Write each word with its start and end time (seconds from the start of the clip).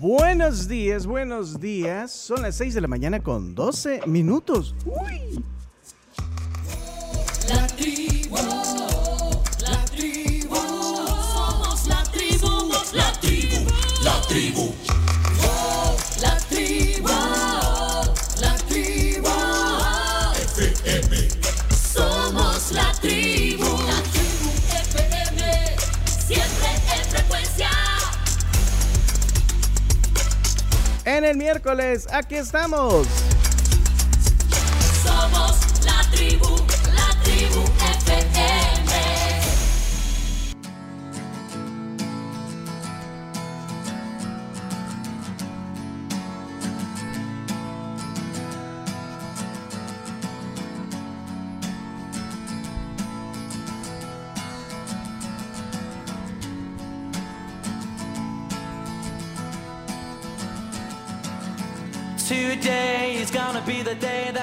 Buenos 0.00 0.66
días, 0.66 1.06
buenos 1.06 1.60
días. 1.60 2.10
Son 2.10 2.42
las 2.42 2.56
6 2.56 2.74
de 2.74 2.80
la 2.80 2.88
mañana 2.88 3.22
con 3.22 3.54
12 3.54 4.00
minutos. 4.06 4.74
Uy. 4.84 5.44
La 7.48 7.66
tribu, 7.68 8.36
la 8.36 9.84
tribu, 9.86 10.56
somos 10.56 11.86
la 11.86 12.02
tribu, 12.04 12.72
la 12.92 13.12
tribu, 13.20 13.70
la 14.02 14.20
tribu. 14.28 14.83
En 31.14 31.24
el 31.24 31.36
miércoles, 31.36 32.08
aquí 32.10 32.34
estamos. 32.34 33.06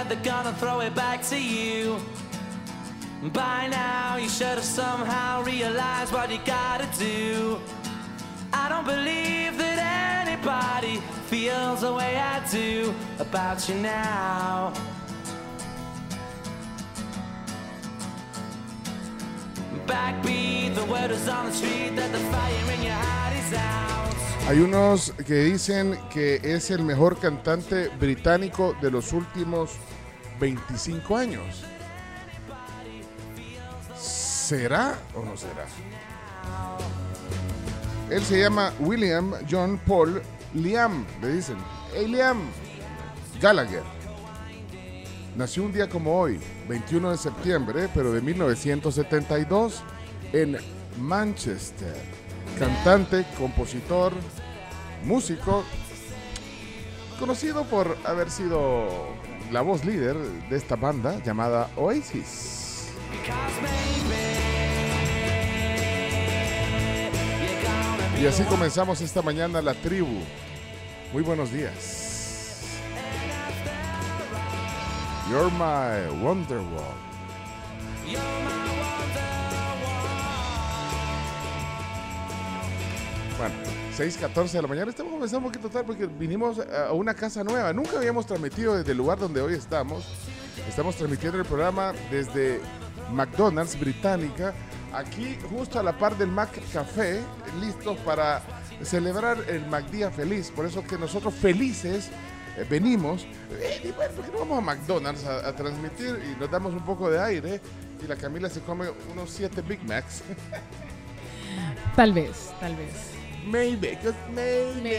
That 0.01 0.09
they're 0.09 0.33
gonna 0.33 0.53
throw 0.53 0.79
it 0.81 0.95
back 0.95 1.21
to 1.21 1.37
you. 1.37 1.99
By 3.33 3.67
now, 3.67 4.17
you 4.17 4.29
should 4.29 4.57
have 4.59 4.63
somehow 4.63 5.43
realized 5.43 6.11
what 6.11 6.31
you 6.31 6.39
gotta 6.43 6.87
do. 6.97 7.59
I 8.51 8.67
don't 8.67 8.85
believe 8.85 9.57
that 9.59 9.77
anybody 10.25 10.95
feels 11.29 11.81
the 11.81 11.93
way 11.93 12.17
I 12.17 12.41
do 12.49 12.93
about 13.19 13.69
you 13.69 13.75
now. 13.75 14.73
The 20.73 20.85
word 20.85 21.11
is 21.11 21.27
on 21.27 21.47
the 21.47 21.51
street 21.51 21.95
the 21.95 22.17
fire 22.31 22.71
in 22.73 22.81
your 22.81 22.93
heart 22.93 23.35
is 23.35 23.53
out. 23.53 23.91
Hay 24.47 24.59
unos 24.59 25.13
que 25.27 25.43
dicen 25.43 25.99
que 26.09 26.39
es 26.43 26.71
el 26.71 26.83
mejor 26.83 27.19
cantante 27.19 27.89
británico 27.99 28.75
de 28.81 28.89
los 28.89 29.11
últimos 29.13 29.77
25 30.41 31.15
años. 31.15 31.63
¿Será 33.95 34.97
o 35.15 35.23
no 35.23 35.37
será? 35.37 35.67
Él 38.09 38.23
se 38.23 38.41
llama 38.41 38.73
William 38.79 39.33
John 39.49 39.79
Paul 39.85 40.21
Liam, 40.55 41.05
le 41.21 41.33
dicen. 41.33 41.57
Hey 41.93 42.07
Liam 42.07 42.41
Gallagher. 43.39 43.83
Nació 45.37 45.63
un 45.63 45.71
día 45.71 45.87
como 45.87 46.19
hoy, 46.19 46.39
21 46.67 47.11
de 47.11 47.17
septiembre, 47.17 47.89
pero 47.93 48.11
de 48.11 48.21
1972, 48.21 49.83
en 50.33 50.57
Manchester. 50.99 51.95
Cantante, 52.59 53.25
compositor, 53.37 54.11
músico, 55.05 55.63
conocido 57.17 57.63
por 57.63 57.95
haber 58.03 58.29
sido 58.29 59.20
la 59.51 59.61
voz 59.61 59.83
líder 59.83 60.15
de 60.49 60.55
esta 60.55 60.75
banda 60.75 61.21
llamada 61.23 61.69
Oasis. 61.75 62.89
Y 68.21 68.25
así 68.25 68.43
comenzamos 68.43 69.01
esta 69.01 69.21
mañana 69.21 69.61
la 69.61 69.73
tribu. 69.73 70.21
Muy 71.11 71.23
buenos 71.23 71.51
días. 71.51 72.69
You're 75.29 75.51
my 75.51 76.23
Wonderwall. 76.23 76.95
Bueno, 83.37 83.80
6:14 83.97 84.51
de 84.53 84.61
la 84.61 84.67
mañana. 84.67 84.89
Estamos 84.89 85.11
comenzando 85.11 85.47
un 85.47 85.51
poquito 85.51 85.69
tarde 85.69 85.85
porque 85.85 86.05
vinimos 86.05 86.59
a 86.59 86.93
una 86.93 87.13
casa 87.13 87.43
nueva. 87.43 87.73
Nunca 87.73 87.97
habíamos 87.97 88.25
transmitido 88.25 88.77
desde 88.77 88.91
el 88.91 88.97
lugar 88.97 89.19
donde 89.19 89.41
hoy 89.41 89.53
estamos. 89.53 90.05
Estamos 90.67 90.95
transmitiendo 90.95 91.39
el 91.39 91.45
programa 91.45 91.93
desde 92.09 92.61
McDonald's 93.11 93.79
Británica, 93.79 94.53
aquí 94.93 95.37
justo 95.49 95.79
a 95.79 95.83
la 95.83 95.97
par 95.97 96.17
del 96.17 96.29
Mac 96.29 96.49
Café, 96.71 97.19
listos 97.59 97.97
para 97.99 98.41
celebrar 98.83 99.37
el 99.47 99.65
MacDía 99.67 100.11
feliz. 100.11 100.51
Por 100.51 100.65
eso 100.65 100.83
que 100.83 100.97
nosotros 100.97 101.33
felices 101.33 102.09
eh, 102.57 102.65
venimos. 102.69 103.25
Eh, 103.59 103.93
bueno, 103.95 104.13
¿por 104.13 104.25
qué 104.25 104.31
no 104.31 104.39
vamos 104.39 104.57
a 104.59 104.61
McDonald's 104.61 105.25
a, 105.25 105.47
a 105.47 105.55
transmitir 105.55 106.19
y 106.31 106.39
nos 106.39 106.49
damos 106.49 106.73
un 106.73 106.85
poco 106.85 107.09
de 107.09 107.19
aire? 107.19 107.59
Y 108.03 108.07
la 108.07 108.15
Camila 108.15 108.49
se 108.49 108.61
come 108.61 108.85
unos 109.11 109.29
7 109.31 109.61
Big 109.61 109.83
Macs. 109.83 110.23
Tal 111.95 112.13
vez, 112.13 112.53
tal 112.61 112.75
vez. 112.77 113.10
Maybe, 113.45 113.97
'cause 114.01 114.15
maybe. 114.33 114.91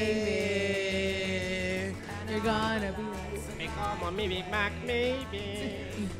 You're 2.29 2.41
gonna 2.41 2.93
be- 2.93 3.03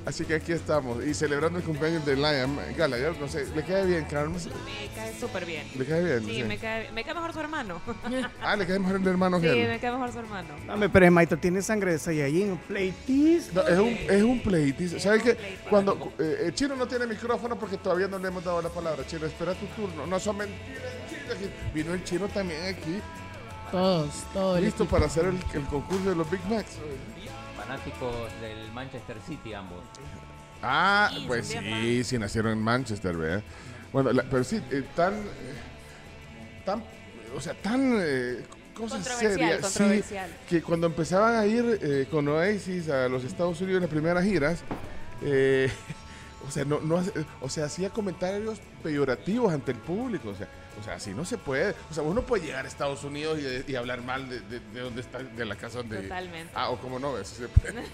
Así 0.05 0.25
que 0.25 0.35
aquí 0.35 0.53
estamos 0.53 1.05
y 1.05 1.15
celebrando 1.15 1.59
el 1.59 1.65
cumpleaños 1.65 2.05
de 2.05 2.17
Liam 2.17 2.57
Gallagher. 2.77 3.17
No 3.21 3.29
sé, 3.29 3.47
¿le 3.55 3.63
cae 3.63 3.87
bien, 3.87 4.05
Carlos? 4.11 4.47
Me 4.47 4.89
cae 4.95 5.19
súper 5.19 5.45
bien. 5.47 5.67
¿Le 5.77 5.85
cae 5.85 6.03
bien? 6.05 6.25
Sí, 6.25 6.35
Sí. 6.37 6.43
Me, 6.45 6.59
cae, 6.59 6.91
me 6.93 7.05
cae 7.05 7.15
mejor 7.15 7.33
su 7.33 7.41
hermano. 7.41 7.81
Ah, 8.43 8.57
le 8.57 8.67
cae 8.67 8.79
mejor 8.79 8.97
el 9.01 9.07
hermano 9.07 9.39
Sí, 9.39 9.43
que 9.45 9.63
él. 9.63 9.69
me 9.69 9.79
cae 9.81 9.93
mejor 9.93 10.13
su 10.13 10.19
hermano. 10.19 10.49
Dame, 10.67 10.89
pero 10.89 11.11
Maito 11.11 11.37
tiene 11.39 11.63
sangre 11.63 11.93
de 11.93 11.99
Saiyajin, 11.99 12.57
pleitista. 12.69 13.63
No, 13.63 13.69
es 13.69 13.79
un, 13.79 13.97
es 14.17 14.23
un 14.23 14.41
pleitis. 14.43 15.03
¿Sabes 15.03 15.23
qué? 15.23 15.37
Cuando 15.71 16.13
eh, 16.19 16.51
chino 16.55 16.77
no 16.77 16.87
tiene 16.87 17.07
micrófono 17.07 17.59
porque 17.59 17.77
todavía 17.79 18.09
no 18.09 18.19
le 18.19 18.29
hemos 18.29 18.45
dado 18.45 18.61
la 18.61 18.69
palabra. 18.69 19.07
Chino, 19.07 19.27
espera 19.27 19.55
tu 19.55 19.67
turno. 19.67 20.07
No 20.07 20.19
son 20.21 20.37
mentiras. 20.39 20.93
Vino 21.75 21.95
el 21.95 22.05
chino 22.05 22.29
también 22.29 22.65
aquí, 22.65 23.01
Todos, 23.71 24.11
todo 24.33 24.57
el 24.59 24.65
listo 24.65 24.85
para 24.87 25.07
hacer 25.07 25.25
el, 25.27 25.39
el 25.55 25.65
concurso 25.67 26.11
de 26.11 26.17
los 26.17 26.31
Big 26.31 26.45
Macs. 26.49 26.77
Fanáticos 27.57 28.15
del 28.41 28.71
Manchester 28.73 29.17
City 29.27 29.55
ambos. 29.55 29.81
Ah, 30.63 31.11
Sí, 31.15 31.25
pues 31.27 31.47
sí, 31.49 32.05
sí 32.05 32.19
nacieron 32.19 32.53
en 32.53 32.61
Manchester, 32.63 33.17
¿verdad? 33.17 33.43
Bueno, 33.93 34.13
la- 34.13 34.23
pero 34.25 34.45
sí, 34.45 34.61
eh, 34.71 34.85
tan, 34.95 35.15
eh, 35.15 35.25
tan, 36.65 36.83
o 37.37 37.41
sea, 37.41 37.55
tan 37.55 37.99
eh, 38.01 38.45
cosas 38.75 39.05
serias, 39.05 39.67
sí, 39.71 40.03
que 40.49 40.63
cuando 40.63 40.87
empezaban 40.87 41.35
a 41.37 41.47
ir 41.47 41.79
eh, 41.83 42.07
con 42.11 42.27
Oasis 42.29 42.89
a 42.89 43.09
los 43.09 43.25
Estados 43.25 43.61
Unidos 43.61 43.79
en 43.79 43.83
las 43.83 43.91
primeras 43.91 44.25
giras, 44.25 44.63
eh, 45.23 45.71
o 46.49 46.51
sea, 46.51 46.65
no, 46.65 46.81
no, 46.81 47.03
o 47.41 47.49
sea, 47.49 47.67
hacía 47.67 47.91
comentarios 47.91 48.61
peyorativos 48.83 49.53
ante 49.53 49.73
el 49.73 49.79
público, 49.79 50.31
o 50.31 50.35
sea, 50.35 50.49
o 50.81 50.83
sea, 50.85 50.95
así 50.95 51.11
no 51.15 51.25
se 51.25 51.39
puede, 51.39 51.75
o 51.91 51.95
sea, 51.95 52.03
uno 52.03 52.23
puede 52.23 52.47
llegar 52.47 52.65
a 52.65 52.69
Estados 52.69 53.05
Unidos 53.05 53.39
y, 53.41 53.71
y 53.73 53.75
hablar 53.77 54.03
mal 54.03 54.29
de, 54.29 54.41
de, 54.41 54.61
de 54.61 54.81
donde 54.81 55.01
está, 55.01 55.19
de 55.19 55.45
la 55.45 55.55
casa 55.57 55.79
donde, 55.79 56.03
Totalmente. 56.03 56.53
ah, 56.55 56.71
o 56.71 56.79
como 56.79 56.99
no, 56.99 57.17
eso 57.19 57.35
se 57.37 57.49
puede. 57.49 57.75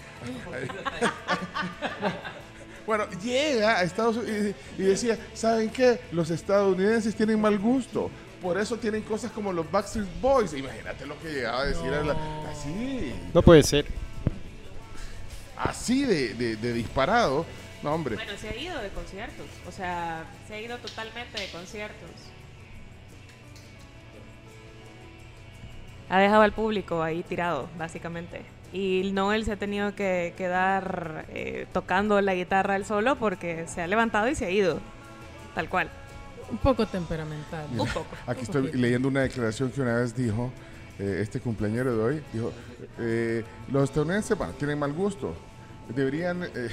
Bueno, 2.85 3.07
llega 3.21 3.77
a 3.77 3.83
Estados 3.83 4.17
Unidos 4.17 4.55
y, 4.77 4.81
y 4.81 4.85
decía, 4.85 5.17
¿saben 5.35 5.69
qué? 5.69 5.99
Los 6.11 6.31
estadounidenses 6.31 7.13
tienen 7.15 7.39
mal 7.39 7.59
gusto. 7.59 8.09
Por 8.41 8.57
eso 8.57 8.77
tienen 8.77 9.03
cosas 9.03 9.31
como 9.31 9.53
los 9.53 9.69
Backstreet 9.69 10.07
Boys. 10.21 10.53
Imagínate 10.53 11.05
lo 11.05 11.19
que 11.19 11.29
llegaba 11.29 11.61
a 11.61 11.65
decir. 11.65 11.93
a 11.93 12.03
la- 12.03 12.49
así, 12.49 13.13
No 13.33 13.41
puede 13.43 13.61
ser. 13.61 13.85
así 15.57 16.03
de, 16.03 16.33
de- 16.33 16.55
de 16.55 16.73
disparado. 16.73 17.45
No, 17.83 17.93
hombre. 17.93 18.15
Bueno, 18.15 18.31
se 18.39 18.49
ha 18.49 18.55
ido 18.55 18.79
de 18.81 18.89
conciertos. 18.89 19.45
O 19.67 19.71
sea, 19.71 20.23
se 20.47 20.55
ha 20.55 20.59
ido 20.61 20.77
totalmente 20.79 21.39
de 21.39 21.47
conciertos. 21.51 22.09
Ha 26.09 26.19
dejado 26.19 26.41
al 26.41 26.53
público 26.53 27.03
ahí 27.03 27.23
tirado, 27.23 27.69
básicamente. 27.77 28.41
Y 28.73 29.11
Noel 29.13 29.45
se 29.45 29.53
ha 29.53 29.57
tenido 29.57 29.95
que 29.95 30.33
quedar 30.37 31.25
eh, 31.29 31.67
tocando 31.71 32.21
la 32.21 32.35
guitarra 32.35 32.75
él 32.75 32.85
solo 32.85 33.15
porque 33.15 33.67
se 33.67 33.81
ha 33.81 33.87
levantado 33.87 34.27
y 34.27 34.35
se 34.35 34.45
ha 34.45 34.51
ido. 34.51 34.79
Tal 35.55 35.69
cual. 35.69 35.89
Un 36.51 36.57
poco 36.57 36.85
temperamental. 36.85 37.67
Un 37.71 37.87
poco. 37.87 38.07
Aquí 38.25 38.41
estoy 38.41 38.71
leyendo 38.73 39.07
una 39.07 39.21
declaración 39.21 39.71
que 39.71 39.81
una 39.81 39.95
vez 39.95 40.15
dijo 40.15 40.51
eh, 40.99 41.19
este 41.21 41.39
cumpleañero 41.39 41.95
de 41.95 42.03
hoy. 42.03 42.23
Dijo, 42.33 42.51
eh, 42.99 43.43
los 43.71 43.85
estadounidenses, 43.85 44.37
bueno, 44.37 44.53
tienen 44.53 44.79
mal 44.79 44.93
gusto. 44.93 45.33
Deberían, 45.95 46.43
eh, 46.43 46.69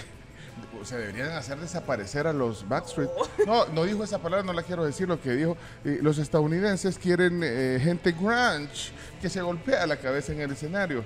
O 0.80 0.84
sea, 0.84 0.98
deberían 0.98 1.30
hacer 1.30 1.58
desaparecer 1.58 2.26
a 2.26 2.32
los 2.32 2.68
Backstreet. 2.68 3.10
No, 3.46 3.66
no 3.66 3.84
dijo 3.84 4.04
esa 4.04 4.18
palabra, 4.18 4.44
no 4.44 4.52
la 4.52 4.62
quiero 4.62 4.84
decir. 4.84 5.08
Lo 5.08 5.20
que 5.20 5.30
dijo, 5.32 5.56
eh, 5.84 5.98
los 6.02 6.18
estadounidenses 6.18 6.98
quieren 6.98 7.40
eh, 7.42 7.78
gente 7.82 8.12
grunge 8.12 8.92
que 9.20 9.28
se 9.28 9.40
golpea 9.40 9.86
la 9.86 9.96
cabeza 9.96 10.32
en 10.32 10.40
el 10.40 10.52
escenario. 10.52 11.04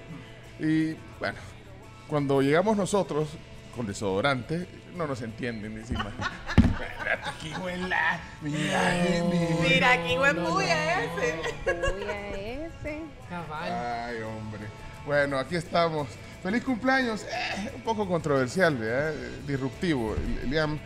Y 0.59 0.95
bueno, 1.19 1.39
cuando 2.09 2.43
llegamos 2.43 2.77
nosotros 2.77 3.29
con 3.75 3.87
desodorante, 3.87 4.67
no 4.95 5.07
nos 5.07 5.23
entienden 5.23 5.79
encima. 5.79 6.13
Aquí 7.25 7.53
huele. 7.63 7.97
Mira, 8.43 8.93
mira. 9.31 9.57
Mira, 9.63 9.93
aquí 9.93 10.17
buen 10.17 10.45
bulla 10.45 11.05
ese. 11.05 13.03
Cabal. 13.29 13.73
Ay, 13.73 14.23
hombre. 14.23 14.63
Bueno, 15.07 15.39
aquí 15.39 15.57
estamos. 15.57 16.09
Feliz 16.43 16.65
cumpleaños. 16.65 17.25
Eh, 17.25 17.71
un 17.75 17.83
poco 17.83 18.09
controversial, 18.09 18.77
¿verdad? 18.77 19.13
Disruptivo. 19.47 20.17
Liam 20.47 20.79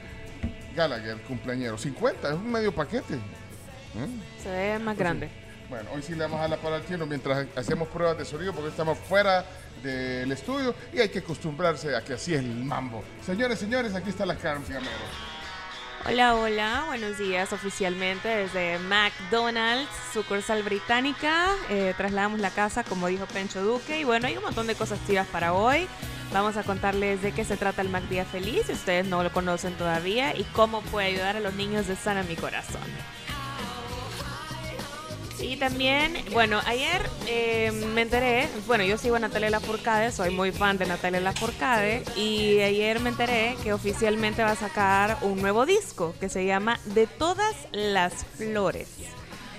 Gallagher, 0.74 1.18
cumpleañero. 1.22 1.78
50, 1.78 2.28
es 2.28 2.34
un 2.34 2.50
medio 2.50 2.74
paquete. 2.74 3.14
¿Mm? 3.14 4.42
Se 4.42 4.50
ve 4.50 4.78
más 4.78 4.96
grande. 4.96 5.30
Bueno, 5.68 5.90
hoy 5.94 6.02
sí 6.02 6.12
le 6.12 6.24
vamos 6.24 6.40
a 6.40 6.48
la 6.48 6.56
palabra 6.56 6.82
al 6.82 6.86
chino 6.86 7.06
mientras 7.06 7.46
hacemos 7.56 7.88
pruebas 7.88 8.18
de 8.18 8.24
sonido 8.24 8.52
porque 8.52 8.68
estamos 8.68 8.98
fuera 8.98 9.44
del 9.82 10.30
estudio 10.30 10.74
y 10.92 11.00
hay 11.00 11.08
que 11.08 11.20
acostumbrarse 11.20 11.94
a 11.96 12.02
que 12.02 12.14
así 12.14 12.34
es 12.34 12.40
el 12.40 12.64
mambo. 12.64 13.02
Señores, 13.24 13.58
señores, 13.58 13.94
aquí 13.94 14.10
está 14.10 14.26
la 14.26 14.34
Fiamero. 14.36 15.33
Hola, 16.06 16.34
hola, 16.34 16.84
buenos 16.86 17.16
días 17.16 17.54
oficialmente 17.54 18.28
desde 18.28 18.78
McDonald's, 18.78 19.88
sucursal 20.12 20.62
británica. 20.62 21.46
Eh, 21.70 21.94
trasladamos 21.96 22.40
la 22.40 22.50
casa, 22.50 22.84
como 22.84 23.06
dijo 23.06 23.24
Pencho 23.24 23.62
Duque, 23.62 24.00
y 24.00 24.04
bueno, 24.04 24.26
hay 24.26 24.36
un 24.36 24.42
montón 24.42 24.66
de 24.66 24.74
cosas 24.74 24.98
chivas 25.06 25.26
para 25.26 25.54
hoy. 25.54 25.88
Vamos 26.30 26.58
a 26.58 26.62
contarles 26.62 27.22
de 27.22 27.32
qué 27.32 27.46
se 27.46 27.56
trata 27.56 27.80
el 27.80 27.88
Mac 27.88 28.02
Día 28.10 28.26
Feliz, 28.26 28.66
si 28.66 28.72
ustedes 28.72 29.06
no 29.06 29.22
lo 29.22 29.32
conocen 29.32 29.72
todavía, 29.78 30.36
y 30.36 30.44
cómo 30.52 30.82
puede 30.82 31.06
ayudar 31.06 31.38
a 31.38 31.40
los 31.40 31.54
niños 31.54 31.86
de 31.86 31.96
Sana 31.96 32.22
Mi 32.22 32.36
Corazón. 32.36 32.82
Y 35.40 35.56
también, 35.56 36.16
bueno, 36.32 36.60
ayer 36.66 37.02
eh, 37.26 37.72
me 37.94 38.02
enteré, 38.02 38.48
bueno, 38.66 38.84
yo 38.84 38.96
sigo 38.96 39.16
a 39.16 39.18
Natalia 39.18 39.50
Lafourcade, 39.50 40.12
soy 40.12 40.30
muy 40.30 40.52
fan 40.52 40.78
de 40.78 40.86
Natalia 40.86 41.20
Lafourcade, 41.20 42.02
y 42.16 42.60
ayer 42.60 43.00
me 43.00 43.10
enteré 43.10 43.56
que 43.62 43.72
oficialmente 43.72 44.42
va 44.42 44.52
a 44.52 44.56
sacar 44.56 45.18
un 45.22 45.40
nuevo 45.40 45.66
disco 45.66 46.14
que 46.20 46.28
se 46.28 46.46
llama 46.46 46.78
De 46.86 47.06
todas 47.06 47.54
las 47.72 48.24
flores. 48.36 48.88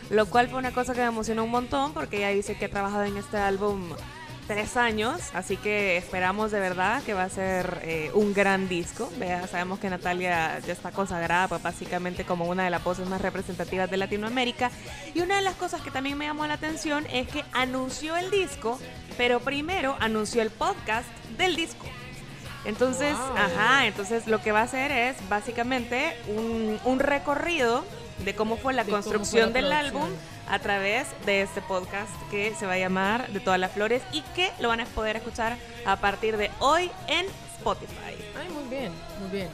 Lo 0.10 0.27
cual 0.27 0.50
fue 0.50 0.60
una 0.60 0.72
cosa 0.72 0.94
que 0.94 1.01
me 1.01 1.07
emocionó 1.07 1.44
un 1.44 1.51
montón 1.51 1.94
porque 1.94 2.18
ella 2.18 2.30
dice 2.30 2.56
que 2.56 2.66
ha 2.66 2.69
trabajado 2.69 3.04
en 3.04 3.18
este 3.18 3.38
álbum 3.38 3.89
tres 4.47 4.77
años, 4.77 5.21
así 5.33 5.57
que 5.57 5.97
esperamos 5.97 6.51
de 6.51 6.59
verdad 6.59 7.01
que 7.03 7.13
va 7.13 7.24
a 7.24 7.30
ser 7.30 7.80
eh, 7.83 8.12
un 8.13 8.33
gran 8.33 8.68
disco. 8.69 9.12
Vea, 9.18 9.47
sabemos 9.47 9.80
que 9.80 9.89
Natalia 9.89 10.59
ya 10.59 10.74
está 10.74 10.92
consagrada 10.92 11.47
pues, 11.47 11.62
básicamente 11.63 12.25
como 12.25 12.45
una 12.45 12.63
de 12.63 12.69
las 12.69 12.83
voces 12.83 13.07
más 13.07 13.21
representativas 13.21 13.89
de 13.89 13.97
Latinoamérica. 13.97 14.71
Y 15.13 15.21
una 15.21 15.38
de 15.38 15.42
las 15.42 15.56
cosas 15.56 15.81
que 15.81 15.92
también 15.92 16.18
me 16.18 16.25
llamó 16.25 16.45
la 16.47 16.53
atención 16.56 17.06
es 17.12 17.27
que 17.27 17.44
anunció 17.53 18.15
el 18.18 18.30
disco, 18.31 18.80
pero 19.18 19.39
primero 19.39 19.95
anunció 20.00 20.42
el 20.42 20.51
podcast 20.51 21.07
del 21.38 21.56
disco. 21.56 21.86
Entonces, 22.65 23.15
Wow. 23.15 23.38
ajá, 23.38 23.86
entonces 23.86 24.25
lo 24.27 24.41
que 24.41 24.51
va 24.51 24.62
a 24.62 24.63
hacer 24.63 24.91
es 24.91 25.15
básicamente 25.30 26.15
un, 26.27 26.80
un 26.83 27.00
recorrido 27.00 27.86
de 28.24 28.33
cómo 28.36 28.57
fue 28.57 28.74
la 28.74 28.83
De 28.83 28.91
cómo 28.91 29.03
fue 29.03 29.12
construcción 29.13 29.53
la 29.53 29.62
del 29.62 29.71
álbum 29.71 30.09
a 30.50 30.59
través 30.59 31.07
de 31.25 31.42
este 31.42 31.62
podcast 31.62 32.12
que 32.30 32.53
se 32.56 32.65
va 32.65 32.74
a 32.74 32.77
llamar 32.77 33.30
De 33.30 33.39
todas 33.39 33.59
las 33.59 33.71
flores 33.71 34.03
y 34.12 34.21
que 34.36 34.51
lo 34.59 34.68
van 34.68 34.81
a 34.81 34.86
poder 34.86 35.15
escuchar 35.15 35.57
a 35.86 35.95
partir 35.97 36.38
de 36.38 36.51
hoy 36.59 36.92
en 37.07 37.25
Spotify. 37.57 38.15
Ay, 38.39 38.50
muy 38.50 38.63
bien, 38.69 38.92
muy 39.19 39.30
bien. 39.31 39.50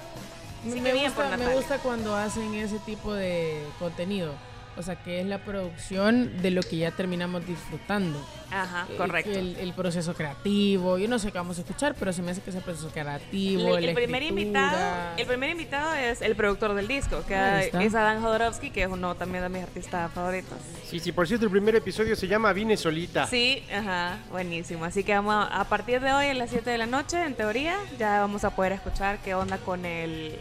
Así 0.68 0.80
me, 0.80 0.94
bien 0.94 1.12
por 1.14 1.26
gusta, 1.26 1.38
me 1.38 1.56
gusta 1.56 1.78
cuando 1.80 2.16
hacen 2.16 2.54
ese 2.54 2.78
tipo 2.80 3.14
de 3.14 3.64
contenido. 3.80 4.34
O 4.78 4.84
sea, 4.84 4.96
que 4.96 5.20
es 5.20 5.26
la 5.28 5.40
producción 5.40 6.42
de 6.42 6.52
lo 6.52 6.62
que 6.62 6.78
ya 6.78 6.92
terminamos 6.92 7.46
disfrutando. 7.46 8.18
Ajá, 8.52 8.86
Eh, 8.90 8.96
correcto. 8.98 9.32
El, 9.32 9.56
el 9.58 9.74
proceso 9.74 10.14
creativo. 10.14 10.98
Yo 10.98 11.08
no 11.08 11.20
sé 11.20 11.32
qué 11.32 11.38
vamos 11.38 11.58
a 11.58 11.62
escuchar, 11.62 11.94
pero 11.98 12.12
se 12.14 12.22
me 12.22 12.32
hace 12.32 12.42
que 12.42 12.50
es 12.50 12.56
el 12.56 12.62
proceso 12.62 12.90
creativo. 12.90 13.78
El, 13.78 13.94
primer 13.94 14.24
invitado, 14.24 15.18
el 15.18 15.26
primer 15.26 15.50
invitado 15.52 15.94
es 15.94 16.22
el 16.22 16.36
productor 16.36 16.74
del 16.74 16.88
disco, 16.88 17.24
que 17.28 17.70
es 17.82 17.96
Adán 17.96 18.22
Jodorowsky, 18.22 18.70
que 18.72 18.84
es 18.84 18.90
uno 18.90 19.16
también 19.16 19.44
de 19.44 19.50
mis 19.50 19.64
artistas 19.64 20.12
favoritos. 20.14 20.58
Sí, 20.86 21.00
sí, 21.00 21.12
por 21.12 21.28
cierto, 21.28 21.46
el 21.46 21.52
primer 21.52 21.76
episodio 21.76 22.16
se 22.16 22.28
llama 22.28 22.52
Vine 22.54 22.76
Solita. 22.78 23.28
Sí, 23.28 23.64
ajá, 23.74 24.18
buenísimo. 24.32 24.86
Así 24.86 25.04
que 25.04 25.14
vamos 25.14 25.36
a, 25.36 25.62
a 25.62 25.64
partir 25.66 26.00
de 26.02 26.12
hoy 26.14 26.28
a 26.28 26.34
las 26.34 26.50
7 26.50 26.70
de 26.70 26.78
la 26.78 26.86
noche, 26.86 27.24
en 27.24 27.36
teoría, 27.36 27.76
ya 28.00 28.20
vamos 28.22 28.44
a 28.44 28.50
poder 28.56 28.72
escuchar 28.74 29.20
qué 29.24 29.34
onda 29.36 29.58
con 29.58 29.86
el 29.86 30.38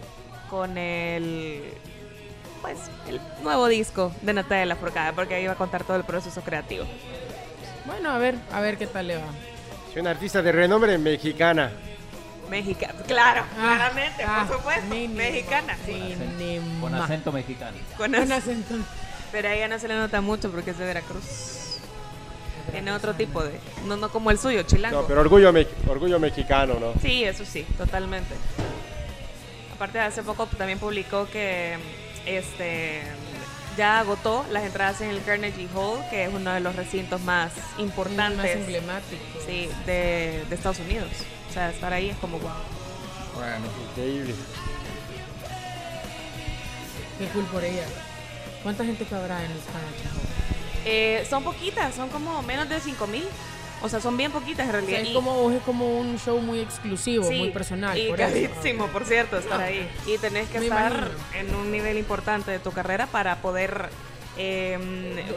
con 0.48 0.76
el 0.78 1.62
pues 2.62 2.78
el 3.08 3.20
nuevo 3.42 3.66
disco 3.68 4.12
de 4.22 4.32
Natalia 4.34 4.66
Lafourcade, 4.66 5.12
porque 5.14 5.34
ahí 5.34 5.46
va 5.46 5.52
a 5.54 5.56
contar 5.56 5.84
todo 5.84 5.96
el 5.96 6.04
proceso 6.04 6.40
creativo. 6.42 6.84
Bueno, 7.86 8.10
a 8.10 8.18
ver, 8.18 8.36
a 8.52 8.60
ver 8.60 8.76
qué 8.78 8.86
tal 8.86 9.06
le 9.08 9.16
va. 9.16 9.24
Es 9.90 9.96
una 10.00 10.10
artista 10.10 10.42
de 10.42 10.52
renombre 10.52 10.96
mexicana. 10.98 11.72
Mexicana, 12.48 12.94
claro, 13.06 13.42
Ah, 13.56 13.74
claramente, 13.76 14.24
ah, 14.24 14.44
por 14.48 14.56
supuesto, 14.58 14.84
mínimo. 14.86 15.14
mexicana. 15.14 15.76
Mínima. 15.86 16.80
Con 16.80 16.94
acento 16.94 17.32
mexicano. 17.32 17.76
Con 17.96 18.12
Con 18.12 18.20
ac- 18.28 18.32
acento. 18.32 18.74
Pero 19.32 19.48
a 19.48 19.54
ella 19.54 19.68
no 19.68 19.78
se 19.78 19.86
le 19.88 19.94
nota 19.94 20.20
mucho 20.20 20.50
porque 20.50 20.70
es 20.72 20.78
de 20.78 20.84
Veracruz. 20.84 21.78
Tiene 22.72 22.92
otro 22.92 23.14
tipo 23.14 23.42
de, 23.42 23.58
no 23.86 23.96
no 23.96 24.10
como 24.10 24.30
el 24.30 24.38
suyo, 24.38 24.62
chilango. 24.62 25.02
No, 25.02 25.06
pero 25.06 25.20
orgullo, 25.20 25.52
me- 25.52 25.66
orgullo 25.88 26.18
mexicano, 26.18 26.74
¿no? 26.80 26.92
Sí, 27.00 27.24
eso 27.24 27.44
sí, 27.44 27.62
totalmente. 27.78 28.34
Aparte, 29.74 29.98
hace 30.00 30.22
poco 30.22 30.46
también 30.46 30.78
publicó 30.78 31.26
que 31.30 31.76
este 32.26 33.02
ya 33.76 34.00
agotó 34.00 34.44
las 34.50 34.64
entradas 34.64 35.00
en 35.00 35.10
el 35.10 35.22
Carnegie 35.22 35.68
Hall, 35.74 36.00
que 36.10 36.24
es 36.24 36.34
uno 36.34 36.52
de 36.52 36.60
los 36.60 36.74
recintos 36.76 37.20
más 37.20 37.52
Más 37.56 37.78
importantes 37.78 38.56
emblemático. 38.56 39.22
sí, 39.46 39.68
de, 39.86 40.44
de 40.48 40.54
Estados 40.54 40.80
Unidos. 40.80 41.08
O 41.48 41.52
sea, 41.52 41.70
estar 41.70 41.92
ahí 41.92 42.10
es 42.10 42.16
como 42.16 42.38
wow. 42.38 42.50
Bueno, 43.36 43.66
Increíble. 43.90 44.34
Qué 47.18 47.26
cool 47.28 47.44
por 47.46 47.62
ella. 47.64 47.84
¿Cuánta 48.62 48.84
gente 48.84 49.04
cabrá 49.04 49.44
en 49.44 49.50
el 49.50 49.58
Carnegie 49.58 50.08
Hall? 50.14 50.28
Eh, 50.84 51.26
son 51.28 51.44
poquitas, 51.44 51.94
son 51.94 52.08
como 52.08 52.42
menos 52.42 52.68
de 52.68 52.80
5 52.80 53.06
mil. 53.06 53.24
O 53.82 53.88
sea, 53.88 54.00
son 54.00 54.16
bien 54.16 54.30
poquitas 54.30 54.64
en 54.64 54.70
O 54.70 54.72
realidad. 54.72 54.98
sea, 54.98 55.02
es 55.04 55.10
Y- 55.10 55.14
como, 55.14 55.50
es 55.50 55.62
como 55.62 55.98
un 56.00 56.18
show 56.18 56.38
muy 56.40 56.60
exclusivo, 56.60 57.24
Sí, 57.28 57.38
muy 57.38 57.50
personal. 57.50 57.96
Y 57.98 58.08
por 58.10 58.20
eso. 58.20 58.28
carísimo, 58.30 58.86
por 58.88 59.04
cierto, 59.06 59.38
estar 59.38 59.60
ahí. 59.60 59.88
Y 60.06 60.18
tenés 60.18 60.48
que 60.50 60.58
Me 60.60 60.66
estar 60.66 60.92
imagino. 60.92 61.10
en 61.34 61.54
un 61.54 61.70
nivel 61.72 61.96
importante 61.98 62.50
de 62.50 62.58
tu 62.58 62.72
carrera 62.72 63.06
para 63.06 63.36
poder. 63.42 63.88
eh, 64.42 64.78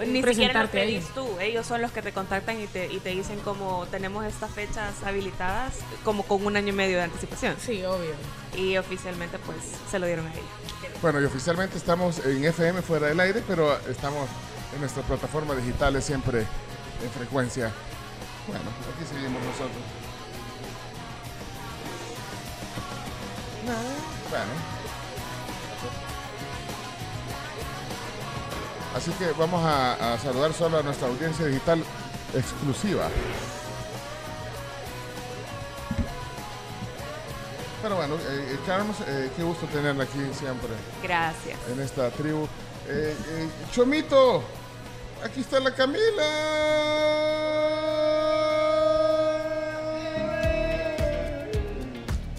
ni 0.07 0.21
siquiera 0.23 0.61
ahí. 0.61 0.67
pedís 0.67 1.07
tú, 1.15 1.27
ellos 1.41 1.65
son 1.65 1.81
los 1.81 1.91
que 1.91 2.01
te 2.03 2.11
contactan 2.13 2.61
y 2.61 2.67
te, 2.67 2.85
y 2.93 2.99
te 2.99 3.09
dicen 3.09 3.39
como 3.39 3.85
tenemos 3.87 4.23
estas 4.23 4.51
fechas 4.51 4.93
habilitadas 5.03 5.73
como 6.05 6.23
con 6.23 6.45
un 6.45 6.55
año 6.55 6.69
y 6.69 6.73
medio 6.73 6.97
de 6.97 7.03
anticipación 7.03 7.55
Sí, 7.59 7.83
obvio. 7.83 8.11
y 8.55 8.77
oficialmente 8.77 9.39
pues 9.39 9.57
se 9.89 9.97
lo 9.99 10.05
dieron 10.05 10.27
a 10.27 10.31
ella. 10.31 10.43
bueno, 11.01 11.19
y 11.19 11.25
oficialmente 11.25 11.75
estamos 11.75 12.23
en 12.25 12.45
FM 12.45 12.81
fuera 12.83 13.07
del 13.07 13.19
aire, 13.19 13.41
pero 13.47 13.75
estamos 13.89 14.29
en 14.75 14.79
nuestras 14.81 15.05
plataformas 15.07 15.57
digitales 15.57 16.05
siempre 16.05 16.41
en 16.41 17.09
frecuencia. 17.17 17.73
Bueno, 18.47 18.69
aquí 18.95 19.05
seguimos 19.05 19.41
nosotros. 19.43 19.83
Bueno. 24.29 24.51
Así 28.95 29.11
que 29.13 29.31
vamos 29.37 29.63
a, 29.65 30.13
a 30.13 30.19
saludar 30.19 30.53
solo 30.53 30.77
a 30.79 30.83
nuestra 30.83 31.07
audiencia 31.07 31.45
digital 31.45 31.83
exclusiva. 32.35 33.07
Pero 37.81 37.95
bueno, 37.97 38.15
eh, 38.15 38.19
eh, 38.53 38.59
Carlos, 38.65 38.95
eh, 39.07 39.29
qué 39.35 39.43
gusto 39.43 39.65
tenerla 39.67 40.03
aquí 40.05 40.19
siempre 40.33 40.69
Gracias. 41.01 41.59
en 41.69 41.79
esta 41.81 42.09
tribu. 42.11 42.47
Eh, 42.87 43.15
Chomito, 43.73 44.43
aquí 45.23 45.41
está 45.41 45.59
la 45.59 45.73
Camila. 45.73 46.01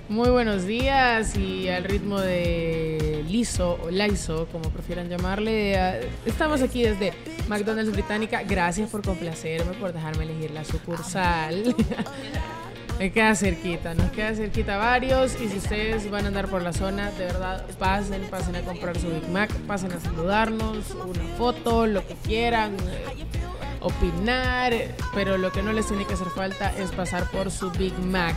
Muy 0.09 0.31
buenos 0.31 0.65
días 0.65 1.37
y 1.37 1.69
al 1.69 1.85
ritmo 1.85 2.21
de 2.21 3.25
Liso 3.29 3.81
o 3.83 3.91
Laiso, 3.91 4.47
como 4.53 4.71
prefieran 4.71 5.09
llamarle, 5.09 5.75
eh, 5.75 6.09
estamos 6.25 6.63
aquí 6.63 6.85
desde 6.85 7.13
McDonald's 7.49 7.91
Británica. 7.91 8.43
Gracias 8.45 8.91
por 8.91 9.03
complacerme, 9.03 9.73
por 9.75 9.93
dejarme 9.93 10.25
elegir 10.25 10.53
la 10.53 10.65
sucursal. 10.65 11.75
Me 12.99 13.13
queda 13.13 13.35
cerquita, 13.35 13.93
nos 13.95 14.11
queda 14.13 14.35
cerquita 14.35 14.77
varios 14.77 15.41
y 15.41 15.49
si 15.49 15.59
ustedes 15.59 16.09
van 16.11 16.25
a 16.25 16.29
andar 16.29 16.49
por 16.49 16.63
la 16.63 16.73
zona, 16.73 17.11
de 17.11 17.25
verdad, 17.25 17.67
pasen, 17.79 18.23
pasen 18.31 18.55
a 18.55 18.61
comprar 18.63 18.99
su 18.99 19.09
Big 19.09 19.29
Mac, 19.31 19.53
pasen 19.67 19.93
a 19.93 20.01
saludarnos, 20.01 20.93
una 20.93 21.37
foto, 21.37 21.87
lo 21.87 22.07
que 22.07 22.15
quieran, 22.15 22.75
eh, 22.75 23.27
opinar, 23.81 24.73
pero 25.13 25.39
lo 25.39 25.51
que 25.51 25.63
no 25.63 25.73
les 25.73 25.89
tiene 25.89 26.07
que 26.07 26.15
hacer 26.15 26.29
falta 26.29 26.73
es 26.79 26.93
pasar 26.93 27.29
por 27.31 27.51
su 27.51 27.71
Big 27.73 27.99
Mac. 27.99 28.37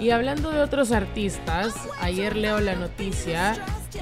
Y 0.00 0.10
hablando 0.10 0.50
de 0.50 0.60
otros 0.60 0.90
artistas, 0.90 1.74
ayer 2.00 2.34
leo 2.34 2.60
la 2.60 2.74
noticia, 2.74 3.54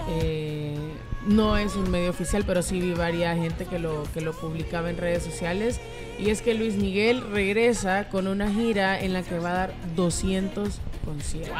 eh, 0.08 0.78
no 1.26 1.58
es 1.58 1.74
un 1.74 1.90
medio 1.90 2.10
oficial, 2.10 2.44
pero 2.46 2.62
sí 2.62 2.80
vi 2.80 2.94
varias 2.94 3.36
gente 3.36 3.66
que 3.66 3.78
lo, 3.78 4.04
que 4.14 4.20
lo 4.20 4.32
publicaba 4.32 4.88
en 4.88 4.96
redes 4.96 5.24
sociales, 5.24 5.80
y 6.20 6.30
es 6.30 6.42
que 6.42 6.54
Luis 6.54 6.74
Miguel 6.76 7.22
regresa 7.30 8.08
con 8.08 8.26
una 8.26 8.50
gira 8.50 9.00
en 9.00 9.12
la 9.12 9.22
que 9.22 9.38
va 9.38 9.50
a 9.50 9.54
dar 9.54 9.74
200 9.96 10.78
conciertos. 11.04 11.56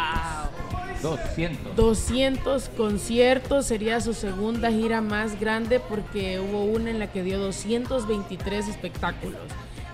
200. 1.03 1.77
200 1.77 2.69
conciertos, 2.71 3.67
sería 3.67 4.01
su 4.01 4.13
segunda 4.13 4.71
gira 4.71 5.01
más 5.01 5.41
grande 5.41 5.81
porque 5.81 6.41
hubo 6.41 6.65
una 6.65 6.91
en 6.91 6.99
la 6.99 7.11
que 7.11 7.23
dio 7.23 7.39
223 7.39 8.69
espectáculos. 8.69 9.41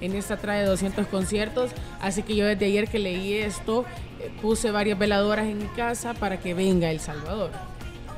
En 0.01 0.15
esta 0.15 0.37
trae 0.37 0.65
200 0.65 1.07
conciertos, 1.07 1.71
así 2.01 2.23
que 2.23 2.35
yo 2.35 2.45
desde 2.45 2.67
ayer 2.67 2.89
que 2.89 2.99
leí 2.99 3.35
esto 3.35 3.85
eh, 4.21 4.31
puse 4.43 4.71
varias 4.71 4.99
veladoras 4.99 5.47
en 5.47 5.59
mi 5.59 5.69
casa 5.69 6.13
para 6.13 6.41
que 6.41 6.55
venga 6.55 6.91
El 6.91 7.01
Salvador. 7.01 7.51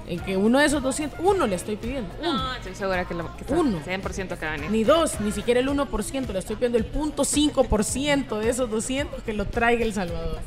En 0.09 0.21
que 0.21 0.37
uno 0.39 0.59
de 0.59 0.65
esos 0.65 0.83
200, 0.83 1.21
uno 1.23 1.47
le 1.47 1.55
estoy 1.57 1.77
pidiendo, 1.77 2.11
uno. 2.21 2.33
No, 2.33 2.55
estoy 2.55 2.75
segura 2.75 3.05
que, 3.05 3.13
lo, 3.15 3.37
que 3.37 3.43
está 3.43 3.55
Uno. 3.55 3.79
100% 3.85 4.39
que 4.39 4.47
va 4.47 4.53
a 4.53 4.57
venir. 4.57 4.71
Ni 4.71 4.83
dos, 4.83 5.21
ni 5.21 5.33
siquiera 5.33 5.61
el 5.61 5.69
1%, 5.69 6.29
le 6.33 6.39
estoy 6.39 6.57
pidiendo 6.57 6.79
el 6.79 6.87
punto 6.87 7.25
5% 7.25 8.39
de 8.39 8.49
esos 8.49 8.71
200 8.71 9.23
que 9.23 9.35
lo 9.35 9.45
traiga 9.45 9.85
El 9.85 9.93
Salvador. 9.93 10.39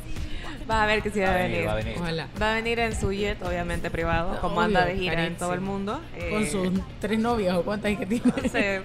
Va 0.70 0.84
a 0.84 0.86
ver 0.86 1.02
que 1.04 1.12
sí 1.12 1.20
va 1.20 1.32
a 1.32 1.36
venir. 1.38 1.68
va 1.68 1.74
a 1.74 1.76
venir. 1.76 1.96
Ojalá. 2.00 2.28
Va 2.42 2.52
a 2.52 2.56
venir 2.56 2.80
en 2.80 3.00
su 3.00 3.12
jet, 3.12 3.42
obviamente 3.44 3.92
privado, 3.92 4.40
como 4.42 4.56
Obvio, 4.56 4.66
anda 4.66 4.86
de 4.86 4.96
gira 4.98 5.26
en 5.26 5.36
todo 5.36 5.54
el 5.54 5.62
mundo. 5.62 6.02
Con 6.32 6.44
Eh, 6.44 6.50
sus 6.50 6.70
tres 7.00 7.20
novias 7.20 7.56
o 7.58 7.64
cuántas 7.64 7.88
hay 7.90 7.98
que 7.98 8.06
tiene. 8.06 8.24
no 8.42 8.50
sé, 8.50 8.82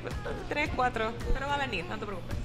tres, 0.49 0.71
cuatro, 0.77 1.13
pero 1.33 1.47
va 1.47 1.55
a 1.55 1.59
venir, 1.59 1.85
no 1.87 1.97
te 1.99 2.05
preocupes. 2.07 2.37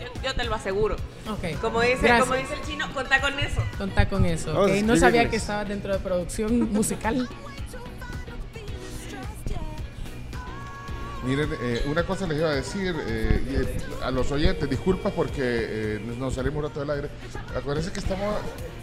Yo, 0.00 0.22
yo 0.28 0.34
te 0.34 0.44
lo 0.44 0.54
aseguro. 0.54 0.96
Ok. 1.28 1.60
Como 1.60 1.80
dice, 1.80 1.98
Gracias. 2.02 2.20
como 2.20 2.34
dice 2.40 2.54
el 2.54 2.62
chino, 2.62 2.86
contá 2.94 3.20
con 3.20 3.38
eso. 3.38 3.60
Contá 3.76 4.08
con 4.08 4.24
eso. 4.24 4.52
Vamos 4.54 4.70
ok. 4.70 4.76
a 4.78 4.82
No 4.82 4.96
sabía 4.96 5.28
que 5.28 5.36
estabas 5.36 5.68
dentro 5.68 5.92
de 5.92 5.98
producción 5.98 6.72
musical. 6.72 7.28
Miren, 11.28 11.50
eh, 11.60 11.82
una 11.86 12.04
cosa 12.04 12.26
les 12.26 12.38
iba 12.38 12.48
a 12.48 12.54
decir 12.54 12.94
eh, 13.06 13.42
y, 13.50 13.54
eh, 13.56 13.76
a 14.02 14.10
los 14.10 14.32
oyentes, 14.32 14.68
disculpas 14.70 15.12
porque 15.12 15.42
eh, 15.42 16.00
nos- 16.18 16.32
salimos 16.34 16.56
un 16.56 16.62
rato 16.70 16.80
del 16.80 16.88
aire. 16.90 17.08
Acuérdense 17.54 17.92
que 17.92 17.98
estamos, 18.00 18.34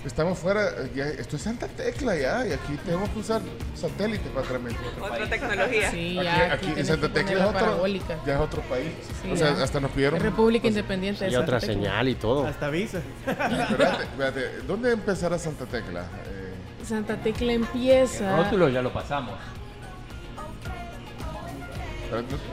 estamos 0.05 0.37
fuera, 0.37 0.61
ya, 0.93 1.05
esto 1.05 1.37
es 1.37 1.41
Santa 1.41 1.67
Tecla 1.67 2.15
ya, 2.15 2.45
y 2.45 2.51
aquí 2.53 2.77
tenemos 2.85 3.09
que 3.09 3.19
usar 3.19 3.41
satélite 3.73 4.29
para 4.29 4.45
transmitir. 4.47 4.77
Otra 5.01 5.27
tecnología. 5.27 5.89
Sí, 5.89 6.19
Aquí, 6.19 6.23
ya. 6.25 6.53
aquí 6.53 6.73
en 6.77 6.85
Santa 6.85 7.09
Tecla 7.09 7.31
es 7.33 7.41
otro, 7.41 7.53
parabólica. 7.59 8.19
ya 8.27 8.35
es 8.35 8.39
otro 8.39 8.61
país. 8.63 8.91
Sí, 9.23 9.31
o 9.31 9.35
sea, 9.37 9.55
ya. 9.57 9.63
hasta 9.63 9.79
nos 9.79 9.89
pidieron... 9.91 10.19
República 10.19 10.67
Independiente 10.67 11.25
de 11.25 11.31
Y 11.31 11.33
Santa 11.33 11.45
otra 11.47 11.59
Tecla. 11.59 11.73
señal 11.73 12.07
y 12.09 12.15
todo. 12.15 12.45
Hasta 12.45 12.67
avisa. 12.67 12.99
Espérate, 13.25 14.03
espérate, 14.03 14.49
¿dónde 14.67 14.91
empezará 14.91 15.39
Santa 15.39 15.65
Tecla? 15.65 16.01
Eh, 16.27 16.85
Santa 16.85 17.15
Tecla 17.17 17.53
El 17.53 17.61
empieza. 17.63 18.37
rótulo 18.37 18.69
ya 18.69 18.83
lo 18.83 18.93
pasamos. 18.93 19.33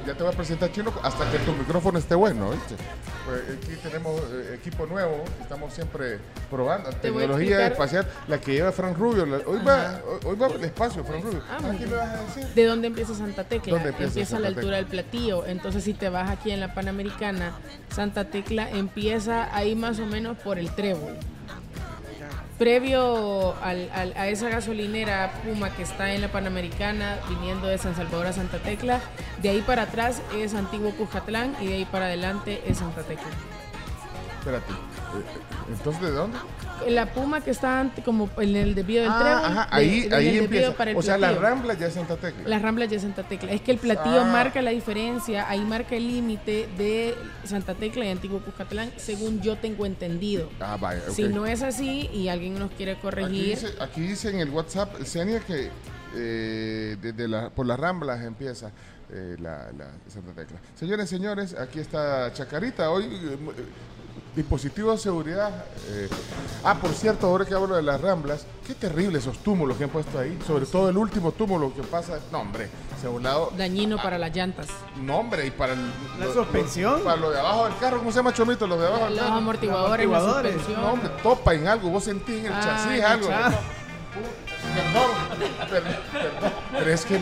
Ya 0.06 0.14
te 0.14 0.22
voy 0.22 0.32
a 0.32 0.36
presentar, 0.36 0.72
Chino, 0.72 0.92
hasta 1.02 1.30
que 1.30 1.38
tu 1.38 1.52
micrófono 1.52 1.98
esté 1.98 2.14
bueno, 2.14 2.50
¿viste? 2.50 2.74
Pues 3.24 3.40
aquí 3.56 3.76
tenemos 3.82 4.20
eh, 4.32 4.54
equipo 4.60 4.86
nuevo, 4.86 5.24
estamos 5.40 5.72
siempre 5.72 6.18
probando, 6.50 6.90
Te 6.90 6.96
tecnología 7.10 7.66
espacial, 7.68 8.06
la 8.26 8.40
que 8.40 8.52
lleva 8.52 8.72
Frank 8.72 8.96
Rubio. 8.98 9.24
la- 9.26 9.38
hoy, 9.46 9.60
va, 9.66 10.00
hoy, 10.24 10.36
va 10.36 10.46
el 10.48 10.64
espacio, 10.64 11.04
Frank 11.04 11.22
Rubio. 11.24 11.42
Ah. 11.50 11.60
¿De 12.54 12.64
dónde 12.66 12.88
empieza 12.88 13.14
Santa 13.14 13.44
Tecla? 13.44 13.74
¿Dónde 13.74 13.90
empieza 14.04 14.36
a 14.36 14.40
la 14.40 14.48
altura 14.48 14.76
del 14.76 14.86
platillo. 14.86 15.46
Entonces, 15.46 15.84
si 15.84 15.94
te 15.94 16.08
vas 16.08 16.30
aquí 16.30 16.50
en 16.50 16.60
la 16.60 16.74
Panamericana, 16.74 17.52
Santa 17.94 18.24
Tecla 18.24 18.68
empieza 18.70 19.54
ahí 19.54 19.76
más 19.76 19.98
o 20.00 20.06
menos 20.06 20.36
por 20.38 20.58
el 20.58 20.70
trébol. 20.74 21.16
Previo 22.62 23.56
a 23.60 24.28
esa 24.28 24.48
gasolinera 24.48 25.32
Puma 25.42 25.70
que 25.70 25.82
está 25.82 26.14
en 26.14 26.20
la 26.20 26.28
Panamericana, 26.28 27.18
viniendo 27.28 27.66
de 27.66 27.76
San 27.76 27.96
Salvador 27.96 28.28
a 28.28 28.32
Santa 28.32 28.58
Tecla, 28.58 29.00
de 29.42 29.48
ahí 29.48 29.62
para 29.62 29.82
atrás 29.82 30.22
es 30.36 30.54
Antiguo 30.54 30.92
Cuscatlán 30.92 31.56
y 31.60 31.66
de 31.66 31.74
ahí 31.74 31.84
para 31.84 32.04
adelante 32.04 32.62
es 32.64 32.78
Santa 32.78 33.02
Tecla. 33.02 33.26
Espérate. 34.38 34.72
eh, 34.72 35.72
Entonces, 35.72 36.02
¿de 36.02 36.10
dónde? 36.12 36.38
La 36.88 37.12
Puma 37.12 37.40
que 37.40 37.50
está 37.50 37.80
ante- 37.80 38.02
como 38.02 38.28
en 38.38 38.56
el 38.56 38.74
desvío 38.74 39.02
del 39.02 39.10
Ah, 39.10 39.18
trébol, 39.20 39.44
ajá, 39.58 39.68
ahí, 39.70 40.08
ahí 40.12 40.28
el 40.38 40.44
empieza. 40.44 40.74
para 40.74 40.90
el 40.92 40.96
O 40.96 41.02
sea, 41.02 41.18
la 41.18 41.28
platillo. 41.28 41.48
Rambla 41.48 41.74
ya 41.74 41.86
es 41.86 41.94
Santa 41.94 42.16
Tecla. 42.16 42.48
Las 42.48 42.62
Ramblas 42.62 42.90
de 42.90 42.98
Santa 42.98 43.22
Tecla. 43.22 43.52
Es 43.52 43.60
que 43.60 43.70
el 43.72 43.78
platillo 43.78 44.20
Ah. 44.22 44.24
marca 44.32 44.62
la 44.62 44.70
diferencia, 44.70 45.48
ahí 45.48 45.60
marca 45.60 45.94
el 45.96 46.06
límite 46.08 46.68
de 46.78 47.14
Santa 47.44 47.74
Tecla 47.74 48.04
y 48.04 48.08
Antiguo 48.10 48.40
Cuscatlán, 48.40 48.90
según 48.96 49.40
yo 49.42 49.56
tengo 49.56 49.86
entendido. 49.86 50.48
Ah, 50.60 50.76
vaya, 50.80 51.02
ok. 51.08 51.14
Si 51.14 51.24
no 51.28 51.46
es 51.46 51.62
así 51.62 52.08
y 52.12 52.28
alguien 52.28 52.58
nos 52.58 52.70
quiere 52.72 52.92
Aquí 52.92 53.02
corregir, 53.02 53.58
dice, 53.58 53.68
aquí 53.80 54.00
dice 54.02 54.30
en 54.30 54.40
el 54.40 54.50
WhatsApp, 54.50 55.02
Senia, 55.04 55.40
que 55.40 55.70
eh, 56.14 56.96
desde 57.00 57.26
la, 57.28 57.50
por 57.50 57.66
las 57.66 57.78
Ramblas 57.80 58.22
empieza 58.22 58.70
eh, 59.10 59.36
la, 59.40 59.70
la 59.72 59.86
Santa 60.08 60.32
Tecla. 60.34 60.58
Señores, 60.74 61.08
señores, 61.08 61.54
aquí 61.58 61.80
está 61.80 62.32
Chacarita. 62.32 62.90
Hoy, 62.90 63.04
eh, 63.04 63.36
eh, 64.32 64.36
dispositivo 64.36 64.92
de 64.92 64.98
seguridad. 64.98 65.64
eh. 65.88 66.08
Ah, 66.64 66.74
por 66.80 66.90
cierto, 66.92 67.26
ahora 67.26 67.44
que 67.44 67.54
hablo 67.54 67.74
de 67.76 67.82
las 67.82 68.00
Ramblas, 68.00 68.46
qué 68.66 68.74
terrible 68.74 69.18
esos 69.18 69.38
túmulos 69.38 69.76
que 69.76 69.84
han 69.84 69.90
puesto 69.90 70.18
ahí. 70.18 70.38
Sobre 70.46 70.66
todo 70.66 70.88
el 70.88 70.96
último 70.96 71.32
túmulo 71.32 71.74
que 71.74 71.82
pasa. 71.82 72.18
No, 72.30 72.40
hombre, 72.40 72.68
se 73.00 73.06
ha 73.06 73.10
volado. 73.10 73.52
dañino 73.56 73.96
para 73.96 74.18
las 74.18 74.34
llantas. 74.34 74.68
No, 75.00 75.16
hombre, 75.18 75.46
y 75.46 75.50
para 75.50 75.72
el. 75.74 75.80
La 76.18 76.26
lo- 76.26 76.32
suspensión. 76.34 76.98
lo- 77.00 77.04
para 77.04 77.16
lo 77.16 77.30
de 77.30 77.40
abajo 77.40 77.64
del 77.64 77.76
carro, 77.78 77.98
¿cómo 77.98 78.10
se 78.12 78.16
llama, 78.18 78.32
Chomito? 78.32 78.66
Los 78.66 78.80
de 78.80 78.86
abajo 78.86 79.04
del 79.04 79.14
Los 79.16 79.24
carro. 79.24 79.36
amortiguadores, 79.36 80.08
la 80.08 80.16
amortiguadores. 80.16 80.52
suspensión. 80.54 80.80
No, 80.86 80.92
hombre, 80.92 81.10
topa 81.22 81.54
en 81.54 81.68
algo. 81.68 81.90
Vos 81.90 82.04
sentís 82.04 82.38
en 82.40 82.46
el 82.46 82.52
Ah, 82.52 82.60
chasis 82.62 83.02
algo. 83.04 83.28
perdón, 83.28 85.10
perdón. 85.68 86.52
Pero 86.72 86.90
es 86.90 87.04
que 87.04 87.20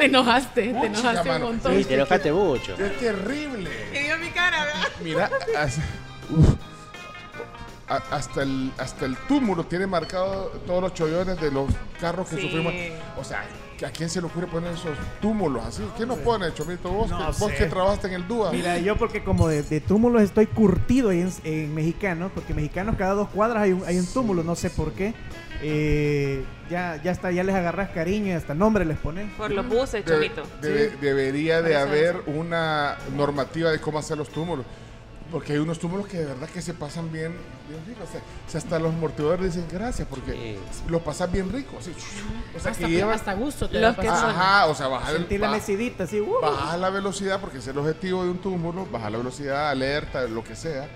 Te 0.00 0.06
enojaste, 0.06 0.62
te 0.72 0.86
enojaste 0.86 1.30
un 1.30 1.42
montón. 1.42 1.76
Sí, 1.76 1.84
te 1.84 1.94
enojaste 1.94 2.32
mucho. 2.32 2.74
es 2.74 2.98
terrible. 2.98 3.70
Y 3.94 3.98
dio 4.04 4.18
mi 4.18 4.28
cara, 4.30 4.64
¿verdad? 4.64 4.88
Mira, 5.04 5.30
uf. 6.30 6.54
Hasta 7.86 8.42
el 8.44 8.70
hasta 8.78 9.04
el 9.04 9.16
túmulo 9.26 9.64
tiene 9.64 9.84
marcado 9.84 10.44
todos 10.64 10.80
los 10.80 10.94
chollones 10.94 11.40
de 11.40 11.50
los 11.50 11.68
carros 12.00 12.28
que 12.28 12.36
Sí. 12.36 12.42
sufrimos. 12.42 12.72
O 13.18 13.24
sea, 13.24 13.44
¿a 13.84 13.90
quién 13.90 14.08
se 14.08 14.20
le 14.20 14.28
ocurre 14.28 14.46
poner 14.46 14.72
esos 14.72 14.96
túmulos 15.20 15.64
así? 15.66 15.82
¿Quién 15.96 16.08
nos 16.08 16.18
pone, 16.18 16.54
Chomito? 16.54 16.88
Vos, 16.88 17.10
No 17.10 17.32
vos 17.32 17.50
que 17.52 17.66
trabajaste 17.66 18.06
en 18.06 18.14
el 18.14 18.28
DUA. 18.28 18.52
Mira, 18.52 18.78
yo 18.78 18.96
porque 18.96 19.24
como 19.24 19.48
de, 19.48 19.64
de 19.64 19.80
túmulos 19.80 20.22
estoy 20.22 20.46
curtido 20.46 21.10
ahí 21.10 21.20
en, 21.22 21.32
en 21.42 21.74
mexicanos, 21.74 22.30
porque 22.32 22.54
mexicanos 22.54 22.94
cada 22.96 23.14
dos 23.14 23.28
cuadras 23.30 23.64
hay 23.64 23.72
un, 23.72 23.84
hay 23.84 23.98
un 23.98 24.06
túmulo, 24.06 24.44
no 24.44 24.54
sé 24.54 24.70
por 24.70 24.92
qué. 24.92 25.12
Eh, 25.62 26.44
ya, 26.70 27.00
ya 27.02 27.10
está, 27.12 27.30
ya 27.30 27.44
les 27.44 27.54
agarras 27.54 27.90
cariño 27.90 28.28
y 28.28 28.32
hasta 28.32 28.54
nombre 28.54 28.84
les 28.84 28.98
pones. 28.98 29.30
Por 29.34 29.50
los 29.50 29.66
buses, 29.68 30.04
chomito. 30.04 30.42
debe- 30.60 30.96
debería 31.00 31.62
de 31.62 31.76
haber 31.76 32.22
una 32.26 32.96
normativa 33.16 33.70
de 33.70 33.80
cómo 33.80 33.98
hacer 33.98 34.16
los 34.18 34.28
túmulos. 34.30 34.64
Porque 35.30 35.52
hay 35.52 35.60
unos 35.60 35.78
túmulos 35.78 36.08
que 36.08 36.18
de 36.18 36.24
verdad 36.26 36.48
que 36.48 36.60
se 36.60 36.74
pasan 36.74 37.12
bien, 37.12 37.32
bien 37.68 37.80
ricos. 37.86 38.08
O 38.08 38.12
sea, 38.12 38.20
si 38.48 38.58
hasta 38.58 38.80
los 38.80 38.92
amortiguadores 38.92 39.54
dicen 39.54 39.68
gracias 39.70 40.08
porque 40.10 40.58
los 40.88 41.02
pasan 41.02 41.30
bien 41.30 41.52
ricos. 41.52 41.76
así. 41.86 41.92
O 42.56 42.58
sea, 42.58 42.72
Hasta, 42.72 42.86
que 42.88 43.00
hasta 43.02 43.34
gusto 43.34 43.68
te 43.68 43.78
Los 43.78 43.94
que 43.96 44.06
son- 44.08 44.16
Ajá, 44.30 44.66
o 44.66 44.74
sea, 44.74 44.88
bajar 44.88 45.14
el... 45.14 45.40
La 45.40 45.50
mesidita 45.52 46.02
así. 46.04 46.18
uh. 46.20 46.40
bajar 46.42 46.80
la 46.80 46.90
velocidad 46.90 47.38
porque 47.40 47.58
ese 47.58 47.70
es 47.70 47.76
el 47.76 47.78
objetivo 47.80 48.24
de 48.24 48.30
un 48.30 48.38
túmulo, 48.38 48.86
bajar 48.86 49.12
la 49.12 49.18
velocidad, 49.18 49.70
alerta, 49.70 50.22
lo 50.22 50.42
que 50.42 50.56
sea. 50.56 50.88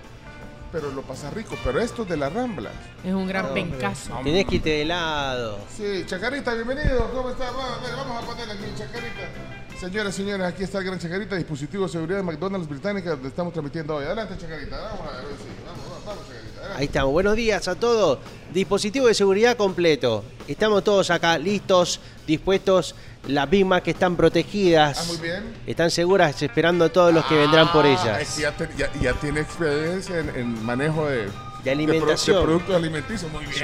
Pero 0.75 0.91
lo 0.91 1.03
pasa 1.03 1.29
rico. 1.29 1.55
Pero 1.63 1.79
esto 1.79 2.03
es 2.03 2.09
de 2.09 2.17
la 2.17 2.29
Rambla. 2.29 2.69
Es 3.01 3.13
un 3.13 3.25
gran 3.25 3.53
pencazo. 3.53 4.19
Tenés 4.25 4.45
que 4.45 4.55
irte 4.55 4.71
de 4.71 4.83
lado. 4.83 5.57
Sí, 5.73 6.03
Chacarita, 6.05 6.53
bienvenido. 6.53 7.09
¿Cómo 7.13 7.29
está? 7.29 7.45
Vamos, 7.45 7.79
a 7.79 7.81
ver, 7.81 7.95
vamos 7.95 8.21
a 8.21 8.25
poner 8.27 8.51
aquí, 8.51 8.65
Chacarita. 8.77 9.79
Señoras, 9.79 10.13
señores, 10.13 10.45
aquí 10.45 10.63
está 10.63 10.79
el 10.79 10.83
gran 10.83 10.99
Chacarita, 10.99 11.37
dispositivo 11.37 11.85
de 11.85 11.91
seguridad 11.93 12.17
de 12.17 12.23
McDonald's 12.23 12.67
Británica, 12.67 13.11
donde 13.11 13.29
estamos 13.29 13.53
transmitiendo 13.53 13.95
hoy. 13.95 14.03
Adelante, 14.03 14.35
Chacarita. 14.37 14.77
Vamos 14.77 14.99
a 14.99 15.11
ver, 15.11 15.21
sí, 15.37 15.47
vamos, 15.65 15.81
vamos, 15.87 16.05
vamos, 16.07 16.23
Chacarita. 16.27 16.59
Adelante. 16.59 16.79
Ahí 16.81 16.85
estamos. 16.87 17.13
Buenos 17.13 17.35
días 17.37 17.67
a 17.69 17.75
todos. 17.75 18.19
Dispositivo 18.53 19.07
de 19.07 19.13
seguridad 19.13 19.55
completo. 19.55 20.25
Estamos 20.45 20.83
todos 20.83 21.09
acá 21.09 21.37
listos, 21.37 22.01
dispuestos. 22.27 22.95
Las 23.27 23.49
Big 23.49 23.65
Mac 23.65 23.87
están 23.87 24.15
protegidas. 24.15 24.99
Ah, 24.99 25.03
muy 25.07 25.17
bien. 25.17 25.43
Están 25.65 25.89
seguras 25.89 26.39
esperando 26.41 26.85
a 26.85 26.89
todos 26.89 27.13
los 27.13 27.25
que 27.25 27.35
vendrán 27.35 27.71
por 27.71 27.85
Ah, 27.85 27.89
ellas. 27.89 28.21
es 28.21 28.35
que 28.35 28.41
ya, 28.43 28.51
te- 28.51 28.69
ya- 28.77 28.91
ya 29.01 29.13
tiene 29.13 29.39
experiencia 29.41 30.19
en, 30.19 30.29
en 30.35 30.63
manejo 30.65 31.07
de, 31.07 31.29
De 31.63 31.71
alimentación. 31.71 32.37
de, 32.37 32.41
pro- 32.43 32.51
de 32.53 32.59
productos 32.59 32.75
alimenticios. 32.75 33.31
Muy 33.31 33.41
bien. 33.45 33.53
Sí. 33.55 33.63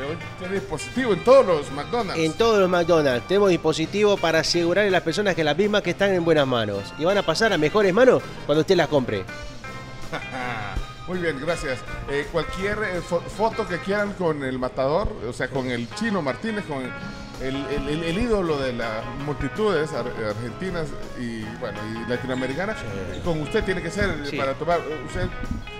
Hoy 0.00 0.16
Tiene 0.38 0.54
dispositivo 0.54 1.12
en 1.14 1.24
todos 1.24 1.46
los 1.46 1.70
McDonald's. 1.72 2.22
En 2.22 2.32
todos 2.34 2.58
los 2.60 2.68
McDonald's 2.68 3.26
tenemos 3.28 3.48
dispositivo 3.50 4.16
para 4.16 4.40
asegurar 4.40 4.86
a 4.86 4.90
las 4.90 5.02
personas 5.02 5.34
que 5.34 5.42
las 5.44 5.56
Big 5.56 5.68
Mac 5.70 5.86
están 5.86 6.12
en 6.12 6.24
buenas 6.24 6.46
manos. 6.46 6.92
Y 6.98 7.04
van 7.04 7.16
a 7.18 7.22
pasar 7.22 7.52
a 7.52 7.58
mejores 7.58 7.92
manos 7.94 8.22
cuando 8.46 8.60
usted 8.60 8.76
las 8.76 8.88
compre. 8.88 9.24
Muy 11.08 11.18
bien, 11.20 11.38
gracias. 11.40 11.78
Eh, 12.10 12.26
cualquier 12.32 12.78
eh, 12.78 13.00
fo- 13.00 13.22
foto 13.22 13.66
que 13.66 13.78
quieran 13.78 14.12
con 14.14 14.42
el 14.42 14.58
matador, 14.58 15.08
o 15.28 15.32
sea, 15.32 15.48
con 15.48 15.70
el 15.70 15.88
chino 15.94 16.20
Martínez, 16.20 16.64
con 16.66 16.82
el, 17.42 17.54
el- 17.56 17.88
el- 17.88 18.02
el 18.04 18.18
ídolo 18.18 18.58
de 18.58 18.72
las 18.72 19.04
multitudes 19.24 19.92
ar- 19.92 20.06
argentinas 20.28 20.86
y 21.20 21.42
bueno 21.60 21.78
y 21.92 22.08
latinoamericanas, 22.10 22.76
con 23.24 23.40
usted 23.42 23.62
tiene 23.64 23.82
que 23.82 23.90
ser 23.90 24.08
eh, 24.10 24.26
Sí. 24.30 24.36
para 24.36 24.54
tomar. 24.54 24.80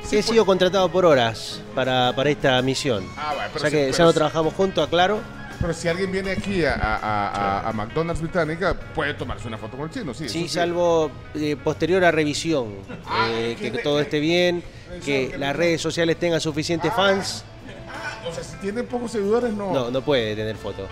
Usted 0.02 0.18
he 0.18 0.22
sido 0.22 0.44
contratado 0.46 0.88
por 0.90 1.04
horas 1.04 1.60
para, 1.74 2.12
para 2.14 2.30
esta 2.30 2.60
misión. 2.62 3.04
Ah, 3.16 3.32
bueno, 3.34 3.50
o 3.54 3.58
sea 3.58 3.70
que 3.70 3.76
pero 3.86 3.96
ya 3.96 4.04
no 4.04 4.12
trabajamos 4.12 4.54
juntos, 4.54 4.86
aclaro. 4.86 5.20
Pero 5.58 5.72
si 5.72 5.88
alguien 5.88 6.12
viene 6.12 6.32
aquí 6.32 6.64
a, 6.66 6.74
a- 6.74 6.96
a- 6.96 7.28
a- 7.60 7.68
a 7.70 7.72
McDonald's 7.72 8.20
Británica, 8.20 8.74
puede 8.94 9.14
tomarse 9.14 9.48
una 9.48 9.56
foto 9.56 9.78
con 9.78 9.86
el 9.88 9.90
chino, 9.92 10.12
sí. 10.12 10.28
Sí, 10.28 10.48
salvo 10.48 11.10
eh, 11.34 11.56
posterior 11.56 12.04
a 12.04 12.10
revisión, 12.10 12.74
Ah, 13.06 13.28
eh, 13.32 13.56
que 13.58 13.70
todo 13.70 13.98
esté 14.00 14.20
bien, 14.20 14.62
que 15.04 15.30
que 15.30 15.38
las 15.38 15.54
no- 15.54 15.58
redes 15.58 15.80
sociales 15.80 16.18
tengan 16.18 16.40
suficientes 16.42 16.92
fans. 16.92 17.42
O 18.28 18.34
sea, 18.34 18.44
si 18.44 18.56
tienen 18.58 18.86
pocos 18.86 19.12
seguidores, 19.12 19.52
no. 19.54 19.72
No, 19.72 19.90
no 19.90 20.02
puede 20.02 20.36
tener 20.36 20.56
foto. 20.56 20.86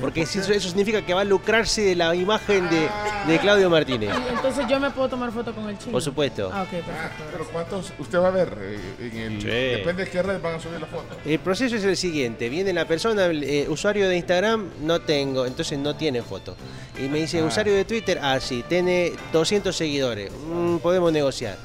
Porque 0.00 0.22
eso, 0.22 0.40
eso 0.40 0.68
significa 0.68 1.00
que 1.04 1.14
va 1.14 1.22
a 1.22 1.24
lucrarse 1.24 1.80
de 1.82 1.96
la 1.96 2.14
imagen 2.14 2.68
de, 2.68 2.88
de 3.26 3.38
Claudio 3.38 3.70
Martínez. 3.70 4.10
Y 4.14 4.34
entonces 4.34 4.66
yo 4.68 4.78
me 4.78 4.90
puedo 4.90 5.08
tomar 5.08 5.32
foto 5.32 5.54
con 5.54 5.68
el 5.70 5.78
chino. 5.78 5.92
Por 5.92 6.02
supuesto. 6.02 6.50
Ah, 6.52 6.62
ok, 6.62 6.82
Ah, 6.90 7.10
pero 7.32 7.46
¿cuántos 7.48 7.92
usted 7.98 8.18
va 8.18 8.28
a 8.28 8.30
ver 8.30 8.56
eh, 8.60 8.78
en 9.00 9.16
el... 9.16 9.40
Sí. 9.40 9.46
Depende 9.48 10.04
de 10.04 10.10
qué 10.10 10.22
red 10.22 10.40
van 10.40 10.56
a 10.56 10.60
subir 10.60 10.80
la 10.80 10.86
foto. 10.86 11.16
El 11.24 11.38
proceso 11.38 11.76
es 11.76 11.84
el 11.84 11.96
siguiente, 11.96 12.48
viene 12.48 12.72
la 12.72 12.86
persona, 12.86 13.26
eh, 13.26 13.66
usuario 13.68 14.08
de 14.08 14.16
Instagram, 14.16 14.68
no 14.82 15.00
tengo, 15.00 15.46
entonces 15.46 15.78
no 15.78 15.96
tiene 15.96 16.22
foto. 16.22 16.56
Y 16.98 17.08
me 17.08 17.18
dice, 17.20 17.40
Ah. 17.40 17.44
usuario 17.44 17.74
de 17.74 17.84
Twitter, 17.84 18.18
ah, 18.22 18.38
sí, 18.40 18.64
tiene 18.68 19.12
200 19.32 19.74
seguidores, 19.76 20.30
Mm, 20.32 20.76
podemos 20.78 21.12
negociar. 21.12 21.56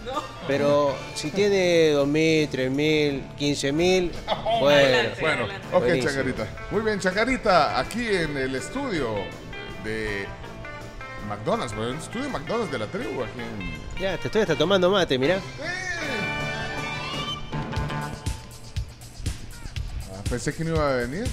Pero 0.48 0.96
si 1.16 1.32
tiene 1.32 1.94
2.000, 1.94 2.50
3.000, 2.50 3.22
15.000, 3.38 4.12
bueno. 4.60 4.68
Adelante. 4.78 5.18
Bueno, 5.22 5.44
adelante. 5.44 5.68
ok, 5.72 5.80
Buenísimo. 5.84 6.10
Chacarita. 6.12 6.48
Muy 6.72 6.82
bien, 6.82 7.00
Chacarita, 7.00 7.80
aquí 7.80 8.08
en 8.08 8.21
el 8.30 8.56
estudio 8.56 9.16
de 9.84 10.28
McDonald's, 11.28 11.76
bueno, 11.76 11.92
el 11.92 11.98
estudio 11.98 12.26
de 12.26 12.30
McDonald's 12.32 12.72
de 12.72 12.80
la 12.80 12.88
tribu, 12.88 13.24
aquí 13.24 13.40
en... 13.40 14.00
Ya, 14.02 14.18
te 14.18 14.28
estoy 14.28 14.42
hasta 14.42 14.56
tomando 14.56 14.92
mate, 14.92 15.18
mirá. 15.18 15.40
Ah, 20.12 20.24
pensé 20.30 20.54
que 20.54 20.64
no 20.64 20.76
iba 20.76 20.92
a 20.92 20.96
venir, 20.98 21.28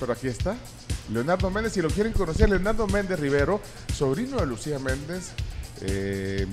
pero 0.00 0.12
aquí 0.12 0.28
está. 0.28 0.56
Leonardo 1.12 1.50
Méndez, 1.50 1.72
si 1.74 1.82
lo 1.82 1.88
quieren 1.88 2.12
conocer, 2.12 2.48
Leonardo 2.48 2.86
Méndez 2.88 3.20
Rivero, 3.20 3.60
sobrino 3.94 4.38
de 4.38 4.46
Lucía 4.46 4.78
Méndez. 4.78 5.30
eh, 5.82 6.46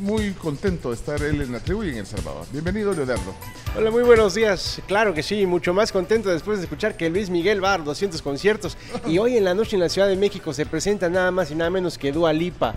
muy 0.00 0.32
contento 0.32 0.90
de 0.90 0.94
estar 0.96 1.22
él 1.22 1.40
en 1.42 1.52
la 1.52 1.60
tribu 1.60 1.82
y 1.84 1.90
en 1.90 1.98
El 1.98 2.06
Salvador. 2.06 2.46
Bienvenido, 2.52 2.92
Leonardo. 2.92 3.34
Hola, 3.76 3.90
muy 3.90 4.02
buenos 4.02 4.34
días. 4.34 4.80
Claro 4.86 5.14
que 5.14 5.22
sí, 5.22 5.46
mucho 5.46 5.72
más 5.74 5.92
contento 5.92 6.30
después 6.30 6.58
de 6.58 6.64
escuchar 6.64 6.96
que 6.96 7.08
Luis 7.10 7.30
Miguel 7.30 7.62
va 7.62 7.68
a 7.68 7.70
dar 7.72 7.84
200 7.84 8.20
conciertos. 8.22 8.76
Y 9.06 9.18
hoy 9.18 9.36
en 9.36 9.44
la 9.44 9.54
noche 9.54 9.76
en 9.76 9.80
la 9.80 9.88
Ciudad 9.88 10.08
de 10.08 10.16
México 10.16 10.52
se 10.52 10.66
presenta 10.66 11.08
nada 11.08 11.30
más 11.30 11.50
y 11.50 11.54
nada 11.54 11.70
menos 11.70 11.98
que 11.98 12.12
Dua 12.12 12.32
Lipa. 12.32 12.74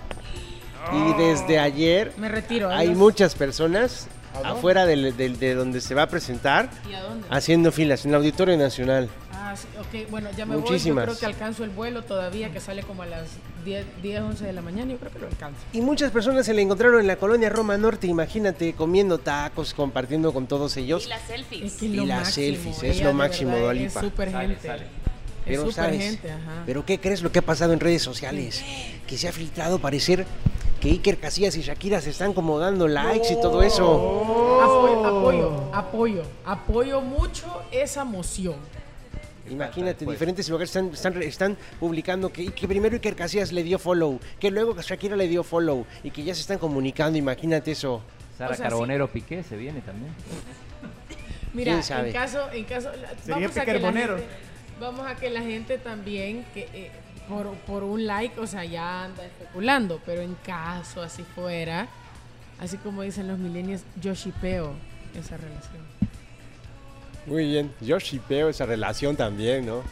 Y 0.93 1.13
desde 1.21 1.59
ayer 1.59 2.13
Me 2.17 2.29
retiro. 2.29 2.69
hay 2.69 2.89
muchas 2.95 3.35
personas 3.35 4.07
afuera 4.43 4.85
del- 4.85 5.15
de 5.17 5.53
donde 5.55 5.81
se 5.81 5.93
va 5.95 6.03
a 6.03 6.07
presentar 6.07 6.69
¿Y 6.89 6.93
a 6.93 7.01
dónde? 7.03 7.27
haciendo 7.29 7.71
filas 7.71 8.05
en 8.05 8.11
el 8.11 8.15
Auditorio 8.17 8.57
Nacional. 8.57 9.09
Ah, 9.51 9.55
sí, 9.55 9.67
ok, 9.79 10.11
bueno, 10.11 10.29
ya 10.37 10.45
me 10.45 10.57
Muchísimas. 10.57 11.05
voy. 11.07 11.13
Yo 11.15 11.17
creo 11.17 11.19
que 11.19 11.25
alcanzo 11.25 11.63
el 11.63 11.71
vuelo 11.71 12.03
todavía, 12.03 12.51
que 12.51 12.59
sale 12.59 12.83
como 12.83 13.01
a 13.01 13.07
las 13.07 13.29
10, 13.65 13.83
10 14.03 14.21
11 14.21 14.45
de 14.45 14.53
la 14.53 14.61
mañana. 14.61 14.91
Yo 14.91 14.97
creo 14.99 15.11
que 15.11 15.19
lo 15.19 15.27
alcanzo. 15.27 15.59
Y 15.73 15.81
muchas 15.81 16.11
personas 16.11 16.45
se 16.45 16.53
le 16.53 16.61
encontraron 16.61 16.99
en 17.01 17.07
la 17.07 17.15
colonia 17.15 17.49
Roma 17.49 17.75
Norte, 17.77 18.05
imagínate, 18.05 18.73
comiendo 18.73 19.17
tacos, 19.17 19.73
compartiendo 19.73 20.31
con 20.33 20.45
todos 20.45 20.77
ellos. 20.77 21.05
Y 21.05 21.09
las 21.09 21.21
Es 21.21 21.27
selfies. 21.27 21.73
que 21.77 21.85
Y 21.85 21.95
lo 21.95 22.05
las 22.05 22.19
máximo, 22.19 22.45
selfies, 22.45 22.83
es 22.83 23.01
lo 23.01 23.13
máximo, 23.13 23.51
verdad 23.53 23.75
Es 23.75 23.93
súper 23.93 24.31
gente. 24.31 24.67
sale. 24.67 24.83
Es 24.83 25.57
Pero 25.57 25.71
sabes, 25.71 25.99
gente, 26.03 26.31
ajá. 26.31 26.63
pero 26.67 26.85
¿qué 26.85 26.99
crees 26.99 27.23
lo 27.23 27.31
que 27.31 27.39
ha 27.39 27.41
pasado 27.41 27.73
en 27.73 27.79
redes 27.79 28.03
sociales? 28.03 28.63
Que 29.07 29.17
se 29.17 29.27
ha 29.27 29.31
filtrado 29.31 29.79
parecer 29.79 30.27
que 30.79 30.89
Iker 30.91 31.17
Casillas 31.17 31.57
y 31.57 31.61
Shakira 31.61 32.01
se 32.01 32.11
están 32.11 32.33
como 32.33 32.59
dando 32.59 32.87
likes 32.87 33.33
y 33.33 33.41
todo 33.41 33.63
eso. 33.63 34.61
Apoyo, 34.61 35.05
apoyo, 35.07 35.69
apoyo, 35.73 36.23
apoyo 36.45 37.01
mucho 37.01 37.47
esa 37.71 38.03
moción. 38.05 38.55
Imagínate, 39.49 40.05
diferentes 40.05 40.47
lugares 40.49 40.69
están, 40.69 40.93
están, 40.93 41.21
están 41.23 41.57
publicando 41.79 42.31
que, 42.31 42.51
que 42.51 42.67
primero 42.67 42.95
Iker 42.95 43.15
Casillas 43.15 43.51
le 43.51 43.63
dio 43.63 43.79
follow, 43.79 44.19
que 44.39 44.51
luego 44.51 44.79
Shakira 44.81 45.15
le 45.15 45.27
dio 45.27 45.43
follow 45.43 45.85
y 46.03 46.11
que 46.11 46.23
ya 46.23 46.33
se 46.35 46.41
están 46.41 46.57
comunicando, 46.57 47.17
imagínate 47.17 47.71
eso. 47.71 48.01
Sara 48.37 48.53
O 48.53 48.55
sea, 48.55 48.69
Carbonero 48.69 49.07
Piqué 49.07 49.43
se 49.43 49.57
viene 49.57 49.81
también. 49.81 50.13
Mira, 51.53 51.73
en 51.73 52.13
caso, 52.13 52.51
en 52.51 52.63
caso, 52.65 52.91
Sería 53.23 53.47
vamos 53.47 53.57
a 53.57 53.65
que 53.65 53.79
la 53.79 53.91
gente, 53.91 54.27
vamos 54.79 55.07
a 55.07 55.15
que 55.15 55.29
la 55.29 55.41
gente 55.41 55.77
también 55.79 56.45
que 56.53 56.69
eh, 56.73 56.91
por, 57.27 57.53
por 57.59 57.83
un 57.83 58.05
like, 58.05 58.39
o 58.39 58.47
sea, 58.47 58.65
ya 58.65 59.05
anda 59.05 59.25
especulando, 59.25 60.01
pero 60.05 60.21
en 60.21 60.35
caso 60.35 61.01
así 61.01 61.23
fuera, 61.23 61.87
así 62.59 62.77
como 62.77 63.01
dicen 63.01 63.27
los 63.27 63.39
millennials, 63.39 63.83
yo 63.99 64.13
shipeo 64.13 64.73
esa 65.15 65.37
relación. 65.37 65.98
Muy 67.25 67.45
bien, 67.47 67.71
yo 67.81 67.99
shipeo 67.99 68.49
esa 68.49 68.65
relación 68.65 69.15
también, 69.15 69.65
¿no? 69.65 69.83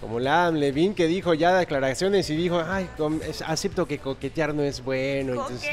Como 0.00 0.18
la 0.18 0.44
Adam 0.44 0.54
Levine 0.54 0.94
que 0.94 1.06
dijo 1.06 1.34
ya 1.34 1.54
declaraciones 1.54 2.30
y 2.30 2.36
dijo, 2.36 2.62
ay, 2.66 2.88
es- 3.28 3.42
acepto 3.42 3.86
que 3.86 3.98
coquetear 3.98 4.54
no 4.54 4.62
es 4.62 4.82
bueno. 4.82 5.32
Entonces, 5.32 5.68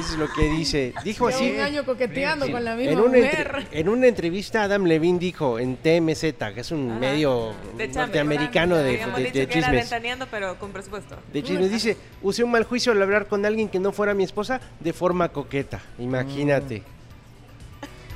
eso 0.00 0.12
es 0.14 0.18
lo 0.18 0.26
que 0.32 0.48
dice. 0.50 0.92
Dijo 1.04 1.28
Llevo 1.30 1.38
así. 1.40 1.50
un 1.54 1.60
año 1.60 1.84
coqueteando 1.84 2.46
Sí. 2.46 2.50
con 2.52 2.64
la 2.64 2.74
misma 2.74 2.92
En 2.94 2.98
una, 2.98 3.18
mujer. 3.18 3.68
en 3.70 3.88
una 3.88 4.08
entrevista 4.08 4.64
Adam 4.64 4.84
Levine 4.84 5.20
dijo 5.20 5.60
en 5.60 5.76
TMZ, 5.76 6.52
que 6.54 6.60
es 6.62 6.72
un 6.72 6.98
medio 6.98 7.54
De 7.78 7.86
norteamericano 7.86 8.74
de, 8.74 8.96
de- 8.98 9.30
de 9.30 9.48
chismes. 9.48 9.70
ventaneando, 9.82 10.26
pero 10.28 10.58
con 10.58 10.72
presupuesto. 10.72 11.16
De 11.32 11.40
chismes 11.44 11.70
dice, 11.70 11.96
usé 12.22 12.42
un 12.42 12.50
mal 12.50 12.64
juicio 12.64 12.90
al 12.90 13.00
hablar 13.00 13.28
con 13.28 13.46
alguien 13.46 13.68
que 13.68 13.78
no 13.78 13.92
fuera 13.92 14.12
mi 14.12 14.24
esposa 14.24 14.60
de 14.80 14.92
forma 14.92 15.28
coqueta. 15.28 15.80
Imagínate. 16.00 16.82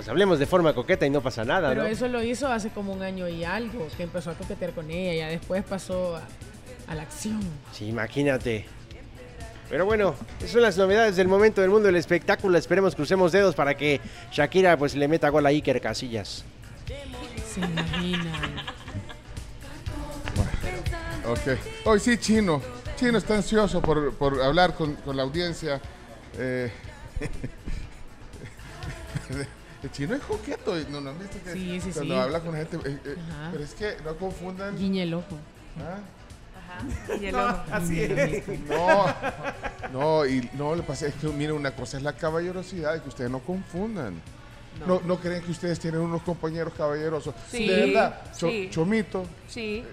Pues 0.01 0.09
hablemos 0.09 0.39
de 0.39 0.47
forma 0.47 0.73
coqueta 0.73 1.05
y 1.05 1.11
no 1.11 1.21
pasa 1.21 1.45
nada, 1.45 1.69
Pero 1.69 1.83
¿no? 1.83 1.89
eso 1.89 2.09
lo 2.09 2.23
hizo 2.23 2.49
hace 2.49 2.71
como 2.71 2.95
un 2.95 3.03
año 3.03 3.29
y 3.29 3.45
algo, 3.45 3.87
que 3.99 4.05
empezó 4.05 4.31
a 4.31 4.35
coquetear 4.35 4.73
con 4.73 4.91
ella, 4.91 5.13
ya 5.13 5.29
después 5.29 5.63
pasó 5.63 6.17
a, 6.17 6.23
a 6.91 6.95
la 6.95 7.03
acción. 7.03 7.39
Sí, 7.75 7.89
imagínate. 7.89 8.65
Pero 9.69 9.85
bueno, 9.85 10.15
esas 10.39 10.53
son 10.53 10.63
las 10.63 10.79
novedades 10.79 11.17
del 11.17 11.29
momento 11.29 11.61
del 11.61 11.69
mundo 11.69 11.89
del 11.89 11.97
espectáculo. 11.97 12.57
Esperemos 12.57 12.95
crucemos 12.95 13.31
dedos 13.31 13.55
para 13.55 13.77
que 13.77 14.01
Shakira 14.33 14.79
pues 14.79 14.95
le 14.95 15.07
meta 15.07 15.29
gol 15.29 15.45
a 15.45 15.51
Iker 15.51 15.83
Casillas. 15.83 16.47
Se 17.47 17.61
imaginan. 17.61 18.57
Ok. 21.29 21.59
Hoy 21.85 22.01
sí, 22.01 22.17
Chino. 22.17 22.63
Chino 22.97 23.19
está 23.19 23.37
ansioso 23.37 23.83
por, 23.83 24.15
por 24.15 24.41
hablar 24.41 24.75
con, 24.75 24.95
con 24.95 25.15
la 25.15 25.25
audiencia. 25.25 25.79
Eh, 26.39 26.73
el 29.83 29.91
chino 29.93 30.15
es 30.15 30.23
coqueto. 30.23 30.75
¿No, 30.91 31.01
no 31.01 31.11
han 31.11 31.19
visto 31.19 31.39
que 31.43 31.53
Sí, 31.53 31.81
sí, 31.81 31.91
cuando 31.93 32.15
sí. 32.15 32.21
habla 32.21 32.41
con 32.41 32.55
gente... 32.55 32.77
eh, 32.85 32.99
eh, 33.05 33.17
Ajá. 33.31 33.49
pero 33.53 33.65
es 33.65 33.75
que 33.75 33.97
no 34.05 34.17
confundan... 34.17 34.77
Guiñe 34.77 35.03
el 35.05 35.15
ojo. 35.15 35.37
¿ah? 35.79 35.99
Y 37.21 37.27
el 37.27 37.35
ojo. 37.35 37.63
Así 37.73 38.01
es. 38.03 38.49
No, 38.69 39.07
no, 39.93 40.27
y 40.27 40.49
no, 40.55 40.75
le 40.75 40.83
pasa 40.83 41.07
es 41.09 41.15
que, 41.15 41.27
miren, 41.29 41.57
una 41.57 41.73
cosa 41.75 41.97
es 41.97 42.03
la 42.03 42.13
caballerosidad 42.15 42.97
y 42.97 43.01
que 43.01 43.09
ustedes 43.09 43.31
no 43.31 43.41
confundan. 43.41 44.15
No, 44.87 45.01
no 45.05 45.19
creen 45.19 45.43
que 45.43 45.51
ustedes 45.51 45.79
tienen 45.81 46.01
unos 46.01 46.23
compañeros 46.23 46.73
caballerosos. 46.77 47.35
Sí, 47.51 47.67
de 47.67 47.87
verdad, 47.87 48.21
Cho-. 48.37 48.49
Chomito, 48.71 49.25
Sí, 49.49 49.85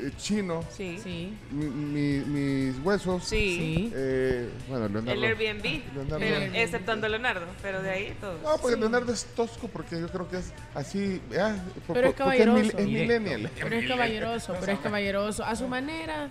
eh, 0.00 0.10
Chino, 0.16 0.64
sí, 0.70 0.98
Sí, 1.02 1.32
mi- 1.50 1.66
mi- 1.66 2.20
mis 2.24 2.78
huesos. 2.84 3.24
sí. 3.24 3.90
eh, 3.94 4.48
bueno, 4.68 4.88
Leonardo. 4.88 5.12
El 5.12 5.24
Airbnb, 5.24 5.64
Leonardo. 5.94 6.18
pero- 6.18 6.54
exceptando 6.54 7.08
Leonardo, 7.08 7.46
pero 7.62 7.82
de 7.82 7.90
ahí 7.90 8.16
todo. 8.20 8.38
No, 8.42 8.56
porque 8.60 8.76
Leonardo 8.76 9.12
es 9.12 9.24
tosco 9.34 9.68
porque 9.68 10.00
yo 10.00 10.08
creo 10.08 10.28
que 10.28 10.38
es 10.38 10.52
así. 10.74 11.20
ah, 11.38 11.56
por- 11.86 11.94
Pero 11.94 12.08
es 12.08 12.14
caballeroso. 12.14 12.78
Es 12.78 12.86
millennial. 12.86 13.50
Pero 13.58 13.76
es 13.76 13.88
caballeroso, 13.88 14.56
pero 14.60 14.72
es 14.72 14.78
caballeroso. 14.80 15.44
A 15.44 15.56
su 15.56 15.66
manera. 15.68 16.28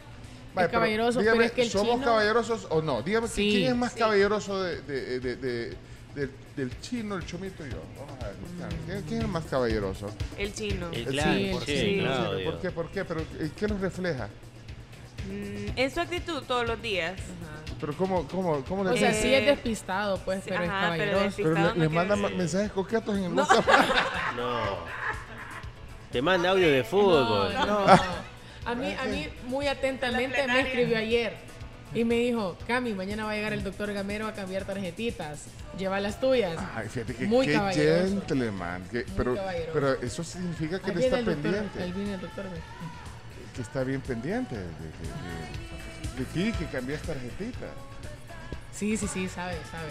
Vale, 0.53 0.65
es 0.65 0.71
pero 0.71 0.71
caballeroso, 0.71 1.19
pero 1.19 1.31
dígame, 1.33 1.45
es 1.45 1.51
que 1.51 1.61
el 1.63 1.69
¿Somos 1.69 1.93
chino. 1.95 2.05
caballerosos 2.05 2.67
o 2.71 2.81
no? 2.81 3.03
Dígame, 3.03 3.27
Sí, 3.27 3.49
¿quién 3.51 3.71
es 3.71 3.75
más 3.75 3.93
sí. 3.93 3.99
caballeroso 3.99 4.63
de, 4.63 4.81
de- 4.81 5.19
de- 5.19 5.35
de- 5.35 5.77
del, 6.17 6.31
del 6.55 6.81
chino, 6.81 7.15
el 7.15 7.25
chomito 7.25 7.65
y 7.65 7.69
yo? 7.69 7.77
Vamos 7.99 8.23
a 8.23 8.27
ver. 8.27 8.35
¿quién, 8.85 9.01
quién 9.03 9.17
es 9.19 9.25
el 9.25 9.31
más 9.31 9.45
caballeroso? 9.45 10.07
El 10.37 10.53
chino. 10.53 10.87
El 10.91 10.99
El 10.99 11.05
claro, 11.07 11.33
sí, 11.37 11.49
¿por 11.53 11.61
el 11.61 11.65
qué? 11.67 11.79
sí. 11.79 12.43
¿Por 12.45 12.59
qué? 12.61 12.71
¿Por 12.71 12.89
qué? 12.89 13.05
¿Pero 13.05 13.21
eh, 13.21 13.51
qué 13.55 13.67
nos 13.67 13.79
refleja? 13.79 14.27
Mm, 15.29 15.77
en 15.77 15.91
su 15.91 15.99
actitud 15.99 16.41
todos 16.47 16.67
los 16.67 16.81
días. 16.81 17.13
¿Pero 17.79 17.93
cómo, 17.95 18.27
cómo, 18.27 18.63
cómo 18.65 18.83
le 18.83 18.89
O 18.91 18.97
sea, 18.97 19.11
Eh, 19.11 19.13
sí 19.21 19.33
es 19.33 19.45
despistado, 19.45 20.17
pues, 20.25 20.41
pero 20.45 20.63
es 20.63 20.69
ajá, 20.69 20.93
pero 20.97 21.11
caballeroso. 21.11 21.37
Pero 21.37 21.53
le, 21.53 21.61
no 21.61 21.73
le 21.75 21.89
manda 21.89 22.15
ma- 22.15 22.27
decir- 22.29 22.37
mensajes 22.37 22.71
coquetos 22.71 23.17
en 23.17 23.23
el 23.25 23.35
No. 23.35 23.41
WhatsApp. 23.43 23.65
No. 24.37 24.97
Te 26.11 26.21
manda 26.21 26.49
audio 26.51 26.71
de 26.71 26.83
fútbol. 26.83 27.53
No, 27.53 27.65
no, 27.65 27.85
no. 27.85 27.93
A 28.65 28.75
mí, 28.75 28.93
a 28.99 29.05
mí 29.05 29.27
muy 29.45 29.67
atentamente 29.67 30.45
me 30.47 30.59
escribió 30.61 30.97
ayer 30.97 31.37
y 31.93 32.03
me 32.03 32.15
dijo, 32.15 32.55
Cami, 32.67 32.93
mañana 32.93 33.25
va 33.25 33.31
a 33.31 33.35
llegar 33.35 33.53
el 33.53 33.63
doctor 33.63 33.91
Gamero 33.93 34.27
a 34.27 34.33
cambiar 34.33 34.65
tarjetitas. 34.65 35.45
Lleva 35.77 35.99
las 35.99 36.19
tuyas. 36.19 36.57
Ay, 36.75 36.87
fíjate 36.89 37.15
que 37.15 37.25
Muy 37.25 37.45
qué 37.47 37.59
gentleman. 37.73 38.83
que- 38.91 39.05
pero, 39.15 39.35
caballeroso. 39.35 39.71
pero 39.73 39.93
eso 40.01 40.23
significa 40.23 40.79
que 40.79 40.91
él 40.91 40.97
está 40.99 41.19
el 41.19 41.25
doctor, 41.25 41.43
pendiente. 41.43 41.83
ahí 41.83 41.91
viene 41.91 42.13
el 42.15 42.21
doctor. 42.21 42.45
Que 43.55 43.61
está 43.61 43.83
bien 43.83 44.01
pendiente 44.01 44.55
de, 44.55 44.61
de- 44.63 44.67
de- 44.67 46.25
de 46.25 46.51
ti, 46.51 46.57
que 46.57 46.65
cambias 46.65 47.01
tarjetita. 47.03 47.67
Sí, 48.73 48.97
sí, 48.97 49.07
sí, 49.07 49.27
sabe, 49.27 49.55
sabe. 49.71 49.89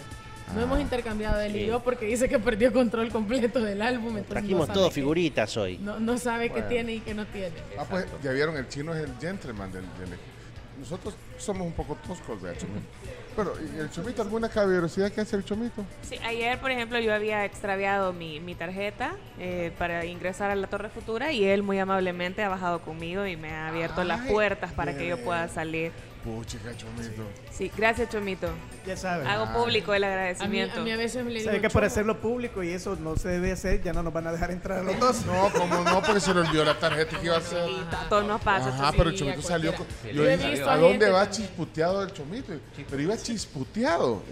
No 0.55 0.61
hemos 0.63 0.79
intercambiado 0.81 1.41
él 1.41 1.57
y 1.57 1.67
yo 1.67 1.83
porque 1.83 2.07
dice 2.07 2.29
que 2.29 2.39
perdió 2.39 2.73
control 2.73 3.09
completo 3.11 3.59
del 3.61 3.83
álbum. 3.83 4.11
entonces 4.11 4.29
Trajimos 4.29 4.61
no 4.61 4.67
sabe 4.67 4.75
todo 4.79 4.89
qué- 4.89 4.95
figuritas 4.95 5.57
hoy. 5.57 5.79
No, 5.79 5.99
no 5.99 6.19
sabe 6.19 6.51
qué 6.51 6.63
tiene 6.63 6.95
y 6.95 7.01
qué 7.01 7.15
no 7.15 7.27
tiene. 7.27 7.51
Ah, 7.77 7.85
pues 7.89 8.07
ya 8.23 8.31
vieron, 8.31 8.57
el 8.57 8.69
chino 8.69 8.95
es 8.95 9.03
el 9.03 9.13
gentleman 9.21 9.73
del, 9.73 9.83
del 9.99 10.13
equipo. 10.13 10.36
Nosotros 10.79 11.15
somos 11.39 11.67
un 11.67 11.73
poco 11.73 11.97
toscos, 12.07 12.41
vea, 12.41 12.57
Chomito. 12.57 12.87
Bueno, 13.35 13.51
¿y 13.75 13.79
el 13.79 13.91
Chomito 13.91 14.23
alguna 14.23 14.49
caballerosidad 14.49 15.11
que 15.11 15.21
hace 15.21 15.37
el 15.37 15.45
Chomito? 15.45 15.85
Sí, 16.03 16.17
ayer, 16.25 16.59
por 16.59 16.71
ejemplo, 16.71 16.99
yo 16.99 17.15
había 17.15 17.45
extraviado 17.45 18.13
mi, 18.13 18.41
mi 18.41 18.55
tarjeta 18.55 19.15
eh, 19.39 19.73
para 19.79 20.05
ingresar 20.05 20.51
a 20.51 20.55
la 20.55 20.67
Torre 20.67 20.89
Futura 20.89 21.33
y 21.33 21.45
él 21.45 21.63
muy 21.63 21.79
amablemente 21.79 22.43
ha 22.43 22.49
bajado 22.49 22.81
conmigo 22.81 23.27
y 23.27 23.37
me 23.37 23.51
ha 23.51 23.69
abierto 23.69 24.05
las 24.05 24.27
puertas 24.27 24.73
para 24.73 24.97
que 24.97 25.09
yo 25.09 25.19
pueda 25.23 25.49
salir. 25.49 25.93
Puchica, 26.27 26.77
Chomito. 26.77 27.23
Sí, 27.53 27.71
gracias, 27.77 28.09
Chomito. 28.11 28.49
Ya 28.85 28.97
saben. 28.97 29.27
Hago 29.29 29.53
público 29.53 29.95
el 29.95 30.03
A 30.03 30.09
mí, 30.09 30.13
agradecimiento. 30.13 30.81
a 30.81 30.83
mí 30.83 30.91
a 30.91 30.97
veces 30.97 31.25
me 31.25 31.31
le 31.31 31.39
digo. 31.39 31.51
Sabe 31.51 31.61
que 31.63 31.71
por 31.71 31.85
hacerlo 31.85 32.21
público 32.21 32.63
y 32.65 32.71
eso 32.71 32.97
no 32.97 33.17
se 33.17 33.29
debe 33.29 33.53
hacer, 33.53 33.81
ya 33.83 33.93
no 33.93 34.03
nos 34.03 34.13
van 34.13 34.27
a 34.27 34.33
dejar 34.33 34.51
entrar 34.51 34.81
a 34.81 34.83
los 34.83 34.99
dos. 34.99 35.25
No, 35.25 35.51
como 35.53 35.83
no, 35.85 36.03
porque 36.03 36.21
se 36.21 36.35
le 36.35 36.41
olvidó 36.41 36.65
la 36.65 36.77
tarjeta 36.79 37.19
que 37.21 37.27
iba 37.27 37.37
a 37.37 37.39
hacer. 37.39 37.65
Sí, 37.69 37.77
a 37.93 38.09
todos 38.09 38.27
nos 38.27 38.41
pasa. 38.41 38.69
Ajá, 38.69 38.93
pero 38.97 39.11
el 39.11 39.15
a 39.15 39.19
Chomito 39.19 39.43
salió 39.43 39.73
con... 39.75 39.87
Yo 40.13 40.27
dije, 40.27 40.63
¿a 40.65 40.73
a 40.73 40.77
dónde 40.79 41.09
va 41.11 41.31
chisputeado 41.31 42.03
el 42.03 42.13
Chomito? 42.13 42.53
Pero 42.91 43.03
iba 43.03 43.17
chisputeado. 43.17 44.23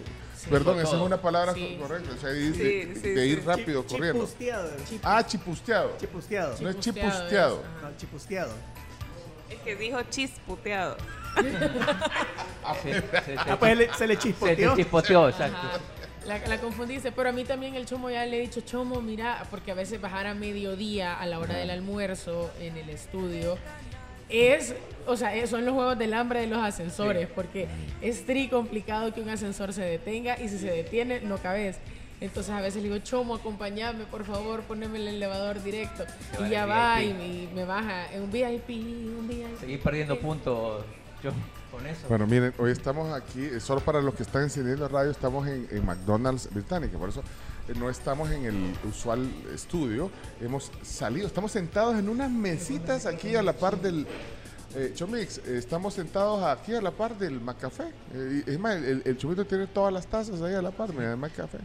Perdón, 0.51 0.79
esa 0.81 0.97
es 0.97 1.01
una 1.03 1.17
palabra 1.23 1.55
Sí. 1.55 1.79
correcta. 1.81 2.11
O 2.15 2.21
sea, 2.21 2.29
de, 2.31 2.53
Sí, 2.53 2.59
de- 2.59 2.95
sí, 3.01 3.09
de 3.11 3.27
ir 3.27 3.39
sí. 3.41 3.47
rápido 3.47 3.87
corriendo. 3.87 4.25
Chipusteado. 4.27 4.71
chip- 4.91 5.01
Ah, 5.03 5.25
chipusteado. 5.27 5.97
chipusteado. 5.99 6.49
No 6.61 6.69
es 6.69 6.81
Chipusteado 6.81 7.11
chipusteado. 7.13 7.63
es, 7.79 7.83
No, 7.83 7.97
chipusteado. 7.97 8.53
Es 9.49 9.59
que 9.61 9.77
dijo 9.77 10.03
chisputeado. 10.11 10.97
Se, 12.83 12.93
se- 12.93 13.01
se- 13.25 13.37
Ah, 13.39 13.57
pues 13.59 13.77
le- 13.77 13.93
se 13.95 14.07
le 14.07 14.15
se 14.15 14.21
chispoteó. 14.77 15.29
exacto. 15.29 15.59
La, 16.27 16.39
la 16.47 16.59
confundiste, 16.59 17.13
pero 17.13 17.29
a 17.29 17.33
mí 17.33 17.45
también 17.45 17.75
el 17.75 17.85
chomo 17.85 18.09
ya 18.09 18.25
le 18.25 18.39
he 18.39 18.41
dicho, 18.41 18.63
chomo, 18.63 19.03
mira, 19.03 19.45
porque 19.51 19.73
a 19.73 19.75
veces 19.75 20.01
bajar 20.01 20.27
a 20.27 20.35
mediodía 20.35 21.15
a 21.15 21.27
la 21.27 21.39
hora 21.39 21.55
del 21.57 21.69
almuerzo 21.71 22.51
en 22.61 22.79
el 22.79 22.89
estudio 22.89 23.59
es, 24.31 24.75
o 25.07 25.19
sea, 25.19 25.47
son 25.47 25.67
los 25.67 25.75
juegos 25.75 25.99
del 25.99 26.15
hambre 26.15 26.41
de 26.41 26.47
los 26.47 26.59
ascensores, 26.59 27.29
porque 27.29 27.69
es 28.01 28.25
tri 28.25 28.49
complicado 28.49 29.13
que 29.13 29.21
un 29.21 29.29
ascensor 29.29 29.75
se 29.75 29.83
detenga 29.83 30.41
y 30.41 30.49
si 30.49 30.59
se 30.59 30.71
detiene 30.71 31.21
no 31.21 31.37
cabes. 31.37 31.77
Entonces 32.23 32.55
a 32.55 32.63
veces 32.63 32.83
le 32.83 32.89
digo, 32.89 32.99
chomo, 33.05 33.35
acompáñame, 33.35 34.05
por 34.07 34.25
favor, 34.25 34.63
poneme 34.63 34.97
el 34.99 35.09
elevador 35.09 35.63
directo. 35.63 36.05
Se 36.39 36.47
Y 36.47 36.51
ya 36.51 36.65
va 36.65 37.03
y, 37.03 37.09
VIP. 37.09 37.19
me- 37.19 37.27
y 37.27 37.49
me 37.55 37.65
baja 37.67 38.11
en 38.15 38.23
un 38.23 38.33
VIP, 38.33 38.71
un 38.71 39.29
VIP. 39.29 39.61
Seguís 39.61 39.79
perdiendo 39.79 40.19
puntos 40.19 40.85
con 41.71 41.87
eso. 41.87 42.09
Bueno, 42.09 42.27
miren, 42.27 42.53
hoy 42.59 42.71
estamos 42.71 43.13
aquí, 43.13 43.45
eh, 43.45 43.61
solo 43.61 43.81
para 43.81 44.01
los 44.01 44.15
que 44.15 44.23
están 44.23 44.43
encendiendo 44.43 44.89
radio, 44.89 45.11
estamos 45.11 45.47
en, 45.47 45.85
McDonald's 45.85 46.49
Británica, 46.53 46.99
por 46.99 47.09
eso 47.09 47.23
eh, 47.69 47.73
no 47.77 47.89
estamos 47.89 48.31
en 48.31 48.45
el 48.45 48.75
usual 48.89 49.29
estudio, 49.55 50.11
hemos 50.41 50.71
salido, 50.83 51.27
estamos 51.27 51.53
sentados 51.53 51.97
en 51.97 52.09
unas 52.09 52.31
mesitas 52.31 53.07
aquí 53.07 53.37
a 53.37 53.43
la 53.43 53.53
par 53.53 53.81
del... 53.81 54.07
Eh, 54.77 54.91
Chomix, 54.93 55.39
estamos 55.39 55.95
sentados 55.95 56.43
aquí 56.43 56.75
a 56.75 56.81
la 56.81 56.91
par 56.91 57.17
del 57.17 57.41
Macafé. 57.41 57.93
Es 58.45 58.59
más, 58.59 58.75
el, 58.75 59.03
el 59.05 59.17
Chomito 59.17 59.45
tiene 59.45 59.69
todas 59.69 59.93
las 59.93 60.05
tazas 60.05 60.43
ahí 60.43 60.53
a 60.53 60.61
la 60.61 60.73
par, 60.73 60.93
mira, 60.93 61.13
el 61.13 61.17
Macafé. 61.17 61.59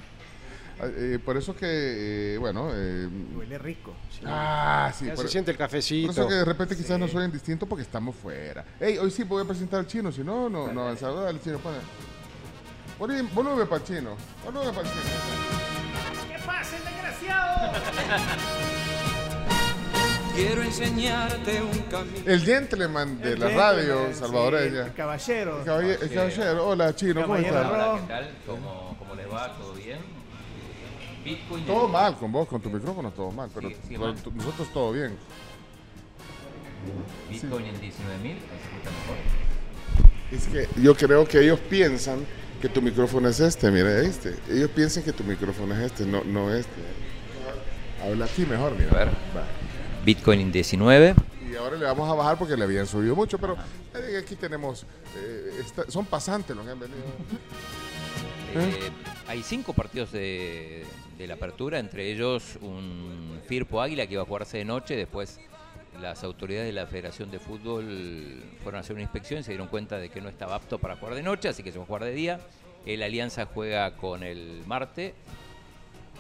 Ah, 0.82 0.86
eh, 0.96 1.20
por 1.24 1.36
eso 1.38 1.54
que, 1.56 2.36
eh, 2.36 2.38
bueno... 2.38 2.70
eh, 2.74 3.08
Huele 3.36 3.58
rico. 3.58 3.94
ah, 4.26 4.92
sí, 4.98 5.06
Ya 5.08 5.14
por, 5.16 5.26
se 5.26 5.32
siente 5.32 5.52
el 5.52 5.58
por 5.58 5.66
cafecito. 5.66 6.12
eso 6.12 6.28
que 6.28 6.36
de 6.36 6.46
repente 6.46 6.76
quizás 6.78 6.98
nos 6.98 7.12
suenen 7.12 7.32
distinto 7.32 7.66
porque 7.66 7.84
estamos 7.84 8.16
fuera. 8.16 8.64
Ey, 8.80 8.98
hoy 8.98 9.12
sí 9.12 9.24
voy 9.24 9.44
a 9.44 9.46
presentar 9.46 9.82
al 9.82 9.88
chino, 9.88 10.12
si 10.12 10.24
no, 10.24 10.50
no, 10.50 10.72
no 10.72 10.82
avanzamos. 10.84 11.24
Dale, 11.24 11.40
chino, 11.42 11.58
pone. 11.60 11.78
Volumen, 12.98 13.28
para 13.68 13.82
el 13.82 13.84
chino. 13.84 14.16
Volumen 14.46 14.74
para 14.74 14.88
el 14.88 14.94
chino. 14.94 15.04
¿Qué 16.30 16.46
pasa, 16.46 16.78
el 16.78 16.84
desgraciado? 16.84 17.74
Quiero 20.36 20.62
enseñarte 20.64 21.62
un 21.62 21.80
camino. 21.92 22.20
El 22.26 22.42
gentleman 22.42 23.20
de 23.20 23.34
El 23.34 23.40
la 23.40 23.48
gentleman, 23.48 23.76
radio 23.76 24.00
sí, 24.00 24.06
El 24.12 24.16
salvadoreña. 24.16 24.94
caballero. 24.94 25.60
El 25.60 25.66
caballero, 25.66 26.02
el 26.04 26.14
caballero. 26.14 26.68
Hola, 26.68 26.96
chino, 26.96 27.22
¿cómo 27.24 27.34
Caballero 27.34 27.56
estás? 27.58 27.70
rojo. 27.70 27.84
Hola, 27.84 28.02
¿qué 28.02 28.08
tal? 28.08 28.30
¿Cómo, 28.46 28.96
¿Cómo 29.00 29.16
les 29.16 29.28
va? 29.30 29.58
¿Todo 29.58 29.74
bien? 29.74 30.19
Bitcoin. 31.24 31.66
Todo 31.66 31.88
mal 31.88 32.18
con 32.18 32.32
vos, 32.32 32.48
con 32.48 32.62
tu 32.62 32.70
micrófono, 32.70 33.12
todo 33.12 33.32
mal. 33.32 33.50
Pero 33.54 33.70
Sí, 33.70 33.76
sí, 33.88 33.98
mal. 33.98 34.16
nosotros 34.36 34.68
todo 34.74 34.92
bien. 34.94 35.16
Bitcoin 37.30 37.66
en 37.66 37.76
19.000. 37.76 37.82
¿Se 37.82 37.90
escucha 37.90 38.92
mejor? 39.02 39.18
Es 40.32 40.48
que 40.48 40.82
yo 40.82 40.96
creo 40.96 41.28
que 41.28 41.40
ellos 41.42 41.60
piensan 41.60 42.20
que 42.62 42.70
tu 42.70 42.82
micrófono 42.82 43.28
es 43.30 43.40
este, 43.40 43.72
mira, 43.72 44.00
este. 44.02 44.36
Ellos 44.50 44.70
piensan 44.72 45.04
que 45.04 45.12
tu 45.14 45.24
micrófono 45.24 45.74
es 45.76 45.82
este, 45.92 46.06
no, 46.06 46.24
no 46.24 46.54
este. 46.54 46.70
Habla 48.04 48.26
aquí 48.26 48.46
mejor, 48.46 48.74
mira. 48.78 48.92
A 48.92 48.98
ver. 49.06 49.08
Va. 49.36 49.44
Bitcoin 50.06 50.40
en 50.40 50.52
19. 50.52 51.16
Y 51.52 51.56
ahora 51.56 51.76
le 51.78 51.86
vamos 51.86 52.10
a 52.10 52.14
bajar 52.14 52.38
porque 52.38 52.56
le 52.56 52.64
habían 52.64 52.86
subido 52.86 53.16
mucho, 53.16 53.38
pero 53.40 53.58
eh, 53.96 54.22
aquí 54.24 54.36
tenemos, 54.36 54.86
eh, 55.18 55.52
esta- 55.60 55.90
son 55.90 56.06
pasantes 56.06 56.56
los 56.56 56.64
que 56.64 56.72
han 56.72 56.80
venido. 56.80 57.00
Eh, 58.56 58.92
hay 59.30 59.44
cinco 59.44 59.74
partidos 59.74 60.12
de, 60.12 60.84
la 61.20 61.36
apertura, 61.36 61.78
entre 61.78 62.12
ellos 62.12 62.58
un 62.62 63.40
Firpo 63.46 63.80
Águila 63.80 64.08
que 64.08 64.14
iba 64.14 64.24
a 64.24 64.26
jugarse 64.26 64.58
de 64.58 64.66
noche. 64.66 64.96
Después 64.96 65.40
las 66.02 66.24
autoridades 66.24 66.66
de 66.66 66.74
la 66.74 66.88
Federación 66.88 67.30
de 67.30 67.38
Fútbol 67.38 68.44
fueron 68.64 68.80
a 68.80 68.82
hacer 68.82 68.96
una 68.96 69.04
inspección 69.04 69.42
y 69.42 69.44
se 69.44 69.52
dieron 69.52 69.68
cuenta 69.68 70.00
de 70.00 70.10
que 70.10 70.20
no 70.20 70.30
estaba 70.30 70.56
apto 70.56 70.80
para 70.80 70.96
jugar 70.96 71.14
de 71.14 71.22
noche, 71.22 71.48
así 71.48 71.62
que 71.62 71.72
se 71.72 71.78
va 71.78 71.84
a 71.84 71.88
jugar 71.88 72.06
de 72.06 72.14
día. 72.14 72.40
El 72.88 73.04
Alianza 73.04 73.46
juega 73.46 73.96
con 73.98 74.24
el 74.24 74.64
Marte 74.66 75.14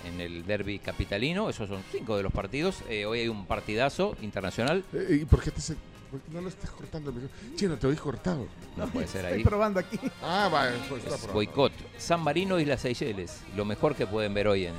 en 0.05 0.21
el 0.21 0.45
derby 0.45 0.77
capitalino. 0.77 1.49
Esos 1.49 1.67
son 1.67 1.81
cinco 1.91 2.15
de 2.15 2.21
los 2.21 2.31
partidos. 2.31 2.83
Eh, 2.89 3.07
hoy 3.07 3.21
hay 3.21 3.27
un 3.27 3.47
partidazo 3.47 4.17
internacional. 4.21 4.83
Eh, 4.93 5.21
¿Y 5.21 5.25
por 5.25 5.41
qué, 5.41 5.49
te 5.49 5.61
se- 6.09 6.17
por 6.17 6.19
qué 6.21 6.31
no 6.33 6.41
lo 6.41 6.49
estás 6.49 6.69
cortando 6.71 7.09
el 7.11 7.15
micrófono? 7.17 7.55
Chino, 7.55 7.77
te 7.77 7.87
oí 7.87 7.95
cortado. 7.95 8.47
No 8.75 8.87
puede 8.87 9.07
ser 9.07 9.25
Estoy 9.25 9.37
ahí. 9.39 9.43
probando 9.43 9.79
aquí. 9.79 9.99
Ah, 10.21 10.49
va, 10.53 10.67
pues 10.89 11.03
está 11.03 11.15
Es 11.15 11.21
probando. 11.21 11.33
boicot. 11.33 11.73
San 11.97 12.21
Marino 12.21 12.59
y 12.59 12.65
las 12.65 12.81
Seychelles. 12.81 13.41
Lo 13.55 13.65
mejor 13.65 13.95
que 13.95 14.07
pueden 14.07 14.33
ver 14.33 14.47
hoy 14.47 14.65
en. 14.67 14.73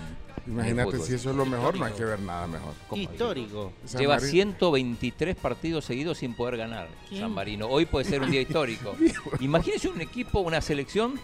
Imagínate, 0.47 0.99
si 1.01 1.15
eso 1.15 1.31
es 1.31 1.37
lo 1.37 1.45
mejor, 1.45 1.77
no 1.79 1.85
hay 1.85 1.93
que 1.93 2.05
ver 2.05 2.19
nada 2.21 2.47
mejor. 2.47 2.73
Histórico. 2.97 3.73
San 3.85 4.01
Lleva 4.01 4.15
Marino- 4.17 4.31
123 4.31 5.37
partidos 5.37 5.85
seguidos 5.85 6.19
sin 6.19 6.35
poder 6.35 6.57
ganar 6.57 6.89
¿Quién? 7.09 7.21
San 7.21 7.31
Marino. 7.33 7.67
Hoy 7.69 7.85
puede 7.87 8.07
ser 8.07 8.23
un 8.23 8.31
día 8.31 8.41
histórico. 8.49 8.97
Imagínense 9.41 9.89
un 9.89 10.01
equipo, 10.01 10.41
una 10.41 10.61
selección. 10.61 11.21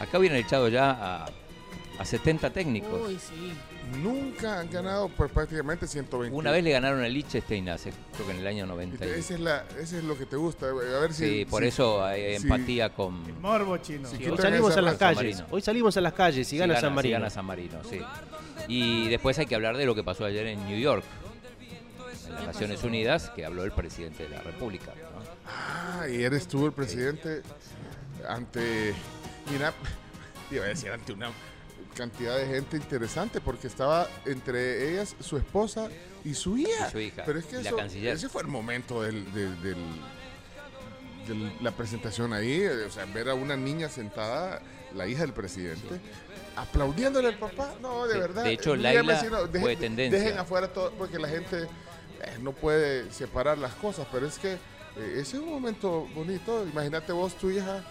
Acá 0.00 0.18
hubieran 0.18 0.38
echado 0.38 0.68
ya 0.68 0.90
a, 0.90 1.26
a 1.98 2.04
70 2.04 2.50
técnicos. 2.50 3.08
Uy, 3.08 3.18
sí. 3.18 3.52
Nunca 4.02 4.60
han 4.60 4.70
ganado 4.70 5.08
pues, 5.08 5.30
prácticamente 5.30 5.86
120. 5.86 6.36
Una 6.36 6.50
vez 6.50 6.64
le 6.64 6.70
ganaron 6.72 7.02
a 7.02 7.08
Liechtenstein 7.08 7.68
hace, 7.68 7.92
creo 8.14 8.26
que 8.26 8.32
en 8.32 8.38
el 8.40 8.46
año 8.46 8.66
90. 8.66 9.04
y- 9.06 9.10
Ese 9.10 9.34
es, 9.34 9.40
la, 9.40 9.64
ese 9.78 9.98
es 9.98 10.04
lo 10.04 10.16
que 10.18 10.26
te 10.26 10.36
gusta. 10.36 10.66
A 10.66 10.72
ver 10.72 11.12
si. 11.12 11.28
Sí, 11.40 11.44
por 11.44 11.62
si- 11.62 11.68
eso 11.68 12.04
hay 12.04 12.36
sí. 12.38 12.42
empatía 12.42 12.88
con. 12.90 13.40
Morbo 13.40 13.76
chino. 13.78 14.08
Sí, 14.08 14.16
Sí, 14.18 14.26
Hoy 14.28 14.38
salimos 14.38 14.76
a 14.76 14.80
las 14.82 14.96
calles. 14.96 15.44
Hoy 15.50 15.60
salimos 15.60 15.96
a 15.96 16.00
las 16.00 16.12
calles 16.12 16.46
y 16.46 16.50
si 16.50 16.56
gana 16.58 16.74
gana, 16.74 16.80
San 16.80 16.90
si 16.90 16.94
Marino. 16.96 17.12
gana 17.18 17.30
San 17.30 17.44
Marino, 17.44 17.78
sí. 17.88 18.00
Y 18.68 19.08
después 19.08 19.38
hay 19.38 19.46
que 19.46 19.54
hablar 19.54 19.76
de 19.76 19.84
lo 19.86 19.94
que 19.94 20.02
pasó 20.02 20.24
ayer 20.24 20.46
en 20.46 20.64
New 20.66 20.78
York, 20.78 21.04
en 22.28 22.34
las 22.34 22.46
Naciones 22.46 22.82
Unidas, 22.82 23.30
que 23.36 23.44
habló 23.44 23.64
el 23.64 23.72
presidente 23.72 24.22
de 24.24 24.30
la 24.30 24.40
República. 24.42 24.92
¿no? 24.96 25.22
Ah, 25.46 26.06
y 26.08 26.22
eres 26.22 26.48
tú 26.48 26.66
el 26.66 26.72
presidente 26.72 27.42
ante. 28.28 28.94
Mira, 29.52 29.72
iba 30.50 30.64
a 30.64 30.68
decir 30.68 30.90
ante 30.90 31.12
una 31.12 31.28
cantidad 31.94 32.36
de 32.36 32.46
gente 32.46 32.76
interesante, 32.76 33.40
porque 33.40 33.66
estaba 33.66 34.08
entre 34.26 34.90
ellas 34.90 35.16
su 35.20 35.36
esposa 35.36 35.88
y 36.24 36.34
su 36.34 36.56
hija. 36.58 36.88
Y 36.88 36.90
su 36.90 36.98
hija, 36.98 37.22
Pero 37.24 37.38
es 37.38 37.46
que 37.46 37.56
eso- 37.60 37.76
ese 38.14 38.28
fue 38.28 38.42
el 38.42 38.48
momento 38.48 39.02
del, 39.02 39.24
del- 39.32 39.62
del- 39.62 39.76
de 41.26 41.52
la 41.62 41.70
presentación 41.70 42.32
ahí, 42.34 42.62
o 42.66 42.90
sea, 42.90 43.06
ver 43.06 43.30
a 43.30 43.34
una 43.34 43.56
niña 43.56 43.88
sentada, 43.88 44.60
la 44.94 45.06
hija 45.06 45.22
del 45.22 45.32
presidente. 45.32 46.00
Aplaudiéndole 46.56 47.28
al 47.28 47.38
papá, 47.38 47.74
no, 47.80 48.06
de 48.06 48.18
verdad. 48.18 48.44
de 48.44 48.52
hecho, 48.52 48.76
Laila 48.76 49.18
si 49.20 49.26
no, 49.26 49.48
fue 49.60 49.74
tendencia. 49.76 50.18
Dejen 50.20 50.38
afuera 50.38 50.68
todo, 50.72 50.92
porque 50.92 51.18
la 51.18 51.28
gente 51.28 51.62
eh, 51.62 52.38
no 52.40 52.52
puede 52.52 53.10
separar 53.12 53.58
las 53.58 53.74
cosas, 53.74 54.06
pero 54.12 54.26
es 54.26 54.38
que 54.38 54.52
eh, 54.52 54.58
ese 55.14 55.20
es 55.36 55.42
un 55.42 55.48
momento 55.50 56.06
bonito. 56.14 56.64
Imagínate 56.70 57.12
vos, 57.12 57.34
tu 57.34 57.50
hija. 57.50 57.82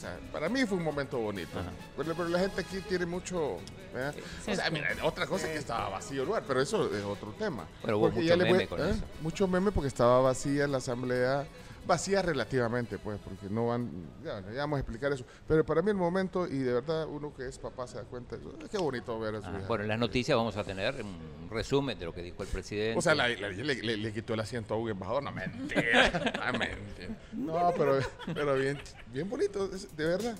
Sea, 0.00 0.18
para 0.32 0.48
mí 0.48 0.64
fue 0.64 0.78
un 0.78 0.84
momento 0.84 1.18
bonito. 1.18 1.58
Pero, 1.96 2.14
pero 2.14 2.28
la 2.28 2.38
gente 2.38 2.60
aquí 2.62 2.78
tiene 2.88 3.04
mucho. 3.06 3.58
¿verdad? 3.92 4.14
O 4.48 4.54
sea, 4.54 4.70
mira, 4.70 4.88
otra 5.02 5.26
cosa 5.26 5.46
es 5.46 5.52
que 5.52 5.58
estaba 5.58 5.88
vacío 5.90 6.22
el 6.22 6.26
lugar, 6.28 6.42
pero 6.46 6.60
eso 6.62 6.86
es 6.94 7.04
otro 7.04 7.32
tema. 7.38 7.66
Bueno, 7.82 7.98
hubo 7.98 8.10
mucho 8.10 8.20
ya 8.22 8.36
le 8.36 8.44
voy- 8.44 8.52
meme 8.52 8.66
con 8.68 8.80
¿eh? 8.80 8.90
eso. 8.90 9.00
Mucho 9.20 9.46
meme 9.48 9.72
porque 9.72 9.88
estaba 9.88 10.20
vacía 10.20 10.66
la 10.68 10.78
asamblea. 10.78 11.46
Vacía 11.90 12.22
relativamente, 12.22 12.98
pues, 12.98 13.18
porque 13.18 13.48
no 13.50 13.66
van. 13.66 13.90
Ya, 14.22 14.40
ya 14.52 14.60
vamos 14.60 14.76
a 14.76 14.80
explicar 14.80 15.12
eso. 15.12 15.24
Pero 15.48 15.66
para 15.66 15.82
mí 15.82 15.90
el 15.90 15.96
momento, 15.96 16.46
y 16.46 16.58
de 16.58 16.74
verdad 16.74 17.04
uno 17.08 17.34
que 17.34 17.48
es 17.48 17.58
papá 17.58 17.88
se 17.88 17.96
da 17.96 18.04
cuenta, 18.04 18.36
qué 18.70 18.78
bonito 18.78 19.18
ver 19.18 19.34
a 19.34 19.40
su 19.40 19.48
Ah, 19.48 19.60
bueno, 19.66 19.82
en 19.82 19.88
las 19.88 19.98
noticias 19.98 20.36
vamos 20.38 20.56
a 20.56 20.62
tener 20.62 20.94
un 21.02 21.48
resumen 21.50 21.98
de 21.98 22.04
lo 22.04 22.14
que 22.14 22.22
dijo 22.22 22.44
el 22.44 22.48
presidente. 22.48 22.96
O 22.96 23.02
sea, 23.02 23.16
la- 23.16 23.26
la- 23.28 23.48
le, 23.48 23.74
le- 23.74 23.96
le 23.96 24.12
quitó 24.12 24.34
el 24.34 24.40
asiento 24.40 24.74
a 24.74 24.76
un 24.76 24.88
embajador. 24.88 25.24
No, 25.24 25.32
mentira. 25.32 26.32
Ah, 26.40 26.52
mentira. 26.52 27.18
No, 27.32 27.72
pero, 27.76 27.98
pero 28.32 28.54
bien, 28.54 28.78
bien 29.12 29.28
bonito, 29.28 29.66
de 29.66 30.04
verdad. 30.06 30.36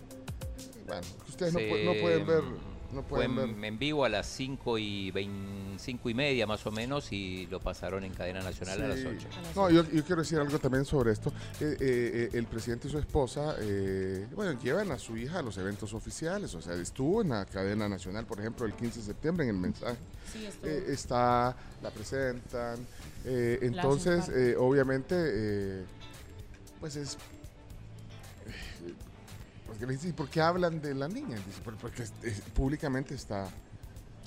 Bueno, 0.86 1.02
ustedes 1.28 1.52
no, 1.52 1.58
no 1.60 2.00
pueden 2.00 2.26
ver. 2.28 2.42
No 2.92 3.02
fue 3.02 3.26
ver. 3.28 3.48
en, 3.48 3.64
en 3.64 3.78
vivo 3.78 4.04
a 4.04 4.08
las 4.08 4.26
5 4.26 4.78
y, 4.78 5.10
20 5.10 5.60
cinco 5.78 6.10
y 6.10 6.14
media 6.14 6.46
más 6.46 6.66
o 6.66 6.70
menos 6.70 7.10
y 7.12 7.46
lo 7.46 7.60
pasaron 7.60 8.04
en 8.04 8.12
cadena 8.12 8.42
nacional 8.42 8.82
a 8.82 8.88
las 8.88 8.98
Sí. 8.98 9.06
8. 9.06 9.28
No, 9.56 9.70
yo, 9.70 9.82
yo 9.90 10.04
quiero 10.04 10.22
decir 10.22 10.38
algo 10.38 10.58
también 10.58 10.84
sobre 10.84 11.12
esto. 11.12 11.30
Eh, 11.60 11.64
eh, 11.64 11.76
eh, 11.80 12.30
el 12.32 12.46
presidente 12.46 12.88
y 12.88 12.90
su 12.90 12.98
esposa, 12.98 13.54
eh, 13.60 14.26
bueno, 14.34 14.60
llevan 14.60 14.90
a 14.92 14.98
su 14.98 15.16
hija 15.16 15.38
a 15.38 15.42
los 15.42 15.56
eventos 15.56 15.94
oficiales. 15.94 16.54
O 16.54 16.60
sea, 16.60 16.74
estuvo 16.74 17.22
en 17.22 17.30
la 17.30 17.44
cadena 17.46 17.88
nacional, 17.88 18.26
por 18.26 18.40
ejemplo, 18.40 18.66
el 18.66 18.74
15 18.74 19.00
de 19.00 19.06
septiembre 19.06 19.44
en 19.48 19.54
el 19.54 19.60
mensaje. 19.60 19.96
Sí, 20.32 20.44
estuvo. 20.44 20.68
Eh, 20.70 20.84
está, 20.88 21.56
la 21.82 21.90
presentan. 21.90 22.78
eh, 23.24 23.58
entonces, 23.62 24.28
eh, 24.28 24.54
obviamente, 24.58 25.14
eh, 25.18 25.84
pues 26.80 26.96
es. 26.96 27.16
Porque 29.80 29.92
le 29.94 29.98
dicen, 29.98 30.12
¿por 30.12 30.28
qué 30.28 30.42
hablan 30.42 30.82
de 30.82 30.94
la 30.94 31.08
niña? 31.08 31.36
Dice, 31.46 31.62
"Por- 31.64 31.74
porque 31.76 32.02
es- 32.02 32.12
es- 32.22 32.40
públicamente 32.54 33.14
está 33.14 33.48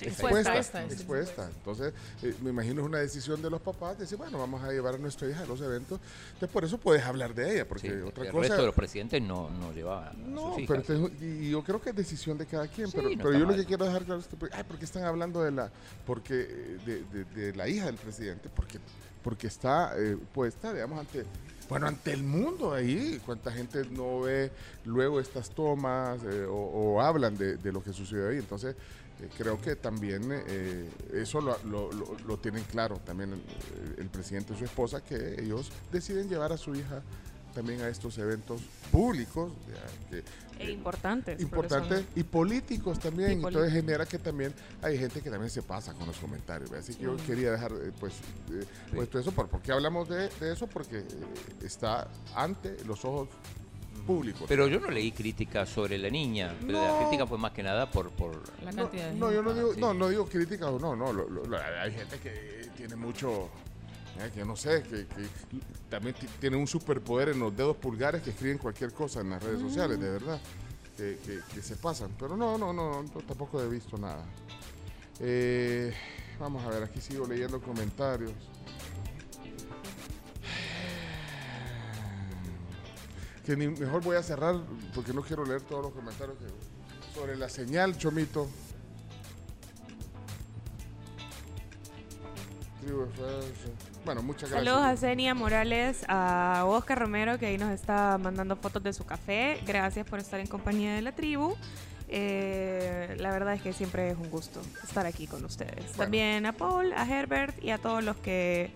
Expuesta, 0.02 0.58
expuesta. 0.89 1.48
Entonces, 1.56 1.94
eh, 2.24 2.34
me 2.42 2.50
imagino 2.50 2.82
es 2.82 2.88
una 2.88 2.98
decisión 2.98 3.39
de 3.42 3.50
los 3.52 3.62
papás 3.62 3.98
decir, 4.00 4.18
bueno, 4.18 4.39
vamos 4.39 4.62
a 4.63 4.72
llevar 4.72 4.96
a 4.96 4.98
nuestra 4.98 5.30
hija 5.30 5.44
a 5.44 5.46
los 5.46 5.62
eventos. 5.62 6.00
Entonces, 6.34 6.50
por 6.50 6.66
eso 6.66 6.80
puedes 6.80 7.04
hablar 7.04 7.36
de 7.36 7.54
ella, 7.54 7.68
porque 7.68 7.89
Sí, 7.92 8.02
otra 8.02 8.26
el 8.26 8.32
cosa. 8.32 8.42
resto 8.42 8.58
de 8.62 8.66
los 8.66 8.76
presidentes 8.76 9.22
no, 9.22 9.50
no 9.52 9.72
llevaban 9.72 10.08
a 10.08 10.28
No, 10.28 10.56
sus 10.56 10.63
pero 10.68 10.82
y 11.22 11.52
yo 11.52 11.63
creo 11.63 11.80
que 11.80 11.92
es 11.92 11.96
decisión 11.96 12.38
de 12.39 12.48
cada 12.48 12.68
quien. 12.68 12.88
Sí, 12.88 12.94
pero 12.98 13.10
no 13.12 13.18
pero 13.24 13.38
yo 13.38 13.46
lo 13.46 13.56
que 13.56 13.66
quiero 13.66 13.86
dejar 13.86 14.04
claro 14.04 14.20
es 14.22 14.28
que, 14.28 14.36
pues, 14.36 14.52
ay, 14.56 14.63
¿por 14.63 14.78
qué 14.80 14.86
están 14.86 15.04
hablando 15.04 15.42
de 15.44 15.52
la, 15.52 15.70
porque, 16.08 16.34
de, 16.34 17.04
de- 17.13 17.26
de 17.26 17.56
la 17.56 17.68
hija 17.70 17.86
del 17.86 17.96
presidente? 17.96 18.50
Porque, 18.54 18.80
porque 19.24 19.46
está 19.48 19.94
eh, 19.98 20.18
puesta, 20.34 20.74
digamos, 20.74 21.00
ante, 21.00 21.24
bueno, 21.73 21.88
ante 21.88 22.13
el 22.13 22.21
mundo 22.21 22.71
ahí. 22.71 23.19
Cuánta 23.25 23.51
gente 23.51 23.83
no 23.89 24.21
ve 24.21 24.51
luego 24.86 25.19
estas 25.19 25.49
tomas 25.49 26.21
eh, 26.23 26.45
o, 26.47 27.01
hablan 27.01 27.36
de, 27.36 27.71
lo 27.71 27.83
que 27.83 27.91
sucedió 27.93 28.29
ahí. 28.29 28.38
Entonces, 28.38 28.75
eh, 29.19 29.29
creo 29.36 29.59
que 29.59 29.75
también 29.75 30.21
eh, 30.31 30.88
eso 31.13 31.41
lo, 31.41 32.38
tienen 32.38 32.63
claro 32.65 32.97
también 32.97 33.41
el, 33.97 34.07
presidente 34.09 34.53
y 34.53 34.57
su 34.59 34.65
esposa, 34.65 35.01
que 35.01 35.41
ellos 35.41 35.71
deciden 35.91 36.29
llevar 36.29 36.51
a 36.51 36.57
su 36.57 36.75
hija 36.75 37.01
también 37.55 37.81
a 37.81 37.88
estos 37.88 38.19
eventos 38.19 38.62
públicos, 38.91 39.51
E 40.60 40.72
importantes. 40.72 41.42
importantes 41.42 42.06
y 42.16 42.24
políticos 42.24 43.00
también. 43.00 43.30
Y 43.32 43.34
Entonces 43.34 43.60
políticos. 43.62 43.82
genera 43.86 44.06
que 44.06 44.20
también 44.20 44.54
hay 44.82 44.98
gente 44.98 45.22
que 45.22 45.30
también 45.30 45.50
se 45.50 45.62
pasa 45.62 45.94
con 45.94 46.08
los 46.08 46.18
comentarios. 46.18 46.70
¿ve? 46.70 46.78
Así 46.80 46.94
que 46.96 47.04
yo 47.04 47.18
quería 47.18 47.52
dejar 47.52 47.72
eh, 47.74 47.92
pues 48.00 48.13
eh, 48.52 48.66
puesto 48.94 49.20
eso. 49.20 49.32
¿Por, 49.32 49.50
qué 49.62 49.72
hablamos 49.72 50.08
de, 50.10 50.30
de 50.30 50.54
eso? 50.54 50.68
Porque 50.68 51.00
eh, 51.00 51.06
está 51.63 52.08
ante 52.36 52.78
los 52.86 53.04
ojos 53.06 53.30
públicos. 54.08 54.44
Pero 54.48 54.68
yo 54.68 54.80
no 54.80 54.89
leí 54.89 55.12
críticas 55.12 55.70
sobre 55.70 55.98
la 55.98 56.10
niña. 56.10 56.54
pero 56.62 56.74
La 56.82 56.88
No. 56.89 57.00
crítica 57.00 57.26
fue 57.28 57.38
más 57.38 57.52
que 57.52 57.63
nada 57.63 57.89
por, 57.89 58.12
por 58.12 58.42
La 58.63 58.72
no, 58.72 58.84
cantidad 58.84 59.10
de 59.10 59.16
no, 59.16 59.32
yo 59.32 59.42
no 59.42 59.54
digo, 59.54 59.70
Ah, 59.72 59.76
sí. 59.76 59.80
no, 59.82 59.94
no 59.94 60.10
digo 60.10 60.26
críticas 60.26 60.68
o 60.70 60.80
no, 60.80 60.96
no, 60.96 61.13
lo- 61.13 61.30
lo- 61.30 61.46
lo- 61.46 61.58
hay 61.58 61.92
gente 61.94 62.18
que 62.20 62.70
tiene 62.76 62.96
mucho, 62.98 63.50
eh, 64.19 64.32
que 64.34 64.45
no 64.45 64.56
sé, 64.56 64.84
que, 64.84 65.08
que 65.08 65.28
también 65.89 66.15
ti- 66.15 66.28
tiene 66.39 66.56
un 66.58 66.67
superpoder 66.67 67.30
en 67.30 67.39
los 67.39 67.56
dedos 67.56 67.76
pulgares 67.78 68.21
que 68.21 68.30
escriben 68.32 68.58
cualquier 68.58 68.93
cosa 68.93 69.21
en 69.21 69.30
las 69.32 69.41
redes 69.43 69.60
sociales, 69.60 69.99
de 69.99 70.10
verdad, 70.12 70.39
que, 70.97 71.17
que- 71.26 71.39
que 71.54 71.62
se 71.62 71.76
pasan. 71.76 72.12
Pero 72.19 72.38
no, 72.38 72.58
no, 72.58 72.71
no, 72.73 73.04
no, 73.04 73.10
tampoco 73.21 73.62
he 73.62 73.67
visto 73.67 73.97
nada. 73.97 74.23
Eh, 75.19 75.93
vamos 76.39 76.63
a 76.65 76.69
ver, 76.69 76.84
aquí 76.84 77.02
sigo 77.02 77.26
leyendo 77.28 77.60
comentarios. 77.62 78.32
Que 83.45 83.58
ni, 83.58 83.67
mejor 83.67 84.02
voy 84.02 84.15
a 84.15 84.23
cerrar 84.23 84.56
porque 84.95 85.12
no 85.12 85.21
quiero 85.21 85.43
leer 85.45 85.62
todos 85.63 85.84
los 85.84 85.91
comentarios 85.93 86.38
que- 86.38 87.13
sobre 87.13 87.36
la 87.36 87.49
señal, 87.49 87.97
Chomito. 87.97 88.47
Tribu 92.82 93.04
FS. 93.04 93.71
Bueno, 94.06 94.22
muchas 94.22 94.50
gracias. 94.50 94.74
Saludos 94.74 94.86
a 94.86 94.98
Zenia 94.98 95.34
Morales, 95.34 96.04
a 96.08 96.63
Oscar 96.68 97.00
Romero, 97.00 97.39
que 97.39 97.46
ahí 97.48 97.58
nos 97.58 97.72
está 97.72 98.18
mandando 98.18 98.56
fotos 98.56 98.84
de 98.84 98.94
su 98.94 99.06
café. 99.06 99.62
Gracias 99.66 100.06
por 100.06 100.20
estar 100.20 100.39
en 100.39 100.48
compañía 100.48 100.94
de 100.94 101.02
la 101.02 101.13
tribu. 101.13 101.56
Eh, 102.10 103.16
la 103.20 103.32
verdad 103.32 103.54
es 103.56 103.62
que 103.62 103.74
siempre 103.74 104.12
es 104.12 104.18
un 104.18 104.30
gusto 104.30 104.62
estar 104.84 105.06
aquí 105.06 105.26
con 105.26 105.44
ustedes. 105.46 105.94
También 105.94 106.46
a 106.46 106.54
Paul, 106.54 106.94
a 106.94 107.08
Herbert 107.08 107.63
y 107.63 107.72
a 107.72 107.78
todos 107.78 108.04
los 108.04 108.18
que 108.18 108.72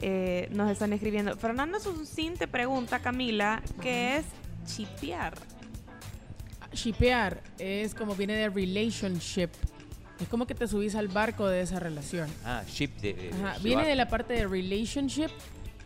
eh, 0.00 0.48
nos 0.52 0.70
están 0.70 0.92
escribiendo. 0.92 1.36
Fernando 1.36 1.78
Suncín 1.78 2.34
te 2.34 2.48
pregunta, 2.48 2.98
Camila, 2.98 3.62
¿qué 3.80 4.16
es 4.16 4.24
chipear? 4.66 5.34
Shipear 6.72 7.42
es 7.58 7.94
como 7.94 8.14
viene 8.14 8.34
de 8.34 8.48
relationship. 8.48 9.50
Es 10.20 10.28
como 10.28 10.46
que 10.46 10.54
te 10.54 10.68
subís 10.68 10.94
al 10.94 11.08
barco 11.08 11.48
de 11.48 11.62
esa 11.62 11.80
relación. 11.80 12.28
Ah, 12.44 12.62
ship 12.68 12.90
de. 13.00 13.14
de 13.14 13.28
Ajá, 13.30 13.36
llevar. 13.38 13.62
Viene 13.62 13.86
de 13.86 13.96
la 13.96 14.08
parte 14.08 14.34
de 14.34 14.46
relationship. 14.46 15.30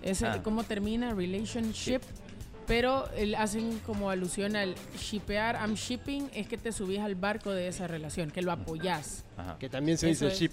Es 0.02 0.22
Ah. 0.22 0.40
cómo 0.42 0.62
termina 0.64 1.14
relationship. 1.14 2.00
Pero 2.66 3.08
el- 3.12 3.36
hacen 3.36 3.78
como 3.86 4.10
alusión 4.10 4.56
al 4.56 4.74
shipear. 4.98 5.56
I'm 5.56 5.74
shipping 5.74 6.28
es 6.34 6.48
que 6.48 6.58
te 6.58 6.72
subís 6.72 6.98
al 6.98 7.14
barco 7.14 7.52
de 7.52 7.68
esa 7.68 7.86
relación, 7.86 8.30
que 8.30 8.42
lo 8.42 8.50
apoyás. 8.52 9.24
Ajá. 9.36 9.56
Que 9.58 9.68
también 9.68 9.96
se 9.98 10.10
Eso 10.10 10.26
dice 10.26 10.34
es. 10.34 10.40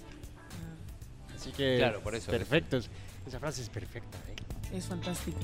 Así 1.34 1.50
que. 1.50 1.76
Claro, 1.78 2.00
por 2.00 2.14
eso. 2.14 2.30
Perfecto. 2.30 2.78
Esa 3.26 3.40
frase 3.40 3.62
es 3.62 3.68
perfecta. 3.68 4.16
¿eh? 4.28 4.76
Es 4.76 4.86
fantástica. 4.86 5.38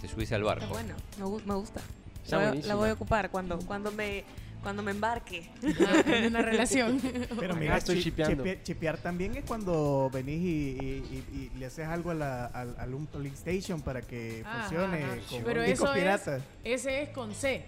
Te 0.00 0.08
subís 0.08 0.32
al 0.32 0.42
barco. 0.42 0.64
Está 0.64 0.72
bueno, 0.74 1.38
me, 1.40 1.46
me 1.46 1.54
gusta. 1.54 1.80
Está 2.24 2.38
La 2.40 2.50
voy, 2.50 2.62
la 2.62 2.74
voy 2.74 2.88
a 2.90 2.92
ocupar 2.94 3.30
cuando, 3.30 3.58
cuando, 3.60 3.90
me, 3.92 4.24
cuando 4.62 4.82
me 4.82 4.92
embarque. 4.92 5.50
Ah, 5.86 6.02
en 6.06 6.26
una 6.26 6.42
relación. 6.50 7.00
Pero 7.38 7.56
mira, 7.56 7.76
estoy 7.76 7.96
chi- 7.96 8.02
shipeando. 8.04 8.44
chipe- 8.44 8.62
chipear 8.62 8.98
también 8.98 9.36
es 9.36 9.44
cuando 9.44 10.08
venís 10.12 10.40
y, 10.40 10.46
y- 10.46 11.24
y- 11.32 11.50
y 11.54 11.58
le 11.58 11.66
haces 11.66 11.86
algo 11.88 12.10
a 12.10 12.14
la- 12.14 12.46
al, 12.46 12.74
al 12.78 12.94
un 12.94 13.06
polling 13.06 13.32
station 13.34 13.80
para 13.82 14.00
que 14.02 14.42
Ajá, 14.46 14.62
funcione 14.68 15.04
ajá. 15.04 15.16
con 15.28 15.42
Pero 15.44 15.62
discos 15.62 15.96
eso 15.96 16.32
es, 16.36 16.42
ese 16.64 17.02
es 17.02 17.08
con 17.10 17.34
C. 17.34 17.64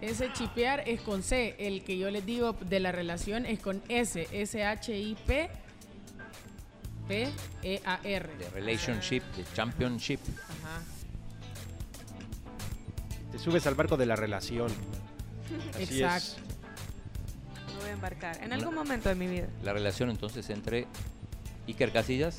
Ese 0.00 0.32
chipear 0.32 0.82
es 0.88 1.00
con 1.00 1.22
C. 1.22 1.54
El 1.58 1.84
que 1.84 1.96
yo 1.98 2.10
les 2.10 2.24
digo 2.26 2.54
de 2.54 2.80
la 2.80 2.90
relación 2.92 3.46
es 3.46 3.58
con 3.60 3.82
S. 3.88 4.26
S-H-I-P. 4.32 5.48
P-E-A-R. 7.08 8.28
De 8.36 8.50
relationship, 8.50 9.22
de 9.36 9.44
championship. 9.54 10.20
Ajá. 10.48 10.82
Te 13.32 13.38
subes 13.38 13.66
al 13.66 13.74
barco 13.74 13.96
de 13.96 14.06
la 14.06 14.16
relación. 14.16 14.70
Así 15.74 16.02
Exacto. 16.02 16.42
Me 17.68 17.80
voy 17.80 17.88
a 17.88 17.92
embarcar 17.92 18.42
en 18.42 18.52
algún 18.52 18.74
momento 18.74 19.08
de 19.08 19.14
mi 19.14 19.26
vida. 19.26 19.48
La 19.62 19.72
relación 19.72 20.10
entonces 20.10 20.48
entre 20.50 20.86
Iker 21.66 21.92
Casillas 21.92 22.38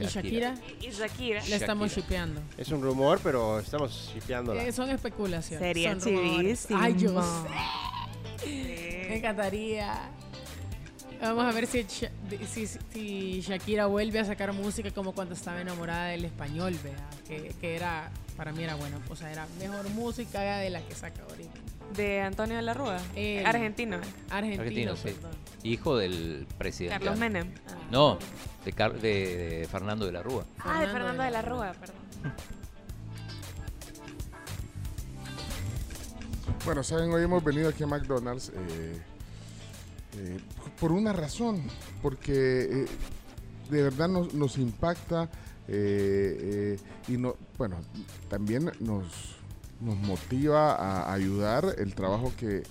y 0.00 0.02
Y 0.04 0.06
Shakira. 0.06 0.54
Y, 0.80 0.86
y 0.86 0.90
Shakira. 0.90 1.46
la 1.48 1.56
estamos 1.56 1.94
shipeando. 1.94 2.40
Es. 2.56 2.68
es 2.68 2.72
un 2.72 2.82
rumor, 2.82 3.20
pero 3.22 3.58
estamos 3.58 4.10
shipeándola. 4.14 4.64
Eh, 4.64 4.72
son 4.72 4.90
especulaciones. 4.90 5.66
Sería 5.66 5.98
son 5.98 6.14
rumores. 6.14 6.68
Ay, 6.74 6.94
yo 6.96 7.20
sé. 7.22 8.48
Me 9.08 9.16
encantaría. 9.16 10.10
Vamos 11.20 11.44
a 11.44 11.52
ver 11.52 11.66
si, 11.66 11.84
si, 11.84 12.66
si 12.66 13.40
Shakira 13.40 13.86
vuelve 13.86 14.20
a 14.20 14.24
sacar 14.24 14.52
música 14.52 14.90
como 14.92 15.12
cuando 15.12 15.34
estaba 15.34 15.60
enamorada 15.60 16.06
del 16.06 16.24
español, 16.24 16.76
vea, 16.84 17.10
que, 17.26 17.54
que 17.60 17.74
era, 17.74 18.12
para 18.38 18.52
mí 18.52 18.62
era 18.62 18.76
bueno, 18.76 18.98
o 19.10 19.16
sea, 19.16 19.30
era 19.32 19.46
mejor 19.58 19.86
música 19.90 20.40
de 20.58 20.70
la 20.70 20.80
que 20.80 20.94
saca 20.94 21.22
ahorita. 21.28 21.58
De 21.96 22.20
Antonio 22.20 22.54
de 22.56 22.62
la 22.62 22.72
Rúa. 22.72 22.98
Él. 23.16 23.44
Argentino. 23.44 23.96
Argentino, 24.30 24.62
Argentino, 24.62 24.96
sí. 24.96 25.02
perdón. 25.10 25.30
Hijo 25.64 25.96
del 25.96 26.46
presidente. 26.56 26.98
Carlos 27.04 27.18
Menem. 27.18 27.50
No, 27.90 28.16
de, 28.64 28.72
Car- 28.72 29.00
de- 29.00 29.58
de 29.60 29.68
Fernando 29.68 30.06
de 30.06 30.12
la 30.12 30.22
Rúa. 30.22 30.44
Ah, 30.60 30.80
de 30.80 30.86
Fernando 30.86 31.22
de 31.24 31.30
la 31.32 31.42
Rúa, 31.42 31.72
perdón. 31.78 31.96
Bueno, 36.64 36.82
saben, 36.82 37.10
hoy 37.12 37.22
hemos 37.22 37.42
venido 37.42 37.68
aquí 37.68 37.82
a 37.82 37.86
McDonald's 37.86 38.50
eh, 38.54 39.00
eh, 40.16 40.38
por 40.80 40.92
una 40.92 41.12
razón, 41.12 41.62
porque 42.02 42.82
eh, 42.82 42.86
de 43.70 43.82
verdad 43.82 44.08
nos, 44.08 44.34
nos 44.34 44.58
impacta 44.58 45.30
eh, 45.68 46.76
eh, 46.78 46.78
y 47.08 47.18
no, 47.18 47.36
bueno, 47.58 47.76
también 48.28 48.72
nos, 48.80 49.36
nos 49.80 49.96
motiva 49.96 50.74
a 50.74 51.12
ayudar 51.12 51.74
el 51.78 51.94
trabajo 51.94 52.32
que, 52.38 52.62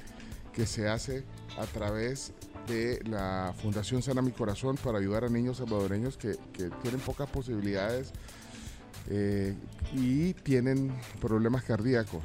que 0.54 0.66
se 0.66 0.90
hace 0.90 1.24
a 1.58 1.66
través 1.66 2.34
de 2.68 3.00
la 3.06 3.54
Fundación 3.62 4.02
Sana 4.02 4.22
Mi 4.22 4.32
Corazón 4.32 4.78
para 4.78 4.98
ayudar 4.98 5.24
a 5.24 5.30
niños 5.30 5.58
salvadoreños 5.58 6.18
que, 6.18 6.36
que 6.54 6.70
tienen 6.82 7.00
pocas 7.00 7.30
posibilidades 7.30 8.12
eh, 9.10 9.56
y 9.94 10.34
tienen 10.34 10.94
problemas 11.22 11.64
cardíacos. 11.64 12.24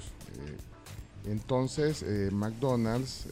Entonces, 1.24 2.04
McDonald's 2.32 3.28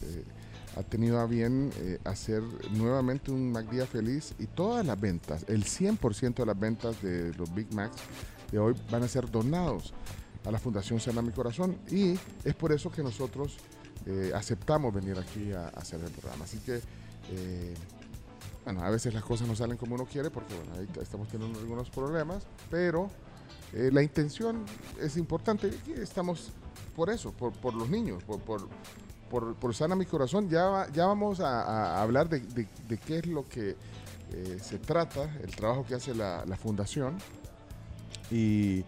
ha 0.80 0.82
tenido 0.82 1.20
a 1.20 1.26
bien 1.26 1.70
eh, 1.76 1.98
hacer 2.04 2.42
nuevamente 2.72 3.30
un 3.30 3.52
McDía 3.52 3.86
feliz 3.86 4.34
y 4.38 4.46
todas 4.46 4.84
las 4.84 4.98
ventas, 4.98 5.44
el 5.46 5.64
100% 5.64 6.34
de 6.34 6.46
las 6.46 6.58
ventas 6.58 7.00
de 7.02 7.34
los 7.34 7.54
Big 7.54 7.72
Macs 7.74 7.96
de 8.50 8.58
hoy 8.58 8.74
van 8.90 9.02
a 9.02 9.08
ser 9.08 9.30
donados 9.30 9.92
a 10.44 10.50
la 10.50 10.58
Fundación 10.58 10.98
Sana 10.98 11.20
Mi 11.20 11.32
Corazón 11.32 11.76
y 11.90 12.18
es 12.44 12.54
por 12.54 12.72
eso 12.72 12.90
que 12.90 13.02
nosotros 13.02 13.58
eh, 14.06 14.32
aceptamos 14.34 14.94
venir 14.94 15.18
aquí 15.18 15.52
a, 15.52 15.68
hacer 15.68 16.00
el 16.00 16.10
programa. 16.10 16.44
Así 16.44 16.58
que, 16.58 16.80
eh, 17.30 17.74
bueno, 18.64 18.82
a 18.82 18.88
veces 18.88 19.12
las 19.12 19.22
cosas 19.22 19.46
no 19.46 19.54
salen 19.54 19.76
como 19.76 19.96
uno 19.96 20.06
quiere 20.06 20.30
porque, 20.30 20.54
bueno, 20.54 20.72
ahí 20.78 20.88
estamos 21.02 21.28
teniendo 21.28 21.58
algunos 21.58 21.90
problemas, 21.90 22.44
pero 22.70 23.10
la 23.72 24.02
intención 24.02 24.64
es 25.00 25.16
importante 25.16 25.70
y 25.86 25.92
estamos 25.92 26.50
por 26.96 27.10
eso, 27.10 27.32
por, 27.32 27.74
los 27.74 27.88
niños, 27.88 28.24
por, 28.24 28.68
por, 29.30 29.54
por 29.54 29.74
Sana 29.74 29.94
Mi 29.96 30.04
Corazón. 30.06 30.48
Ya, 30.50 30.64
va- 30.66 30.88
ya 30.92 31.06
vamos 31.06 31.40
a, 31.40 31.62
a 31.62 32.02
hablar 32.02 32.28
de, 32.28 32.40
de- 32.40 32.68
de 32.88 32.98
qué 32.98 33.18
es 33.18 33.26
lo 33.26 33.48
que 33.48 33.76
eh, 34.32 34.58
se 34.62 34.78
trata, 34.78 35.22
el 35.42 35.54
trabajo 35.56 35.84
que 35.86 35.94
hace 35.94 36.14
la, 36.14 36.44
la 36.46 36.56
fundación. 36.56 37.16
Y, 38.30 38.84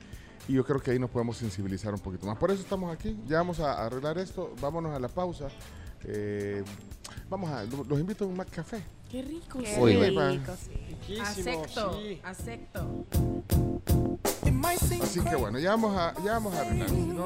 y 0.48 0.52
yo 0.55 0.64
creo 0.64 0.81
que 0.81 0.90
ahí 0.90 0.98
nos 0.98 1.11
podemos 1.11 1.37
sensibilizar 1.37 1.92
un 1.94 2.00
poquito 2.00 2.26
más. 2.26 2.37
Por 2.37 2.50
eso 2.50 2.61
estamos 2.62 2.92
aquí. 2.92 3.16
Ya 3.26 3.38
vamos 3.38 3.61
a, 3.61 3.85
arreglar 3.85 4.18
esto. 4.18 4.52
Vámonos 4.61 4.94
a 4.94 4.98
la 4.98 5.09
pausa. 5.09 5.48
Eh, 6.05 6.62
vamos 7.31 7.50
a, 7.50 7.64
lo- 7.64 7.85
los 7.85 7.98
invito 8.00 8.24
a 8.24 8.28
un 8.28 8.37
Mac 8.37 8.50
Café. 8.50 8.83
Qué 9.11 9.22
rico. 9.22 9.59
Qué 9.59 9.66
sí. 9.74 9.81
Rico, 9.96 10.52
sí. 11.07 11.18
Acepto, 11.20 12.00
sí. 12.00 12.20
acepto. 12.24 13.07
Así 15.02 15.20
que 15.20 15.37
bueno, 15.37 15.59
ya 15.59 15.70
vamos 15.70 15.96
a, 15.96 16.14
ya 16.24 16.33
vamos 16.35 16.55
a 16.55 16.61
arreglar. 16.61 16.90
No, 16.92 17.24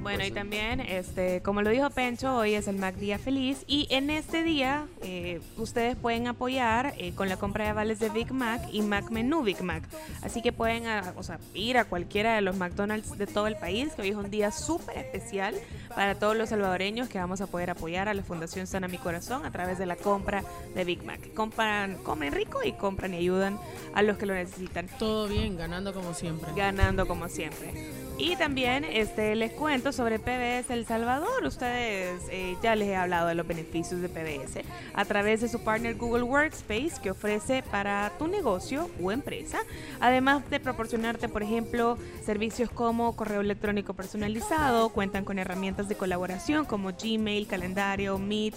Bueno, 0.00 0.24
y 0.24 0.28
Pues 0.28 0.34
también, 0.34 0.80
este, 0.80 1.42
como 1.42 1.62
lo 1.62 1.70
dijo 1.70 1.90
Pencho, 1.90 2.36
hoy 2.36 2.54
es 2.54 2.68
el 2.68 2.76
Mac 2.76 2.94
Día 2.96 3.18
Feliz 3.18 3.64
y 3.66 3.86
en 3.90 4.10
este 4.10 4.42
día 4.42 4.86
eh, 5.02 5.40
ustedes 5.56 5.96
pueden 5.96 6.26
apoyar 6.28 6.94
eh, 6.98 7.12
con 7.14 7.28
la 7.28 7.36
compra 7.36 7.66
de 7.66 7.72
vales 7.72 7.98
de 7.98 8.08
Big 8.08 8.32
Mac 8.32 8.62
y 8.72 8.82
Mac 8.82 9.10
Menú 9.10 9.42
Big 9.42 9.62
Mac. 9.62 9.82
Así 10.22 10.40
que 10.40 10.52
pueden 10.52 10.86
ah, 10.86 11.12
o 11.16 11.22
sea, 11.22 11.38
ir 11.54 11.78
a 11.78 11.84
cualquiera 11.84 12.34
de 12.34 12.40
los 12.40 12.56
McDonald's 12.56 13.18
de 13.18 13.26
todo 13.26 13.46
el 13.46 13.56
país, 13.56 13.92
que 13.94 14.02
hoy 14.02 14.08
es 14.10 14.16
un 14.16 14.30
día 14.30 14.50
súper 14.50 14.98
especial 14.98 15.54
para 15.94 16.14
todos 16.14 16.36
los 16.36 16.50
salvadoreños 16.50 17.08
que 17.08 17.18
vamos 17.18 17.40
a 17.40 17.46
poder 17.46 17.70
apoyar 17.70 18.08
a 18.08 18.14
la 18.14 18.22
Fundación 18.22 18.66
Sana 18.66 18.88
Mi 18.88 18.98
Corazón 18.98 19.44
a 19.44 19.50
través 19.50 19.78
de 19.78 19.86
la 19.86 19.96
compra 19.96 20.44
de 20.74 20.84
Big 20.84 21.04
Mac. 21.04 21.34
Compran, 21.34 21.96
comen 22.02 22.32
rico 22.32 22.60
y 22.64 22.72
compran 22.72 23.14
y 23.14 23.18
ayudan 23.18 23.58
a 23.94 24.02
los 24.02 24.16
que 24.16 24.26
lo 24.26 24.34
necesitan 24.34 24.86
Todo 24.98 25.28
bien, 25.28 25.56
ganando 25.56 25.92
como 25.92 26.14
siempre. 26.14 26.52
ganando 26.54 27.06
como 27.06 27.28
siempre. 27.28 28.07
Y 28.18 28.34
también 28.34 28.84
este, 28.84 29.36
les 29.36 29.52
cuento 29.52 29.92
sobre 29.92 30.18
PBS 30.18 30.70
El 30.70 30.84
Salvador. 30.86 31.44
Ustedes 31.44 32.20
eh, 32.32 32.56
ya 32.60 32.74
les 32.74 32.88
he 32.88 32.96
hablado 32.96 33.28
de 33.28 33.36
los 33.36 33.46
beneficios 33.46 34.00
de 34.00 34.08
PBS 34.08 34.64
a 34.92 35.04
través 35.04 35.40
de 35.40 35.48
su 35.48 35.60
partner 35.60 35.94
Google 35.94 36.24
Workspace 36.24 36.94
que 37.00 37.12
ofrece 37.12 37.62
para 37.70 38.10
tu 38.18 38.26
negocio 38.26 38.90
o 39.00 39.12
empresa. 39.12 39.60
Además 40.00 40.50
de 40.50 40.58
proporcionarte, 40.58 41.28
por 41.28 41.44
ejemplo, 41.44 41.96
servicios 42.26 42.70
como 42.70 43.14
correo 43.14 43.40
electrónico 43.40 43.94
personalizado, 43.94 44.88
cuentan 44.88 45.24
con 45.24 45.38
herramientas 45.38 45.88
de 45.88 45.94
colaboración 45.94 46.64
como 46.64 46.90
Gmail, 46.92 47.46
calendario, 47.46 48.18
Meet. 48.18 48.56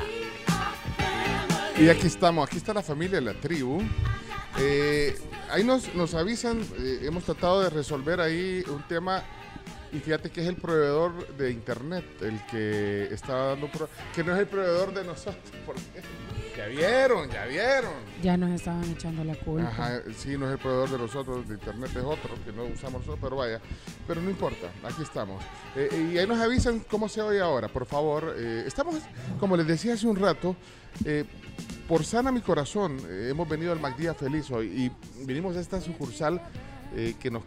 Y 1.78 1.89
aquí 1.89 2.08
estamos, 2.08 2.48
aquí 2.48 2.56
está 2.56 2.74
la 2.74 2.82
familia, 2.82 3.20
la 3.20 3.34
tribu. 3.34 3.82
Eh, 4.58 5.20
ahí 5.52 5.65
nos, 5.65 5.93
nos 5.96 6.13
avisan, 6.13 6.62
eh, 6.80 7.00
hemos 7.04 7.26
tratado 7.26 7.60
de 7.63 7.70
resolver 7.72 8.22
ahí 8.22 8.63
un 8.70 8.88
tema 8.88 9.22
y 9.91 10.00
fíjate 10.00 10.30
que 10.30 10.39
es 10.39 10.48
el 10.48 10.56
proveedor 10.56 11.36
de 11.36 11.52
internet 11.52 12.06
el 12.22 12.39
que 12.46 13.10
estaba 13.12 13.48
dando, 13.48 13.70
que 14.15 14.24
no 14.24 14.34
es 14.34 14.39
el 14.39 14.48
proveedor 14.48 14.93
de 14.93 15.04
nosotros. 15.04 15.43
porque 15.65 15.82
ya 16.58 16.67
vieron, 16.67 17.30
ya 17.30 17.46
vieron. 17.46 17.93
Ya 18.24 18.36
nos 18.36 18.50
estaban 18.52 18.84
echando 18.89 19.24
la 19.24 19.36
culpa. 19.36 19.67
Ajá, 19.67 20.02
sí, 20.17 20.38
no 20.38 20.48
es 20.48 20.54
el 20.54 20.58
proveedor 20.58 20.89
de 20.89 20.98
nosotros, 20.98 21.48
de 21.48 21.54
internet 21.54 21.91
es 21.91 22.04
otro, 22.04 22.32
que 22.43 22.52
no 22.52 22.65
usamos 22.65 23.02
nosotros, 23.02 23.20
pero 23.22 23.36
vaya, 23.36 23.62
pero 24.08 24.22
no 24.22 24.30
importa, 24.30 24.67
aquí 24.84 25.04
estamos. 25.04 25.43
Eh, 25.76 26.10
y 26.13 26.17
ahí 26.17 26.26
nos 26.26 26.39
avisan 26.39 26.80
cómo 26.89 27.08
se 27.08 27.22
oye 27.22 27.39
ahora, 27.39 27.67
por 27.67 27.86
favor. 27.86 28.34
Eh, 28.36 28.63
estamos, 28.65 28.96
como 29.39 29.56
les 29.56 29.67
decía 29.67 29.93
hace 29.93 30.08
un 30.08 30.15
rato, 30.15 30.56
eh, 31.06 31.26
por 31.88 32.04
sana 32.04 32.32
mi 32.32 32.41
corazón, 32.41 33.00
hemos 33.08 33.48
venido 33.48 33.72
al 33.72 33.80
MacDía 33.80 34.15
Feliz 34.15 34.50
hoy 34.50 34.67
y 34.67 35.26
vinimos 35.26 35.56
a 35.56 35.60
esta 35.60 35.80
sucursal 35.80 36.41
que 37.20 37.30
nos, 37.30 37.43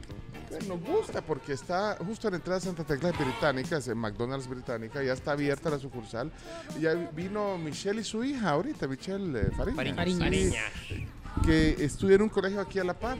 nos 0.69 0.81
gusta 0.81 1.21
porque 1.23 1.53
está 1.53 1.97
justo 2.05 2.29
en 2.29 2.33
la 2.33 2.37
entrada 2.39 2.59
de 2.61 2.67
Santa 2.67 2.85
Tecla 2.85 3.13
Británica, 3.13 3.77
es 3.79 3.89
en 3.89 3.99
McDonald's 3.99 4.49
Británica, 4.49 5.03
ya 5.03 5.13
está 5.13 5.33
abierta 5.33 5.71
la 5.71 5.79
sucursal. 5.79 6.31
Y 6.79 6.83
ya 6.83 6.95
vino 6.95 7.57
Michelle 7.59 8.01
y 8.01 8.05
su 8.05 8.25
hija 8.25 8.51
ahorita, 8.51 8.87
Michelle 8.87 9.41
eh, 9.41 9.51
Fariña. 9.57 9.95
Fariña. 9.95 10.31
Sí, 10.89 11.07
que 11.45 11.77
estudia 11.85 12.17
en 12.17 12.23
un 12.23 12.29
colegio 12.29 12.61
aquí 12.61 12.79
a 12.79 12.85
La 12.85 12.95
Par. 12.95 13.19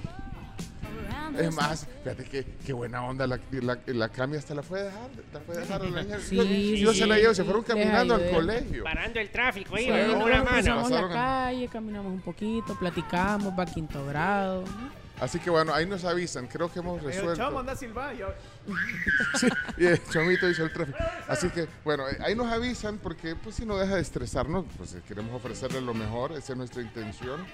Es 1.39 1.55
más, 1.55 1.87
fíjate 2.03 2.25
que 2.25 2.45
qué 2.67 2.73
buena 2.73 3.05
onda, 3.05 3.25
la, 3.25 3.39
la, 3.53 3.79
la 3.87 4.09
Cami 4.09 4.37
hasta 4.37 4.53
la 4.53 4.63
fue 4.65 4.81
a 4.81 4.85
dejar, 4.85 5.11
la 5.33 5.41
fue 5.41 5.57
a 5.57 5.61
dejar 5.61 5.83
a 5.83 5.89
la 5.89 6.03
niña. 6.03 6.19
Sí, 6.19 6.77
yo 6.79 6.93
sí, 6.93 6.99
se 6.99 7.07
la 7.07 7.19
llevo, 7.19 7.35
se 7.35 7.45
fueron 7.45 7.63
caminando 7.63 8.17
al 8.17 8.31
colegio. 8.31 8.83
Parando 8.83 9.21
el 9.21 9.31
tráfico 9.31 9.77
ahí, 9.77 9.85
Sí, 9.85 9.91
con 10.11 10.23
una 10.23 10.43
mano. 10.43 10.51
cruzamos 10.57 10.91
la 10.91 11.09
calle, 11.09 11.69
caminamos 11.69 12.13
un 12.13 12.21
poquito, 12.21 12.77
platicamos, 12.77 13.57
va 13.57 13.63
a 13.63 13.67
quinto 13.67 14.05
grado. 14.07 14.63
¿no? 14.63 15.00
Así 15.21 15.39
que 15.39 15.51
bueno, 15.51 15.75
ahí 15.75 15.85
nos 15.87 16.05
avisan, 16.05 16.47
creo 16.47 16.73
que 16.73 16.79
hemos 16.79 16.99
El 17.01 17.05
resuelto. 17.07 17.37
anda. 17.59 18.13
Yo, 18.15 18.27
Y 19.79 19.87
el 19.87 20.03
chomito 20.11 20.49
hizo 20.49 20.65
el 20.65 20.73
tráfico. 20.73 20.99
Así 21.29 21.49
que, 21.51 21.67
bueno, 21.85 22.09
eh, 22.09 22.19
ahí 22.25 22.35
nos 22.35 22.47
avisan 22.53 22.99
porque, 22.99 23.35
pues, 23.37 23.57
si 23.57 23.65
no 23.67 23.77
deja 23.79 23.95
de 23.97 24.01
estresarnos, 24.03 24.65
pues 24.77 24.95
eh, 24.95 25.03
queremos 25.07 25.35
ofrecerle 25.35 25.81
lo 25.81 25.95
mejor, 25.95 26.33
esa 26.33 26.53
es 26.53 26.57
nuestra 26.59 26.83
intención. 26.83 27.45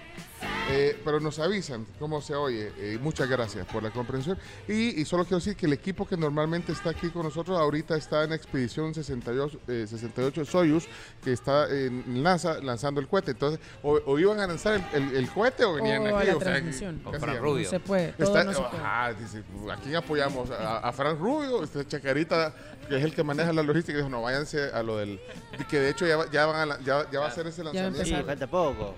Eh, 0.71 1.01
pero 1.05 1.21
nos 1.21 1.39
avisan 1.39 1.87
cómo 1.99 2.21
se 2.21 2.35
oye. 2.35 2.73
Eh, 2.79 2.99
muchas 3.01 3.29
gracias 3.29 3.67
por 3.67 3.83
la 3.83 3.91
comprensión. 3.91 4.37
Y, 4.69 5.01
y 5.01 5.05
solo 5.05 5.25
quiero 5.25 5.37
decir 5.39 5.57
que 5.57 5.67
el 5.67 5.73
equipo 5.73 6.07
que 6.07 6.17
normalmente 6.17 6.73
está 6.73 6.91
aquí 6.91 7.09
con 7.11 7.23
nosotros 7.23 7.59
ahorita 7.59 7.97
está 7.97 8.25
en 8.25 8.33
Expedición 8.33 8.93
68, 8.95 9.61
eh, 9.69 9.87
68 9.89 10.45
Soyuz, 10.45 10.87
que 11.23 11.33
está 11.33 11.69
en 11.71 12.23
NASA 12.23 12.61
lanzando 12.61 13.01
el 13.01 13.07
cohete. 13.09 13.31
Entonces, 13.33 13.61
o, 13.83 13.93
o 14.07 14.19
iban 14.19 14.41
a 14.41 14.47
lanzar 14.47 14.75
el, 14.93 15.03
el- 15.05 15.17
el 15.17 15.31
cohete 15.31 15.65
o 15.65 15.75
venían 15.75 16.03
O 16.03 16.17
aquí. 16.19 16.27
la 16.29 16.37
o 16.37 16.41
sea, 16.41 16.51
transmisión. 16.53 16.97
¿qué 16.99 17.05
Con 17.05 17.13
Fran 17.15 17.31
hacían? 17.31 17.43
Rubio. 17.45 17.65
No 17.65 17.71
se 17.71 17.81
puede, 17.81 18.13
todo 18.13 18.27
Está- 18.27 18.45
no 18.45 18.53
se 18.53 18.61
puede. 18.63 18.77
ajá, 18.83 19.13
dice, 19.15 19.43
¿a 19.73 19.77
quién 19.77 19.97
apoyamos? 19.97 20.51
A, 20.51 20.79
a 20.79 20.93
Fran 20.97 21.19
Rubio, 21.19 21.63
este 21.63 21.87
Chacarita, 21.87 22.53
que 22.89 22.97
es 22.97 23.05
el 23.05 23.15
que 23.15 23.23
maneja 23.23 23.53
la 23.53 23.63
logística, 23.63 23.97
dijo, 23.99 24.09
no, 24.09 24.23
váyanse 24.23 24.71
a 24.73 24.83
lo 24.83 24.97
del... 24.97 25.21
Que 25.69 25.79
de 25.79 25.91
hecho 25.91 26.07
ya, 26.07 26.17
va- 26.17 26.31
ya, 26.31 26.47
van 26.47 26.57
a 26.57 26.67
la- 26.67 26.81
ya, 26.81 27.09
ya 27.11 27.21
va 27.21 27.27
a 27.27 27.31
ser 27.31 27.47
ese 27.47 27.63
lanzamiento. 27.63 28.05
Sí, 28.05 28.15
falta 28.25 28.47
poco. 28.47 28.95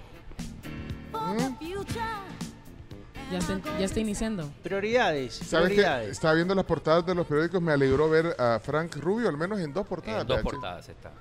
Ya 3.31 3.38
está, 3.38 3.60
ya 3.79 3.85
está 3.85 4.00
iniciando. 4.00 4.50
Prioridades. 4.62 5.35
¿Sabes 5.35 5.68
qué? 5.68 5.75
prioridades. 5.75 6.10
Estaba 6.12 6.35
viendo 6.35 6.54
las 6.54 6.64
portadas 6.64 7.04
de 7.04 7.14
los 7.14 7.27
periódicos, 7.27 7.60
me 7.60 7.73
alegró 7.73 8.08
ver 8.08 8.35
a 8.38 8.58
Frank 8.58 8.96
Rubio, 8.96 9.29
al 9.29 9.37
menos 9.37 9.60
en 9.60 9.73
dos 9.73 9.87
portadas. 9.87 10.23
En 10.23 10.27
dos 10.29 10.40
portadas 10.40 10.88
está. 10.88 11.12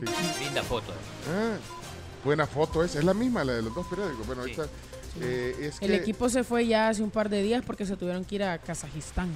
Sí. 0.00 0.06
Sí. 0.06 0.44
Linda 0.44 0.62
foto. 0.62 0.92
Ah, 1.30 1.56
buena 2.24 2.46
foto 2.46 2.82
es, 2.82 2.94
es 2.94 3.04
la 3.04 3.12
misma, 3.12 3.44
la 3.44 3.54
de 3.54 3.62
los 3.62 3.74
dos 3.74 3.86
periódicos. 3.88 4.26
Bueno, 4.26 4.44
Sí. 4.44 4.52
ahorita, 4.58 4.72
eh, 5.20 5.56
es 5.60 5.82
El 5.82 5.88
que- 5.90 5.96
equipo 5.96 6.28
se 6.30 6.44
fue 6.44 6.66
ya 6.66 6.88
hace 6.88 7.02
un 7.02 7.10
par 7.10 7.28
de 7.28 7.42
días 7.42 7.62
porque 7.66 7.84
se 7.84 7.96
tuvieron 7.96 8.24
que 8.24 8.36
ir 8.36 8.44
a 8.44 8.56
Kazajistán. 8.58 9.28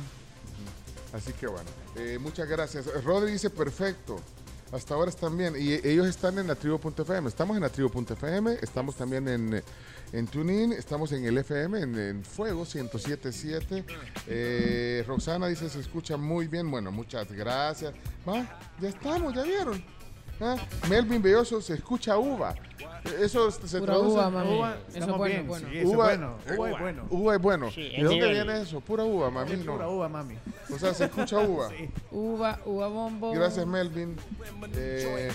Así 1.12 1.32
que 1.32 1.46
bueno, 1.46 1.68
eh, 1.96 2.18
muchas 2.20 2.48
gracias. 2.48 2.86
Rodri 3.04 3.32
dice 3.32 3.50
perfecto. 3.50 4.20
Hasta 4.72 4.94
ahora 4.94 5.08
están 5.08 5.36
bien. 5.36 5.54
Y 5.58 5.72
ellos 5.72 6.06
están 6.06 6.38
en 6.38 6.46
la 6.46 6.54
tribu.fm. 6.54 7.26
Estamos 7.26 7.56
en 7.56 7.62
la 7.62 7.70
tribu.fm. 7.70 8.58
Estamos 8.60 8.96
también 8.96 9.26
en, 9.26 9.62
en 10.12 10.26
TuneIn. 10.26 10.72
Estamos 10.74 11.10
en 11.12 11.24
el 11.24 11.38
FM, 11.38 11.80
en, 11.80 11.98
en 11.98 12.22
Fuego 12.24 12.66
1077. 12.66 13.84
Eh, 14.26 15.04
Roxana 15.06 15.46
dice 15.46 15.70
se 15.70 15.80
escucha 15.80 16.18
muy 16.18 16.48
bien. 16.48 16.70
Bueno, 16.70 16.92
muchas 16.92 17.32
gracias. 17.32 17.94
Va, 18.28 18.58
ya 18.78 18.88
estamos, 18.90 19.34
ya 19.34 19.42
vieron. 19.42 19.82
Ah, 20.40 20.56
Melvin 20.88 21.20
Belloso 21.20 21.60
se 21.60 21.74
escucha 21.74 22.16
uva. 22.16 22.54
Eso 23.20 23.50
se 23.50 23.78
Pura 23.80 23.92
traduce. 23.94 24.12
uva, 24.14 24.30
mami. 24.30 24.54
Uva, 24.56 24.76
Eso 24.94 25.16
bueno, 25.16 25.24
bien, 25.24 25.46
bueno. 25.46 25.68
sí, 25.68 25.78
eso 25.78 25.88
es 25.88 25.94
Uva, 25.94 26.04
bueno. 26.06 26.36
Uva 26.56 26.70
es 26.70 26.78
bueno. 26.80 27.06
Uva 27.10 27.34
es 27.36 27.40
bueno. 27.42 27.70
Sí, 27.70 27.80
¿De 27.82 27.88
es 27.96 28.02
dónde 28.04 28.14
nivel. 28.16 28.32
viene 28.46 28.60
eso? 28.62 28.80
Pura 28.80 29.04
uva, 29.04 29.30
mami. 29.30 29.52
Es 29.52 29.58
pura 29.60 29.84
No. 29.84 29.90
uva, 29.92 30.08
mami. 30.08 30.34
O 30.72 30.78
sea, 30.78 30.94
se 30.94 31.04
escucha 31.06 31.38
uva. 31.46 31.70
Uva, 32.10 32.60
uva 32.64 32.88
bombo. 32.88 33.32
Gracias, 33.32 33.66
Melvin. 33.66 34.16
Eh, 34.74 35.32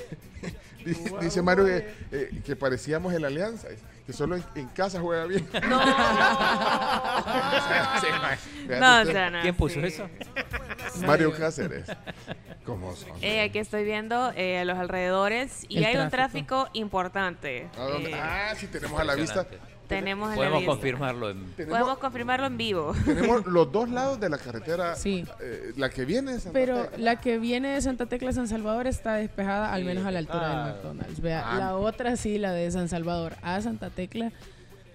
di- 0.85 0.93
dice 1.21 1.41
Mario 1.41 1.65
que, 1.65 1.89
eh, 2.11 2.41
que 2.45 2.55
parecíamos 2.55 3.13
el 3.13 3.25
Alianza, 3.25 3.67
que 4.05 4.13
solo 4.13 4.35
en, 4.35 4.43
en 4.55 4.67
casa 4.69 4.99
juega 4.99 5.25
bien. 5.25 5.47
No, 5.63 5.79
no, 8.79 9.01
o 9.01 9.05
sea, 9.05 9.29
no, 9.29 9.41
¿Quién 9.41 9.55
puso 9.55 9.79
sí. 9.79 9.85
eso? 9.87 10.09
Mario 11.05 11.31
Cáceres. 11.33 11.85
¿Cómo 12.65 12.95
son? 12.95 13.09
Eh, 13.21 13.41
aquí 13.41 13.59
estoy 13.59 13.83
viendo 13.83 14.31
eh, 14.35 14.59
a 14.59 14.65
los 14.65 14.77
alrededores 14.77 15.65
y 15.67 15.79
El 15.79 15.85
hay 15.85 15.97
un 15.97 16.09
tráfico. 16.09 16.63
tráfico 16.63 16.69
importante. 16.73 17.67
¿A 17.77 17.83
dónde? 17.83 18.11
Eh, 18.11 18.21
ah, 18.21 18.53
sí, 18.55 18.67
tenemos 18.67 18.99
a 18.99 19.03
la 19.03 19.15
vista. 19.15 19.45
Tenemos 19.87 20.29
en 20.31 20.35
Podemos 20.35 20.63
confirmarlo 20.63 21.29
en 21.29 21.43
Podemos 21.67 21.97
confirmarlo 21.97 22.47
en 22.47 22.57
vivo. 22.57 22.93
tenemos 23.05 23.45
los 23.47 23.71
dos 23.71 23.89
lados 23.89 24.19
de 24.19 24.29
la 24.29 24.37
carretera. 24.37 24.95
Sí. 24.95 25.25
eh, 25.41 25.73
la 25.75 25.89
que 25.89 26.05
viene 26.05 26.33
es 26.35 26.43
Santa 26.43 26.57
Pero 26.59 26.83
Tecla. 26.83 26.97
la 26.97 27.15
que 27.21 27.37
viene 27.37 27.69
de 27.75 27.81
Santa 27.81 28.05
Tecla 28.05 28.31
San 28.31 28.47
Salvador 28.47 28.87
está 28.87 29.15
despejada, 29.15 29.73
al 29.73 29.83
menos 29.83 30.05
a 30.05 30.11
la 30.11 30.19
altura 30.19 30.41
Ah. 30.51 30.65
del 30.65 30.73
McDonald's. 30.75 31.21
Vea, 31.21 31.43
Ah. 31.45 31.55
la 31.57 31.75
otra 31.77 32.15
sí, 32.15 32.37
la 32.37 32.51
de 32.53 32.71
San 32.71 32.87
Salvador 32.89 33.35
a 33.41 33.59
Santa 33.61 33.89
Tecla, 33.89 34.31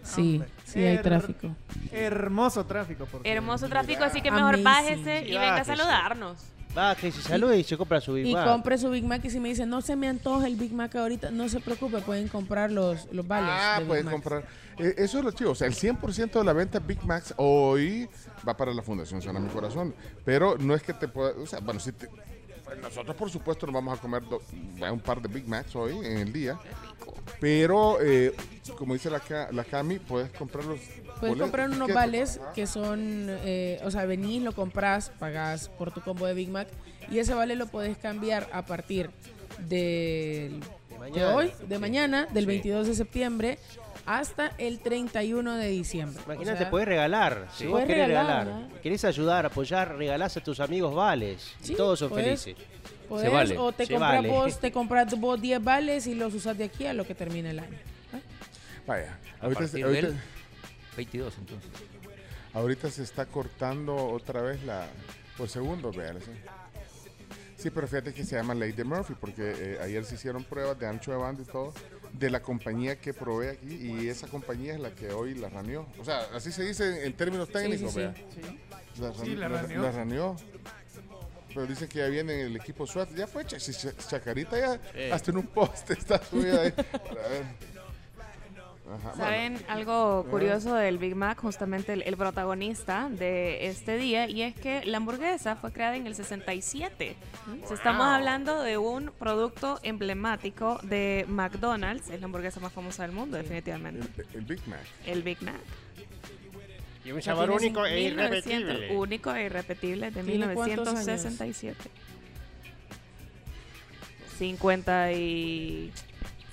sí, 0.02 0.36
Hombre. 0.36 0.48
sí 0.64 0.78
hay 0.80 0.96
Her- 0.96 1.02
tráfico. 1.02 1.48
Hermoso 1.92 2.64
tráfico. 2.64 3.06
Hermoso 3.24 3.68
tráfico, 3.68 4.04
así 4.04 4.20
que 4.22 4.30
mejor 4.30 4.54
Amazing. 4.56 5.04
bájese 5.04 5.26
y 5.28 5.32
venga 5.32 5.48
a 5.48 5.50
bájese. 5.52 5.72
Saludarnos. 6.68 6.74
Baje, 6.74 7.12
se 7.12 7.22
saluda 7.22 7.56
y 7.56 7.64
se 7.64 7.76
compra 7.76 8.00
su 8.00 8.12
Big 8.14 8.26
Y 8.26 8.32
Mac. 8.34 8.46
compre 8.46 8.78
su 8.78 8.90
Big 8.90 9.04
Mac 9.04 9.24
y 9.24 9.30
si 9.30 9.40
me 9.40 9.48
dicen, 9.48 9.68
no 9.68 9.80
se 9.80 9.96
me 9.96 10.08
antoja 10.08 10.46
el 10.46 10.56
Big 10.56 10.72
Mac 10.72 10.94
ahorita, 10.94 11.30
no 11.30 11.48
se 11.48 11.60
preocupe, 11.60 11.98
pueden 12.00 12.28
comprar 12.28 12.70
los, 12.70 13.08
los 13.12 13.26
vales. 13.26 13.50
Ah, 13.52 13.74
de 13.74 13.80
Big 13.80 13.88
pueden 13.88 14.06
comprar. 14.06 14.44
Eh, 14.78 14.94
eso 14.98 15.18
es 15.18 15.24
lo 15.24 15.30
chido. 15.32 15.50
O 15.52 15.54
sea, 15.54 15.66
el 15.66 15.74
100% 15.74 16.38
de 16.38 16.44
la 16.44 16.52
venta 16.52 16.78
Big 16.78 17.02
Macs 17.04 17.34
hoy 17.36 18.08
va 18.46 18.56
para 18.56 18.72
la 18.72 18.82
Fundación 18.82 19.20
Sana 19.22 19.40
Mi 19.40 19.48
Corazón. 19.48 19.94
Pero 20.24 20.56
no 20.58 20.74
es 20.74 20.82
que 20.82 20.92
te 20.94 21.08
pueda. 21.08 21.32
O 21.40 21.46
sea, 21.46 21.60
bueno, 21.60 21.80
si 21.80 21.92
te- 21.92 22.08
nosotros, 22.82 23.16
por 23.16 23.30
supuesto, 23.30 23.66
nos 23.66 23.74
vamos 23.74 23.98
a 23.98 24.02
comer 24.02 24.22
do- 24.24 24.42
un 24.92 25.00
par 25.00 25.20
de 25.22 25.28
Big 25.28 25.46
Macs 25.48 25.74
hoy 25.76 25.92
en 26.04 26.18
el 26.18 26.32
día. 26.32 26.58
Pero, 27.40 27.98
eh, 28.00 28.34
como 28.76 28.94
dice 28.94 29.10
la, 29.10 29.22
la 29.52 29.64
Cami, 29.64 29.98
puedes 29.98 30.30
comprar 30.32 30.64
los. 30.64 30.78
Puedes 30.80 31.20
boletos, 31.20 31.40
comprar 31.40 31.70
unos 31.70 31.92
vales 31.92 32.40
que 32.54 32.66
son, 32.66 33.26
eh, 33.28 33.80
o 33.84 33.90
sea, 33.90 34.04
venís, 34.06 34.42
lo 34.42 34.52
compras, 34.52 35.10
pagás 35.18 35.68
por 35.68 35.92
tu 35.92 36.00
combo 36.00 36.26
de 36.26 36.34
Big 36.34 36.48
Mac 36.48 36.68
y 37.10 37.18
ese 37.18 37.34
vale 37.34 37.56
lo 37.56 37.66
puedes 37.66 37.98
cambiar 37.98 38.48
a 38.52 38.64
partir 38.66 39.10
del- 39.58 40.60
de, 40.60 40.98
mañana. 40.98 41.34
hoy, 41.36 41.52
de 41.68 41.78
mañana, 41.78 42.26
del 42.32 42.44
Sí. 42.44 42.48
22 42.48 42.86
de 42.86 42.94
septiembre 42.94 43.58
hasta 44.08 44.52
el 44.58 44.80
31 44.80 45.56
de 45.56 45.68
diciembre. 45.68 46.22
Imagínate, 46.24 46.52
O 46.52 46.56
sea, 46.58 46.70
puedes 46.70 46.88
regalar. 46.88 47.48
Si 47.54 47.66
vos 47.66 47.80
querés 47.84 48.08
regalar, 48.08 48.46
regalar, 48.46 48.68
¿no? 48.72 48.80
querés 48.80 49.04
ayudar, 49.04 49.46
apoyar, 49.46 49.96
regalás 49.96 50.36
a 50.36 50.40
tus 50.42 50.60
amigos 50.60 50.94
vales. 50.94 51.54
Sí, 51.60 51.72
y 51.72 51.76
todos 51.76 51.98
son 51.98 52.10
felices. 52.12 52.56
podés, 53.08 53.32
vale. 53.32 53.58
o 53.58 53.72
te 53.72 53.86
Se 53.86 53.92
compras 53.92 54.12
vale. 54.16 54.28
vos, 54.28 54.58
te 54.60 54.72
compras 54.72 55.20
vos 55.20 55.40
10 55.40 55.62
vales 55.62 56.06
y 56.06 56.14
los 56.14 56.34
usas 56.34 56.56
de 56.58 56.64
aquí 56.64 56.86
a 56.86 56.94
lo 56.94 57.06
que 57.06 57.14
termine 57.14 57.50
el 57.50 57.58
año. 57.58 57.78
Vaya. 58.86 59.18
A 59.40 59.44
Ahorita, 59.44 59.60
partir 59.60 59.84
ahorita- 59.84 60.06
del 60.08 60.16
22 60.96 61.34
entonces. 61.38 61.70
ahorita 62.54 62.90
se 62.90 63.02
está 63.02 63.26
cortando 63.26 63.94
otra 63.94 64.40
vez 64.42 64.62
la. 64.64 64.86
Por 65.36 65.48
segundo, 65.48 65.92
vean. 65.92 66.18
Sí. 66.20 66.30
Sí, 67.56 67.70
pero 67.70 67.86
fíjate 67.88 68.14
que 68.14 68.24
se 68.24 68.36
llama 68.36 68.54
Ley 68.54 68.72
de 68.72 68.84
Murphy, 68.84 69.14
porque 69.20 69.42
eh, 69.56 69.78
ayer 69.82 70.04
se 70.04 70.14
hicieron 70.14 70.44
pruebas 70.44 70.78
de 70.78 70.86
ancho 70.86 71.10
de 71.10 71.16
banda 71.16 71.42
y 71.42 71.44
todo, 71.44 71.72
de 72.12 72.30
la 72.30 72.40
compañía 72.42 72.96
que 73.00 73.12
provee 73.14 73.48
aquí, 73.48 73.74
y 73.74 74.08
esa 74.08 74.26
compañía 74.28 74.74
es 74.74 74.80
la 74.80 74.90
que 74.90 75.10
hoy 75.12 75.34
la 75.34 75.48
raneó. 75.48 75.86
O 76.00 76.04
sea, 76.04 76.20
así 76.34 76.50
se 76.52 76.62
dice 76.64 77.06
en 77.06 77.12
términos 77.14 77.48
técnicos, 77.50 77.92
sí. 77.92 78.00
La, 78.00 79.12
Sí, 79.14 79.34
ran- 79.36 79.40
la 79.40 79.48
raneó. 79.48 79.82
la 79.82 79.90
raneó. 79.92 80.36
Pero 81.54 81.66
dice 81.66 81.88
que 81.88 81.98
ya 82.00 82.06
viene 82.08 82.42
el 82.42 82.56
equipo 82.56 82.86
SWAT. 82.86 83.14
Ya 83.14 83.26
fue, 83.26 83.44
Ch- 83.44 83.56
Ch- 83.56 84.08
Chacarita 84.08 84.58
ya 84.58 85.14
hasta 85.14 85.30
en 85.30 85.38
un 85.38 85.46
poste 85.46 85.94
está 85.94 86.22
subida 86.22 86.60
ahí. 86.62 86.70
Para 86.92 87.28
ver. 87.28 87.44
Ajá, 88.94 89.10
bueno. 89.10 89.24
¿Saben 89.24 89.58
algo 89.68 90.26
curioso 90.30 90.74
del 90.74 90.98
Big 90.98 91.14
Mac? 91.14 91.38
Justamente 91.40 91.92
el, 91.92 92.02
el 92.02 92.16
protagonista 92.16 93.08
de 93.10 93.66
este 93.66 93.96
día, 93.96 94.28
y 94.28 94.42
es 94.42 94.54
que 94.54 94.84
la 94.84 94.96
hamburguesa 94.96 95.56
fue 95.56 95.72
creada 95.72 95.96
en 95.96 96.06
el 96.06 96.14
67. 96.14 97.16
O 97.62 97.66
sea, 97.66 97.76
estamos 97.76 98.06
hablando 98.06 98.62
de 98.62 98.78
un 98.78 99.12
producto 99.18 99.78
emblemático 99.82 100.78
de 100.82 101.24
McDonald's, 101.28 102.08
es 102.10 102.20
la 102.20 102.26
hamburguesa 102.26 102.60
más 102.60 102.72
famosa 102.72 103.02
del 103.02 103.12
mundo, 103.12 103.36
definitivamente. 103.36 104.22
El, 104.32 104.38
el 104.38 104.44
Big 104.44 104.68
Mac. 104.68 104.80
El 105.06 105.22
Big 105.22 105.42
Mac. 105.42 105.60
Y 107.04 107.12
un 107.12 107.22
sabor 107.22 107.50
único 107.50 107.86
e 107.86 108.10
1900, 108.10 108.52
irrepetible. 108.52 108.96
único 108.96 109.34
e 109.34 109.44
irrepetible 109.44 110.10
de 110.10 110.22
¿Tiene 110.22 110.52
cuántos 110.52 110.88
años? 110.88 111.06
1967. 111.06 111.90
50 114.38 115.12
y... 115.12 115.92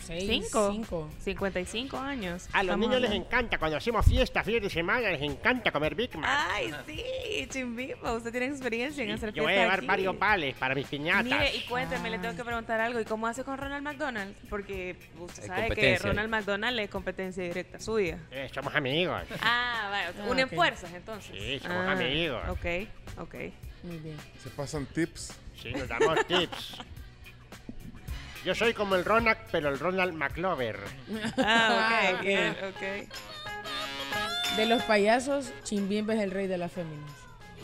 Seis, 0.05 0.27
Cinco. 0.29 0.71
cinco. 0.71 1.09
55 1.23 1.97
años. 1.97 2.47
A 2.53 2.57
los 2.63 2.75
Estamos 2.75 2.79
niños 2.79 3.01
les 3.01 3.09
hablando. 3.09 3.25
encanta, 3.27 3.57
cuando 3.57 3.77
hacemos 3.77 4.05
fiesta, 4.05 4.43
fines 4.43 4.61
de 4.61 4.69
semana, 4.69 5.09
les 5.09 5.21
encanta 5.21 5.71
comer 5.71 5.95
Big 5.95 6.15
Mac. 6.15 6.29
Ay, 6.51 6.71
sí, 6.85 7.47
Chimbipo, 7.49 8.11
usted 8.13 8.31
tiene 8.31 8.47
experiencia 8.47 9.03
en 9.03 9.11
hacer 9.11 9.33
Yo 9.33 9.43
voy 9.43 9.51
a 9.51 9.55
fiesta 9.55 9.63
llevar 9.63 9.79
aquí. 9.79 9.87
varios 9.87 10.19
vales 10.19 10.55
para 10.55 10.75
mis 10.75 10.87
piñatas. 10.87 11.23
Mire, 11.25 11.55
y 11.55 11.61
cuénteme, 11.61 12.09
le 12.11 12.19
tengo 12.19 12.35
que 12.35 12.43
preguntar 12.43 12.79
algo. 12.79 12.99
¿Y 12.99 13.05
cómo 13.05 13.25
hace 13.27 13.43
con 13.43 13.57
Ronald 13.57 13.83
McDonald? 13.83 14.35
Porque 14.49 14.95
usted 15.19 15.43
Hay 15.43 15.47
sabe 15.47 15.61
que 15.63 15.67
competencia. 15.69 16.09
Ronald 16.09 16.29
McDonald 16.29 16.79
es 16.79 16.89
competencia 16.89 17.43
directa 17.43 17.79
suya. 17.79 18.19
Eh, 18.31 18.49
somos 18.53 18.75
amigos. 18.75 19.21
Ah, 19.41 19.87
vaya, 19.89 20.13
Ah, 20.23 20.29
unen 20.29 20.45
ok. 20.45 20.53
fuerzas 20.53 20.93
entonces. 20.93 21.35
Sí, 21.35 21.59
somos 21.59 21.77
Ah, 21.87 21.91
amigos. 21.93 22.41
Ok, 22.49 22.65
ok. 23.19 23.35
Muy 23.83 23.97
bien. 23.97 24.17
Se 24.43 24.49
pasan 24.51 24.85
tips. 24.85 25.33
Sí, 25.61 25.71
nos 25.71 25.87
damos 25.87 26.25
tips. 26.27 26.77
Yo 28.45 28.53
soy 28.55 28.73
como 28.73 28.95
el 28.95 29.03
Ronald, 29.03 29.37
pero 29.51 29.69
el 29.69 29.79
Ronald 29.79 30.13
McLover. 30.13 30.79
Ah, 31.37 32.11
ok, 32.11 32.15
ok. 32.19 32.21
bien, 32.21 32.55
ok. 32.69 32.81
De 34.57 34.65
los 34.67 34.83
payasos, 34.83 35.51
Chimbimba 35.63 36.13
es 36.13 36.21
el 36.21 36.31
rey 36.31 36.47
de 36.47 36.57
las 36.57 36.71
féminas. 36.71 37.09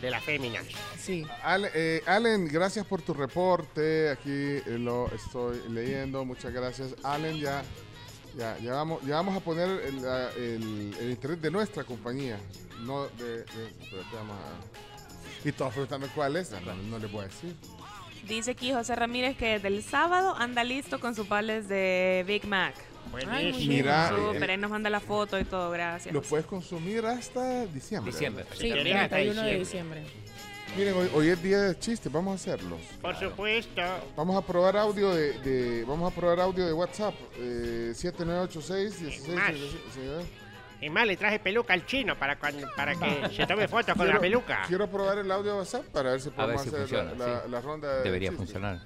De 0.02 0.10
la 0.10 0.20
fémina. 0.20 0.60
Sí. 1.00 1.24
Ale- 1.44 1.70
eh, 1.76 2.02
Allen, 2.08 2.48
gracias 2.48 2.86
por 2.88 3.02
tu 3.04 3.14
reporte. 3.14 4.10
Aquí 4.10 4.32
eh, 4.32 4.64
lo 4.80 5.08
estoy 5.14 5.62
leyendo. 5.70 6.26
Muchas 6.26 6.52
gracias. 6.52 6.96
Allen, 7.04 7.38
ya, 7.40 7.62
ya, 8.36 8.58
ya, 8.58 8.74
vamos, 8.74 9.04
ya 9.06 9.16
vamos 9.18 9.38
a 9.38 9.40
poner 9.42 9.70
el, 9.70 10.04
el- 10.38 10.96
el 11.00 11.12
internet 11.12 11.40
de 11.42 11.52
nuestra 11.52 11.84
compañía. 11.84 12.40
No 12.82 13.08
de. 13.10 13.44
de- 13.44 13.46
vamos 14.12 14.36
a- 14.36 15.48
y 15.48 15.52
todos 15.52 15.72
preguntando 15.74 16.08
cuál 16.16 16.36
es. 16.38 16.50
No, 16.52 16.74
no 16.74 16.98
les 17.00 17.12
voy 17.12 17.22
a 17.22 17.28
decir. 17.28 17.56
Dice 18.28 18.52
aquí 18.52 18.72
José 18.74 18.96
Ramírez 18.96 19.36
que 19.38 19.48
desde 19.54 19.68
el 19.68 19.84
sábado 19.84 20.36
anda 20.38 20.64
listo 20.64 21.00
con 21.00 21.16
sus 21.16 21.28
pales 21.28 21.68
de 21.68 22.24
Big 22.28 22.46
Mac. 22.46 22.76
Ay. 23.28 23.52
Mira, 23.68 24.12
eh, 24.34 24.54
él 24.54 24.62
nos 24.62 24.72
manda 24.72 24.90
la 24.90 25.00
foto 25.02 25.38
y 25.40 25.44
todo, 25.44 25.70
gracias. 25.72 26.14
lo 26.14 26.22
puedes 26.22 26.46
consumir 26.46 27.06
hasta 27.06 27.66
diciembre. 27.66 28.12
Diciembre. 28.12 28.46
Sí, 28.54 28.72
querés 28.72 29.10
31 29.10 29.42
de 29.42 29.60
diciembre. 29.60 30.04
Miren, 30.78 30.94
hoy, 30.94 31.10
hoy 31.14 31.28
es 31.28 31.44
día 31.44 31.60
de 31.64 31.78
chistes. 31.80 32.10
Vamos 32.10 32.32
a 32.32 32.36
hacerlos. 32.36 32.80
Por 33.02 33.14
supuesto. 33.20 33.82
Vamos 34.16 34.42
a 34.42 34.46
probar 34.48 34.78
audio 34.78 35.14
de, 35.14 35.34
de- 35.40 35.84
vamos 35.84 36.10
a 36.10 36.16
probar 36.16 36.40
audio 36.40 36.66
de 36.66 36.72
WhatsApp 36.72 37.14
eh, 37.38 37.92
7986 37.94 39.00
16 39.02 39.36
Más. 39.36 39.52
Y 40.82 40.90
más, 40.90 41.06
le 41.06 41.16
traje 41.16 41.40
peluca 41.40 41.74
al 41.74 41.86
chino 41.86 42.18
para, 42.18 42.40
cuando, 42.40 42.68
para 42.76 42.96
que 42.96 43.30
se 43.36 43.46
tome 43.46 43.68
fotos 43.68 43.96
con 43.96 44.08
la 44.08 44.20
peluca. 44.20 44.64
Quiero 44.68 44.90
probar 44.90 45.20
el 45.20 45.32
audio 45.32 45.54
de 45.54 45.58
WhatsApp 45.60 45.86
para 45.86 46.12
ver 46.12 46.22
si 46.22 46.30
ver 46.30 46.36
podemos 46.36 46.62
si 46.64 46.68
hacer 46.70 46.80
funciona. 46.80 47.12
la, 47.14 47.28
la- 47.28 47.42
sí. 47.44 47.50
la 47.52 47.62
ronda 47.62 47.96
de 47.98 48.04
Debería 48.04 48.30
chistes. 48.32 48.46
funcionar. 48.48 48.80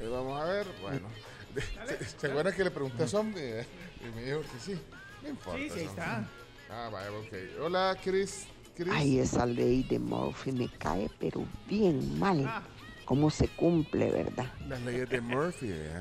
Eh, 0.00 0.08
vamos 0.08 0.40
a 0.40 0.44
ver, 0.44 0.66
bueno. 0.82 1.08
¿Se, 2.18 2.26
acuerdan 2.26 2.52
que 2.54 2.64
le 2.64 2.70
pregunté 2.72 3.04
a 3.04 3.06
Zombie? 3.08 3.60
eh? 3.60 3.66
Y 4.00 4.16
me 4.16 4.24
dijo 4.24 4.40
que 4.40 4.58
sí. 4.60 4.78
No 5.22 5.28
importa. 5.28 5.58
Sí, 5.60 5.70
sí, 5.70 5.78
ahí 5.80 5.84
está. 5.86 6.24
Ah, 6.68 6.88
vaya, 6.92 7.12
ok. 7.12 7.60
Hola, 7.62 7.96
Chris. 8.02 8.46
Chris. 8.76 8.92
Ay, 8.92 9.20
esa 9.20 9.46
ley 9.46 9.84
de 9.84 10.00
Murphy 10.00 10.50
me 10.50 10.68
cae, 10.68 11.08
pero 11.20 11.44
bien 11.68 12.18
mal. 12.18 12.44
Ah. 12.44 12.62
¿Cómo 13.04 13.30
se 13.30 13.46
cumple, 13.48 14.10
verdad? 14.10 14.46
Las 14.66 14.80
leyes 14.82 15.08
de 15.08 15.20
Murphy, 15.20 15.68
¿eh? 15.70 16.00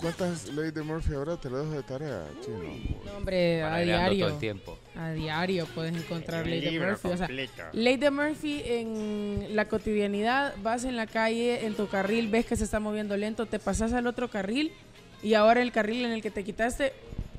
¿Cuántas 0.00 0.48
leyes 0.48 0.74
de 0.74 0.82
Murphy 0.82 1.14
ahora 1.14 1.36
te 1.36 1.48
lo 1.48 1.58
dejo 1.64 1.72
de 1.72 1.82
tarea, 1.82 2.24
chino? 2.44 2.58
No, 3.04 3.16
hombre, 3.16 3.62
a 3.62 3.70
todo 3.70 3.84
diario. 3.84 4.28
el 4.28 4.38
tiempo. 4.38 4.78
A 4.96 5.10
diario 5.12 5.66
puedes 5.74 5.94
encontrar 5.96 6.46
ley 6.46 6.60
de 6.60 6.78
Murphy. 6.80 7.08
O 7.08 7.16
sea, 7.16 7.28
ley 7.72 7.96
de 7.96 8.10
Murphy 8.10 8.62
en 8.66 9.48
la 9.56 9.66
cotidianidad, 9.68 10.54
vas 10.62 10.84
en 10.84 10.96
la 10.96 11.06
calle, 11.06 11.64
en 11.66 11.74
tu 11.74 11.88
carril, 11.88 12.28
ves 12.28 12.46
que 12.46 12.56
se 12.56 12.64
está 12.64 12.80
moviendo 12.80 13.16
lento, 13.16 13.46
te 13.46 13.58
pasas 13.58 13.92
al 13.92 14.06
otro 14.06 14.28
carril 14.28 14.72
y 15.22 15.34
ahora 15.34 15.62
el 15.62 15.72
carril 15.72 16.04
en 16.04 16.12
el 16.12 16.22
que 16.22 16.30
te 16.30 16.44
quitaste 16.44 16.92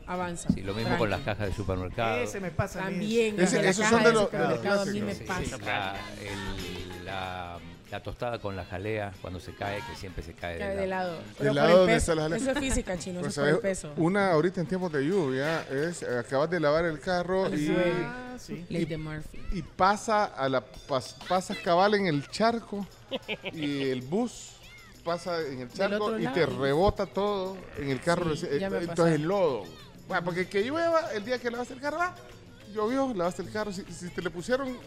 avanza. 0.08 0.50
Sí, 0.54 0.62
lo 0.62 0.74
mismo 0.74 0.98
con 0.98 1.10
las 1.10 1.22
cajas 1.22 1.48
de 1.50 1.54
supermercado. 1.54 2.22
Ese 2.22 2.40
me 2.40 2.52
pasa 2.52 2.86
a 2.86 2.90
mí. 2.90 2.98
También, 3.00 3.40
Ese- 3.40 3.62
la 3.62 3.70
esos 3.70 3.84
caja 3.84 3.90
son 3.96 4.04
de 4.04 4.10
de 4.10 4.14
los- 4.14 4.24
supermercado 4.26 4.82
a 4.82 4.86
mí 4.86 5.02
me 5.02 5.16
pasa. 5.16 5.58
La, 5.58 5.96
el- 6.22 7.06
la- 7.06 7.60
la 7.96 8.04
tostada 8.04 8.40
con 8.40 8.58
la 8.58 8.66
jalea 8.66 9.14
cuando 9.22 9.40
se 9.40 9.54
cae, 9.54 9.80
que 9.90 9.96
siempre 9.96 10.22
se 10.22 10.34
cae, 10.34 10.58
Cae 10.60 10.76
de 10.76 10.82
de 10.82 10.88
lado. 10.88 11.18
por 11.38 11.54
lado 11.54 11.68
el 11.70 11.76
donde 11.78 11.94
peso. 11.94 12.12
está 12.12 12.16
la 12.16 12.22
jalea. 12.24 12.38
Eso 12.38 12.52
es 12.52 12.58
física, 12.60 12.98
chino, 13.00 13.20
Pues, 13.22 13.32
eso 13.32 13.42
es 13.48 13.56
por 13.56 13.66
el 13.70 13.76
¿sabes? 13.78 13.78
peso. 13.94 13.94
Una 14.04 14.32
ahorita 14.32 14.60
en 14.60 14.68
tiempos 14.68 14.92
de 14.92 15.06
lluvia 15.08 15.62
es 15.70 16.04
acabas 16.04 16.50
de 16.50 16.60
lavar 16.60 16.84
el 16.86 17.00
carro 17.00 17.48
y, 17.56 17.74
Ah, 18.04 18.36
sí. 18.38 18.66
Ley 18.70 18.84
de 18.84 18.98
Murphy. 18.98 19.40
y 19.54 19.62
pasa 19.62 20.26
a 20.26 20.50
la 20.50 20.62
pas- 20.90 21.16
pasas 21.28 21.58
cabal 21.60 21.94
en 21.96 22.08
el 22.08 22.28
charco 22.30 22.86
y 23.54 23.90
el 23.90 24.02
bus 24.02 24.52
pasa 25.06 25.40
en 25.42 25.62
el 25.62 25.72
charco 25.72 26.20
y 26.20 26.28
te 26.28 26.46
rebota 26.46 27.06
todo 27.06 27.56
en 27.78 27.90
el 27.92 28.02
carro. 28.02 28.36
Sí, 28.36 28.46
eh, 28.50 28.60
entonces 28.62 29.16
el 29.16 29.22
lodo. 29.24 29.64
Bueno, 30.10 30.24
porque 30.26 30.50
que 30.50 30.64
llueva 30.64 31.14
el 31.14 31.24
día 31.24 31.40
que 31.40 31.50
lavaste 31.50 31.74
el 31.76 31.80
carro, 31.80 32.02
ah, 32.02 32.14
llovió, 32.74 33.14
lavaste 33.16 33.42
el 33.44 33.52
carro. 33.52 33.72
Si, 33.72 33.84
si 33.86 34.10
te 34.10 34.22
le 34.22 34.30
pusieron 34.30 34.78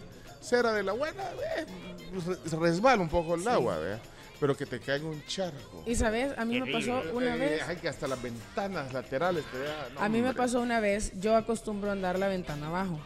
cera 0.41 0.73
de 0.73 0.83
la 0.83 0.93
buena, 0.93 1.23
eh, 1.57 1.67
pues, 2.13 2.27
re- 2.53 2.59
resbala 2.59 3.03
un 3.03 3.09
poco 3.09 3.35
el 3.35 3.47
agua, 3.47 3.79
¿verdad? 3.79 4.01
Pero 4.41 4.57
que 4.57 4.67
te 4.67 4.79
caiga 4.79 5.05
un 5.07 5.25
charco. 5.27 5.83
Y 5.85 5.97
sabes, 5.97 6.33
a 6.39 6.45
mí 6.45 6.61
me 6.61 6.71
pasó 6.73 7.03
una 7.13 7.35
Eh, 7.35 7.39
vez. 7.39 7.63
Ay, 7.67 7.77
que 7.77 7.89
hasta 7.89 8.07
las 8.07 8.23
ventanas 8.23 8.93
laterales 8.93 9.45
te 9.51 9.59
da- 9.59 9.89
no, 9.95 10.01
A 10.01 10.09
mí 10.09 10.21
me 10.21 10.29
hombre. 10.29 10.43
pasó 10.43 10.61
una 10.61 10.79
vez, 10.81 11.13
yo 11.21 11.35
acostumbro 11.37 11.89
a 11.91 11.93
andar 11.93 12.19
la 12.19 12.29
ventana 12.29 12.69
abajo. 12.69 13.01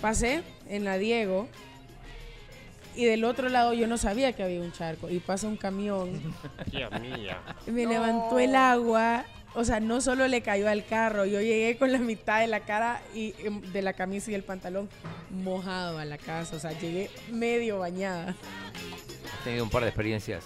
Pasé 0.00 0.42
en 0.68 0.84
la 0.84 0.98
Diego 0.98 1.48
y 2.94 3.06
del 3.06 3.24
otro 3.24 3.48
lado 3.48 3.72
yo 3.72 3.86
no 3.86 3.96
sabía 3.96 4.34
que 4.34 4.42
había 4.42 4.60
un 4.60 4.70
charco 4.72 5.08
y 5.08 5.18
pasa 5.18 5.46
un 5.48 5.56
camión 5.56 6.20
Dios 6.70 6.90
mío. 7.00 7.32
y 7.66 7.70
me 7.70 7.86
levantó 7.86 8.38
el 8.38 8.54
agua. 8.54 9.24
O 9.54 9.64
sea, 9.64 9.78
no 9.78 10.00
solo 10.00 10.26
le 10.26 10.40
cayó 10.40 10.68
al 10.68 10.84
carro, 10.84 11.24
yo 11.24 11.40
llegué 11.40 11.76
con 11.76 11.92
la 11.92 11.98
mitad 11.98 12.40
de 12.40 12.48
la 12.48 12.60
cara 12.60 13.00
y 13.14 13.34
em, 13.38 13.60
de 13.60 13.82
la 13.82 13.92
camisa 13.92 14.30
y 14.30 14.34
el 14.34 14.42
pantalón 14.42 14.88
mojado 15.30 15.98
a 15.98 16.04
la 16.04 16.18
casa. 16.18 16.56
O 16.56 16.58
sea, 16.58 16.72
llegué 16.72 17.08
medio 17.30 17.78
bañada. 17.78 18.34
He 19.40 19.44
tenido 19.44 19.64
un 19.64 19.70
par 19.70 19.82
de 19.82 19.88
experiencias 19.88 20.44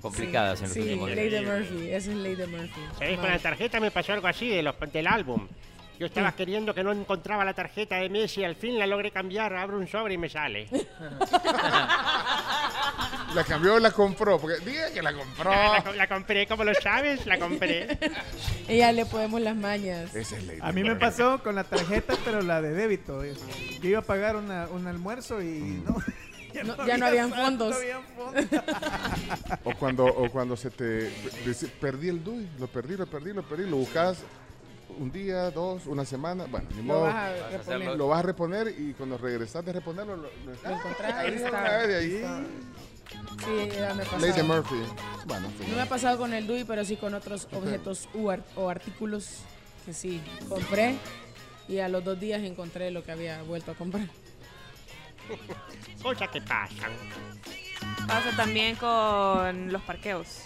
complicadas 0.00 0.60
en 0.60 0.66
los 0.66 0.74
sí, 0.74 0.80
últimos 0.80 1.10
días. 1.10 1.32
de 1.32 1.40
Murphy, 1.42 1.90
esa 1.90 2.12
es 2.12 2.38
de 2.38 2.46
Murphy. 2.46 2.80
¿Sabes? 2.98 3.18
Con 3.18 3.28
la 3.28 3.38
tarjeta 3.38 3.80
me 3.80 3.90
pasó 3.90 4.12
algo 4.12 4.28
así 4.28 4.48
de 4.48 4.62
los, 4.62 4.74
del 4.92 5.06
álbum. 5.06 5.48
Yo 5.98 6.06
estaba 6.06 6.32
queriendo 6.32 6.74
que 6.74 6.84
no 6.84 6.92
encontraba 6.92 7.44
la 7.44 7.54
tarjeta 7.54 7.96
de 7.96 8.08
Messi, 8.10 8.44
al 8.44 8.54
fin 8.56 8.78
la 8.78 8.86
logré 8.86 9.10
cambiar, 9.10 9.54
abro 9.54 9.78
un 9.78 9.86
sobre 9.88 10.14
y 10.14 10.18
me 10.18 10.28
sale. 10.28 10.68
La 13.34 13.44
cambió 13.44 13.74
o 13.74 13.78
la 13.78 13.90
compró, 13.90 14.38
porque 14.38 14.56
diga 14.64 14.90
que 14.92 15.02
la 15.02 15.12
compró. 15.12 15.50
la, 15.50 15.82
co- 15.84 15.92
la 15.92 16.06
compré, 16.08 16.46
como 16.46 16.64
lo 16.64 16.72
sabes, 16.74 17.26
la 17.26 17.38
compré. 17.38 17.98
Y 18.68 18.78
ya 18.78 18.92
le 18.92 19.04
podemos 19.04 19.40
las 19.42 19.54
mañas. 19.54 20.14
Esa 20.14 20.36
es 20.38 20.44
ley. 20.44 20.58
A 20.62 20.72
mí 20.72 20.82
me 20.82 20.96
pasó 20.96 21.42
con 21.42 21.54
la 21.54 21.64
tarjeta, 21.64 22.14
pero 22.24 22.40
la 22.40 22.62
de 22.62 22.70
débito. 22.72 23.22
Yo 23.24 23.88
iba 23.88 23.98
a 23.98 24.02
pagar 24.02 24.36
una- 24.36 24.68
un 24.68 24.86
almuerzo 24.86 25.42
y 25.42 25.82
no. 25.84 25.96
No, 26.64 26.86
ya 26.86 26.96
no 26.96 27.06
habían 27.06 27.30
fondos. 27.30 27.70
no 27.72 27.76
habían 27.76 28.02
fondos. 28.16 28.44
O 29.64 29.74
cuando, 29.74 30.06
o 30.06 30.30
cuando 30.30 30.56
se 30.56 30.70
te 30.70 31.10
perdí 31.78 32.08
el 32.08 32.24
DUI, 32.24 32.48
lo 32.58 32.66
perdí, 32.68 32.96
lo 32.96 33.06
perdí, 33.06 33.34
lo 33.34 33.42
perdí, 33.42 33.68
lo 33.68 33.76
buscas 33.76 34.16
un 34.98 35.12
día, 35.12 35.50
dos, 35.50 35.86
una 35.86 36.04
semana, 36.04 36.46
bueno, 36.50 36.68
ni 36.70 36.78
Lo 36.78 36.82
modo. 36.82 37.00
Vas 37.02 37.14
a 37.14 37.56
reponer. 37.58 37.96
Lo 37.96 38.08
vas 38.08 38.18
a 38.18 38.22
reponer 38.22 38.74
y 38.78 38.92
cuando 38.94 39.18
regresas 39.18 39.64
de 39.64 39.72
reponerlo, 39.72 40.16
lo, 40.16 40.22
lo, 40.22 40.28
ahí 41.04 41.14
ahí 41.14 41.34
está. 41.34 41.86
de 41.86 41.96
ahí 41.96 42.14
está. 42.16 42.42
Sí, 43.44 43.68
ya 43.74 43.94
me 43.94 44.02
ha 44.02 44.06
pasado. 44.06 44.44
Murphy. 44.44 44.74
Bueno, 45.26 45.48
No 45.68 45.76
me 45.76 45.82
ha 45.82 45.86
pasado 45.86 46.18
con 46.18 46.32
el 46.32 46.46
DUI, 46.46 46.64
pero 46.64 46.84
sí 46.84 46.96
con 46.96 47.14
otros 47.14 47.48
objetos 47.52 48.08
u 48.14 48.30
o 48.56 48.68
artículos 48.68 49.40
que 49.84 49.92
sí 49.92 50.20
compré 50.48 50.96
y 51.68 51.78
a 51.78 51.88
los 51.88 52.04
dos 52.04 52.18
días 52.18 52.42
encontré 52.42 52.90
lo 52.90 53.04
que 53.04 53.12
había 53.12 53.42
vuelto 53.42 53.72
a 53.72 53.74
comprar. 53.74 54.08
Cosas 56.02 56.28
que 56.30 56.40
pasan. 56.40 56.92
Pasa 58.06 58.36
también 58.36 58.76
con 58.76 59.72
los 59.72 59.82
parqueos. 59.82 60.42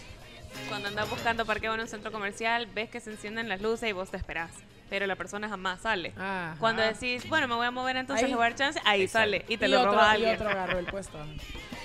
Cuando 0.69 0.89
andas 0.89 1.09
buscando 1.11 1.45
parqueo 1.47 1.75
en 1.75 1.81
un 1.81 1.89
centro 1.89 2.11
comercial, 2.13 2.67
ves 2.75 2.91
que 2.91 3.01
se 3.01 3.11
encienden 3.11 3.49
las 3.49 3.61
luces 3.61 3.89
y 3.89 3.93
vos 3.93 4.11
te 4.11 4.17
esperás. 4.17 4.51
Pero 4.89 5.07
la 5.07 5.15
persona 5.15 5.49
jamás 5.49 5.81
sale. 5.83 6.13
Ajá. 6.17 6.57
Cuando 6.59 6.83
decís, 6.83 7.29
bueno, 7.29 7.47
me 7.47 7.55
voy 7.55 7.67
a 7.67 7.71
mover 7.71 7.97
entonces, 7.97 8.25
Ahí- 8.25 8.31
le 8.31 8.37
voy 8.37 8.45
a 8.47 8.49
dar 8.51 8.59
chance, 8.59 8.81
ahí 8.85 9.07
sale 9.07 9.45
y 9.49 9.57
te 9.57 9.67
y 9.67 9.71
lo 9.71 9.79
otro, 9.81 9.93
roba 9.93 10.07
y 10.09 10.15
alguien. 10.17 10.35
otro 10.35 10.49
agarró 10.51 10.79
el 10.79 10.87
puesto. 10.87 11.19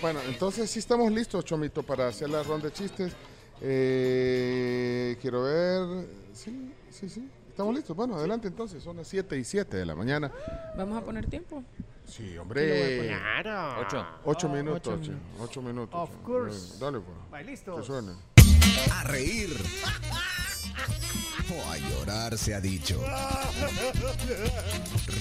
Bueno, 0.02 0.20
entonces 0.28 0.70
sí 0.70 0.80
estamos 0.80 1.10
listos, 1.12 1.46
Chomito, 1.46 1.82
para 1.82 2.08
hacer 2.10 2.30
la 2.30 2.44
ronda 2.44 2.68
de 2.68 2.74
chistes. 2.74 3.16
Eh, 3.62 5.18
quiero 5.22 5.44
ver. 5.44 6.06
Sí, 6.34 6.74
sí, 6.92 7.10
sí. 7.10 7.30
Estamos 7.50 7.74
listos. 7.74 7.96
Bueno, 7.96 8.16
adelante 8.16 8.48
entonces. 8.50 8.84
Son 8.84 8.98
las 8.98 9.08
7 9.08 9.38
y 9.38 9.44
7 9.46 9.78
de 9.78 9.86
la 9.86 9.96
mañana. 9.96 10.30
Vamos 10.78 10.98
a 11.02 11.02
poner 11.06 11.26
tiempo. 11.28 11.64
Sí, 12.06 12.38
hombre. 12.38 13.08
Claro. 13.08 13.82
Ocho. 13.88 14.06
8 14.26 14.48
Oh, 14.48 14.50
minutos, 14.54 14.94
ocho 14.94 15.02
che. 15.02 15.10
minutos. 15.12 15.40
8 15.50 15.62
minutos. 15.62 16.00
Of 16.10 16.10
course. 16.24 16.78
Dale, 16.78 17.00
pues. 17.00 17.18
Bye, 17.32 17.40
Que 17.46 17.52
listos. 17.52 17.86
suene. 17.86 18.12
A 18.92 19.04
reír. 19.04 19.56
O 21.54 21.72
a 21.72 21.78
llorar 21.78 22.38
se 22.38 22.54
ha 22.56 22.62
dicho. 22.62 23.02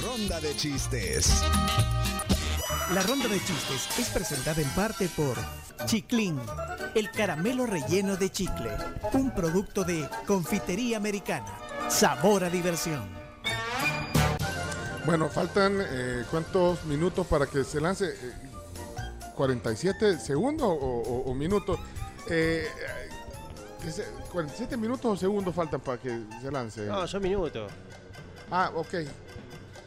Ronda 0.03 0.40
de 0.40 0.57
chistes. 0.57 1.42
La 2.92 3.03
ronda 3.03 3.28
de 3.28 3.38
chistes 3.38 3.88
es 3.99 4.09
presentada 4.09 4.61
en 4.61 4.68
parte 4.70 5.09
por 5.09 5.36
Chiclin, 5.86 6.38
el 6.95 7.11
caramelo 7.11 7.66
relleno 7.66 8.16
de 8.16 8.30
chicle, 8.30 8.70
un 9.12 9.30
producto 9.34 9.84
de 9.84 10.09
confitería 10.26 10.97
americana. 10.97 11.47
Sabor 11.88 12.45
a 12.45 12.51
diversión. 12.51 13.03
Bueno, 15.07 15.28
faltan 15.28 15.78
eh, 15.80 16.24
cuántos 16.30 16.84
minutos 16.84 17.26
para 17.26 17.47
que 17.47 17.64
se 17.64 17.80
lance. 17.80 18.07
Eh, 18.07 18.32
47 19.34 20.18
segundos 20.20 20.68
o, 20.68 20.72
o- 20.72 21.30
o 21.30 21.34
minutos. 21.34 21.78
Eh, 22.30 22.66
47 24.32 24.76
minutos 24.76 25.05
o 25.07 25.16
segundos 25.16 25.55
faltan 25.55 25.80
para 25.80 25.99
que 25.99 26.20
se 26.41 26.51
lance. 26.51 26.82
No, 26.87 27.07
son 27.07 27.22
minutos. 27.22 27.70
Ah, 28.51 28.70
ok. 28.74 28.95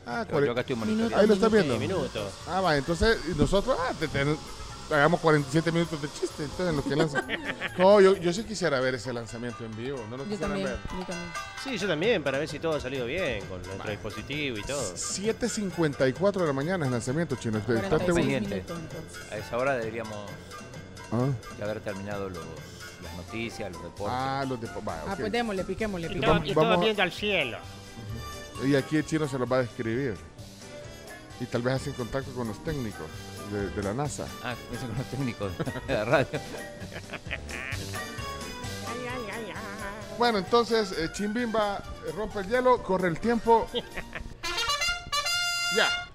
Ah, 0.05 0.25
Yo- 0.29 0.39
Yo 0.45 0.51
acá 0.51 0.61
40 0.61 0.61
estoy 0.61 0.75
monitoreando. 0.75 1.17
Ahí 1.17 1.27
lo 1.27 1.33
estás 1.33 1.49
Sí, 1.51 1.55
viendo. 1.55 1.77
minutos. 1.79 2.33
Ah, 2.47 2.61
va, 2.61 2.77
entonces 2.77 3.17
nosotros 3.35 3.77
ah, 3.79 3.91
te- 3.99 4.07
te- 4.07 4.25
hagamos 4.89 5.19
47 5.19 5.69
minutos 5.71 6.01
de 6.01 6.07
chiste, 6.13 6.43
entonces 6.43 6.67
en 6.69 6.75
lo 6.77 6.83
que 6.83 6.95
lanza. 6.95 7.25
No, 7.77 7.99
yo, 8.01 8.15
yo 8.15 8.31
sí 8.33 8.43
quisiera 8.45 8.79
ver 8.79 8.95
ese 8.95 9.11
lanzamiento 9.13 9.63
en 9.65 9.75
vivo, 9.75 9.99
no 10.09 10.17
lo 10.17 10.23
Yo 10.23 10.29
quisiera 10.29 10.47
también, 10.47 10.67
ver. 10.69 10.77
yo 10.77 11.05
también. 11.05 11.31
Sí, 11.63 11.77
yo 11.77 11.87
también, 11.87 12.23
para 12.23 12.37
ver 12.39 12.47
si 12.47 12.57
todo 12.59 12.75
ha 12.77 12.79
salido 12.79 13.05
bien 13.05 13.45
con 13.47 13.61
nuestro 13.61 13.91
dispositivo 13.91 14.57
y 14.57 14.63
todo. 14.63 14.81
7.54 14.95 16.39
de 16.41 16.47
la 16.47 16.53
mañana 16.53 16.85
es 16.85 16.91
lanzamiento 16.91 17.35
chino. 17.35 17.57
Estate 17.57 17.73
46 17.87 17.99
bueno. 18.13 18.15
pendiente. 18.15 18.55
minutos 18.55 18.79
entonces. 18.79 19.31
A 19.31 19.37
esa 19.37 19.57
hora 19.57 19.73
deberíamos 19.75 20.17
Ah, 21.11 21.27
ya 21.59 21.65
haber 21.65 21.79
terminado 21.81 22.29
los, 22.29 22.43
noticias, 23.27 23.71
los 23.71 23.83
deportes. 23.83 24.15
ah, 24.17 24.45
los 24.47 24.61
de... 24.61 24.67
va, 24.67 25.03
Ah, 25.07 25.15
pues 25.19 25.31
démosle, 25.31 25.63
piquémosle, 25.63 26.07
Y, 26.07 26.13
piquémosle. 26.15 26.39
todo, 26.41 26.51
y 26.51 26.53
Vamos 26.53 26.69
todo 26.71 26.81
a- 26.81 26.83
viendo 26.83 27.03
al 27.03 27.11
cielo. 27.11 27.57
Y 28.65 28.75
aquí 28.75 28.97
el 28.97 29.05
chino 29.05 29.27
se 29.27 29.37
los 29.37 29.51
va 29.51 29.57
a 29.57 29.61
describir. 29.61 30.15
Y 31.39 31.45
tal 31.45 31.61
vez 31.61 31.75
hacen 31.75 31.93
contacto 31.93 32.31
con 32.33 32.47
los 32.47 32.63
técnicos 32.63 33.05
de, 33.51 33.69
de 33.69 33.83
la 33.83 33.93
NASA. 33.93 34.25
Ah, 34.43 34.55
eso 34.73 34.87
con 34.87 34.97
los 34.97 35.05
técnicos 35.07 35.51
de 35.87 35.93
la 35.93 36.05
radio. 36.05 36.39
Bueno, 40.17 40.39
entonces 40.39 40.91
eh, 40.97 41.09
Chimbimba 41.13 41.83
rompe 42.15 42.39
el 42.39 42.47
hielo, 42.47 42.81
corre 42.81 43.07
el 43.07 43.19
tiempo. 43.19 43.67
ya. 45.75 46.06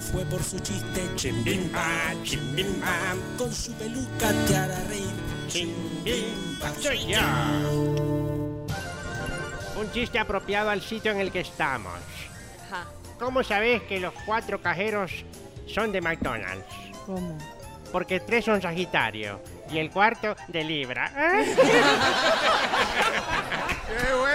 Fue 0.00 0.24
por 0.24 0.42
su 0.42 0.58
chiste. 0.60 1.02
Chimbimba, 1.16 2.14
chimbimba. 2.22 3.14
Con 3.36 3.52
su 3.52 3.72
peluca 3.74 4.32
te 4.46 4.56
hará 4.56 4.78
reír. 4.88 5.10
Chimbimba, 5.48 6.70
Soy 6.80 7.06
yo. 7.06 7.18
Un 9.78 9.90
chiste 9.92 10.18
apropiado 10.18 10.70
al 10.70 10.80
sitio 10.80 11.12
en 11.12 11.20
el 11.20 11.30
que 11.30 11.40
estamos. 11.40 11.92
Ajá. 12.66 12.86
¿Cómo 13.18 13.42
sabes 13.42 13.82
que 13.82 14.00
los 14.00 14.12
cuatro 14.24 14.60
cajeros 14.60 15.12
son 15.66 15.92
de 15.92 16.00
McDonald's? 16.00 16.64
¿Cómo? 17.06 17.36
Porque 17.90 18.20
tres 18.20 18.44
son 18.44 18.62
Sagitario 18.62 19.40
y 19.70 19.78
el 19.78 19.90
cuarto 19.90 20.34
de 20.48 20.64
Libra. 20.64 21.12
¿Eh? 21.16 21.54
¡Qué 23.86 24.14
bueno! 24.14 24.32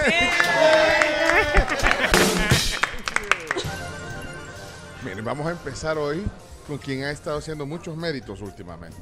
Miren, 5.08 5.24
vamos 5.24 5.48
a 5.48 5.52
empezar 5.52 5.98
hoy 5.98 6.26
con 6.68 6.78
quien 6.78 7.06
ha 7.06 7.12
estado 7.12 7.38
haciendo 7.38 7.66
muchos 7.66 7.96
méritos 7.96 8.42
últimamente. 8.42 8.98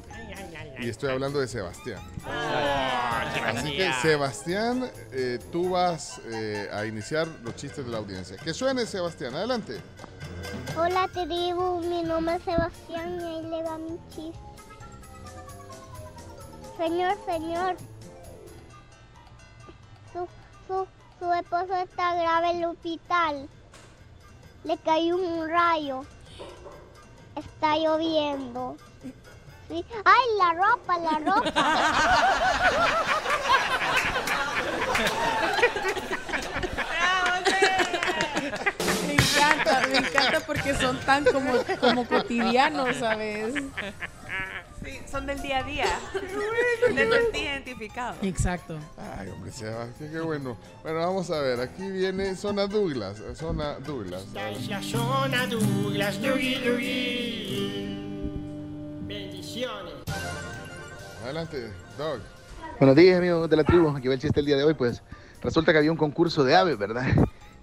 Y 0.78 0.88
estoy 0.88 1.10
hablando 1.10 1.40
de 1.40 1.48
Sebastián. 1.48 2.00
Oh, 2.24 3.44
Así 3.44 3.76
que, 3.76 3.92
Sebastián, 3.94 4.88
eh, 5.10 5.40
tú 5.50 5.70
vas 5.70 6.20
eh, 6.26 6.70
a 6.72 6.86
iniciar 6.86 7.26
los 7.42 7.56
chistes 7.56 7.84
de 7.84 7.90
la 7.90 7.98
audiencia. 7.98 8.36
Que 8.36 8.54
suene, 8.54 8.86
Sebastián. 8.86 9.34
Adelante. 9.34 9.80
Hola 10.78 11.08
tribu, 11.08 11.80
mi 11.80 12.04
nombre 12.04 12.36
es 12.36 12.42
Sebastián 12.44 13.20
y 13.20 13.24
ahí 13.24 13.42
le 13.42 13.62
va 13.64 13.78
mi 13.78 13.98
chiste. 14.10 14.38
Señor, 16.76 17.16
señor, 17.26 17.76
su, 20.12 20.28
su, 20.68 20.86
su 21.18 21.32
esposo 21.32 21.74
está 21.74 22.14
grave 22.14 22.50
en 22.50 22.56
el 22.58 22.64
hospital. 22.66 23.48
Le 24.66 24.76
cayó 24.78 25.16
un 25.16 25.48
rayo. 25.48 26.04
Está 27.36 27.76
lloviendo. 27.76 28.76
Sí. 29.68 29.84
¡Ay, 30.04 30.24
la 30.38 30.52
ropa, 30.54 30.98
la 30.98 31.20
Me 39.06 39.12
encanta, 39.12 39.86
me 39.86 39.98
encanta 39.98 40.40
porque 40.40 40.74
son 40.74 40.98
tan 40.98 41.24
como, 41.24 41.52
como 41.78 42.04
cotidianos, 42.08 42.96
¿sabes? 42.96 43.54
Sí, 44.86 45.00
son 45.10 45.26
del 45.26 45.42
día 45.42 45.58
a 45.58 45.62
día. 45.64 45.98
Te 46.94 47.10
sentí 47.10 47.40
identificado. 47.40 48.14
Exacto. 48.22 48.78
Ay, 49.18 49.30
hombre, 49.30 49.50
Sebastián, 49.50 50.10
qué 50.12 50.20
bueno. 50.20 50.56
Bueno, 50.84 50.98
vamos 51.00 51.28
a 51.32 51.40
ver. 51.40 51.60
Aquí 51.60 51.90
viene 51.90 52.36
Zona 52.36 52.68
Douglas. 52.68 53.20
Zona 53.34 53.80
Douglas. 53.80 54.26
La 54.32 54.80
zona 54.80 55.46
Douglas, 55.48 56.22
Dougie, 56.22 56.60
Dougie. 56.60 57.96
Bendiciones. 59.08 59.94
Adelante, 61.24 61.68
Doug. 61.98 62.20
Buenos 62.78 62.94
días, 62.94 63.18
amigos 63.18 63.50
de 63.50 63.56
la 63.56 63.64
tribu. 63.64 63.88
Aquí 63.88 64.06
va 64.06 64.14
el 64.14 64.20
chiste 64.20 64.38
el 64.38 64.46
día 64.46 64.56
de 64.56 64.62
hoy. 64.62 64.74
Pues 64.74 65.02
resulta 65.42 65.72
que 65.72 65.78
había 65.78 65.90
un 65.90 65.98
concurso 65.98 66.44
de 66.44 66.54
aves, 66.54 66.78
¿verdad? 66.78 67.06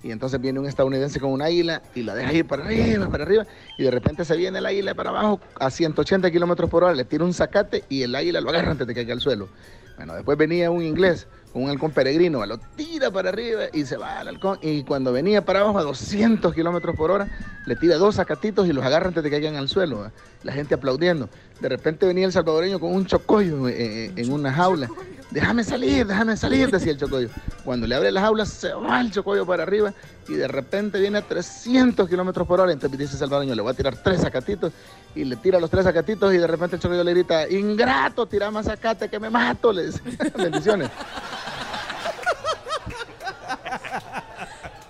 Y 0.04 0.12
entonces 0.12 0.39
viene 0.41 0.60
un 0.60 0.68
estadounidense 0.68 1.20
con 1.20 1.32
un 1.32 1.41
águila 1.41 1.82
y 1.95 2.04
la 2.04 2.14
deja 2.14 2.34
ir 2.34 2.45
para 2.45 2.66
arriba, 2.66 3.08
para 3.10 3.24
arriba. 3.24 3.45
Y 3.78 3.84
de 3.84 3.91
repente 3.91 4.26
se 4.26 4.36
viene 4.36 4.60
el 4.60 4.66
águila 4.66 4.93
para 4.93 5.12
abajo 5.12 5.39
a 5.60 5.72
180 5.72 6.30
kilómetros 6.30 6.70
por 6.70 6.84
hora. 6.84 6.93
Le 6.93 7.06
tira 7.06 7.24
un 7.24 7.34
zacate 7.34 7.86
y 7.88 8.04
el 8.04 8.14
águila 8.14 8.41
lo 8.41 8.49
agarra 8.49 8.72
antes 8.72 8.86
de 8.86 8.93
que 8.93 9.01
caiga 9.01 9.14
al 9.14 9.22
suelo. 9.22 9.47
Bueno, 9.95 10.16
después 10.16 10.38
venía 10.38 10.72
un 10.72 10.82
inglés 10.82 11.28
con 11.54 11.64
un 11.64 11.70
halcón 11.70 11.91
peregrino, 11.91 12.43
lo 12.47 12.58
tira 12.58 13.12
para 13.12 13.30
arriba 13.30 13.66
y 13.72 13.86
se 13.86 13.95
va 13.95 14.20
al 14.20 14.28
halcón. 14.28 14.58
Y 14.62 14.84
cuando 14.84 15.14
venía 15.14 15.45
para 15.45 15.62
abajo 15.62 15.78
a 15.78 15.84
200 15.84 16.54
kilómetros 16.54 16.95
por 16.95 17.12
hora, 17.12 17.28
le 17.68 17.76
tira 17.76 17.97
dos 17.97 18.16
zacatitos 18.16 18.68
y 18.68 18.74
los 18.74 18.84
agarra 18.84 19.08
antes 19.08 19.24
de 19.24 19.30
que 19.30 19.36
caigan 19.36 19.56
al 19.56 19.70
suelo. 19.70 20.12
La 20.41 20.51
gente 20.51 20.74
aplaudiendo. 20.74 21.30
De 21.62 21.70
repente 21.70 22.08
venía 22.08 22.26
el 22.26 22.32
salvadoreño 22.32 22.80
con 22.80 22.93
un 22.93 23.06
chocollo 23.06 23.70
eh, 23.70 24.12
en 24.16 24.34
una 24.34 24.51
jaula. 24.51 24.89
Déjame 25.34 25.64
salir, 25.64 26.06
déjame 26.06 26.38
salir, 26.38 26.70
decía 26.70 26.92
el 26.92 27.00
chocollo. 27.00 27.28
Cuando 27.66 27.88
le 27.88 27.96
abre 27.96 28.12
la 28.12 28.22
jaula, 28.22 28.46
se 28.46 28.72
va 28.72 29.02
el 29.02 29.10
chocollo 29.10 29.48
para 29.48 29.64
arriba 29.64 29.92
y 30.28 30.34
de 30.34 30.48
repente 30.48 31.00
viene 31.00 31.18
a 31.18 31.22
300 31.24 32.08
kilómetros 32.08 32.48
por 32.48 32.60
hora. 32.60 32.72
Entonces 32.72 33.00
dice 33.00 33.14
el 33.14 33.18
salvadoreño, 33.20 33.56
le 33.56 33.64
voy 33.64 33.72
a 33.72 33.74
tirar 33.74 33.98
tres 33.98 34.22
zacatitos 34.22 34.72
y 35.16 35.24
le 35.24 35.36
tira 35.38 35.60
los 35.60 35.72
tres 35.72 35.86
zacatitos 35.86 36.32
y 36.36 36.38
de 36.38 36.46
repente 36.46 36.76
el 36.76 36.82
chocollo 36.84 37.04
le 37.04 37.14
grita, 37.16 37.50
ingrato, 37.50 38.28
tira 38.28 38.52
más 38.52 38.68
zacate 38.68 39.10
que 39.10 39.20
me 39.20 39.32
mato. 39.32 39.74
Le 39.74 39.88
dice. 39.88 40.02
Bendiciones. 40.38 40.92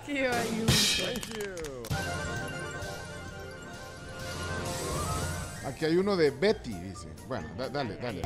Qué 0.04 0.30
Aquí 5.66 5.86
hay 5.86 5.96
uno 5.96 6.16
de 6.16 6.30
Betty, 6.30 6.74
dice. 6.74 7.08
Bueno, 7.26 7.48
da- 7.56 7.70
dale, 7.70 7.96
dale. 7.96 8.20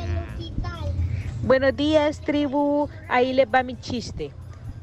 Buenos 1.43 1.77
días, 1.77 2.21
tribu. 2.21 2.89
Ahí 3.09 3.33
les 3.33 3.47
va 3.47 3.63
mi 3.63 3.79
chiste. 3.79 4.33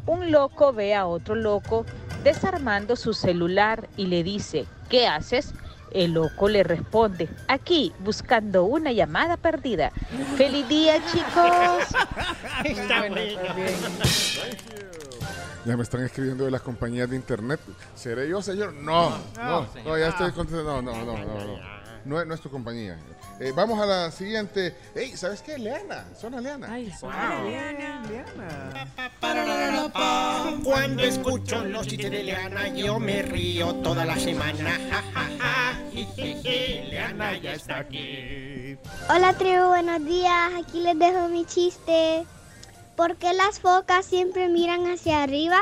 Un 0.06 0.32
loco 0.32 0.72
ve 0.72 0.96
a 0.96 1.06
otro 1.06 1.36
loco 1.36 1.86
desarmando 2.24 2.96
su 2.96 3.14
celular 3.14 3.90
y 3.98 4.08
le 4.08 4.24
dice, 4.24 4.66
¿qué 4.90 5.08
haces? 5.08 5.54
El 5.92 6.14
loco 6.14 6.50
le 6.50 6.64
responde, 6.64 7.30
aquí, 7.48 7.94
buscando 8.00 8.64
una 8.66 8.92
llamada 8.92 9.38
perdida. 9.38 9.92
¡Feliz 10.38 10.68
día, 10.68 10.96
chicos! 11.12 11.96
Está 12.64 13.00
bueno. 13.00 13.16
Ya 15.66 15.76
me 15.76 15.84
están 15.84 16.04
escribiendo 16.04 16.46
de 16.46 16.52
las 16.52 16.62
compañías 16.62 17.10
de 17.10 17.16
internet. 17.16 17.60
¿Seré 17.96 18.30
yo, 18.30 18.42
señor? 18.42 18.74
No, 18.74 19.18
no, 19.36 19.98
ya 19.98 20.10
estoy 20.10 20.32
contestando. 20.32 20.82
No, 20.82 20.94
no, 20.94 21.06
no, 21.06 21.18
no, 21.18 21.46
no. 21.48 21.85
No 22.06 22.22
es, 22.22 22.28
no 22.28 22.36
es 22.36 22.42
tu 22.42 22.52
compañía. 22.52 23.00
Eh, 23.40 23.52
vamos 23.56 23.82
a 23.82 23.86
la 23.88 24.12
siguiente. 24.12 24.76
Ey, 24.94 25.18
¿sabes 25.18 25.42
qué? 25.42 25.58
Leana, 25.58 26.06
zona 26.16 26.40
Leana. 26.40 26.68
Ay, 26.70 26.94
Cuando 30.64 31.04
escucho 31.04 31.66
los 31.66 31.88
chistes 31.88 32.12
de 32.12 32.24
Leana, 32.24 32.68
yo 32.68 33.00
me 33.00 33.24
río 33.24 33.74
toda 33.78 34.06
la 34.06 34.20
semana. 34.20 34.78
Leana 36.44 37.38
ya 37.40 37.54
está 37.54 37.80
aquí. 37.80 38.78
Hola 39.10 39.34
tribu, 39.34 39.66
buenos 39.70 40.06
días. 40.06 40.52
Aquí 40.60 40.82
les 40.82 41.00
dejo 41.00 41.28
mi 41.28 41.44
chiste. 41.46 42.28
¿Por 42.96 43.16
qué 43.18 43.34
las 43.34 43.60
focas 43.60 44.06
siempre 44.06 44.48
miran 44.48 44.86
hacia 44.86 45.24
arriba? 45.24 45.62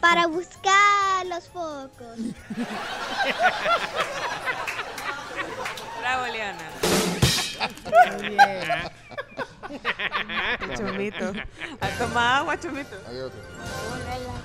Para 0.00 0.28
buscar 0.28 1.26
los 1.26 1.48
focos. 1.48 2.16
Bravo, 6.04 6.26
Liana. 6.26 6.68
Muy 8.12 8.28
bien. 8.28 8.44
Chomito. 10.76 11.32
¿A 11.80 11.88
tomar 11.98 12.40
agua, 12.40 12.60
Chomito? 12.60 12.94
Hola, 13.08 13.30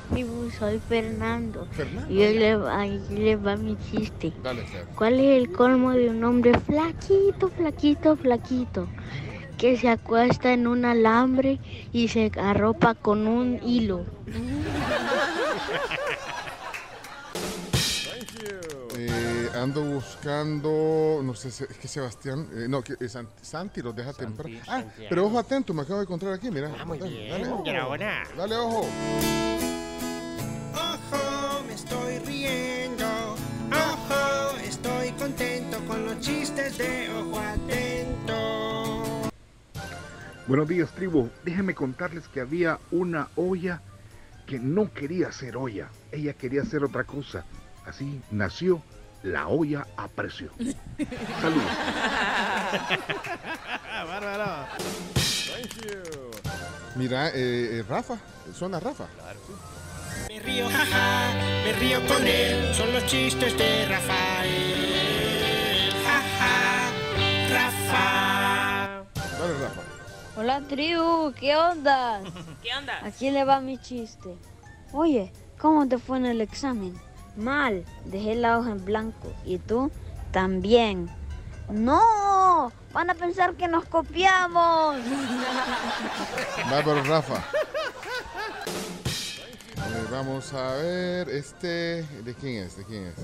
tribu, 0.10 0.50
soy 0.52 0.80
Fernando. 0.88 1.68
Fernando. 1.74 2.14
Y 2.14 2.24
hoy 2.24 2.38
le 2.38 2.56
va, 2.56 2.80
ahí 2.80 3.06
le 3.10 3.36
va 3.36 3.58
mi 3.58 3.76
chiste. 3.92 4.32
Dale, 4.42 4.64
Fer. 4.68 4.86
¿Cuál 4.96 5.20
es 5.20 5.38
el 5.38 5.52
colmo 5.52 5.92
de 5.92 6.10
un 6.10 6.24
hombre 6.24 6.58
flaquito, 6.60 7.50
flaquito, 7.50 8.16
flaquito? 8.16 8.88
Que 9.58 9.76
se 9.76 9.90
acuesta 9.90 10.54
en 10.54 10.66
un 10.66 10.86
alambre 10.86 11.60
y 11.92 12.08
se 12.08 12.32
arropa 12.42 12.96
con 12.96 13.28
un 13.28 13.60
hilo. 13.62 14.06
Eh, 19.02 19.50
ando 19.56 19.82
buscando, 19.82 21.22
no 21.24 21.34
sé, 21.34 21.52
si- 21.52 21.64
es 21.64 21.78
que 21.78 21.88
Sebastián, 21.88 22.46
eh, 22.54 22.66
no, 22.68 22.82
que 22.84 22.96
eh, 23.00 23.08
San- 23.08 23.30
Santi 23.42 23.82
los 23.82 23.96
deja 23.96 24.12
temprano. 24.12 24.58
Ah, 24.68 24.82
Santiago. 24.82 25.08
pero 25.10 25.26
ojo 25.28 25.40
atento, 25.40 25.74
me 25.74 25.84
acabo 25.84 26.00
de 26.00 26.04
encontrar 26.04 26.34
aquí, 26.34 26.52
mira. 26.52 26.70
Ah, 26.78 26.84
muy 26.84 26.98
Dale, 27.00 27.12
bien. 27.18 27.30
dale. 27.64 27.78
Ahora. 27.78 28.24
Dale, 28.36 28.56
ojo. 28.58 28.80
Ojo, 30.74 31.64
me 31.66 31.74
estoy 31.74 32.20
riendo. 32.20 33.06
Ojo, 33.72 34.58
estoy 34.66 35.12
contento 35.14 35.78
con 35.88 36.06
los 36.06 36.20
chistes 36.20 36.78
de 36.78 37.10
ojo 37.14 37.40
atento. 37.40 39.32
Buenos 40.46 40.68
días, 40.68 40.90
tribu. 40.92 41.30
Déjenme 41.46 41.74
contarles 41.74 42.28
que 42.28 42.42
había 42.42 42.80
una 42.92 43.30
olla 43.38 43.82
que 44.46 44.60
no 44.60 44.92
quería 44.92 45.32
ser 45.32 45.56
olla. 45.56 45.88
Ella 46.12 46.34
quería 46.34 46.64
hacer 46.64 46.84
otra 46.84 47.06
cosa. 47.06 47.46
Así 47.90 48.22
nació 48.30 48.82
la 49.24 49.48
olla 49.48 49.88
a 49.98 50.08
precio. 50.08 50.52
Saludos. 51.42 51.64
Bárbaro. 54.08 54.68
Mira, 56.96 57.30
eh, 57.30 57.80
eh, 57.80 57.84
Rafa, 57.90 58.20
zona 58.54 58.80
Rafa. 58.80 59.08
Me 60.28 60.40
río, 60.40 60.70
jaja, 60.70 61.34
me 61.64 61.74
río 61.74 62.06
con 62.08 62.28
él. 62.28 62.76
Son 62.76 62.94
los 62.94 63.04
chistes 63.08 63.58
de 63.58 63.88
Rafael. 63.88 65.92
Jaja, 66.06 66.92
Rafa. 67.52 69.04
Dale, 69.16 69.54
Rafa. 69.60 69.82
Hola 70.38 70.62
tribu, 70.62 71.34
¿qué 71.34 71.56
onda? 71.56 72.22
¿Qué 72.62 72.70
onda? 72.78 73.00
Aquí 73.04 73.32
le 73.32 73.44
va 73.46 73.60
mi 73.60 73.80
chiste. 73.80 74.38
Oye, 74.94 75.34
¿cómo 75.58 75.88
te 75.88 75.98
fue 75.98 76.18
en 76.18 76.28
el 76.28 76.42
examen? 76.42 77.09
Mal, 77.40 77.86
dejé 78.06 78.36
la 78.36 78.60
hoja 78.60 78.72
en 78.72 78.84
blanco. 78.84 79.32
¿Y 79.46 79.58
tú? 79.60 79.90
También. 80.32 81.10
¡No! 81.70 82.72
Van 82.92 83.10
a 83.10 83.14
pensar 83.14 83.56
que 83.56 83.68
nos 83.68 83.86
copiamos. 83.86 84.98
Bárbaro, 86.70 87.04
Rafa. 87.04 87.44
Eh, 89.78 90.06
vamos 90.12 90.54
a 90.54 90.74
ver, 90.76 91.30
este, 91.30 92.04
¿de 92.04 92.36
quién 92.40 92.64
es? 92.64 92.76
¿De 92.78 92.84
quién 92.84 93.06
es? 93.06 93.16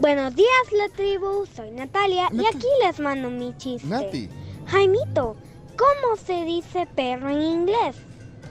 Buenos 0.00 0.34
días, 0.34 0.72
la 0.72 0.88
tribu. 0.88 1.46
Soy 1.54 1.70
Natalia 1.70 2.28
y 2.32 2.44
aquí 2.44 2.66
les 2.84 2.98
mando 2.98 3.30
mi 3.30 3.56
chiste. 3.56 3.86
Nati. 3.86 4.28
Jaimito, 4.66 5.36
¿cómo 5.76 6.16
se 6.16 6.44
dice 6.44 6.88
perro 6.96 7.28
en 7.28 7.42
inglés? 7.42 7.96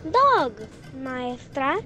Dog, 0.05 0.53
maestra. 1.01 1.79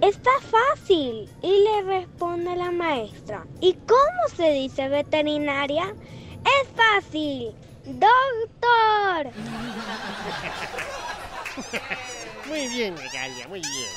Está 0.00 0.30
fácil. 0.50 1.28
Y 1.42 1.64
le 1.64 1.82
responde 1.82 2.56
la 2.56 2.70
maestra. 2.70 3.44
¿Y 3.60 3.74
cómo 3.74 4.28
se 4.36 4.50
dice 4.52 4.88
veterinaria? 4.88 5.94
Es 6.44 6.66
fácil. 6.74 7.54
Doctor. 7.84 9.32
Muy 12.48 12.66
bien, 12.68 12.96
Regalia, 12.96 13.46
muy 13.48 13.60
bien. 13.60 13.90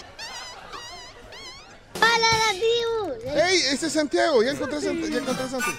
¡Hola, 1.95 2.27
la 2.37 2.49
tribu! 2.51 3.13
¡Ey! 3.35 3.57
Ese 3.71 3.87
es 3.87 3.93
Santiago. 3.93 4.43
Ya 4.43 4.51
encontré 4.51 4.77
a 4.77 4.81
ya 4.81 4.91
encontré 4.91 5.43
a 5.43 5.47
Santi. 5.47 5.71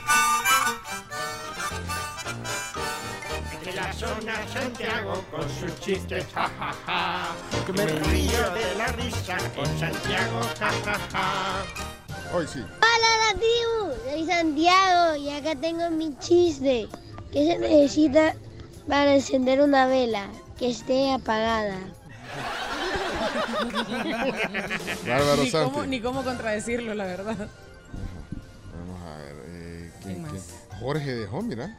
Zona 3.95 4.35
Santiago 4.53 5.25
con 5.31 5.49
sus 5.49 5.79
chistes, 5.81 6.27
ja, 6.35 6.51
ja, 6.59 6.75
ja. 6.87 7.65
Que 7.65 7.73
me 7.73 7.87
río 7.87 8.51
de 8.51 8.75
la 8.77 8.89
risa 8.89 9.37
con 9.55 9.67
Santiago, 9.79 10.41
ja, 10.59 10.71
ja, 10.85 10.99
ja. 11.13 11.65
Hoy 12.35 12.47
sí. 12.47 12.61
¡Hola, 12.61 13.11
la 13.23 13.39
tribu! 13.39 14.11
Soy 14.11 14.27
Santiago 14.27 15.17
y 15.17 15.31
acá 15.31 15.55
tengo 15.61 15.91
mi 15.91 16.17
chiste. 16.19 16.89
¿Qué 17.33 17.47
se 17.47 17.59
necesita 17.59 18.35
para 18.89 19.15
encender 19.15 19.61
una 19.61 19.87
vela 19.87 20.27
que 20.59 20.71
esté 20.71 21.13
apagada? 21.13 21.79
Bárbaro 25.07 25.43
ni, 25.43 25.51
cómo, 25.51 25.87
ni 25.87 26.01
cómo 26.01 26.25
contradecirlo, 26.25 26.95
la 26.95 27.05
verdad. 27.05 27.49
Jorge 30.85 31.15
dejó, 31.15 31.41
mira. 31.43 31.77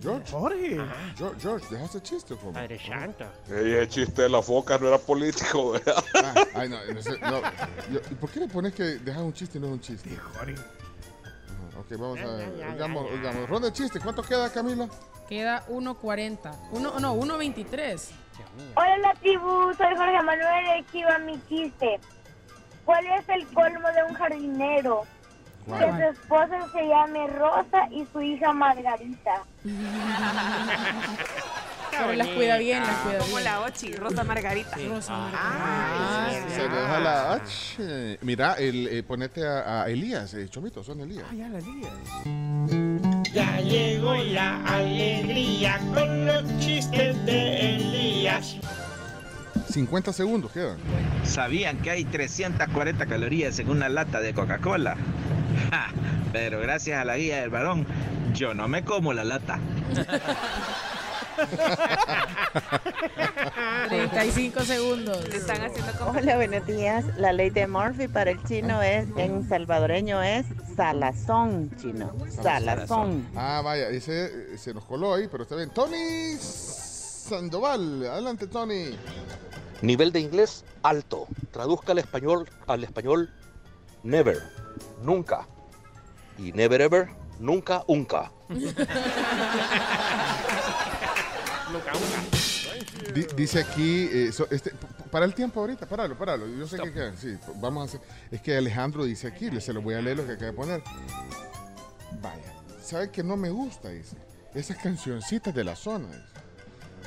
George. 0.00 0.30
Jorge. 0.30 0.76
George, 1.16 1.40
George, 1.40 1.66
dejaste 1.70 2.00
chiste, 2.02 2.34
joven. 2.36 2.54
Padre 2.54 2.78
Santo. 2.86 3.24
Ey, 3.50 3.72
el 3.72 3.88
chiste 3.88 4.22
de 4.22 4.28
la 4.28 4.40
foca 4.42 4.78
no 4.78 4.86
era 4.88 4.98
político, 4.98 5.70
¿verdad? 5.72 6.04
Ah, 6.14 6.34
ay, 6.54 6.68
no, 6.68 6.76
no 6.92 7.02
sé, 7.02 7.18
no. 7.18 7.40
Yo- 7.92 8.00
¿Y 8.10 8.14
por 8.14 8.30
qué 8.30 8.40
le 8.40 8.48
pones 8.48 8.72
que 8.72 8.82
dejas 8.84 9.22
un 9.22 9.32
chiste 9.32 9.58
y 9.58 9.60
no 9.60 9.66
es 9.66 9.72
un 9.72 9.80
chiste? 9.80 10.16
Jorge. 10.16 10.52
Ajá, 10.54 11.80
Ok, 11.80 11.86
vamos 11.98 12.18
a 12.20 12.26
ver. 12.26 12.48
Oigamos, 12.70 13.10
oigamos. 13.10 13.48
Ronda 13.48 13.68
de 13.68 13.74
chiste. 13.74 13.98
¿Cuánto 13.98 14.22
queda, 14.22 14.48
Camila? 14.52 14.88
Queda 15.28 15.66
1.40. 15.68 16.54
Uno, 16.70 17.00
no, 17.00 17.16
1.23. 17.16 18.10
Hola, 18.76 18.98
la 18.98 19.14
tribu. 19.14 19.74
Soy 19.76 19.96
Jorge 19.96 20.22
Manuel 20.22 20.66
aquí 20.80 21.02
va 21.02 21.18
mi 21.18 21.40
chiste. 21.48 21.98
¿Cuál 22.84 23.04
es 23.06 23.28
el 23.30 23.46
colmo 23.48 23.88
de 23.88 24.02
un 24.08 24.14
jardinero? 24.14 25.02
Que 25.66 25.90
su 25.90 26.20
esposa 26.20 26.68
se 26.72 26.86
llame 26.88 27.26
Rosa 27.28 27.88
y 27.90 28.06
su 28.12 28.20
hija 28.20 28.52
Margarita. 28.52 29.42
Pero 31.90 32.12
las 32.14 32.26
cuida 32.28 32.58
bien, 32.58 32.82
las 32.82 32.96
cuida 32.98 33.18
Como 33.18 33.36
bien. 33.36 33.44
la 33.44 33.60
Ochi, 33.60 33.92
Rosa 33.94 34.24
Margarita. 34.24 34.76
Rosa 34.88 35.12
Ah, 35.32 36.28
Se 36.48 36.68
le 36.68 36.68
deja 36.68 36.98
la 37.00 37.32
H. 37.34 38.18
Mira, 38.22 38.54
el, 38.54 38.88
eh, 38.88 39.02
ponete 39.04 39.46
a, 39.46 39.82
a 39.84 39.88
Elías, 39.88 40.34
eh, 40.34 40.48
Chomito, 40.48 40.82
son 40.82 41.00
Elías. 41.00 41.24
Ah, 41.30 41.34
ya 41.34 41.48
la 41.48 41.60
lías. 41.60 41.92
Ya 43.32 43.60
llegó 43.60 44.14
la 44.16 44.60
alegría 44.66 45.78
con 45.94 46.26
los 46.26 46.58
chistes 46.58 47.24
de 47.26 47.76
Elías. 47.76 48.56
50 49.74 50.12
segundos 50.12 50.52
quedan. 50.52 50.76
¿Sabían 51.24 51.78
que 51.78 51.90
hay 51.90 52.04
340 52.04 53.06
calorías 53.06 53.58
en 53.58 53.70
una 53.70 53.88
lata 53.88 54.20
de 54.20 54.32
Coca-Cola? 54.32 54.96
Ja, 55.70 55.86
Pero 56.32 56.60
gracias 56.60 57.00
a 57.00 57.04
la 57.04 57.16
guía 57.16 57.40
del 57.40 57.50
varón, 57.50 57.86
yo 58.34 58.54
no 58.54 58.68
me 58.68 58.84
como 58.84 59.12
la 59.12 59.24
lata. 59.24 59.58
35 63.88 64.60
segundos. 64.60 65.24
Están 65.26 65.62
haciendo 65.62 65.92
como... 65.98 66.12
Hola, 66.12 66.36
buenos 66.36 66.66
días. 66.66 67.04
La 67.16 67.32
ley 67.32 67.50
de 67.50 67.66
Murphy 67.66 68.06
para 68.08 68.30
el 68.30 68.42
chino 68.44 68.82
es, 68.82 69.06
en 69.16 69.48
salvadoreño 69.48 70.22
es 70.22 70.46
salazón 70.76 71.70
chino. 71.80 72.12
Salazón. 72.42 73.26
Ah, 73.34 73.62
vaya, 73.64 73.88
ese 73.88 74.56
se 74.58 74.74
nos 74.74 74.84
coló 74.84 75.14
ahí, 75.14 75.28
pero 75.30 75.44
está 75.44 75.56
bien. 75.56 75.70
Tony 75.70 76.36
Sandoval, 76.38 78.06
adelante, 78.06 78.46
Tony. 78.46 78.96
Nivel 79.82 80.12
de 80.12 80.20
inglés 80.20 80.64
alto. 80.82 81.26
Traduzca 81.52 81.92
al 81.92 81.98
español 81.98 82.48
al 82.66 82.84
español 82.84 83.30
never, 84.02 84.42
nunca. 85.02 85.46
Y 86.38 86.52
never 86.52 86.80
ever, 86.80 87.08
nunca, 87.38 87.84
unca. 87.86 88.30
Di- 93.14 93.26
dice 93.36 93.60
aquí, 93.60 94.08
eh, 94.12 94.32
so- 94.32 94.48
este, 94.50 94.70
p- 94.70 94.86
para 95.10 95.24
el 95.24 95.34
tiempo 95.34 95.60
ahorita, 95.60 95.86
paralo, 95.86 96.16
paralo. 96.18 96.46
Yo 96.48 96.66
sé 96.66 96.78
que 96.78 96.92
quedan, 96.92 97.16
sí, 97.16 97.36
p- 97.36 97.52
vamos 97.56 97.82
a 97.82 97.84
hacer. 97.96 98.08
Es 98.30 98.40
que 98.40 98.56
Alejandro 98.56 99.04
dice 99.04 99.28
aquí, 99.28 99.50
le- 99.50 99.60
se 99.60 99.72
lo 99.72 99.80
voy 99.82 99.94
a 99.94 100.00
leer 100.00 100.16
lo 100.16 100.26
que 100.26 100.32
acaba 100.32 100.50
de 100.50 100.52
poner. 100.56 100.82
Vaya, 102.20 102.52
¿sabe 102.82 103.10
que 103.10 103.22
no 103.22 103.36
me 103.36 103.50
gusta? 103.50 103.90
Dice. 103.90 104.16
Esas 104.54 104.78
cancioncitas 104.78 105.54
de 105.54 105.64
la 105.64 105.76
zona. 105.76 106.08
dice. 106.08 106.33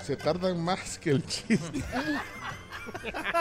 Se 0.03 0.15
tardan 0.15 0.59
más 0.61 0.97
que 0.99 1.11
el 1.11 1.25
chiste. 1.25 1.83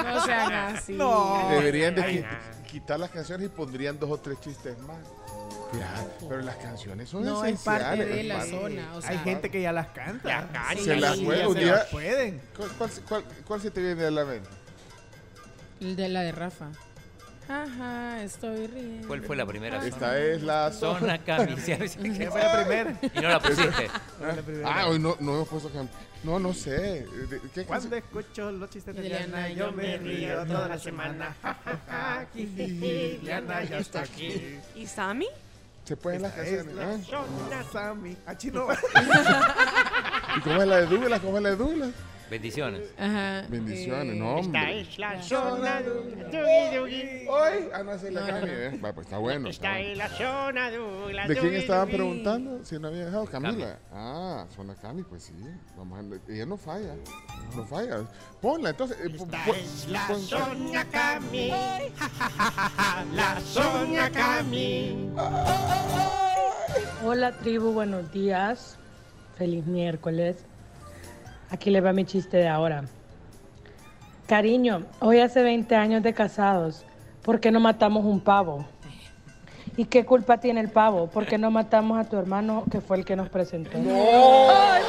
No 0.04 0.24
sean 0.24 0.52
así. 0.52 0.92
No. 0.94 1.48
Deberían 1.50 1.94
de 1.94 2.02
qui- 2.02 2.26
quitar 2.66 2.98
las 2.98 3.10
canciones 3.10 3.46
y 3.46 3.48
pondrían 3.50 3.98
dos 3.98 4.10
o 4.10 4.18
tres 4.18 4.40
chistes 4.40 4.76
más. 4.80 4.96
Fíjate, 5.72 6.26
pero 6.28 6.42
las 6.42 6.56
canciones 6.56 7.08
son 7.08 7.24
No, 7.24 7.44
es 7.44 7.54
esenciales. 7.54 7.86
parte 7.86 8.04
de 8.06 8.20
es 8.20 8.26
la 8.26 8.34
parte- 8.36 8.50
zona. 8.50 8.96
O 8.96 9.00
sea, 9.00 9.10
Hay 9.10 9.18
gente 9.18 9.50
que 9.50 9.60
ya 9.62 9.72
las 9.72 9.88
canta. 9.88 10.28
Ya 10.28 10.48
canta. 10.48 10.82
Se 10.82 10.96
las 10.96 11.16
sí, 11.16 11.24
puede 11.24 11.38
ya 11.40 11.48
un 11.48 11.54
se 11.54 11.60
día- 11.60 11.72
las 11.74 11.84
pueden. 11.86 12.42
¿Cuál, 12.56 12.70
cuál, 12.78 12.90
cuál- 13.08 13.24
cuál 13.46 13.60
se 13.60 13.70
te 13.70 13.80
viene 13.80 14.04
a 14.04 14.10
la 14.10 14.24
mente? 14.24 14.48
El 15.80 15.94
de 15.96 16.08
la 16.08 16.22
de 16.22 16.32
Rafa. 16.32 16.68
Ajá, 17.48 18.22
estoy 18.22 18.66
riendo. 18.66 19.06
¿Cuál 19.06 19.22
fue 19.22 19.36
la 19.36 19.46
primera 19.46 19.78
Ajá. 19.78 19.86
Esta 19.86 20.18
es 20.18 20.42
la 20.42 20.72
zona. 20.72 20.98
Zona 21.00 21.18
Cami. 21.24 21.56
sí, 21.58 21.74
sí, 21.76 21.88
sí. 21.88 22.22
Esa 22.22 22.30
fue 22.32 22.40
la 22.42 22.56
primera. 22.66 22.98
Y 23.14 23.20
no 23.20 23.28
la 23.28 23.40
pusiste. 23.40 23.88
Ah, 24.64 24.86
hoy 24.88 24.98
no, 24.98 25.16
no 25.20 25.34
hemos 25.34 25.48
puesto 25.48 25.70
No, 26.24 26.38
no 26.40 26.52
sé. 26.52 27.06
¿De- 27.06 27.40
¿Qué 27.54 27.64
Cuando 27.64 27.94
escucho 27.94 28.50
los 28.50 28.68
chistes 28.70 28.96
de 28.96 29.02
Diana, 29.02 29.48
yo 29.50 29.70
me 29.72 29.96
río 29.98 30.44
toda 30.46 30.68
la 30.68 30.78
semana. 30.78 31.34
Ja, 31.42 31.56
ja, 31.64 31.78
ja, 31.88 32.26
jijiji, 32.34 33.18
Diana 33.22 33.62
ya 33.62 33.78
está 33.78 34.00
aquí. 34.00 34.58
¿Y 34.74 34.86
Sammy? 34.86 35.28
Se 35.84 35.96
pueden 35.96 36.22
las 36.22 36.32
canciones. 36.32 36.74
la 36.74 36.90
¿ah? 36.94 36.98
zona 37.08 37.62
Sammy. 37.72 38.16
Ah, 38.26 38.36
chino. 38.36 38.66
¿Y 40.36 40.40
cómo 40.40 40.62
es 40.62 40.68
la 40.68 40.76
de 40.78 40.86
Douglas? 40.86 41.20
¿Cómo 41.20 41.36
es 41.36 41.42
la 41.44 41.50
de 41.50 41.56
Douglas? 41.56 41.90
Bendiciones. 42.30 42.82
Ajá. 42.98 43.44
Bendiciones, 43.48 44.14
eh, 44.14 44.18
no, 44.18 44.38
Esta 44.40 44.58
hombre. 44.58 44.80
es 44.80 44.98
la 44.98 45.22
zona. 45.22 45.80
Hoy, 47.28 47.68
ah, 47.72 47.82
no, 47.84 47.92
es 47.92 48.02
la 48.12 48.20
no. 48.40 48.46
eh. 48.46 48.80
Va, 48.84 48.92
pues 48.92 49.06
está 49.06 49.18
bueno. 49.18 49.48
está 49.48 49.78
Esta 49.78 49.78
bueno. 49.78 49.92
es 49.92 49.98
la 49.98 50.08
zona 50.08 50.70
Douglas. 50.72 51.28
¿De 51.28 51.36
quién 51.36 51.54
estaban 51.54 51.88
preguntando? 51.88 52.64
Si 52.64 52.78
no 52.80 52.88
había 52.88 53.04
dejado 53.06 53.26
Camila. 53.26 53.78
Ah, 53.92 54.44
son 54.56 54.66
la 54.66 54.74
Cami, 54.74 55.02
pues 55.04 55.22
sí. 55.24 55.34
Vamos 55.76 55.98
a 56.00 56.32
ella 56.32 56.46
no 56.46 56.56
falla. 56.56 56.94
No 57.54 57.64
falla. 57.64 57.98
Ponla, 58.40 58.70
entonces. 58.70 58.96
eh, 59.00 59.10
Esta 59.14 59.44
pon- 59.44 59.56
es 59.56 59.88
la 59.88 60.06
pon- 60.08 60.20
zona 60.20 60.84
Cami. 60.90 61.50
Ja, 61.50 61.78
ja, 61.96 62.08
ja, 62.08 62.50
ja, 62.50 62.68
ja, 62.76 63.04
La 63.14 63.40
zona 63.40 64.10
Cami. 64.10 65.10
Hola 67.04 67.32
tribu, 67.38 67.72
buenos 67.72 68.10
días. 68.12 68.76
Feliz 69.38 69.64
miércoles. 69.66 70.44
Aquí 71.56 71.70
le 71.70 71.80
va 71.80 71.94
mi 71.94 72.04
chiste 72.04 72.36
de 72.36 72.48
ahora. 72.48 72.84
Cariño, 74.26 74.82
hoy 75.00 75.20
hace 75.20 75.42
20 75.42 75.74
años 75.74 76.02
de 76.02 76.12
casados. 76.12 76.84
¿Por 77.22 77.40
qué 77.40 77.50
no 77.50 77.60
matamos 77.60 78.04
un 78.04 78.20
pavo? 78.20 78.66
¿Y 79.74 79.86
qué 79.86 80.04
culpa 80.04 80.36
tiene 80.36 80.60
el 80.60 80.68
pavo? 80.68 81.06
¿Por 81.06 81.24
qué 81.24 81.38
no 81.38 81.50
matamos 81.50 81.98
a 81.98 82.04
tu 82.04 82.18
hermano 82.18 82.64
que 82.70 82.82
fue 82.82 82.98
el 82.98 83.06
que 83.06 83.16
nos 83.16 83.30
presentó? 83.30 83.78
No, 83.78 83.88
está 83.88 84.80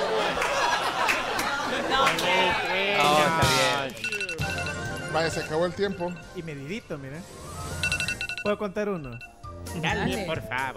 bien. 3.47 3.93
Vaya, 5.13 5.29
se 5.29 5.39
acabó 5.39 5.65
el 5.67 5.73
tiempo. 5.73 6.11
Y 6.35 6.43
medidito, 6.43 6.97
mira. 6.97 7.15
¿Puedo 8.43 8.57
contar 8.57 8.89
uno? 8.89 9.17
Dale, 9.81 10.11
Dale. 10.11 10.25
por 10.25 10.41
favor. 10.41 10.73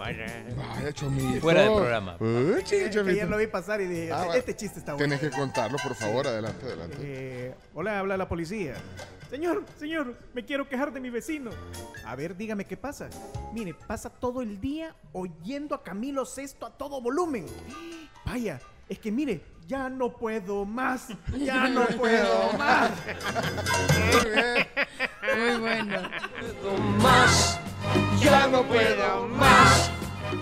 Vaya, 0.55 0.93
Chomito. 0.93 1.41
Fuera 1.41 1.61
del 1.63 1.73
programa. 1.73 2.17
Uy, 2.19 2.63
que 2.63 2.89
Chomito. 2.89 3.09
ayer 3.11 3.29
lo 3.29 3.37
vi 3.37 3.47
pasar 3.47 3.81
y 3.81 3.87
dije, 3.87 4.11
Ah, 4.11 4.17
este, 4.17 4.27
va. 4.29 4.35
este 4.37 4.55
chiste 4.55 4.79
está 4.79 4.93
bueno. 4.93 5.15
Tienes 5.15 5.19
que 5.31 5.37
contarlo, 5.37 5.77
por 5.81 5.95
favor. 5.95 6.27
Adelante, 6.27 6.65
adelante. 6.65 6.97
Eh, 7.01 7.55
hola, 7.73 7.99
habla 7.99 8.17
la 8.17 8.27
policía. 8.27 8.75
Señor, 9.29 9.63
señor, 9.79 10.15
me 10.33 10.43
quiero 10.45 10.67
quejar 10.67 10.91
de 10.91 10.99
mi 10.99 11.09
vecino. 11.09 11.51
A 12.05 12.15
ver, 12.15 12.35
dígame 12.35 12.65
qué 12.65 12.75
pasa. 12.77 13.09
Mire, 13.53 13.73
pasa 13.87 14.09
todo 14.09 14.41
el 14.41 14.59
día 14.59 14.93
oyendo 15.13 15.73
a 15.75 15.83
Camilo 15.83 16.25
Sesto 16.25 16.65
a 16.65 16.71
todo 16.77 17.01
volumen. 17.01 17.45
Vaya, 18.25 18.59
es 18.89 18.99
que 18.99 19.11
mire, 19.11 19.41
ya 19.71 19.87
no 19.87 20.11
puedo 20.11 20.65
más. 20.65 21.07
Ya 21.39 21.69
no 21.69 21.85
puedo 21.87 22.51
más. 22.57 22.91
Muy 25.37 25.59
bueno. 25.61 26.01
más, 27.01 27.57
ya 28.19 28.47
no 28.47 28.63
puedo 28.63 29.27
más. 29.29 29.89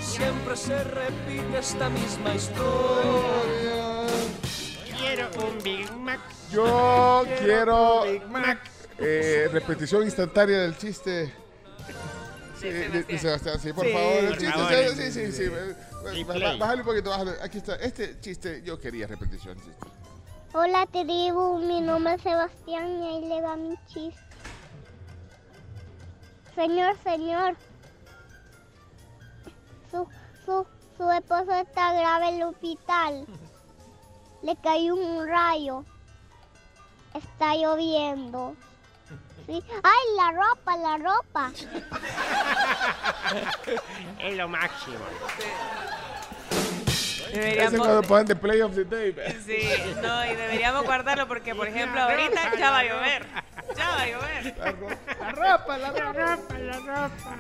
Siempre 0.02 0.56
se 0.58 0.84
repite 0.84 1.60
esta 1.60 1.90
misma 1.90 2.34
historia. 2.34 4.08
Quiero 4.98 5.28
un 5.48 5.64
Big 5.64 5.92
Mac. 5.94 6.20
Yo 6.52 7.24
quiero 7.40 8.04
Big 8.06 8.26
Mac. 8.30 8.60
eh, 8.98 9.48
repetición 9.52 10.04
instantánea 10.06 10.58
del 10.62 10.76
chiste. 10.76 11.32
Sí, 12.60 12.68
de, 12.68 13.04
de 13.04 13.20
Sebastián, 13.20 13.60
sí, 13.60 13.72
por 13.74 13.86
Sí, 13.86 13.94
favor. 13.94 14.24
El 14.24 14.38
chiste, 14.38 14.52
favor. 14.52 14.74
sí, 14.96 15.12
sí, 15.12 15.32
sí. 15.32 15.32
sí. 15.32 15.52
Play. 16.02 16.24
Bájale 16.24 16.82
un 16.82 16.88
poquito, 16.88 17.10
bájale. 17.10 17.32
Aquí 17.42 17.58
está. 17.58 17.76
Este 17.76 18.20
chiste, 18.20 18.62
yo 18.64 18.80
quería 18.80 19.08
repetición. 19.08 19.56
chiste. 19.58 19.74
Hola 20.54 20.88
tribu, 20.88 21.60
mi 21.60 21.80
nombre 21.80 22.16
es 22.16 22.22
Sebastián 22.24 23.04
y 23.04 23.08
ahí 23.08 23.26
le 23.26 23.42
va 23.42 23.56
mi 23.56 23.76
chiste. 23.88 24.20
Señor, 26.56 26.98
señor. 27.04 27.56
Su, 29.92 30.08
su, 30.46 30.66
su 30.98 31.12
esposo 31.12 31.52
está 31.54 31.94
grave 31.94 32.30
en 32.30 32.36
el 32.36 32.44
hospital. 32.44 33.26
Le 34.42 34.56
cayó 34.58 34.96
un 34.96 35.28
rayo. 35.28 35.86
Está 37.14 37.56
lloviendo. 37.56 38.56
¡Ay, 39.52 40.16
la 40.16 40.32
ropa, 40.32 40.78
la 40.78 40.98
ropa! 40.98 41.52
es 44.20 44.38
lo 44.38 44.48
máximo. 44.48 44.98
Ese 47.30 47.40
Deberíamos, 47.40 47.80
cuando 47.80 48.02
ponen 48.04 48.26
de 48.28 48.36
Play 48.36 48.62
of 48.62 48.76
the 48.76 48.86
Day. 48.86 49.16
sí, 49.46 49.58
no, 50.02 50.26
y 50.26 50.36
deberíamos 50.36 50.84
guardarlo 50.84 51.28
porque, 51.28 51.54
por 51.56 51.68
ejemplo, 51.68 52.00
ahorita 52.02 52.56
ya 52.58 52.72
va 52.72 52.80
a 52.80 52.84
llover. 52.84 53.26
Ya 53.76 53.90
va 53.90 54.02
a 54.02 54.08
llover. 54.08 54.58
La 55.20 55.32
ropa, 55.32 55.78
la 55.78 55.90
ropa. 55.92 56.36
ropa, 56.36 56.58
la 56.58 56.80
ropa. 56.80 57.38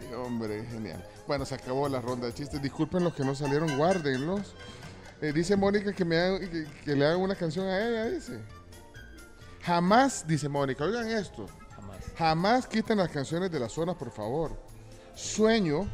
Ay, 0.00 0.14
hombre, 0.14 0.64
genial. 0.70 1.04
Bueno, 1.26 1.44
se 1.44 1.54
acabó 1.54 1.88
la 1.88 2.00
ronda 2.00 2.26
de 2.26 2.34
chistes. 2.34 2.60
Disculpen 2.62 3.04
los 3.04 3.14
que 3.14 3.24
no 3.24 3.34
salieron, 3.34 3.76
guárdenlos. 3.76 4.54
Eh, 5.20 5.32
dice 5.32 5.54
Mónica 5.56 5.92
que, 5.92 6.04
me 6.04 6.16
que 6.84 6.96
le 6.96 7.06
hagan 7.06 7.20
una 7.20 7.34
canción 7.34 7.66
a 7.66 7.78
ella, 7.78 8.04
dice. 8.06 8.40
Jamás, 9.62 10.26
dice 10.26 10.48
Mónica, 10.48 10.84
oigan 10.84 11.08
esto. 11.10 11.46
Jamás. 11.76 11.96
Jamás 12.16 12.66
quiten 12.66 12.98
las 12.98 13.10
canciones 13.10 13.50
de 13.50 13.60
las 13.60 13.72
zonas, 13.72 13.96
por 13.96 14.10
favor. 14.10 14.52
Sueño 15.14 15.86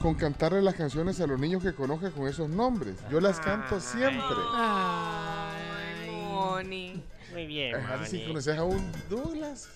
con 0.00 0.14
cantarle 0.14 0.60
las 0.60 0.74
canciones 0.74 1.20
a 1.20 1.26
los 1.26 1.38
niños 1.38 1.62
que 1.62 1.72
conozca 1.74 2.10
con 2.10 2.26
esos 2.28 2.48
nombres. 2.48 2.96
Yo 3.10 3.20
las 3.20 3.38
canto 3.40 3.80
siempre. 3.80 4.20
Ay, 4.54 6.10
Moni. 6.30 7.02
Muy 7.32 7.46
bien, 7.46 7.76
Así 7.76 8.20
si 8.20 8.26
conoces 8.26 8.56
a 8.58 8.64
un 8.64 8.90
Douglas, 9.10 9.68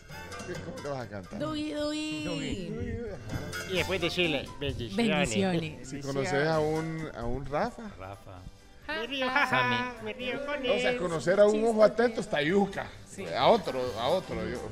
¿qué- 0.47 0.55
¿cómo 0.55 0.76
le 0.83 0.89
vas 0.89 1.01
a 1.03 1.09
cantar? 1.09 1.39
Dugui, 1.39 1.72
dugui. 1.74 2.26
Y 3.70 3.74
después 3.74 4.01
decirle 4.01 4.49
bendiciones. 4.59 4.97
Bendiciones. 4.97 5.89
Si 5.89 6.01
conoces 6.01 6.49
a 6.49 6.59
un, 6.61 7.09
a 7.14 7.24
un 7.24 7.45
Rafa. 7.45 7.83
Rafa. 7.99 8.41
Me 9.01 9.07
río, 9.07 9.28
jaja, 9.28 9.51
Sammy. 9.51 10.05
me 10.05 10.12
río 10.12 10.47
con 10.47 10.61
O 10.61 10.78
sea, 10.78 10.90
él. 10.90 10.99
conocer 10.99 11.40
a 11.40 11.47
un 11.47 11.64
ojo 11.64 11.82
atento 11.84 12.20
está 12.20 12.43
yuca. 12.43 12.86
A 13.38 13.47
otro, 13.49 13.80
a 13.99 14.09
otro. 14.09 14.36
yo- 14.49 14.68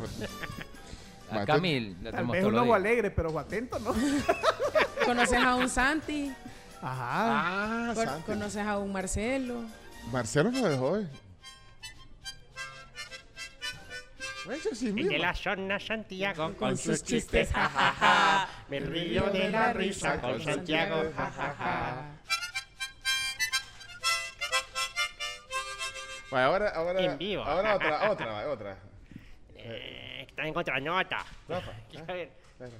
A 1.30 1.44
Camil 1.44 1.96
la 2.02 2.10
Tal 2.12 2.26
vez 2.26 2.44
un 2.44 2.58
ojo 2.58 2.74
alegre, 2.74 3.10
pero 3.10 3.28
ojo 3.30 3.38
atento, 3.38 3.78
¿no? 3.78 3.94
¿Conoces 5.04 5.38
a 5.38 5.54
un 5.54 5.68
Santi? 5.68 6.32
Ajá. 6.82 7.90
Ah, 7.90 7.92
Con- 7.94 8.04
Santi. 8.06 8.22
¿Conoces 8.24 8.66
a 8.66 8.78
un 8.78 8.92
Marcelo? 8.92 9.62
Marcelo 10.10 10.50
no 10.50 10.66
dejó 10.68 10.86
hoy. 10.92 11.08
Eso 14.50 14.74
sí, 14.74 14.88
El 14.88 15.08
de 15.08 15.18
la 15.18 15.34
zona 15.34 15.78
Santiago 15.78 16.54
Con 16.56 16.76
sus 16.76 17.04
chistes, 17.04 17.52
ja, 17.52 17.68
ja, 17.68 17.92
jajaja. 17.92 18.48
Me 18.68 18.80
río 18.80 19.24
de 19.30 19.50
la 19.50 19.72
risa 19.72 20.20
con 20.20 20.42
Santiago, 20.42 21.04
jajaja. 21.14 22.04
Bueno, 26.30 26.46
ahora, 26.46 26.68
ahora, 26.70 27.00
En 27.00 27.18
vivo. 27.18 27.42
ahora 27.44 27.74
otra, 27.76 28.10
otra, 28.10 28.48
otra. 28.50 28.76
Eh, 29.56 30.26
está 30.28 30.46
en 30.46 30.54
contranota. 30.54 31.24
Rafa, 31.48 31.72
Quiero 31.90 32.06
ver. 32.06 32.30
Espera. 32.52 32.76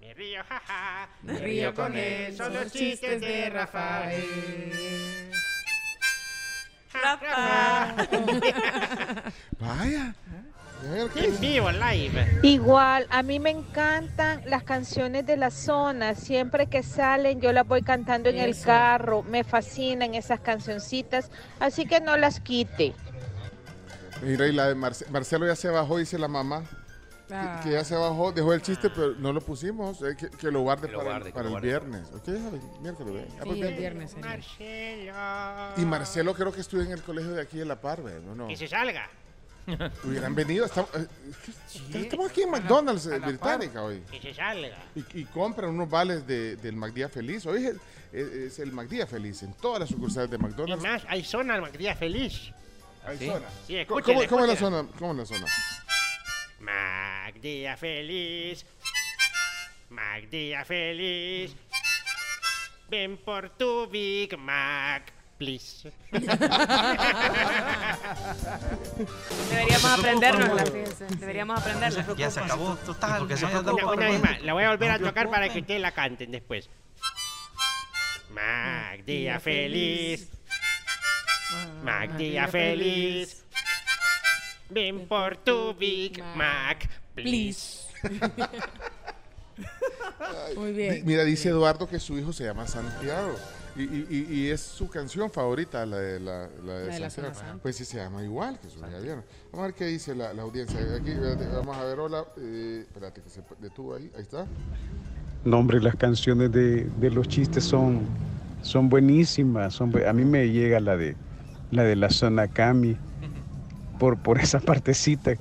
Me 0.00 0.14
río, 0.14 0.42
jaja. 0.44 1.08
Me 1.22 1.38
río 1.38 1.74
con 1.74 1.96
él, 1.96 2.36
Son 2.36 2.52
los 2.52 2.72
chistes 2.72 3.20
de 3.20 3.50
Rafael. 3.50 5.30
Rafa. 6.92 7.94
Vaya. 9.58 10.14
A 10.84 10.90
ver, 10.94 11.08
¿qué 11.10 11.26
En 11.26 11.40
vivo, 11.40 11.70
live. 11.70 12.40
Igual, 12.42 13.06
a 13.10 13.22
mí 13.22 13.38
me 13.38 13.50
encantan 13.50 14.42
las 14.46 14.64
canciones 14.64 15.24
de 15.26 15.36
la 15.36 15.50
zona. 15.50 16.14
Siempre 16.14 16.66
que 16.66 16.82
salen, 16.82 17.40
yo 17.40 17.52
las 17.52 17.66
voy 17.66 17.82
cantando 17.82 18.28
en 18.30 18.38
el 18.38 18.50
Eso. 18.50 18.66
carro. 18.66 19.22
Me 19.22 19.44
fascinan 19.44 20.14
esas 20.14 20.40
cancioncitas, 20.40 21.30
así 21.60 21.86
que 21.86 22.00
no 22.00 22.16
las 22.16 22.40
quite. 22.40 22.94
Mira, 24.22 24.46
y 24.46 24.52
la 24.52 24.66
de 24.68 24.74
Marce- 24.74 25.08
Marcelo 25.10 25.46
ya 25.46 25.56
se 25.56 25.68
bajó, 25.68 25.98
dice 25.98 26.18
la 26.18 26.28
mamá. 26.28 26.62
que- 27.28 27.34
Ah. 27.34 27.60
Que, 27.64 27.70
ya 27.70 27.82
se 27.84 27.94
bajó, 27.96 28.30
dejó 28.32 28.52
el 28.52 28.60
chiste, 28.60 28.90
pero 28.90 29.14
no 29.14 29.32
lo 29.32 29.40
pusimos. 29.40 30.02
eh, 30.02 30.14
que, 30.18 30.28
que 30.30 30.50
lo 30.50 30.60
guarde 30.60 30.88
Que 30.88 30.92
lo 30.92 30.98
para, 30.98 31.10
el- 31.10 31.14
guarde, 31.16 31.30
que 31.30 31.34
para 31.34 31.42
lo 31.44 31.48
el 31.48 31.52
guarde. 31.52 31.68
viernes. 31.68 32.08
¿Ok? 32.14 32.26
Javi? 32.26 32.60
Miércoles. 32.82 33.24
Ah, 33.30 33.40
pues 33.44 33.48
Sí, 33.54 33.54
bien. 33.62 33.66
el 33.72 33.78
viernes. 33.78 34.10
sería. 34.10 34.26
Marcelo. 34.28 35.72
Y 35.82 35.84
Marcelo 35.86 36.34
creo 36.34 36.52
que 36.52 36.60
estuvo 36.60 36.82
en 36.82 36.90
el 36.92 37.00
colegio 37.02 37.30
de 37.32 37.40
aquí 37.40 37.56
de 37.58 37.64
La 37.64 37.80
Par, 37.80 38.02
¿ve? 38.02 38.20
¿no? 38.20 38.34
no. 38.34 38.48
Que 38.48 38.56
se 38.56 38.68
salga. 38.68 39.08
Hubieran 40.04 40.34
venido. 40.34 40.64
Estamos, 40.66 40.90
eh, 40.94 41.06
estamos 41.94 42.30
aquí 42.30 42.42
en 42.42 42.50
McDonald's, 42.50 43.06
eh, 43.06 43.18
la 43.18 43.26
Británica, 43.28 43.82
hoy. 43.82 44.02
Que 44.10 44.20
se 44.20 44.34
salga. 44.34 44.76
Y, 44.94 45.20
y 45.20 45.24
compran 45.26 45.70
unos 45.70 45.88
vales 45.88 46.26
de, 46.26 46.56
del 46.56 46.74
McDía 46.76 47.08
Feliz. 47.08 47.46
Hoy 47.46 47.66
es, 47.66 47.76
es- 48.12 48.28
es 48.32 48.58
el 48.58 48.72
McDía 48.72 49.06
Feliz 49.06 49.42
en 49.42 49.54
todas 49.54 49.80
las 49.80 49.88
sucursales 49.88 50.30
de 50.30 50.36
Y 50.36 50.40
McDonald's. 50.40 50.82
más, 50.82 51.02
hay 51.08 51.22
zona 51.24 51.54
al 51.54 51.72
día 51.72 51.94
feliz. 51.94 52.50
Hay 53.04 53.18
¿Sí? 53.18 53.26
zona. 53.26 53.46
Sí, 53.66 53.84
¿Cómo, 53.86 54.00
cómo 54.28 54.42
es 54.44 54.48
la 54.48 54.56
zona? 54.56 54.86
¿Cómo 54.98 55.12
es 55.12 55.18
la 55.30 55.36
zona? 55.36 55.46
Mac 56.60 57.34
día 57.40 57.76
feliz. 57.76 58.64
Mac 59.90 60.28
día 60.30 60.64
feliz. 60.64 61.54
Ven 62.88 63.16
por 63.18 63.50
tu 63.56 63.86
Big 63.88 64.36
Mac, 64.36 65.11
please. 65.42 65.90
Deberíamos 69.50 69.98
aprendernos 69.98 70.70
fíjense. 70.70 71.06
Deberíamos 71.18 71.60
aprenderla. 71.60 72.14
Ya 72.16 72.30
se 72.30 72.40
acabó, 72.40 72.76
total. 72.76 73.18
Porque 73.20 73.36
se 73.36 73.46
Una, 73.46 73.60
una 73.60 74.08
vez 74.08 74.22
más, 74.22 74.40
la 74.42 74.52
voy 74.52 74.64
a 74.64 74.70
volver 74.70 74.92
a 74.92 74.98
tocar 75.00 75.28
para 75.30 75.48
que 75.48 75.60
ustedes 75.60 75.80
la 75.80 75.92
canten 75.92 76.30
después. 76.30 76.70
Mac 78.30 79.04
día 79.04 79.40
feliz. 79.40 80.30
Mac 81.82 82.12
día 82.12 82.46
feliz. 82.48 83.44
Ven 84.70 85.06
por 85.06 85.36
tu 85.38 85.74
Big 85.74 86.22
Mac, 86.36 86.88
please. 87.14 87.82
Muy 90.56 90.72
bien. 90.72 91.02
Mira, 91.04 91.24
dice 91.24 91.48
Eduardo 91.50 91.88
que 91.88 92.00
su 92.00 92.18
hijo 92.18 92.32
se 92.32 92.44
llama 92.44 92.66
Santiago. 92.66 93.36
Y, 93.74 93.82
y- 93.84 94.26
y- 94.30 94.50
es 94.50 94.60
su 94.60 94.88
canción 94.90 95.30
favorita, 95.30 95.86
la 95.86 95.96
de, 95.96 96.20
la, 96.20 96.48
la 96.62 96.72
de 96.74 96.86
La 96.88 96.92
de 96.94 97.00
la 97.00 97.10
Santa. 97.10 97.56
Pues 97.62 97.76
sí, 97.76 97.84
se 97.86 97.96
llama 97.96 98.22
igual 98.22 98.58
que 98.60 98.68
su 98.68 98.78
hija 98.80 99.00
Diana. 99.00 99.22
Vamos 99.50 99.64
a 99.64 99.66
ver 99.68 99.74
qué 99.74 99.86
dice 99.86 100.14
la, 100.14 100.34
la 100.34 100.42
audiencia. 100.42 100.78
Aquí, 100.94 101.10
espérate, 101.10 101.46
vamos 101.48 101.74
a 101.76 101.84
ver, 101.84 101.98
hola. 101.98 102.24
eh, 102.36 102.80
espérate, 102.86 103.22
que 103.22 103.30
se 103.30 103.42
detuvo 103.60 103.94
ahí. 103.94 104.10
Ahí 104.14 104.22
está. 104.22 104.44
No, 105.44 105.58
hombre, 105.58 105.80
las 105.80 105.96
canciones 105.96 106.52
de, 106.52 106.84
de 106.84 107.10
los 107.10 107.26
chistes 107.28 107.64
son, 107.64 108.02
son 108.60 108.90
buenísimas. 108.90 109.72
Son, 109.74 109.90
a 110.06 110.12
mí 110.12 110.24
me 110.26 110.50
llega 110.50 110.78
la 110.78 110.96
de 110.96 111.16
la 111.70 111.82
de 111.84 111.96
la 111.96 112.10
zona 112.10 112.48
Cami 112.48 112.98
por, 113.98 114.18
por 114.18 114.38
esa 114.38 114.60
partecita. 114.60 115.32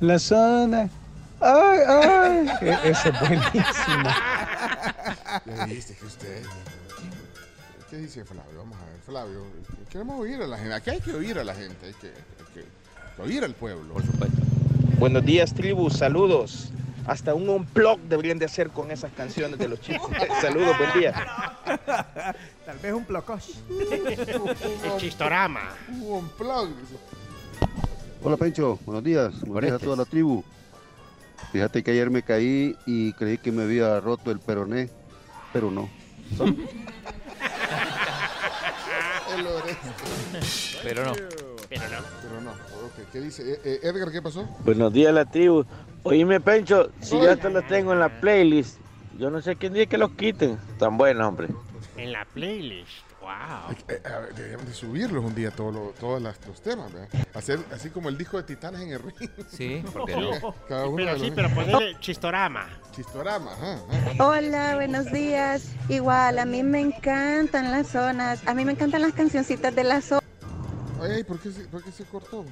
La 0.00 0.18
zona. 0.18 0.88
Ay, 1.40 1.78
ay. 1.86 2.48
E- 2.62 2.78
Esa 2.90 3.10
es 3.10 3.20
buenísima. 3.20 4.16
Ya 5.46 5.66
viste 5.66 5.94
que 5.94 6.06
usted. 6.06 6.42
¿Qué 7.90 7.96
dice 7.96 8.22
Flavio? 8.22 8.58
Vamos 8.58 8.76
a 8.76 8.84
ver, 8.84 9.00
Flavio. 9.00 9.44
Queremos 9.88 10.20
oír 10.20 10.42
a 10.42 10.46
la 10.46 10.58
gente. 10.58 10.74
Aquí 10.74 10.90
hay 10.90 11.00
que 11.00 11.12
oír 11.12 11.38
a 11.38 11.44
la 11.44 11.54
gente. 11.54 11.86
Hay 11.86 11.94
que, 11.94 12.08
hay 12.08 12.64
que 13.16 13.22
oír 13.22 13.44
al 13.44 13.54
pueblo. 13.54 13.94
Por 13.94 14.04
supuesto. 14.04 14.36
Buenos 14.98 15.24
días, 15.24 15.54
tribu, 15.54 15.88
saludos. 15.88 16.70
Hasta 17.06 17.34
un 17.34 17.48
unplug 17.48 17.98
deberían 18.00 18.38
de 18.38 18.44
hacer 18.44 18.68
con 18.68 18.90
esas 18.90 19.10
canciones 19.12 19.58
de 19.58 19.68
los 19.68 19.80
chistes. 19.80 20.28
saludos, 20.42 20.76
buen 20.76 21.00
día. 21.00 21.14
Tal 22.66 22.78
vez 22.82 22.92
un 22.92 23.04
plocosh. 23.06 23.52
El 23.70 24.96
chistorama. 24.98 25.70
Un 25.88 26.28
plug. 26.28 26.68
dice. 26.68 26.96
Hola 28.22 28.36
Pencho, 28.36 28.78
buenos 28.84 29.02
días, 29.02 29.40
buenos 29.40 29.62
días 29.62 29.74
a 29.74 29.78
toda 29.78 29.96
la 29.96 30.04
tribu. 30.04 30.44
Fíjate 31.52 31.82
que 31.82 31.92
ayer 31.92 32.10
me 32.10 32.22
caí 32.22 32.76
y 32.84 33.14
creí 33.14 33.38
que 33.38 33.50
me 33.50 33.62
había 33.62 33.98
roto 34.00 34.30
el 34.30 34.40
peroné, 34.40 34.90
pero 35.52 35.70
no. 35.70 35.88
Pero 40.82 41.04
no. 41.04 41.12
Pero 41.68 41.82
no. 41.88 41.98
Pero 42.22 42.40
no. 42.42 42.50
Ok, 42.50 43.10
¿Qué 43.12 43.20
dice? 43.20 43.52
Eh, 43.52 43.60
eh, 43.64 43.80
Edgar, 43.82 44.10
¿qué 44.10 44.22
pasó? 44.22 44.44
Buenos 44.64 44.92
días, 44.92 45.12
la 45.12 45.24
tribu. 45.24 45.64
Oíme, 46.02 46.40
Pencho, 46.40 46.90
si 47.00 47.16
Ay. 47.16 47.22
yo 47.22 47.30
hasta 47.32 47.48
los 47.50 47.66
tengo 47.66 47.92
en 47.92 48.00
la 48.00 48.20
playlist, 48.20 48.78
yo 49.18 49.30
no 49.30 49.40
sé 49.40 49.56
quién 49.56 49.72
dice 49.72 49.86
que 49.86 49.98
los 49.98 50.10
quiten. 50.12 50.58
Tan 50.78 50.96
buenos, 50.96 51.26
hombre. 51.26 51.48
En 51.96 52.12
la 52.12 52.24
playlist. 52.24 53.07
Wow. 53.28 53.76
Eh, 53.88 54.00
a 54.06 54.18
ver, 54.20 54.34
deberíamos 54.34 54.66
de 54.68 54.72
subirlos 54.72 55.22
un 55.22 55.34
día 55.34 55.50
todos 55.50 55.74
los, 55.74 55.94
todos 55.96 56.22
las- 56.22 56.38
los 56.46 56.62
temas, 56.62 56.90
¿verdad? 56.90 57.08
Hacer 57.34 57.60
así 57.74 57.90
como 57.90 58.08
el 58.08 58.16
disco 58.16 58.38
de 58.38 58.44
Titanes 58.44 58.80
en 58.80 58.88
el 58.92 59.00
ring. 59.00 59.30
Sí, 59.50 59.84
¿por 59.92 60.06
qué 60.06 60.14
Sí. 60.14 60.20
no? 60.42 60.54
Cada 60.66 60.86
uno 60.86 60.96
Pero 60.96 61.18
sí, 61.18 61.26
los- 61.26 61.34
pero 61.34 61.48
ponerle 61.54 61.96
chistorama. 62.00 62.66
Chistorama, 62.92 63.52
ajá, 63.52 63.72
ajá. 63.90 64.24
Hola, 64.24 64.74
buenos 64.76 65.12
días. 65.12 65.64
Igual, 65.90 66.38
a 66.38 66.46
mí 66.46 66.62
me 66.62 66.80
encantan 66.80 67.70
las 67.70 67.88
zonas, 67.88 68.40
a 68.48 68.54
mí 68.54 68.64
me 68.64 68.72
encantan 68.72 69.02
las 69.02 69.12
cancioncitas 69.12 69.74
de 69.74 69.84
las 69.84 70.04
zonas. 70.06 70.24
Ay, 71.02 71.22
¿por 71.22 71.38
qué 71.38 71.52
se, 71.52 71.64
por 71.64 71.84
qué 71.84 71.92
se 71.92 72.04
cortó? 72.04 72.46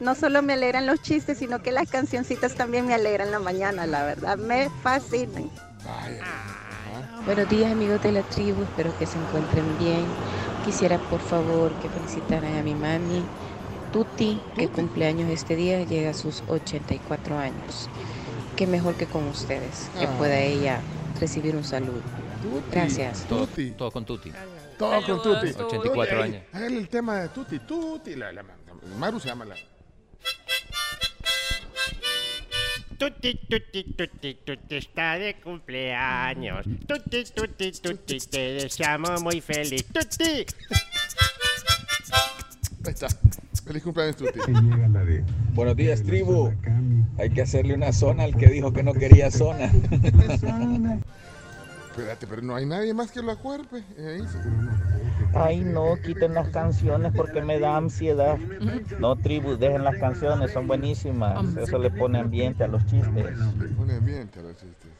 No 0.00 0.14
solo 0.14 0.40
me 0.40 0.54
alegran 0.54 0.86
los 0.86 1.02
chistes, 1.02 1.36
sino 1.38 1.60
que 1.60 1.72
las 1.72 1.90
cancioncitas 1.90 2.54
también 2.54 2.86
me 2.86 2.94
alegran 2.94 3.30
la 3.32 3.38
mañana, 3.40 3.86
la 3.86 4.02
verdad, 4.04 4.38
me 4.38 4.70
fascinan. 4.82 5.50
Buenos 7.24 7.48
días 7.48 7.72
amigos 7.72 8.02
de 8.02 8.12
la 8.12 8.22
tribu, 8.22 8.62
espero 8.62 8.96
que 8.98 9.06
se 9.06 9.18
encuentren 9.18 9.78
bien. 9.78 10.04
Quisiera 10.64 10.98
por 10.98 11.20
favor 11.20 11.72
que 11.80 11.88
felicitaran 11.88 12.56
a 12.56 12.62
mi 12.62 12.74
mami 12.74 13.22
Tuti, 13.92 14.40
que 14.56 14.68
cumpleaños 14.68 15.30
este 15.30 15.56
día, 15.56 15.82
llega 15.84 16.10
a 16.10 16.14
sus 16.14 16.42
84 16.48 17.38
años. 17.38 17.88
Qué 18.56 18.66
mejor 18.66 18.94
que 18.94 19.06
con 19.06 19.26
ustedes, 19.28 19.88
que 19.98 20.06
Ah. 20.06 20.14
pueda 20.18 20.38
ella 20.38 20.80
recibir 21.20 21.56
un 21.56 21.64
saludo. 21.64 22.00
Gracias. 22.70 23.24
Todo, 23.28 23.46
todo 23.76 23.90
con 23.90 24.04
Tuti. 24.04 24.32
Todo 24.78 25.02
con 25.06 25.22
Tuti. 25.22 25.48
84 25.58 26.20
Oye, 26.20 26.22
años. 26.36 26.42
Háganle 26.52 26.78
el 26.78 26.88
tema 26.88 27.16
de 27.20 27.28
Tuti, 27.28 27.58
Tuti. 27.60 28.14
La, 28.16 28.32
la- 28.32 28.42
la- 28.42 28.54
Maru 28.98 29.18
se 29.20 29.28
llama 29.28 29.44
la. 29.44 29.54
Tuti, 32.98 33.34
tuti, 33.48 33.84
tuti, 33.94 34.34
tuti 34.44 34.76
está 34.76 35.18
de 35.18 35.36
cumpleaños. 35.40 36.64
Tuti, 36.86 37.24
tuti, 37.34 37.72
tuti, 37.72 38.18
te 38.20 38.38
deseamos 38.54 39.22
muy 39.22 39.40
feliz. 39.40 39.84
Tuti. 39.86 40.46
Ahí 42.84 42.92
está. 42.92 43.08
Feliz 43.64 43.82
cumpleaños, 43.82 44.16
Tuti. 44.16 44.38
Buenos 45.52 45.76
días, 45.76 46.02
tribu. 46.04 46.52
Hay 47.18 47.30
que 47.30 47.42
hacerle 47.42 47.74
una 47.74 47.92
zona 47.92 48.22
al 48.24 48.36
que 48.36 48.46
dijo 48.46 48.72
que 48.72 48.82
no 48.82 48.94
quería 48.94 49.30
zona. 49.30 49.66
Espérate, 51.90 52.26
pero 52.26 52.42
no 52.42 52.54
hay 52.54 52.64
nadie 52.66 52.94
más 52.94 53.10
que 53.10 53.20
lo 53.22 53.32
acuerpe. 53.32 53.76
Ahí 53.98 54.20
se- 54.20 54.95
Ay, 55.34 55.60
no, 55.60 55.96
quiten 55.96 56.34
las 56.34 56.48
canciones 56.48 57.12
porque 57.14 57.42
me 57.42 57.58
da 57.58 57.76
ansiedad. 57.76 58.38
No, 58.98 59.16
tribu, 59.16 59.56
dejen 59.56 59.84
las 59.84 59.96
canciones, 59.96 60.52
son 60.52 60.66
buenísimas. 60.66 61.56
Eso 61.56 61.78
le 61.78 61.90
pone 61.90 62.18
ambiente 62.18 62.64
a 62.64 62.68
los 62.68 62.84
chistes. 62.86 63.36
Le 63.58 63.68
pone 63.68 63.94
ambiente 63.94 64.40
a 64.40 64.42
los 64.42 64.52
chistes. 64.56 64.90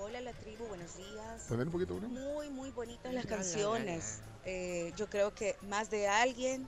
Hola 0.00 0.20
la 0.20 0.32
tribu, 0.32 0.66
buenos 0.68 0.96
días. 0.96 1.46
Poner 1.48 1.66
un 1.66 1.72
poquito, 1.72 1.96
Bruno. 1.96 2.08
Muy, 2.20 2.50
muy 2.50 2.70
bonitas 2.70 3.12
las 3.12 3.26
canciones. 3.26 4.20
Eh, 4.46 4.92
yo 4.96 5.06
creo 5.08 5.34
que 5.34 5.56
más 5.68 5.90
de 5.90 6.08
alguien, 6.08 6.66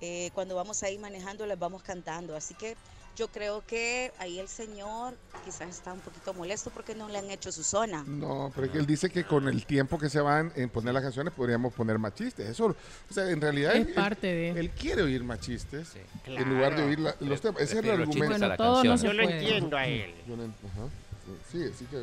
eh, 0.00 0.30
cuando 0.34 0.54
vamos 0.56 0.82
ahí 0.82 0.98
manejando, 0.98 1.46
las 1.46 1.58
vamos 1.58 1.82
cantando. 1.82 2.36
Así 2.36 2.54
que 2.54 2.76
yo 3.16 3.28
creo 3.28 3.64
que 3.66 4.12
ahí 4.18 4.38
el 4.38 4.46
señor 4.48 5.14
quizás 5.44 5.68
está 5.70 5.92
un 5.92 6.00
poquito 6.00 6.34
molesto 6.34 6.70
porque 6.70 6.94
no 6.94 7.08
le 7.08 7.18
han 7.18 7.30
hecho 7.30 7.50
su 7.50 7.64
zona. 7.64 8.04
No, 8.06 8.52
pero 8.54 8.66
es 8.66 8.72
que 8.72 8.78
él 8.78 8.86
dice 8.86 9.08
que 9.10 9.24
con 9.24 9.48
el 9.48 9.64
tiempo 9.64 9.98
que 9.98 10.10
se 10.10 10.20
van 10.20 10.52
en 10.54 10.68
poner 10.68 10.92
las 10.92 11.02
canciones 11.02 11.32
podríamos 11.32 11.72
poner 11.72 11.98
más 11.98 12.14
chistes. 12.14 12.48
Eso, 12.48 12.66
o 12.66 13.14
sea, 13.14 13.30
en 13.30 13.40
realidad 13.40 13.74
Es 13.74 13.88
él, 13.88 13.94
parte 13.94 14.26
de- 14.26 14.50
él 14.50 14.70
quiere 14.70 15.02
oír 15.02 15.24
más 15.24 15.40
chistes 15.40 15.92
en 16.26 16.48
lugar 16.48 16.76
de 16.76 16.82
oír 16.84 17.00
la- 17.00 17.16
los 17.20 17.40
temas. 17.40 17.62
Ese 17.62 17.78
es 17.78 17.84
el 17.84 17.90
argumento. 17.90 18.26
Bueno, 18.38 18.56
todo 18.56 18.84
no. 18.84 18.96
Yo 18.96 19.12
lo 19.12 19.22
entiendo 19.22 19.76
a 19.76 19.86
él. 19.86 20.14
Yo 20.28 20.34
en- 20.34 20.42
ajá. 20.42 20.88
Sí, 21.50 21.58
sí, 21.68 21.74
sí 21.78 21.84
que. 21.86 22.02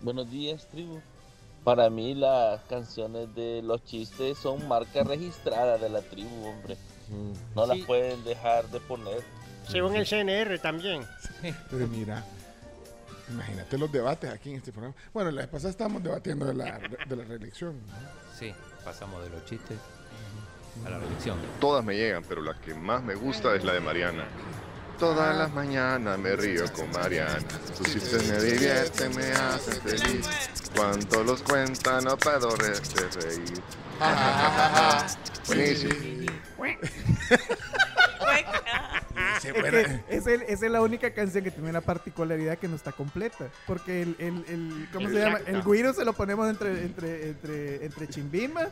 Buenos 0.00 0.30
días, 0.30 0.66
tribu. 0.70 1.00
Para 1.64 1.90
mí 1.90 2.14
las 2.14 2.62
canciones 2.64 3.34
de 3.34 3.62
los 3.62 3.84
chistes 3.84 4.38
son 4.38 4.66
marca 4.68 5.02
registrada 5.02 5.76
de 5.76 5.88
la 5.90 6.02
tribu, 6.02 6.46
hombre. 6.46 6.76
No 7.54 7.66
las 7.66 7.78
Sí. 7.78 7.82
pueden 7.84 8.22
dejar 8.24 8.68
de 8.70 8.80
poner. 8.80 9.22
Según 9.68 9.96
el 9.96 10.06
CNR 10.06 10.58
también. 10.60 11.04
Pero 11.70 11.86
mira, 11.86 12.24
imagínate 13.30 13.76
los 13.78 13.90
debates 13.92 14.30
aquí 14.30 14.50
en 14.50 14.56
este 14.56 14.72
programa. 14.72 14.94
Bueno, 15.12 15.30
la 15.30 15.42
vez 15.42 15.50
pasada 15.50 15.70
estábamos 15.70 16.02
debatiendo 16.02 16.46
de 16.46 16.54
la, 16.54 16.78
de 17.06 17.16
la 17.16 17.24
reelección. 17.24 17.74
¿no? 17.86 17.92
Sí, 18.38 18.54
pasamos 18.84 19.22
de 19.24 19.30
los 19.30 19.44
chistes 19.44 19.78
a 20.86 20.90
la 20.90 20.98
reelección. 20.98 21.38
Todas 21.60 21.84
me 21.84 21.96
llegan, 21.96 22.22
pero 22.28 22.40
la 22.42 22.54
que 22.60 22.74
más 22.74 23.02
me 23.02 23.14
gusta 23.14 23.54
es 23.54 23.64
la 23.64 23.72
de 23.74 23.80
Mariana. 23.80 24.24
Todas 24.98 25.36
las 25.36 25.52
mañanas 25.52 26.18
me 26.18 26.34
río 26.34 26.64
con 26.72 26.90
Mariana. 26.90 27.38
Sus 27.76 27.92
chistes 27.92 28.28
me 28.28 28.40
divierten, 28.40 29.14
me 29.14 29.26
hacen 29.30 29.80
feliz. 29.82 30.28
Cuando 30.74 31.22
los 31.22 31.40
cuentan 31.42 32.02
no 32.04 32.16
puedo 32.16 32.50
re- 32.56 32.70
de 32.70 33.20
reír. 33.20 33.62
Buenísimo. 35.46 35.94
Es 39.42 39.52
que 39.52 40.00
es 40.08 40.26
el- 40.26 40.42
esa 40.42 40.66
es 40.66 40.72
la 40.72 40.80
única 40.82 41.10
canción 41.12 41.44
que 41.44 41.50
tiene 41.50 41.70
una 41.70 41.80
particularidad 41.80 42.58
que 42.58 42.68
no 42.68 42.76
está 42.76 42.92
completa. 42.92 43.46
Porque 43.66 44.02
el, 44.02 44.16
el, 44.18 44.44
el- 44.48 44.88
¿cómo 44.92 45.08
se 45.08 45.14
llama? 45.14 45.38
Exacto. 45.38 45.56
El 45.56 45.62
guiro 45.76 45.92
se 45.92 46.04
lo 46.04 46.12
ponemos 46.12 46.48
entre, 46.48 46.82
entre, 46.82 47.28
entre, 47.30 47.84
entre 47.86 48.08
chimbimba 48.08 48.68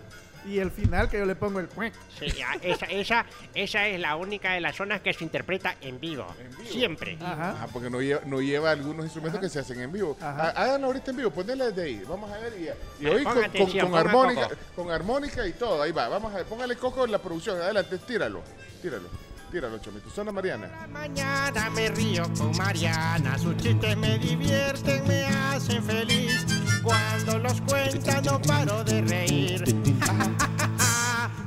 y 0.46 0.58
el 0.60 0.70
final 0.70 1.08
que 1.10 1.18
yo 1.18 1.26
le 1.26 1.34
pongo 1.34 1.58
el 1.58 1.66
cuec. 1.68 1.92
Sí, 2.20 2.26
ah, 2.46 2.56
esa, 2.62 2.86
esa, 2.86 3.26
esa 3.52 3.88
es 3.88 3.98
la 3.98 4.14
única 4.14 4.52
de 4.52 4.60
las 4.60 4.76
zonas 4.76 5.00
que 5.00 5.12
se 5.12 5.24
interpreta 5.24 5.74
en 5.80 5.98
vivo. 5.98 6.24
Siempre. 6.70 7.18
Ajá, 7.20 7.66
porque 7.72 7.90
no 7.90 8.00
lleva, 8.00 8.20
no 8.26 8.40
lleva 8.40 8.70
algunos 8.70 9.04
instrumentos 9.06 9.40
que 9.40 9.48
se 9.48 9.58
hacen 9.58 9.80
en 9.80 9.90
vivo. 9.90 10.16
Ajá. 10.20 10.50
Há- 10.50 10.62
Háganlo 10.62 10.86
ahorita 10.88 11.10
en 11.10 11.16
vivo, 11.16 11.30
ponele 11.32 11.64
desde 11.66 11.82
ahí. 11.82 12.02
Vamos 12.08 12.30
a 12.30 12.38
ver. 12.38 12.52
Y, 12.60 12.64
y 13.04 13.06
Ah, 13.08 13.10
hoy 13.12 13.24
con, 13.24 13.34
con- 13.34 13.44
atención, 13.44 13.90
con 13.90 13.90
ponga 13.90 14.00
armónica, 14.10 14.42
coco. 14.48 14.56
con 14.76 14.90
armónica 14.92 15.46
y 15.48 15.52
todo. 15.54 15.82
Ahí 15.82 15.90
va. 15.90 16.08
Vamos 16.08 16.32
a 16.32 16.36
ver. 16.36 16.46
Póngale 16.46 16.76
coco 16.76 17.04
en 17.04 17.10
la 17.12 17.18
producción. 17.18 17.60
Adelante, 17.60 17.98
tíralo. 17.98 18.42
Tíralo. 18.82 19.08
Tíralo, 19.50 19.78
chomito. 19.78 20.10
Zona 20.10 20.32
Mariana. 20.32 20.68
Mañana 20.90 21.70
me 21.70 21.88
río 21.88 22.24
con 22.36 22.56
Mariana, 22.56 23.38
sus 23.38 23.56
chistes 23.56 23.96
me 23.96 24.18
divierten, 24.18 25.06
me 25.06 25.24
hacen 25.24 25.82
feliz. 25.82 26.44
Cuando 26.82 27.38
los 27.38 27.60
cuentan 27.62 28.24
no 28.24 28.40
paro 28.42 28.84
de 28.84 29.00
reír. 29.02 29.64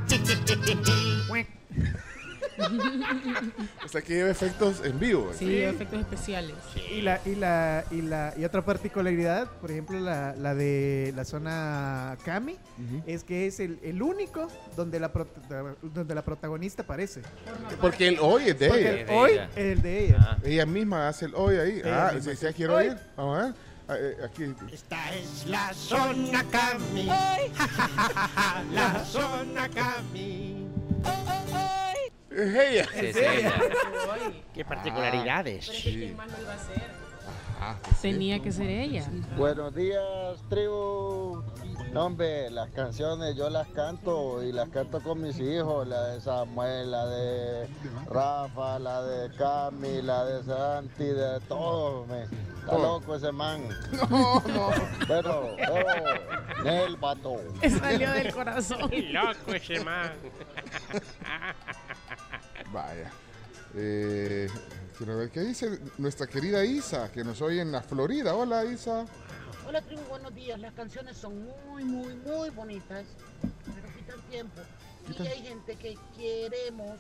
O 3.85 3.87
sea 3.87 4.01
que 4.01 4.13
lleva 4.13 4.29
efectos 4.29 4.81
en 4.83 4.99
vivo. 4.99 5.31
Sí, 5.37 5.61
efectos 5.61 5.99
especiales. 6.01 6.55
Y 6.91 7.01
la, 7.01 7.19
y 7.25 7.35
la, 7.35 7.83
y 7.91 8.01
la, 8.01 8.33
y 8.37 8.43
otra 8.45 8.63
particularidad, 8.63 9.47
por 9.59 9.71
ejemplo, 9.71 9.99
la, 9.99 10.35
la 10.35 10.53
de 10.53 11.11
la 11.15 11.25
zona 11.25 12.17
Kami, 12.23 12.57
es 13.07 13.23
que 13.23 13.47
es 13.47 13.59
el, 13.59 13.79
el 13.83 14.01
único 14.01 14.47
donde 14.75 14.99
la, 14.99 15.11
donde 15.81 16.15
la 16.15 16.23
protagonista 16.23 16.83
aparece. 16.83 17.21
Porque 17.81 18.07
el 18.09 18.17
hoy 18.19 18.49
es 18.49 18.59
de 18.59 18.67
Porque 18.67 18.89
ella. 18.91 19.01
el 19.01 19.09
hoy 19.09 19.31
es 19.31 19.57
el 19.57 19.81
de 19.81 20.05
ella. 20.05 20.37
Ella 20.43 20.65
misma 20.65 21.07
hace 21.07 21.25
el 21.25 21.35
hoy 21.35 21.55
ahí. 21.57 21.79
Ella 21.79 22.07
ah, 22.07 22.21
si, 22.21 22.29
hace 22.29 22.53
quiero 22.53 22.75
hoy. 22.75 22.89
oír. 22.89 22.97
Vamos 23.15 23.39
a 23.39 23.43
ver. 23.45 23.53
Ah, 23.87 23.95
eh, 23.97 24.17
Aquí. 24.23 24.43
Esta 24.71 25.15
es 25.15 25.47
la 25.47 25.73
zona 25.73 26.43
Cami. 26.51 27.05
la 28.73 29.03
zona 29.05 29.67
Cami. 29.69 30.67
Es 32.31 32.55
ella. 32.55 32.87
Es 32.95 33.15
ella. 33.15 33.53
Qué 34.53 34.63
particularidades. 34.65 35.65
Pero 35.67 35.77
es 35.77 35.83
que 35.83 35.91
¿quién 35.91 36.17
más 36.17 36.31
lo 36.31 36.41
iba 36.41 36.51
a 36.51 36.55
hacer? 36.55 37.09
Ah, 37.61 37.75
Tenía 38.01 38.39
que 38.41 38.51
ser 38.53 38.67
ella. 38.69 39.03
Buenos 39.35 39.75
días, 39.75 40.01
tribu. 40.49 41.43
No, 41.91 42.05
hombre, 42.05 42.49
las 42.51 42.69
canciones 42.69 43.35
yo 43.35 43.49
las 43.49 43.67
canto 43.69 44.41
y 44.43 44.51
las 44.53 44.69
canto 44.69 45.01
con 45.01 45.21
mis 45.21 45.37
hijos, 45.39 45.85
la 45.87 46.07
de 46.09 46.21
Samuel, 46.21 46.91
la 46.91 47.05
de 47.07 47.67
Rafa, 48.07 48.79
la 48.79 49.01
de 49.03 49.35
Cami, 49.35 50.01
la 50.03 50.23
de 50.23 50.43
Santi, 50.43 51.03
de 51.05 51.39
todos. 51.47 52.07
me. 52.07 52.23
Está 52.23 52.75
Oh. 52.75 52.81
loco 52.81 53.15
ese 53.15 53.31
man. 53.31 53.61
No, 54.09 54.41
no. 54.47 54.69
Pero, 55.07 55.55
pero, 55.57 56.85
el 56.85 56.95
vato. 56.97 57.37
Salió 57.79 58.11
del 58.13 58.33
corazón. 58.33 58.89
Qué 58.89 59.01
loco 59.01 59.53
ese 59.53 59.83
man. 59.83 60.11
Vaya. 62.71 63.09
Eh, 63.75 64.47
quiero 64.97 65.17
ver 65.17 65.29
qué 65.29 65.41
dice 65.41 65.79
nuestra 65.97 66.27
querida 66.27 66.63
Isa, 66.65 67.11
que 67.11 67.23
nos 67.23 67.41
oye 67.41 67.61
en 67.61 67.71
la 67.71 67.81
Florida. 67.81 68.35
Hola, 68.35 68.65
Isa. 68.65 69.05
Hola 69.67 69.81
tribu, 69.81 70.01
buenos 70.09 70.33
días. 70.33 70.59
Las 70.59 70.73
canciones 70.73 71.15
son 71.17 71.45
muy, 71.67 71.83
muy, 71.83 72.15
muy 72.15 72.49
bonitas, 72.49 73.05
pero 73.41 73.87
quitan 73.95 74.21
tiempo. 74.29 74.61
Y 75.07 75.27
hay 75.27 75.41
gente 75.43 75.75
que 75.75 75.95
queremos 76.17 76.97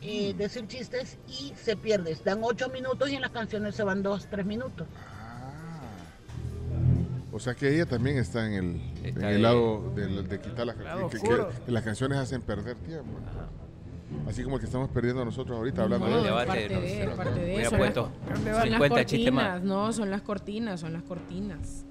eh, 0.00 0.34
decir 0.36 0.66
chistes 0.68 1.16
y 1.28 1.52
se 1.62 1.76
pierde. 1.76 2.16
Dan 2.24 2.40
ocho 2.42 2.68
minutos 2.68 3.08
y 3.10 3.14
en 3.16 3.22
las 3.22 3.30
canciones 3.30 3.74
se 3.74 3.82
van 3.84 4.02
dos, 4.02 4.26
tres 4.30 4.44
minutos. 4.46 4.86
O 7.32 7.38
sea 7.38 7.54
que 7.54 7.74
ella 7.74 7.86
también 7.86 8.16
está 8.16 8.46
en 8.46 8.54
el, 9.04 9.22
en 9.22 9.42
lado 9.42 9.92
de, 9.94 10.40
quitar 10.40 10.66
las 10.66 10.76
que, 10.76 10.84
oscuro. 10.88 11.48
que- 11.50 11.60
que 11.66 11.72
las 11.72 11.84
canciones 11.84 12.18
hacen 12.18 12.40
perder 12.40 12.76
tiempo. 12.78 13.18
Así 14.28 14.42
como 14.44 14.56
el 14.56 14.60
que 14.60 14.66
estamos 14.66 14.88
perdiendo 14.90 15.24
nosotros 15.24 15.56
ahorita 15.58 15.82
hablando 15.82 16.08
No, 16.08 16.22
de 16.22 16.30
parte 16.30 16.68
de, 16.68 17.02
es 17.02 17.08
parte 17.10 17.40
de 17.40 17.62
eso. 17.62 17.76
puesto 17.76 18.10
Son 18.34 18.44
las 18.54 18.64
50 18.64 19.04
chistes 19.06 19.32
más. 19.32 19.44
cortinas, 19.44 19.62
no, 19.64 19.92
son 19.92 20.10
las 20.10 20.22
cortinas, 20.22 20.80
son 20.80 20.92
las 20.92 21.02
cortinas. 21.02 21.84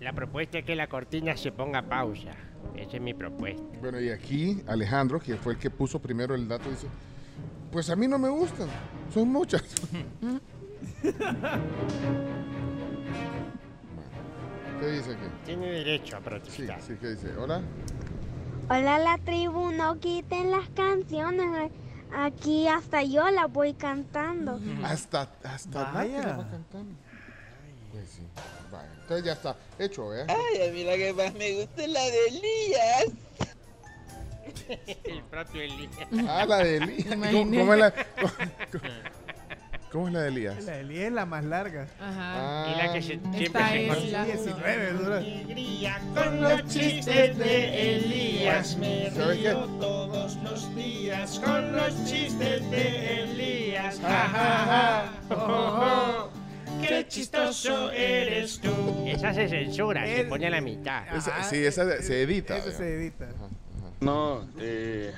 La 0.00 0.12
propuesta 0.14 0.58
es 0.58 0.64
que 0.64 0.74
la 0.74 0.86
cortina 0.88 1.36
se 1.36 1.52
ponga 1.52 1.82
pausa. 1.82 2.30
Esa 2.74 2.96
es 2.96 3.02
mi 3.02 3.12
propuesta. 3.12 3.62
Bueno, 3.80 4.00
y 4.00 4.08
aquí 4.10 4.62
Alejandro, 4.66 5.20
que 5.20 5.36
fue 5.36 5.52
el 5.54 5.58
que 5.58 5.68
puso 5.70 5.98
primero 6.00 6.34
el 6.34 6.48
dato, 6.48 6.70
dice, 6.70 6.86
pues 7.70 7.90
a 7.90 7.96
mí 7.96 8.08
no 8.08 8.18
me 8.18 8.28
gustan, 8.30 8.68
son 9.12 9.28
muchas. 9.28 9.62
¿Qué 14.80 14.86
dice 14.86 15.10
aquí? 15.12 15.26
Tiene 15.44 15.66
derecho 15.70 16.16
a 16.16 16.20
Sí, 16.20 16.24
protestar. 16.24 16.80
sí, 16.82 16.94
¿qué 17.00 17.08
dice? 17.08 17.36
Hola. 17.36 17.60
Hola 18.72 19.00
la 19.00 19.18
tribu, 19.18 19.72
no 19.72 19.98
quiten 19.98 20.52
las 20.52 20.68
canciones. 20.68 21.72
Aquí 22.14 22.68
hasta 22.68 23.02
yo 23.02 23.28
las 23.28 23.52
voy 23.52 23.74
cantando. 23.74 24.60
Hasta, 24.84 25.28
hasta 25.42 25.90
Vaya. 25.90 26.20
La 26.20 26.36
va 26.36 26.48
cantando. 26.48 26.94
Pues 27.90 28.08
sí, 28.10 28.22
vaya. 28.70 28.88
Entonces 29.00 29.26
ya 29.26 29.32
está 29.32 29.56
hecho, 29.76 30.14
¿eh? 30.14 30.24
Ay, 30.28 30.68
a 30.68 30.72
mí 30.72 30.84
la 30.84 30.96
que 30.96 31.12
más 31.12 31.34
me 31.34 31.52
gusta 31.54 31.82
es 31.82 31.88
la 31.88 32.00
de 32.00 32.28
Elías. 32.28 33.06
El 35.04 35.22
propio 35.24 35.62
Elías. 35.62 36.08
Ah, 36.28 36.46
la 36.46 36.58
de 36.58 36.76
Elías. 36.76 37.06
¿Cómo, 37.32 37.50
cómo 37.50 37.74
la, 37.74 37.92
cómo, 37.92 38.32
cómo 39.90 40.08
es 40.08 40.14
la 40.14 40.20
de 40.22 40.28
Elías? 40.28 40.64
La 40.64 40.72
de 40.72 40.80
Elías 40.80 41.04
es 41.06 41.12
la 41.12 41.26
más 41.26 41.44
larga. 41.44 41.86
Ajá. 42.00 42.70
Y 42.72 42.78
la 42.78 42.92
que 42.92 43.02
se, 43.02 43.08
siempre 43.36 43.62
se 43.68 43.86
es 44.06 44.12
la 44.12 44.24
19 44.24 44.92
dura. 44.92 45.22
Con 46.14 46.40
los 46.40 46.64
chistes 46.66 47.38
de 47.38 47.96
Elías 47.96 48.76
me 48.76 49.10
río 49.10 49.64
todos 49.80 50.36
los 50.42 50.74
días 50.74 51.40
con 51.40 51.72
los 51.72 52.04
chistes 52.06 52.70
de 52.70 53.22
Elías. 53.22 54.00
Ja, 54.00 54.08
ja, 54.08 54.64
ja. 54.66 55.12
Oh, 55.30 55.34
oh, 55.34 56.30
oh. 56.32 56.40
Qué 56.80 57.06
chistoso 57.08 57.90
eres 57.90 58.60
tú. 58.60 59.04
Esa 59.06 59.34
se 59.34 59.48
censura, 59.48 60.06
se 60.06 60.24
pone 60.24 60.46
a 60.46 60.50
la 60.50 60.60
mitad. 60.60 61.14
Esa- 61.14 61.42
sí, 61.42 61.56
esa 61.56 62.00
se 62.00 62.22
edita. 62.22 62.56
Esa 62.56 62.72
se 62.72 62.94
edita. 62.94 63.28
No, 64.00 64.48
eh, 64.58 65.12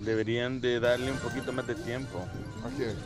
deberían 0.00 0.60
de 0.60 0.78
darle 0.78 1.10
un 1.10 1.18
poquito 1.18 1.52
más 1.52 1.66
de 1.66 1.74
tiempo 1.74 2.24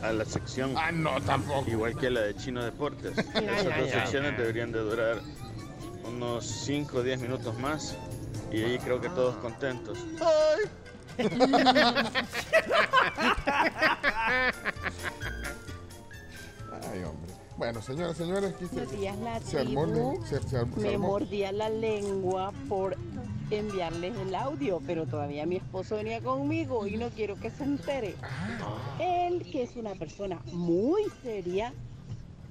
a 0.01 0.11
la 0.11 0.25
sección. 0.25 0.73
Ah, 0.77 0.91
no, 0.91 1.19
tampoco. 1.21 1.69
Igual 1.69 1.95
que 1.97 2.09
la 2.09 2.21
de 2.21 2.35
Chino 2.35 2.63
Deportes. 2.63 3.17
Esas 3.17 3.77
dos 3.79 3.89
secciones 3.89 4.37
deberían 4.37 4.71
de 4.71 4.79
durar 4.79 5.19
unos 6.05 6.45
5 6.45 6.97
o 6.97 7.03
10 7.03 7.21
minutos 7.21 7.57
más 7.59 7.95
y 8.51 8.63
ahí 8.63 8.77
creo 8.79 8.99
que 9.01 9.09
todos 9.09 9.35
contentos. 9.37 9.97
Ay, 16.71 17.03
hombre. 17.03 17.33
Bueno, 17.55 17.81
señoras, 17.83 18.17
señores, 18.17 18.53
se, 18.59 18.67
se 19.47 19.59
armó, 19.59 20.15
se, 20.25 20.41
se 20.41 20.57
armó- 20.57 20.75
se 20.75 20.81
Me 20.81 20.93
armó. 20.95 21.07
mordía 21.07 21.51
la 21.51 21.69
lengua 21.69 22.51
por 22.67 22.97
enviarles 23.59 24.15
el 24.17 24.35
audio, 24.35 24.81
pero 24.85 25.05
todavía 25.05 25.45
mi 25.45 25.57
esposo 25.57 25.95
venía 25.95 26.21
conmigo 26.21 26.87
y 26.87 26.97
no 26.97 27.09
quiero 27.09 27.35
que 27.39 27.49
se 27.49 27.63
entere. 27.63 28.15
Él, 28.99 29.43
que 29.51 29.63
es 29.63 29.75
una 29.75 29.93
persona 29.95 30.41
muy 30.51 31.03
seria, 31.21 31.73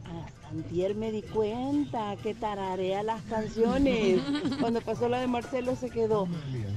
hasta 0.05 0.49
antier 0.49 0.95
me 0.95 1.11
di 1.13 1.23
cuenta 1.23 2.17
que 2.23 2.35
tararea 2.35 3.03
las 3.03 3.23
canciones. 3.23 4.21
Cuando 4.61 4.81
pasó 4.81 5.09
la 5.09 5.21
de 5.21 5.27
Marcelo 5.27 5.77
se 5.77 5.91
quedó, 5.91 6.27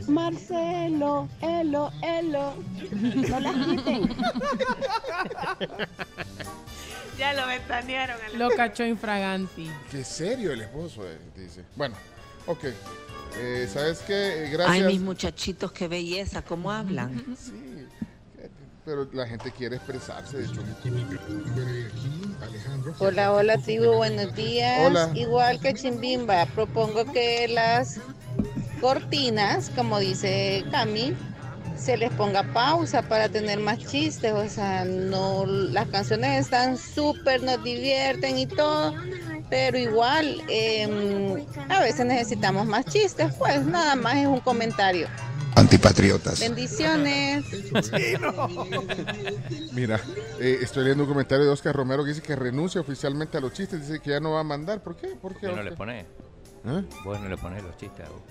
Marcelo, 0.07 1.27
Elo, 1.41 1.91
Elo, 2.01 2.53
no 3.29 3.39
las 3.39 3.55
quiten. 3.65 4.09
Ya 7.17 7.33
lo 7.33 7.47
ventanearon. 7.47 8.17
Lo 8.37 8.49
cachó 8.49 8.85
infraganti. 8.85 9.71
Qué 9.89 10.03
serio 10.03 10.51
el 10.51 10.61
esposo, 10.61 11.07
eh, 11.07 11.17
dice. 11.35 11.63
Bueno, 11.75 11.95
ok. 12.45 12.65
Eh, 13.37 13.67
¿Sabes 13.71 13.99
qué? 14.05 14.45
Eh, 14.45 14.49
Gracias. 14.51 14.69
Ay, 14.69 14.83
mis 14.93 15.01
muchachitos, 15.01 15.71
qué 15.71 15.87
belleza, 15.87 16.41
cómo 16.41 16.71
hablan. 16.71 17.23
Sí, 17.37 17.51
eh, 18.39 18.49
pero 18.85 19.07
la 19.13 19.27
gente 19.27 19.51
quiere 19.51 19.75
expresarse, 19.75 20.37
de 20.37 20.45
hecho. 20.45 20.61
Hola, 22.99 23.33
hola 23.33 23.57
tribu, 23.57 23.93
buenos 23.93 24.33
días. 24.35 24.87
Hola. 24.87 25.11
Igual 25.15 25.59
que 25.59 25.73
Chimbimba, 25.73 26.45
propongo 26.47 27.11
que 27.11 27.47
las 27.47 27.99
cortinas, 28.79 29.69
como 29.75 29.99
dice 29.99 30.63
Cami, 30.71 31.13
se 31.77 31.97
les 31.97 32.11
ponga 32.13 32.43
pausa 32.53 33.01
para 33.01 33.29
tener 33.29 33.59
más 33.59 33.79
chistes. 33.79 34.33
O 34.33 34.47
sea, 34.47 34.85
no, 34.85 35.45
las 35.45 35.87
canciones 35.87 36.45
están 36.45 36.77
súper, 36.77 37.43
nos 37.43 37.63
divierten 37.63 38.37
y 38.37 38.47
todo, 38.47 38.93
pero 39.49 39.77
igual 39.77 40.41
em, 40.49 41.45
a 41.69 41.79
veces 41.81 42.05
necesitamos 42.05 42.65
más 42.65 42.85
chistes. 42.85 43.33
Pues 43.35 43.65
nada 43.65 43.95
más 43.95 44.17
es 44.17 44.27
un 44.27 44.39
comentario. 44.39 45.07
Antipatriotas. 45.55 46.39
Bendiciones. 46.41 47.45
Mira, 49.73 49.99
eh, 50.39 50.59
estoy 50.61 50.83
leyendo 50.83 51.03
un 51.03 51.09
comentario 51.09 51.45
de 51.45 51.51
Oscar 51.51 51.75
Romero 51.75 52.03
que 52.03 52.09
dice 52.09 52.21
que 52.21 52.35
renuncia 52.35 52.81
oficialmente 52.81 53.37
a 53.37 53.41
los 53.41 53.53
chistes. 53.53 53.87
Dice 53.87 54.01
que 54.01 54.11
ya 54.11 54.19
no 54.19 54.31
va 54.31 54.41
a 54.41 54.43
mandar. 54.43 54.81
¿Por 54.83 54.95
qué? 54.95 55.09
¿Por 55.09 55.35
qué? 55.37 55.47
¿Vos 55.47 55.55
no 55.55 55.61
Oscar? 55.61 55.65
le 55.65 55.77
ponés? 55.77 56.05
¿Eh? 56.65 56.83
Vos 57.03 57.19
no 57.19 57.29
le 57.29 57.37
ponés 57.37 57.63
los 57.63 57.77
chistes 57.77 58.05
a 58.05 58.09
vos. 58.09 58.21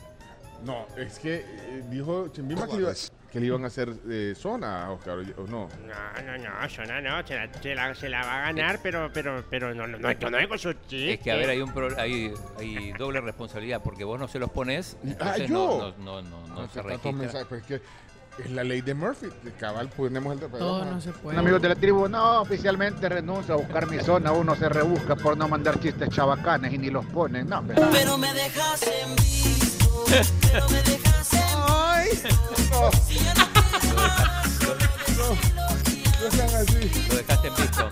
No, 0.65 0.87
es 0.97 1.19
que 1.19 1.37
eh, 1.37 1.85
dijo 1.91 2.29
Chimbimba 2.29 2.67
que, 2.67 2.77
iba- 2.77 2.93
que 3.35 3.41
le 3.41 3.47
iban 3.47 3.65
a 3.65 3.67
hacer 3.67 3.93
eh, 4.09 4.33
zona 4.37 4.85
a 4.87 4.91
Oscar, 4.93 5.19
¿o 5.37 5.43
no? 5.49 5.69
No, 5.69 6.23
no, 6.25 6.39
no, 6.39 6.69
Zona 6.71 7.01
no, 7.01 7.27
se 7.27 7.35
la, 7.35 7.49
se 7.61 7.75
la- 7.75 7.95
se 7.97 8.09
la 8.09 8.25
va 8.25 8.37
a 8.39 8.41
ganar, 8.53 8.79
pero, 8.81 9.11
pero, 9.13 9.45
pero 9.51 9.75
no, 9.75 9.87
no, 9.89 9.99
no, 9.99 10.13
yo 10.13 10.31
no 10.31 10.37
vengo 10.39 10.57
su 10.57 10.73
chiste. 10.73 11.15
Es 11.15 11.21
que, 11.21 11.33
a 11.33 11.35
ver, 11.37 11.51
hay, 11.51 11.61
un 11.61 11.73
pro- 11.75 11.99
hay, 11.99 12.33
hay 12.59 12.93
doble 12.93 13.21
responsabilidad 13.21 13.83
porque 13.83 14.05
vos 14.05 14.19
no 14.21 14.29
se 14.29 14.39
los 14.39 14.51
pones, 14.51 14.97
Ah, 15.03 15.07
entonces 15.09 15.49
yo. 15.49 15.93
no, 15.99 16.05
no, 16.05 16.23
no, 16.23 16.31
no, 16.31 16.47
no 16.47 16.63
No, 16.63 16.69
se 16.69 16.81
registra. 16.81 17.11
mensajes, 17.13 17.47
pues 17.49 17.61
es 17.63 17.67
que 17.67 17.75
es 18.45 18.51
la 18.53 18.63
ley 18.63 18.81
de 18.83 18.95
Murphy. 18.95 19.27
de 19.43 19.51
Cabal, 19.53 19.89
ponemos 19.89 20.33
el... 20.35 20.49
Todo 20.51 20.85
no 20.85 21.01
se 21.01 21.11
puede. 21.11 21.37
Amigos 21.37 21.61
de 21.61 21.69
la 21.71 21.75
tribu, 21.75 22.09
no, 22.09 22.41
oficialmente 22.41 23.09
renuncio 23.09 23.55
a 23.55 23.57
buscar 23.57 23.89
mi 23.89 23.99
zona. 23.99 24.31
Uno 24.33 24.55
se 24.55 24.69
rebusca 24.69 25.17
por 25.17 25.37
no 25.37 25.49
mandar 25.49 25.81
chistes 25.81 26.09
chabacanes 26.09 26.73
y 26.73 26.79
ni 26.79 26.91
los 26.91 27.05
ponen. 27.07 27.49
No, 27.49 27.59
hombre. 27.59 27.77
Pero 27.93 28.17
me 28.17 28.33
dejas 28.33 28.81
en 28.87 29.17
visto. 29.17 30.05
Pero 30.53 30.69
me 30.69 30.83
dejas 30.83 31.33
en 31.33 31.54
Ya 32.13 32.29
no 35.15 35.29
No 36.21 36.27
sean 36.31 36.55
así. 36.55 36.91
Lo 37.09 37.15
dejaste 37.17 37.49
en 37.49 37.55
visto. 37.57 37.91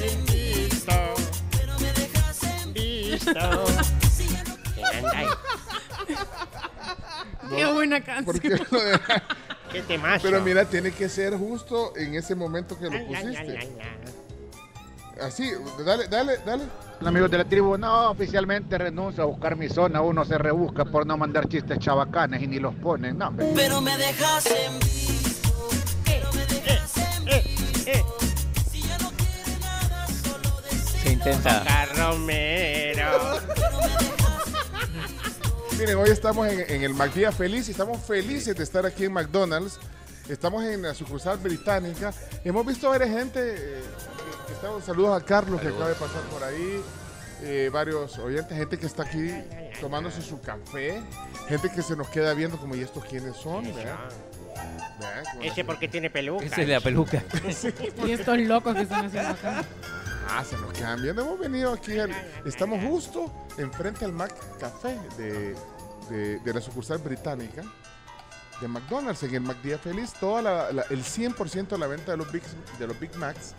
En 0.00 0.24
visto. 0.26 0.92
Pero 1.50 1.78
me 1.80 1.92
dejas 1.92 2.42
en 2.44 2.72
visto. 2.72 3.64
Qué 7.50 7.66
buena 7.66 8.00
¿Por 8.24 8.40
qué 8.40 8.48
canción. 8.50 8.68
lo? 8.70 8.78
Qué 9.72 9.82
temazo. 9.82 10.22
Pero 10.22 10.40
mira, 10.40 10.64
tiene 10.64 10.92
que 10.92 11.08
ser 11.08 11.36
justo 11.36 11.96
en 11.96 12.14
ese 12.14 12.34
momento 12.34 12.78
que 12.78 12.88
lo 12.90 13.06
pusiste. 13.06 13.76
Así, 15.20 15.50
dale, 15.84 16.08
dale, 16.08 16.38
dale. 16.44 16.64
Amigos 17.00 17.30
de 17.30 17.38
la 17.38 17.44
tribu, 17.44 17.76
no, 17.76 18.10
oficialmente 18.10 18.78
renuncio 18.78 19.22
a 19.24 19.26
buscar 19.26 19.56
mi 19.56 19.68
zona. 19.68 20.00
Uno 20.00 20.24
se 20.24 20.38
rebusca 20.38 20.84
por 20.86 21.06
no 21.06 21.16
mandar 21.18 21.48
chistes 21.48 21.78
chabacanes 21.78 22.42
y 22.42 22.46
ni 22.46 22.58
los 22.58 22.74
ponen. 22.76 23.18
No, 23.18 23.28
hombre. 23.28 23.52
Pero 23.54 23.80
me 23.82 23.96
dejas 23.98 24.46
en 24.46 24.78
visto. 24.80 25.50
Pero 26.04 26.32
me 26.32 26.46
dejas 26.46 26.96
en 26.96 27.24
visto. 27.26 27.90
Si 28.72 28.80
ya 28.82 28.98
no 28.98 29.10
quieres 29.10 29.60
nada, 29.60 30.06
solo 30.06 30.60
deseo. 30.62 30.98
Se 31.02 31.12
intenta. 31.12 31.86
Romero. 31.94 33.38
Miren, 35.78 35.96
hoy 35.96 36.08
estamos 36.10 36.48
en, 36.48 36.60
en 36.70 36.82
el 36.84 36.94
McDía 36.94 37.32
Feliz 37.32 37.68
y 37.68 37.72
estamos 37.72 37.98
felices 38.02 38.56
de 38.56 38.64
estar 38.64 38.86
aquí 38.86 39.04
en 39.04 39.12
McDonald's. 39.12 39.78
Estamos 40.28 40.64
en 40.64 40.80
la 40.82 40.94
sucursal 40.94 41.36
británica. 41.36 42.14
Hemos 42.44 42.64
visto 42.64 42.88
varias 42.88 43.10
gente. 43.10 43.40
eh, 43.58 43.82
estamos, 44.52 44.84
saludos 44.84 45.20
a 45.20 45.24
Carlos 45.24 45.60
que 45.60 45.68
acaba 45.68 45.88
de 45.88 45.94
pasar 45.94 46.22
por 46.30 46.42
ahí. 46.44 46.82
eh, 47.42 47.68
varios 47.72 48.16
oyentes, 48.18 48.56
gente 48.56 48.78
que 48.78 48.86
está 48.86 49.02
aquí 49.02 49.30
tomándose 49.80 50.22
su 50.22 50.40
café. 50.40 51.02
Gente 51.48 51.70
que 51.70 51.82
se 51.82 51.94
nos 51.96 52.08
queda 52.08 52.32
viendo 52.32 52.56
como, 52.58 52.74
¿y 52.74 52.80
estos 52.80 53.04
quiénes 53.04 53.36
son? 53.36 53.64
¿verdad? 53.74 53.98
¿Verdad? 55.00 55.24
Como 55.32 55.42
Ese 55.44 55.64
porque 55.64 55.88
tiene 55.88 56.08
peluca. 56.10 56.44
Esa 56.44 56.62
es 56.62 56.68
la 56.68 56.80
peluca. 56.80 57.22
Y 58.06 58.12
estos 58.12 58.38
locos 58.38 58.74
que 58.74 58.82
están 58.82 59.06
haciendo 59.06 59.30
acá. 59.30 59.62
Ah, 60.30 60.42
se 60.42 60.56
nos 60.56 60.72
quedan 60.72 61.02
viendo. 61.02 61.20
Hemos 61.22 61.38
venido 61.38 61.72
aquí. 61.72 61.98
al- 61.98 62.14
estamos 62.46 62.82
justo 62.82 63.30
enfrente 63.58 64.04
al 64.06 64.12
Mac 64.12 64.32
Café 64.58 64.98
de, 65.18 65.54
de- 66.08 66.38
de 66.38 66.54
la 66.54 66.60
sucursal 66.62 66.98
británica 66.98 67.62
de 68.60 68.68
McDonald's. 68.68 69.22
En 69.24 69.34
el 69.34 69.40
McDía 69.42 69.76
Feliz, 69.76 70.14
toda 70.18 70.40
la- 70.40 70.72
la- 70.72 70.84
el 70.88 71.02
100% 71.04 71.68
de 71.68 71.78
la 71.78 71.86
venta 71.88 72.12
de 72.12 72.16
los, 72.16 72.30
Big, 72.32 72.42
de 72.78 72.86
los 72.86 72.98
Big 72.98 73.14
Macs 73.16 73.54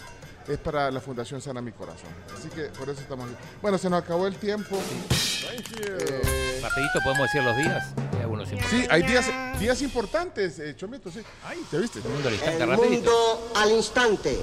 es 0.48 0.58
para 0.60 0.92
la 0.92 1.00
Fundación 1.00 1.42
Sana 1.42 1.62
Mi 1.62 1.72
Corazón. 1.72 2.10
Así 2.38 2.50
que 2.50 2.64
por 2.66 2.90
eso 2.90 3.02
estamos 3.02 3.26
aquí. 3.26 3.36
Bueno, 3.62 3.78
se 3.78 3.90
nos 3.90 4.02
acabó 4.04 4.28
el 4.28 4.36
tiempo. 4.36 4.78
Eh, 4.78 6.60
Rapidito 6.62 7.00
podemos 7.04 7.28
decir 7.28 7.44
los 7.44 7.58
días. 7.58 7.94
Hay 8.14 8.22
algunos 8.22 8.50
sí, 8.50 8.88
hay 8.90 9.04
días, 9.04 9.26
días 9.60 9.82
importantes, 9.82 10.60
eh, 10.60 10.76
Chomito, 10.76 11.12
sí. 11.12 11.22
¿Te 11.70 11.78
viste? 11.78 12.00
El 12.00 12.10
mundo 12.10 12.28
al 12.28 12.34
instante, 12.34 12.64
El 12.64 12.70
rapidito. 12.70 13.12
mundo 13.12 13.52
al 13.56 13.72
instante. 13.72 14.40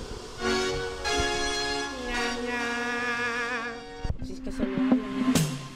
Si 4.24 4.33
es 4.33 4.41
que 4.41 4.53
solo 4.53 4.74
hablan, 4.74 5.03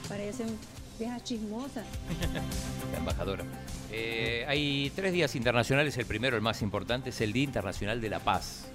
parecen 0.07 0.57
Vieja 0.99 1.19
chismosa. 1.23 1.83
La 2.91 2.97
embajadora. 2.97 3.43
Eh, 3.91 4.45
hay 4.47 4.91
tres 4.95 5.13
días 5.13 5.35
internacionales. 5.35 5.95
El 5.97 6.07
primero, 6.07 6.35
el 6.35 6.41
más 6.41 6.63
importante, 6.63 7.11
es 7.11 7.21
el 7.21 7.33
Día 7.33 7.43
Internacional 7.43 8.01
de 8.01 8.09
la 8.09 8.19
Paz. 8.19 8.65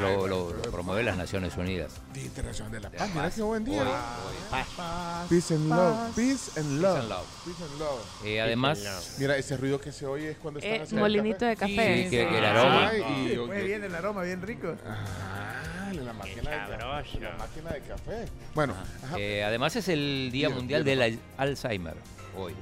Lo, 0.00 0.26
lo- 0.28 0.52
lo 0.52 0.62
promueve 0.70 1.02
las 1.02 1.16
Naciones 1.16 1.56
Unidas. 1.56 1.92
Día 2.12 2.24
Internacional 2.24 2.70
de 2.72 2.80
la 2.80 2.90
Paz. 2.90 3.10
Mira 3.14 3.30
qué 3.30 3.42
buen 3.42 3.64
día. 3.64 3.82
Hoy, 3.82 4.36
Paz. 4.50 5.26
Peace 5.28 5.54
and 5.54 5.68
love. 5.68 6.14
Peace 6.14 6.60
and 6.60 6.80
love. 6.82 6.98
and 7.00 7.08
love. 7.08 7.26
Peace 7.44 7.62
and 7.64 7.80
love. 7.80 8.00
Eh, 8.24 8.40
además- 8.40 9.16
Mira, 9.18 9.36
ese 9.36 9.56
ruido 9.56 9.80
que 9.80 9.90
se 9.90 10.06
oye 10.06 10.32
es 10.32 10.38
cuando 10.38 10.60
están 10.60 10.74
Eh, 10.76 10.82
haciendo 10.82 11.00
molinito 11.02 11.44
de 11.46 11.56
café. 11.56 11.74
café. 11.76 11.96
Sí, 12.04 12.10
que- 12.10 12.28
que 12.28 12.38
el 12.38 12.44
aroma. 12.44 12.88
Ay, 12.88 13.02
y- 13.02 13.28
Después 13.30 13.64
viene 13.64 13.86
el 13.86 13.94
aroma 13.94 14.22
bien 14.22 14.42
rico. 14.42 14.74
Ah, 14.86 15.90
la 15.92 16.12
máquina, 16.12 16.42
de, 16.42 16.56
ca- 16.56 16.68
la 16.68 17.36
máquina 17.38 17.70
de 17.72 17.80
café. 17.80 18.24
Bueno, 18.54 18.74
ajá. 19.04 19.18
Eh, 19.18 19.42
además 19.42 19.74
es 19.74 19.88
el 19.88 20.28
Día 20.32 20.50
Mundial 20.50 20.84
del 20.84 21.02
Al- 21.02 21.18
Alzheimer 21.38 21.94
hoy. 22.36 22.54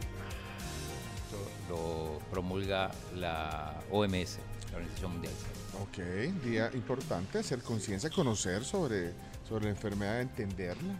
Lo, 1.68 1.74
lo 1.76 2.18
promulga 2.30 2.90
la 3.14 3.74
OMS, 3.90 4.38
la 4.70 4.76
Organización 4.78 5.12
Mundial 5.12 5.32
de 5.34 5.40
Salud. 5.40 5.55
Ok, 5.82 5.98
día 6.44 6.70
importante, 6.74 7.38
hacer 7.38 7.60
conciencia, 7.60 8.08
conocer 8.10 8.64
sobre, 8.64 9.12
sobre 9.48 9.64
la 9.66 9.70
enfermedad, 9.70 10.20
entenderla. 10.20 10.94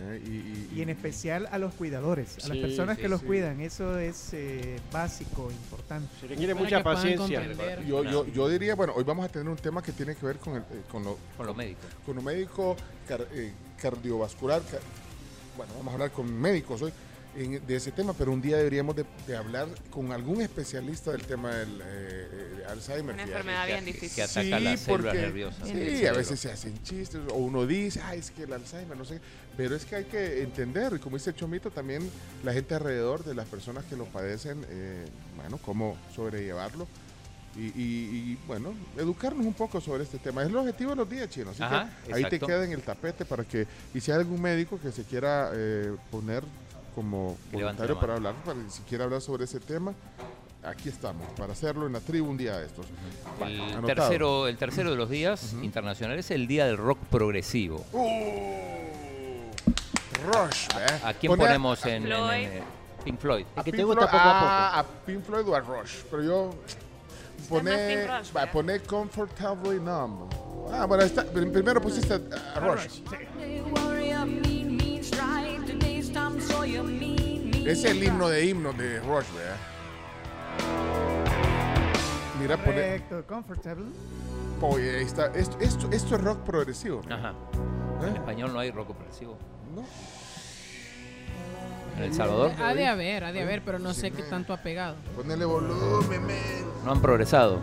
Eh, 0.00 0.22
y, 0.26 0.30
y- 0.30 0.70
Y 0.78 0.82
en 0.82 0.88
especial 0.88 1.48
a 1.50 1.58
los 1.58 1.74
cuidadores, 1.74 2.42
a 2.44 2.48
las 2.48 2.56
personas 2.56 2.96
sí, 2.96 3.02
que 3.02 3.08
los 3.10 3.20
cuidan. 3.22 3.60
Eso 3.60 3.98
es 3.98 4.30
eh, 4.32 4.80
básico, 4.90 5.50
importante. 5.50 6.08
Se 6.20 6.26
requiere 6.28 6.54
Para 6.54 6.64
mucha 6.64 6.82
paciencia. 6.82 7.42
Yo, 7.86 8.02
yo, 8.04 8.26
yo 8.26 8.48
diría, 8.48 8.74
bueno, 8.74 8.94
hoy 8.96 9.04
vamos 9.04 9.26
a 9.26 9.28
tener 9.28 9.48
un 9.48 9.56
tema 9.56 9.82
que 9.82 9.92
tiene 9.92 10.14
que 10.16 10.24
ver 10.24 10.38
con, 10.38 10.54
el, 10.54 10.62
eh, 10.62 10.82
con, 10.90 11.04
lo, 11.04 11.18
Con 11.36 11.46
lo 11.46 11.54
médico. 11.54 11.80
Con 12.06 12.16
lo 12.16 12.22
médico 12.22 12.74
car- 13.06 13.28
eh, 13.32 13.52
cardiovascular. 13.80 14.62
ca- 14.62 14.78
bueno, 15.58 15.72
vamos 15.76 15.90
a 15.90 15.92
hablar 15.94 16.10
con 16.10 16.32
médicos 16.32 16.80
hoy 16.82 16.92
en- 17.36 17.66
de 17.66 17.76
ese 17.76 17.92
tema, 17.92 18.12
pero 18.14 18.32
un 18.32 18.40
día 18.40 18.56
deberíamos 18.56 18.96
de, 18.96 19.04
de 19.26 19.36
hablar 19.36 19.68
con 19.90 20.12
algún 20.12 20.40
especialista 20.40 21.12
del 21.12 21.22
tema 21.22 21.54
del 21.54 21.80
eh, 21.80 21.84
eh, 21.84 22.64
Alzheimer. 22.68 23.14
Una 23.14 23.22
enfermedad 23.24 23.66
bien 23.66 23.84
difícil. 23.84 24.14
Que 24.16 24.22
ataca 24.22 24.60
las 24.60 24.80
células 24.80 25.14
nerviosas 25.14 25.68
del 25.68 25.96
Sí, 25.98 26.06
a 26.06 26.12
veces 26.12 26.40
se 26.40 26.50
hacen 26.50 26.82
chistes 26.82 27.20
o 27.30 27.34
uno 27.36 27.66
dice, 27.66 28.00
ay, 28.02 28.18
es 28.20 28.30
que 28.30 28.44
el 28.44 28.52
Alzheimer, 28.52 28.96
no 28.96 29.04
sé. 29.04 29.20
Pero 29.56 29.74
es 29.76 29.84
que 29.84 29.96
hay 29.96 30.04
que 30.04 30.42
entender, 30.42 30.92
y 30.94 30.98
como 30.98 31.16
dice 31.16 31.34
Chomito, 31.34 31.70
también 31.70 32.08
la 32.44 32.52
gente 32.52 32.74
alrededor 32.74 33.24
de 33.24 33.34
las 33.34 33.46
personas 33.48 33.84
que 33.86 33.96
lo 33.96 34.04
padecen, 34.06 34.64
eh, 34.68 35.04
bueno, 35.36 35.58
cómo 35.58 35.96
sobrellevarlo. 36.14 36.86
Y, 37.56 37.68
y- 37.68 37.72
y, 38.32 38.38
bueno, 38.46 38.74
educarnos 38.98 39.46
un 39.46 39.54
poco 39.54 39.80
sobre 39.80 40.02
este 40.02 40.18
tema. 40.18 40.42
Es 40.42 40.48
el 40.50 40.56
objetivo 40.56 40.90
de 40.90 40.96
los 40.96 41.08
días 41.08 41.30
chinos. 41.30 41.54
Así 41.58 41.62
Ajá, 41.62 41.90
que 42.06 42.12
ahí 42.12 42.24
te 42.28 42.38
queda 42.38 42.62
en 42.66 42.72
el 42.72 42.82
tapete 42.82 43.24
para 43.24 43.44
que, 43.44 43.66
y 43.94 44.00
si 44.00 44.10
hay 44.10 44.18
algún 44.18 44.42
médico 44.42 44.78
que 44.78 44.92
se 44.92 45.04
quiera 45.04 45.50
eh, 45.54 45.94
poner 46.10 46.42
como 46.96 47.36
Que 47.50 47.58
voluntario 47.58 48.00
para 48.00 48.14
hablar, 48.14 48.34
para 48.44 48.58
si 48.68 48.82
quiere 48.82 49.04
hablar 49.04 49.20
sobre 49.20 49.44
ese 49.44 49.60
tema, 49.60 49.92
aquí 50.64 50.88
estamos, 50.88 51.24
para 51.36 51.52
hacerlo 51.52 51.86
en 51.86 51.92
la 51.92 52.00
tribu 52.00 52.28
un 52.28 52.36
día 52.38 52.56
de 52.56 52.66
estos. 52.66 52.86
El 53.40 53.60
anotado. 53.60 53.86
tercero, 53.86 54.48
el 54.48 54.56
tercero 54.56 54.90
de 54.90 54.96
los 54.96 55.08
días 55.10 55.52
internacionales 55.62 56.24
es 56.24 56.30
el 56.32 56.48
Día 56.48 56.66
del 56.66 56.78
Rock 56.78 56.98
Progresivo. 57.10 57.84
Rush, 60.24 60.68
¿eh? 60.78 61.00
¿A 61.04 61.12
quién 61.14 61.30
Pone 61.30 61.44
a- 61.44 61.46
ponemos 61.46 61.84
en, 61.86 61.94
en- 61.94 62.02
Floyd. 62.04 62.32
en, 62.34 62.52
eh, 62.52 62.62
Pink 63.04 63.18
Floyd? 63.20 63.44
A 63.54 63.62
que 63.62 63.70
te 63.70 63.76
Pink 63.76 63.86
gusta 63.86 64.08
Floyd- 64.08 64.10
poco 64.22 64.28
a 64.28 64.68
ah, 64.70 64.78
a 64.80 64.84
Pink 64.84 65.22
Floyd 65.22 65.48
o 65.48 65.54
a 65.54 65.60
Rush. 65.60 66.02
Pero 66.10 66.22
yo 66.24 66.50
Team 67.48 68.08
Rush, 68.08 68.50
pone 68.52 68.80
Comfortably 68.80 69.78
Numb. 69.78 70.32
Ah, 70.72 70.84
bueno, 70.86 71.04
está, 71.04 71.22
prim- 71.24 71.52
primero 71.52 71.80
pusiste 71.80 72.14
a, 72.14 72.18
a 72.56 72.60
Rush. 72.60 73.00
Es 77.66 77.84
el 77.84 78.00
himno 78.02 78.28
de 78.28 78.46
himnos 78.46 78.78
de 78.78 79.00
Rush, 79.00 79.26
¿verdad? 79.34 79.56
Mira, 82.40 82.56
pone. 82.56 82.76
Correcto, 82.76 83.24
comfortable. 83.26 83.86
Oye, 84.60 84.98
ahí 84.98 85.04
está. 85.04 85.26
Esto, 85.34 85.58
esto, 85.58 85.88
esto 85.90 86.14
es 86.14 86.20
rock 86.20 86.44
progresivo. 86.44 87.02
Ajá. 87.10 87.34
¿Eh? 88.02 88.08
En 88.08 88.16
español 88.16 88.52
no 88.52 88.60
hay 88.60 88.70
rock 88.70 88.94
progresivo. 88.94 89.36
No. 89.74 89.84
En 91.96 92.02
El 92.04 92.14
Salvador 92.14 92.52
Ha 92.62 92.74
de 92.74 92.86
haber, 92.86 93.24
ha 93.24 93.32
de 93.32 93.42
haber, 93.42 93.64
pero 93.64 93.80
no 93.80 93.94
sé 93.94 94.12
qué 94.12 94.22
tanto 94.22 94.52
ha 94.52 94.58
pegado. 94.58 94.94
Ponele 95.16 95.44
volumen, 95.44 96.24
men. 96.24 96.36
no 96.84 96.92
han 96.92 97.02
progresado. 97.02 97.60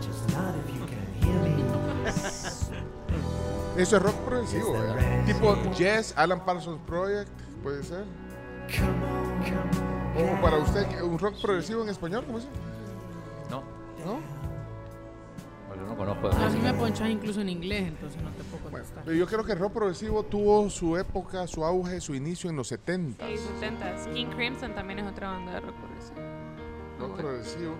Eso 3.78 3.96
es 3.96 4.02
rock 4.02 4.16
progresivo, 4.16 4.72
¿verdad? 4.72 5.24
Tipo 5.24 5.56
Yes, 5.78 6.12
Alan 6.16 6.44
Parsons 6.44 6.80
Project, 6.86 7.30
puede 7.62 7.82
ser. 7.82 8.04
O 10.16 10.40
para 10.42 10.58
usted, 10.58 11.02
un 11.02 11.18
rock 11.18 11.40
progresivo 11.42 11.82
en 11.82 11.88
español, 11.88 12.24
¿cómo 12.26 12.38
dice? 12.38 12.50
No, 13.50 13.62
¿No? 14.04 14.20
porque 15.68 15.82
no 15.84 15.96
conozco 15.96 16.28
A 16.28 16.48
mí 16.50 16.60
me 16.60 16.72
ponchas 16.74 17.08
incluso 17.10 17.40
en 17.40 17.48
inglés, 17.48 17.88
entonces 17.88 18.22
no 18.22 18.30
te 18.30 18.44
puedo 18.44 18.62
Bueno, 18.62 18.78
contestar. 18.78 19.04
pero 19.04 19.16
yo 19.16 19.26
creo 19.26 19.44
que 19.44 19.52
el 19.52 19.58
rock 19.58 19.72
progresivo 19.72 20.22
tuvo 20.22 20.70
su 20.70 20.96
época, 20.96 21.46
su 21.48 21.64
auge, 21.64 22.00
su 22.00 22.14
inicio 22.14 22.48
en 22.50 22.56
los 22.56 22.68
70. 22.68 23.26
Sí, 23.26 23.36
70 23.60 24.12
King 24.12 24.26
Crimson 24.36 24.74
también 24.74 25.00
es 25.00 25.06
otra 25.10 25.30
banda 25.30 25.52
de 25.54 25.60
rock 25.60 25.74
progresivo. 25.74 26.20
Rock 27.00 27.16
progresivo. 27.16 27.74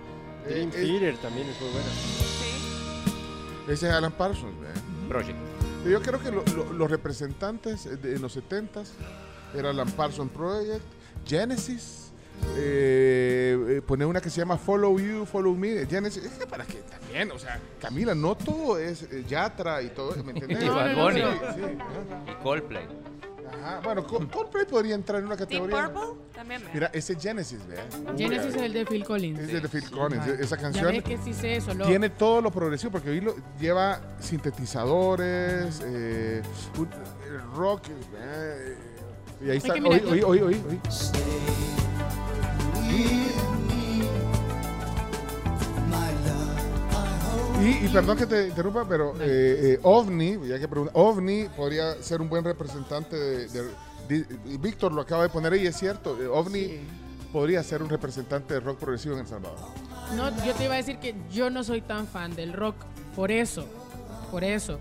Dream 0.44 0.68
Eh, 0.70 0.72
eh, 0.74 0.86
Theater 0.98 1.16
también 1.18 1.48
es 1.48 1.60
muy 1.60 1.70
buena. 1.70 1.88
Sí. 1.88 3.72
ese 3.72 3.88
es 3.88 3.94
Alan 3.94 4.12
Parsons, 4.12 4.60
¿verdad? 4.60 4.82
Project. 5.08 5.38
Yo 5.88 6.02
creo 6.02 6.20
que 6.20 6.30
lo- 6.32 6.44
lo- 6.56 6.72
los 6.72 6.90
representantes 6.90 8.02
de- 8.02 8.16
en 8.16 8.22
los 8.22 8.32
70s 8.36 8.90
era 9.54 9.70
Alan 9.70 9.90
Parsons 9.92 10.30
Project, 10.32 10.82
Genesis, 11.26 12.03
eh, 12.56 13.56
eh, 13.68 13.82
poner 13.86 14.06
una 14.06 14.20
que 14.20 14.30
se 14.30 14.40
llama 14.40 14.56
Follow 14.58 14.98
You, 14.98 15.26
Follow 15.26 15.54
Me, 15.54 15.86
Genesis, 15.86 16.24
es 16.24 16.46
para 16.46 16.64
que 16.64 16.78
también, 16.82 17.30
o 17.32 17.38
sea, 17.38 17.58
Camila, 17.80 18.14
no 18.14 18.36
todo 18.36 18.78
es 18.78 19.02
eh, 19.04 19.24
Yatra 19.28 19.82
y 19.82 19.88
todo, 19.90 20.14
¿me 20.24 20.32
entendés? 20.34 20.62
Y 20.64 20.68
Bad 20.68 20.94
Bunny. 20.96 21.20
Sí, 21.20 21.26
sí, 21.56 21.62
ajá. 21.78 22.32
Y 22.32 22.42
Coldplay. 22.42 22.86
Ajá, 23.46 23.80
bueno, 23.84 24.06
Col- 24.06 24.28
Coldplay 24.28 24.66
podría 24.66 24.94
entrar 24.94 25.20
en 25.20 25.26
una 25.26 25.36
Team 25.36 25.48
categoría. 25.68 25.92
Purple 25.92 26.22
también. 26.34 26.60
¿verdad? 26.60 26.74
Mira, 26.74 26.90
ese 26.92 27.18
Genesis, 27.18 27.60
¿vea? 27.66 27.86
Genesis 28.16 28.54
es 28.56 28.62
el 28.62 28.72
de 28.72 28.84
Phil 28.84 29.04
Collins. 29.04 29.38
Es 29.40 29.62
de 29.62 29.68
Phil 29.68 29.90
Collins, 29.90 30.22
Ajá. 30.22 30.32
esa 30.40 30.56
Ya 30.56 30.62
canción 30.62 30.86
ves 30.92 31.04
que 31.04 31.18
sí 31.18 31.32
sé 31.32 31.56
eso. 31.56 31.72
Lo... 31.72 31.86
tiene 31.86 32.10
todo 32.10 32.40
lo 32.42 32.50
progresivo 32.50 32.92
porque 32.92 33.10
hoy 33.10 33.20
lo, 33.20 33.34
lleva 33.58 34.00
sintetizadores, 34.20 35.80
eh, 35.84 36.42
rock, 37.54 37.82
eh, 38.18 38.76
y 39.46 39.50
ahí 39.50 39.56
está, 39.58 39.74
mira, 39.74 39.88
hoy, 40.26 40.40
yo- 40.40 40.48
Y, 47.62 47.86
y 47.86 47.88
perdón 47.88 48.18
que 48.18 48.26
te 48.26 48.48
interrumpa, 48.48 48.84
pero 48.86 49.14
eh, 49.20 49.74
eh, 49.74 49.80
OVNI, 49.82 50.48
ya 50.48 50.58
que 50.58 50.68
pregunta, 50.68 50.92
OVNI 50.94 51.48
podría 51.56 51.94
ser 52.02 52.20
un 52.20 52.28
buen 52.28 52.44
representante 52.44 53.16
de, 53.16 53.48
de- 53.48 53.70
de- 54.08 54.26
y 54.46 54.56
Víctor 54.58 54.92
lo 54.92 55.00
acaba 55.00 55.22
de 55.22 55.28
poner 55.30 55.52
ahí, 55.54 55.66
es 55.66 55.76
cierto, 55.78 56.20
eh, 56.20 56.26
OVNI 56.26 56.80
podría 57.32 57.62
ser 57.62 57.82
un 57.82 57.88
representante 57.88 58.54
de 58.54 58.60
rock 58.60 58.78
progresivo 58.78 59.14
en 59.14 59.20
El 59.22 59.26
Salvador. 59.26 59.58
No, 60.14 60.28
yo 60.44 60.52
te 60.54 60.64
iba 60.64 60.74
a 60.74 60.76
decir 60.76 60.98
que 60.98 61.14
yo 61.32 61.48
no 61.48 61.64
soy 61.64 61.80
tan 61.80 62.06
fan 62.06 62.34
del 62.36 62.52
rock, 62.52 62.74
por 63.16 63.30
eso, 63.30 63.64
por 64.30 64.44
eso. 64.44 64.78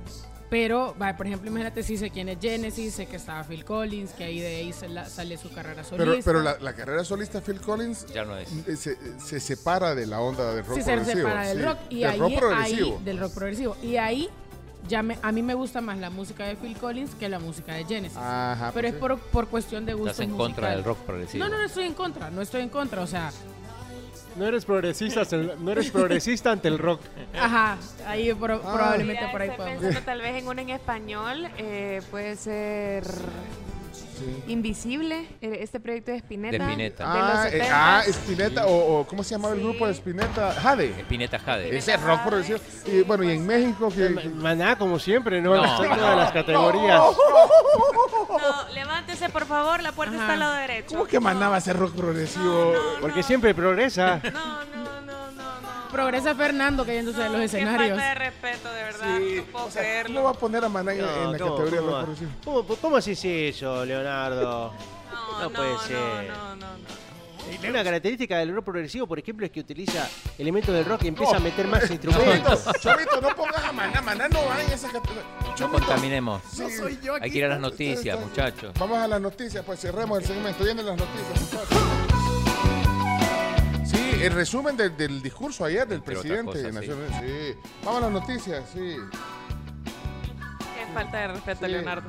Pero, 0.53 0.95
va, 1.01 1.17
por 1.17 1.25
ejemplo, 1.25 1.49
imagínate 1.49 1.81
si 1.81 1.97
sé 1.97 2.11
quién 2.11 2.29
es 2.29 2.37
Genesis, 2.39 2.93
sé 2.93 3.07
que 3.07 3.15
estaba 3.15 3.43
Phil 3.43 3.65
Collins, 3.65 4.11
que 4.11 4.23
ahí 4.25 4.39
de 4.39 4.55
ahí 4.57 4.71
se 4.71 4.87
la- 4.87 5.09
sale 5.09 5.35
su 5.35 5.51
carrera 5.51 5.83
solista. 5.83 6.11
Pero, 6.13 6.23
pero 6.23 6.41
la, 6.41 6.59
la 6.59 6.73
carrera 6.75 7.03
solista 7.03 7.39
de 7.39 7.45
Phil 7.45 7.59
Collins 7.59 8.05
Ya 8.13 8.23
no 8.23 8.37
es. 8.37 8.49
eh, 8.67 8.75
se, 8.75 8.95
se 9.19 9.39
separa 9.39 9.95
de 9.95 10.05
la 10.05 10.19
onda 10.21 10.53
del 10.53 10.63
rock 10.63 10.77
sí, 10.77 10.83
se 10.83 10.91
progresivo. 10.93 11.27
separa 11.27 11.47
del 11.47 11.57
sí, 11.57 11.63
rock 11.65 11.77
y 11.89 11.99
del 12.01 12.09
ahí, 12.11 12.19
rock 12.19 12.29
ahí 12.31 12.37
progresivo. 12.37 13.01
del 13.03 13.17
rock 13.19 13.33
progresivo 13.33 13.77
y 13.81 13.97
ahí 13.97 14.29
ya 14.87 15.01
me, 15.01 15.17
a 15.23 15.31
mí 15.31 15.41
me 15.41 15.55
gusta 15.55 15.81
más 15.81 15.97
la 15.97 16.11
música 16.11 16.45
de 16.45 16.55
Phil 16.55 16.77
Collins 16.77 17.15
que 17.15 17.29
la 17.29 17.39
música 17.39 17.73
de 17.73 17.85
Genesis. 17.85 18.15
Ajá, 18.17 18.69
pero 18.75 18.89
pues 18.89 18.93
es 18.93 18.99
por, 18.99 19.17
por 19.19 19.47
cuestión 19.47 19.87
de 19.87 19.93
gusto 19.95 20.11
Estás 20.11 20.25
en 20.27 20.37
contra 20.37 20.69
del 20.69 20.83
rock 20.83 20.99
progresivo. 20.99 21.43
No, 21.45 21.49
no, 21.49 21.57
no 21.57 21.63
estoy 21.65 21.85
en 21.85 21.93
contra, 21.95 22.29
no 22.29 22.41
estoy 22.43 22.61
en 22.61 22.69
contra, 22.69 23.01
o 23.01 23.07
sea, 23.07 23.31
No 24.35 24.45
eres 24.47 24.65
progresista, 24.65 25.21
no 25.59 25.71
eres 25.71 25.91
progresista 25.91 26.51
ante 26.51 26.67
el 26.67 26.79
rock. 26.79 27.01
ajá, 27.39 27.77
ahí 28.07 28.33
pro- 28.33 28.61
Ah. 28.65 28.73
probablemente 28.73 29.21
Mira, 29.21 29.31
por 29.31 29.41
ahí 29.41 29.49
estoy 29.49 29.63
podemos. 29.65 29.81
pensando 29.83 30.05
tal 30.05 30.21
vez 30.21 30.35
en 30.41 30.47
una 30.47 30.61
en 30.61 30.69
español. 30.69 31.47
eh, 31.57 32.01
puede 32.11 32.35
ser 32.35 33.03
Invisible, 34.47 35.27
eh, 35.41 35.57
este 35.61 35.79
proyecto 35.79 36.11
de 36.11 36.17
Spinetta. 36.17 36.57
De 36.57 36.63
Spinetta. 36.71 37.03
de 37.03 37.19
Ah, 37.19 37.47
eh, 37.51 37.59
70s. 37.61 37.69
ah, 37.71 38.03
Spinetta, 38.07 38.65
o, 38.67 38.99
o 39.01 39.07
¿cómo 39.07 39.23
se 39.23 39.35
llamaba 39.35 39.53
el 39.55 39.61
grupo 39.61 39.85
de 39.87 39.93
Spinetta? 39.93 40.51
Jade. 40.53 40.89
Spinetta 41.01 41.39
Jade. 41.39 41.75
Ese 41.77 41.97
rock 41.97 42.21
progresivo. 42.23 42.59
Y 42.85 43.01
bueno, 43.03 43.23
y 43.23 43.31
en 43.31 43.45
México 43.47 43.89
que... 43.89 44.09
Maná, 44.09 44.77
como 44.77 44.99
siempre, 44.99 45.41
¿no? 45.41 45.55
No, 45.55 45.83
En 45.83 45.89
no. 45.89 45.95
todas 45.95 46.17
las 46.17 46.31
categorías. 46.31 46.99
No, 46.99 48.73
levántese 48.73 49.29
por 49.29 49.45
favor, 49.45 49.81
la 49.81 49.91
puerta 49.91 50.15
está 50.15 50.33
al 50.33 50.39
lado 50.39 50.53
derecho. 50.55 50.89
¿Cómo 50.89 51.05
que 51.05 51.19
mandaba 51.19 51.57
ese 51.57 51.73
rock 51.73 51.93
progresivo? 51.95 52.73
Porque 53.01 53.23
siempre 53.23 53.53
progresa. 53.53 54.21
Progresa 55.93 56.35
Fernando 56.35 56.85
cayéndose 56.85 57.21
de 57.21 57.29
los 57.29 57.37
Qué 57.39 57.45
escenarios. 57.45 57.89
falta 57.97 58.09
de 58.09 58.15
respeto, 58.15 58.73
de 58.73 58.83
verdad. 58.83 59.17
Sí, 59.17 59.35
no 59.37 59.43
puedo 59.51 59.65
o 59.65 59.71
sea, 59.71 59.81
creerlo. 59.81 60.15
¿Cómo 60.15 60.25
va 60.25 60.31
a 60.31 60.33
poner 60.33 60.65
a 60.65 60.69
Maná 60.69 60.93
en, 60.93 60.99
en 60.99 61.05
la 61.05 61.37
¿cómo- 61.39 61.55
categoría 61.57 61.81
de 61.81 61.87
va? 61.87 61.99
progresivo? 62.03 62.31
¿Cómo, 62.43 62.63
cómo 62.81 62.97
así 62.97 63.11
es 63.11 63.23
eso, 63.25 63.85
Leonardo? 63.85 64.73
No, 65.11 65.41
No, 65.41 65.49
puede 65.51 65.77
ser. 65.87 66.31
Una 67.69 67.83
característica 67.83 68.37
del 68.37 68.55
rock 68.55 68.65
progresivo, 68.65 69.05
por 69.05 69.19
ejemplo, 69.19 69.45
es 69.45 69.51
que 69.51 69.59
utiliza 69.59 70.07
elementos 70.39 70.73
del 70.73 70.85
rock 70.85 71.03
y 71.03 71.07
empieza 71.09 71.35
a 71.35 71.39
meter 71.39 71.67
más 71.67 71.89
instrumentos. 71.91 72.63
Chovito, 72.81 73.19
no 73.21 73.35
pongas 73.35 73.63
a 73.63 73.71
Maná. 73.71 74.01
Maná 74.01 74.27
no 74.29 74.39
va 74.45 74.61
en 74.63 74.71
esa 74.71 74.87
categoría. 74.87 75.23
No 75.59 75.69
contaminemos. 75.71 76.41
No 76.57 76.69
soy 76.69 76.97
yo 77.03 77.13
Hay 77.15 77.19
aquí. 77.21 77.31
que 77.31 77.37
ir 77.39 77.45
a 77.45 77.49
las 77.49 77.59
noticias, 77.59 78.19
muchachos. 78.19 78.73
Vamos 78.79 78.97
a 78.97 79.07
las 79.07 79.21
noticias, 79.21 79.63
pues 79.65 79.79
cerremos 79.79 80.19
el 80.19 80.25
segmento. 80.25 80.63
Vienen 80.63 80.85
las 80.85 80.97
noticias, 80.97 81.41
muchachos. 81.41 81.77
El 84.25 84.33
resumen 84.33 84.77
del, 84.77 84.95
del 84.95 85.21
discurso 85.21 85.65
ayer 85.65 85.87
del 85.87 85.97
Entre 85.97 86.13
presidente 86.15 86.57
de 86.57 86.69
cosas, 86.69 86.83
sí. 86.85 86.89
Naciones 86.89 87.11
Sí. 87.53 87.59
Vamos 87.83 87.97
a 87.97 88.05
las 88.05 88.11
noticias, 88.11 88.63
sí. 88.73 88.95
Qué 89.83 90.93
falta 90.93 91.17
de 91.17 91.27
respeto, 91.27 91.65
Sí. 91.65 91.71
Leonardo. 91.71 92.07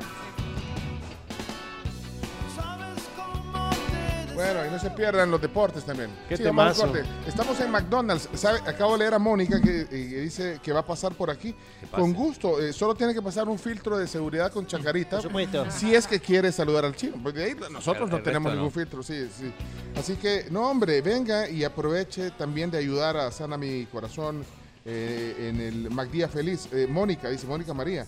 Bueno, 4.35 4.67
y 4.67 4.71
no 4.71 4.79
se 4.79 4.91
pierdan 4.91 5.31
los 5.31 5.41
deportes 5.41 5.85
también. 5.85 6.11
Qué 6.29 6.37
Sí, 6.37 6.43
temazo. 6.43 6.93
Estamos 7.27 7.59
en 7.61 7.71
McDonald's. 7.71 8.29
¿Sabe? 8.35 8.59
Acabo 8.67 8.93
de 8.93 8.99
leer 9.01 9.15
a 9.15 9.19
Mónica 9.19 9.61
que, 9.61 9.83
eh, 9.83 9.87
que 9.91 10.21
dice 10.21 10.61
que 10.63 10.73
va 10.73 10.81
a 10.81 10.87
pasar 10.87 11.15
por 11.15 11.31
aquí. 11.31 11.55
Con 11.91 12.13
gusto. 12.13 12.61
eh, 12.61 12.73
solo 12.73 12.95
tiene 12.95 13.15
que 13.15 13.23
pasar 13.23 13.49
un 13.49 13.59
filtro 13.59 13.97
de 13.97 14.07
seguridad 14.09 14.53
con 14.53 14.67
chacarita. 14.67 15.17
Por 15.17 15.23
supuesto. 15.23 15.71
Si 15.71 15.95
es 15.95 16.07
que 16.07 16.19
quiere 16.21 16.51
saludar 16.53 16.85
al 16.85 16.95
chino. 16.97 17.15
Ahí 17.37 17.55
nosotros 17.71 18.11
El- 18.11 18.17
no 18.17 18.23
tenemos 18.23 18.51
resto 18.53 18.61
ningún 18.63 18.65
no. 18.65 18.71
filtro. 18.71 19.03
Sí, 19.03 19.29
sí. 19.37 19.53
Así 19.99 20.15
que, 20.17 20.47
no, 20.51 20.69
hombre, 20.71 21.01
venga 21.01 21.49
y 21.49 21.63
aproveche 21.65 22.31
también 22.33 22.71
de 22.71 22.79
ayudar 22.79 23.17
a 23.17 23.31
Sana 23.31 23.57
Mi 23.57 23.87
Corazón 23.87 24.45
eh, 24.85 25.49
en 25.49 25.61
el 25.61 25.91
MacDía 25.91 26.29
Feliz. 26.29 26.69
Eh, 26.73 26.87
Mónica, 26.89 27.29
dice 27.31 27.47
Mónica 27.47 27.73
María. 27.73 28.07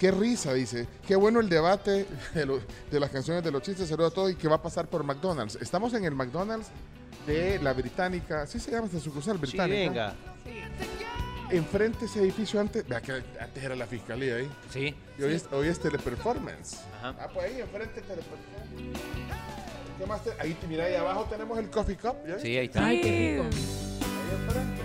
Qué 0.00 0.10
risa, 0.10 0.54
dice. 0.54 0.88
Qué 1.06 1.14
bueno 1.14 1.40
el 1.40 1.50
debate 1.50 2.06
de, 2.34 2.46
lo- 2.46 2.58
de 2.90 2.98
las 3.00 3.10
canciones 3.10 3.44
de 3.44 3.50
los 3.50 3.60
chistes. 3.60 3.86
Saludos 3.86 4.12
a 4.12 4.14
todos 4.14 4.30
y 4.32 4.34
que 4.34 4.48
va 4.48 4.56
a 4.56 4.62
pasar 4.62 4.88
por 4.88 5.04
McDonald's. 5.04 5.56
Estamos 5.60 5.92
en 5.92 6.04
el 6.06 6.14
McDonald's 6.14 6.68
de 7.26 7.58
la 7.58 7.74
Británica. 7.74 8.46
¿Sí 8.46 8.58
se 8.58 8.70
llama 8.70 8.86
esta 8.86 8.98
sucursal 8.98 9.34
Sí, 9.36 9.40
británica? 9.42 9.76
venga. 9.90 10.14
Enfrente 11.50 12.06
ese 12.06 12.20
edificio 12.20 12.58
antes. 12.60 12.88
Vea 12.88 13.02
que 13.02 13.12
antes 13.12 13.62
era 13.62 13.76
la 13.76 13.86
fiscalía 13.86 14.36
ahí. 14.36 14.50
Sí. 14.72 14.94
Y 15.18 15.22
hoy, 15.22 15.34
es, 15.34 15.46
hoy 15.52 15.68
es 15.68 15.78
Teleperformance. 15.80 16.78
Ajá. 16.98 17.14
Ah, 17.20 17.28
pues 17.34 17.44
ahí 17.52 17.60
enfrente 17.60 18.00
Teleperformance. 18.00 19.00
¿Qué 19.98 20.06
más? 20.06 20.24
te- 20.24 20.32
ahí, 20.38 20.56
mira, 20.66 20.84
ahí 20.86 20.94
abajo 20.94 21.26
tenemos 21.28 21.58
el 21.58 21.68
Coffee 21.68 21.96
Cup. 21.98 22.16
¿ya? 22.26 22.38
Sí, 22.38 22.56
ahí 22.56 22.66
está. 22.66 22.86
Ay, 22.86 23.00
qué 23.02 23.32
rico. 23.32 23.42
Ahí 23.44 24.44
enfrente. 24.46 24.82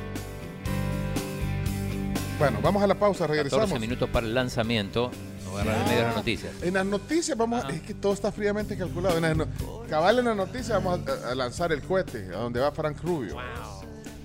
Bueno, 2.37 2.59
vamos 2.61 2.83
a 2.83 2.87
la 2.87 2.95
pausa, 2.95 3.27
14 3.27 3.43
regresamos. 3.43 3.79
minutos 3.79 4.09
para 4.09 4.27
el 4.27 4.33
lanzamiento. 4.33 5.09
Agarrar 5.53 5.77
en 5.77 5.83
medio 5.85 5.97
de 5.99 6.03
las 6.03 6.15
noticias. 6.17 6.51
En 6.63 6.73
las 6.73 6.85
noticias 6.85 7.37
vamos 7.37 7.63
a, 7.63 7.69
es 7.69 7.81
que 7.81 7.93
todo 7.93 8.11
está 8.13 8.29
fríamente 8.31 8.75
calculado. 8.77 9.15
En 9.17 9.23
las 9.23 9.37
no- 9.37 9.47
cabal 9.89 10.19
en 10.19 10.25
las 10.25 10.35
noticias 10.35 10.83
vamos 10.83 10.99
a, 11.07 11.31
a 11.31 11.35
lanzar 11.35 11.71
el 11.71 11.81
cohete 11.81 12.27
a 12.33 12.37
donde 12.39 12.59
va 12.59 12.71
Frank 12.71 13.01
Rubio. 13.01 13.37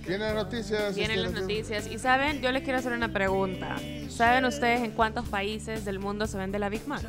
Vienen 0.06 0.34
las 0.34 0.44
noticias. 0.44 0.94
Vienen 0.96 1.22
las 1.22 1.30
este, 1.32 1.40
noticias. 1.42 1.86
Y 1.86 1.98
saben, 2.00 2.40
yo 2.40 2.50
les 2.50 2.64
quiero 2.64 2.80
hacer 2.80 2.92
una 2.92 3.12
pregunta. 3.12 3.76
¿Saben 4.08 4.44
ustedes 4.44 4.80
en 4.80 4.90
cuántos 4.90 5.28
países 5.28 5.84
del 5.84 6.00
mundo 6.00 6.26
se 6.26 6.36
vende 6.36 6.58
la 6.58 6.68
Big 6.68 6.84
Mac? 6.88 7.02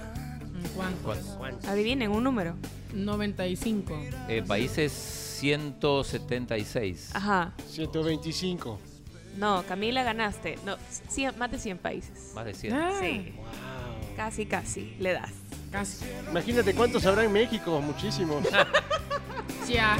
¿Cuántos? 0.75 1.17
Adivinen 1.67 2.11
un 2.11 2.23
número. 2.23 2.53
95. 2.93 3.99
Eh, 4.27 4.43
países 4.47 4.91
176. 4.91 7.09
Ajá. 7.15 7.53
125. 7.67 8.79
No, 9.37 9.63
Camila 9.67 10.03
ganaste. 10.03 10.57
No, 10.65 10.77
cien- 11.09 11.35
más 11.37 11.51
de 11.51 11.57
100 11.59 11.77
países. 11.77 12.31
Más 12.35 12.45
de 12.45 12.53
100. 12.53 12.73
Ah, 12.73 12.91
Sí. 12.99 13.33
Casi, 14.15 14.45
casi. 14.45 14.95
Le 14.99 15.13
das. 15.13 15.31
Casi. 15.71 16.05
Imagínate 16.29 16.73
cuántos 16.75 17.05
habrá 17.05 17.23
en 17.23 17.31
México, 17.31 17.81
muchísimos. 17.81 18.45
Ya. 19.67 19.95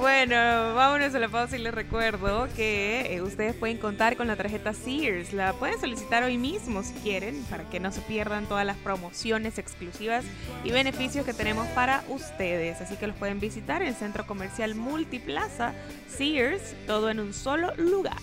Bueno, 0.00 0.36
vámonos 0.74 1.14
a 1.14 1.18
la 1.18 1.28
pausa 1.28 1.56
y 1.56 1.60
les 1.60 1.74
recuerdo 1.74 2.48
que 2.54 3.14
eh, 3.14 3.22
ustedes 3.22 3.54
pueden 3.54 3.78
contar 3.78 4.16
con 4.16 4.26
la 4.26 4.36
tarjeta 4.36 4.74
Sears. 4.74 5.32
La 5.32 5.52
pueden 5.54 5.80
solicitar 5.80 6.22
hoy 6.22 6.36
mismo 6.36 6.82
si 6.82 6.92
quieren, 6.94 7.42
para 7.50 7.68
que 7.70 7.80
no 7.80 7.90
se 7.90 8.02
pierdan 8.02 8.46
todas 8.46 8.66
las 8.66 8.76
promociones 8.76 9.58
exclusivas 9.58 10.24
y 10.64 10.70
beneficios 10.70 11.24
que 11.24 11.32
tenemos 11.32 11.66
para 11.68 12.04
ustedes. 12.08 12.80
Así 12.80 12.96
que 12.96 13.06
los 13.06 13.16
pueden 13.16 13.40
visitar 13.40 13.82
en 13.82 13.88
el 13.88 13.94
Centro 13.94 14.26
Comercial 14.26 14.74
Multiplaza 14.74 15.72
Sears, 16.08 16.74
todo 16.86 17.10
en 17.10 17.18
un 17.18 17.32
solo 17.32 17.74
lugar. 17.76 18.20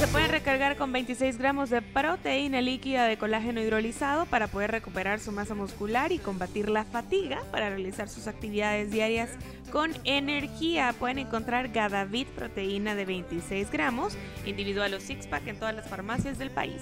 Se 0.00 0.08
pueden 0.08 0.30
recargar 0.30 0.78
con 0.78 0.92
26 0.92 1.36
gramos 1.36 1.68
de 1.68 1.82
proteína 1.82 2.62
líquida 2.62 3.04
de 3.04 3.18
colágeno 3.18 3.60
hidrolizado 3.60 4.24
para 4.24 4.46
poder 4.46 4.70
recuperar 4.70 5.20
su 5.20 5.30
masa 5.30 5.54
muscular 5.54 6.10
y 6.10 6.18
combatir 6.18 6.70
la 6.70 6.86
fatiga 6.86 7.42
para 7.50 7.68
realizar 7.68 8.08
sus 8.08 8.26
actividades 8.26 8.90
diarias 8.90 9.28
con 9.70 9.92
energía. 10.04 10.94
Pueden 10.98 11.18
encontrar 11.18 11.68
Gadavit 11.68 12.28
proteína 12.28 12.94
de 12.94 13.04
26 13.04 13.70
gramos, 13.70 14.16
individual 14.46 14.94
o 14.94 15.00
six 15.00 15.26
pack 15.26 15.46
en 15.48 15.58
todas 15.58 15.74
las 15.74 15.86
farmacias 15.86 16.38
del 16.38 16.50
país. 16.50 16.80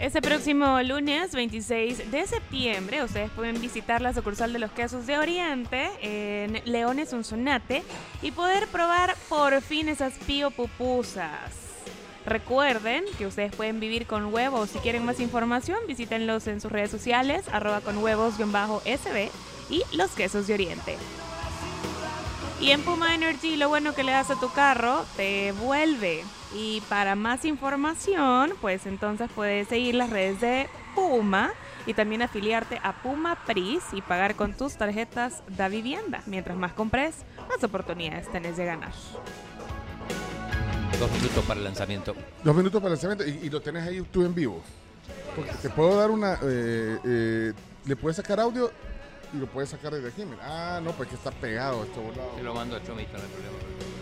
Este 0.00 0.22
próximo 0.22 0.80
lunes 0.82 1.32
26 1.32 2.12
de 2.12 2.26
septiembre 2.28 3.02
ustedes 3.02 3.30
pueden 3.32 3.60
visitar 3.60 4.00
la 4.00 4.14
sucursal 4.14 4.52
de 4.52 4.60
los 4.60 4.70
quesos 4.70 5.08
de 5.08 5.18
Oriente 5.18 5.90
en 6.00 6.62
Leones 6.66 7.12
Unzonate 7.12 7.82
y 8.22 8.30
poder 8.30 8.68
probar 8.68 9.16
por 9.28 9.60
fin 9.60 9.88
esas 9.88 10.14
pío 10.18 10.52
pupusas. 10.52 11.50
Recuerden 12.24 13.04
que 13.18 13.26
ustedes 13.26 13.52
pueden 13.56 13.80
vivir 13.80 14.06
con 14.06 14.32
huevos. 14.32 14.70
Si 14.70 14.78
quieren 14.78 15.04
más 15.04 15.18
información, 15.18 15.78
visítenlos 15.88 16.46
en 16.46 16.60
sus 16.60 16.70
redes 16.70 16.92
sociales, 16.92 17.46
arroba 17.50 17.80
con 17.80 17.98
huevos-sb 17.98 19.30
y 19.68 19.82
los 19.96 20.12
quesos 20.12 20.46
de 20.46 20.54
Oriente. 20.54 20.96
Y 22.60 22.70
en 22.70 22.82
Puma 22.82 23.16
Energy 23.16 23.56
lo 23.56 23.68
bueno 23.68 23.96
que 23.96 24.04
le 24.04 24.12
das 24.12 24.30
a 24.30 24.38
tu 24.38 24.48
carro 24.52 25.04
te 25.16 25.50
vuelve. 25.52 26.22
Y 26.54 26.80
para 26.88 27.14
más 27.14 27.44
información, 27.44 28.54
pues 28.60 28.86
entonces 28.86 29.30
puedes 29.34 29.68
seguir 29.68 29.94
las 29.94 30.10
redes 30.10 30.40
de 30.40 30.68
Puma 30.94 31.50
y 31.86 31.94
también 31.94 32.22
afiliarte 32.22 32.80
a 32.82 33.02
Puma 33.02 33.36
Pris 33.46 33.82
y 33.92 34.02
pagar 34.02 34.34
con 34.34 34.54
tus 34.54 34.76
tarjetas 34.76 35.42
da 35.48 35.68
vivienda. 35.68 36.22
Mientras 36.26 36.56
más 36.56 36.72
compres, 36.72 37.16
más 37.48 37.62
oportunidades 37.62 38.30
tenés 38.32 38.56
de 38.56 38.64
ganar. 38.64 38.92
Dos 40.98 41.10
minutos 41.12 41.44
para 41.44 41.58
el 41.58 41.64
lanzamiento. 41.64 42.14
Dos 42.42 42.56
minutos 42.56 42.82
para 42.82 42.94
el 42.94 43.00
lanzamiento 43.00 43.24
y, 43.26 43.46
y 43.46 43.50
lo 43.50 43.60
tenés 43.60 43.86
ahí 43.86 44.00
tú 44.10 44.24
en 44.24 44.34
vivo. 44.34 44.62
Porque 45.36 45.52
te 45.52 45.70
puedo 45.70 45.96
dar 45.96 46.10
una. 46.10 46.34
eh, 46.42 46.98
eh, 47.04 47.52
le 47.84 47.96
puedes 47.96 48.16
sacar 48.16 48.40
audio 48.40 48.70
y 49.32 49.36
lo 49.38 49.46
puedes 49.46 49.70
sacar 49.70 49.92
desde 49.92 50.08
aquí. 50.08 50.24
mira. 50.24 50.42
Ah, 50.42 50.80
no, 50.82 50.92
pues 50.92 51.08
que 51.08 51.14
está 51.14 51.30
pegado 51.30 51.84
esto 51.84 52.00
volado. 52.00 52.30
Te 52.30 52.42
lo 52.42 52.54
mando 52.54 52.76
a 52.76 52.82
Chomito, 52.82 53.12
no 53.12 53.18
hay 53.18 53.28
problema. 53.28 53.97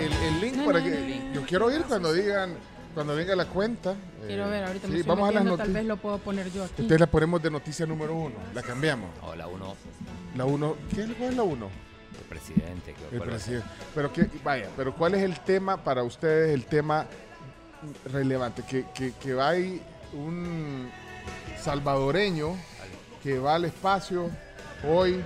El, 0.00 0.12
el 0.12 0.40
link 0.40 0.56
No, 0.56 0.64
para 0.66 0.78
no, 0.80 0.84
que. 0.84 0.90
no. 1.28 1.34
Yo 1.34 1.46
quiero 1.46 1.66
oír 1.66 1.82
cuando 1.88 2.12
digan. 2.12 2.54
Cuando 2.94 3.14
venga 3.14 3.36
la 3.36 3.44
cuenta. 3.44 3.94
Quiero 4.26 4.46
eh, 4.46 4.50
ver, 4.50 4.64
ahorita 4.64 4.88
me 4.88 4.96
estoy 4.96 5.08
vamos 5.08 5.28
a 5.28 5.32
las 5.32 5.42
tal 5.42 5.50
noticias. 5.50 5.74
vez 5.74 5.84
lo 5.84 5.96
puedo 5.98 6.16
poner 6.18 6.50
yo 6.50 6.64
aquí. 6.64 6.72
Entonces 6.78 7.00
la 7.00 7.06
ponemos 7.06 7.42
de 7.42 7.50
noticia 7.50 7.84
número 7.84 8.14
uno. 8.14 8.34
La 8.54 8.62
cambiamos. 8.62 9.10
O 9.22 9.34
la 9.34 9.46
1, 9.46 9.76
La 10.34 10.44
uno. 10.46 10.76
¿Qué 10.94 11.02
es 11.02 11.10
cuál 11.18 11.30
es 11.30 11.36
la 11.36 11.42
uno? 11.42 11.68
el 12.18 12.24
presidente. 12.26 12.94
creo 12.94 13.22
El 13.22 13.28
presidente. 13.28 13.66
Pero 13.94 14.12
que, 14.12 14.26
vaya, 14.42 14.68
pero 14.78 14.94
¿cuál 14.94 15.14
es 15.14 15.22
el 15.22 15.38
tema 15.40 15.76
para 15.84 16.02
ustedes, 16.04 16.54
el 16.54 16.64
tema 16.64 17.06
relevante? 18.12 18.62
Que, 18.62 18.86
que, 18.94 19.12
que 19.12 19.38
hay 19.40 19.82
un 20.14 20.88
salvadoreño 21.60 22.56
que 23.22 23.38
va 23.38 23.56
al 23.56 23.66
espacio 23.66 24.30
hoy, 24.88 25.22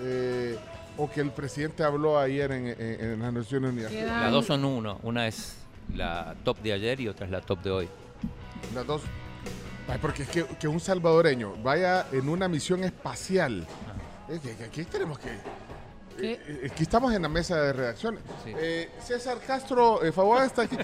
eh, 0.00 0.56
o 0.96 1.10
que 1.10 1.20
el 1.20 1.30
presidente 1.30 1.82
habló 1.84 2.18
ayer 2.18 2.50
en, 2.52 2.66
en- 2.68 2.78
en 3.00 3.20
las 3.20 3.32
Naciones 3.32 3.70
Unidas. 3.72 3.92
Las 3.92 4.30
dos 4.32 4.46
son 4.46 4.64
uno. 4.64 4.98
Una 5.02 5.26
es 5.26 5.56
la 5.94 6.34
top 6.44 6.58
de 6.60 6.72
ayer 6.72 7.00
y 7.00 7.08
otra 7.08 7.26
es 7.26 7.32
la 7.32 7.40
top 7.40 7.62
de 7.62 7.70
hoy. 7.70 7.88
Las 8.74 8.86
dos. 8.86 9.02
Ay, 9.88 9.98
porque 10.00 10.22
es 10.22 10.28
que, 10.28 10.44
que 10.46 10.66
un 10.68 10.80
salvadoreño 10.80 11.56
vaya 11.62 12.06
en 12.12 12.28
una 12.28 12.48
misión 12.48 12.84
espacial. 12.84 13.66
Es 14.28 14.40
que, 14.40 14.54
que 14.56 14.64
aquí 14.64 14.84
tenemos 14.84 15.18
que. 15.18 15.28
eh, 15.28 15.38
eh, 16.46 16.68
Aquí 16.72 16.84
estamos 16.84 17.12
en 17.12 17.20
la 17.20 17.28
mesa 17.28 17.60
de 17.60 17.72
redacción. 17.74 18.18
Eh, 18.46 18.88
César 19.04 19.38
Castro, 19.46 20.02
eh, 20.02 20.10
favor, 20.12 20.42
está 20.42 20.62
aquí. 20.62 20.78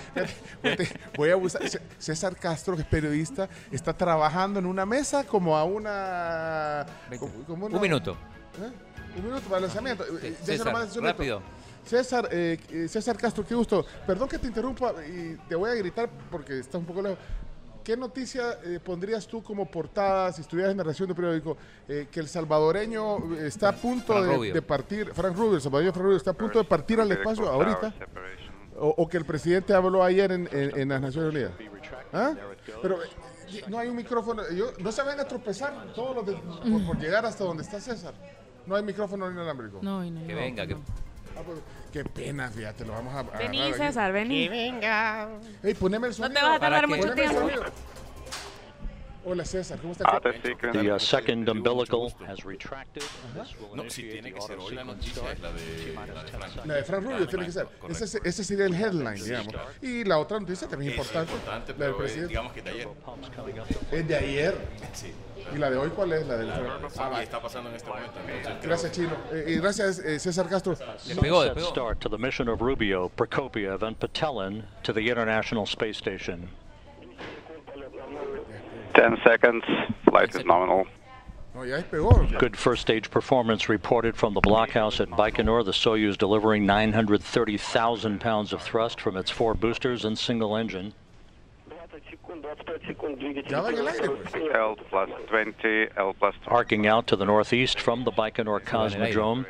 Voy 1.17 1.31
a 1.31 1.37
buscar. 1.37 1.67
C- 1.67 1.81
César 1.99 2.37
Castro, 2.37 2.77
que 2.77 2.83
es 2.83 2.89
periodista, 2.89 3.49
está 3.71 3.97
trabajando 3.97 4.59
en 4.59 4.67
una 4.67 4.85
mesa 4.85 5.25
como 5.25 5.57
a 5.57 5.65
una. 5.65 6.85
como- 7.19 7.33
como 7.47 7.67
una- 7.67 7.77
Un 7.77 7.83
minuto. 7.83 8.17
¿Eh? 8.61 8.71
Un 9.17 9.25
minuto 9.25 9.43
para 9.49 9.57
el 9.59 9.63
lanzamiento. 9.65 10.05
Eh, 10.05 10.09
eh, 10.23 10.37
ya 10.41 10.45
se 10.47 10.53
lo 10.53 10.65
César, 10.65 10.75
un 10.75 10.81
minuto. 10.91 11.01
rápido. 11.03 11.43
César, 11.85 12.29
eh, 12.31 12.59
eh, 12.71 12.89
César 12.89 13.17
Castro, 13.17 13.45
qué 13.47 13.55
gusto. 13.55 13.85
Perdón 14.07 14.29
que 14.29 14.39
te 14.39 14.47
interrumpa 14.47 14.93
y 15.07 15.37
te 15.49 15.55
voy 15.55 15.71
a 15.71 15.75
gritar 15.75 16.09
porque 16.31 16.59
está 16.59 16.79
un 16.79 16.85
poco 16.85 17.03
lejos. 17.03 17.19
¿Qué 17.83 17.93
¿qué 17.93 17.97
noticia 17.97 18.59
eh, 18.63 18.79
pondrías 18.85 19.27
tú 19.27 19.43
como 19.43 19.69
portada 19.69 20.31
si 20.33 20.43
estuvieras 20.43 20.71
en 20.73 20.77
la 20.77 20.83
redacción 20.85 21.09
de 21.09 21.15
periódico? 21.15 21.57
eh, 21.89 22.07
que 22.11 22.21
el 22.21 22.29
salvadoreño 22.29 23.35
está 23.37 23.71
a 23.71 23.73
punto 23.73 24.13
Frank 24.13 24.41
de, 24.41 24.53
de 24.53 24.63
partir, 24.63 25.13
Frank 25.15 25.35
Rubio, 25.35 25.57
el 25.57 25.63
salvadoreño 25.63 25.93
Frank 25.93 26.05
Rubio 26.05 26.17
está 26.19 26.31
a 26.31 26.35
punto 26.35 26.59
de 26.59 26.65
partir 26.67 27.01
al 27.01 27.11
espacio 27.11 27.49
ahorita. 27.49 27.93
O, 28.79 28.95
o 28.99 29.09
que 29.09 29.17
el 29.17 29.25
presidente 29.25 29.73
habló 29.75 30.05
ayer 30.05 30.31
en, 30.31 30.49
en- 30.53 30.79
en 30.79 30.89
las 30.91 31.01
Naciones 31.01 31.33
Unidas. 31.35 31.53
¿Ah? 32.13 32.35
Pero 32.83 33.03
eh, 33.03 33.65
no 33.69 33.79
hay 33.79 33.89
un 33.89 33.97
micrófono. 33.97 34.43
yo- 34.55 34.73
no 34.79 34.93
se 34.93 35.03
van 35.03 35.19
a 35.19 35.25
tropezar 35.25 35.93
todos 35.95 36.15
los 36.17 36.27
de- 36.27 36.35
por, 36.35 36.87
por 36.87 36.99
llegar 36.99 37.25
hasta 37.27 37.45
donde 37.45 37.63
está 37.63 37.81
César. 37.81 38.15
No 38.71 38.77
hay 38.77 38.85
micrófono 38.85 39.29
inalámbrico. 39.29 39.81
No, 39.83 40.05
y 40.05 40.13
no. 40.13 40.25
Que 40.25 40.33
venga, 40.33 40.65
que 40.65 40.75
Ah, 40.75 41.43
pues, 41.45 41.59
qué 41.93 42.05
pena, 42.05 42.49
fíjate, 42.51 42.85
lo 42.85 42.93
vamos 42.93 43.13
a. 43.15 43.19
a 43.21 43.23
Vení, 43.39 43.59
agarrar 43.63 43.75
aquí. 43.75 43.83
César, 43.89 44.13
vení. 44.13 44.49
venga. 44.49 45.29
Ey, 45.65 45.75
poneme 45.75 46.07
el 46.07 46.11
No 46.13 46.17
sonido. 46.17 46.41
te 46.41 46.47
vas 46.47 46.57
a 46.57 46.61
tardar 46.61 46.83
¿Para 46.83 46.87
mucho 46.87 47.01
Poneme 47.09 47.23
el 47.25 47.31
tiempo. 47.31 47.49
sonido. 47.49 47.65
Hola 49.25 49.45
César, 49.45 49.79
¿cómo 49.81 49.95
Ah, 50.05 50.21
estás? 50.23 50.73
The 50.73 50.93
uh, 50.93 50.99
second 51.01 51.49
umbilical 51.49 52.15
has 52.29 52.43
retracted. 52.45 53.03
This 53.03 53.55
will 53.61 53.75
No, 53.77 53.91
sí, 53.91 54.03
initiate 54.03 54.13
tiene 54.13 54.29
the 54.29 54.35
que 54.35 54.41
ser 54.41 54.53
auto 54.53 54.65
hoy 54.67 54.75
la 54.77 54.83
sequence 54.83 54.97
noticia, 54.97 55.23
start. 55.23 55.35
es 55.35 55.41
la 55.43 55.53
de, 55.53 55.61
la 55.61 56.05
de 56.07 56.23
10 56.23 56.31
Frank. 56.31 56.49
seconds. 56.51 56.67
La 56.67 56.75
de 56.75 56.85
Frank 56.85 57.03
Rubio 57.05 57.27
tiene 57.29 57.45
que 57.47 57.53
ser. 57.53 57.69
Ese, 57.91 58.05
es- 58.05 58.15
ese 58.25 58.45
sería 58.45 58.65
el 58.67 58.75
headline, 58.75 59.23
digamos. 59.25 59.55
Y 59.83 60.05
la 60.05 60.19
otra 60.19 60.39
noticia 60.41 60.69
también 60.69 60.93
Es 60.93 60.99
importante, 60.99 61.33
importante, 61.33 61.73
la 61.73 61.79
del 61.79 61.79
pero 61.79 61.95
eh, 61.97 61.99
presidente. 61.99 62.29
digamos 62.29 62.53
que 62.53 62.63
de 62.63 62.71
ayer. 62.71 62.89
Es 63.93 64.09
de 64.09 64.17
ayer. 64.17 64.55
Sí. 64.95 65.13
¿Y 65.55 65.59
la 65.59 65.71
de 65.71 65.77
hoy 65.77 65.91
cuál 65.91 66.13
es? 66.13 66.27
La 66.27 66.37
del 66.37 66.51
Ah, 66.51 67.21
y 67.21 67.23
está 67.23 67.41
pasando 67.41 67.71
en 67.71 67.77
este 67.77 67.89
momento. 67.89 68.13
entonces, 68.27 68.63
Gracias, 68.63 68.93
Chino. 68.93 69.17
Eh, 69.33 69.45
y 69.49 69.57
gracias, 69.57 69.99
eh, 70.01 70.19
César 70.19 70.49
Castro. 70.49 70.75
Sunset 70.75 71.61
start 71.61 72.01
to 72.01 72.09
the 72.09 72.19
mission 72.19 72.49
of 72.49 72.61
Rubio, 72.61 73.11
Prokopiev, 73.17 73.83
and 73.83 73.99
Patelin 73.99 74.65
to 74.83 74.93
the 74.93 75.09
International 75.09 75.67
Space 75.67 75.97
Station. 75.97 76.49
10 78.95 79.17
seconds. 79.25 79.65
Flight 80.09 80.35
is 80.35 80.45
nominal. 80.45 80.87
No, 81.55 81.63
ya 81.65 81.79
despegó. 81.79 82.39
Good 82.39 82.57
first 82.57 82.83
stage 82.83 83.11
performance 83.11 83.69
reported 83.69 84.17
from 84.17 84.35
the 84.35 84.41
blockhouse 84.41 85.01
at 85.01 85.11
Baikonur. 85.11 85.65
The 85.65 85.73
Soyuz 85.73 86.17
delivering 86.17 86.65
930,000 86.65 88.21
pounds 88.21 88.53
of 88.53 88.63
thrust 88.63 89.01
from 89.01 89.17
its 89.17 89.31
four 89.31 89.55
boosters 89.55 90.05
and 90.05 90.17
single 90.19 90.57
engine. 90.57 90.93
Ya 91.69 91.77
va 91.77 91.87
en 91.87 91.91
el 91.91 92.01
aire, 92.07 92.19
pues. 92.19 92.20
L 94.55 94.77
plus 94.89 95.11
20, 95.29 95.89
L 95.97 96.15
plus 96.15 96.35
20. 96.45 96.51
Arcing 96.51 96.87
out 96.87 97.07
to 97.07 97.17
the 97.17 97.25
northeast 97.25 97.81
from 97.81 98.05
the 98.05 98.13
Baikonur 98.13 98.61
va 98.61 98.95
en 98.95 99.03
el 99.03 99.07
aire. 99.07 99.13
Cosmodrome. 99.15 99.47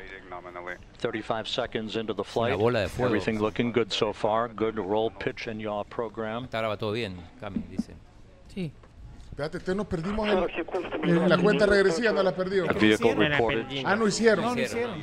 35 0.98 1.48
seconds 1.48 1.96
into 1.96 2.12
the 2.12 2.24
flight. 2.24 2.56
bola 2.58 2.82
de 2.82 2.88
fuego. 2.88 3.06
Everything 3.06 3.38
looking 3.40 3.72
good 3.72 3.92
so 3.92 4.12
far. 4.12 4.48
Good 4.48 4.78
roll, 4.78 5.10
pitch, 5.10 5.46
and 5.46 5.60
yaw 5.60 5.82
program. 5.84 6.48
Ahora 6.52 6.68
va 6.68 6.76
todo 6.76 6.92
bien, 6.92 7.16
Cami, 7.40 7.62
dice. 7.70 7.94
Sí. 8.54 8.70
Espérate, 9.42 9.74
nos 9.74 9.86
perdimos 9.86 10.28
la 11.26 11.38
cuenta 11.38 11.64
regresiva, 11.66 12.12
no 12.12 12.22
la 12.22 12.32
reported. 12.32 13.64
Ah, 13.84 13.96
no 13.96 14.06
hicieron. 14.06 14.44
No, 14.44 14.54
no 14.54 14.60
hicieron. 14.60 15.00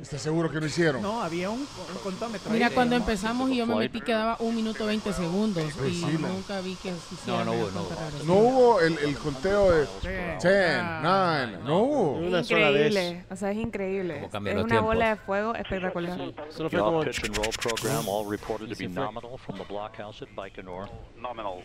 ¿Estás 0.00 0.22
seguro 0.22 0.50
que 0.50 0.58
no 0.60 0.66
hicieron? 0.66 1.02
No, 1.02 1.22
había 1.22 1.50
un, 1.50 1.60
un 1.60 1.98
contómetro. 2.02 2.50
Mira, 2.50 2.70
cuando 2.70 2.96
empezamos 2.96 3.50
y 3.50 3.56
yo 3.56 3.66
me 3.66 3.76
metí 3.76 4.00
quedaba 4.00 4.36
un 4.40 4.54
minuto 4.56 4.86
20 4.86 5.12
segundos 5.12 5.62
y 5.86 6.02
nunca 6.18 6.60
vi 6.60 6.74
que 6.76 6.92
No, 7.26 7.44
no 7.44 7.52
hubo, 7.52 7.70
no 7.70 7.84
cuenta 7.84 7.94
hubo. 7.94 8.00
regresiva. 8.00 8.24
No 8.24 8.34
hubo 8.34 8.80
el, 8.80 8.98
el 8.98 9.18
conteo 9.18 9.70
de 9.72 9.86
10, 10.02 10.44
Ah, 10.46 11.46
9, 11.48 11.58
no 11.64 11.78
hubo. 11.80 12.12
Una 12.18 12.42
sola 12.44 12.70
vez. 12.70 12.86
Increíble, 12.92 13.24
o 13.30 13.36
sea, 13.36 13.50
es 13.50 13.56
increíble. 13.58 14.24
Es 14.24 14.64
una 14.64 14.80
bola 14.80 15.08
de 15.10 15.16
fuego 15.16 15.54
espectacular. 15.54 16.18
Solo 16.48 16.70
fue 16.70 16.78
Yaw, 16.78 16.84
como... 16.86 17.00
pitch, 17.02 17.24
and 17.24 17.36
roll 17.36 17.48
program 17.60 18.08
all 18.08 18.26
reported 18.28 18.66
to 18.66 18.72
Y 18.72 18.76
se 18.76 18.88
be 18.88 18.94
fue. 18.94 19.02
nominal 19.04 19.38
from 19.38 19.58
the 19.58 19.64
blockhouse 19.64 20.22
at 20.22 20.28
Baikonur. 20.34 20.88
Nominal. 21.16 21.62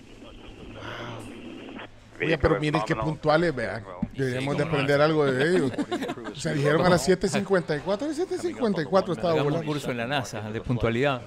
Oye, 2.22 2.38
pero 2.38 2.60
miren 2.60 2.82
qué 2.86 2.96
puntuales, 2.96 3.56
vean. 3.56 3.84
Deberíamos 4.14 4.58
de 4.58 4.64
aprender 4.64 5.02
algo 5.02 5.26
de 5.26 5.56
ellos. 5.56 5.72
O 6.30 6.42
sea, 6.42 6.54
dijeron 6.54 6.86
a 6.86 6.90
las 6.90 7.10
7.54, 7.10 8.02
a 8.02 8.08
las 8.08 8.18
7.54 8.20 9.12
estaba 9.12 9.32
Hagamos 9.32 9.38
un 9.40 9.44
volando. 9.46 9.66
curso 9.66 9.92
en 9.92 9.98
la 9.98 10.08
NASA 10.08 10.42
de 10.52 10.62
puntualidad. 10.62 11.22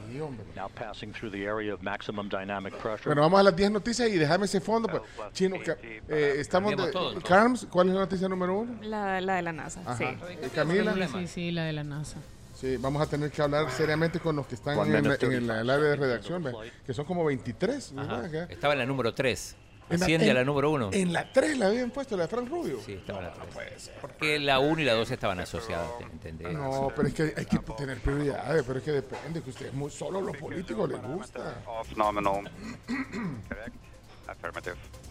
Now 0.57 0.71
passing 0.75 1.13
through 1.13 1.33
the 1.33 1.47
area 1.47 1.75
of 1.75 1.83
maximum 1.83 2.31
dynamic 2.31 2.75
pressure. 2.77 3.07
Bueno, 3.07 3.21
vamos 3.23 3.41
a 3.41 3.43
las 3.43 3.57
10 3.57 3.73
noticias 3.73 4.09
y 4.09 4.17
déjame 4.17 4.47
ese 4.47 4.61
fondo. 4.61 4.89
Pues. 4.89 5.03
Chino, 5.33 5.57
eh, 5.59 6.37
estamos 6.39 6.75
de... 6.77 7.21
Carms, 7.29 7.67
¿cuál 7.69 7.89
es 7.89 7.95
la 7.95 8.01
noticia 8.01 8.29
número 8.29 8.61
uno? 8.61 8.79
La, 8.83 9.21
la 9.21 9.35
de 9.37 9.43
la 9.43 9.53
NASA, 9.53 9.81
Ajá. 9.85 9.97
sí. 9.97 10.05
Eh, 10.05 10.49
Camila. 10.55 10.95
Sí, 11.09 11.27
sí, 11.27 11.51
la 11.51 11.65
de 11.65 11.73
la 11.75 11.85
NASA. 11.85 12.17
Sí, 12.55 12.77
vamos 12.79 13.03
a 13.03 13.07
tener 13.07 13.31
que 13.31 13.43
hablar 13.43 13.71
seriamente 13.71 14.21
con 14.21 14.37
los 14.37 14.47
que 14.47 14.55
están 14.55 14.79
en, 14.79 14.95
el, 14.95 15.03
35 15.03 15.53
el 15.53 15.69
área 15.69 15.85
de 15.85 15.97
redacción, 15.97 16.47
que 16.87 16.95
son 16.95 17.05
como 17.05 17.25
23. 17.25 17.93
¿verdad? 17.95 18.25
Acá. 18.25 18.47
Estaba 18.49 18.73
en 18.75 18.79
la 18.79 18.87
número 18.87 19.13
3. 19.13 19.57
En 19.91 19.99
la- 20.01 20.07
Asciende 20.07 20.31
a 20.31 20.35
la 20.35 20.45
número 20.45 20.71
1. 20.71 20.91
En 20.93 21.13
la 21.13 21.31
3 21.33 21.59
la 21.59 21.67
habían 21.67 21.91
puesto, 21.91 22.17
la 22.17 22.23
de 22.23 22.29
Frank 22.29 22.49
Rubio. 22.49 22.79
Sí, 22.85 22.93
estaba 22.95 23.19
en 23.19 23.25
la 23.27 23.33
3. 23.35 23.91
Porque 24.01 24.39
la 24.39 24.59
1 24.59 24.81
y 24.81 24.85
la 24.85 24.95
2 24.95 25.11
estaban 25.11 25.39
asociadas, 25.41 25.87
¿entendés? 26.13 26.53
No, 26.55 26.91
pero 26.97 27.09
es 27.09 27.15
que 27.15 27.35
hay 27.37 27.45
que 27.45 27.59
tener 27.77 27.99
prioridades, 28.01 28.63
pero 28.67 28.79
es 28.79 28.85
que 28.85 28.93
depende, 28.93 29.43
que 29.43 29.51
ustedes 29.51 29.75
muy, 29.75 29.91
solo 29.91 30.21
los 30.23 30.37
políticos 30.39 30.89
les 30.89 31.03
gusta. 31.03 31.57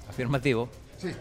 Afirmativo. 0.10 0.68
Sí. 0.98 1.12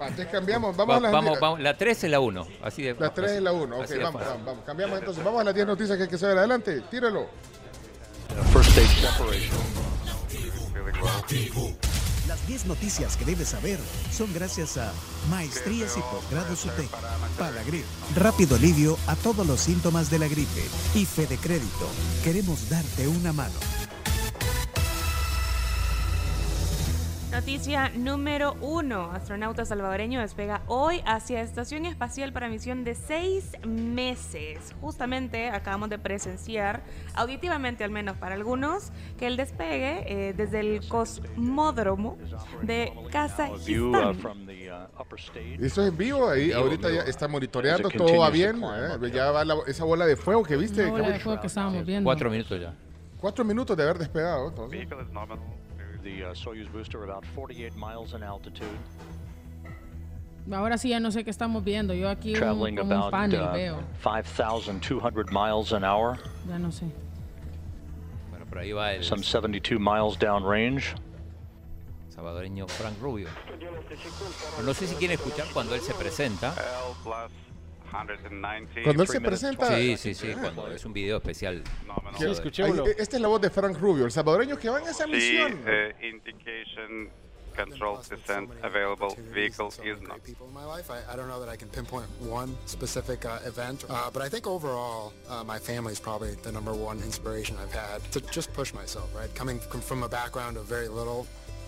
Va, 0.00 0.08
entonces 0.08 0.28
cambiamos, 0.32 0.76
vamos 0.76 0.94
Va- 0.94 0.98
a 0.98 1.00
las 1.00 1.12
vamos, 1.12 1.40
vamos, 1.40 1.60
la 1.60 1.76
3 1.76 2.04
es 2.04 2.10
la 2.10 2.20
1. 2.20 2.46
Así 2.62 2.82
de 2.82 2.94
La 2.94 3.12
3 3.12 3.32
es 3.32 3.42
la 3.42 3.52
1, 3.52 3.76
ok, 3.76 3.82
así 3.84 3.98
vamos, 3.98 4.22
vamos, 4.24 4.44
vamos. 4.44 4.64
Cambiamos 4.64 4.98
entonces, 4.98 5.22
vamos 5.24 5.40
a 5.40 5.44
las 5.44 5.54
10 5.54 5.66
noticias 5.66 5.96
que 5.96 6.04
hay 6.04 6.08
que 6.08 6.18
saber. 6.18 6.38
Adelante, 6.38 6.80
tíralo. 6.90 7.26
First 8.52 8.70
stage 8.70 9.00
separation. 9.00 9.81
Las 12.28 12.46
10 12.46 12.66
noticias 12.66 13.16
que 13.16 13.24
debes 13.24 13.48
saber 13.48 13.78
son 14.10 14.32
gracias 14.32 14.76
a 14.76 14.92
Maestrías 15.30 15.96
y 15.96 16.00
Posgrados 16.00 16.64
UTEC, 16.64 16.88
Palagrir, 17.38 17.84
rápido 18.16 18.56
alivio 18.56 18.96
a 19.06 19.16
todos 19.16 19.46
los 19.46 19.60
síntomas 19.60 20.10
de 20.10 20.18
la 20.18 20.28
gripe 20.28 20.64
y 20.94 21.04
Fede 21.04 21.36
Crédito. 21.36 21.88
Queremos 22.24 22.68
darte 22.68 23.08
una 23.08 23.32
mano. 23.32 23.81
Noticia 27.32 27.88
número 27.96 28.54
uno. 28.60 29.10
Astronauta 29.10 29.64
salvadoreño 29.64 30.20
despega 30.20 30.60
hoy 30.66 31.00
hacia 31.06 31.40
Estación 31.40 31.86
Espacial 31.86 32.30
para 32.32 32.48
misión 32.50 32.84
de 32.84 32.94
seis 32.94 33.52
meses. 33.66 34.74
Justamente 34.82 35.48
acabamos 35.48 35.88
de 35.88 35.98
presenciar, 35.98 36.82
auditivamente 37.14 37.84
al 37.84 37.90
menos 37.90 38.18
para 38.18 38.34
algunos, 38.34 38.90
que 39.18 39.26
el 39.28 39.38
despegue 39.38 40.04
eh, 40.28 40.34
desde 40.34 40.60
el 40.60 40.86
cosmódromo 40.88 42.18
de 42.60 42.92
Kazajistán. 43.10 44.18
Esto 45.58 45.82
es 45.82 45.88
en 45.88 45.96
vivo, 45.96 46.28
ahí 46.28 46.52
ahorita 46.52 46.90
ya 46.90 47.00
está 47.02 47.28
monitoreando, 47.28 47.88
todo 47.88 48.18
va 48.18 48.28
bien. 48.28 48.62
eh, 48.62 49.10
Ya 49.10 49.30
va 49.30 49.42
la- 49.46 49.56
esa 49.66 49.84
bola 49.84 50.04
de 50.04 50.16
fuego 50.16 50.42
que 50.42 50.56
viste. 50.56 50.84
Bola 50.84 51.08
de 51.08 51.18
fuego 51.18 51.40
que 51.40 51.46
estábamos 51.46 51.86
viendo. 51.86 52.06
4 52.06 52.28
minutos 52.30 52.60
ya. 52.60 52.74
Cuatro 53.18 53.44
minutos 53.44 53.76
de 53.76 53.82
haber 53.84 53.98
despegado. 53.98 54.48
entonces. 54.48 54.86
The 56.02 56.24
uh, 56.24 56.34
Soyuz 56.34 56.70
booster 56.72 57.04
about 57.04 57.24
48 57.34 57.76
miles 57.76 58.14
in 58.14 58.22
altitude. 58.22 58.78
Ahora 60.50 60.76
sí 60.76 60.88
ya 60.88 60.98
no 60.98 61.10
sé 61.10 61.24
qué 61.24 61.30
estamos 61.30 61.62
viendo. 61.62 61.94
Yo 61.94 62.08
aquí 62.08 62.32
un, 62.34 62.38
Traveling 62.40 62.80
un 62.80 62.90
about 62.90 63.12
panel 63.12 63.42
uh, 63.42 63.52
veo. 63.52 63.84
5,200 64.02 65.30
miles 65.30 65.72
an 65.72 65.84
hour. 65.84 66.18
Ya 66.48 66.58
no 66.58 66.70
sé. 66.70 66.90
Bueno, 68.30 68.46
por 68.46 68.58
ahí 68.58 68.72
va 68.72 68.94
el 68.94 69.04
Some 69.04 69.22
72 69.22 69.78
miles 69.78 70.18
downrange. 70.18 70.94
salvadoreño 72.08 72.66
Frank 72.68 73.00
Rubio. 73.00 73.28
Pero 73.58 74.66
no 74.66 74.74
sé 74.74 74.86
si 74.86 74.96
quieren 74.96 75.14
escuchar 75.14 75.46
cuando 75.52 75.74
él 75.74 75.80
se 75.80 75.94
presenta. 75.94 76.54
L 77.92 78.06
plus 78.06 78.20
190. 78.20 78.82
Cuando 78.84 79.02
él 79.02 79.08
se 79.08 79.12
Three 79.12 79.20
minutes, 79.20 79.40
presenta. 79.40 79.76
Sí, 79.76 79.96
sí, 79.96 80.14
sí, 80.14 80.32
cuando 80.40 80.68
es 80.68 80.84
un 80.84 80.92
video 80.92 81.16
especial. 81.18 81.62
Nominal. 81.86 82.14
Sí, 82.18 82.24
Ahí, 82.24 82.32
escuchémoslo. 82.32 82.86
eh, 82.88 82.96
esta 82.98 83.16
es 83.16 83.22
la 83.22 83.28
voz 83.28 83.40
de 83.40 83.50
Frank 83.50 83.78
Rubio, 83.78 84.04
el 84.06 84.12
salvadoreño 84.12 84.56
que 84.58 84.68
va 84.70 84.80
en 84.80 84.88
esa 84.88 85.04
Sí, 85.04 85.10
misión. 85.10 85.52
uh, 85.66 86.04
indication 86.04 87.10
control 87.54 87.98
descent 88.08 88.50
available. 88.62 89.14
Vehicle 89.34 89.68
is 89.84 90.00
not. 90.00 90.22
people 90.24 90.46
in 90.48 90.54
my 90.54 90.64
life. 90.64 90.90
I, 90.90 91.00
I 91.12 91.16
don't 91.16 91.28
know 91.28 91.38
that 91.38 91.50
I 91.50 91.56
can 91.56 91.68
pinpoint 91.68 92.06
one 92.20 92.56
specific 92.64 93.26
uh, 93.26 93.40
event, 93.46 93.84
uh, 93.90 94.10
but 94.10 94.22
I 94.22 94.30
think 94.30 94.46
overall, 94.46 95.12
uh, 95.28 95.44
my 95.44 95.58
family 95.58 95.92
is 95.92 96.00
probably 96.00 96.34
the 96.42 96.50
number 96.50 96.72
one 96.72 96.98
inspiration 97.02 97.56
I've 97.62 97.74
had 97.74 98.00
to 98.12 98.20
just 98.32 98.50
push 98.54 98.72
myself, 98.72 99.14
right? 99.14 99.28
Coming 99.34 99.60
from, 99.60 99.82
from 99.82 100.02
a 100.02 100.08
background 100.08 100.56
of 100.56 100.64
very 100.64 100.88
little, 100.88 101.26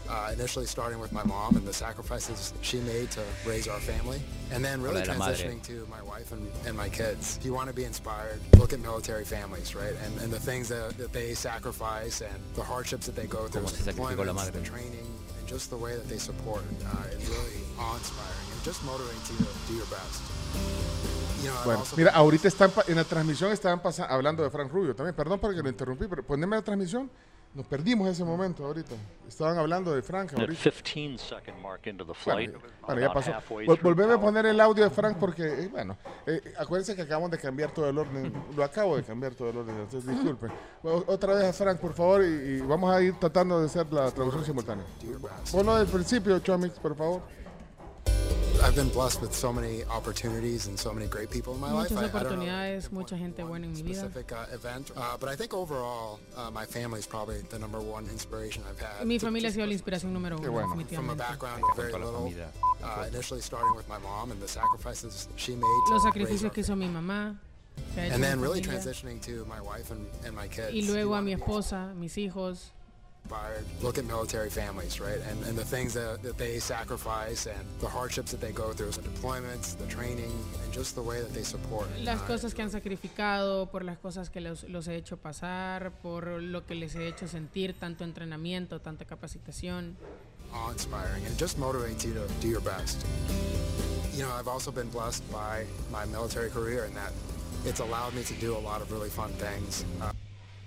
uh, 0.09 0.31
initially 0.33 0.67
starting 0.67 0.99
with 1.01 1.13
my 1.13 1.23
mom 1.25 1.57
and 1.57 1.67
the 1.67 1.73
sacrifices 1.73 2.53
she 2.63 2.79
made 2.81 3.11
to 3.13 3.21
raise 3.47 3.67
our 3.69 3.81
family, 3.81 4.21
and 4.53 4.65
then 4.65 4.81
really 4.83 5.01
Hola 5.01 5.05
de 5.07 5.13
la 5.13 5.19
madre. 5.19 5.35
transitioning 5.35 5.63
to 5.63 5.87
my 5.91 6.03
wife 6.03 6.33
and, 6.33 6.47
and 6.67 6.77
my 6.77 6.89
kids. 6.89 7.37
If 7.39 7.45
you 7.45 7.55
want 7.55 7.69
to 7.69 7.75
be 7.75 7.85
inspired, 7.85 8.41
look 8.59 8.73
at 8.73 8.81
military 8.81 9.25
families, 9.25 9.75
right? 9.75 9.95
And, 10.05 10.21
and 10.21 10.33
the 10.33 10.41
things 10.41 10.69
that, 10.69 10.97
that 10.99 11.13
they 11.13 11.35
sacrifice 11.35 12.21
and 12.21 12.35
the 12.55 12.63
hardships 12.63 13.07
that 13.07 13.17
they 13.17 13.27
go 13.27 13.47
through, 13.49 13.63
Cómo 13.63 13.71
se 13.71 13.83
sacrificó 13.91 14.25
la 14.27 14.33
deployments, 14.33 14.53
the 14.53 14.61
training, 14.63 15.07
and 15.39 15.49
just 15.49 15.71
the 15.71 15.77
way 15.77 15.95
that 15.95 16.09
they 16.09 16.19
support 16.19 16.63
uh, 16.85 17.17
is 17.17 17.29
really 17.29 17.61
awe-inspiring 17.79 18.47
and 18.53 18.63
just 18.65 18.85
motivating 18.85 19.21
you 19.39 19.45
to 19.45 19.73
do 19.73 19.75
your 19.75 19.87
best. 19.87 20.23
You 21.43 21.51
know, 21.51 21.65
Bueno, 21.65 21.85
mira, 21.97 22.11
ahorita 22.13 22.49
están 22.49 22.73
en 22.89 22.97
la 22.97 23.05
transmisión 23.05 23.53
estaban 23.53 23.81
pasa- 23.83 24.07
hablando 24.07 24.43
de 24.43 24.51
Frank 24.51 24.73
Rubio 24.73 24.95
también. 24.95 25.15
Perdón 25.15 25.39
porque 25.41 25.63
lo 25.63 25.69
interrumpí, 25.69 26.07
pero 26.09 26.23
poneme 26.23 26.57
la 26.57 26.63
transmisión. 26.63 27.11
Nos 27.55 27.65
perdimos 27.67 28.09
ese 28.09 28.25
momento 28.25 28.65
ahorita. 28.67 28.97
Estaban 29.29 29.57
hablando 29.57 29.95
de 29.95 30.03
Frank 30.03 30.33
ahorita. 30.37 30.71
15 30.83 31.19
second 31.25 31.63
mark 31.63 31.83
into 31.87 32.05
the 32.05 32.13
flight. 32.13 32.51
Bueno, 32.51 32.67
bueno, 32.85 33.01
ya 33.01 33.13
pasó. 33.13 33.31
Vol- 33.65 33.81
Volveme 33.81 34.15
a 34.15 34.21
poner 34.21 34.45
el 34.47 34.61
audio 34.61 34.83
de 34.83 34.91
Frank 34.91 35.19
porque, 35.19 35.45
eh, 35.45 35.69
bueno, 35.69 35.97
eh, 36.27 36.53
acuérdense 36.59 36.97
que 36.97 37.03
acabamos 37.03 37.31
de 37.31 37.39
cambiar 37.39 37.71
todo 37.71 37.89
el 37.89 37.97
orden. 37.97 38.33
Lo 38.57 38.65
acabo 38.65 38.97
de 38.97 39.05
cambiar 39.05 39.35
todo 39.37 39.51
el 39.51 39.59
orden, 39.59 39.77
entonces 39.77 40.11
disculpen. 40.11 40.51
O- 40.83 41.05
Otra 41.07 41.35
vez 41.35 41.45
a 41.45 41.53
Frank, 41.53 41.79
por 41.79 41.95
favor, 41.95 42.23
y, 42.25 42.27
y 42.27 42.61
vamos 42.61 42.93
a 42.93 43.01
ir 43.01 43.15
tratando 43.21 43.61
de 43.61 43.67
hacer 43.67 43.87
la 43.93 44.11
traducción 44.11 44.45
simultánea. 44.45 44.85
Ponlo 45.53 45.77
del 45.77 45.87
principio, 45.87 46.37
Chomix, 46.41 46.77
por 46.81 46.97
favor. 46.97 47.23
I've 48.65 48.75
been 48.75 48.89
blessed 48.89 49.21
with 49.21 49.35
so 49.35 49.53
many 49.53 49.85
opportunities 49.85 50.69
and 50.69 50.79
so 50.79 50.93
many 50.95 51.07
great 51.07 51.31
people 51.31 51.55
in 51.55 51.61
my 51.61 51.71
life. 51.71 51.91
Muchas 51.91 52.15
I, 52.15 52.19
I 52.19 52.23
don't 52.23 52.39
know 52.39 52.47
oportunidades, 52.47 52.91
mucha 52.93 53.17
gente 53.17 53.43
buena 53.45 53.67
en 53.67 53.75
mi 53.75 53.83
vida. 53.83 54.01
specific 54.01 54.33
uh, 54.33 54.47
event, 54.55 54.91
uh, 54.97 55.19
but 55.21 55.29
I 55.29 55.37
think 55.37 55.53
overall, 55.53 56.19
uh, 56.35 56.51
my 56.51 56.65
family 56.65 56.99
is 56.99 57.07
probably 57.07 57.43
the 57.51 57.59
number 57.59 57.79
one 57.79 58.07
inspiration 58.07 58.63
I've 58.69 58.81
had. 58.81 59.07
Mi 59.07 59.19
familia 59.19 59.51
ha 59.51 59.53
sido 59.53 59.67
la 59.67 59.75
inspiración 59.75 60.15
número 60.15 60.39
uno, 60.39 60.87
From 60.95 61.11
a 61.11 61.15
background 61.15 61.63
of 61.63 61.77
very 61.77 61.93
little, 61.93 62.33
uh, 62.83 63.05
initially 63.07 63.43
starting 63.43 63.77
with 63.77 63.87
my 63.87 63.99
mom 63.99 64.31
and 64.31 64.41
the 64.41 64.49
sacrifices 64.49 65.29
she 65.37 65.55
made 65.55 65.91
Los 65.91 66.03
sacrificios 66.03 66.51
que 66.51 66.63
hizo 66.63 66.75
mi 66.75 66.89
mamá, 66.89 67.37
que 67.95 68.01
ha 68.01 68.07
hecho 68.07 68.15
and 68.15 68.25
then 68.25 68.41
really 68.41 68.63
transitioning 68.63 69.21
to 69.21 69.45
my 69.45 69.61
wife 69.61 69.91
and, 69.91 70.07
and 70.25 70.35
my 70.35 70.49
kids. 70.49 70.73
y 70.73 70.81
luego 70.87 71.15
a 71.17 71.21
mi 71.21 71.35
esposa, 71.35 71.93
mis 71.97 72.17
hijos. 72.17 72.73
Inspired. 73.25 73.65
Look 73.83 73.99
at 73.99 74.05
military 74.05 74.51
families, 74.51 75.01
right? 75.01 75.19
And, 75.31 75.45
and 75.47 75.57
the 75.57 75.65
things 75.65 75.95
that, 75.95 76.23
that 76.23 76.37
they 76.39 76.59
sacrifice 76.59 77.47
and 77.47 77.59
the 77.81 77.89
hardships 77.89 78.31
that 78.33 78.41
they 78.41 78.53
go 78.53 78.73
through, 78.73 78.91
the 78.91 79.03
deployments, 79.03 79.77
the 79.77 79.87
training, 79.87 80.33
and 80.63 80.73
just 80.73 80.95
the 80.95 81.03
way 81.03 81.21
that 81.21 81.33
they 81.33 81.43
support. 81.43 81.89
Las 82.03 82.21
Uh, 82.21 82.27
cosas 82.27 82.55
que 82.55 82.63
han 82.63 82.71
sacrificado, 82.71 83.67
por 83.71 83.83
las 83.85 83.99
cosas 83.99 84.31
que 84.31 84.41
los, 84.41 84.65
los 84.65 84.89
he 84.89 84.97
hecho 84.97 85.17
pasar, 85.17 85.93
por 86.03 86.27
lo 86.41 86.65
que 86.67 86.75
les 86.75 86.95
he 86.95 87.07
hecho 87.09 87.27
sentir, 87.29 87.75
tanto 87.79 88.05
entrenamiento, 88.05 88.81
tanta 88.81 89.05
capacitación. 89.05 89.97
awe-inspiring 90.53 91.25
and 91.25 91.33
it 91.35 91.37
just 91.39 91.59
motivates 91.59 92.05
you 92.05 92.15
to 92.15 92.29
do 92.41 92.47
your 92.49 92.61
best. 92.61 93.05
You 94.13 94.23
know, 94.23 94.31
I've 94.31 94.47
also 94.47 94.71
been 94.71 94.89
blessed 94.89 95.25
by 95.33 95.65
my 95.91 96.05
military 96.07 96.49
career 96.49 96.85
in 96.85 96.95
that 96.95 97.11
it's 97.65 97.81
allowed 97.81 98.15
me 98.15 98.23
to 98.23 98.35
do 98.35 98.57
a 98.57 98.63
lot 98.63 98.81
of 98.81 98.93
really 98.93 99.09
fun 99.11 99.31
things. 99.33 99.85
Uh, 100.01 100.13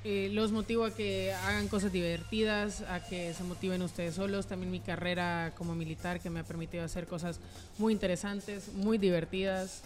Eh, 0.09 0.29
los 0.31 0.53
motivo 0.53 0.85
a 0.85 0.91
que 0.91 1.34
hagan 1.34 1.67
cosas 1.67 1.91
divertidas, 1.91 2.79
a 2.84 3.03
que 3.03 3.34
se 3.34 3.43
motiven 3.43 3.81
ustedes 3.81 4.15
solos. 4.15 4.47
También 4.47 4.71
mi 4.71 4.79
carrera 4.79 5.51
como 5.57 5.75
militar 5.75 6.21
que 6.21 6.29
me 6.29 6.39
ha 6.39 6.43
permitido 6.45 6.85
hacer 6.85 7.07
cosas 7.07 7.41
muy 7.77 7.91
interesantes, 7.91 8.71
muy 8.73 8.97
divertidas. 8.97 9.81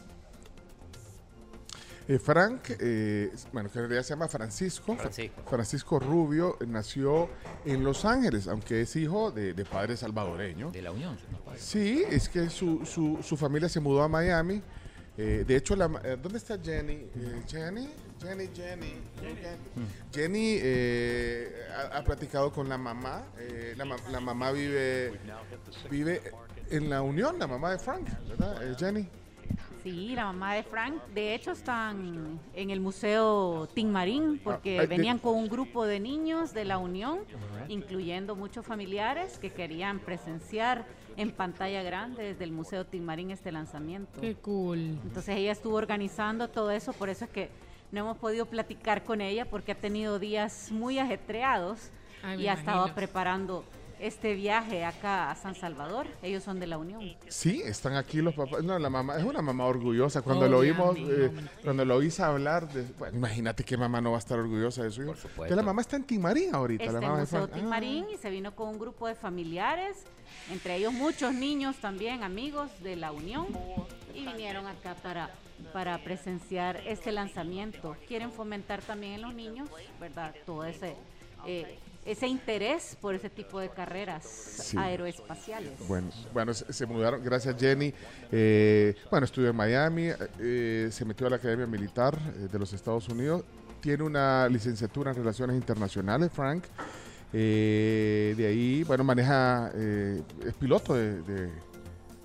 Eh, 2.08 2.20
Frank, 2.20 2.70
eh, 2.80 3.32
bueno, 3.52 3.72
que 3.72 3.80
en 3.80 3.86
realidad 3.86 4.04
se 4.04 4.10
llama 4.10 4.28
Francisco. 4.28 4.96
Francisco. 4.96 5.42
Francisco 5.50 5.98
Rubio 6.00 6.56
eh, 6.62 6.66
nació 6.68 7.28
en 7.66 7.84
Los 7.84 8.06
Ángeles, 8.06 8.48
aunque 8.48 8.82
es 8.82 8.96
hijo 8.96 9.32
de, 9.32 9.56
de 9.56 9.66
padre 9.66 9.98
salvadoreño. 9.98 10.70
De 10.70 10.84
la 10.84 10.92
Unión. 10.92 11.18
si 11.18 11.26
no. 11.32 11.40
Sí, 11.58 12.04
es 12.08 12.30
que 12.30 12.48
su, 12.52 12.86
su, 12.86 13.18
su 13.24 13.38
familia 13.38 13.70
se 13.70 13.80
mudó 13.80 14.04
a 14.04 14.08
Miami. 14.08 14.62
Eh, 15.18 15.46
de 15.48 15.56
hecho, 15.56 15.76
la 15.76 15.88
ma- 15.88 16.02
eh, 16.04 16.16
¿dónde 16.22 16.38
está 16.38 16.60
Jenny? 16.64 16.94
Eh, 16.94 17.44
Jenny, 18.22 18.48
Jenny, 18.54 18.94
Jenny. 19.20 19.58
Jenny 20.14 20.58
eh, 20.62 21.52
ha, 21.76 21.98
ha 21.98 22.04
platicado 22.04 22.52
con 22.52 22.70
la 22.70 22.78
mamá. 22.78 23.24
eh, 23.40 23.74
la, 23.76 23.86
ma- 23.86 23.96
la 24.12 24.20
mamá 24.20 24.52
vive, 24.52 25.20
vive 25.90 26.22
en 26.70 26.90
la 26.90 27.02
Unión, 27.02 27.40
la 27.40 27.48
mamá 27.48 27.72
de 27.72 27.80
Frank, 27.80 28.08
¿verdad? 28.30 28.62
Eh, 28.64 28.76
Jenny. 28.78 29.08
Sí, 29.84 30.14
la 30.16 30.26
mamá 30.26 30.54
de 30.54 30.62
Frank. 30.64 31.02
De 31.16 31.34
hecho, 31.34 31.52
están 31.52 32.40
en 32.54 32.70
el 32.70 32.80
Museo 32.80 33.68
Tin 33.74 33.92
Marín 33.92 34.40
porque 34.44 34.78
Ah, 34.78 34.82
ay, 34.82 34.88
venían 34.88 35.18
con 35.18 35.34
un 35.36 35.50
grupo 35.50 35.86
de 35.88 36.00
niños 36.00 36.54
de 36.54 36.66
la 36.66 36.78
Unión, 36.78 37.22
incluyendo 37.68 38.36
muchos 38.36 38.64
familiares 38.64 39.40
que 39.40 39.50
querían 39.50 39.98
presenciar 40.00 40.86
en 41.18 41.32
pantalla 41.32 41.82
grande 41.82 42.22
desde 42.24 42.44
el 42.44 42.52
Museo 42.52 42.86
Tin 42.86 43.04
Marín 43.04 43.32
este 43.32 43.52
lanzamiento. 43.52 44.22
Qué 44.22 44.36
cool. 44.36 45.00
Entonces 45.04 45.36
ella 45.36 45.52
estuvo 45.52 45.76
organizando 45.78 46.48
todo 46.48 46.70
eso, 46.70 46.94
por 46.94 47.10
eso 47.10 47.26
es 47.26 47.32
que 47.32 47.50
no 47.92 48.02
hemos 48.02 48.18
podido 48.18 48.46
platicar 48.46 49.04
con 49.04 49.22
ella 49.22 49.46
porque 49.50 49.74
ha 49.74 49.76
tenido 49.76 50.20
días 50.20 50.72
muy 50.72 51.00
ajetreados 51.00 51.90
Ay, 52.24 52.44
y 52.44 52.48
ha 52.48 52.54
estado 52.54 52.94
preparando 52.94 53.66
este 54.02 54.34
viaje 54.34 54.84
acá 54.84 55.30
a 55.30 55.36
San 55.36 55.54
Salvador. 55.54 56.08
Ellos 56.24 56.44
son 56.44 56.60
de 56.60 56.66
la 56.66 56.80
Unión. 56.80 57.02
Sí, 57.28 57.62
están 57.64 57.96
aquí 57.96 58.18
los 58.22 58.34
papás. 58.34 58.64
No, 58.64 58.80
la 58.80 58.90
mamá 58.90 59.18
es 59.18 59.24
una 59.24 59.44
mamá 59.44 59.66
orgullosa. 59.66 60.24
Cuando 60.24 60.48
lo 60.48 60.58
oímos, 60.58 60.98
eh, 60.98 61.32
cuando 61.64 61.86
lo 61.86 61.98
oíste 61.98 62.24
hablar, 62.24 62.68
de, 62.68 62.82
bueno, 62.98 63.18
imagínate 63.18 63.64
qué 63.64 63.78
mamá 63.78 64.02
no 64.02 64.10
va 64.12 64.18
a 64.18 64.20
estar 64.20 64.40
orgullosa 64.40 64.84
de 64.84 64.90
su 64.90 65.04
hijo. 65.04 65.14
Que 65.48 65.56
la 65.56 65.62
mamá 65.62 65.82
está 65.82 65.98
en 65.98 66.04
Timarín 66.06 66.56
ahorita. 66.56 66.84
Este 66.84 66.94
la 66.96 67.02
mamá 67.02 67.16
de 67.18 67.22
Museo. 67.22 67.48
Tin 67.48 67.72
Ah. 67.72 67.80
Y 67.84 68.18
se 68.18 68.30
vino 68.32 68.56
con 68.56 68.70
un 68.70 68.80
grupo 68.80 69.08
de 69.08 69.14
familiares, 69.14 70.04
entre 70.52 70.78
ellos 70.78 70.94
muchos 70.94 71.34
niños 71.34 71.76
también, 71.78 72.24
amigos 72.24 72.72
de 72.82 72.96
la 72.96 73.12
Unión, 73.12 73.48
y 74.16 74.26
vinieron 74.26 74.66
acá 74.66 74.96
para, 74.96 75.30
para 75.74 75.98
presenciar 76.04 76.78
este 76.88 77.12
lanzamiento. 77.12 77.96
Quieren 78.08 78.32
fomentar 78.32 78.82
también 78.82 79.14
en 79.14 79.22
los 79.22 79.34
niños, 79.34 79.70
¿verdad? 80.00 80.34
Todo 80.46 80.64
ese, 80.66 80.96
eh, 81.46 81.78
ese 82.06 82.28
interés 82.28 82.98
por 83.00 83.14
ese 83.16 83.30
tipo 83.30 83.60
de 83.60 83.70
carreras 83.70 84.24
Sí. 84.26 84.78
aeroespaciales. 84.78 85.74
Bueno, 85.88 86.10
bueno 86.34 86.54
se, 86.54 86.72
se 86.74 86.86
mudaron, 86.86 87.24
gracias 87.24 87.56
Jenny. 87.60 87.94
Eh, 88.32 88.96
bueno, 89.10 89.26
estudió 89.26 89.50
en 89.50 89.56
Miami, 89.56 90.10
eh, 90.40 90.90
se 90.92 91.06
metió 91.06 91.28
a 91.28 91.30
la 91.30 91.36
Academia 91.36 91.68
Militar 91.68 92.18
eh, 92.36 92.48
de 92.52 92.60
los 92.60 92.74
Estados 92.74 93.08
Unidos. 93.10 93.44
Tiene 93.82 94.04
una 94.04 94.48
licenciatura 94.50 95.12
en 95.12 95.18
Relaciones 95.18 95.56
Internacionales, 95.56 96.32
Frank. 96.34 96.64
Eh, 97.34 98.34
de 98.36 98.46
ahí, 98.48 98.84
bueno, 98.84 99.04
maneja, 99.04 99.72
eh, 99.74 100.22
es 100.46 100.54
piloto 100.56 100.94
de, 100.96 101.22
de- 101.24 101.71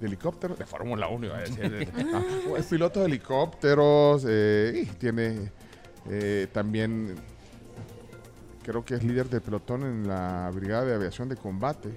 de 0.01 0.07
helicópteros, 0.07 0.59
de 0.59 0.67
Fórmula 0.67 1.09
1, 1.09 1.27
iba 1.27 1.37
a 1.37 1.41
decir. 1.41 1.93
Ah, 2.15 2.23
es 2.59 2.67
piloto 2.67 3.01
de 3.01 3.07
helicópteros 3.07 4.25
eh, 4.29 4.83
y 4.83 4.87
tiene 4.97 5.51
eh, 6.09 6.49
también, 6.53 7.15
creo 8.63 8.85
que 8.85 8.95
es 8.95 9.05
líder 9.05 9.29
de 9.29 9.41
pelotón 9.41 9.83
en 9.83 10.07
la 10.07 10.51
Brigada 10.55 10.85
de 10.85 10.95
Aviación 10.95 11.29
de 11.29 11.37
Combate. 11.37 11.91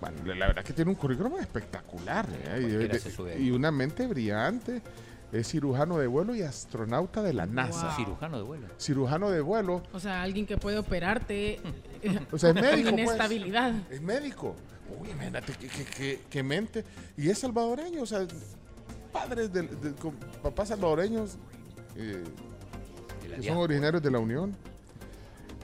Bueno, 0.00 0.16
la 0.24 0.34
la 0.34 0.46
verdad 0.48 0.64
que 0.64 0.72
tiene 0.72 0.90
un 0.90 0.96
currículum 0.96 1.38
espectacular 1.38 2.26
¿eh? 2.48 3.38
y, 3.38 3.50
una 3.50 3.70
mente 3.70 4.06
brillante. 4.06 4.82
Es 5.30 5.48
cirujano 5.48 5.96
de 5.96 6.06
vuelo 6.08 6.34
y 6.34 6.42
astronauta 6.42 7.22
de 7.22 7.32
la 7.32 7.46
NASA. 7.46 7.86
Wow. 7.86 7.96
Cirujano 7.96 8.36
de 8.36 8.42
vuelo. 8.42 8.66
Cirujano 8.78 9.30
de 9.30 9.40
vuelo. 9.40 9.82
O 9.94 10.00
sea, 10.00 10.20
alguien 10.20 10.44
que 10.44 10.58
puede 10.58 10.76
operarte 10.76 11.58
O 12.32 12.38
sea, 12.38 12.50
es 12.50 12.54
con 12.54 12.62
médico. 12.62 12.90
pues. 12.90 13.00
inestabilidad. 13.00 13.74
Es 13.90 14.02
médico. 14.02 14.56
Uy, 15.00 15.10
imagínate 15.10 15.52
qué, 16.30 16.42
mente. 16.42 16.84
Y 17.16 17.30
es 17.30 17.38
salvadoreño, 17.38 18.02
o 18.02 18.06
sea, 18.06 18.26
padres 19.12 19.52
del, 19.52 19.80
del 19.80 19.94
con 19.94 20.14
papás 20.42 20.68
salvadoreños 20.68 21.36
eh, 21.96 22.24
que 23.36 23.42
son 23.42 23.58
originarios 23.58 24.02
de 24.02 24.10
la 24.10 24.18
Unión. 24.18 24.54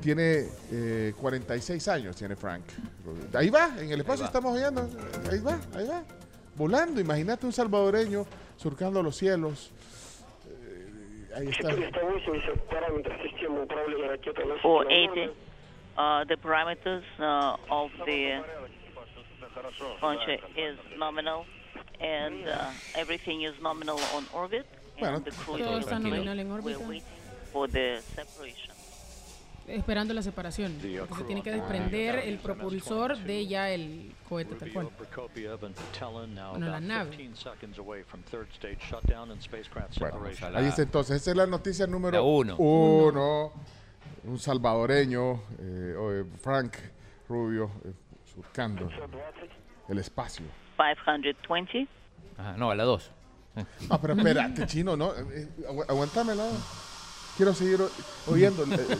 Tiene 0.00 0.46
eh, 0.70 1.12
46 1.20 1.88
años, 1.88 2.16
tiene 2.16 2.36
Frank. 2.36 2.62
Ahí 3.34 3.50
va, 3.50 3.70
en 3.78 3.90
el 3.90 4.00
espacio 4.00 4.24
estamos 4.24 4.56
oyendo. 4.56 4.88
Ahí 5.30 5.40
va, 5.40 5.58
ahí 5.74 5.88
va. 5.88 6.04
Volando, 6.54 7.00
imagínate 7.00 7.46
un 7.46 7.52
salvadoreño 7.52 8.24
surcando 8.56 9.02
los 9.02 9.16
cielos. 9.16 9.72
Eh. 10.46 11.68
O 14.64 14.68
oh, 14.68 14.84
eight, 14.88 15.10
uh, 15.96 16.24
the 16.26 16.36
parameters 16.36 17.04
uh, 17.18 17.56
of 17.70 17.90
the 18.06 18.40
launcher 20.02 20.38
is 20.56 20.76
nominal, 20.98 21.44
and 22.00 22.48
uh, 22.48 22.70
everything 22.96 23.42
is 23.42 23.54
nominal 23.62 23.98
on 24.14 24.26
orbit. 24.32 24.66
Bueno, 24.98 25.16
and 25.16 25.24
the 25.24 25.30
cruise 25.32 25.60
todo 25.62 25.78
is 25.78 25.86
está 25.86 25.98
nominal 25.98 26.38
en 26.38 26.50
órbita. 26.50 26.78
We're 26.78 26.88
waiting 26.88 27.02
for 27.52 27.68
the 27.68 28.00
separation. 28.14 28.78
Esperando 29.68 30.14
la 30.14 30.22
separación. 30.22 30.72
porque 31.00 31.14
se 31.14 31.24
tiene 31.24 31.42
que 31.42 31.52
desprender 31.52 32.20
el 32.20 32.38
propulsor 32.38 33.18
de 33.18 33.46
ya 33.46 33.70
el 33.70 34.14
cohete 34.26 34.54
tal 34.54 34.72
cual. 34.72 34.88
Bueno, 36.50 36.68
la 36.70 36.80
nave. 36.80 37.16
15 37.16 37.36
seconds 37.36 37.78
away 37.78 38.02
from 38.02 38.22
third 38.30 38.48
stage 38.54 38.78
shutdown 38.88 39.30
and 39.30 39.42
spacecraft 39.42 39.98
Bueno, 39.98 40.20
ahí 40.54 40.66
está 40.66 40.82
entonces. 40.82 41.20
Esa 41.20 41.32
es 41.32 41.36
la 41.36 41.46
noticia 41.46 41.86
número 41.86 42.24
uno. 42.24 42.56
uno. 42.56 43.52
Un 44.24 44.38
salvadoreño, 44.38 45.42
eh, 45.58 45.94
o, 45.96 46.12
eh, 46.12 46.24
Frank 46.40 46.74
Rubio, 47.28 47.70
eh, 47.84 47.92
surcando 48.42 48.88
el 49.88 49.98
espacio. 49.98 50.44
520. 50.76 51.88
Ajá, 52.36 52.54
no, 52.56 52.70
a 52.70 52.74
la 52.76 52.84
2. 52.84 53.10
Ah, 53.90 53.98
pero 54.00 54.14
espérate, 54.14 54.66
chino, 54.66 54.96
¿no? 54.96 55.12
Eh, 55.14 55.48
agu- 55.68 55.84
aguantámela. 55.88 56.44
Quiero 57.36 57.52
seguir 57.54 57.80
oyendo. 58.28 58.62
eh, 58.64 58.86
eh, 58.90 58.96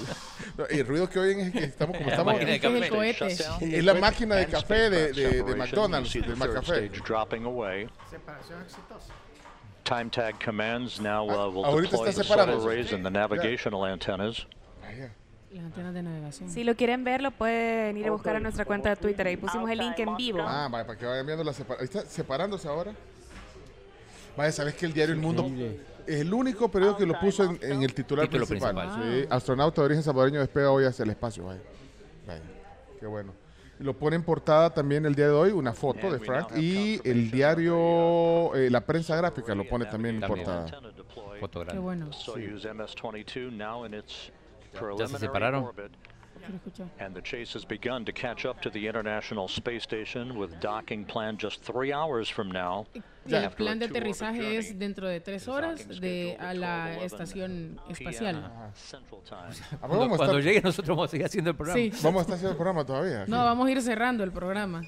no, 0.57 0.67
el 0.67 0.87
ruido 0.87 1.09
que 1.09 1.19
oyen 1.21 1.41
es 1.41 1.53
que 1.53 1.65
estamos 1.65 1.97
como 1.97 2.07
La 2.09 2.13
estamos. 2.17 2.33
máquina 2.35 2.51
de 2.51 2.57
Es 2.57 2.65
el 2.65 2.81
café. 2.81 2.89
cohete. 2.91 3.79
Es 3.79 3.85
la 3.85 3.95
máquina 3.95 4.35
de 4.37 4.47
café 4.47 4.91
de, 4.91 5.13
de, 5.13 5.43
de. 5.45 5.55
McDonald's, 5.57 6.13
You 6.13 6.21
see 6.23 6.29
de 6.29 6.35
the 6.35 6.41
third 6.41 6.55
McCafé. 6.55 6.91
Separación 8.11 8.63
exitosa. 8.63 9.13
Time 9.85 10.11
tag 10.11 10.39
commands 10.45 11.01
now 11.01 11.25
uh, 11.25 11.49
will 11.51 11.65
ahorita 11.65 11.93
deploy 11.93 12.09
está 12.09 12.21
the 12.23 12.25
separado. 12.25 12.61
solar 12.61 12.73
arrays 12.75 12.93
and 12.93 13.05
the 13.05 13.11
navigational 13.11 13.85
antennas. 13.87 14.47
Vaya. 14.83 15.11
Las 15.51 15.65
antenas 15.65 15.95
de 15.95 16.03
navegación. 16.03 16.51
Si 16.51 16.63
lo 16.63 16.75
quieren 16.75 17.05
ver, 17.05 17.23
lo 17.23 17.31
pueden 17.31 17.97
ir 17.97 18.07
a 18.07 18.11
buscar 18.11 18.37
a 18.37 18.41
nuestra 18.41 18.65
cuenta 18.65 18.91
de 18.91 18.97
Twitter. 18.97 19.27
Ahí 19.27 19.37
pusimos 19.37 19.71
el 19.71 19.79
link 19.79 19.99
en 19.99 20.17
vivo. 20.17 20.41
Ah, 20.43 20.69
vaya, 20.71 20.87
para 20.87 20.99
que 20.99 21.07
vayan 21.07 21.25
viendo 21.27 21.43
la 21.43 21.53
separación. 21.53 21.89
Ahí 21.89 21.99
está 21.99 22.11
separándose 22.11 22.69
ahora. 22.69 22.93
Vaya, 24.37 24.53
¿sabes 24.53 24.75
que 24.75 24.87
el 24.87 24.93
diario 24.93 25.15
El 25.15 25.21
Mundo 25.21 25.51
es 26.07 26.21
el 26.21 26.33
único 26.33 26.71
periódico 26.71 26.99
que 26.99 27.07
lo 27.07 27.19
puso 27.19 27.45
en, 27.45 27.59
en 27.63 27.83
el 27.83 27.93
titular 27.95 28.27
Título 28.27 28.47
principal? 28.47 28.75
principal. 28.77 29.23
Sí, 29.23 29.27
astronauta 29.31 29.81
de 29.81 29.87
origen 29.87 30.03
salvadoreño 30.03 30.41
despega 30.41 30.71
hoy 30.71 30.85
hacia 30.85 31.03
el 31.03 31.11
espacio. 31.11 31.45
Vaya, 31.45 31.61
vaya, 32.27 32.43
qué 33.01 33.07
bueno. 33.07 33.33
Lo 33.79 33.95
pone 33.95 34.17
en 34.17 34.25
portada 34.25 34.71
también 34.75 35.07
el 35.07 35.15
día 35.15 35.27
de 35.27 35.33
hoy, 35.33 35.51
una 35.53 35.73
foto 35.73 36.11
de 36.11 36.19
Frank. 36.19 36.57
Y 36.57 37.01
el 37.09 37.31
diario, 37.31 38.55
eh, 38.55 38.71
la 38.71 38.81
prensa 38.81 39.17
gráfica 39.17 39.55
lo 39.55 39.67
pone 39.69 39.87
también 39.87 40.23
en 40.23 40.29
portada. 40.29 40.67
Qué 41.71 41.79
bueno. 41.79 42.13
Soyuz 42.13 42.67
MS-22 44.81 44.89
now 44.89 44.97
in 44.97 45.03
its 45.03 45.13
ya 45.13 45.19
se 45.19 45.27
separaron. 45.27 45.91
And 46.99 47.15
the 47.15 47.21
chase 47.21 47.53
has 47.55 47.65
begun 47.65 48.05
to 48.05 48.13
catch 48.13 48.47
up 48.47 48.61
to 48.63 48.71
the 48.71 48.87
International 48.87 49.49
Space 49.49 49.83
Station 49.83 50.39
with 50.39 50.59
docking 50.61 51.05
planned 51.05 51.39
just 51.39 51.63
three 51.63 51.93
hours 51.93 52.29
from 52.29 52.51
now. 52.51 52.87
Y 53.27 53.35
el 53.35 53.51
plan 53.51 53.79
de 53.79 53.87
aterrizaje 53.87 54.57
es 54.57 54.79
dentro 54.79 55.09
de 55.09 55.21
tres 55.21 55.47
horas 55.49 55.87
de 56.01 56.37
a 56.41 56.55
la 56.55 56.99
estación 57.03 57.79
espacial. 57.91 58.43
Ah, 58.45 58.71
Cuando, 59.81 60.17
cuando 60.17 60.41
llegue 60.41 60.63
nosotros 60.63 60.97
vamos 60.97 61.09
a 61.09 61.11
seguir 61.11 61.27
haciendo 61.27 61.51
el 61.51 61.57
programa. 61.57 61.79
Sí. 61.79 61.93
Vamos 62.03 62.21
a 62.21 62.23
estar 62.23 62.35
haciendo 62.37 62.53
el 62.53 62.57
programa 62.57 62.85
todavía. 62.85 63.27
No, 63.27 63.45
vamos 63.45 63.69
a 63.69 63.71
ir 63.71 63.83
cerrando 63.83 64.25
el 64.25 64.33
programa. 64.33 64.83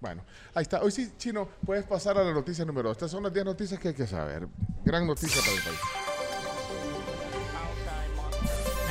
Bueno, 0.00 0.22
ahí 0.54 0.62
está. 0.62 0.80
Hoy 0.80 0.92
sí, 0.92 1.12
Chino, 1.16 1.48
puedes 1.66 1.84
pasar 1.84 2.16
a 2.18 2.22
la 2.22 2.32
noticia 2.32 2.64
número 2.64 2.90
2. 2.90 2.96
Estas 2.96 3.10
son 3.10 3.24
las 3.24 3.32
10 3.32 3.44
noticias 3.44 3.80
que 3.80 3.88
hay 3.88 3.94
que 3.94 4.06
saber. 4.06 4.46
Gran 4.84 5.06
noticia 5.06 5.40
para 5.42 5.56
el 5.56 5.62
país. 5.62 6.07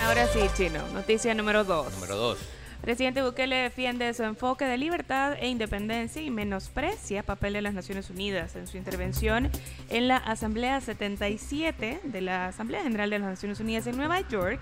Ahora 0.04 0.28
sí, 0.28 0.40
Chino. 0.56 0.88
Noticia 0.94 1.34
número 1.34 1.64
2. 1.64 1.94
Número 1.94 2.16
2. 2.16 2.38
Presidente 2.82 3.24
Bukele 3.24 3.56
defiende 3.56 4.14
su 4.14 4.24
enfoque 4.24 4.66
de 4.66 4.78
libertad 4.78 5.34
e 5.40 5.50
independencia 5.50 6.22
y 6.22 6.30
menosprecia 6.30 7.24
papel 7.24 7.54
de 7.54 7.62
las 7.62 7.74
Naciones 7.74 8.10
Unidas. 8.10 8.56
En 8.56 8.68
su 8.68 8.78
intervención 8.78 9.50
en 9.90 10.08
la 10.08 10.18
Asamblea 10.18 10.80
77 10.80 12.00
de 12.04 12.22
la 12.22 12.48
Asamblea 12.48 12.84
General 12.84 13.10
de 13.10 13.20
las 13.20 13.30
Naciones 13.30 13.60
Unidas 13.60 13.88
en 13.88 13.98
Nueva 13.98 14.22
York, 14.30 14.62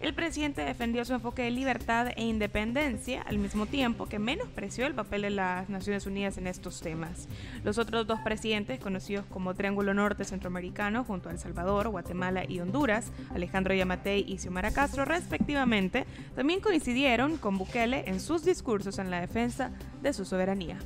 el 0.00 0.14
presidente 0.14 0.62
defendió 0.62 1.04
su 1.04 1.14
enfoque 1.14 1.42
de 1.42 1.50
libertad 1.50 2.08
e 2.16 2.24
independencia 2.24 3.22
al 3.22 3.38
mismo 3.38 3.66
tiempo 3.66 4.06
que 4.06 4.18
menospreció 4.18 4.86
el 4.86 4.94
papel 4.94 5.22
de 5.22 5.30
las 5.30 5.68
Naciones 5.68 6.06
Unidas 6.06 6.38
en 6.38 6.46
estos 6.46 6.80
temas. 6.80 7.28
Los 7.64 7.78
otros 7.78 8.06
dos 8.06 8.20
presidentes, 8.20 8.80
conocidos 8.80 9.24
como 9.26 9.54
Triángulo 9.54 9.94
Norte 9.94 10.24
Centroamericano, 10.24 11.04
junto 11.04 11.28
a 11.28 11.32
El 11.32 11.38
Salvador, 11.38 11.88
Guatemala 11.88 12.44
y 12.48 12.60
Honduras, 12.60 13.10
Alejandro 13.34 13.74
Yamatei 13.74 14.24
y 14.26 14.38
Xiomara 14.38 14.70
Castro, 14.72 15.04
respectivamente, 15.04 16.04
también 16.34 16.60
coincidieron 16.60 17.38
con 17.38 17.58
Bukele 17.58 18.04
en 18.08 18.20
sus 18.20 18.44
discursos 18.44 18.98
en 18.98 19.10
la 19.10 19.20
defensa 19.20 19.70
de 20.02 20.12
su 20.12 20.24
soberanía. 20.24 20.78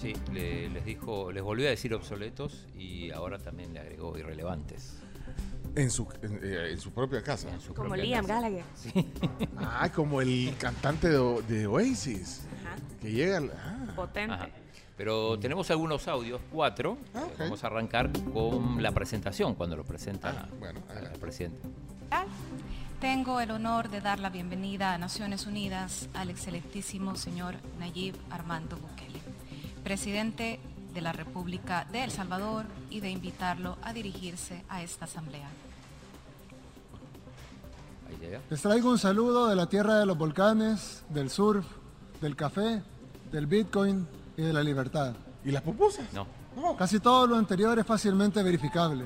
Sí, 0.00 0.14
le- 0.32 0.70
les 0.70 0.84
dijo, 0.84 1.30
les 1.30 1.42
volvió 1.42 1.66
a 1.66 1.70
decir 1.70 1.92
obsoletos 1.92 2.66
y 2.78 3.10
ahora 3.10 3.38
también 3.38 3.74
le 3.74 3.80
agregó 3.80 4.16
irrelevantes. 4.16 4.99
En 5.76 5.90
su, 5.90 6.06
en, 6.22 6.40
eh, 6.42 6.72
en 6.72 6.80
su 6.80 6.90
propia 6.92 7.22
casa. 7.22 7.48
su 7.60 7.74
Como 7.74 7.88
propia 7.90 8.04
Liam 8.04 8.26
casa. 8.26 8.40
Gallagher. 8.40 8.64
Ah, 9.58 9.90
como 9.94 10.20
el 10.20 10.54
cantante 10.58 11.08
de, 11.08 11.66
Oasis. 11.66 12.42
Ajá. 12.64 12.76
Que 13.00 13.10
llega 13.12 13.38
al. 13.38 13.50
Ah, 13.52 13.92
Potente. 13.94 14.34
Ajá. 14.34 14.48
Pero 14.96 15.38
tenemos 15.38 15.70
algunos 15.70 16.06
audios, 16.08 16.40
cuatro. 16.52 16.98
Ah, 17.14 17.24
Vamos 17.38 17.64
a 17.64 17.68
arrancar 17.68 18.10
con 18.34 18.82
la 18.82 18.92
presentación, 18.92 19.54
cuando 19.54 19.74
lo 19.74 19.84
presenta 19.84 20.46
bueno, 20.58 20.80
el 20.94 21.18
presidente. 21.18 21.58
Tengo 23.00 23.40
el 23.40 23.50
honor 23.50 23.88
de 23.88 24.02
dar 24.02 24.18
la 24.18 24.28
bienvenida 24.28 24.92
a 24.92 24.98
Naciones 24.98 25.46
Unidas 25.46 26.10
al 26.12 26.28
excelentísimo 26.28 27.16
señor 27.16 27.54
Nayib 27.78 28.14
Armando 28.28 28.76
Bukele, 28.76 29.20
presidente 29.82 30.60
de 30.92 31.00
la 31.00 31.12
República 31.12 31.86
de 31.92 32.04
El 32.04 32.10
Salvador, 32.10 32.66
y 32.90 33.00
de 33.00 33.10
invitarlo 33.10 33.76
a 33.82 33.92
dirigirse 33.92 34.64
a 34.68 34.82
esta 34.82 35.04
asamblea. 35.04 35.48
Les 38.50 38.60
traigo 38.60 38.90
un 38.90 38.98
saludo 38.98 39.48
de 39.48 39.56
la 39.56 39.66
tierra 39.66 39.98
de 39.98 40.06
los 40.06 40.18
volcanes, 40.18 41.02
del 41.08 41.30
surf, 41.30 41.64
del 42.20 42.36
café, 42.36 42.82
del 43.30 43.46
bitcoin 43.46 44.06
y 44.36 44.42
de 44.42 44.52
la 44.52 44.62
libertad. 44.62 45.14
¿Y 45.44 45.52
las 45.52 45.62
pupusas? 45.62 46.06
No. 46.12 46.26
Casi 46.76 47.00
todo 47.00 47.26
lo 47.26 47.36
anterior 47.36 47.78
es 47.78 47.86
fácilmente 47.86 48.42
verificable. 48.42 49.04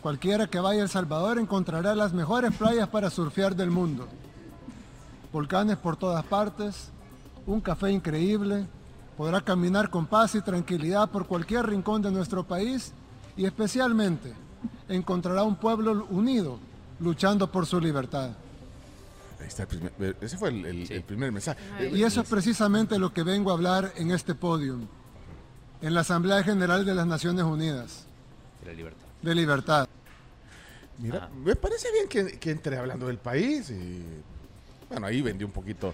Cualquiera 0.00 0.46
que 0.46 0.60
vaya 0.60 0.80
a 0.80 0.84
El 0.84 0.90
Salvador 0.90 1.38
encontrará 1.38 1.94
las 1.94 2.12
mejores 2.12 2.54
playas 2.54 2.88
para 2.88 3.10
surfear 3.10 3.56
del 3.56 3.70
mundo. 3.70 4.06
Volcanes 5.32 5.76
por 5.76 5.96
todas 5.96 6.24
partes, 6.24 6.90
un 7.46 7.60
café 7.60 7.90
increíble, 7.90 8.66
podrá 9.20 9.42
caminar 9.42 9.90
con 9.90 10.06
paz 10.06 10.34
y 10.34 10.40
tranquilidad 10.40 11.10
por 11.10 11.26
cualquier 11.26 11.66
rincón 11.66 12.00
de 12.00 12.10
nuestro 12.10 12.42
país 12.42 12.90
y 13.36 13.44
especialmente 13.44 14.32
encontrará 14.88 15.42
un 15.42 15.56
pueblo 15.56 16.06
unido 16.08 16.58
luchando 17.00 17.52
por 17.52 17.66
su 17.66 17.78
libertad. 17.82 18.30
ahí 19.38 19.46
está 19.46 19.64
el 19.64 19.68
primer- 19.68 20.16
ese 20.22 20.38
fue 20.38 20.48
el, 20.48 20.64
el- 20.64 20.90
el 20.90 21.02
primer 21.02 21.32
mensaje. 21.32 21.60
Y 21.92 22.02
eso 22.02 22.22
es 22.22 22.28
precisamente 22.30 22.98
lo 22.98 23.12
que 23.12 23.22
vengo 23.22 23.50
a 23.50 23.52
hablar 23.52 23.92
en 23.96 24.10
este 24.10 24.34
podio, 24.34 24.78
en 25.82 25.92
la 25.92 26.00
Asamblea 26.00 26.42
General 26.42 26.86
de 26.86 26.94
las 26.94 27.06
Naciones 27.06 27.44
Unidas, 27.44 28.06
De 28.62 28.68
la 28.68 28.72
libertad. 28.72 29.06
de 29.20 29.34
libertad. 29.34 29.88
Mira, 30.98 31.28
me 31.44 31.56
parece 31.56 31.88
bien 31.92 32.08
que, 32.08 32.38
que 32.38 32.50
entre 32.52 32.78
hablando 32.78 33.06
del 33.06 33.18
país 33.18 33.68
y. 33.68 34.02
Bueno, 34.88 35.06
ahí 35.06 35.20
vendió 35.20 35.46
un 35.46 35.52
poquito 35.52 35.92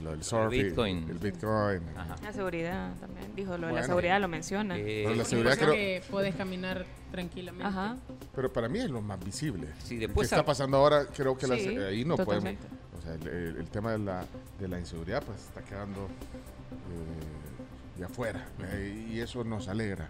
lo 0.00 0.10
del 0.12 0.22
surf. 0.22 0.52
y- 0.52 0.62
Bitcoin. 0.64 1.06
El 1.10 1.18
Bitcoin. 1.18 1.82
La 2.22 2.32
seguridad 2.32 2.94
también. 3.00 3.34
Dijo 3.34 3.50
lo 3.52 3.56
de 3.56 3.60
la 3.66 3.70
Bueno. 3.72 3.86
seguridad, 3.86 4.20
lo 4.20 4.28
menciona. 4.28 4.78
Eh, 4.78 5.02
Pero 5.06 5.14
la 5.16 5.24
Sí, 5.24 5.30
seguridad 5.30 5.58
creo- 5.58 5.72
que 5.72 6.02
puedes 6.10 6.34
caminar 6.36 6.86
tranquilamente. 7.10 7.66
Ajá. 7.66 7.96
Pero 8.34 8.52
para 8.52 8.68
mí 8.68 8.78
es 8.78 8.90
lo 8.90 9.00
más 9.02 9.18
visible. 9.24 9.66
Sí, 9.82 9.98
¿Qué 9.98 10.06
después 10.06 10.30
está 10.30 10.44
pasando 10.44 10.76
ahora? 10.76 11.06
Creo 11.06 11.36
que 11.36 11.46
las- 11.46 11.60
Sí, 11.60 11.68
ahí 11.76 12.04
no 12.04 12.16
podemos. 12.16 12.54
O 12.98 13.02
sea, 13.02 13.14
el, 13.14 13.26
el- 13.26 13.56
el 13.56 13.66
tema 13.70 13.92
de 13.92 13.98
la, 13.98 14.24
de 14.58 14.68
la 14.68 14.78
inseguridad 14.78 15.22
pues 15.24 15.38
está 15.38 15.62
quedando 15.62 16.06
eh, 16.06 17.98
de 17.98 18.04
afuera. 18.04 18.46
eh, 18.72 19.08
y 19.12 19.20
eso 19.20 19.42
nos 19.44 19.68
alegra. 19.68 20.08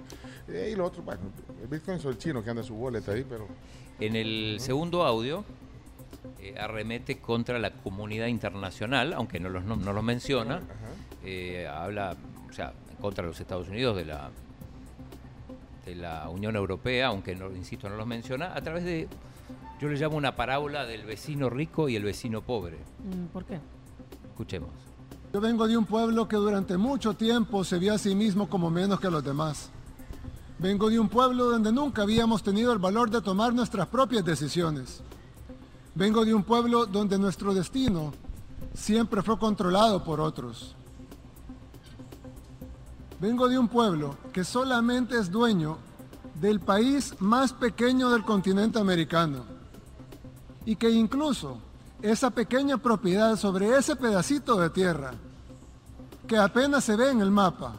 Eh, 0.48 0.70
y 0.72 0.76
lo 0.76 0.84
otro, 0.86 1.02
bueno, 1.02 1.20
el 1.62 1.68
Bitcoin 1.68 1.96
es 1.98 2.04
el 2.04 2.18
chino 2.18 2.42
que 2.42 2.50
anda 2.50 2.62
su 2.62 2.74
wallet 2.74 3.06
ahí, 3.08 3.24
pero. 3.28 3.48
En 3.98 4.16
el 4.16 4.56
segundo 4.60 5.04
audio 5.04 5.44
eh, 6.38 6.54
arremete 6.58 7.18
contra 7.18 7.58
la 7.58 7.72
comunidad 7.72 8.26
internacional, 8.26 9.12
aunque 9.12 9.40
no 9.40 9.48
los, 9.48 9.64
no, 9.64 9.76
no 9.76 9.92
los 9.92 10.04
menciona. 10.04 10.60
Eh, 11.24 11.66
habla, 11.66 12.16
o 12.48 12.52
sea, 12.52 12.72
contra 13.00 13.24
los 13.24 13.38
Estados 13.40 13.68
Unidos, 13.68 13.96
de 13.96 14.04
la 14.06 14.30
de 15.84 15.94
la 15.96 16.28
Unión 16.28 16.56
Europea, 16.56 17.08
aunque 17.08 17.34
no, 17.34 17.50
insisto, 17.54 17.88
no 17.88 17.96
los 17.96 18.06
menciona, 18.06 18.54
a 18.54 18.60
través 18.60 18.84
de, 18.84 19.08
yo 19.80 19.88
le 19.88 19.96
llamo 19.96 20.16
una 20.16 20.36
parábola 20.36 20.84
del 20.84 21.04
vecino 21.04 21.50
rico 21.50 21.88
y 21.88 21.96
el 21.96 22.04
vecino 22.04 22.42
pobre. 22.42 22.78
Mm, 23.04 23.26
¿Por 23.26 23.44
qué? 23.44 23.58
Escuchemos. 24.28 24.70
Yo 25.32 25.40
vengo 25.40 25.66
de 25.68 25.76
un 25.76 25.86
pueblo 25.86 26.26
que 26.28 26.36
durante 26.36 26.76
mucho 26.76 27.14
tiempo 27.14 27.64
se 27.64 27.78
vio 27.78 27.94
a 27.94 27.98
sí 27.98 28.14
mismo 28.14 28.48
como 28.48 28.70
menos 28.70 29.00
que 29.00 29.10
los 29.10 29.22
demás. 29.22 29.70
Vengo 30.58 30.90
de 30.90 30.98
un 30.98 31.08
pueblo 31.08 31.44
donde 31.46 31.72
nunca 31.72 32.02
habíamos 32.02 32.42
tenido 32.42 32.72
el 32.72 32.78
valor 32.78 33.10
de 33.10 33.22
tomar 33.22 33.54
nuestras 33.54 33.86
propias 33.86 34.24
decisiones. 34.24 35.02
Vengo 36.00 36.24
de 36.24 36.32
un 36.32 36.42
pueblo 36.42 36.86
donde 36.86 37.18
nuestro 37.18 37.52
destino 37.52 38.14
siempre 38.72 39.20
fue 39.20 39.38
controlado 39.38 40.02
por 40.02 40.18
otros. 40.18 40.74
Vengo 43.20 43.46
de 43.50 43.58
un 43.58 43.68
pueblo 43.68 44.16
que 44.32 44.42
solamente 44.42 45.18
es 45.18 45.30
dueño 45.30 45.76
del 46.40 46.58
país 46.58 47.14
más 47.18 47.52
pequeño 47.52 48.08
del 48.08 48.24
continente 48.24 48.78
americano 48.78 49.44
y 50.64 50.74
que 50.74 50.88
incluso 50.88 51.58
esa 52.00 52.30
pequeña 52.30 52.78
propiedad 52.78 53.36
sobre 53.36 53.76
ese 53.76 53.94
pedacito 53.94 54.56
de 54.56 54.70
tierra 54.70 55.12
que 56.26 56.38
apenas 56.38 56.82
se 56.82 56.96
ve 56.96 57.10
en 57.10 57.20
el 57.20 57.30
mapa 57.30 57.74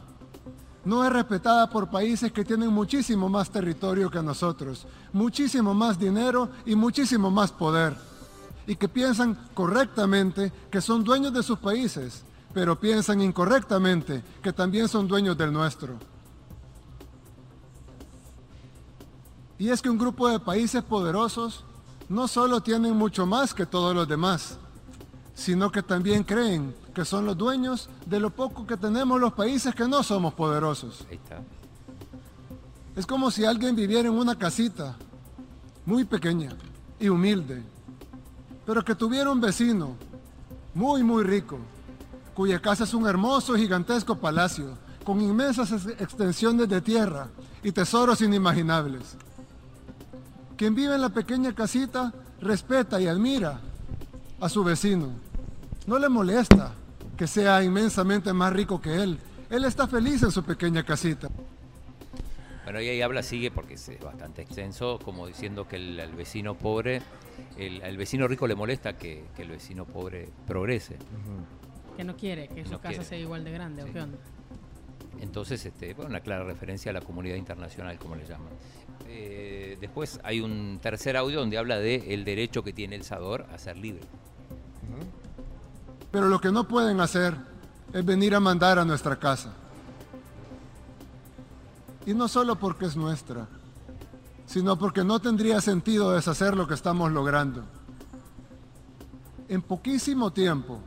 no 0.84 1.04
es 1.04 1.12
respetada 1.12 1.68
por 1.68 1.90
países 1.90 2.30
que 2.30 2.44
tienen 2.44 2.68
muchísimo 2.68 3.28
más 3.28 3.50
territorio 3.50 4.08
que 4.08 4.22
nosotros, 4.22 4.86
muchísimo 5.12 5.74
más 5.74 5.98
dinero 5.98 6.50
y 6.64 6.76
muchísimo 6.76 7.28
más 7.28 7.50
poder 7.50 8.11
y 8.66 8.76
que 8.76 8.88
piensan 8.88 9.48
correctamente 9.54 10.52
que 10.70 10.80
son 10.80 11.04
dueños 11.04 11.32
de 11.32 11.42
sus 11.42 11.58
países, 11.58 12.24
pero 12.52 12.78
piensan 12.78 13.20
incorrectamente 13.20 14.22
que 14.42 14.52
también 14.52 14.88
son 14.88 15.08
dueños 15.08 15.36
del 15.36 15.52
nuestro. 15.52 15.98
Y 19.58 19.68
es 19.68 19.80
que 19.80 19.90
un 19.90 19.98
grupo 19.98 20.28
de 20.28 20.40
países 20.40 20.82
poderosos 20.82 21.64
no 22.08 22.28
solo 22.28 22.60
tienen 22.60 22.96
mucho 22.96 23.26
más 23.26 23.54
que 23.54 23.64
todos 23.64 23.94
los 23.94 24.08
demás, 24.08 24.58
sino 25.34 25.70
que 25.70 25.82
también 25.82 26.24
creen 26.24 26.74
que 26.94 27.04
son 27.04 27.24
los 27.24 27.38
dueños 27.38 27.88
de 28.06 28.20
lo 28.20 28.30
poco 28.30 28.66
que 28.66 28.76
tenemos 28.76 29.20
los 29.20 29.32
países 29.32 29.74
que 29.74 29.88
no 29.88 30.02
somos 30.02 30.34
poderosos. 30.34 31.06
Es 32.94 33.06
como 33.06 33.30
si 33.30 33.44
alguien 33.44 33.74
viviera 33.74 34.08
en 34.08 34.14
una 34.14 34.36
casita 34.36 34.96
muy 35.86 36.04
pequeña 36.04 36.50
y 37.00 37.08
humilde, 37.08 37.62
pero 38.66 38.84
que 38.84 38.94
tuviera 38.94 39.30
un 39.30 39.40
vecino 39.40 39.96
muy, 40.74 41.02
muy 41.02 41.22
rico, 41.24 41.58
cuya 42.34 42.60
casa 42.60 42.84
es 42.84 42.94
un 42.94 43.06
hermoso, 43.06 43.54
gigantesco 43.54 44.16
palacio, 44.16 44.76
con 45.04 45.20
inmensas 45.20 45.72
ex- 45.72 46.00
extensiones 46.00 46.68
de 46.68 46.80
tierra 46.80 47.28
y 47.62 47.72
tesoros 47.72 48.20
inimaginables. 48.20 49.16
Quien 50.56 50.74
vive 50.74 50.94
en 50.94 51.00
la 51.00 51.08
pequeña 51.08 51.54
casita 51.54 52.12
respeta 52.40 53.00
y 53.00 53.06
admira 53.06 53.60
a 54.40 54.48
su 54.48 54.62
vecino. 54.64 55.08
No 55.86 55.98
le 55.98 56.08
molesta 56.08 56.72
que 57.16 57.26
sea 57.26 57.62
inmensamente 57.62 58.32
más 58.32 58.52
rico 58.52 58.80
que 58.80 59.02
él. 59.02 59.18
Él 59.50 59.64
está 59.64 59.86
feliz 59.86 60.22
en 60.22 60.30
su 60.30 60.42
pequeña 60.44 60.84
casita. 60.84 61.28
Bueno, 62.64 62.80
y 62.80 62.88
ahí 62.88 63.02
habla, 63.02 63.22
sigue 63.22 63.50
porque 63.50 63.74
es 63.74 63.90
bastante 64.00 64.42
extenso, 64.42 64.98
como 65.04 65.26
diciendo 65.26 65.66
que 65.66 65.76
el, 65.76 65.98
al 65.98 66.12
vecino 66.12 66.54
pobre, 66.56 67.02
el, 67.58 67.82
al 67.82 67.96
vecino 67.96 68.28
rico 68.28 68.46
le 68.46 68.54
molesta 68.54 68.96
que, 68.96 69.24
que 69.34 69.42
el 69.42 69.48
vecino 69.50 69.84
pobre 69.84 70.28
progrese. 70.46 70.96
Que 71.96 72.04
no 72.04 72.16
quiere 72.16 72.48
que 72.48 72.64
su 72.64 72.70
No 72.72 72.76
casa 72.80 72.90
quiere. 72.94 73.04
sea 73.04 73.18
igual 73.18 73.42
de 73.44 73.50
grande, 73.52 73.82
¿o 73.82 73.92
qué 73.92 74.00
onda? 74.00 74.18
Entonces, 75.20 75.64
este, 75.66 75.94
bueno, 75.94 76.10
una 76.10 76.20
clara 76.20 76.44
referencia 76.44 76.90
a 76.90 76.94
la 76.94 77.00
comunidad 77.00 77.36
internacional, 77.36 77.98
como 77.98 78.16
le 78.16 78.24
llaman. 78.26 78.48
Eh, 79.08 79.76
después 79.80 80.18
hay 80.24 80.40
un 80.40 80.78
tercer 80.80 81.16
audio 81.16 81.40
donde 81.40 81.58
habla 81.58 81.78
de 81.78 82.14
el 82.14 82.24
derecho 82.24 82.62
que 82.64 82.72
tiene 82.72 82.96
El 82.96 83.04
Salvador 83.04 83.46
a 83.52 83.58
ser 83.58 83.76
libre. 83.76 84.02
Pero 86.10 86.28
lo 86.28 86.40
que 86.40 86.50
no 86.50 86.66
pueden 86.68 87.00
hacer 87.00 87.34
es 87.92 88.04
venir 88.04 88.34
a 88.34 88.40
mandar 88.40 88.78
a 88.78 88.84
nuestra 88.84 89.16
casa. 89.18 89.54
Y 92.06 92.14
no 92.14 92.28
solo 92.28 92.56
porque 92.56 92.86
es 92.86 92.96
nuestra, 92.96 93.46
sino 94.46 94.76
porque 94.78 95.04
no 95.04 95.20
tendría 95.20 95.60
sentido 95.60 96.12
deshacer 96.12 96.56
lo 96.56 96.66
que 96.66 96.74
estamos 96.74 97.10
logrando. 97.12 97.62
En 99.48 99.62
poquísimo 99.62 100.32
tiempo, 100.32 100.80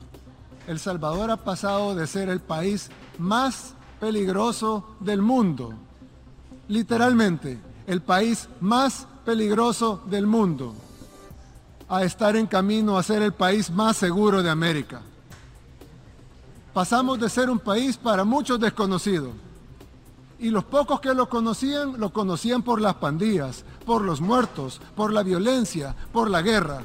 El 0.68 0.80
Salvador 0.80 1.32
ha 1.32 1.38
pasado 1.38 1.96
de 1.96 2.08
ser 2.08 2.30
el 2.30 2.40
país 2.40 2.90
más 3.18 3.74
peligroso 4.00 4.96
del 5.00 5.22
mundo, 5.22 5.74
literalmente 6.68 7.60
el 7.88 8.02
país 8.02 8.50
más 8.60 9.08
peligroso 9.24 10.02
del 10.08 10.28
mundo, 10.28 10.74
a 11.88 12.04
estar 12.04 12.36
en 12.36 12.48
camino 12.48 12.98
a 12.98 13.04
ser 13.04 13.22
el 13.22 13.34
país 13.34 13.70
más 13.70 13.98
seguro 13.98 14.42
de 14.42 14.50
América. 14.50 15.02
Pasamos 16.74 17.20
de 17.20 17.30
ser 17.30 17.50
un 17.50 17.60
país 17.60 17.96
para 17.96 18.24
muchos 18.24 18.60
desconocido. 18.60 19.45
Y 20.40 20.50
los 20.50 20.66
pocos 20.66 21.00
que 21.00 21.14
lo 21.14 21.30
conocían, 21.30 22.00
lo 22.00 22.12
conocían 22.12 22.62
por 22.62 22.82
las 22.82 22.96
pandillas, 22.96 23.64
por 23.86 24.02
los 24.02 24.20
muertos, 24.20 24.82
por 24.96 25.14
la 25.14 25.24
violencia, 25.24 25.96
por 26.12 26.30
la 26.30 26.42
guerra. 26.42 26.84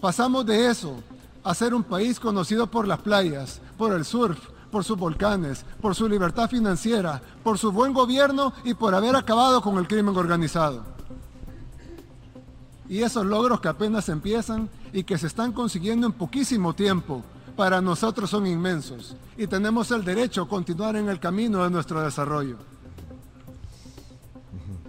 Pasamos 0.00 0.44
de 0.44 0.68
eso 0.68 0.96
a 1.44 1.54
ser 1.54 1.74
un 1.74 1.82
país 1.82 2.20
conocido 2.20 2.66
por 2.66 2.86
las 2.86 3.00
playas, 3.00 3.60
por 3.78 3.92
el 3.92 4.04
surf, 4.04 4.38
por 4.70 4.84
sus 4.84 4.96
volcanes, 4.98 5.64
por 5.80 5.94
su 5.94 6.08
libertad 6.08 6.48
financiera, 6.48 7.22
por 7.42 7.58
su 7.58 7.72
buen 7.72 7.92
gobierno 7.92 8.52
y 8.64 8.74
por 8.74 8.94
haber 8.94 9.14
acabado 9.16 9.60
con 9.60 9.76
el 9.78 9.86
crimen 9.86 10.16
organizado. 10.16 10.82
Y 12.88 13.02
esos 13.02 13.24
logros 13.24 13.60
que 13.60 13.68
apenas 13.68 14.08
empiezan 14.08 14.68
y 14.92 15.04
que 15.04 15.18
se 15.18 15.26
están 15.26 15.52
consiguiendo 15.52 16.06
en 16.06 16.12
poquísimo 16.12 16.74
tiempo, 16.74 17.22
para 17.62 17.80
nosotros 17.80 18.28
son 18.28 18.44
inmensos 18.48 19.14
y 19.36 19.46
tenemos 19.46 19.88
el 19.92 20.04
derecho 20.04 20.42
a 20.42 20.48
continuar 20.48 20.96
en 20.96 21.08
el 21.08 21.20
camino 21.20 21.62
de 21.62 21.70
nuestro 21.70 22.02
desarrollo. 22.02 22.56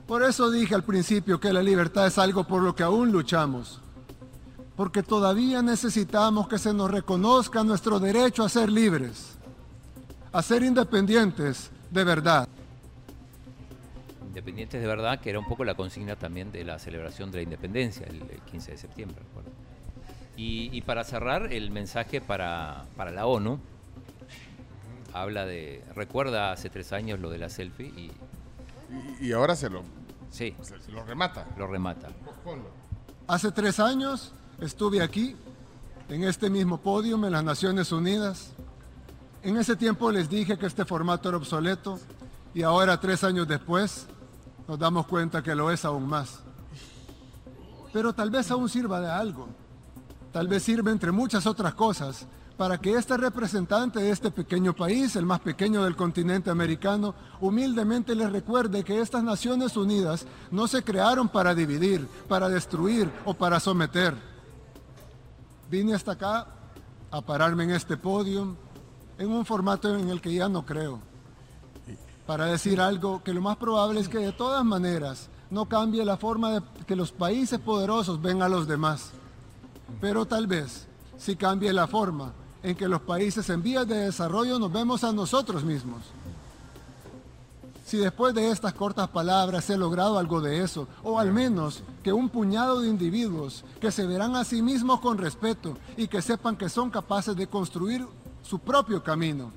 Por 0.07 0.23
eso 0.23 0.49
dije 0.49 0.73
al 0.73 0.83
principio 0.83 1.39
que 1.39 1.53
la 1.53 1.61
libertad 1.61 2.07
es 2.07 2.17
algo 2.17 2.45
por 2.45 2.63
lo 2.63 2.75
que 2.75 2.81
aún 2.81 3.11
luchamos, 3.11 3.79
porque 4.75 5.03
todavía 5.03 5.61
necesitamos 5.61 6.47
que 6.47 6.57
se 6.57 6.73
nos 6.73 6.89
reconozca 6.89 7.63
nuestro 7.63 7.99
derecho 7.99 8.43
a 8.43 8.49
ser 8.49 8.71
libres, 8.71 9.35
a 10.31 10.41
ser 10.41 10.63
independientes 10.63 11.69
de 11.91 12.03
verdad. 12.03 12.49
Independientes 14.29 14.81
de 14.81 14.87
verdad, 14.87 15.19
que 15.19 15.29
era 15.29 15.37
un 15.37 15.45
poco 15.45 15.63
la 15.63 15.75
consigna 15.75 16.15
también 16.15 16.51
de 16.51 16.63
la 16.63 16.79
celebración 16.79 17.29
de 17.29 17.37
la 17.37 17.43
independencia, 17.43 18.07
el, 18.07 18.23
el 18.23 18.41
15 18.49 18.71
de 18.71 18.77
septiembre. 18.79 19.21
Y, 20.35 20.69
y 20.75 20.81
para 20.81 21.03
cerrar, 21.03 21.53
el 21.53 21.71
mensaje 21.71 22.21
para, 22.21 22.85
para 22.95 23.11
la 23.11 23.25
ONU 23.27 23.59
habla 25.13 25.45
de, 25.45 25.83
recuerda 25.95 26.51
hace 26.51 26.69
tres 26.69 26.91
años 26.91 27.19
lo 27.19 27.29
de 27.29 27.37
la 27.37 27.49
selfie 27.49 27.87
y... 27.87 28.11
Y, 29.21 29.27
y 29.27 29.31
ahora 29.33 29.55
se 29.55 29.69
lo, 29.69 29.83
sí, 30.29 30.55
se, 30.61 30.79
se 30.79 30.91
lo 30.91 31.03
remata. 31.03 31.47
lo 31.57 31.67
remata. 31.67 32.09
Hace 33.27 33.51
tres 33.51 33.79
años 33.79 34.33
estuve 34.59 35.01
aquí, 35.01 35.35
en 36.09 36.23
este 36.23 36.49
mismo 36.49 36.79
podio, 36.79 37.15
en 37.15 37.31
las 37.31 37.43
Naciones 37.43 37.91
Unidas. 37.91 38.51
En 39.41 39.57
ese 39.57 39.75
tiempo 39.75 40.11
les 40.11 40.29
dije 40.29 40.57
que 40.57 40.65
este 40.65 40.85
formato 40.85 41.29
era 41.29 41.37
obsoleto 41.37 41.99
y 42.53 42.61
ahora, 42.61 42.99
tres 42.99 43.23
años 43.23 43.47
después, 43.47 44.05
nos 44.67 44.77
damos 44.77 45.07
cuenta 45.07 45.41
que 45.41 45.55
lo 45.55 45.71
es 45.71 45.85
aún 45.85 46.07
más. 46.07 46.39
Pero 47.91 48.13
tal 48.13 48.29
vez 48.29 48.51
aún 48.51 48.69
sirva 48.69 49.01
de 49.01 49.09
algo. 49.09 49.47
Tal 50.33 50.47
vez 50.47 50.63
sirva 50.63 50.89
entre 50.89 51.11
muchas 51.11 51.45
otras 51.45 51.75
cosas 51.75 52.25
para 52.57 52.79
que 52.79 52.95
este 52.95 53.17
representante 53.17 53.99
de 53.99 54.09
este 54.09 54.31
pequeño 54.31 54.73
país, 54.73 55.15
el 55.15 55.27
más 55.27 55.39
pequeño 55.39 55.83
del 55.83 55.95
continente 55.95 56.49
americano, 56.49 57.13
humildemente 57.39 58.15
les 58.15 58.31
recuerde 58.31 58.83
que 58.83 58.99
estas 58.99 59.23
Naciones 59.23 59.77
Unidas 59.77 60.25
no 60.49 60.67
se 60.67 60.83
crearon 60.83 61.29
para 61.29 61.53
dividir, 61.53 62.07
para 62.27 62.49
destruir 62.49 63.11
o 63.25 63.35
para 63.35 63.59
someter. 63.59 64.15
Vine 65.69 65.93
hasta 65.93 66.13
acá 66.13 66.47
a 67.11 67.21
pararme 67.21 67.65
en 67.65 67.71
este 67.71 67.95
podio, 67.95 68.55
en 69.19 69.29
un 69.29 69.45
formato 69.45 69.95
en 69.95 70.09
el 70.09 70.19
que 70.19 70.33
ya 70.33 70.49
no 70.49 70.65
creo, 70.65 70.99
para 72.25 72.45
decir 72.45 72.81
algo 72.81 73.21
que 73.21 73.33
lo 73.33 73.41
más 73.41 73.57
probable 73.57 73.99
es 73.99 74.09
que 74.09 74.17
de 74.17 74.31
todas 74.31 74.65
maneras 74.65 75.29
no 75.51 75.65
cambie 75.67 76.03
la 76.03 76.17
forma 76.17 76.51
de 76.51 76.61
que 76.87 76.95
los 76.95 77.11
países 77.11 77.59
poderosos 77.59 78.19
ven 78.19 78.41
a 78.41 78.49
los 78.49 78.67
demás, 78.67 79.11
pero 79.99 80.25
tal 80.25 80.47
vez 80.47 80.87
sí 81.17 81.35
cambie 81.35 81.71
la 81.73 81.87
forma 81.87 82.33
en 82.61 82.75
que 82.75 82.87
los 82.87 83.01
países 83.01 83.49
en 83.49 83.61
vías 83.61 83.87
de 83.87 83.95
desarrollo 83.95 84.57
nos 84.57 84.71
vemos 84.71 85.03
a 85.03 85.11
nosotros 85.11 85.63
mismos. 85.63 86.01
Si 87.85 87.97
después 87.97 88.33
de 88.33 88.49
estas 88.49 88.73
cortas 88.73 89.09
palabras 89.09 89.69
he 89.69 89.77
logrado 89.77 90.17
algo 90.17 90.41
de 90.41 90.63
eso, 90.63 90.87
o 91.03 91.19
al 91.19 91.31
menos 91.31 91.83
que 92.01 92.13
un 92.13 92.29
puñado 92.29 92.79
de 92.79 92.87
individuos 92.87 93.63
que 93.79 93.91
se 93.91 94.07
verán 94.07 94.35
a 94.35 94.45
sí 94.45 94.61
mismos 94.61 95.01
con 95.01 95.17
respeto 95.17 95.77
y 95.97 96.07
que 96.07 96.21
sepan 96.21 96.55
que 96.55 96.69
son 96.69 96.89
capaces 96.89 97.35
de 97.35 97.47
construir 97.47 98.07
su 98.41 98.59
propio 98.59 99.03
camino, 99.03 99.51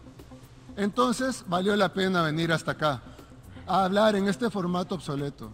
entonces 0.77 1.45
valió 1.47 1.75
la 1.77 1.93
pena 1.93 2.23
venir 2.23 2.53
hasta 2.53 2.73
acá, 2.73 3.01
a 3.67 3.85
hablar 3.85 4.17
en 4.17 4.29
este 4.29 4.51
formato 4.51 4.97
obsoleto. 4.97 5.51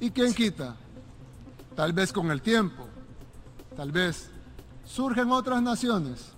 ¿Y 0.00 0.10
quién 0.10 0.32
quita? 0.32 0.76
Tal 1.74 1.92
vez 1.92 2.12
con 2.12 2.30
el 2.30 2.40
tiempo, 2.40 2.86
tal 3.76 3.92
vez 3.92 4.28
surgen 4.84 5.30
otras 5.30 5.62
naciones, 5.62 6.32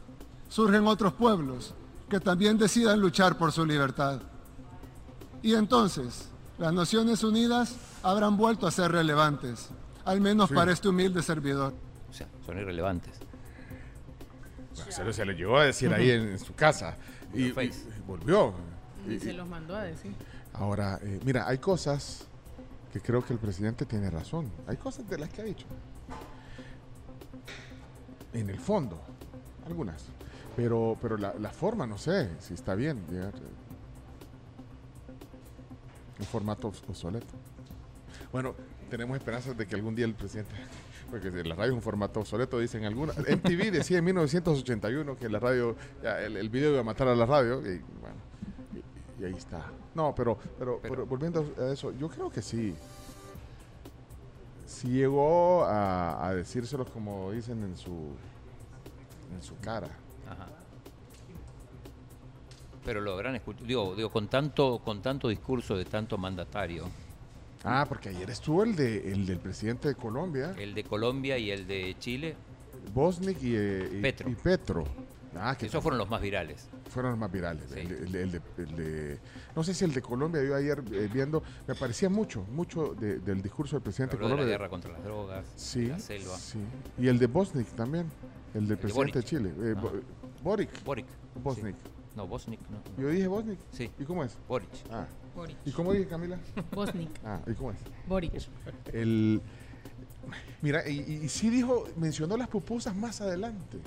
surgen 0.48 0.86
otros 0.86 1.12
pueblos 1.12 1.74
que 2.08 2.20
también 2.20 2.56
decidan 2.58 3.00
luchar 3.00 3.36
por 3.36 3.52
su 3.52 3.64
libertad. 3.66 4.20
Y 5.42 5.54
entonces, 5.54 6.28
las 6.58 6.72
Naciones 6.72 7.22
Unidas 7.22 7.74
habrán 8.02 8.36
vuelto 8.36 8.66
a 8.66 8.70
ser 8.70 8.90
relevantes, 8.92 9.68
al 10.04 10.20
menos 10.20 10.48
Sí. 10.48 10.54
para 10.54 10.72
este 10.72 10.88
humilde 10.88 11.22
servidor. 11.22 11.74
O 12.10 12.12
sea, 12.12 12.26
son 12.46 12.58
irrelevantes. 12.58 13.14
Bueno, 14.74 14.92
se, 14.92 15.04
lo, 15.04 15.12
se 15.12 15.24
lo 15.24 15.32
llegó 15.32 15.58
a 15.58 15.64
decir 15.64 15.92
ahí 15.92 16.10
en, 16.10 16.28
en 16.28 16.38
su 16.38 16.54
casa. 16.54 16.96
Y, 17.34 17.52
volvió. 18.06 18.54
Y 19.06 19.14
Y- 19.14 19.20
se 19.20 19.32
los 19.32 19.46
mandó 19.46 19.76
a 19.76 19.82
decir. 19.82 20.12
Ahora, 20.54 20.98
eh, 21.02 21.20
mira, 21.24 21.46
hay 21.46 21.58
cosas 21.58 22.24
que 22.92 23.00
creo 23.00 23.24
que 23.24 23.34
el 23.34 23.38
presidente 23.38 23.84
tiene 23.84 24.08
razón. 24.10 24.50
Hay 24.66 24.76
cosas 24.78 25.06
de 25.08 25.18
las 25.18 25.28
que 25.28 25.42
ha 25.42 25.44
dicho. 25.44 25.66
En 28.32 28.50
el 28.50 28.58
fondo, 28.58 28.98
algunas. 29.66 30.04
Pero, 30.56 30.96
pero 31.00 31.16
la, 31.16 31.34
la 31.38 31.50
forma, 31.50 31.86
no 31.86 31.98
sé 31.98 32.30
si 32.40 32.54
está 32.54 32.74
bien. 32.74 33.04
llegar, 33.10 33.34
eh, 33.34 33.40
un 36.20 36.26
formato 36.26 36.68
obs- 36.70 36.82
obsoleto. 36.88 37.26
Bueno, 38.32 38.54
tenemos 38.90 39.16
esperanzas 39.16 39.56
de 39.56 39.66
que 39.66 39.74
algún 39.74 39.94
día 39.94 40.04
el 40.04 40.14
presidente, 40.14 40.50
porque 41.10 41.30
la 41.30 41.54
radio 41.54 41.70
es 41.72 41.76
un 41.76 41.82
formato 41.82 42.20
obsoleto, 42.20 42.58
dicen 42.58 42.84
algunas. 42.84 43.16
MTV 43.18 43.70
decía 43.70 43.98
en 43.98 44.04
1981 44.04 45.16
que 45.16 45.28
la 45.28 45.38
radio, 45.38 45.76
ya, 46.02 46.20
el, 46.20 46.36
el 46.36 46.48
video 46.48 46.72
iba 46.72 46.80
a 46.80 46.84
matar 46.84 47.08
a 47.08 47.14
la 47.14 47.24
radio, 47.26 47.60
y 47.60 47.78
bueno, 48.00 48.16
y, 49.18 49.22
y 49.22 49.26
ahí 49.26 49.34
está. 49.34 49.64
No, 49.94 50.14
pero, 50.14 50.36
pero, 50.58 50.80
pero 50.82 51.06
volviendo 51.06 51.54
a 51.58 51.72
eso, 51.72 51.92
yo 51.92 52.08
creo 52.08 52.30
que 52.30 52.42
sí. 52.42 52.74
Sí 54.78 54.86
llegó 54.88 55.64
a, 55.64 56.28
a 56.28 56.34
decírselos 56.34 56.88
como 56.90 57.32
dicen 57.32 57.64
en 57.64 57.76
su, 57.76 57.90
en 59.34 59.42
su 59.42 59.56
cara. 59.58 59.88
Ajá. 60.30 60.46
Pero 62.84 63.00
lo 63.00 63.12
habrán 63.14 63.34
escuchado, 63.34 63.66
digo, 63.66 63.94
digo, 63.96 64.08
con 64.10 64.28
tanto, 64.28 64.80
con 64.84 65.02
tanto 65.02 65.28
discurso 65.28 65.76
de 65.76 65.84
tanto 65.84 66.16
mandatario, 66.16 66.84
Ah, 67.64 67.84
porque 67.88 68.10
ayer 68.10 68.30
estuvo 68.30 68.62
el, 68.62 68.76
de, 68.76 69.10
el 69.12 69.26
del 69.26 69.40
presidente 69.40 69.88
de 69.88 69.96
Colombia, 69.96 70.54
El 70.56 70.74
de 70.74 70.84
Colombia 70.84 71.36
y 71.38 71.50
el 71.50 71.66
de 71.66 71.96
Chile, 71.98 72.36
Bosnik 72.94 73.42
y, 73.42 73.56
eh, 73.56 73.90
y- 73.98 74.00
Petro. 74.00 74.30
y 74.30 74.34
Petro. 74.36 74.84
Ah, 75.36 75.54
que 75.56 75.66
esos 75.66 75.82
fueron 75.82 75.98
los 75.98 76.08
más 76.08 76.20
virales. 76.20 76.68
fueron 76.90 77.12
los 77.12 77.18
más 77.20 77.30
virales. 77.30 77.70
El, 77.72 77.90
el- 77.92 78.14
el 78.16 78.30
de, 78.32 78.40
el 78.58 78.76
de- 78.76 79.18
no 79.54 79.62
sé 79.62 79.74
si 79.74 79.84
el 79.84 79.92
de 79.92 80.00
Colombia, 80.02 80.42
yo 80.42 80.54
ayer 80.54 80.82
eh, 80.92 81.08
viendo, 81.12 81.42
me 81.66 81.74
parecía 81.74 82.08
mucho, 82.08 82.42
mucho 82.50 82.94
de- 82.94 83.18
del 83.20 83.42
discurso 83.42 83.76
del 83.76 83.82
presidente 83.82 84.16
Habló 84.16 84.28
de 84.28 84.30
de 84.30 84.36
la 84.36 84.36
Colombia. 84.36 84.58
guerra 84.58 84.68
contra 84.70 84.92
las 84.92 85.04
drogas, 85.04 85.44
Sí, 85.54 85.82
de 85.82 85.88
la 85.88 85.98
selva. 85.98 86.36
sí. 86.36 86.58
Y 86.98 87.08
el 87.08 87.18
de 87.18 87.26
Bosnik 87.26 87.66
también, 87.76 88.06
el 88.54 88.60
del 88.60 88.68
de 88.68 88.76
presidente 88.78 89.18
de. 89.18 89.24
Chile. 89.24 89.52
eh, 89.60 89.74
Ah. 89.76 89.80
Bo- 89.80 89.92
Boric. 90.42 90.84
Boric. 90.84 91.06
Bosnik. 91.42 91.76
No, 92.16 92.26
Bosnik, 92.26 92.60
no. 92.70 93.02
Yo 93.02 93.08
dije 93.10 93.26
Bosnik. 93.28 93.58
Sí. 93.70 93.90
¿Y 93.98 94.04
cómo 94.04 94.24
es? 94.24 94.36
Boric. 94.48 94.68
Ah. 94.90 95.06
Boric. 95.36 95.56
¿Y 95.64 95.70
cómo 95.72 95.92
dije, 95.92 96.06
Camila? 96.08 96.38
Bosnik. 96.72 97.10
Ah, 97.24 97.40
¿y 97.46 97.52
cómo 97.54 97.70
es? 97.72 97.78
Boric. 98.08 98.32
El, 98.92 99.40
mira, 100.62 100.88
y, 100.88 100.98
y- 101.00 101.24
y 101.24 101.28
sí 101.28 101.48
dijo, 101.50 101.84
mencionó 101.96 102.36
las 102.36 102.48
pupusas 102.48 102.96
más 102.96 103.20
adelante. 103.20 103.78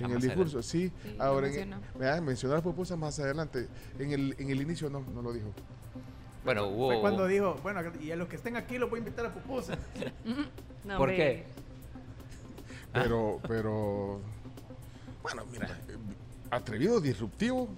En 0.00 0.10
el 0.12 0.20
discurso, 0.20 0.62
sí. 0.62 0.90
Ahora, 1.18 1.48
en- 1.48 2.24
mencionó. 2.24 2.54
las 2.54 2.62
pupusas 2.62 2.98
más 2.98 3.18
adelante. 3.18 3.68
En 3.98 4.12
el, 4.12 4.34
en 4.38 4.50
el 4.50 4.62
inicio 4.62 4.88
no, 4.90 5.00
no 5.14 5.22
lo 5.22 5.32
dijo. 5.32 5.52
Bueno, 6.44 6.68
hubo... 6.68 6.86
Fue 6.92 7.00
cuando 7.00 7.26
dijo, 7.26 7.58
bueno, 7.62 7.82
y 8.00 8.10
a 8.10 8.16
los 8.16 8.26
que 8.28 8.36
estén 8.36 8.56
aquí 8.56 8.78
los 8.78 8.88
voy 8.88 8.98
a 8.98 9.00
invitar 9.00 9.26
a 9.26 9.32
pupusas. 9.32 9.78
No, 10.82 10.96
¿Por 10.96 11.10
qué? 11.10 11.44
Pero, 12.94 13.38
pero, 13.46 14.18
bueno, 15.22 15.44
mira, 15.52 15.66
eh, 15.88 15.96
atrevido, 16.50 17.00
disruptivo, 17.02 17.68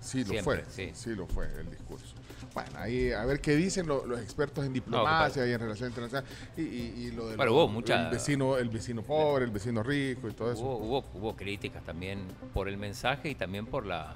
sí 0.00 0.18
lo 0.22 0.26
Siempre, 0.32 0.62
fue. 0.62 0.64
sí. 0.70 0.90
Sí. 0.94 1.14
lo 1.16 1.26
fue 1.26 1.46
el 1.58 1.70
discurso. 1.70 2.14
Bueno, 2.54 2.70
ahí 2.76 3.10
a 3.12 3.24
ver 3.24 3.40
qué 3.40 3.56
dicen 3.56 3.86
lo- 3.86 4.04
los 4.06 4.20
expertos 4.20 4.64
en 4.66 4.72
diplomacia 4.74 5.46
y 5.46 5.52
en 5.52 5.58
relaciones 5.60 5.90
internacionales 5.96 6.30
y, 6.56 6.60
y- 6.62 6.94
y 7.06 7.10
lo 7.12 7.28
del 7.28 7.36
Bueno, 7.38 7.52
hubo 7.54 7.68
mucha- 7.68 8.04
el 8.06 8.10
vecino, 8.10 8.58
el 8.58 8.68
vecino 8.68 9.02
pobre, 9.02 9.44
el 9.46 9.50
vecino 9.50 9.82
rico 9.82 10.28
y 10.28 10.32
todo 10.32 10.52
eso. 10.52 10.60
Hubo, 10.62 10.76
hubo, 10.76 11.04
hubo 11.14 11.36
críticas 11.36 11.82
también 11.84 12.20
por 12.52 12.68
el 12.68 12.76
mensaje 12.76 13.30
y 13.30 13.34
también 13.34 13.64
por 13.66 13.86
la, 13.86 14.14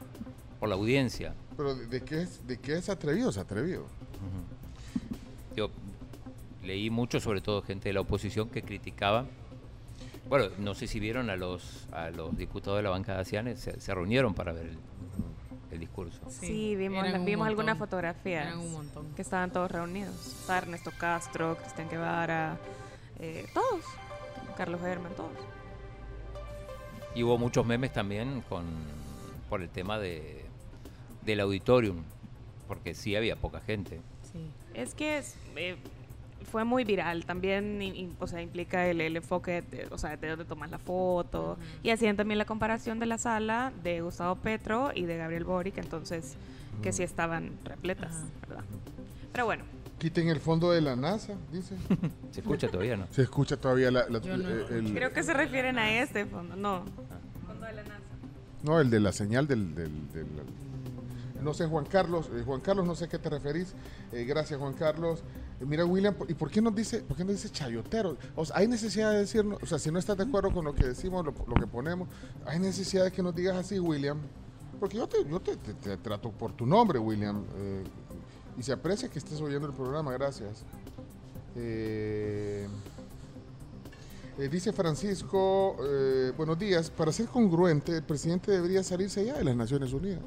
por 0.60 0.68
la 0.68 0.74
audiencia. 0.74 1.32
Pero 1.56 1.74
de, 1.74 1.86
de 1.86 2.02
qué 2.02 2.22
es, 2.22 2.46
de 2.46 2.58
qué 2.58 2.76
es 2.76 2.88
atrevido, 2.90 3.30
es 3.30 3.38
atrevido. 3.38 3.86
Yo 5.56 5.70
leí 6.62 6.90
mucho, 6.90 7.20
sobre 7.20 7.40
todo 7.40 7.62
gente 7.62 7.88
de 7.88 7.94
la 7.94 8.00
oposición, 8.02 8.50
que 8.50 8.60
criticaba. 8.62 9.24
Bueno, 10.28 10.48
no 10.58 10.74
sé 10.74 10.86
si 10.86 11.00
vieron 11.00 11.30
a 11.30 11.36
los, 11.36 11.86
a 11.92 12.10
los 12.10 12.36
diputados 12.36 12.76
de 12.78 12.82
la 12.82 12.90
bancada 12.90 13.24
Cianes, 13.24 13.60
se, 13.60 13.80
se 13.80 13.94
reunieron 13.94 14.34
para 14.34 14.52
ver 14.52 14.66
el, 14.66 14.78
el 15.76 15.80
discurso. 15.80 16.20
Sí, 16.28 16.74
vimos, 16.76 17.06
vimos 17.24 17.46
algunas 17.46 17.78
fotografías 17.78 18.46
Eran 18.46 18.58
un 18.58 18.72
montón. 18.72 19.14
que 19.14 19.22
estaban 19.22 19.52
todos 19.52 19.70
reunidos. 19.70 20.14
Estaba 20.40 20.58
Ernesto 20.58 20.90
Castro, 20.98 21.56
Cristian 21.56 21.88
Guevara, 21.88 22.58
eh, 23.20 23.46
todos. 23.54 23.84
Carlos 24.56 24.82
Herman, 24.82 25.12
todos. 25.14 25.30
Y 27.14 27.22
hubo 27.22 27.38
muchos 27.38 27.64
memes 27.64 27.92
también 27.92 28.42
con, 28.48 28.64
por 29.48 29.62
el 29.62 29.68
tema 29.68 29.98
de, 29.98 30.44
del 31.22 31.40
auditorium, 31.40 32.02
porque 32.68 32.94
sí 32.94 33.16
había 33.16 33.36
poca 33.36 33.60
gente. 33.60 34.00
Sí. 34.32 34.50
Es 34.74 34.94
que 34.94 35.18
es, 35.18 35.34
eh, 35.56 35.76
fue 36.50 36.64
muy 36.64 36.84
viral. 36.84 37.24
También 37.26 38.14
o 38.18 38.26
sea, 38.26 38.40
implica 38.42 38.86
el, 38.86 39.00
el 39.00 39.16
enfoque, 39.16 39.62
de, 39.62 39.86
o 39.90 39.98
sea, 39.98 40.16
de 40.16 40.28
dónde 40.28 40.44
tomas 40.44 40.70
la 40.70 40.78
foto. 40.78 41.58
Y 41.82 41.90
hacían 41.90 42.16
también 42.16 42.38
la 42.38 42.44
comparación 42.46 42.98
de 42.98 43.06
la 43.06 43.18
sala 43.18 43.72
de 43.82 44.00
Gustavo 44.00 44.36
Petro 44.36 44.90
y 44.94 45.04
de 45.04 45.16
Gabriel 45.16 45.44
Boric, 45.44 45.78
entonces, 45.78 46.36
que 46.82 46.92
sí 46.92 47.02
estaban 47.02 47.52
repletas, 47.64 48.14
¿verdad? 48.48 48.64
Pero 49.32 49.44
bueno, 49.46 49.64
Quiten 49.98 50.28
el 50.28 50.40
fondo 50.40 50.70
de 50.72 50.82
la 50.82 50.94
NASA, 50.94 51.32
dice. 51.50 51.74
¿Se 52.30 52.40
escucha 52.40 52.68
todavía, 52.68 52.98
no? 52.98 53.06
Se 53.12 53.22
escucha 53.22 53.56
todavía 53.56 53.90
la, 53.90 54.06
la- 54.10 54.20
Yo 54.20 54.36
no. 54.36 54.46
eh, 54.48 54.66
el, 54.72 54.92
creo 54.92 55.10
que 55.12 55.22
se 55.22 55.32
refieren 55.32 55.78
a 55.78 55.90
este 56.02 56.26
fondo, 56.26 56.54
no. 56.54 56.84
Fondo 57.46 57.64
de 57.64 57.72
la 57.72 57.82
NASA. 57.82 57.94
no, 58.62 58.78
el 58.78 58.90
de 58.90 59.00
la 59.00 59.12
señal 59.12 59.46
del, 59.46 59.74
del- 59.74 60.12
del- 60.12 60.26
no 61.42 61.54
sé, 61.54 61.66
Juan 61.66 61.86
Carlos, 61.86 62.28
eh, 62.34 62.42
Juan 62.44 62.60
Carlos, 62.60 62.84
no 62.86 62.94
sé 62.94 63.04
a 63.06 63.08
qué 63.08 63.18
te 63.18 63.30
referís. 63.30 63.74
Eh, 64.12 64.24
gracias, 64.24 64.58
Juan 64.60 64.74
Carlos. 64.74 65.22
Eh, 65.60 65.64
mira, 65.64 65.84
William, 65.84 66.14
¿y 66.28 66.34
por 66.34 66.50
qué 66.50 66.60
nos 66.60 66.74
dice, 66.74 66.98
por 67.02 67.16
qué 67.16 67.24
nos 67.24 67.34
dice 67.34 67.48
chayotero? 67.50 68.16
O 68.34 68.44
sea, 68.44 68.56
hay 68.58 68.68
necesidad 68.68 69.10
de 69.12 69.18
decirnos, 69.18 69.62
o 69.62 69.66
sea, 69.66 69.78
si 69.78 69.90
no 69.90 69.98
estás 69.98 70.16
de 70.16 70.24
acuerdo 70.24 70.52
con 70.52 70.64
lo 70.64 70.74
que 70.74 70.84
decimos, 70.86 71.24
lo, 71.24 71.32
que 71.54 71.66
ponemos, 71.66 72.08
hay 72.44 72.58
necesidad 72.58 73.04
de 73.04 73.12
que 73.12 73.22
nos 73.22 73.34
digas 73.34 73.56
así, 73.56 73.78
William. 73.78 74.18
Porque 74.78 74.98
yo 74.98 75.06
te, 75.08 75.24
yo 75.28 75.40
te, 75.40 75.56
te- 75.56 75.96
trato 75.96 76.30
por 76.30 76.52
tu 76.52 76.66
nombre, 76.66 76.98
William. 76.98 77.42
eh, 77.58 77.84
y 78.58 78.62
se 78.62 78.72
aprecia 78.72 79.08
que 79.10 79.18
estés 79.18 79.40
oyendo 79.40 79.66
el 79.68 79.74
programa, 79.74 80.12
gracias. 80.12 80.62
Eh, 81.56 82.66
eh, 84.38 84.48
dice 84.50 84.72
Francisco, 84.72 85.76
buenos 86.36 86.58
días, 86.58 86.90
para 86.90 87.10
ser 87.12 87.26
congruente, 87.28 87.96
el 87.96 88.02
presidente 88.02 88.52
debería 88.52 88.82
salirse 88.82 89.24
ya 89.24 89.34
de 89.38 89.44
las 89.44 89.56
Naciones 89.56 89.92
Unidas, 89.94 90.20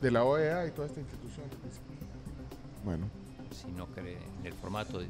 de 0.00 0.10
la 0.12 0.22
OEA 0.24 0.66
y 0.66 0.70
toda 0.70 0.86
esta 0.86 1.00
institución. 1.00 1.46
Bueno, 2.84 3.06
Si 3.64 3.70
no 3.72 3.86
cree 3.86 4.18
en 4.40 4.46
el 4.46 4.54
formato. 4.54 4.98
Ajá, 4.98 5.06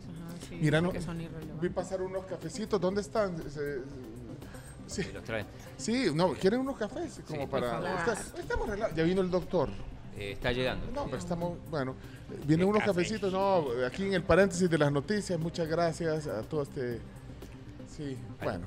sí, 0.49 0.59
mira, 0.61 0.81
no, 0.81 0.93
son 1.01 1.19
vi 1.61 1.69
pasar 1.70 2.03
unos 2.03 2.24
cafecitos, 2.27 2.81
¿dónde 2.81 3.01
están? 3.01 3.37
Se- 3.51 3.81
sí, 4.87 5.07
los 5.12 5.24
traen. 5.24 5.47
sí, 5.77 6.11
no, 6.15 6.33
¿quieren 6.35 6.61
unos 6.61 6.77
cafés? 6.77 7.20
Como 7.27 7.43
Sí, 7.43 7.47
para... 7.51 7.79
está- 8.12 8.39
estamos 8.39 8.69
relajados. 8.69 8.97
ya 8.97 9.05
vino 9.05 9.20
el 9.23 9.31
doctor. 9.31 9.69
Eh, 10.19 10.33
está 10.33 10.53
llegando. 10.53 10.87
No, 10.95 11.07
pero 11.07 11.16
estamos, 11.16 11.57
bueno, 11.70 11.95
vienen 12.47 12.69
unos 12.69 12.81
café. 12.83 12.93
cafecitos, 13.03 13.33
no, 13.33 13.65
aquí 13.87 14.05
en 14.05 14.12
el 14.12 14.23
paréntesis 14.23 14.69
de 14.69 14.77
las 14.77 14.93
noticias, 14.93 15.39
muchas 15.41 15.66
gracias 15.69 16.27
a 16.27 16.43
todo 16.43 16.62
este, 16.65 17.01
sí, 17.97 18.19
bueno, 18.43 18.66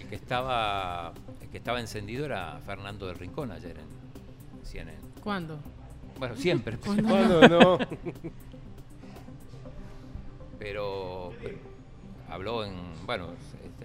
El 0.00 0.06
que 0.08 0.14
estaba 0.14 1.12
el 1.42 1.48
que 1.48 1.58
estaba 1.58 1.80
encendido 1.80 2.24
era 2.26 2.60
Fernando 2.64 3.06
del 3.08 3.16
Rincón 3.18 3.50
ayer 3.50 3.76
en 3.78 4.64
CNN. 4.64 4.96
¿Cuándo? 5.24 5.58
Bueno, 6.20 6.36
siempre. 6.36 6.76
¿Cuándo 6.84 7.48
no? 7.48 7.78
Pero, 10.58 11.32
pero 11.42 11.58
habló 12.28 12.64
en. 12.64 12.74
Bueno, 13.06 13.28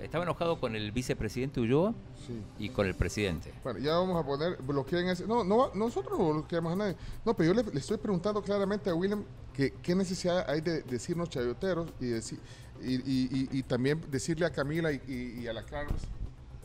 estaba 0.02 0.24
enojado 0.24 0.60
con 0.60 0.76
el 0.76 0.92
vicepresidente 0.92 1.60
Ulloa 1.60 1.94
sí. 2.26 2.42
y 2.60 2.70
con 2.70 2.88
el 2.88 2.96
presidente. 2.96 3.52
Bueno, 3.64 3.80
ya 3.80 3.96
vamos 3.96 4.22
a 4.24 4.26
poner, 4.26 4.58
bloqueen 4.62 5.08
ese, 5.10 5.28
no, 5.28 5.44
no, 5.44 5.72
nosotros 5.76 6.18
no 6.18 6.32
bloqueamos 6.34 6.74
a 6.74 6.76
nadie, 6.76 6.96
no, 7.26 7.34
pero 7.36 7.54
yo 7.54 7.62
le, 7.62 7.72
le 7.72 7.80
estoy 7.80 7.98
preguntando 7.98 8.42
claramente 8.42 8.90
a 8.90 8.96
William 8.96 9.24
que 9.54 9.74
qué 9.84 9.94
necesidad 9.96 10.50
hay 10.50 10.62
de 10.62 10.82
decirnos 10.84 11.30
chayoteros 11.30 11.90
y, 12.00 12.06
decir, 12.08 12.40
y, 12.82 12.96
y- 12.96 13.30
y- 13.52 13.60
y 13.60 13.64
también 13.64 14.02
decirle 14.10 14.46
a 14.46 14.50
Camila 14.50 14.92
y, 14.92 15.46
a 15.48 15.54
la 15.54 15.64
Carlos 15.64 16.02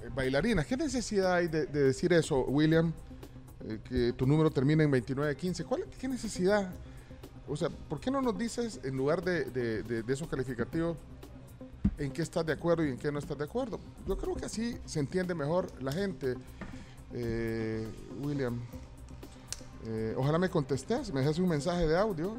eh, 0.02 0.08
bailarinas, 0.14 0.64
¿qué 0.66 0.76
necesidad 0.76 1.34
hay 1.34 1.48
de, 1.48 1.66
de 1.66 1.82
decir 1.82 2.12
eso, 2.12 2.42
William? 2.44 2.92
Eh, 3.68 3.80
que 3.88 4.12
tu 4.12 4.24
número 4.26 4.50
termina 4.50 4.84
en 4.84 4.90
2915, 4.90 5.64
¿cuál, 5.64 5.84
¿qué 6.00 6.06
necesidad? 6.06 6.70
O 7.48 7.56
sea, 7.56 7.68
¿por 7.68 8.00
qué 8.00 8.10
no 8.10 8.20
nos 8.20 8.36
dices, 8.36 8.80
en 8.82 8.96
lugar 8.96 9.22
de, 9.22 9.44
de- 9.44 9.82
de- 9.82 10.12
esos 10.12 10.28
calificativos, 10.28 10.96
en 11.98 12.10
qué 12.12 12.22
estás 12.22 12.44
de 12.44 12.52
acuerdo 12.52 12.84
y 12.84 12.90
en 12.90 12.98
qué 12.98 13.12
no 13.12 13.18
estás 13.18 13.38
de 13.38 13.44
acuerdo? 13.44 13.78
Yo 14.06 14.16
creo 14.18 14.34
que 14.34 14.46
así 14.46 14.76
se 14.84 14.98
entiende 15.00 15.34
mejor 15.34 15.70
la 15.82 15.92
gente. 15.92 16.34
Eh, 17.12 17.86
William, 18.22 18.60
eh, 19.86 20.14
ojalá 20.18 20.38
me 20.38 20.50
contestes, 20.50 21.12
me 21.12 21.20
dejes 21.20 21.38
un 21.38 21.48
mensaje 21.48 21.86
de 21.86 21.96
audio 21.96 22.34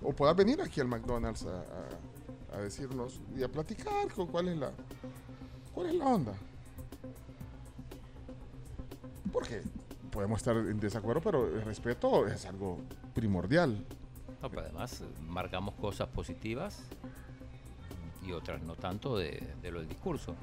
o 0.00 0.12
puedas 0.12 0.36
venir 0.36 0.62
aquí 0.62 0.80
al 0.80 0.86
McDonald's 0.86 1.44
a, 1.44 1.58
a- 1.60 2.56
a 2.56 2.60
decirnos 2.60 3.20
y 3.36 3.42
a 3.42 3.48
platicar 3.48 4.08
con 4.14 4.28
cuál 4.28 4.46
es 4.48 4.56
la 4.56 4.70
cuál 5.74 5.88
es 5.88 5.94
la 5.96 6.06
onda. 6.06 6.32
Porque 9.32 9.60
podemos 10.12 10.38
estar 10.38 10.56
en 10.56 10.78
desacuerdo, 10.78 11.20
pero 11.20 11.46
el 11.48 11.62
respeto 11.62 12.26
es 12.28 12.46
algo 12.46 12.78
primordial. 13.14 13.84
No, 14.44 14.50
pero 14.50 14.60
además 14.60 15.00
eh, 15.00 15.04
marcamos 15.26 15.74
cosas 15.76 16.06
positivas 16.08 16.82
y 18.22 18.32
otras 18.32 18.60
no 18.62 18.74
tanto 18.76 19.16
de, 19.16 19.42
de 19.62 19.70
lo 19.70 19.78
del 19.78 19.88
discurso. 19.88 20.34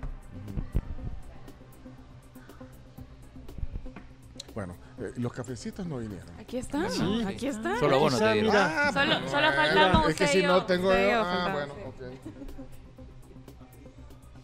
Bueno, 4.56 4.74
eh, 4.98 5.12
los 5.18 5.32
cafecitos 5.32 5.86
no 5.86 6.00
vinieron. 6.00 6.28
Aquí 6.40 6.58
está, 6.58 6.90
Sí. 6.90 7.24
aquí 7.28 7.46
está. 7.46 7.78
Solo 7.78 8.00
vos 8.00 8.14
no 8.14 8.18
te 8.18 8.34
dieron. 8.34 8.50
mira. 8.52 8.88
Ah, 8.88 8.92
Solo- 8.92 9.06
bueno, 9.06 9.30
solo 9.30 9.48
bueno, 9.48 9.56
faltamos 9.56 10.10
Es 10.10 10.16
que 10.16 10.28
si 10.28 10.42
no 10.42 10.66
tengo 10.66 10.92
yo. 10.92 11.22
Ah, 11.24 11.50
bueno, 11.54 11.74
ok. 11.86 12.02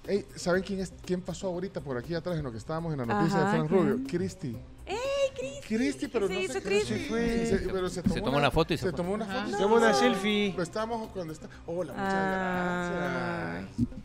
Ey, 0.07 0.23
¿saben 0.35 0.61
quién 0.61 0.81
es 0.81 0.93
quién 1.03 1.19
pasó 1.21 1.47
ahorita 1.47 1.81
por 1.81 1.97
aquí 1.97 2.13
atrás 2.13 2.37
en 2.37 2.43
lo 2.43 2.51
que 2.51 2.59
estábamos 2.59 2.93
en 2.93 2.99
la 2.99 3.05
noticia 3.07 3.39
Ajá, 3.39 3.45
de 3.53 3.57
Frank 3.57 3.69
¿quién? 3.71 3.89
Rubio? 3.91 4.07
Cristi. 4.07 4.55
¡Ey, 4.87 4.97
Cristi! 5.37 5.75
Cristi, 5.75 6.07
pero 6.07 6.27
¿Qué 6.27 6.33
no 6.35 6.39
se 6.41 6.47
sé 6.47 6.57
hizo 6.59 6.67
Cristi? 6.67 6.93
sí, 6.93 7.05
fue. 7.09 7.45
se- 7.45 7.57
pero 7.69 7.89
se 7.89 8.01
tomó, 8.03 8.13
Se 8.15 8.21
tomó 8.21 8.37
una 8.37 8.51
foto 8.51 8.73
y 8.73 8.77
se 8.77 8.85
se 8.85 8.93
tomó 8.93 9.13
una 9.13 9.25
foto. 9.25 9.49
y 9.49 9.51
se 9.51 9.57
Tomó 9.57 9.75
una 9.75 9.93
selfie. 9.93 10.53
Pues 10.55 10.67
estábamos 10.69 11.09
cuando 11.09 11.33
está. 11.33 11.47
Hola, 11.65 11.93
muchas 11.93 12.13
Ay. 12.13 13.65
gracias. 13.67 13.97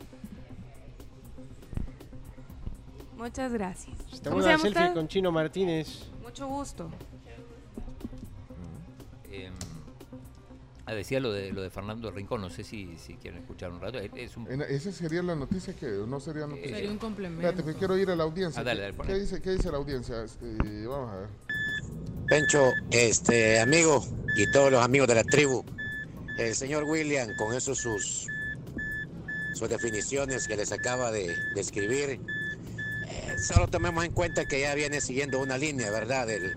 Muchas 3.17 3.53
gracias. 3.53 3.97
Estamos 4.11 4.23
¿Cómo 4.23 4.39
en 4.39 4.45
llama 4.51 4.61
selfie 4.63 4.81
usted? 4.83 4.93
con 4.93 5.07
Chino 5.07 5.31
Martínez. 5.31 6.03
Mucho 6.21 6.47
gusto. 6.47 6.89
Ah, 10.85 10.93
decía 10.93 11.21
lo 11.21 11.31
de 11.31 11.53
lo 11.53 11.61
de 11.61 11.69
Fernando 11.69 12.11
Rincón, 12.11 12.41
no 12.41 12.49
sé 12.49 12.63
si, 12.65 12.97
si 12.97 13.13
quieren 13.13 13.39
escuchar 13.41 13.71
un 13.71 13.79
rato. 13.79 13.99
Es 13.99 14.35
un, 14.35 14.47
Esa 14.51 14.91
sería 14.91 15.23
la 15.23 15.33
noticia 15.33 15.73
que 15.73 15.85
no 15.85 16.19
sería 16.19 16.45
noticia. 16.45 16.75
Sería 16.75 16.91
un 16.91 16.97
complemento. 16.97 17.47
Espérate, 17.47 17.71
que 17.71 17.77
quiero 17.79 17.97
ir 17.97 18.09
a 18.09 18.15
la 18.17 18.23
audiencia. 18.23 18.59
Ah, 18.59 18.63
dale, 18.65 18.79
¿Qué- 18.79 18.81
dale, 18.87 18.91
¿Qué, 18.93 18.97
ponle. 18.97 19.19
dice, 19.21 19.41
¿Qué 19.41 19.51
dice 19.51 19.71
la 19.71 19.77
audiencia? 19.77 20.21
Este, 20.23 20.85
vamos 20.85 21.09
a 21.11 21.15
ver. 21.19 21.29
Pencho, 22.27 22.73
este 22.91 23.59
amigo 23.61 24.03
y 24.35 24.51
todos 24.51 24.71
los 24.71 24.83
amigos 24.83 25.07
de 25.07 25.15
la 25.15 25.23
tribu, 25.23 25.63
el 26.37 26.53
señor 26.53 26.83
William, 26.83 27.29
con 27.37 27.55
esos 27.55 27.77
sus, 27.77 28.27
sus 29.53 29.69
definiciones 29.69 30.47
que 30.49 30.57
les 30.57 30.71
acaba 30.73 31.11
de, 31.11 31.27
de 31.53 31.61
escribir, 31.61 32.19
eh, 33.07 33.37
solo 33.37 33.67
tomemos 33.69 34.03
en 34.03 34.11
cuenta 34.11 34.43
que 34.45 34.59
ya 34.61 34.75
viene 34.75 34.99
siguiendo 34.99 35.39
una 35.39 35.57
línea, 35.57 35.89
¿verdad? 35.91 36.27
Del- 36.27 36.55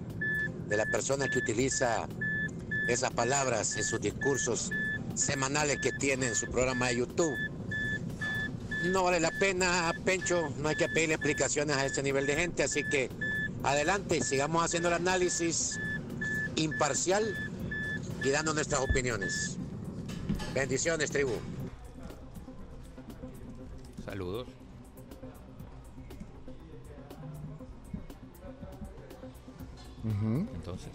de 0.69 0.77
la 0.77 0.87
persona 0.87 1.29
que 1.29 1.39
utiliza 1.39 2.09
esas 2.89 3.11
palabras 3.11 3.77
en 3.77 3.85
sus 3.85 4.01
discursos 4.01 4.71
semanales 5.15 5.79
que 5.81 5.93
tiene 5.93 6.27
en 6.29 6.35
su 6.35 6.47
programa 6.47 6.89
de 6.89 6.99
YouTube. 6.99 7.35
No 8.85 9.05
vale 9.05 9.21
la 9.21 9.31
pena, 9.33 9.93
Pencho, 10.05 10.51
no 10.59 10.69
hay 10.69 10.77
que 10.77 10.89
pedirle 10.89 11.15
explicaciones 11.15 11.77
a 11.77 11.87
este 11.87 12.03
nivel 12.03 12.27
de 12.27 12.37
gente, 12.37 12.63
así 12.63 12.85
que 12.85 13.11
adelante, 13.63 14.23
sigamos 14.23 14.65
haciendo 14.65 14.89
el 14.89 14.95
análisis 14.95 15.79
imparcial 16.55 17.35
y 18.23 18.31
dando 18.31 18.55
nuestras 18.55 18.81
opiniones. 18.81 19.57
Bendiciones, 20.55 21.11
tribu. 21.11 21.35
Saludos. 24.05 24.47
Entonces, 30.05 30.91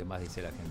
¿qué 0.00 0.04
más 0.06 0.22
dice 0.22 0.40
la 0.40 0.48
gente? 0.48 0.70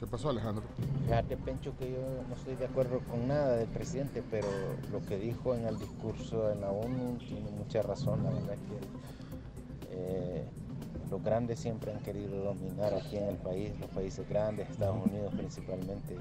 ¿Qué 0.00 0.06
pasó, 0.08 0.30
Alejandro? 0.30 0.64
Fíjate, 1.04 1.36
Pencho, 1.36 1.76
que 1.78 1.92
yo 1.92 1.98
no 2.28 2.34
estoy 2.34 2.56
de 2.56 2.64
acuerdo 2.64 2.98
con 3.08 3.28
nada 3.28 3.54
del 3.54 3.68
presidente, 3.68 4.24
pero 4.28 4.48
lo 4.90 5.06
que 5.06 5.16
dijo 5.16 5.54
en 5.54 5.68
el 5.68 5.78
discurso 5.78 6.50
en 6.50 6.62
la 6.62 6.72
ONU 6.72 7.18
tiene 7.18 7.48
mucha 7.52 7.82
razón. 7.82 8.24
La 8.24 8.30
verdad 8.30 8.56
que 8.56 9.92
eh, 9.92 10.44
los 11.08 11.22
grandes 11.22 11.60
siempre 11.60 11.92
han 11.92 12.00
querido 12.00 12.42
dominar 12.42 12.94
aquí 12.94 13.16
en 13.16 13.28
el 13.28 13.36
país, 13.36 13.70
los 13.78 13.90
países 13.90 14.28
grandes, 14.28 14.68
Estados 14.70 15.06
Unidos 15.06 15.32
principalmente. 15.36 16.16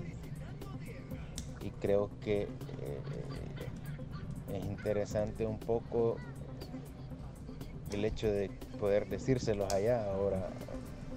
Y, 1.63 1.65
y 1.65 1.71
creo 1.81 2.11
que 2.23 2.43
eh, 2.43 3.01
es 4.53 4.63
interesante 4.63 5.47
un 5.47 5.57
poco 5.57 6.17
el 7.91 8.05
hecho 8.05 8.27
de 8.27 8.49
poder 8.79 9.07
decírselos 9.09 9.71
allá 9.73 10.11
ahora 10.11 10.49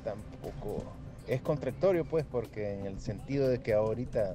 tampoco 0.04 0.82
es 1.26 1.42
contradictorio 1.42 2.04
pues 2.04 2.24
porque 2.24 2.74
en 2.78 2.86
el 2.86 3.00
sentido 3.00 3.48
de 3.48 3.60
que 3.60 3.74
ahorita 3.74 4.34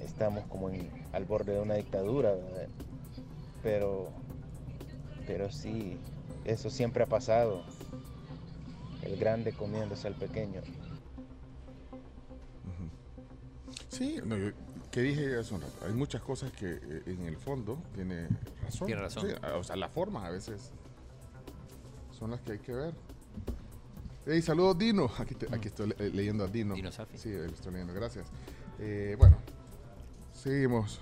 estamos 0.00 0.44
como 0.46 0.70
en- 0.70 0.90
al 1.12 1.24
borde 1.24 1.52
de 1.54 1.60
una 1.60 1.74
dictadura 1.74 2.32
¿verdad? 2.32 2.68
pero 3.62 4.08
pero 5.26 5.50
sí 5.50 5.96
eso 6.44 6.70
siempre 6.70 7.04
ha 7.04 7.06
pasado 7.06 7.62
el 9.02 9.16
grande 9.16 9.52
comiéndose 9.52 10.06
al 10.08 10.14
pequeño 10.14 10.60
Sí, 13.88 14.18
no, 14.26 14.36
yo- 14.36 14.50
que 14.90 15.00
dije 15.00 15.38
hace 15.38 15.54
un 15.54 15.62
rato. 15.62 15.86
Hay 15.86 15.92
muchas 15.94 16.20
cosas 16.20 16.52
que 16.52 16.66
eh, 16.82 17.02
en 17.06 17.22
el 17.26 17.36
fondo 17.38 17.78
tiene 17.94 18.28
razón. 18.62 18.86
Tiene 18.86 19.00
razón. 19.00 19.26
Sí, 19.26 19.34
o 19.54 19.64
sea, 19.64 19.76
las 19.76 19.90
formas 19.90 20.24
a 20.24 20.30
veces 20.30 20.70
son 22.18 22.30
las 22.30 22.40
que 22.40 22.52
hay 22.52 22.58
que 22.58 22.72
ver. 22.72 22.94
Hey, 24.26 24.42
saludos 24.42 24.76
Dino. 24.78 25.10
Aquí, 25.18 25.34
te- 25.34 25.46
aquí 25.54 25.68
estoy 25.68 25.94
le- 25.96 26.10
leyendo 26.10 26.44
a 26.44 26.48
Dino. 26.48 26.74
Dino 26.74 26.90
Safi. 26.90 27.16
Sí, 27.18 27.30
lo 27.32 27.44
estoy 27.46 27.72
leyendo, 27.72 27.94
gracias. 27.94 28.26
Eh, 28.78 29.14
bueno, 29.18 29.36
seguimos. 30.32 31.00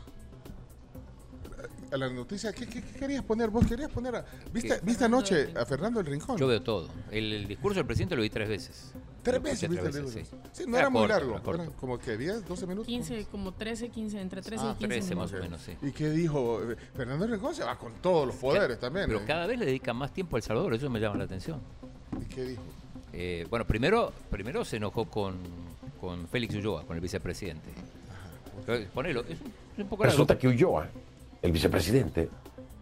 A 1.92 1.96
la 1.96 2.08
noticia, 2.10 2.52
¿qué, 2.52 2.66
qué- 2.66 2.82
qué 2.82 2.98
querías 2.98 3.22
poner 3.24 3.50
vos? 3.50 3.66
¿Querías 3.66 3.90
poner 3.90 4.16
a... 4.16 4.26
¿Viste. 4.52 4.80
¿viste 4.82 5.04
anoche 5.04 5.52
a 5.56 5.64
Fernando 5.64 6.00
el 6.00 6.06
Rincón? 6.06 6.36
Yo 6.36 6.46
veo 6.48 6.60
todo. 6.62 6.88
El, 7.10 7.32
el 7.32 7.46
discurso 7.46 7.78
del 7.78 7.86
presidente 7.86 8.16
lo 8.16 8.22
vi 8.22 8.30
tres 8.30 8.48
veces. 8.48 8.92
Tres 9.24 9.42
veces, 9.42 9.68
viste, 9.70 9.84
veces, 9.86 10.10
sí. 10.12 10.36
Sí, 10.52 10.64
no 10.68 10.76
era, 10.78 10.90
muy 10.90 11.00
corto, 11.08 11.14
largo. 11.14 11.40
era. 11.54 11.62
Eran 11.64 11.70
como 11.74 11.98
que 11.98 12.16
10, 12.16 12.46
12 12.46 12.66
minutos. 12.66 12.86
15, 12.86 13.26
como 13.30 13.52
13, 13.52 13.88
15, 13.88 14.20
entre 14.20 14.42
13 14.42 14.64
Ah, 14.64 14.70
y 14.76 14.78
15 14.78 14.88
13 14.88 15.14
más 15.14 15.32
minutos. 15.32 15.40
o 15.40 15.42
menos, 15.42 15.60
sí. 15.62 15.76
¿Y 15.82 15.92
qué 15.92 16.10
dijo? 16.10 16.60
Fernando 16.94 17.26
Rincón 17.26 17.54
se 17.54 17.64
va 17.64 17.76
con 17.78 17.94
todos 17.94 18.26
los 18.26 18.36
poderes 18.36 18.78
también. 18.78 19.06
Pero 19.06 19.20
¿eh? 19.20 19.24
cada 19.26 19.46
vez 19.46 19.58
le 19.58 19.66
dedica 19.66 19.92
más 19.92 20.12
tiempo 20.12 20.36
a 20.36 20.38
El 20.38 20.42
Salvador, 20.44 20.74
eso 20.74 20.88
me 20.90 21.00
llama 21.00 21.16
la 21.16 21.24
atención. 21.24 21.60
¿Y 22.20 22.24
qué 22.26 22.44
dijo? 22.44 22.62
Eh, 23.12 23.46
bueno, 23.48 23.64
primero, 23.66 24.12
primero 24.30 24.64
se 24.64 24.76
enojó 24.76 25.06
con, 25.06 25.36
con 26.00 26.28
Félix 26.28 26.54
Ulloa, 26.56 26.84
con 26.84 26.96
el 26.96 27.00
vicepresidente. 27.00 27.70
Eh, 28.68 28.88
Ponelo, 28.92 29.20
es 29.22 29.40
un, 29.40 29.52
es 29.74 29.78
un 29.78 29.88
poco 29.88 30.04
largo. 30.04 30.12
Resulta 30.12 30.38
que 30.38 30.48
Ulloa, 30.48 30.88
el 31.42 31.52
vicepresidente, 31.52 32.28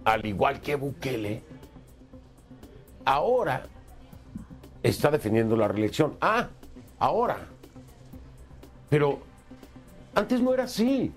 al 0.05 0.25
igual 0.27 0.61
que 0.61 0.75
Bukele, 0.75 1.43
ahora 3.05 3.65
está 4.83 5.11
defendiendo 5.11 5.57
la 5.57 5.69
reelección. 5.69 6.15
Ah, 6.21 6.49
ahora. 6.99 7.39
Pero 8.89 9.21
antes 10.15 10.41
no 10.41 10.53
era 10.53 10.65
así. 10.65 11.13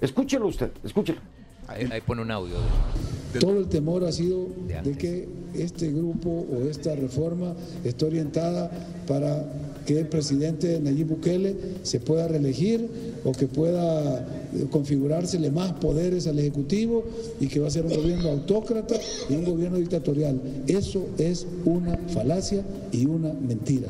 Escúchelo 0.00 0.46
usted, 0.46 0.70
escúchelo. 0.82 1.20
Ahí, 1.68 2.00
pone 2.02 2.22
un 2.22 2.30
audio. 2.30 2.54
de- 2.54 3.13
Todo 3.40 3.58
el 3.58 3.68
temor 3.68 4.04
ha 4.04 4.12
sido 4.12 4.48
de 4.84 4.92
que 4.92 5.28
este 5.54 5.90
grupo 5.90 6.46
o 6.50 6.68
esta 6.68 6.94
reforma 6.94 7.54
esté 7.84 8.04
orientada 8.04 8.70
para 9.06 9.44
que 9.86 10.00
el 10.00 10.08
presidente 10.08 10.80
Nayib 10.80 11.08
Bukele 11.08 11.56
se 11.82 12.00
pueda 12.00 12.26
reelegir 12.26 12.88
o 13.24 13.32
que 13.32 13.46
pueda 13.46 14.18
eh, 14.54 14.66
configurársele 14.70 15.50
más 15.50 15.72
poderes 15.74 16.26
al 16.26 16.38
Ejecutivo 16.38 17.04
y 17.40 17.48
que 17.48 17.60
va 17.60 17.68
a 17.68 17.70
ser 17.70 17.84
un 17.84 17.94
gobierno 17.94 18.30
autócrata 18.30 18.96
y 19.28 19.34
un 19.34 19.44
gobierno 19.44 19.78
dictatorial. 19.78 20.40
Eso 20.66 21.06
es 21.18 21.46
una 21.64 21.98
falacia 22.08 22.64
y 22.92 23.06
una 23.06 23.32
mentira. 23.32 23.88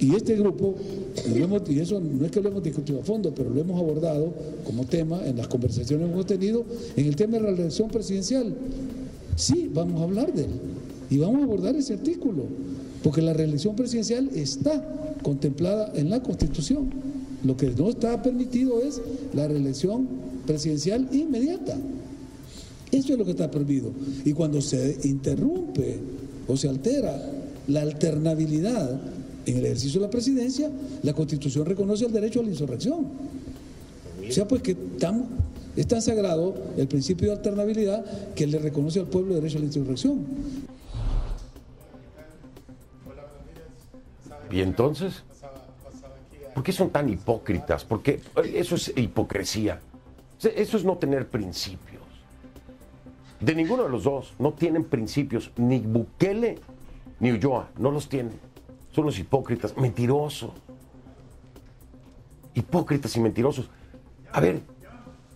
Y 0.00 0.14
este 0.14 0.36
grupo, 0.36 0.76
y, 1.26 1.78
eso 1.78 2.00
no 2.00 2.24
es 2.24 2.30
que 2.30 2.40
lo 2.40 2.48
hemos 2.48 2.62
discutido 2.62 3.00
a 3.00 3.04
fondo, 3.04 3.32
pero 3.34 3.50
lo 3.50 3.60
hemos 3.60 3.78
abordado 3.80 4.32
como 4.64 4.84
tema 4.84 5.26
en 5.26 5.36
las 5.36 5.48
conversaciones 5.48 6.06
que 6.06 6.12
hemos 6.12 6.26
tenido 6.26 6.64
en 6.96 7.06
el 7.06 7.16
tema 7.16 7.38
de 7.38 7.44
la 7.44 7.50
elección 7.50 7.88
presidencial. 7.88 8.54
Sí, 9.36 9.70
vamos 9.72 10.00
a 10.00 10.04
hablar 10.04 10.32
de 10.32 10.44
él 10.44 10.50
y 11.10 11.18
vamos 11.18 11.40
a 11.40 11.44
abordar 11.44 11.76
ese 11.76 11.94
artículo, 11.94 12.44
porque 13.02 13.22
la 13.22 13.32
reelección 13.32 13.76
presidencial 13.76 14.30
está 14.34 14.84
contemplada 15.22 15.92
en 15.94 16.10
la 16.10 16.22
Constitución. 16.22 16.90
Lo 17.44 17.56
que 17.56 17.70
no 17.70 17.88
está 17.88 18.22
permitido 18.22 18.82
es 18.82 19.00
la 19.32 19.46
reelección 19.46 20.08
presidencial 20.46 21.08
inmediata. 21.12 21.76
Eso 22.90 23.12
es 23.12 23.18
lo 23.18 23.24
que 23.24 23.32
está 23.32 23.50
prohibido. 23.50 23.90
Y 24.24 24.32
cuando 24.32 24.60
se 24.60 24.98
interrumpe 25.04 25.98
o 26.46 26.56
se 26.56 26.68
altera 26.68 27.20
la 27.68 27.82
alternabilidad 27.82 29.00
en 29.50 29.58
el 29.58 29.66
ejercicio 29.66 30.00
de 30.00 30.06
la 30.06 30.10
presidencia, 30.10 30.70
la 31.02 31.12
Constitución 31.12 31.64
reconoce 31.64 32.06
el 32.06 32.12
derecho 32.12 32.40
a 32.40 32.42
la 32.42 32.50
insurrección. 32.50 33.06
O 34.28 34.32
sea, 34.32 34.46
pues 34.46 34.62
que 34.62 34.76
es 35.76 35.86
tan 35.86 36.02
sagrado 36.02 36.54
el 36.76 36.86
principio 36.88 37.28
de 37.28 37.36
alternabilidad 37.36 38.04
que 38.34 38.46
le 38.46 38.58
reconoce 38.58 39.00
al 39.00 39.06
pueblo 39.06 39.34
el 39.34 39.40
derecho 39.40 39.58
a 39.58 39.60
la 39.60 39.66
insurrección. 39.66 40.26
Y 44.50 44.60
entonces, 44.60 45.22
¿por 46.54 46.62
qué 46.62 46.72
son 46.72 46.90
tan 46.90 47.08
hipócritas? 47.08 47.84
Porque 47.84 48.20
eso 48.54 48.74
es 48.74 48.92
hipocresía. 48.96 49.80
Eso 50.42 50.76
es 50.76 50.84
no 50.84 50.96
tener 50.98 51.28
principios. 51.28 52.02
De 53.40 53.54
ninguno 53.54 53.84
de 53.84 53.88
los 53.88 54.04
dos 54.04 54.34
no 54.38 54.52
tienen 54.52 54.84
principios. 54.84 55.50
Ni 55.56 55.78
Bukele 55.78 56.58
ni 57.20 57.32
Ulloa 57.32 57.70
no 57.78 57.90
los 57.90 58.08
tienen. 58.08 58.32
Son 58.98 59.06
los 59.06 59.20
hipócritas, 59.20 59.76
mentirosos. 59.76 60.50
Hipócritas 62.52 63.16
y 63.16 63.20
mentirosos. 63.20 63.70
A 64.32 64.40
ver, 64.40 64.60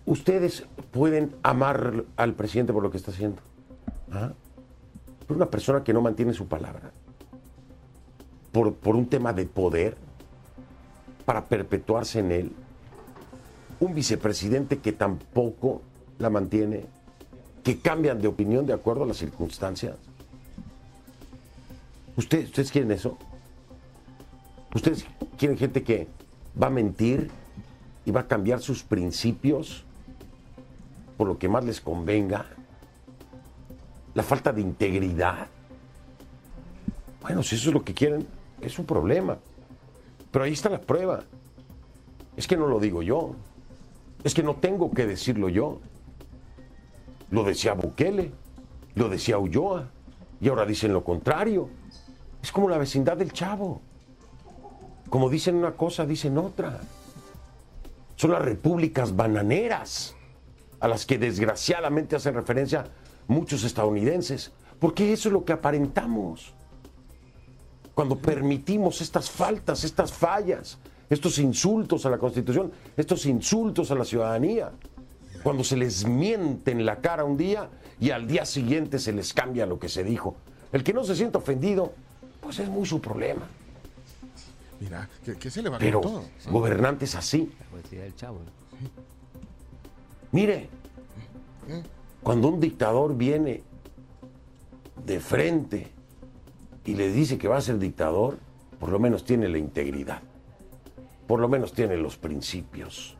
ustedes 0.04 0.64
pueden 0.90 1.36
amar 1.44 2.06
al 2.16 2.34
presidente 2.34 2.72
por 2.72 2.82
lo 2.82 2.90
que 2.90 2.96
está 2.96 3.12
haciendo. 3.12 3.40
¿Ah? 4.10 4.32
Pero 5.20 5.36
una 5.36 5.48
persona 5.48 5.84
que 5.84 5.92
no 5.92 6.00
mantiene 6.00 6.34
su 6.34 6.48
palabra 6.48 6.90
por, 8.50 8.74
por 8.74 8.96
un 8.96 9.06
tema 9.06 9.32
de 9.32 9.46
poder 9.46 9.96
para 11.24 11.44
perpetuarse 11.44 12.18
en 12.18 12.32
él. 12.32 12.52
Un 13.78 13.94
vicepresidente 13.94 14.80
que 14.80 14.90
tampoco 14.90 15.82
la 16.18 16.30
mantiene, 16.30 16.86
que 17.62 17.78
cambian 17.78 18.20
de 18.20 18.26
opinión 18.26 18.66
de 18.66 18.72
acuerdo 18.72 19.04
a 19.04 19.06
las 19.06 19.18
circunstancias. 19.18 19.94
¿Ustedes, 22.16 22.46
¿Ustedes 22.46 22.72
quieren 22.72 22.90
eso? 22.90 23.16
¿Ustedes 24.74 25.06
quieren 25.36 25.58
gente 25.58 25.82
que 25.82 26.08
va 26.60 26.68
a 26.68 26.70
mentir 26.70 27.30
y 28.04 28.10
va 28.10 28.20
a 28.20 28.26
cambiar 28.26 28.60
sus 28.60 28.82
principios 28.82 29.84
por 31.16 31.28
lo 31.28 31.38
que 31.38 31.48
más 31.48 31.64
les 31.64 31.80
convenga? 31.80 32.46
La 34.14 34.22
falta 34.22 34.52
de 34.52 34.60
integridad. 34.60 35.46
Bueno, 37.20 37.42
si 37.42 37.54
eso 37.54 37.68
es 37.68 37.74
lo 37.74 37.84
que 37.84 37.94
quieren, 37.94 38.26
es 38.60 38.78
un 38.78 38.86
problema. 38.86 39.38
Pero 40.30 40.44
ahí 40.44 40.52
está 40.52 40.70
la 40.70 40.80
prueba. 40.80 41.24
Es 42.36 42.46
que 42.46 42.56
no 42.56 42.66
lo 42.66 42.80
digo 42.80 43.02
yo. 43.02 43.34
Es 44.24 44.34
que 44.34 44.42
no 44.42 44.56
tengo 44.56 44.90
que 44.90 45.06
decirlo 45.06 45.48
yo. 45.48 45.80
Lo 47.30 47.44
decía 47.44 47.74
Bukele, 47.74 48.32
lo 48.94 49.08
decía 49.08 49.38
Ulloa, 49.38 49.88
y 50.40 50.48
ahora 50.48 50.66
dicen 50.66 50.92
lo 50.92 51.04
contrario. 51.04 51.68
Es 52.42 52.52
como 52.52 52.68
la 52.68 52.78
vecindad 52.78 53.16
del 53.16 53.32
chavo. 53.32 53.80
Como 55.12 55.28
dicen 55.28 55.56
una 55.56 55.72
cosa, 55.72 56.06
dicen 56.06 56.38
otra. 56.38 56.80
Son 58.16 58.30
las 58.30 58.40
repúblicas 58.40 59.14
bananeras 59.14 60.16
a 60.80 60.88
las 60.88 61.04
que 61.04 61.18
desgraciadamente 61.18 62.16
hacen 62.16 62.32
referencia 62.32 62.86
muchos 63.28 63.62
estadounidenses, 63.62 64.52
porque 64.78 65.12
eso 65.12 65.28
es 65.28 65.34
lo 65.34 65.44
que 65.44 65.52
aparentamos. 65.52 66.54
Cuando 67.92 68.16
permitimos 68.16 69.02
estas 69.02 69.30
faltas, 69.30 69.84
estas 69.84 70.14
fallas, 70.14 70.78
estos 71.10 71.38
insultos 71.38 72.06
a 72.06 72.10
la 72.10 72.16
Constitución, 72.16 72.72
estos 72.96 73.26
insultos 73.26 73.90
a 73.90 73.96
la 73.96 74.06
ciudadanía, 74.06 74.72
cuando 75.42 75.62
se 75.62 75.76
les 75.76 76.06
miente 76.06 76.70
en 76.70 76.86
la 76.86 77.02
cara 77.02 77.24
un 77.24 77.36
día 77.36 77.68
y 78.00 78.12
al 78.12 78.26
día 78.26 78.46
siguiente 78.46 78.98
se 78.98 79.12
les 79.12 79.34
cambia 79.34 79.66
lo 79.66 79.78
que 79.78 79.90
se 79.90 80.04
dijo. 80.04 80.36
El 80.72 80.82
que 80.82 80.94
no 80.94 81.04
se 81.04 81.14
sienta 81.14 81.36
ofendido, 81.36 81.92
pues 82.40 82.60
es 82.60 82.68
muy 82.70 82.86
su 82.86 82.98
problema. 82.98 83.46
Mira, 84.82 85.08
¿qué, 85.24 85.36
qué 85.36 85.48
se 85.48 85.62
le 85.62 85.68
va 85.68 85.78
Pero 85.78 86.00
todo? 86.00 86.24
gobernantes 86.50 87.14
así. 87.14 87.52
del 87.90 88.16
chavo. 88.16 88.40
Mire, 90.32 90.68
cuando 92.22 92.48
un 92.48 92.58
dictador 92.58 93.16
viene 93.16 93.62
de 95.06 95.20
frente 95.20 95.88
y 96.84 96.94
le 96.94 97.12
dice 97.12 97.38
que 97.38 97.46
va 97.46 97.58
a 97.58 97.60
ser 97.60 97.78
dictador, 97.78 98.38
por 98.80 98.90
lo 98.90 98.98
menos 98.98 99.24
tiene 99.24 99.48
la 99.48 99.58
integridad, 99.58 100.20
por 101.28 101.38
lo 101.38 101.48
menos 101.48 101.72
tiene 101.72 101.96
los 101.96 102.16
principios. 102.16 103.16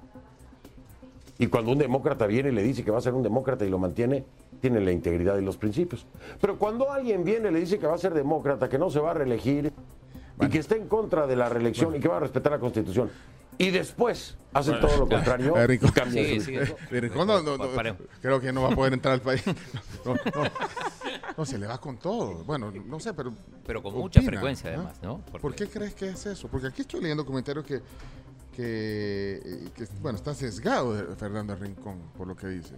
Y 1.38 1.46
cuando 1.46 1.70
un 1.72 1.78
demócrata 1.78 2.26
viene 2.26 2.48
y 2.48 2.52
le 2.52 2.62
dice 2.62 2.82
que 2.82 2.90
va 2.90 2.98
a 2.98 3.02
ser 3.02 3.14
un 3.14 3.22
demócrata 3.22 3.64
y 3.64 3.70
lo 3.70 3.78
mantiene, 3.78 4.24
tiene 4.60 4.80
la 4.80 4.90
integridad 4.90 5.38
y 5.38 5.44
los 5.44 5.56
principios. 5.56 6.06
Pero 6.40 6.58
cuando 6.58 6.90
alguien 6.90 7.22
viene 7.22 7.50
y 7.50 7.52
le 7.52 7.60
dice 7.60 7.78
que 7.78 7.86
va 7.86 7.94
a 7.94 7.98
ser 7.98 8.14
demócrata, 8.14 8.68
que 8.68 8.78
no 8.78 8.90
se 8.90 8.98
va 8.98 9.12
a 9.12 9.14
reelegir 9.14 9.72
y 10.40 10.48
que 10.48 10.58
está 10.58 10.76
en 10.76 10.88
contra 10.88 11.26
de 11.26 11.36
la 11.36 11.48
reelección 11.48 11.94
y 11.96 12.00
que 12.00 12.08
va 12.08 12.16
a 12.16 12.20
respetar 12.20 12.52
la 12.52 12.58
constitución, 12.58 13.10
y 13.58 13.70
después 13.70 14.36
hacen 14.54 14.80
todo 14.80 14.96
lo 14.98 15.08
contrario, 15.08 15.56
Eh, 15.58 15.66
Rincón, 15.66 15.90
Sí, 16.10 16.40
sí, 16.40 16.54
Eh, 16.54 16.74
Rincón 16.90 17.26
no- 17.28 17.42
no- 17.42 17.56
no, 17.58 17.68
creo 18.20 18.40
que 18.40 18.52
no 18.52 18.62
va 18.62 18.72
a 18.72 18.74
poder 18.74 18.92
entrar 18.94 19.14
al 19.14 19.20
país. 19.20 19.42
No, 20.04 20.14
no, 20.14 20.20
no. 20.42 20.50
No, 21.36 21.46
se 21.46 21.56
le 21.56 21.66
va 21.66 21.80
con 21.80 21.96
todo. 21.98 22.44
Bueno, 22.44 22.70
no 22.70 23.00
sé, 23.00 23.14
pero. 23.14 23.32
Pero 23.64 23.82
con 23.82 23.94
mucha 23.94 24.20
frecuencia, 24.20 24.68
además, 24.74 25.00
¿no? 25.02 25.18
¿Por 25.40 25.54
qué 25.54 25.66
crees 25.66 25.94
que 25.94 26.08
es 26.10 26.26
eso? 26.26 26.46
Porque 26.48 26.66
aquí 26.66 26.82
estoy 26.82 27.00
leyendo 27.00 27.24
comentarios 27.24 27.64
que. 27.64 27.80
que, 28.54 29.40
eh, 29.42 29.68
que, 29.74 29.86
bueno, 30.02 30.16
está 30.18 30.34
sesgado 30.34 30.94
de 30.94 31.16
Fernando 31.16 31.54
Rincón 31.56 32.00
por 32.18 32.26
lo 32.26 32.36
que 32.36 32.48
dice. 32.48 32.74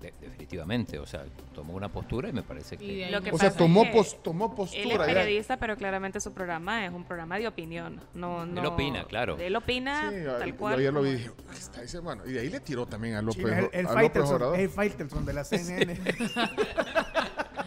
De- 0.00 0.12
definitivamente, 0.20 0.98
o 0.98 1.06
sea, 1.06 1.24
tomó 1.54 1.72
una 1.74 1.88
postura 1.88 2.28
y 2.28 2.32
me 2.32 2.42
parece 2.42 2.76
que... 2.76 3.08
Lo 3.10 3.22
que 3.22 3.30
O 3.32 3.38
sea, 3.38 3.50
tomó 3.50 3.82
es 3.82 3.88
que 3.90 3.96
pos- 3.96 4.22
tomó 4.22 4.44
Él 4.44 4.50
es 4.50 4.56
postura, 4.56 5.06
ya. 5.06 5.14
periodista, 5.14 5.56
pero 5.56 5.74
claramente 5.76 6.20
su 6.20 6.32
programa 6.34 6.84
es 6.84 6.92
un 6.92 7.04
programa 7.04 7.38
de 7.38 7.48
opinión. 7.48 8.00
No, 8.12 8.44
no, 8.44 8.60
Él 8.60 8.66
opina, 8.66 9.04
claro. 9.04 9.38
Él 9.38 9.56
opina 9.56 10.10
Sí, 10.10 10.16
tal 10.38 10.50
yo 10.50 10.56
cual. 10.58 10.78
ayer 10.78 10.92
lo 10.92 11.00
vi 11.02 11.12
dije, 11.12 11.30
¿qué 11.50 11.58
está 11.58 11.80
diciendo? 11.80 12.04
Bueno, 12.04 12.22
y 12.26 12.32
de 12.32 12.40
ahí 12.40 12.50
le 12.50 12.60
tiró 12.60 12.84
también 12.86 13.14
a 13.14 13.22
López, 13.22 13.42
Sí, 13.42 13.50
el, 13.50 13.68
el 13.72 13.86
a 13.86 13.88
López 13.88 13.94
Faitelson, 13.94 14.34
Obrador. 14.36 14.60
el 14.60 14.68
Faitelson 14.68 15.24
de 15.24 15.32
la 15.32 15.44
CNN. 15.44 16.00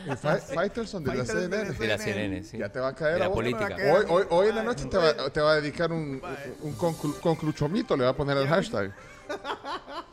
El 0.07 0.17
Fa- 0.17 0.37
Faitelson 0.37 1.03
de 1.03 1.11
de 1.11 1.17
la 1.17 1.25
CNN. 1.25 1.71
De 1.73 1.87
la 1.87 1.97
CNN, 1.97 2.43
sí. 2.43 2.57
Ya 2.57 2.69
te 2.71 2.79
va 2.79 2.89
a 2.89 2.95
caer 2.95 3.15
De 3.15 3.17
a 3.17 3.19
la 3.21 3.27
vos. 3.27 3.35
política. 3.35 3.75
Hoy, 3.91 4.05
hoy, 4.07 4.23
hoy 4.29 4.47
en 4.49 4.55
la 4.55 4.63
noche 4.63 4.85
te 4.85 4.97
va, 4.97 5.29
te 5.31 5.41
va 5.41 5.51
a 5.53 5.55
dedicar 5.55 5.91
un, 5.91 6.21
un 6.61 6.77
conclu- 6.77 7.19
concluchomito, 7.19 7.97
le 7.97 8.03
va 8.03 8.11
a 8.11 8.15
poner 8.15 8.37
el 8.37 8.47
hashtag. 8.47 8.93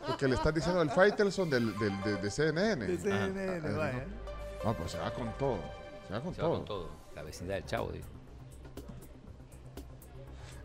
Porque 0.07 0.27
le 0.27 0.35
estás 0.35 0.53
diciendo 0.53 0.81
el 0.81 0.89
Faitelson 0.89 1.49
del, 1.49 1.77
del, 1.77 2.01
de, 2.03 2.15
de 2.17 2.31
CNN. 2.31 2.85
De 2.85 2.97
CNN, 2.97 3.67
Ajá. 3.67 3.77
vaya. 3.77 4.05
No, 4.63 4.73
pues 4.75 4.91
se 4.91 4.97
va 4.99 5.13
con 5.13 5.31
todo. 5.37 5.59
Se 6.07 6.13
va 6.13 6.21
con 6.21 6.33
Se 6.35 6.41
va 6.41 6.47
todo. 6.47 6.57
con 6.57 6.65
todo. 6.65 6.89
La 7.15 7.23
vecindad 7.23 7.55
del 7.55 7.65
chavo, 7.65 7.91
digo. 7.91 8.05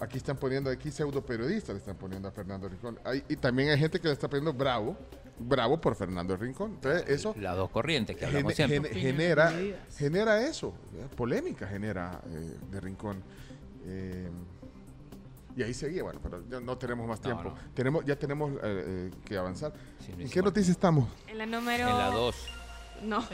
Aquí 0.00 0.16
están 0.18 0.36
poniendo, 0.36 0.68
aquí 0.70 0.90
pseudo 0.90 1.24
periodistas 1.24 1.74
le 1.74 1.78
están 1.78 1.96
poniendo 1.96 2.26
a 2.28 2.32
Fernando 2.32 2.68
Rincón. 2.68 2.98
Hay- 3.04 3.24
y 3.28 3.36
también 3.36 3.70
hay 3.70 3.78
gente 3.78 4.00
que 4.00 4.08
le 4.08 4.14
está 4.14 4.28
poniendo 4.28 4.52
bravo, 4.52 4.96
bravo 5.38 5.80
por 5.80 5.94
Fernando 5.94 6.36
Rincón. 6.36 6.72
Entonces, 6.72 7.04
eso 7.08 7.34
Las 7.38 7.56
dos 7.56 7.70
corrientes 7.70 8.16
que 8.16 8.26
hablamos 8.26 8.52
gene- 8.54 8.68
siempre. 8.68 8.90
gene- 8.90 9.00
genera, 9.12 9.52
genera 9.96 10.42
eso, 10.44 10.74
polémica 11.16 11.68
genera 11.68 12.20
eh, 12.26 12.56
de 12.70 12.80
Rincón. 12.80 13.22
Eh, 13.84 14.28
y 15.56 15.62
ahí 15.62 15.74
seguía, 15.74 16.02
bueno, 16.02 16.20
pero 16.22 16.42
ya 16.48 16.60
no 16.60 16.76
tenemos 16.78 17.06
más 17.06 17.20
tiempo. 17.20 17.44
no. 17.44 17.54
Tenemos, 17.74 18.04
ya 18.04 18.16
tenemos 18.16 18.52
eh, 18.52 18.58
eh, 18.62 19.10
que 19.24 19.36
avanzar. 19.36 19.72
Sí, 19.98 20.12
¿En 20.18 20.30
qué 20.30 20.42
noticia 20.42 20.72
estamos? 20.72 21.08
En 21.26 21.38
la 21.38 21.46
número. 21.46 21.88
En 21.88 21.98
la 21.98 22.10
2. 22.10 22.36
No. 23.02 23.24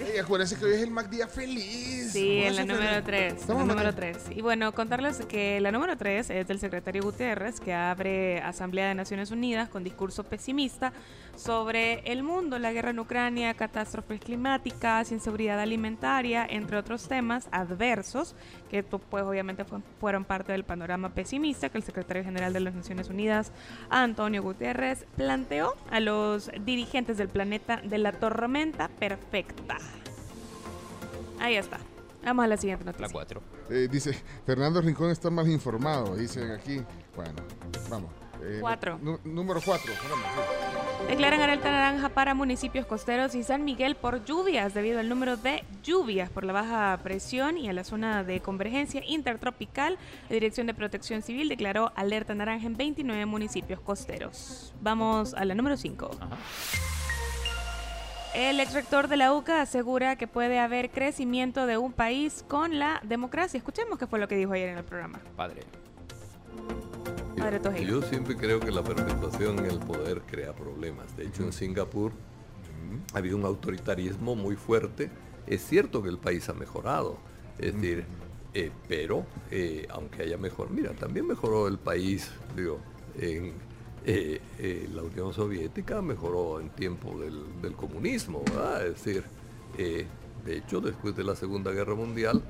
Ey, 0.00 0.18
acuérdense 0.18 0.56
que 0.56 0.64
hoy 0.64 0.72
es 0.74 0.82
el 0.82 0.90
Mac 0.90 1.08
Día 1.08 1.28
Feliz. 1.28 2.10
Sí, 2.12 2.42
en 2.42 2.56
la 2.56 2.62
número 2.64 2.88
feliz. 2.88 3.04
3. 3.04 3.32
Estamos 3.34 3.62
La 3.66 3.74
número 3.74 3.88
hablando- 3.90 4.18
3. 4.20 4.36
Y 4.36 4.42
bueno, 4.42 4.72
contarles 4.72 5.24
que 5.26 5.60
la 5.60 5.70
número 5.70 5.96
3 5.96 6.28
es 6.30 6.48
del 6.48 6.58
secretario 6.58 7.02
Guterres, 7.02 7.60
que 7.60 7.72
abre 7.72 8.40
Asamblea 8.40 8.88
de 8.88 8.94
Naciones 8.94 9.30
Unidas 9.30 9.68
con 9.68 9.84
discurso 9.84 10.24
pesimista 10.24 10.92
sobre 11.36 12.00
el 12.12 12.22
mundo, 12.22 12.58
la 12.58 12.72
guerra 12.72 12.90
en 12.90 12.98
Ucrania, 12.98 13.54
catástrofes 13.54 14.20
climáticas, 14.20 15.12
inseguridad 15.12 15.60
alimentaria, 15.60 16.46
entre 16.48 16.76
otros 16.78 17.06
temas 17.08 17.48
adversos, 17.52 18.34
que 18.70 18.82
pues 18.82 19.22
obviamente 19.24 19.64
fu- 19.64 19.82
fueron 20.00 20.24
parte 20.24 20.52
del 20.52 20.64
panorama 20.64 21.14
pesimista 21.14 21.68
que 21.68 21.78
el 21.78 21.84
secretario 21.84 22.24
general 22.24 22.52
de 22.52 22.60
las 22.60 22.74
Naciones 22.74 23.08
Unidas, 23.08 23.52
Antonio 23.88 24.42
Guterres, 24.42 25.06
planteó 25.16 25.74
a 25.90 26.00
los 26.00 26.50
dirigentes 26.64 27.16
del 27.16 27.28
planeta 27.28 27.80
de 27.82 27.98
la 27.98 28.12
tormenta 28.12 28.88
perfecta. 28.88 29.78
Ahí 31.42 31.56
está. 31.56 31.78
Vamos 32.24 32.44
a 32.44 32.48
la 32.48 32.56
siguiente 32.56 32.84
noticia. 32.84 33.08
La 33.08 33.12
4. 33.12 33.42
Eh, 33.70 33.88
dice, 33.90 34.12
Fernando 34.46 34.80
Rincón 34.80 35.10
está 35.10 35.28
mal 35.28 35.48
informado, 35.50 36.14
dicen 36.14 36.52
aquí. 36.52 36.80
Bueno, 37.16 37.34
vamos. 37.90 38.10
Eh, 38.44 38.58
Cuatro. 38.60 38.98
número 39.24 39.60
4. 39.64 39.92
Declaran 41.08 41.40
alerta 41.40 41.70
naranja 41.70 42.08
para 42.08 42.34
municipios 42.34 42.86
costeros 42.86 43.34
y 43.34 43.42
San 43.42 43.64
Miguel 43.64 43.96
por 43.96 44.24
lluvias 44.24 44.72
debido 44.74 45.00
al 45.00 45.08
número 45.08 45.36
de 45.36 45.64
lluvias 45.82 46.30
por 46.30 46.44
la 46.44 46.52
baja 46.52 46.98
presión 47.02 47.56
y 47.58 47.68
a 47.68 47.72
la 47.72 47.82
zona 47.84 48.22
de 48.24 48.40
convergencia 48.40 49.02
intertropical. 49.06 49.96
La 50.28 50.34
Dirección 50.34 50.66
de 50.68 50.74
Protección 50.74 51.22
Civil 51.22 51.48
declaró 51.48 51.92
alerta 51.96 52.34
naranja 52.34 52.66
en 52.66 52.76
29 52.76 53.26
municipios 53.26 53.80
costeros. 53.80 54.72
Vamos 54.80 55.34
a 55.34 55.44
la 55.44 55.54
número 55.54 55.76
5. 55.76 56.10
El 58.34 58.60
ex 58.60 58.72
rector 58.72 59.08
de 59.08 59.18
la 59.18 59.34
UCA 59.34 59.60
asegura 59.60 60.16
que 60.16 60.26
puede 60.26 60.58
haber 60.58 60.90
crecimiento 60.90 61.66
de 61.66 61.76
un 61.76 61.92
país 61.92 62.42
con 62.48 62.78
la 62.78 62.98
democracia. 63.04 63.58
Escuchemos 63.58 63.98
qué 63.98 64.06
fue 64.06 64.18
lo 64.18 64.26
que 64.26 64.36
dijo 64.36 64.52
ayer 64.52 64.70
en 64.70 64.78
el 64.78 64.84
programa. 64.84 65.20
Padre. 65.36 65.60
Padre 67.36 67.60
Tojeiro. 67.60 68.00
Yo 68.00 68.02
siempre 68.08 68.34
creo 68.34 68.58
que 68.58 68.70
la 68.70 68.82
perpetuación 68.82 69.58
en 69.58 69.66
el 69.66 69.78
poder 69.80 70.22
crea 70.22 70.54
problemas. 70.54 71.14
De 71.14 71.26
hecho, 71.26 71.42
en 71.42 71.52
Singapur 71.52 72.12
ha 73.12 73.18
habido 73.18 73.36
un 73.36 73.44
autoritarismo 73.44 74.34
muy 74.34 74.56
fuerte. 74.56 75.10
Es 75.46 75.66
cierto 75.66 76.02
que 76.02 76.08
el 76.08 76.18
país 76.18 76.48
ha 76.48 76.54
mejorado, 76.54 77.18
es 77.58 77.74
decir, 77.74 78.06
eh, 78.54 78.70
pero 78.88 79.26
eh, 79.50 79.86
aunque 79.90 80.22
haya 80.22 80.38
mejor, 80.38 80.70
mira, 80.70 80.92
también 80.92 81.26
mejoró 81.26 81.68
el 81.68 81.78
país, 81.78 82.30
digo, 82.56 82.80
en 83.18 83.52
eh, 84.04 84.40
eh, 84.58 84.88
la 84.92 85.02
Unión 85.02 85.32
Soviética 85.32 86.02
mejoró 86.02 86.60
en 86.60 86.70
tiempo 86.70 87.18
del, 87.18 87.60
del 87.60 87.74
comunismo, 87.74 88.42
¿verdad? 88.44 88.86
Es 88.86 89.04
decir, 89.04 89.24
eh, 89.78 90.06
de 90.44 90.56
hecho, 90.56 90.80
después 90.80 91.14
de 91.16 91.24
la 91.24 91.36
Segunda 91.36 91.70
Guerra 91.70 91.94
Mundial 91.94 92.42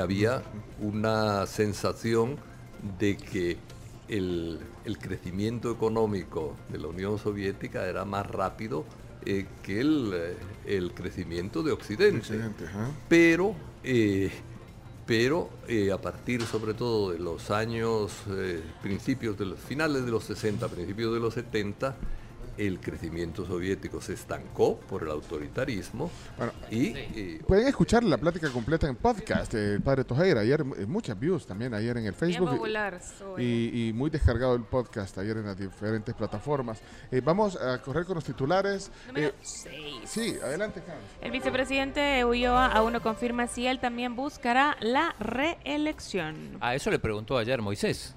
había 0.00 0.42
una 0.80 1.46
sensación 1.46 2.36
de 2.98 3.16
que 3.16 3.56
el, 4.08 4.60
el 4.84 4.98
crecimiento 4.98 5.70
económico 5.70 6.56
de 6.70 6.78
la 6.78 6.88
Unión 6.88 7.18
Soviética 7.18 7.86
era 7.86 8.04
más 8.04 8.26
rápido 8.26 8.84
que 9.24 9.80
el, 9.80 10.36
el 10.66 10.92
crecimiento 10.92 11.62
de 11.62 11.72
Occidente. 11.72 12.20
Pero, 13.08 13.54
eh, 13.84 14.30
pero 15.10 15.50
eh, 15.66 15.90
a 15.90 15.98
partir 15.98 16.40
sobre 16.42 16.72
todo 16.72 17.10
de 17.10 17.18
los 17.18 17.50
años, 17.50 18.12
eh, 18.28 18.62
principios 18.80 19.36
de 19.36 19.44
los 19.44 19.58
finales 19.58 20.04
de 20.04 20.12
los 20.12 20.22
60, 20.22 20.68
principios 20.68 21.12
de 21.12 21.18
los 21.18 21.34
70, 21.34 21.96
el 22.66 22.78
crecimiento 22.80 23.46
soviético 23.46 24.00
se 24.00 24.12
estancó 24.12 24.78
por 24.80 25.02
el 25.02 25.10
autoritarismo 25.10 26.10
y, 26.70 26.88
y- 26.88 27.40
Pueden 27.46 27.66
escuchar 27.68 28.04
la 28.04 28.18
plática 28.18 28.50
completa 28.50 28.86
en 28.88 28.96
podcast 28.96 29.52
del 29.52 29.80
padre 29.82 30.04
Tojeira. 30.04 30.40
Ayer 30.42 30.60
eh, 30.78 30.86
muchas 30.86 31.18
views 31.18 31.46
también 31.46 31.72
ayer 31.74 31.96
en 31.96 32.06
el 32.06 32.14
Facebook. 32.14 32.48
y- 32.50 32.56
popular, 32.56 33.00
soy. 33.18 33.42
Y, 33.42 33.88
y 33.88 33.92
muy 33.92 34.10
descargado 34.10 34.54
el 34.54 34.62
podcast 34.64 35.16
ayer 35.18 35.36
en 35.38 35.46
las 35.46 35.58
diferentes 35.58 36.14
plataformas. 36.14 36.80
Eh, 37.10 37.20
vamos 37.24 37.56
a 37.56 37.80
correr 37.80 38.04
con 38.04 38.16
los 38.16 38.24
titulares. 38.24 38.90
Número 39.06 39.28
Eh. 39.28 40.00
Sí, 40.04 40.36
adelante, 40.42 40.82
Carlos. 40.86 41.04
El 41.20 41.30
vicepresidente 41.30 42.24
Ulloa 42.24 42.66
aún 42.66 42.92
no 42.92 43.00
confirma 43.02 43.46
si 43.46 43.66
él 43.66 43.78
también 43.80 44.14
buscará 44.16 44.76
la 44.80 45.14
reelección. 45.18 46.58
A 46.60 46.74
eso 46.74 46.90
le 46.90 46.98
preguntó 46.98 47.38
ayer 47.38 47.60
Moisés. 47.62 48.14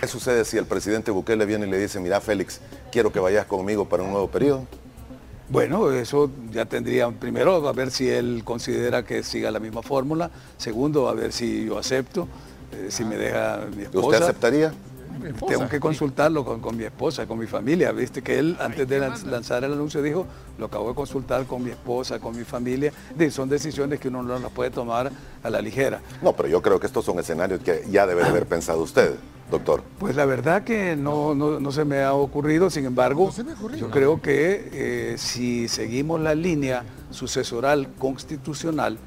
¿Qué 0.00 0.06
sucede 0.06 0.44
si 0.44 0.56
el 0.56 0.64
presidente 0.64 1.10
Bukele 1.10 1.44
viene 1.44 1.66
y 1.66 1.70
le 1.70 1.78
dice, 1.78 2.00
mira 2.00 2.20
Félix, 2.20 2.60
quiero 2.90 3.12
que 3.12 3.20
vayas 3.20 3.46
conmigo 3.46 3.88
para 3.88 4.02
un 4.02 4.10
nuevo 4.10 4.28
periodo? 4.30 4.66
Bueno, 5.50 5.90
eso 5.90 6.30
ya 6.52 6.64
tendría, 6.64 7.10
primero, 7.10 7.68
a 7.68 7.72
ver 7.72 7.90
si 7.90 8.08
él 8.08 8.42
considera 8.44 9.04
que 9.04 9.22
siga 9.24 9.50
la 9.50 9.58
misma 9.58 9.82
fórmula. 9.82 10.30
Segundo, 10.56 11.08
a 11.08 11.14
ver 11.14 11.32
si 11.32 11.66
yo 11.66 11.76
acepto, 11.76 12.28
eh, 12.72 12.86
si 12.88 13.04
me 13.04 13.16
deja 13.16 13.66
mi 13.76 13.82
esposa. 13.82 14.06
¿Usted 14.06 14.22
aceptaría? 14.22 14.72
Tengo 15.46 15.68
que 15.68 15.80
consultarlo 15.80 16.44
con, 16.44 16.60
con 16.60 16.76
mi 16.76 16.84
esposa, 16.84 17.26
con 17.26 17.38
mi 17.38 17.46
familia. 17.46 17.92
Viste 17.92 18.22
que 18.22 18.38
él, 18.38 18.56
antes 18.60 18.88
de 18.88 19.00
lanz- 19.00 19.24
lanzar 19.24 19.64
el 19.64 19.72
anuncio, 19.72 20.02
dijo, 20.02 20.26
lo 20.58 20.66
acabo 20.66 20.88
de 20.88 20.94
consultar 20.94 21.44
con 21.46 21.62
mi 21.62 21.70
esposa, 21.70 22.18
con 22.18 22.36
mi 22.36 22.44
familia. 22.44 22.92
De- 23.14 23.30
son 23.30 23.48
decisiones 23.48 24.00
que 24.00 24.08
uno 24.08 24.22
no 24.22 24.38
las 24.38 24.50
puede 24.52 24.70
tomar 24.70 25.10
a 25.42 25.50
la 25.50 25.60
ligera. 25.60 26.00
No, 26.22 26.32
pero 26.34 26.48
yo 26.48 26.62
creo 26.62 26.78
que 26.80 26.86
estos 26.86 27.04
son 27.04 27.18
escenarios 27.18 27.60
que 27.60 27.84
ya 27.90 28.06
debe 28.06 28.22
de 28.22 28.28
haber 28.28 28.46
pensado 28.46 28.82
usted, 28.82 29.14
doctor. 29.50 29.82
Pues 29.98 30.14
la 30.16 30.24
verdad 30.24 30.62
que 30.64 30.96
no, 30.96 31.34
no, 31.34 31.58
no 31.60 31.72
se 31.72 31.84
me 31.84 32.02
ha 32.02 32.14
ocurrido, 32.14 32.70
sin 32.70 32.84
embargo, 32.86 33.30
yo 33.78 33.90
creo 33.90 34.20
que 34.22 34.68
eh, 34.72 35.14
si 35.18 35.68
seguimos 35.68 36.20
la 36.20 36.34
línea 36.34 36.84
sucesoral 37.10 37.88
constitucional 37.98 38.98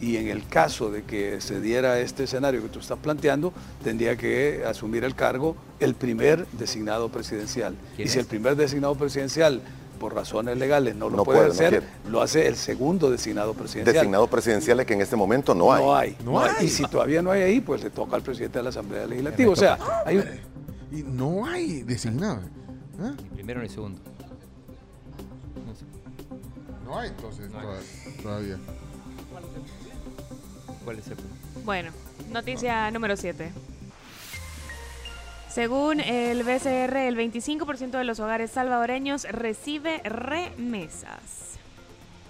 y 0.00 0.16
en 0.16 0.28
el 0.28 0.46
caso 0.46 0.90
de 0.90 1.02
que 1.04 1.40
se 1.40 1.60
diera 1.60 1.98
este 2.00 2.24
escenario 2.24 2.62
que 2.62 2.68
tú 2.68 2.80
estás 2.80 2.98
planteando, 2.98 3.52
tendría 3.82 4.16
que 4.16 4.62
asumir 4.66 5.04
el 5.04 5.14
cargo 5.14 5.56
el 5.80 5.94
primer 5.94 6.46
designado 6.52 7.08
presidencial. 7.08 7.74
Y 7.94 7.96
¿Quién 7.96 8.08
si 8.08 8.18
es? 8.18 8.24
el 8.24 8.26
primer 8.26 8.56
designado 8.56 8.94
presidencial, 8.94 9.62
por 9.98 10.14
razones 10.14 10.58
legales, 10.58 10.94
no 10.94 11.08
lo 11.08 11.16
No 11.16 11.24
puede 11.24 11.46
hacer, 11.46 11.82
lo 12.10 12.20
hace 12.20 12.46
el 12.46 12.56
segugo 12.56 13.10
designado 13.10 13.54
presidencial. 13.54 13.94
Designados 13.94 14.28
presidenciales 14.28 14.84
que 14.84 14.92
en 14.92 15.00
este 15.00 15.16
momento 15.16 15.54
no 15.54 15.72
hay. 15.72 15.82
No 15.82 15.96
hay, 15.96 16.16
no 16.22 16.38
hay. 16.40 16.66
Y 16.66 16.68
si 16.68 16.82
todavía 16.84 17.22
no 17.22 17.30
hay 17.30 17.40
ahí, 17.42 17.60
pues 17.62 17.82
le 17.82 17.88
toca 17.88 18.16
al 18.16 18.22
presidente 18.22 18.58
de 18.58 18.62
la 18.64 18.68
Asamblea 18.68 19.06
Legislativa. 19.06 19.50
O 19.50 19.56
sea, 19.56 19.78
hay 20.04 20.18
un- 20.18 20.24
Y 20.92 21.02
no 21.02 21.46
hay 21.46 21.82
designado. 21.82 22.40
¿Ah? 23.00 23.12
Ni 23.22 23.28
primero 23.30 23.62
ni 23.62 23.68
segundo. 23.70 23.98
No 26.84 26.98
hay 26.98 27.08
entonces 27.08 27.50
toda- 27.50 27.80
todavía. 28.22 28.58
¿Cuál 30.86 31.00
es 31.00 31.08
el 31.08 31.16
Bueno, 31.64 31.90
noticia 32.30 32.88
número 32.92 33.16
7. 33.16 33.50
Según 35.48 35.98
el 35.98 36.44
BCR, 36.44 36.96
el 36.96 37.16
25% 37.16 37.98
de 37.98 38.04
los 38.04 38.20
hogares 38.20 38.52
salvadoreños 38.52 39.24
recibe 39.24 40.00
remesas. 40.04 41.55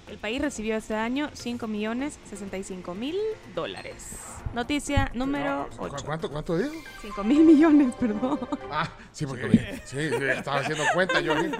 El 0.09 0.19
país 0.19 0.41
recibió 0.41 0.77
este 0.77 0.95
año 0.95 1.31
5 1.33 1.66
millones 1.66 2.19
65 2.31 2.95
mil 2.95 3.16
dólares. 3.57 4.19
Noticia 4.55 5.11
número 5.15 5.69
¿Cu- 5.77 5.87
8. 5.87 5.97
¿Cuánto, 6.07 6.31
cuánto 6.31 6.57
dijo? 6.57 6.73
5 7.03 7.24
mil 7.24 7.41
millones, 7.45 7.93
perdón. 7.99 8.39
Ah, 8.70 8.89
sí, 9.11 9.27
porque. 9.27 9.81
Sí, 9.85 10.09
sí, 10.11 10.24
estaba 10.24 10.61
haciendo 10.61 10.85
cuenta 10.95 11.20
yo. 11.20 11.33
aquí. 11.33 11.51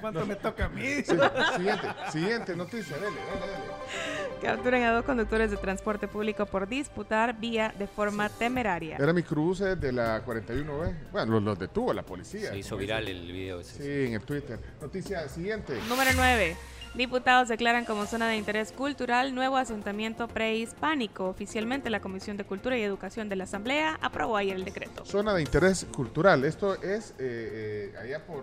¿Cuánto 0.00 0.24
me 0.26 0.36
toca 0.36 0.66
a 0.66 0.68
mí? 0.68 0.82
Sí, 1.04 1.16
siguiente, 1.56 1.86
siguiente 2.12 2.56
noticia, 2.56 2.96
dale, 2.96 3.16
dale, 3.16 3.52
dale. 3.52 4.40
Capturan 4.40 4.82
a 4.84 4.92
dos 4.92 5.04
conductores 5.04 5.50
de 5.50 5.56
transporte 5.56 6.06
público 6.06 6.46
por 6.46 6.68
disputar 6.68 7.36
vía 7.40 7.74
de 7.76 7.88
forma 7.88 8.28
temeraria. 8.28 8.96
Era 8.96 9.12
mi 9.12 9.24
cruce 9.24 9.74
de 9.74 9.90
la 9.92 10.24
41B. 10.24 11.10
Bueno, 11.10 11.32
los, 11.32 11.42
los 11.42 11.58
detuvo 11.58 11.92
la 11.92 12.04
policía. 12.04 12.50
Se 12.50 12.58
hizo 12.58 12.76
viral 12.76 13.08
el 13.08 13.32
video 13.32 13.58
ese. 13.60 13.82
Sí, 13.82 14.06
en 14.06 14.14
el 14.14 14.22
Twitter. 14.22 14.60
Noticia 14.80 15.28
siguiente. 15.28 15.76
Número 15.88 16.10
9. 16.14 16.56
Diputados 16.98 17.46
declaran 17.46 17.84
como 17.84 18.06
zona 18.06 18.26
de 18.26 18.36
interés 18.36 18.72
cultural 18.72 19.32
nuevo 19.32 19.56
asentamiento 19.56 20.26
prehispánico. 20.26 21.26
Oficialmente 21.28 21.90
la 21.90 22.00
Comisión 22.00 22.36
de 22.36 22.42
Cultura 22.42 22.76
y 22.76 22.82
Educación 22.82 23.28
de 23.28 23.36
la 23.36 23.44
Asamblea 23.44 24.00
aprobó 24.02 24.36
ayer 24.36 24.56
el 24.56 24.64
decreto. 24.64 25.04
Zona 25.04 25.32
de 25.32 25.42
interés 25.42 25.86
cultural. 25.94 26.44
Esto 26.44 26.74
es 26.82 27.12
eh, 27.20 27.92
eh, 27.94 27.98
allá 28.02 28.26
por. 28.26 28.42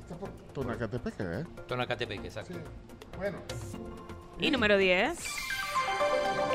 Está 0.00 0.16
por 0.16 0.30
Tonacatepeque, 0.52 1.24
¿eh? 1.24 1.44
Tonacatepeque, 1.66 2.28
exacto. 2.28 2.54
Bueno. 3.16 3.38
Y 4.38 4.52
número 4.52 4.78
10. 4.78 5.18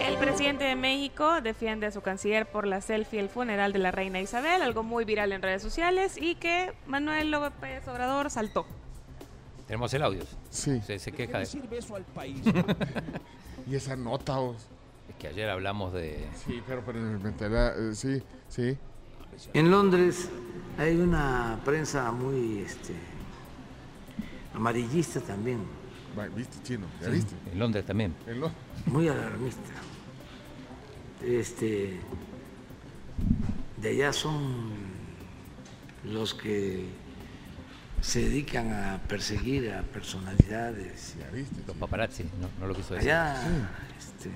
El 0.08 0.16
presidente 0.16 0.64
de 0.64 0.78
México 0.78 1.42
defiende 1.42 1.88
a 1.88 1.92
su 1.92 2.00
canciller 2.00 2.46
por 2.46 2.66
la 2.66 2.80
selfie 2.80 3.20
el 3.20 3.28
funeral 3.28 3.74
de 3.74 3.80
la 3.80 3.92
reina 3.92 4.22
Isabel, 4.22 4.62
algo 4.62 4.84
muy 4.84 5.04
viral 5.04 5.34
en 5.34 5.42
redes 5.42 5.62
sociales 5.62 6.16
y 6.16 6.36
que 6.36 6.72
Manuel 6.88 7.32
López 7.32 7.86
Obrador 7.90 8.30
saltó. 8.30 8.66
Tenemos 9.70 9.94
el 9.94 10.02
audio. 10.02 10.24
Sí. 10.50 10.82
Se, 10.82 10.98
se 10.98 11.12
queja 11.12 11.38
de 11.38 11.44
eso 11.78 11.96
al 11.96 12.04
país. 12.04 12.42
y 13.70 13.76
esa 13.76 13.96
nota, 13.96 14.38
vos. 14.40 14.58
Es 15.08 15.16
que 15.18 15.28
ayer 15.28 15.48
hablamos 15.48 15.94
de... 15.94 16.28
Sí, 16.44 16.60
pero, 16.66 16.82
pero 16.84 17.00
me 17.00 17.30
enteré, 17.30 17.68
eh, 17.92 17.94
sí, 17.94 18.24
sí. 18.48 18.76
En 19.54 19.70
Londres 19.70 20.28
hay 20.80 20.96
una 20.98 21.60
prensa 21.64 22.12
muy 22.12 22.64
este, 22.66 22.96
amarillista 24.56 25.22
también. 25.22 25.60
¿Viste, 26.36 26.58
chino? 26.64 26.88
¿Ya 27.00 27.06
Sí, 27.06 27.12
viste? 27.12 27.36
En 27.52 27.60
Londres 27.60 27.86
también. 27.86 28.16
En 28.26 28.40
Lo- 28.40 28.52
Muy 28.88 29.08
alarmista. 29.08 29.70
Este, 31.24 32.00
de 33.78 33.90
allá 33.90 34.14
son 34.14 34.72
los 36.06 36.34
que 36.34 36.88
se 38.02 38.22
dedican 38.22 38.72
a 38.74 39.00
perseguir 39.08 39.72
a 39.74 39.82
personalidades. 39.84 41.16
¿Ya 41.20 41.30
viste? 41.30 41.56
Los 41.68 41.76
paparazzi, 41.78 42.24
no, 42.24 42.50
no 42.60 42.68
lo 42.68 42.76
quiso 42.76 42.94
decir. 42.94 43.12
Allá 43.12 43.36
este, 43.98 44.30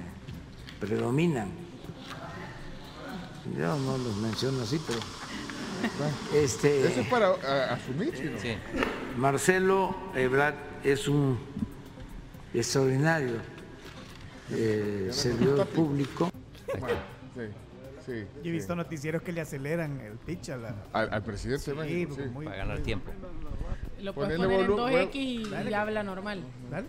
predominan. 0.79 1.49
Yo 3.57 3.77
no 3.77 3.97
los 3.97 4.15
menciono 4.17 4.61
así, 4.63 4.79
pero 4.87 4.99
este, 6.33 6.87
Eso 6.87 7.01
es 7.01 7.07
para 7.07 7.27
a- 7.27 7.73
asumir, 7.73 8.13
chino. 8.13 8.37
Sí. 8.41 8.55
Marcelo 9.17 9.95
Ebrard 10.15 10.55
es 10.83 11.07
un 11.07 11.37
extraordinario 12.53 13.35
eh, 14.51 15.09
servidor 15.11 15.67
público. 15.67 16.29
Bueno, 16.79 16.99
sí, 17.35 17.41
sí. 18.05 18.25
Yo 18.43 18.49
he 18.49 18.51
visto 18.51 18.75
noticieros 18.75 19.21
que 19.21 19.31
le 19.31 19.41
aceleran 19.41 19.99
el 20.01 20.13
pitch 20.17 20.49
a 20.49 20.57
la... 20.57 20.75
Al, 20.93 21.13
al 21.13 21.23
presidente 21.23 21.71
de 21.73 21.75
Sí, 21.87 21.93
México, 21.93 22.15
sí. 22.15 22.29
muy- 22.29 22.45
Para 22.45 22.57
ganar 22.57 22.79
tiempo. 22.79 23.11
Lo 24.01 24.13
puedes 24.13 24.37
Ponele 24.37 24.55
poner 24.55 24.69
en 24.71 24.77
volu- 24.77 25.09
2X 25.11 25.15
y, 25.15 25.49
Dale. 25.49 25.71
y 25.71 25.73
habla 25.73 26.03
normal. 26.03 26.43
Dale. 26.69 26.87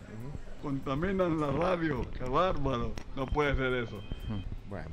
Contaminan 0.62 1.40
la 1.40 1.50
radio, 1.50 2.08
qué 2.10 2.24
bárbaro. 2.24 2.94
No 3.16 3.26
puede 3.26 3.54
ser 3.54 3.72
eso. 3.74 4.00
Bueno, 4.68 4.88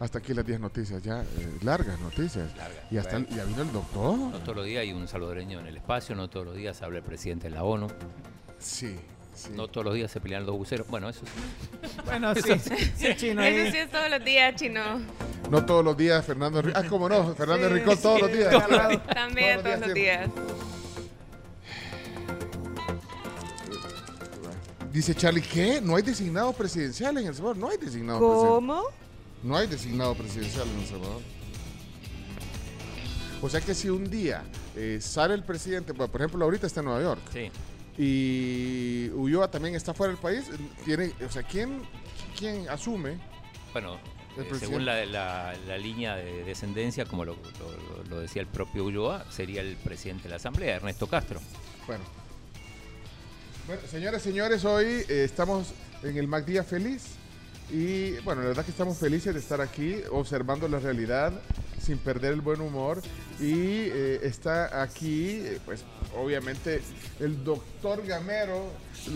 hasta 0.00 0.18
aquí 0.18 0.34
las 0.34 0.44
10 0.44 0.60
noticias, 0.60 1.02
ya 1.02 1.22
eh, 1.22 1.26
largas 1.62 1.98
noticias. 2.00 2.54
Largas, 2.56 2.92
Y 2.92 2.98
hasta 2.98 3.16
el- 3.16 3.24
bueno. 3.24 3.36
ya 3.36 3.44
vino 3.44 3.62
el 3.62 3.72
doctor. 3.72 4.18
No 4.18 4.38
todos 4.40 4.56
los 4.56 4.66
días 4.66 4.82
hay 4.82 4.92
un 4.92 5.06
salvadoreño 5.08 5.60
en 5.60 5.66
el 5.66 5.76
espacio, 5.76 6.14
no 6.16 6.28
todos 6.28 6.46
los 6.46 6.56
días 6.56 6.82
habla 6.82 6.98
el 6.98 7.04
presidente 7.04 7.48
de 7.48 7.54
la 7.54 7.62
ONU, 7.64 7.86
Sí, 8.58 8.96
sí. 9.34 9.50
no 9.54 9.68
todos 9.68 9.84
los 9.84 9.94
días 9.94 10.10
se 10.10 10.20
pelean 10.20 10.46
los 10.46 10.56
buceros. 10.56 10.86
Bueno, 10.88 11.08
eso 11.08 11.20
sí. 11.26 11.88
Bueno, 12.04 12.34
sí, 12.34 12.42
sí, 12.96 13.14
chino. 13.16 13.42
Eso 13.42 13.70
sí 13.72 13.78
es 13.78 13.90
todos 13.90 14.10
los 14.10 14.24
días, 14.24 14.54
chino. 14.56 14.80
No 15.50 15.64
todos 15.66 15.84
los 15.84 15.96
días, 15.96 16.24
Fernando 16.24 16.60
Enrique. 16.60 16.78
Ah, 16.82 16.86
cómo 16.88 17.08
no, 17.08 17.34
Fernando 17.34 17.66
Sí, 17.68 17.72
Enrique 17.74 17.96
todos 17.96 18.16
sí, 18.16 18.22
los 18.22 18.32
días. 18.32 19.04
También 19.14 19.62
todos 19.62 19.80
los 19.80 19.94
días. 19.94 20.30
Dice 24.92 25.14
Charlie, 25.14 25.42
¿qué? 25.42 25.80
¿No 25.80 25.96
hay 25.96 26.02
designado 26.02 26.52
presidencial 26.52 27.18
en 27.18 27.26
El 27.26 27.34
Salvador? 27.34 27.56
No 27.56 27.68
hay 27.68 27.78
designado 27.78 28.18
presidencial. 28.20 28.48
¿Cómo? 28.54 28.82
No 29.42 29.56
hay 29.56 29.66
designado 29.66 30.14
presidencial 30.14 30.68
en 30.68 30.78
El 30.80 30.86
Salvador. 30.86 31.22
O 33.42 33.48
sea 33.48 33.60
que 33.60 33.74
si 33.74 33.90
un 33.90 34.08
día 34.08 34.42
eh, 34.76 34.98
sale 35.02 35.34
el 35.34 35.42
presidente, 35.42 35.92
por 35.92 36.08
ejemplo, 36.14 36.44
ahorita 36.44 36.66
está 36.66 36.80
en 36.80 36.86
Nueva 36.86 37.02
York, 37.02 37.20
Sí. 37.32 37.50
Y 37.98 39.08
Ulloa 39.14 39.50
también 39.50 39.74
está 39.74 39.94
fuera 39.94 40.12
del 40.12 40.20
país, 40.20 40.44
tiene, 40.84 41.12
o 41.26 41.30
sea, 41.30 41.42
¿quién, 41.42 41.82
quién 42.38 42.68
asume? 42.68 43.18
Bueno, 43.72 43.98
eh, 44.36 44.48
según 44.58 44.84
la, 44.84 45.04
la- 45.06 45.54
la 45.66 45.78
línea 45.78 46.16
de 46.16 46.44
descendencia, 46.44 47.04
como 47.06 47.24
lo, 47.24 47.34
lo- 47.34 48.04
lo 48.10 48.20
decía 48.20 48.42
el 48.42 48.48
propio 48.48 48.84
Ulloa, 48.84 49.24
sería 49.30 49.60
el 49.60 49.76
presidente 49.76 50.24
de 50.24 50.30
la 50.30 50.36
Asamblea, 50.36 50.76
Ernesto 50.76 51.06
Castro. 51.06 51.40
Bueno. 51.86 52.02
Bueno, 53.66 53.80
señoras 53.90 54.20
y 54.22 54.30
señores, 54.30 54.64
hoy 54.64 54.84
eh, 55.08 55.24
estamos 55.24 55.72
en 56.02 56.16
el 56.18 56.28
Mac 56.28 56.44
Día 56.44 56.62
Feliz. 56.64 57.02
Y 57.72 58.12
bueno, 58.20 58.42
la 58.42 58.48
verdad 58.48 58.64
que 58.64 58.72
estamos 58.72 58.98
felices 58.98 59.32
de 59.32 59.40
estar 59.40 59.60
aquí 59.62 59.96
observando 60.12 60.68
la 60.68 60.78
realidad 60.80 61.32
sin 61.84 61.98
perder 61.98 62.32
el 62.32 62.40
buen 62.40 62.60
humor. 62.60 63.02
Y 63.40 63.52
eh, 63.52 64.20
está 64.22 64.82
aquí, 64.82 65.40
eh, 65.42 65.60
pues 65.64 65.84
obviamente, 66.16 66.80
el 67.20 67.42
doctor 67.44 68.04
Gamero. 68.06 68.70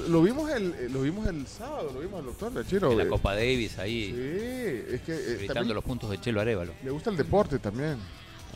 Lo 0.09 0.23
vimos 0.23 0.51
el, 0.51 0.75
eh, 0.75 0.89
lo 0.91 1.03
vimos 1.03 1.27
el 1.27 1.47
sábado, 1.47 1.91
lo 1.95 2.01
vimos 2.01 2.21
el 2.21 2.27
doctor 2.27 2.53
de 2.53 2.67
Chino. 2.67 2.93
En 2.93 2.99
la 2.99 3.05
eh, 3.05 3.09
Copa 3.09 3.35
Davis 3.35 3.79
ahí. 3.79 4.11
Sí, 4.11 4.95
es 4.95 5.01
que 5.03 5.47
eh, 5.47 5.65
los 5.65 5.85
puntos 5.85 6.11
de 6.11 6.21
Chelo 6.21 6.41
Arevalo. 6.41 6.73
le 6.85 6.91
gusta 6.91 7.11
el 7.11 7.17
deporte 7.17 7.59
también. 7.59 7.99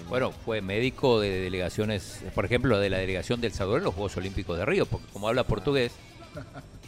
Bueno, 0.08 0.32
fue 0.32 0.60
médico 0.60 1.20
de 1.20 1.42
delegaciones, 1.42 2.20
por 2.34 2.44
ejemplo, 2.44 2.78
de 2.78 2.90
la 2.90 2.98
delegación 2.98 3.40
del 3.40 3.52
Salvador 3.52 3.80
en 3.80 3.84
los 3.84 3.94
Juegos 3.94 4.16
Olímpicos 4.16 4.58
de 4.58 4.64
Río, 4.64 4.86
porque 4.86 5.06
como 5.12 5.28
habla 5.28 5.46
portugués, 5.46 5.92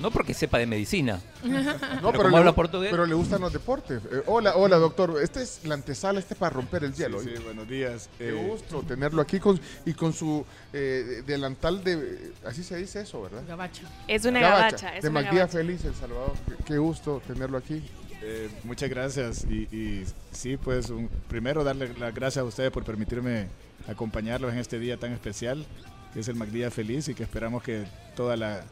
no- 0.00 0.10
porque 0.10 0.34
sepa 0.34 0.58
de 0.58 0.66
medicina, 0.66 1.20
No, 1.44 2.10
pero, 2.10 2.12
como 2.24 2.28
le, 2.30 2.36
habla 2.38 2.52
gu- 2.52 2.54
portugués, 2.54 2.90
pero 2.90 3.06
le 3.06 3.14
gustan 3.14 3.40
los 3.40 3.52
deportes. 3.52 4.00
Eh, 4.10 4.22
hola, 4.26 4.56
hola, 4.56 4.76
doctor. 4.76 5.16
Este 5.22 5.42
es 5.42 5.60
la 5.64 5.74
antesala, 5.74 6.18
este 6.20 6.34
es 6.34 6.38
para 6.40 6.50
romper 6.54 6.84
el 6.84 6.94
hielo. 6.94 7.20
Sí, 7.20 7.30
sí, 7.36 7.42
buenos 7.42 7.68
días. 7.68 8.08
Qué 8.18 8.28
Eh, 8.30 8.32
gusto 8.48 8.82
tenerlo 8.82 9.20
aquí 9.22 9.40
con, 9.40 9.60
y 9.84 9.92
con 9.94 10.12
su 10.12 10.44
eh, 10.72 11.22
delantal 11.26 11.82
de... 11.84 12.32
Así 12.46 12.62
se 12.62 12.76
dice 12.76 13.00
eso, 13.02 13.22
¿verdad? 13.22 13.42
Gabacho. 13.46 13.82
Es 14.08 14.24
una 14.24 14.40
gabacha, 14.40 14.96
es 14.96 15.02
de 15.02 15.10
Magdía 15.10 15.32
gabacha. 15.40 15.58
Feliz, 15.58 15.84
El 15.84 15.94
Salvador. 15.94 16.32
Qué, 16.46 16.64
qué 16.64 16.78
gusto 16.78 17.20
tenerlo 17.26 17.58
aquí. 17.58 17.82
eh, 18.22 18.48
muchas 18.64 18.88
gracias. 18.88 19.44
Y, 19.44 19.62
y 19.76 20.04
sí, 20.32 20.56
pues 20.56 20.90
un- 20.90 21.08
primero 21.28 21.64
darle 21.64 21.92
las 21.98 22.14
gracias 22.14 22.42
a 22.42 22.44
ustedes 22.44 22.70
por 22.70 22.84
permitirme 22.84 23.48
acompañarlos 23.88 24.52
en 24.52 24.58
este 24.60 24.78
día 24.78 24.96
tan 24.96 25.12
especial, 25.12 25.66
que 26.14 26.20
es 26.20 26.28
el 26.28 26.36
MacDía 26.36 26.70
Feliz 26.70 27.08
y 27.08 27.14
que 27.14 27.22
esperamos 27.24 27.62
que 27.62 27.84
toda 28.16 28.36
la 28.36 28.64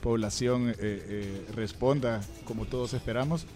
población 0.00 0.70
eh, 0.70 0.74
eh, 0.80 1.44
responda 1.54 2.20
como 2.44 2.64
todos 2.66 2.94
esperamos. 2.94 3.46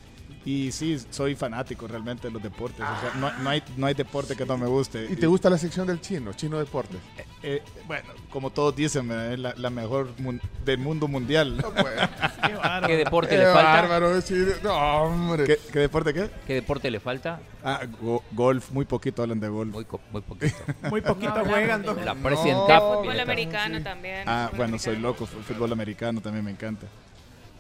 Y 0.47 0.71
sí, 0.73 0.99
soy 1.11 1.35
fanático 1.35 1.89
realmente 1.89 2.27
de 2.29 2.33
los 2.35 2.43
deportes. 2.43 2.81
O 2.81 3.01
sea, 3.01 3.13
no, 3.19 3.33
no 3.43 3.49
hay, 3.49 3.63
no 3.79 3.87
hay 3.87 3.95
deporte 3.95 4.37
que 4.37 4.45
no 4.45 4.59
me 4.59 4.67
guste. 4.67 5.07
¿Y 5.11 5.17
te 5.17 5.27
gusta 5.27 5.49
la 5.49 5.57
sección 5.57 5.87
del 5.87 6.03
chino, 6.03 6.35
Chino 6.35 6.59
Deportes? 6.59 6.99
Eh, 7.43 7.63
bueno, 7.87 8.11
como 8.31 8.51
todos 8.51 8.77
dicen, 8.77 9.11
es 9.11 9.39
la, 9.39 9.55
la 9.57 9.71
mejor 9.71 10.11
mun- 10.19 10.41
del 10.65 10.79
mundo 10.79 11.09
mundial. 11.09 11.65
Qué 12.47 12.55
bárbaro. 12.55 12.87
¿Qué 12.87 12.97
deporte 12.99 13.39
le 13.39 13.45
Qué 13.45 13.53
falta? 13.53 13.73
bárbaro, 13.73 14.21
sí, 14.21 14.35
no, 14.63 14.75
hombre. 15.03 15.45
¿Qué, 15.45 15.59
qué 15.73 15.79
deporte 15.79 16.13
qué? 16.13 16.31
¿qué 16.47 16.55
deporte 16.55 16.91
le 16.91 17.01
falta? 17.01 17.41
Ah, 17.63 17.81
go- 18.03 18.23
golf, 18.33 18.71
muy 18.71 18.85
poquito 18.85 19.23
hablan 19.23 19.41
de 19.41 19.49
golf. 19.49 19.73
Muy, 19.73 19.87
muy 20.13 20.21
poquito. 20.23 20.57
Muy 20.91 21.01
poquito 21.01 21.39
No, 21.39 21.45
juegan. 21.47 21.87
La 22.05 22.13
No, 22.15 22.23
President 22.23 22.59
No. 22.69 22.95
Fútbol 23.01 23.21
americano 23.21 23.83
también. 23.83 24.25
Ah, 24.29 24.51
bueno, 24.55 24.79
soy 24.79 24.97
loco, 24.97 25.25
fútbol 25.27 25.73
americano 25.73 26.21
también 26.21 26.45
me 26.45 26.51
encanta. 26.51 26.87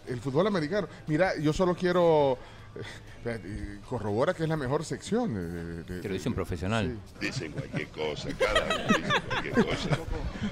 El 0.07 0.21
fútbol 0.21 0.47
americano. 0.47 0.87
Mira, 1.07 1.33
yo 1.41 1.51
solo 1.55 1.75
quiero... 1.75 2.37
corrobora 3.89 4.35
que 4.35 4.43
es 4.43 4.49
la 4.49 4.57
mejor 4.57 4.85
sección. 4.85 5.35
de- 5.35 5.83
de- 5.85 6.01
Te 6.03 6.09
lo 6.09 6.15
dice 6.15 6.29
un 6.29 6.35
profesional. 6.35 6.99
Dicen 7.21 7.53
cualquier 7.53 7.89
cosa, 7.89 8.29
cada 8.39 8.65
uno 8.65 8.99
dice 8.99 9.13
cualquier 9.29 9.55
cosa. 9.67 9.89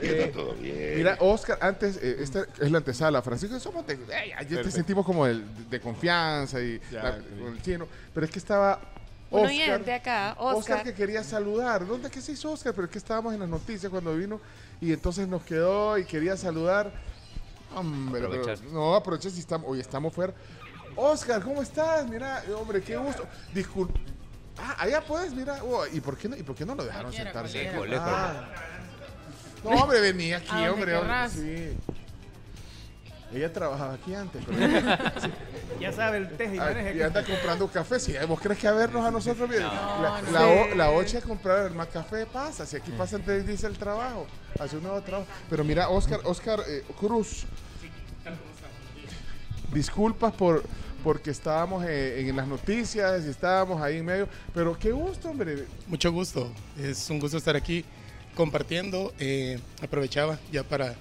Eh, 0.01 0.23
está 0.27 0.33
todo 0.39 0.55
bien. 0.55 0.95
Mira, 0.97 1.17
Oscar, 1.21 1.59
antes, 1.61 1.97
eh, 2.03 2.17
esta 2.21 2.47
es 2.61 2.71
la 2.71 2.79
antesala. 2.79 3.23
Francisco, 3.23 3.59
somos 3.61 3.87
de, 3.87 3.95
eh, 3.95 4.35
ya 4.49 4.63
te 4.63 4.71
sentimos 4.71 5.05
como 5.05 5.27
el- 5.27 5.45
de 5.69 5.81
confianza 5.81 6.61
y 6.61 6.81
Ya, 6.91 7.03
la- 7.03 7.17
sí. 7.19 7.25
con 7.43 7.53
el 7.55 7.63
chino. 7.63 7.87
Pero 8.15 8.27
es 8.27 8.33
que 8.33 8.39
estaba 8.39 8.81
Un 9.31 9.41
Oscar, 9.41 9.51
oyente 9.51 9.93
acá, 9.95 10.37
Oscar 10.39 10.57
Oscar. 10.57 10.83
que 10.85 10.95
quería 10.95 11.23
saludar. 11.25 11.87
¿Dónde 11.87 12.11
que 12.11 12.21
se 12.21 12.33
hizo 12.33 12.53
Oscar? 12.53 12.75
Pero 12.75 12.85
es 12.87 12.91
que 12.91 12.99
estábamos 12.99 13.33
en 13.35 13.41
las 13.41 13.49
noticias 13.49 13.91
cuando 13.91 14.15
vino 14.17 14.41
y 14.81 14.93
entonces 14.93 15.27
nos 15.29 15.43
quedó 15.43 15.97
y 15.99 16.05
quería 16.05 16.37
saludar. 16.37 16.93
Hombre, 17.75 18.21
pero- 18.29 18.57
no, 18.71 18.95
aproveché 18.95 19.31
si 19.31 19.41
estamos, 19.41 19.67
hoy 19.71 19.81
estamos 19.81 20.13
fuera. 20.13 20.35
Oscar, 20.97 21.43
¿cómo 21.43 21.63
estás? 21.63 22.07
Mira, 22.09 22.43
hombre, 22.59 22.83
qué 22.83 22.97
gusto. 22.97 23.27
Disculpa. 23.55 23.99
Ah, 24.59 24.77
allá 24.81 25.01
puedes, 25.01 25.33
mira. 25.33 25.59
Oh, 25.65 25.85
¿y, 25.87 26.01
por 26.01 26.17
qué 26.17 26.29
no, 26.29 26.37
¿Y 26.37 26.43
por 26.43 26.55
qué 26.55 26.65
no 26.67 26.75
lo 26.75 26.85
dejaron 26.85 27.13
sentarse? 27.13 27.65
Lejos, 27.65 27.81
aquí? 27.83 27.91
lejos. 27.91 28.09
Ah. 28.09 28.49
No, 29.65 29.71
hombre, 29.71 30.01
venía 30.01 30.39
aquí, 30.39 30.49
A 30.51 30.73
hombre. 30.73 30.97
hombre. 30.97 31.29
Sí. 31.31 31.77
Ella 33.35 33.51
trabajaba 33.51 33.95
aquí 33.95 34.15
antes. 34.15 34.45
Pero 34.45 34.59
Ya 35.81 35.91
sabe 35.91 36.19
el 36.19 36.29
teje 36.37 36.57
y 36.57 36.59
Ay, 36.59 36.75
maneje. 36.75 36.99
y 36.99 37.03
anda 37.03 37.25
comprando 37.25 37.67
café. 37.69 37.99
Si 37.99 38.15
vos 38.29 38.39
crees 38.41 38.59
que 38.59 38.69
a 38.69 38.73
vernos 38.73 39.03
a 39.07 39.11
nosotros 39.11 39.49
bien. 39.49 39.63
la, 39.63 40.21
no. 40.23 40.31
la, 40.33 40.47
o- 40.47 40.75
la 40.75 40.91
ocha 40.91 41.19
a 41.19 41.23
comprar 41.23 41.71
más 41.71 41.87
café 41.89 42.27
pasa. 42.27 42.67
Si 42.67 42.77
aquí 42.77 42.91
pasa 42.93 43.17
entonces 43.17 43.47
dice 43.47 43.67
el 43.67 43.79
trabajo. 43.79 44.27
Hace 44.61 44.77
un 44.77 44.83
nuevo 44.83 45.01
trabajo. 45.01 45.27
Pero 45.49 45.65
mira, 45.65 45.89
Oscar, 45.89 46.21
Oscar 46.25 46.61
eh, 46.69 46.85
Cruz. 47.01 47.47
Disculpas 49.73 50.33
por 50.35 50.63
porque 51.03 51.31
estábamos 51.33 51.85
eh, 51.85 52.21
en 52.29 52.37
las 52.37 52.47
noticias 52.47 53.25
y 53.27 53.29
estábamos 53.31 53.83
ahí 53.83 53.99
en 53.99 54.05
medio. 54.05 54.29
Pero 54.55 54.79
qué 54.79 54.93
gusto, 54.93 55.31
hombre. 55.31 55.65
Mucho 55.89 56.13
gusto, 56.13 56.53
es 56.79 57.11
un 57.11 57.19
gusto 57.19 57.37
estar 57.39 57.57
aquí 57.57 57.85
compartiendo. 58.37 59.13
eh, 59.19 59.59
aprovechaba 59.83 60.39
ya 60.53 60.63
para, 60.63 60.95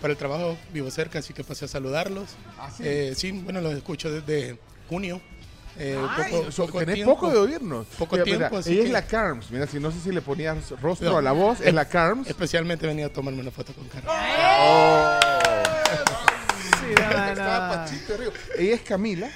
para 0.00 0.12
el 0.12 0.18
trabajo, 0.18 0.56
vivo 0.74 0.90
cerca, 0.90 1.20
así 1.20 1.32
que 1.32 1.42
pasé 1.42 1.64
a 1.64 1.68
saludarlos. 1.68 2.30
¿Ah, 2.58 2.70
sí? 2.76 2.82
Eh, 2.84 3.14
sí, 3.16 3.32
bueno, 3.32 3.60
los 3.62 3.72
escucho 3.74 4.10
desde 4.10 4.58
junio. 4.90 5.20
eh, 5.78 5.98
Ay, 6.16 6.30
poco- 6.32 6.52
so- 6.52 6.66
poco 6.66 6.78
tenés 6.80 6.94
tiempo. 6.96 7.14
poco 7.14 7.30
de 7.30 7.38
oírnos. 7.38 7.86
Poco 7.98 8.16
Mira, 8.16 8.24
tiempo, 8.24 8.46
mira, 8.48 8.58
así 8.58 8.72
ella 8.72 8.80
que- 8.82 8.86
es 8.88 8.92
la 8.92 9.06
Carms. 9.06 9.50
Mira, 9.50 9.66
si 9.66 9.80
no 9.80 9.90
sé 9.90 10.00
si 10.00 10.12
le 10.12 10.20
ponías 10.22 10.70
rostro 10.82 11.10
No. 11.12 11.16
a 11.18 11.22
la 11.22 11.32
voz, 11.32 11.60
es 11.60 11.72
la 11.74 11.86
Carms. 11.86 12.28
Especialmente 12.28 12.86
venía 12.86 13.06
a 13.06 13.08
tomarme 13.10 13.40
una 13.40 13.50
foto 13.50 13.72
con 13.72 13.84
no, 13.86 14.02
no, 14.02 15.20
Estaba 16.90 17.68
no. 17.68 17.74
Pachito 17.84 18.16
Río. 18.16 18.32
Ella 18.58 18.74
es 18.74 18.80
Camila. 18.82 19.28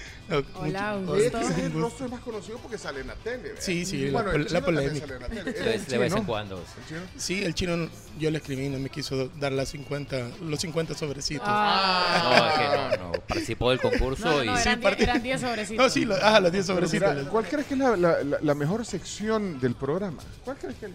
Hola, 0.55 0.69
Ella 0.69 0.95
gusto. 0.95 1.41
quizás 1.41 1.59
el 1.59 1.73
rostro 1.73 2.09
más 2.09 2.21
conocido 2.21 2.59
porque 2.59 2.79
sale 2.79 3.01
en 3.01 3.09
la 3.09 3.15
tele. 3.17 3.49
¿verdad? 3.49 3.61
Sí, 3.61 3.85
sí, 3.85 4.05
la 4.07 4.13
bueno, 4.13 4.31
pol- 4.31 4.47
el 4.47 4.53
la 4.53 4.61
polémica. 4.65 5.01
sale 5.01 5.15
en 5.17 5.23
la 5.23 5.29
tele. 5.29 5.43
De 5.53 5.61
vez, 5.65 5.75
es 5.83 5.89
de 5.89 5.99
vez 5.99 6.15
en 6.15 6.25
cuando. 6.25 6.57
El 6.59 6.87
chino. 6.87 7.01
Sí, 7.17 7.43
el 7.45 7.55
chino, 7.55 7.89
yo 8.17 8.31
le 8.31 8.39
escribí, 8.39 8.69
no 8.69 8.79
me 8.79 8.91
quiso 8.91 9.29
dar 9.41 9.51
las 9.51 9.71
50, 9.71 10.29
los 10.43 10.61
50 10.61 10.95
sobrecitos. 10.95 11.49
No, 11.49 12.47
es 12.47 12.53
que 12.55 12.99
no, 12.99 13.07
no. 13.07 13.13
Participó 13.27 13.71
del 13.71 13.81
concurso 13.81 14.25
No, 14.27 14.37
no, 14.37 14.45
y. 14.45 14.47
no, 14.47 14.57
eran, 14.59 14.81
eran 15.01 15.23
10 15.23 15.41
sobrecitos. 15.41 15.85
No, 15.85 15.91
sí, 15.91 16.05
lo- 16.05 16.15
ah, 16.23 16.39
los 16.39 16.53
10 16.53 16.65
Pero 16.65 16.77
sobrecitos. 16.77 17.17
mira, 17.17 17.29
¿Cuál 17.31 17.49
crees 17.49 17.67
que 17.67 17.75
es 17.75 17.81
la, 17.81 17.97
la- 17.97 18.23
la- 18.23 18.39
la 18.41 18.55
mejor 18.55 18.87
sección 18.87 19.59
del 19.59 19.75
programa? 19.75 20.23
¿Cuál 20.45 20.57
crees 20.59 20.77
que 20.77 20.87
es? 20.87 20.93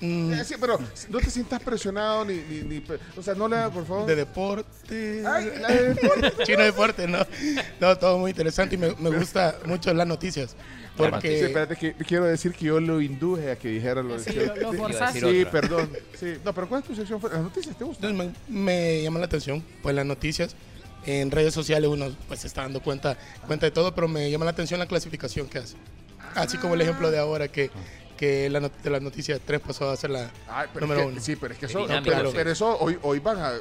Mm, 0.00 0.34
sí, 0.44 0.54
pero 0.60 0.78
no 1.08 1.18
te 1.18 1.30
sientas 1.30 1.62
presionado 1.62 2.24
ni, 2.24 2.34
ni, 2.34 2.62
ni 2.62 2.84
o 3.16 3.22
sea, 3.22 3.34
no 3.34 3.48
le 3.48 3.56
por 3.70 3.86
favor. 3.86 4.06
de 4.06 4.16
deporte. 4.16 5.24
Ay, 5.26 5.52
la 5.60 5.68
de 5.68 5.94
deporte. 5.94 6.32
Chino 6.44 6.62
deporte, 6.62 7.06
no. 7.06 7.18
No, 7.80 7.96
todo 7.96 8.18
muy 8.18 8.32
interesante 8.32 8.74
y 8.74 8.78
me, 8.78 8.94
me 8.96 9.10
gusta 9.10 9.56
mucho 9.64 9.94
las 9.94 10.06
noticias. 10.06 10.50
Sí, 10.50 10.56
Porque 10.96 11.44
espérate, 11.46 11.76
que 11.76 11.94
quiero 11.94 12.24
decir 12.24 12.52
que 12.52 12.66
yo 12.66 12.78
lo 12.80 13.00
induje 13.00 13.50
a 13.50 13.56
que 13.56 13.68
dijera 13.68 14.02
lo 14.02 14.18
Sí, 14.18 14.32
de 14.32 14.46
lo- 14.46 14.72
lo 14.72 14.88
Sí. 15.12 15.20
Sí, 15.20 15.44
perdón. 15.50 15.90
Sí. 16.18 16.34
No, 16.44 16.52
pero 16.54 16.68
¿cuál 16.68 16.82
es 16.82 16.88
tu 16.88 16.94
sección? 16.94 17.20
¿Las 17.22 17.40
noticias 17.42 17.76
te 17.76 17.84
gustan? 17.84 18.16
me, 18.16 18.32
me 18.48 19.02
llama 19.02 19.18
la 19.18 19.26
atención, 19.26 19.64
pues 19.82 19.94
las 19.94 20.06
noticias. 20.06 20.54
En 21.06 21.30
redes 21.30 21.52
sociales 21.52 21.90
uno 21.90 22.06
pues 22.28 22.40
se 22.40 22.46
está 22.46 22.62
dando 22.62 22.80
cuenta, 22.80 23.18
cuenta 23.46 23.66
de 23.66 23.72
todo, 23.72 23.94
pero 23.94 24.06
me 24.08 24.30
llama 24.30 24.44
la 24.44 24.52
atención 24.52 24.78
la 24.80 24.86
clasificación 24.86 25.48
que 25.48 25.58
hace. 25.58 25.76
Así 26.34 26.58
como 26.58 26.74
el 26.74 26.80
ejemplo 26.80 27.10
de 27.10 27.18
ahora 27.18 27.48
que, 27.48 27.70
que 28.14 28.48
la, 28.50 28.60
not- 28.60 28.82
de 28.82 28.90
la 28.90 29.00
noticia 29.00 29.38
3 29.44 29.60
pasó 29.60 29.90
a 29.90 29.96
ser 29.96 30.10
la 30.10 30.30
Ay, 30.48 30.68
pero 30.72 30.86
número 30.86 31.00
es 31.02 31.06
que- 31.06 31.12
uno. 31.12 31.20
Sí, 31.22 31.36
pero 31.36 31.52
es 31.54 31.58
que 31.60 31.66
Es 31.66 31.70
eso, 31.72 31.80
dinámico, 31.86 32.14
pero, 32.16 32.30
sí. 32.30 32.36
pero 32.36 32.50
eso 32.50 32.78
hoy, 32.78 32.98
hoy 33.02 33.18
van 33.18 33.38
a, 33.38 33.52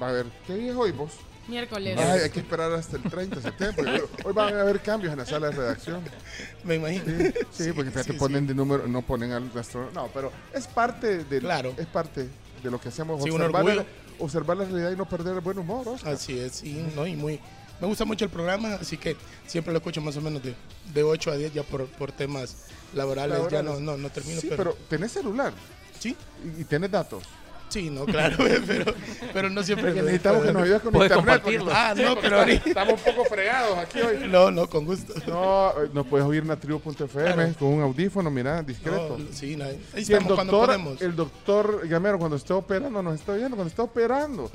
va 0.00 0.08
a 0.08 0.12
ver, 0.12 0.26
¿qué 0.46 0.54
día 0.54 0.70
es 0.72 0.76
hoy 0.76 0.92
vos? 0.92 1.12
Miércoles. 1.48 1.96
Ay, 1.98 2.20
hay 2.24 2.30
que 2.30 2.40
esperar 2.40 2.70
hasta 2.72 2.96
el 2.98 3.02
30 3.04 3.36
de 3.36 3.42
septiembre. 3.42 4.02
Hoy 4.22 4.32
van 4.34 4.54
a 4.54 4.60
haber 4.60 4.80
cambios 4.80 5.12
en 5.14 5.18
la 5.18 5.24
sala 5.24 5.48
de 5.48 5.56
redacción. 5.56 6.02
Me 6.64 6.74
imagino. 6.74 7.04
Sí, 7.50 7.64
sí, 7.64 7.72
porque 7.72 7.90
fíjate, 7.90 8.12
sí, 8.12 8.18
ponen 8.18 8.46
de 8.46 8.54
número, 8.54 8.86
no 8.86 9.00
ponen 9.00 9.32
al 9.32 9.50
astro. 9.58 9.90
No, 9.94 10.08
pero 10.12 10.30
es 10.52 10.66
parte 10.66 11.24
de, 11.24 11.38
Claro. 11.40 11.72
es 11.78 11.86
parte 11.86 12.28
de 12.62 12.70
lo 12.70 12.78
que 12.78 12.90
hacemos, 12.90 13.22
observar, 13.22 13.64
la, 13.64 13.84
observar 14.18 14.56
la 14.58 14.64
realidad 14.66 14.90
y 14.92 14.96
no 14.96 15.08
perder 15.08 15.36
el 15.36 15.40
buen 15.40 15.58
humor. 15.58 15.88
Oscar. 15.88 16.12
Así 16.12 16.38
es, 16.38 16.52
sí, 16.56 16.84
¿no? 16.94 17.06
Y 17.06 17.16
muy, 17.16 17.40
me 17.80 17.86
gusta 17.86 18.04
mucho 18.04 18.26
el 18.26 18.30
programa, 18.30 18.74
así 18.74 18.98
que 18.98 19.16
siempre 19.46 19.72
lo 19.72 19.78
escucho 19.78 20.02
más 20.02 20.18
o 20.18 20.20
menos 20.20 20.42
de, 20.42 20.54
de 20.92 21.02
8 21.02 21.30
a 21.30 21.36
10 21.36 21.54
ya 21.54 21.62
por, 21.62 21.86
por 21.86 22.12
temas 22.12 22.66
laborales, 22.94 23.36
ya 23.50 23.62
no, 23.62 23.70
Laborales. 23.74 23.80
no, 23.80 23.96
no 23.96 24.10
termino. 24.10 24.40
Sí, 24.40 24.46
pero, 24.50 24.72
pero 24.72 24.76
tenés 24.88 25.12
celular 25.12 25.52
sí, 25.98 26.16
y, 26.58 26.60
y 26.62 26.64
tenés 26.64 26.90
datos. 26.90 27.22
sí, 27.68 27.90
no, 27.90 28.06
claro, 28.06 28.36
pero, 28.66 28.94
pero 29.32 29.50
no 29.50 29.62
siempre. 29.62 29.88
Porque 29.88 30.02
necesitamos 30.02 30.42
que 30.44 30.52
nos 30.52 30.62
ayudes 30.62 30.80
con 30.82 30.94
internet. 30.94 31.16
compartirlo. 31.16 31.70
Ah, 31.74 31.94
no, 31.96 32.16
pero 32.20 32.38
ahorita- 32.40 32.68
estamos 32.68 32.94
un 32.94 33.14
poco 33.14 33.28
fregados 33.28 33.76
aquí 33.78 34.00
hoy. 34.00 34.26
No, 34.28 34.50
no, 34.50 34.68
con 34.70 34.84
gusto. 34.86 35.12
No, 35.26 35.70
eh, 35.82 35.90
nos 35.92 36.06
puedes 36.06 36.26
oír 36.26 36.42
en 36.42 36.48
la 36.48 36.56
tribu.fm 36.56 37.06
Claro. 37.34 37.54
con 37.58 37.68
un 37.68 37.82
audífono, 37.82 38.30
mira, 38.30 38.62
discreto. 38.62 39.16
No, 39.18 39.26
sí, 39.32 39.54
no, 39.56 39.64
ahí 39.64 39.78
Y 39.94 39.96
el 39.96 40.02
estamos 40.02 40.34
cuando 40.34 40.52
doctor, 40.52 40.66
podemos. 40.66 41.02
el 41.02 41.14
doctor 41.16 41.88
Gamero 41.88 42.18
cuando 42.18 42.36
está 42.36 42.54
operando 42.54 43.02
nos 43.02 43.14
está 43.20 43.34
viendo, 43.34 43.56
cuando 43.56 43.68
está 43.70 43.82
operando. 43.82 44.50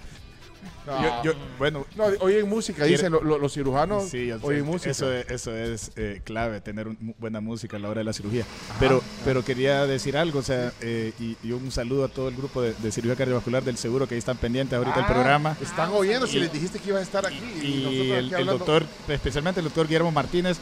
No, 0.85 1.01
Yo, 1.01 1.31
yo- 1.31 1.33
bueno, 1.57 1.85
no, 1.95 2.05
oyen 2.19 2.47
música, 2.49 2.79
Quiere- 2.79 2.91
dicen 2.91 3.11
lo- 3.11 3.21
lo- 3.23 3.37
los 3.37 3.53
cirujanos, 3.53 4.09
Sí, 4.09 4.27
yo 4.27 4.39
sé, 4.39 4.45
oyen 4.45 4.65
música. 4.65 4.91
Eso 4.91 5.11
es, 5.13 5.29
eso 5.31 5.55
es 5.55 5.91
eh, 5.95 6.21
clave, 6.25 6.59
tener 6.59 6.87
un- 6.89 7.15
buena 7.19 7.39
música 7.39 7.77
a 7.77 7.79
la 7.79 7.89
hora 7.89 7.99
de 7.99 8.03
la 8.03 8.11
cirugía. 8.13 8.43
Pero, 8.79 9.01
pero 9.23 9.45
quería 9.45 9.85
decir 9.85 10.17
algo, 10.17 10.39
o 10.39 10.43
sea, 10.43 10.73
eh, 10.81 11.13
y, 11.19 11.37
y 11.41 11.51
un 11.53 11.71
saludo 11.71 12.03
a 12.05 12.07
todo 12.09 12.27
el 12.27 12.35
grupo 12.35 12.61
de, 12.61 12.73
de 12.73 12.91
cirugía 12.91 13.15
cardiovascular 13.15 13.63
del 13.63 13.77
seguro 13.77 14.07
que 14.07 14.15
ahí 14.15 14.19
están 14.19 14.37
pendientes 14.37 14.75
ahorita 14.77 14.95
del 14.97 15.05
Ah, 15.05 15.13
programa. 15.13 15.57
Están 15.61 15.89
oyendo 15.91 16.27
si 16.27 16.37
Y- 16.37 16.39
les 16.41 16.51
dijiste 16.51 16.79
que 16.79 16.89
ibas 16.89 16.99
a 16.99 17.03
estar 17.03 17.25
aquí. 17.25 17.37
Y 17.61 17.83
nosotros 17.83 18.17
el, 18.17 18.33
el 18.33 18.45
doctor, 18.45 18.85
especialmente 19.07 19.59
el 19.61 19.65
doctor 19.65 19.87
Guillermo 19.87 20.11
Martínez, 20.11 20.57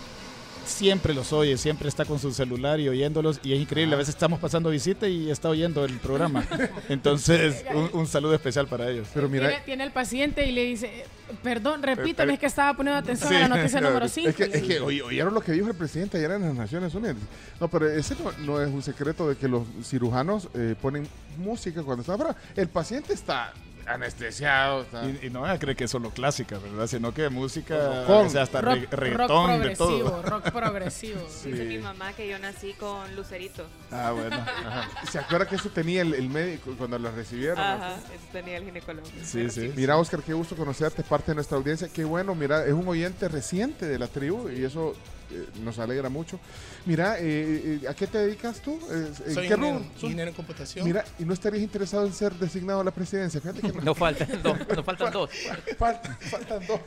siempre 0.65 1.13
los 1.13 1.31
oye, 1.33 1.57
siempre 1.57 1.89
está 1.89 2.05
con 2.05 2.19
su 2.19 2.31
celular 2.33 2.79
y 2.79 2.87
oyéndolos 2.89 3.39
y 3.43 3.53
es 3.53 3.59
increíble. 3.59 3.95
A 3.95 3.97
veces 3.97 4.15
estamos 4.15 4.39
pasando 4.39 4.69
visita 4.69 5.07
y 5.07 5.29
está 5.29 5.49
oyendo 5.49 5.85
el 5.85 5.97
programa. 5.99 6.45
Entonces, 6.89 7.63
un, 7.73 7.89
un 7.93 8.07
saludo 8.07 8.33
especial 8.35 8.67
para 8.67 8.89
ellos. 8.89 9.07
Pero 9.13 9.27
Tiene, 9.29 9.59
tiene 9.65 9.83
el 9.83 9.91
paciente 9.91 10.45
y 10.47 10.51
le 10.51 10.63
dice, 10.65 11.05
perdón, 11.43 11.83
repítame, 11.83 12.33
es 12.33 12.39
que 12.39 12.45
estaba 12.45 12.75
poniendo 12.75 12.99
atención 12.99 13.33
a 13.33 13.39
la 13.39 13.47
noticia 13.47 13.81
número 13.81 14.07
5. 14.07 14.29
Es 14.29 14.35
que, 14.35 14.43
es 14.43 14.63
que 14.63 14.79
oy- 14.79 15.01
oyeron 15.01 15.33
lo 15.33 15.41
que 15.41 15.51
dijo 15.51 15.67
el 15.67 15.75
presidente 15.75 16.17
ayer 16.17 16.31
en 16.31 16.41
las 16.43 16.53
Naciones 16.55 16.93
Unidas. 16.93 17.17
No, 17.59 17.67
pero 17.67 17.89
ese 17.89 18.15
no, 18.15 18.31
no 18.45 18.61
es 18.61 18.69
un 18.69 18.81
secreto 18.81 19.27
de 19.29 19.35
que 19.35 19.47
los 19.47 19.63
cirujanos 19.83 20.47
eh, 20.53 20.75
ponen 20.81 21.07
música 21.37 21.81
cuando 21.83 22.01
están 22.01 22.15
afuera. 22.15 22.35
El 22.55 22.67
paciente 22.69 23.13
está 23.13 23.53
anestesiado. 23.87 24.81
está- 24.83 25.03
Y, 25.05 25.27
y 25.27 25.29
no 25.29 25.45
ella 25.45 25.57
cree 25.59 25.75
que 25.75 25.85
es 25.85 25.91
solo 25.91 26.09
clásica, 26.11 26.57
¿verdad? 26.59 26.87
Sino 26.87 27.13
que 27.13 27.29
música, 27.29 27.75
o 28.07 28.29
sea, 28.29 28.43
hasta 28.43 28.61
rock, 28.61 28.75
re- 28.91 29.11
rock 29.11 29.29
reggaetón, 29.29 29.61
de 29.61 29.75
todo. 29.75 29.87
progresivo, 29.87 30.21
rock 30.29 30.51
progresivo. 30.51 31.27
Sí. 31.29 31.51
Dice 31.51 31.65
mi 31.65 31.77
mamá 31.77 32.13
que 32.13 32.27
yo 32.27 32.39
nací 32.39 32.73
con 32.73 33.15
Lucerito. 33.15 33.65
Ah, 33.91 34.11
bueno. 34.11 34.35
Ajá. 34.35 34.89
¿Se 35.11 35.19
acuerda 35.19 35.47
que 35.47 35.55
eso 35.55 35.69
tenía 35.69 36.01
el, 36.01 36.13
el 36.13 36.29
médico 36.29 36.73
cuando 36.77 36.97
la 36.99 37.11
recibieron? 37.11 37.59
Ajá, 37.59 37.95
eso 37.95 38.25
tenía 38.31 38.57
el 38.57 38.65
ginecólogo. 38.65 39.07
Sí, 39.23 39.49
sí. 39.49 39.71
Mira, 39.75 39.97
Oscar, 39.97 40.21
qué 40.21 40.33
gusto 40.33 40.55
conocerte, 40.55 41.03
parte 41.03 41.31
de 41.31 41.35
nuestra 41.35 41.57
audiencia. 41.57 41.89
Qué 41.93 42.03
bueno, 42.03 42.35
mira, 42.35 42.65
es 42.65 42.73
un 42.73 42.87
oyente 42.87 43.27
reciente 43.27 43.85
de 43.85 43.99
la 43.99 44.07
tribu 44.07 44.49
y 44.49 44.63
eso 44.63 44.93
eh, 45.31 45.47
nos 45.63 45.79
alegra 45.79 46.09
mucho. 46.09 46.39
Mira, 46.85 47.17
eh, 47.19 47.79
eh, 47.83 47.87
¿a 47.87 47.93
qué 47.93 48.07
te 48.07 48.17
dedicas 48.17 48.59
tú? 48.61 48.79
Eh, 48.91 49.07
¿En 49.27 49.33
Soy 49.33 49.47
qué 49.47 49.53
ingeniero, 49.53 49.85
ingeniero 50.01 50.29
en 50.29 50.35
computación. 50.35 50.85
Mira, 50.85 51.05
¿y 51.19 51.25
no 51.25 51.33
estarías 51.33 51.63
interesado 51.63 52.05
en 52.05 52.13
ser 52.13 52.33
designado 52.33 52.81
a 52.81 52.83
la 52.83 52.91
presidencia? 52.91 53.39
Fíjate 53.39 53.61
que 53.61 53.71
Nos 53.81 53.97
faltan 53.97 54.41
dos, 54.41 54.57
nos 54.67 54.85
faltan 54.85 55.13
dos. 55.13 55.29
Faltan, 55.77 56.17
faltan 56.19 56.67
dos. 56.67 56.79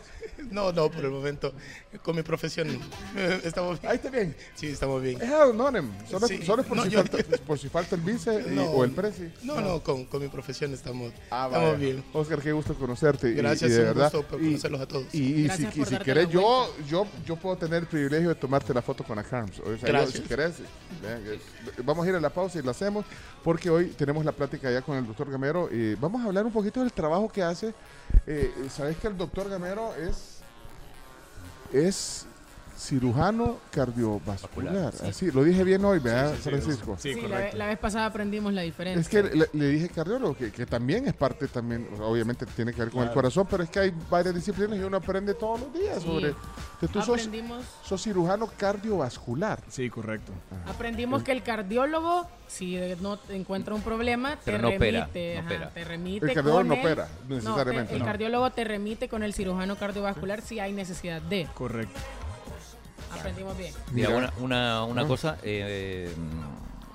No, 0.50 0.72
no, 0.72 0.90
por 0.90 1.04
el 1.04 1.10
momento. 1.10 1.52
Con 2.02 2.16
mi 2.16 2.22
profesión 2.22 2.68
estamos 3.44 3.80
bien. 3.80 3.90
Ahí 3.90 3.96
está 3.96 4.10
bien. 4.10 4.36
Sí, 4.54 4.68
estamos 4.68 5.02
bien. 5.02 5.20
Es 5.20 5.30
honorem. 5.30 5.90
Solo, 6.08 6.26
Sí. 6.28 6.42
solo 6.44 6.62
es 6.62 6.68
por, 6.68 6.76
No, 6.76 6.84
si 6.84 6.90
yo- 6.90 7.04
falta, 7.04 7.18
por 7.46 7.58
si 7.58 7.68
falta 7.68 7.94
el 7.96 8.00
vice 8.02 8.44
y- 8.48 8.54
No. 8.54 8.64
o 8.66 8.84
el 8.84 8.90
presi. 8.92 9.30
No, 9.42 9.60
no, 9.60 9.82
con, 9.82 10.04
con 10.06 10.22
mi 10.22 10.28
profesión 10.28 10.72
estamos, 10.74 11.12
Ah, 11.30 11.46
estamos 11.46 11.72
vaya. 11.72 11.74
bien. 11.78 12.04
Oscar, 12.12 12.40
qué 12.40 12.52
gusto 12.52 12.74
conocerte. 12.74 13.30
y- 13.30 13.34
Gracias, 13.34 13.70
y 13.70 13.74
de 13.74 13.80
un 13.80 13.84
verdad. 13.86 14.12
gusto 14.12 14.28
por 14.28 14.40
Y- 14.42 14.46
conocerlos 14.46 14.80
a 14.80 14.86
todos. 14.88 15.14
Y, 15.14 15.18
y 15.46 15.48
si, 15.50 15.66
y 15.80 15.84
si 15.84 15.96
querés, 15.98 16.28
yo, 16.28 16.74
yo, 16.88 17.06
yo 17.26 17.36
puedo 17.36 17.56
tener 17.56 17.80
el 17.82 17.86
privilegio 17.86 18.28
de 18.30 18.34
tomarte 18.34 18.72
la 18.74 18.82
foto 18.82 19.04
con 19.04 19.16
la 19.16 19.24
Carms. 19.24 19.58
O 19.60 19.64
sea, 19.64 19.76
yo, 19.76 19.86
Gracias. 19.86 20.12
si 20.14 20.20
querés, 20.22 20.54
vamos 21.84 22.06
a 22.06 22.08
ir 22.10 22.14
a 22.16 22.20
la 22.20 22.30
pausa 22.30 22.58
y 22.58 22.62
la 22.62 22.70
hacemos 22.72 23.04
porque 23.42 23.70
hoy 23.70 23.86
tenemos 23.88 24.24
la 24.24 24.32
plática 24.32 24.70
ya 24.70 24.82
con 24.82 24.96
el 24.96 25.06
doctor 25.06 25.30
Gamero. 25.30 25.68
Y 25.72 25.94
vamos 25.96 26.22
a 26.22 26.26
hablar 26.26 26.44
un 26.46 26.52
poquito 26.52 26.80
del 26.80 26.92
trabajo 26.92 27.28
que 27.28 27.42
hace. 27.42 27.74
Eh, 28.26 28.52
Sabes 28.74 28.96
que 28.96 29.08
el 29.08 29.16
doctor 29.16 29.48
Gamero 29.48 29.94
es, 29.94 30.33
es 31.72 32.26
cirujano 32.76 33.58
cardiovascular. 33.70 34.92
Sí. 34.92 35.06
Así, 35.06 35.30
lo 35.30 35.44
dije 35.44 35.64
bien 35.64 35.84
hoy, 35.84 35.98
¿verdad, 35.98 36.30
Sí, 36.30 36.36
sí, 36.36 36.42
sí, 36.42 36.50
Francisco? 36.50 36.96
sí, 36.98 37.14
Sí, 37.14 37.20
la, 37.22 37.28
correcto. 37.28 37.56
la 37.56 37.66
vez 37.66 37.78
pasada 37.78 38.06
aprendimos 38.06 38.52
la 38.52 38.62
diferencia. 38.62 39.00
Es 39.00 39.08
que 39.08 39.36
le, 39.36 39.48
le 39.52 39.68
dije 39.68 39.88
cardiólogo, 39.88 40.36
que, 40.36 40.50
que 40.52 40.66
también 40.66 41.06
es 41.06 41.14
parte, 41.14 41.48
también, 41.48 41.88
o 41.92 41.96
sea, 41.96 42.06
obviamente 42.06 42.46
tiene 42.46 42.72
que 42.72 42.80
ver 42.80 42.90
con 42.90 43.02
el 43.04 43.10
corazón, 43.12 43.46
pero 43.50 43.62
es 43.62 43.70
que 43.70 43.78
hay 43.80 43.92
varias 44.10 44.34
disciplinas 44.34 44.78
y 44.78 44.82
uno 44.82 44.96
aprende 44.96 45.34
todos 45.34 45.60
los 45.60 45.72
días 45.72 45.98
Sí. 46.00 46.06
sobre... 46.06 46.34
que 46.80 46.88
tú 46.88 47.00
sos, 47.00 47.10
Aprendimos, 47.20 47.64
sos 47.84 48.02
cirujano 48.02 48.46
cardiovascular. 48.56 49.60
Sí, 49.68 49.88
correcto. 49.90 50.32
aprendimos 50.66 51.22
que 51.22 51.32
el 51.32 51.42
cardiólogo, 51.42 52.26
si 52.48 52.76
no 53.00 53.18
encuentra 53.30 53.74
un 53.74 53.82
problema, 53.82 54.36
te 54.36 54.54
opera, 54.56 54.68
remite. 55.06 55.34
no 55.34 55.40
ajá, 55.40 55.46
opera. 55.48 55.70
te 55.70 55.84
remite 55.84 56.26
El 56.26 56.34
cardiólogo 56.34 56.58
con 56.60 56.68
no 56.68 56.74
el- 56.74 56.80
opera, 56.80 57.08
no, 57.28 57.34
necesariamente, 57.36 57.92
el 57.94 57.98
no. 58.00 58.04
cardiólogo 58.04 58.50
te 58.50 58.64
remite 58.64 59.08
con 59.08 59.22
el 59.22 59.32
cirujano 59.34 59.76
cardiovascular 59.76 60.42
si 60.42 60.58
hay 60.60 60.72
necesidad 60.72 61.22
de. 61.22 61.46
Correcto. 61.54 61.98
Aprendimos 63.20 63.56
bien. 63.58 63.72
Mira, 63.92 64.08
una, 64.10 64.32
una, 64.38 64.84
una 64.84 65.02
Ah. 65.02 65.06
cosa, 65.06 65.38
eh, 65.42 66.12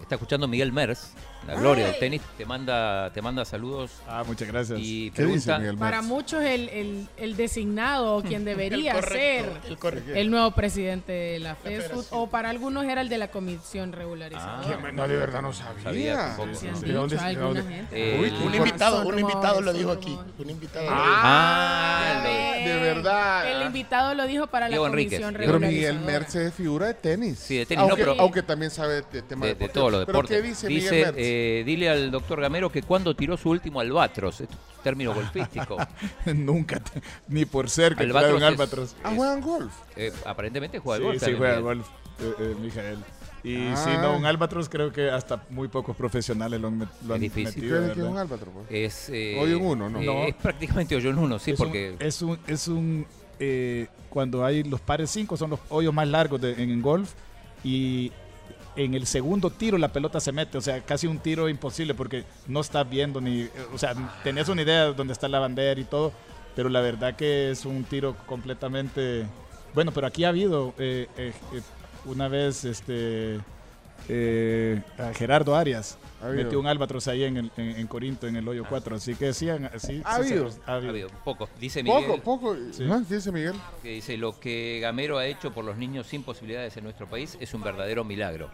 está 0.01 0.15
escuchando 0.15 0.47
Miguel 0.47 0.71
Mers, 0.71 1.13
la 1.47 1.55
gloria 1.55 1.85
del 1.85 1.97
tenis, 1.99 2.21
te 2.37 2.45
manda, 2.45 3.11
te 3.13 3.21
manda 3.21 3.45
saludos 3.45 3.91
Ah, 4.07 4.23
muchas 4.27 4.47
gracias. 4.49 4.77
y 4.81 5.09
¿Qué 5.11 5.23
dice 5.23 5.53
pregunta, 5.55 5.79
Para 5.79 6.01
muchos 6.01 6.43
el, 6.43 6.67
el, 6.69 7.07
el 7.15 7.37
designado 7.37 8.17
o 8.17 8.21
quien 8.21 8.43
debería 8.45 8.91
El 8.91 8.99
correcto, 8.99 10.01
ser 10.03 10.17
el 10.17 10.29
nuevo 10.31 10.51
presidente 10.51 11.11
de 11.13 11.39
la 11.39 11.55
FESFUT 11.55 12.07
o 12.11 12.27
para 12.29 12.49
algunos 12.49 12.83
era 12.85 12.99
el 13.01 13.07
de 13.09 13.17
la 13.19 13.29
comisión 13.31 13.93
regularizadora. 13.93 14.79
Ah. 14.83 14.91
No, 14.91 15.07
de 15.07 15.15
verdad 15.15 15.41
no 15.41 15.53
sabía. 15.53 15.83
Sabía 15.83 16.15
tampoco. 16.35 16.55
Sí, 16.55 16.67
¿De 16.85 16.91
dónde- 16.93 17.15
de 17.17 17.35
dónde? 17.35 17.63
gente. 17.63 18.17
Eh, 18.27 18.33
Un 18.45 18.55
invitado, 18.55 19.07
un 19.07 19.19
invitado 19.19 19.61
lo 19.61 19.71
son 19.71 19.79
dijo 19.79 19.91
aquí. 19.91 20.17
Un 20.39 20.49
invitado. 20.49 20.87
Ah, 20.89 22.21
lo- 22.23 22.29
Eh, 22.29 22.48
de 22.65 22.79
verdad. 22.79 23.51
El 23.51 23.67
invitado 23.67 24.13
lo 24.15 24.25
dijo 24.27 24.47
para 24.47 24.67
Diego 24.67 24.85
la 24.85 24.89
Enríquez. 24.91 25.19
comisión 25.19 25.33
Pero 25.39 25.51
regularizadora. 25.53 25.93
Miguel 25.99 26.05
Merz 26.21 26.35
es 26.35 26.53
figura 26.53 26.87
de 26.87 26.93
tenis. 26.95 27.39
Sí, 27.39 27.57
de 27.57 27.65
tenis, 27.65 27.79
no, 27.83 27.89
aunque, 27.89 28.01
pero- 28.03 28.15
aunque 28.21 28.43
también 28.43 28.71
sabe 28.71 29.01
de 29.11 29.21
tema 29.21 29.45
de, 29.45 29.53
de 29.53 29.59
deportivo. 29.59 29.73
todos 29.73 29.91
los 29.91 30.05
¿Pero 30.05 30.17
deportes. 30.17 30.37
qué 30.41 30.47
dice, 30.47 30.67
Miguel 30.67 31.05
Merz? 31.05 31.15
eh, 31.17 31.63
dile 31.65 31.89
al 31.89 32.11
doctor 32.11 32.41
Gamero 32.41 32.71
que 32.71 32.81
cuando 32.83 33.15
tiró 33.15 33.37
su 33.37 33.49
último 33.49 33.79
albatros, 33.79 34.41
esto 34.41 34.53
es 34.55 34.83
término 34.83 35.13
golfístico. 35.13 35.77
Nunca, 36.25 36.79
te- 36.79 37.01
ni 37.27 37.45
por 37.45 37.69
cerca, 37.69 38.01
Albatros 38.03 38.35
tiraron 38.35 38.43
es- 38.53 38.59
albatros. 38.59 38.95
ah, 39.03 39.11
juegan 39.15 39.41
golf. 39.41 39.73
Eh, 39.95 40.11
aparentemente 40.25 40.79
juega 40.79 40.97
Sí, 40.99 41.03
golf. 41.03 41.23
sí, 41.23 41.33
juega 41.37 41.57
Miguel. 41.59 41.63
golf, 41.63 41.87
eh, 42.21 42.33
eh, 42.39 42.55
Mijael. 42.61 42.97
Y 43.43 43.55
Ah. 43.67 43.75
si 43.77 43.89
no, 43.91 44.17
un 44.17 44.25
albatros 44.25 44.67
creo 44.67 44.91
que 44.91 45.09
hasta 45.09 45.43
muy 45.49 45.67
pocos 45.69 45.95
profesionales 45.95 46.59
lo 46.59 46.67
han, 46.67 46.79
met- 46.81 46.89
lo 47.07 47.13
Es 47.13 47.15
han 47.15 47.21
difícil. 47.21 47.55
metido. 47.63 47.77
¿Qué 47.79 47.85
es 47.85 47.85
que 47.85 47.91
es 47.91 47.97
¿verdad? 47.97 48.11
un 48.11 48.17
álbatro? 48.17 48.51
pues? 48.51 48.65
Es, 48.69 49.09
eh, 49.09 49.37
Hoyo 49.39 49.57
en 49.57 49.65
uno, 49.65 49.89
¿no? 49.89 49.99
eh, 50.01 50.05
No. 50.05 50.23
Es 50.23 50.35
prácticamente 50.35 50.95
hoyo 50.95 51.09
en 51.11 51.17
uno, 51.17 51.39
sí, 51.39 51.51
es 51.51 51.59
un- 51.59 51.65
porque 51.65 51.95
es 51.99 52.21
un, 52.21 52.37
es 52.47 52.67
un 52.67 53.05
eh, 53.39 53.87
cuando 54.09 54.43
hay 54.43 54.63
los 54.63 54.81
pares 54.81 55.09
5 55.11 55.37
son 55.37 55.51
los 55.51 55.59
hoyos 55.69 55.93
más 55.93 56.07
largos 56.07 56.41
de- 56.41 56.51
en, 56.61 56.69
en 56.71 56.81
golf 56.81 57.13
y 57.63 58.11
en 58.75 58.93
el 58.93 59.05
segundo 59.07 59.49
tiro 59.49 59.77
la 59.77 59.87
pelota 59.93 60.19
se 60.19 60.31
mete, 60.33 60.57
o 60.57 60.61
sea, 60.61 60.81
casi 60.81 61.07
un 61.07 61.19
tiro 61.19 61.47
imposible 61.47 61.93
porque 61.93 62.25
no 62.47 62.59
estás 62.59 62.89
viendo 62.89 63.21
ni, 63.21 63.47
o 63.73 63.77
sea, 63.77 63.93
tenés 64.23 64.49
una 64.49 64.61
idea 64.61 64.85
de 64.87 64.93
dónde 64.93 65.13
está 65.13 65.27
la 65.29 65.39
bandera 65.39 65.79
y 65.79 65.85
todo, 65.85 66.11
pero 66.55 66.67
la 66.69 66.81
verdad 66.81 67.15
que 67.15 67.51
es 67.51 67.65
un 67.65 67.83
tiro 67.85 68.15
completamente, 68.25 69.25
bueno, 69.73 69.91
pero 69.93 70.07
aquí 70.07 70.23
ha 70.25 70.29
habido 70.29 70.73
eh, 70.77 71.07
eh, 71.17 71.33
eh, 71.53 71.61
una 72.05 72.27
vez 72.27 72.65
este 72.65 73.39
eh, 74.07 74.81
a 74.97 75.13
Gerardo 75.13 75.55
Arias 75.55 75.97
Ha 76.23 76.27
metió 76.29 76.59
un 76.59 76.65
albatros 76.67 77.07
ahí 77.09 77.25
en, 77.25 77.37
el- 77.37 77.51
en, 77.57 77.69
en 77.77 77.85
Corinto 77.87 78.27
en 78.27 78.37
el 78.37 78.47
hoyo 78.47 78.65
4, 78.67 78.95
así 78.95 79.13
que 79.13 79.33
sí, 79.33 79.49
han- 79.49 79.69
sí, 79.77 80.01
Ha 80.05 80.15
habido. 80.15 80.49
ha 80.65 80.71
ha 80.71 80.75
habido. 80.75 80.89
habido 80.91 81.09
poco. 81.23 81.47
Dice 81.59 81.83
Miguel 81.83 82.05
Poco, 82.05 82.21
poco. 82.21 82.55
Sí. 82.71 82.85
¿no? 82.85 83.01
Dice 83.01 83.31
Miguel. 83.31 83.53
que 83.83 83.89
dice 83.89 84.17
lo 84.17 84.39
que 84.39 84.79
Gamero 84.81 85.17
ha 85.17 85.25
hecho 85.27 85.51
por 85.53 85.63
los 85.65 85.77
niños 85.77 86.07
sin 86.07 86.23
posibilidades 86.23 86.75
en 86.77 86.85
nuestro 86.85 87.07
país 87.07 87.37
es 87.39 87.53
un 87.53 87.61
verdadero 87.61 88.03
milagro. 88.03 88.49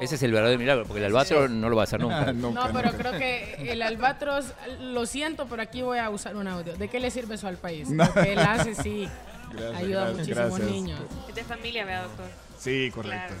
Ese 0.00 0.14
es 0.16 0.22
el 0.22 0.32
verdadero 0.32 0.58
milagro, 0.58 0.84
porque 0.86 0.98
el 1.00 1.06
albatro 1.06 1.46
no 1.48 1.68
lo 1.68 1.76
va 1.76 1.82
a 1.82 1.84
hacer 1.84 2.00
nunca. 2.00 2.32
Nunca, 2.32 2.66
No, 2.66 2.72
pero 2.74 2.90
nunca. 2.90 2.98
creo 2.98 3.12
que 3.18 3.70
el 3.72 3.82
albatros, 3.82 4.46
lo 4.80 5.06
siento, 5.06 5.46
pero 5.48 5.62
aquí 5.62 5.82
voy 5.82 5.98
a 5.98 6.10
usar 6.10 6.34
un 6.36 6.48
audio. 6.48 6.74
¿De 6.76 6.88
qué 6.88 6.98
le 7.00 7.10
sirve 7.10 7.34
eso 7.36 7.46
al 7.46 7.58
país? 7.58 7.88
No. 7.90 8.04
Lo 8.04 8.12
que 8.14 8.32
él 8.32 8.38
hace, 8.40 8.74
sí, 8.74 9.06
Gracias, 9.52 9.76
ayuda 9.76 10.02
a 10.02 10.10
gracias, 10.10 10.18
muchísimos 10.28 10.58
gracias. 10.58 10.70
niños. 10.70 11.00
Es 11.28 11.34
de 11.34 11.44
familia, 11.44 11.84
vea, 11.84 12.02
doctor. 12.02 12.26
Sí, 12.58 12.90
correcto. 12.94 13.34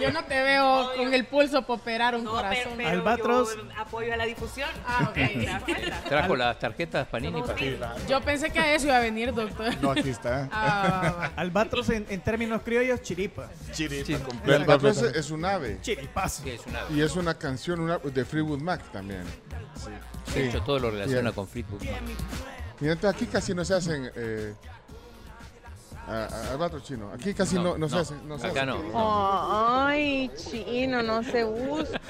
Yo 0.00 0.12
no 0.12 0.24
te 0.24 0.42
veo 0.42 0.90
con 0.96 1.12
el 1.14 1.26
pulso 1.26 1.62
para 1.62 1.74
operar 1.80 2.14
un 2.14 2.24
No, 2.24 2.32
corazón. 2.32 2.72
pero, 2.76 2.76
pero 2.76 2.88
Albatros. 2.90 3.56
yo 3.56 3.62
apoyo 3.80 4.12
a 4.12 4.16
la 4.16 4.24
difusión. 4.26 4.68
Ah, 4.86 5.10
ok. 5.10 6.04
Trajo 6.08 6.36
las 6.36 6.58
tarjetas 6.58 7.06
Panini 7.08 7.40
para 7.42 7.54
mil. 7.54 7.78
Yo 8.08 8.20
pensé 8.20 8.50
que 8.50 8.58
a 8.58 8.74
eso 8.74 8.86
iba 8.86 8.96
a 8.96 9.00
venir, 9.00 9.32
doctor. 9.34 9.74
No, 9.80 9.92
aquí 9.92 10.10
está. 10.10 10.48
Ah, 10.52 11.00
va, 11.02 11.10
va. 11.12 11.26
Albatros 11.36 11.88
en, 11.90 12.06
en 12.08 12.20
términos 12.20 12.62
criollos, 12.62 13.00
chiripa. 13.02 13.48
Chiripa 13.72 14.12
El 14.12 14.22
completa. 14.22 14.56
albatro 14.56 14.88
es, 14.90 15.02
es 15.02 15.30
un 15.30 15.44
ave. 15.44 15.78
Chiripazo. 15.80 16.42
Sí, 16.42 16.50
es 16.50 16.66
una- 16.66 16.80
Y 16.90 17.00
es 17.00 17.16
una 17.16 17.34
canción 17.34 17.80
una, 17.80 17.98
de 17.98 18.24
Freewood 18.24 18.60
Mac 18.60 18.82
también. 18.92 19.24
De 20.34 20.48
hecho, 20.48 20.62
todo 20.62 20.78
lo 20.78 20.90
relaciona 20.90 21.32
con 21.32 21.46
Fleetwood 21.48 21.82
Mac. 21.82 22.00
Entonces 22.80 23.10
aquí 23.14 23.26
casi 23.26 23.54
no 23.54 23.64
se 23.64 23.74
hacen 23.74 24.10
eh, 24.14 24.54
a- 26.08 26.24
a- 26.30 26.50
albatros 26.52 26.82
chino. 26.84 27.10
Aquí 27.12 27.34
casi 27.34 27.56
no, 27.56 27.62
No, 27.62 27.78
no 27.78 27.88
se 27.88 27.94
no, 27.96 28.00
hacen. 28.00 28.28
No 28.28 28.38
se 28.38 28.46
acá 28.46 28.62
hacen. 28.62 28.90
Oh, 28.92 29.84
Ay, 29.86 30.30
chino, 30.36 31.02
no 31.02 31.22
se 31.22 31.44
usa. 31.44 32.00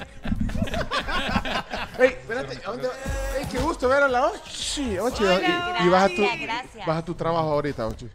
Ey, 1.99 2.07
espérate, 2.09 2.59
¿a 2.65 2.71
dónde 2.71 2.87
va? 2.87 2.93
Ey, 3.37 3.45
qué 3.51 3.57
gusto 3.59 3.87
ver 3.87 4.03
a 4.03 4.07
la 4.07 4.27
Ochi. 4.27 4.97
Ochi, 4.99 5.23
Hola. 5.23 5.77
y, 5.81 5.85
y 5.85 5.89
vas, 5.89 6.03
a 6.03 6.07
tu, 6.07 6.21
Gracias, 6.21 6.41
gracias. 6.41 6.85
vas 6.87 6.97
a 6.97 7.05
tu 7.05 7.13
trabajo 7.13 7.51
ahorita, 7.53 7.87
Ochi. 7.87 8.09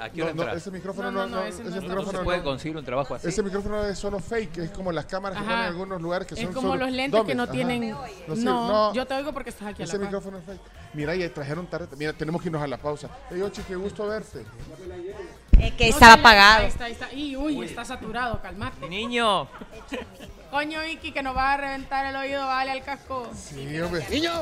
¿A 0.00 0.10
qué 0.10 0.18
No, 0.20 0.24
hora 0.26 0.34
no, 0.34 0.58
ese 0.58 0.70
micrófono 0.70 1.10
No, 1.10 1.20
no, 1.20 1.26
no, 1.26 1.36
no, 1.36 1.40
no, 1.42 1.46
ese 1.46 1.62
ese, 1.62 1.62
no 1.62 1.68
está. 1.68 1.80
¿No 1.80 1.88
micrófono 1.88 2.18
se 2.18 2.24
puede 2.24 2.38
no. 2.38 2.44
conseguir 2.44 2.76
un 2.76 2.84
trabajo 2.84 3.14
así? 3.14 3.28
Ese 3.28 3.42
micrófono 3.42 3.84
es 3.86 3.98
solo 3.98 4.18
fake, 4.20 4.58
es 4.58 4.70
como 4.70 4.92
las 4.92 5.06
cámaras 5.06 5.38
que 5.38 5.44
ponen 5.44 5.58
en 5.60 5.64
algunos 5.66 6.02
lugares 6.02 6.26
que 6.28 6.34
Es 6.34 6.40
son 6.40 6.52
como 6.52 6.68
solo 6.72 6.84
los 6.86 6.94
lentes 6.94 7.24
que 7.24 7.34
no 7.34 7.42
ajá. 7.44 7.52
tienen. 7.52 7.90
No, 7.90 8.00
No, 8.28 8.36
sí, 8.36 8.44
no. 8.44 8.94
yo 8.94 9.06
te 9.06 9.14
oigo 9.14 9.32
porque 9.32 9.50
estás 9.50 9.68
aquí 9.68 9.82
a 9.82 9.84
Ese 9.84 9.94
la 9.94 10.04
par. 10.04 10.06
micrófono 10.08 10.38
es 10.38 10.44
fake. 10.44 10.60
Mira, 10.94 11.14
y 11.14 11.28
trajeron 11.28 11.66
tarjeta. 11.66 11.96
Mira, 11.96 12.12
tenemos 12.12 12.40
que 12.42 12.48
irnos 12.48 12.62
a 12.62 12.66
la 12.66 12.76
pausa. 12.78 13.08
Ey, 13.30 13.40
Ochi, 13.42 13.62
qué 13.62 13.76
gusto 13.76 14.06
verte. 14.06 14.44
Es 15.58 15.72
que 15.74 15.84
No, 15.88 15.94
estaba 15.94 16.14
sí, 16.14 16.20
apagado. 16.20 16.60
Ahí 16.62 16.66
está, 16.68 16.84
ahí 16.84 16.92
está. 16.92 17.12
Y 17.12 17.36
uy, 17.36 17.64
está 17.64 17.84
saturado, 17.84 18.40
calmate. 18.42 18.88
Niño. 18.88 19.48
Coño, 20.50 20.84
Iki, 20.84 21.12
que 21.12 21.22
nos 21.22 21.36
va 21.36 21.54
a 21.54 21.56
reventar 21.56 22.06
el 22.06 22.16
oído, 22.16 22.46
vale, 22.46 22.70
al 22.70 22.82
casco. 22.82 23.28
Sí, 23.34 23.78
hombre. 23.80 24.06
Niño, 24.10 24.32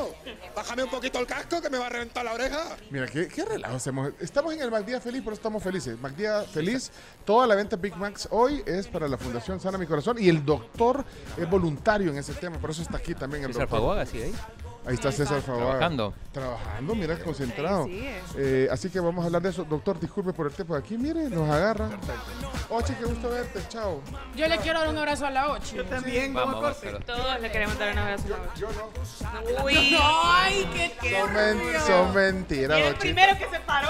bájame 0.55 0.83
un 0.83 0.89
poquito 0.89 1.19
el 1.19 1.25
casco 1.25 1.61
que 1.61 1.69
me 1.69 1.77
va 1.77 1.87
a 1.87 1.89
reventar 1.89 2.23
la 2.23 2.33
oreja. 2.33 2.77
Mira, 2.89 3.07
qué, 3.07 3.27
qué 3.27 3.43
relajo 3.43 3.75
hacemos. 3.75 4.11
Estamos 4.19 4.53
en 4.53 4.61
el 4.61 4.71
MacDía 4.71 5.01
Feliz, 5.01 5.21
pero 5.23 5.33
estamos 5.33 5.63
felices. 5.63 5.99
MacDía 5.99 6.43
Feliz, 6.43 6.91
toda 7.25 7.47
la 7.47 7.55
venta 7.55 7.75
Big 7.75 7.95
Macs 7.95 8.27
hoy 8.31 8.63
es 8.65 8.87
para 8.87 9.07
la 9.07 9.17
Fundación 9.17 9.59
Sana 9.59 9.77
Mi 9.77 9.87
Corazón 9.87 10.17
y 10.19 10.29
el 10.29 10.45
doctor 10.45 11.03
es 11.37 11.49
voluntario 11.49 12.11
en 12.11 12.17
ese 12.17 12.33
tema, 12.33 12.57
por 12.57 12.69
eso 12.69 12.81
está 12.81 12.97
aquí 12.97 13.15
también 13.15 13.43
el 13.43 13.51
doctor. 13.51 13.69
Faguaga, 13.69 14.05
¿sí 14.05 14.21
ahí? 14.21 14.33
Ahí 14.87 14.93
está 14.93 15.11
César 15.11 15.41
Faguaga. 15.41 15.65
Trabajando. 15.71 16.13
Trabajando, 16.31 16.93
mira, 16.95 17.17
concentrado. 17.17 17.87
Eh, 18.37 18.67
así 18.71 18.89
que 18.91 18.99
vamos 18.99 19.23
a 19.23 19.25
hablar 19.25 19.41
de 19.41 19.49
eso. 19.49 19.63
Doctor, 19.63 19.99
disculpe 19.99 20.31
por 20.31 20.45
el 20.45 20.53
tiempo 20.53 20.73
de 20.75 20.79
aquí. 20.79 20.95
Mire, 20.97 21.27
nos 21.29 21.49
agarra. 21.49 21.89
Oche, 22.69 22.95
qué 22.99 23.05
gusto 23.05 23.29
verte. 23.29 23.61
Chao. 23.67 24.01
Yo 24.35 24.47
le 24.47 24.57
quiero 24.59 24.79
dar 24.79 24.89
un 24.89 24.97
abrazo 24.97 25.25
a 25.25 25.31
la 25.31 25.49
Ochi. 25.51 25.77
Yo 25.77 25.85
también, 25.85 26.33
Vamos, 26.35 26.61
vamos, 26.61 26.77
pero- 26.81 26.99
Todos 26.99 27.39
le 27.41 27.51
queremos 27.51 27.79
dar 27.79 27.93
un 27.93 27.97
abrazo. 27.99 28.25
Yo 28.55 28.67
no. 28.71 29.63
Uy. 29.63 29.97
Ay, 29.99 30.69
qué 31.01 31.19
Son, 31.19 31.33
men- 31.33 31.59
son 31.87 32.13
mentiras, 32.13 32.77
El 32.79 32.87
Oche. 32.89 32.99
primero 32.99 33.37
que 33.39 33.49
se 33.49 33.59
paró. 33.61 33.89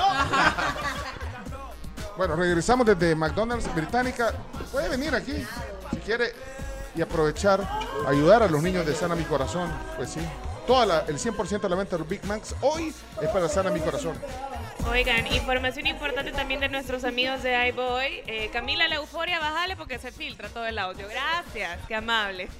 Bueno, 2.17 2.35
regresamos 2.37 2.85
desde 2.85 3.13
McDonald's 3.15 3.73
Británica. 3.75 4.31
Puede 4.71 4.87
venir 4.89 5.13
aquí 5.13 5.33
si 5.91 5.97
quiere 5.97 6.31
y 6.95 7.01
aprovechar, 7.01 7.59
ayudar 8.07 8.43
a 8.43 8.47
los 8.47 8.63
niños 8.63 8.85
de 8.85 8.95
Sana 8.95 9.15
Mi 9.15 9.25
Corazón. 9.25 9.69
Pues 9.97 10.11
sí, 10.11 10.21
toda 10.65 11.05
el 11.07 11.17
100% 11.17 11.61
de 11.61 11.69
la 11.69 11.75
venta 11.75 11.97
de 11.97 12.03
Big 12.03 12.25
Macs 12.25 12.55
hoy 12.61 12.93
es 13.21 13.29
para 13.29 13.47
Sana 13.47 13.69
Mi 13.69 13.79
Corazón. 13.79 14.17
Oigan, 14.89 15.25
información 15.27 15.87
importante 15.87 16.31
también 16.31 16.59
de 16.59 16.69
nuestros 16.69 17.03
amigos 17.03 17.43
de 17.43 17.69
iBoy. 17.69 18.23
Eh, 18.27 18.49
Camila, 18.51 18.87
la 18.87 18.95
euforia, 18.95 19.39
bájale 19.39 19.75
porque 19.75 19.99
se 19.99 20.11
filtra 20.11 20.49
todo 20.49 20.65
el 20.65 20.77
audio. 20.77 21.07
Gracias, 21.07 21.79
qué 21.87 21.95
amable. 21.95 22.47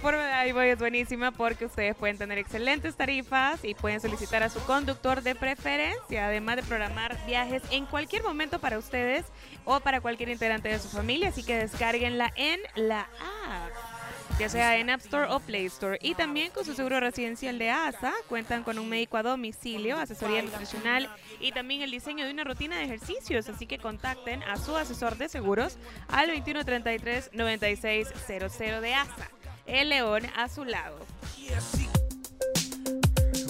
Forma 0.00 0.22
de 0.22 0.48
iBoy 0.50 0.68
es 0.68 0.78
buenísima 0.78 1.32
porque 1.32 1.64
ustedes 1.64 1.96
pueden 1.96 2.18
tener 2.18 2.36
excelentes 2.36 2.94
tarifas 2.94 3.64
y 3.64 3.74
pueden 3.74 4.00
solicitar 4.00 4.42
a 4.42 4.50
su 4.50 4.60
conductor 4.64 5.22
de 5.22 5.34
preferencia, 5.34 6.26
además 6.26 6.56
de 6.56 6.62
programar 6.62 7.18
viajes 7.26 7.62
en 7.70 7.86
cualquier 7.86 8.22
momento 8.22 8.58
para 8.58 8.78
ustedes 8.78 9.24
o 9.64 9.80
para 9.80 10.02
cualquier 10.02 10.28
integrante 10.28 10.68
de 10.68 10.78
su 10.78 10.88
familia. 10.88 11.30
Así 11.30 11.42
que 11.42 11.56
descárguenla 11.56 12.32
en 12.36 12.60
la 12.74 13.00
app 13.00 13.93
ya 14.38 14.48
sea 14.48 14.78
en 14.78 14.88
App 14.90 15.00
Store 15.00 15.32
o 15.32 15.40
Play 15.40 15.66
Store. 15.66 15.98
Y 16.02 16.14
también 16.14 16.50
con 16.50 16.64
su 16.64 16.74
seguro 16.74 17.00
residencial 17.00 17.58
de 17.58 17.70
ASA, 17.70 18.12
cuentan 18.28 18.62
con 18.64 18.78
un 18.78 18.88
médico 18.88 19.16
a 19.16 19.22
domicilio, 19.22 19.96
asesoría 19.98 20.42
nutricional 20.42 21.08
y 21.40 21.52
también 21.52 21.82
el 21.82 21.90
diseño 21.90 22.24
de 22.24 22.32
una 22.32 22.44
rutina 22.44 22.76
de 22.76 22.84
ejercicios. 22.84 23.48
Así 23.48 23.66
que 23.66 23.78
contacten 23.78 24.42
a 24.42 24.56
su 24.56 24.76
asesor 24.76 25.16
de 25.16 25.28
seguros 25.28 25.76
al 26.08 26.30
2133-9600 26.30 28.80
de 28.80 28.94
ASA. 28.94 29.30
El 29.66 29.90
león 29.90 30.22
a 30.36 30.48
su 30.48 30.64
lado. 30.64 30.98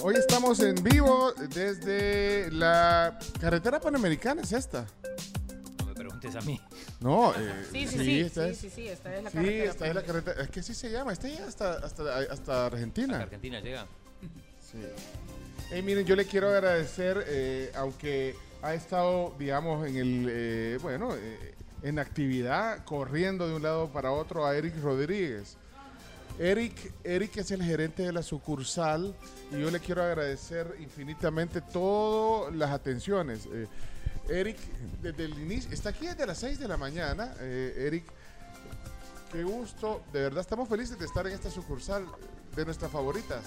Hoy 0.01 0.15
estamos 0.15 0.59
en 0.59 0.75
vivo 0.83 1.31
desde 1.33 2.51
la 2.51 3.17
carretera 3.41 3.79
panamericana, 3.79 4.43
¿es 4.43 4.51
esta? 4.51 4.85
A 6.33 6.41
mí. 6.41 6.59
No, 6.99 7.33
eh, 7.37 7.65
Sí, 7.71 7.87
sí, 7.87 7.97
sí, 7.99 8.19
esta 8.21 8.45
sí, 8.45 8.49
es. 8.51 8.57
sí, 8.57 8.69
sí, 8.69 8.87
esta 8.87 9.15
es 9.15 9.23
la 9.23 9.29
Sí, 9.29 9.35
carretera 9.37 9.71
esta 9.71 9.87
es 9.87 9.95
la 9.95 10.03
carretera. 10.03 10.41
Es 10.43 10.49
que 10.49 10.59
así 10.61 10.73
se 10.73 10.89
llama. 10.91 11.11
Esta 11.13 11.27
llega 11.27 11.45
hasta, 11.47 11.73
hasta, 11.73 12.17
hasta 12.31 12.65
Argentina. 12.67 13.17
Argentina 13.19 13.59
llega. 13.59 13.85
Sí. 14.71 14.79
Hey, 15.71 15.81
miren, 15.81 16.05
yo 16.05 16.15
le 16.15 16.25
quiero 16.25 16.49
agradecer, 16.49 17.23
eh, 17.27 17.71
aunque 17.75 18.35
ha 18.61 18.73
estado, 18.73 19.35
digamos, 19.37 19.87
en 19.87 19.95
el, 19.97 20.27
eh, 20.29 20.77
bueno, 20.81 21.15
eh, 21.15 21.53
en 21.83 21.99
actividad, 21.99 22.83
corriendo 22.85 23.47
de 23.47 23.55
un 23.55 23.63
lado 23.63 23.89
para 23.89 24.11
otro, 24.11 24.45
a 24.45 24.55
Eric 24.55 24.75
Rodríguez. 24.81 25.57
Eric, 26.37 26.91
Eric 27.03 27.37
es 27.37 27.51
el 27.51 27.63
gerente 27.63 28.03
de 28.03 28.11
la 28.11 28.21
sucursal 28.21 29.15
y 29.51 29.61
yo 29.61 29.71
le 29.71 29.79
quiero 29.79 30.03
agradecer 30.03 30.75
infinitamente 30.81 31.61
todas 31.61 32.53
las 32.53 32.71
atenciones. 32.71 33.45
Eh, 33.53 33.67
Eric, 34.29 34.57
desde 35.01 35.25
el 35.25 35.39
inicio, 35.39 35.71
está 35.71 35.89
aquí 35.89 36.07
desde 36.07 36.25
las 36.25 36.39
6 36.39 36.59
de 36.59 36.67
la 36.67 36.77
mañana. 36.77 37.33
Eh, 37.39 37.85
Eric, 37.87 38.05
qué 39.31 39.43
gusto, 39.43 40.03
de 40.11 40.21
verdad 40.21 40.41
estamos 40.41 40.67
felices 40.67 40.97
de 40.97 41.05
estar 41.05 41.25
en 41.27 41.33
esta 41.33 41.51
sucursal 41.51 42.05
de 42.55 42.65
nuestras 42.65 42.91
favoritas 42.91 43.43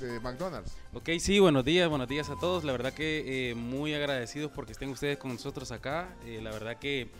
de 0.00 0.20
McDonald's. 0.20 0.72
Ok, 0.92 1.10
sí, 1.18 1.38
buenos 1.38 1.64
días, 1.64 1.88
buenos 1.88 2.08
días 2.08 2.28
a 2.30 2.36
todos. 2.36 2.64
La 2.64 2.72
verdad 2.72 2.92
que 2.92 3.50
eh, 3.50 3.54
muy 3.54 3.94
agradecidos 3.94 4.52
porque 4.52 4.72
estén 4.72 4.90
ustedes 4.90 5.16
con 5.18 5.32
nosotros 5.32 5.72
acá. 5.72 6.08
Eh, 6.24 6.40
la 6.42 6.50
verdad 6.50 6.76
que 6.76 7.10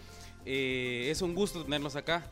es 0.44 1.20
un 1.22 1.35
gusto 1.35 1.64
tenerlos 1.64 1.97
acá. 1.97 2.30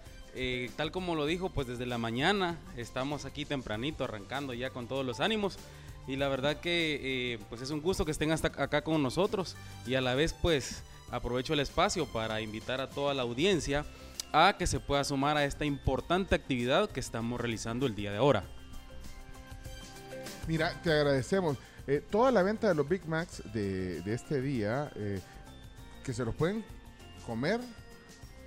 Tal 0.76 0.92
como 0.92 1.14
lo 1.14 1.24
dijo, 1.24 1.48
pues 1.50 1.66
desde 1.66 1.86
la 1.86 1.96
mañana 1.96 2.58
estamos 2.76 3.24
aquí 3.24 3.46
tempranito, 3.46 4.04
arrancando 4.04 4.52
ya 4.52 4.70
con 4.70 4.86
todos 4.86 5.04
los 5.04 5.20
ánimos. 5.20 5.58
Y 6.06 6.16
la 6.16 6.28
verdad 6.28 6.60
que 6.60 7.34
eh, 7.34 7.38
pues 7.48 7.62
es 7.62 7.70
un 7.70 7.80
gusto 7.80 8.04
que 8.04 8.12
estén 8.12 8.30
hasta 8.30 8.48
acá 8.48 8.82
con 8.82 9.02
nosotros. 9.02 9.56
Y 9.86 9.94
a 9.94 10.00
la 10.00 10.14
vez 10.14 10.32
pues 10.32 10.82
aprovecho 11.10 11.52
el 11.52 11.60
espacio 11.60 12.06
para 12.06 12.40
invitar 12.40 12.80
a 12.80 12.90
toda 12.90 13.14
la 13.14 13.22
audiencia 13.22 13.84
a 14.32 14.56
que 14.58 14.66
se 14.66 14.80
pueda 14.80 15.04
sumar 15.04 15.36
a 15.36 15.44
esta 15.44 15.64
importante 15.64 16.34
actividad 16.34 16.90
que 16.90 17.00
estamos 17.00 17.40
realizando 17.40 17.86
el 17.86 17.94
día 17.94 18.12
de 18.12 18.18
ahora. 18.18 18.44
Mira, 20.46 20.80
te 20.82 20.92
agradecemos. 20.92 21.56
Eh, 21.86 22.02
toda 22.10 22.30
la 22.30 22.42
venta 22.42 22.68
de 22.68 22.74
los 22.74 22.88
Big 22.88 23.06
Macs 23.06 23.42
de, 23.52 24.00
de 24.02 24.14
este 24.14 24.40
día, 24.40 24.90
eh, 24.96 25.20
que 26.04 26.12
se 26.12 26.24
los 26.24 26.34
pueden 26.34 26.64
comer, 27.24 27.60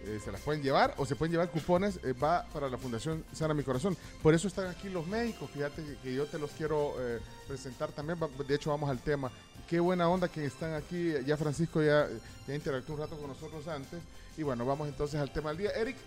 eh, 0.05 0.19
se 0.23 0.31
las 0.31 0.41
pueden 0.41 0.61
llevar 0.61 0.93
o 0.97 1.05
se 1.05 1.15
pueden 1.15 1.31
llevar 1.31 1.49
cupones, 1.49 1.99
eh, 2.03 2.13
va 2.13 2.45
para 2.53 2.69
la 2.69 2.77
Fundación 2.77 3.23
Sana 3.33 3.53
Mi 3.53 3.63
Corazón. 3.63 3.97
Por 4.21 4.33
eso 4.33 4.47
están 4.47 4.67
aquí 4.67 4.89
los 4.89 5.05
médicos. 5.07 5.49
Fíjate 5.51 5.83
que, 6.01 6.13
yo 6.13 6.25
te 6.25 6.39
los 6.39 6.51
quiero 6.51 6.95
eh, 6.99 7.19
presentar 7.47 7.91
también. 7.91 8.17
De 8.47 8.55
hecho, 8.55 8.69
vamos 8.69 8.89
al 8.89 8.99
tema. 8.99 9.31
Qué 9.67 9.79
buena 9.79 10.09
onda 10.09 10.27
que 10.27 10.45
están 10.45 10.73
aquí. 10.73 11.13
Ya 11.25 11.37
Francisco 11.37 11.81
ya, 11.83 12.07
interactuó 12.47 12.95
un 12.95 13.01
rato 13.01 13.17
con 13.17 13.27
nosotros 13.27 13.67
antes. 13.67 13.99
Y 14.37 14.43
bueno, 14.43 14.65
vamos 14.65 14.87
entonces 14.87 15.19
al 15.19 15.31
tema 15.31 15.49
del 15.49 15.59
día. 15.59 15.71
Eric, 15.71 15.97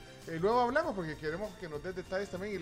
luego 0.40 0.60
hablamos 0.60 0.94
porque 0.94 1.16
queremos 1.16 1.52
que 1.60 1.68
nos 1.68 1.82
des 1.82 1.94
detalles 1.94 2.28
también 2.30 2.60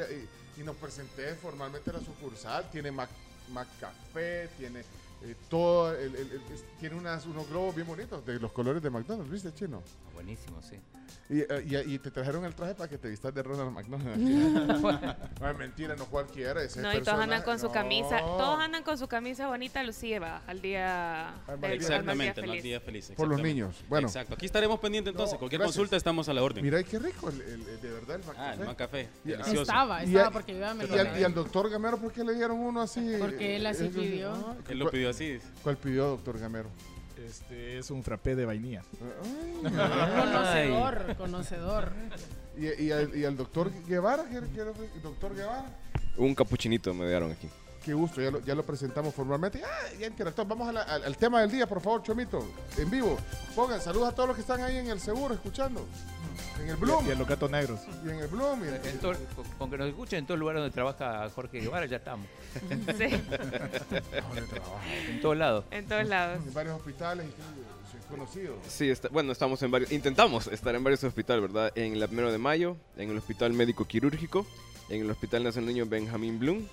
y- 0.56 0.60
y 0.60 0.64
nos 0.64 0.76
presentes 0.76 1.38
formalmente 1.38 1.92
la 1.92 2.00
sucursal. 2.00 2.68
Tiene 2.70 2.90
Mac, 2.90 3.08
Mac 3.52 3.68
Café, 3.80 4.48
tiene 4.58 4.84
eh, 5.22 5.34
todo, 5.48 5.92
el- 5.94 6.14
el- 6.16 6.32
el- 6.32 6.40
tiene 6.78 6.96
unas, 6.96 7.26
unos 7.26 7.48
globos 7.48 7.74
bien 7.74 7.86
bonitos 7.86 8.24
de 8.24 8.38
los 8.40 8.52
colores 8.52 8.82
de 8.82 8.90
McDonald's, 8.90 9.30
¿viste, 9.30 9.52
chino? 9.52 9.82
Buenísimo, 10.14 10.60
sí. 10.62 10.76
Y, 11.28 11.40
eh, 11.40 11.64
y- 11.86 11.94
y 11.94 11.98
te 11.98 12.10
trajeron 12.10 12.44
el 12.44 12.54
traje 12.54 12.74
para 12.74 12.88
que 12.88 12.96
te 12.98 13.08
vistas 13.08 13.32
de 13.34 13.42
Ronald 13.42 13.70
McDonald. 13.72 14.16
no, 15.40 15.50
es 15.50 15.58
mentira, 15.58 15.96
no 15.96 16.06
cualquiera. 16.06 16.62
Ese 16.62 16.80
No, 16.82 16.92
y 16.94 17.00
todos 17.02 17.18
andan 17.20 17.42
con 17.42 17.58
su 17.58 17.66
no. 17.66 17.72
camisa, 17.72 18.18
todos 18.20 18.58
andan 18.60 18.82
con 18.82 18.96
su 18.98 19.08
camisa 19.08 19.46
bonita 19.48 19.80
alusiva 19.80 20.42
al 20.46 20.60
día 20.60 21.34
del 21.48 21.64
al 21.64 21.72
Exactamente, 21.72 22.40
feliz. 22.40 22.62
día 22.62 22.80
feliz. 22.80 23.06
Por 23.16 23.28
los 23.28 23.38
exactamente. 23.38 23.48
niños. 23.48 23.84
Bueno. 23.88 24.08
Exacto. 24.08 24.34
Aquí 24.34 24.46
estaremos 24.46 24.78
pendientes 24.80 25.10
entonces. 25.12 25.34
No, 25.34 25.38
Cualquier 25.40 25.60
gracias. 25.60 25.76
consulta 25.76 25.96
estamos 25.96 26.28
a 26.28 26.34
la 26.34 26.42
orden. 26.42 26.64
Mira, 26.64 26.82
qué 26.82 26.98
rico, 26.98 27.28
el, 27.28 27.40
el- 27.40 27.68
el- 27.68 27.80
de 27.80 27.90
verdad, 27.90 28.16
el 28.16 28.24
Mac 28.26 28.36
Ah, 28.38 28.52
el 28.52 28.58
Café. 28.58 28.66
Mac 28.66 28.76
Café, 28.76 29.08
Y- 29.24 29.28
delicioso. 29.28 29.62
Estaba, 29.62 30.02
estaba, 30.02 30.30
porque 30.30 30.52
yo 30.54 30.60
ya 30.60 30.74
me 30.74 30.86
lo 30.86 30.96
y, 30.96 30.98
al, 30.98 31.24
al 31.24 31.34
doctor 31.34 31.70
Gamero, 31.70 31.98
¿por 31.98 32.12
qué 32.12 32.24
le 32.24 32.34
dieron 32.34 32.58
uno 32.58 32.82
así? 32.82 33.14
Porque 33.18 33.56
él 33.56 33.66
así 33.66 33.84
Eh, 33.86 33.90
pidió. 33.94 34.32
ah, 34.32 34.56
Él 34.68 34.78
lo 34.78 34.90
pidió 34.90 35.09
así. 35.10 35.38
¿Cuál 35.62 35.76
pidió, 35.76 36.06
doctor 36.08 36.38
Gamero? 36.38 36.70
Este 37.24 37.78
es 37.78 37.90
un 37.90 38.02
frappé 38.02 38.34
de 38.34 38.46
vainilla. 38.46 38.82
Conocedor, 39.62 41.16
conocedor. 41.16 41.92
¿Y, 42.56 42.84
y, 42.84 42.92
al, 42.92 43.14
y 43.16 43.24
al 43.24 43.36
doctor 43.36 43.70
Guevara? 43.86 44.24
¿Doctor 45.02 45.34
Guevara? 45.34 45.66
Un 46.16 46.34
capuchinito 46.34 46.92
me 46.94 47.06
dieron 47.08 47.30
aquí. 47.30 47.48
Qué 47.84 47.94
gusto, 47.94 48.20
ya 48.20 48.30
lo, 48.30 48.40
ya 48.40 48.54
lo 48.54 48.62
presentamos 48.64 49.14
formalmente. 49.14 49.62
Ah, 49.64 49.88
ya 49.98 50.06
interactuamos. 50.06 50.50
Vamos 50.58 50.68
a 50.68 50.72
la- 50.72 50.82
al, 50.82 51.02
al 51.04 51.16
tema 51.16 51.40
del 51.40 51.50
día, 51.50 51.66
por 51.66 51.80
favor, 51.80 52.02
Chomito. 52.02 52.46
En 52.76 52.90
vivo. 52.90 53.16
Pongan 53.56 53.80
saludos 53.80 54.10
a 54.10 54.14
todos 54.14 54.28
los 54.28 54.36
que 54.36 54.42
están 54.42 54.60
ahí 54.62 54.76
en 54.76 54.88
el 54.90 55.00
seguro, 55.00 55.32
escuchando. 55.34 55.86
En 56.60 56.68
el 56.68 56.76
Bloom. 56.76 57.08
Y 57.08 57.12
a 57.12 57.14
los 57.14 57.26
gatos 57.26 57.50
negros. 57.50 57.80
Y 58.04 58.10
en 58.10 58.16
el 58.16 58.26
Bloom. 58.28 58.64
y 58.64 58.68
en- 58.68 58.74
En 58.86 58.98
todo- 58.98 59.14
con, 59.34 59.44
con 59.58 59.70
que 59.70 59.78
nos 59.78 59.88
escuchen 59.88 60.18
en 60.20 60.26
todo 60.26 60.34
el 60.34 60.40
lugar 60.40 60.56
donde 60.56 60.70
trabaja 60.70 61.28
Jorge 61.30 61.60
Guevara, 61.60 61.86
ya 61.86 61.96
estamos. 61.96 62.26
Sí. 62.60 63.08
¿Dónde 63.08 64.42
trabaja? 64.50 64.96
En 65.08 65.20
todos 65.22 65.36
lados. 65.38 65.64
En 65.70 65.86
todos 65.86 66.06
lados. 66.06 66.38
En 66.46 66.52
varios 66.52 66.76
hospitales 66.76 67.26
y 67.28 67.30
todo, 67.30 67.90
soy 67.90 68.00
conocido. 68.10 68.56
Sí, 68.68 68.90
está- 68.90 69.08
bueno, 69.08 69.32
estamos 69.32 69.62
en 69.62 69.70
varios, 69.70 69.90
intentamos 69.90 70.48
estar 70.48 70.74
en 70.74 70.84
varios 70.84 71.02
hospitales, 71.04 71.40
¿verdad? 71.42 71.72
En 71.76 71.98
la 71.98 72.06
Primero 72.08 72.30
de 72.30 72.38
Mayo, 72.38 72.76
en 72.98 73.08
el 73.10 73.16
Hospital 73.16 73.54
Médico 73.54 73.86
Quirúrgico, 73.86 74.46
en 74.90 75.00
el 75.02 75.10
Hospital 75.10 75.44
Nacional 75.44 75.68
Niño 75.72 75.86
Benjamín 75.86 76.38
Blum 76.38 76.66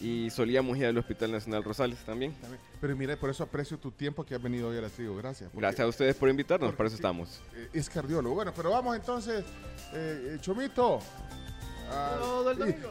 y 0.00 0.30
solíamos 0.30 0.76
ir 0.78 0.86
al 0.86 0.96
Hospital 0.98 1.32
Nacional 1.32 1.64
Rosales 1.64 1.98
también. 2.04 2.34
Pero 2.80 2.96
mire, 2.96 3.16
por 3.16 3.30
eso 3.30 3.42
aprecio 3.42 3.78
tu 3.78 3.90
tiempo 3.90 4.24
que 4.24 4.34
has 4.34 4.42
venido 4.42 4.68
hoy 4.68 4.78
a 4.78 4.82
la 4.82 4.88
tribu. 4.88 5.16
Gracias. 5.16 5.50
porque- 5.50 5.60
Gracias 5.60 5.84
a 5.84 5.88
ustedes 5.88 6.14
por 6.16 6.28
invitarnos, 6.28 6.74
para 6.74 6.86
eso 6.86 6.96
estamos. 6.96 7.40
eh, 7.54 7.68
es 7.72 7.88
cardiólogo. 7.90 8.34
Bueno, 8.36 8.52
pero 8.54 8.70
vamos 8.70 8.94
entonces, 8.96 9.44
eh, 9.92 10.34
eh, 10.34 10.38
Chomito. 10.40 11.00
Ah, 11.90 12.18
y, 12.20 12.58
domingo. 12.58 12.90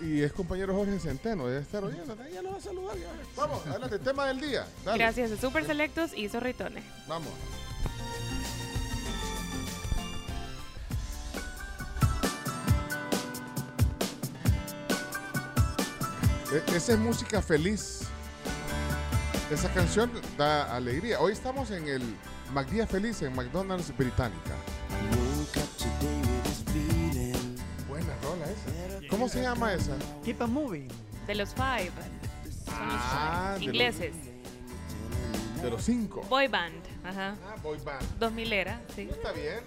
y- 0.00 0.06
y 0.06 0.22
es 0.22 0.32
compañero 0.32 0.72
Jorge 0.72 1.00
Centeno, 1.00 1.48
debe 1.48 1.62
estar 1.62 1.82
oyendo. 1.82 2.16
Ya 2.32 2.40
lo 2.42 2.52
va 2.52 2.58
a 2.58 2.60
saludar. 2.60 2.96
Ya. 2.96 3.08
Vamos, 3.36 3.66
adelante, 3.66 3.98
tema 3.98 4.26
del 4.26 4.40
día. 4.40 4.66
Dale. 4.84 4.98
Gracias 4.98 5.32
a 5.32 5.36
Super 5.36 5.64
Selectos 5.64 6.16
y 6.16 6.28
Zorritones. 6.28 6.84
Vamos. 7.08 7.32
E- 16.52 16.76
Esa 16.76 16.92
es 16.92 16.98
música 16.98 17.40
feliz. 17.42 18.00
Esa 19.50 19.68
canción 19.72 20.10
da 20.36 20.74
alegría. 20.76 21.20
Hoy 21.20 21.32
estamos 21.32 21.70
en 21.70 21.88
el 21.88 22.02
McDía 22.54 22.86
Feliz 22.86 23.20
en 23.22 23.34
McDonald's 23.34 23.96
Británica. 23.96 24.54
Buena 27.88 28.14
rola 28.22 28.44
esa. 28.46 29.08
¿Cómo 29.08 29.28
se 29.28 29.42
llama 29.42 29.72
esa? 29.74 29.92
Keep 30.24 30.40
on 30.42 30.52
moving. 30.52 30.88
De 31.26 31.34
los 31.34 31.50
Five. 31.54 31.90
Son 32.64 32.86
los 32.88 32.96
Ah, 33.02 33.50
de 33.54 33.58
los- 33.58 33.62
ingleses. 33.74 34.14
De 35.62 35.70
los 35.70 35.82
cinco. 35.84 36.22
Boy 36.28 36.46
band. 36.48 36.82
Ajá. 37.04 37.34
Ah, 37.46 37.56
boy 37.62 37.78
band. 37.84 38.02
2000 38.18 38.52
era, 38.52 38.80
sí. 38.94 39.08
Está 39.10 39.32
bien. 39.32 39.60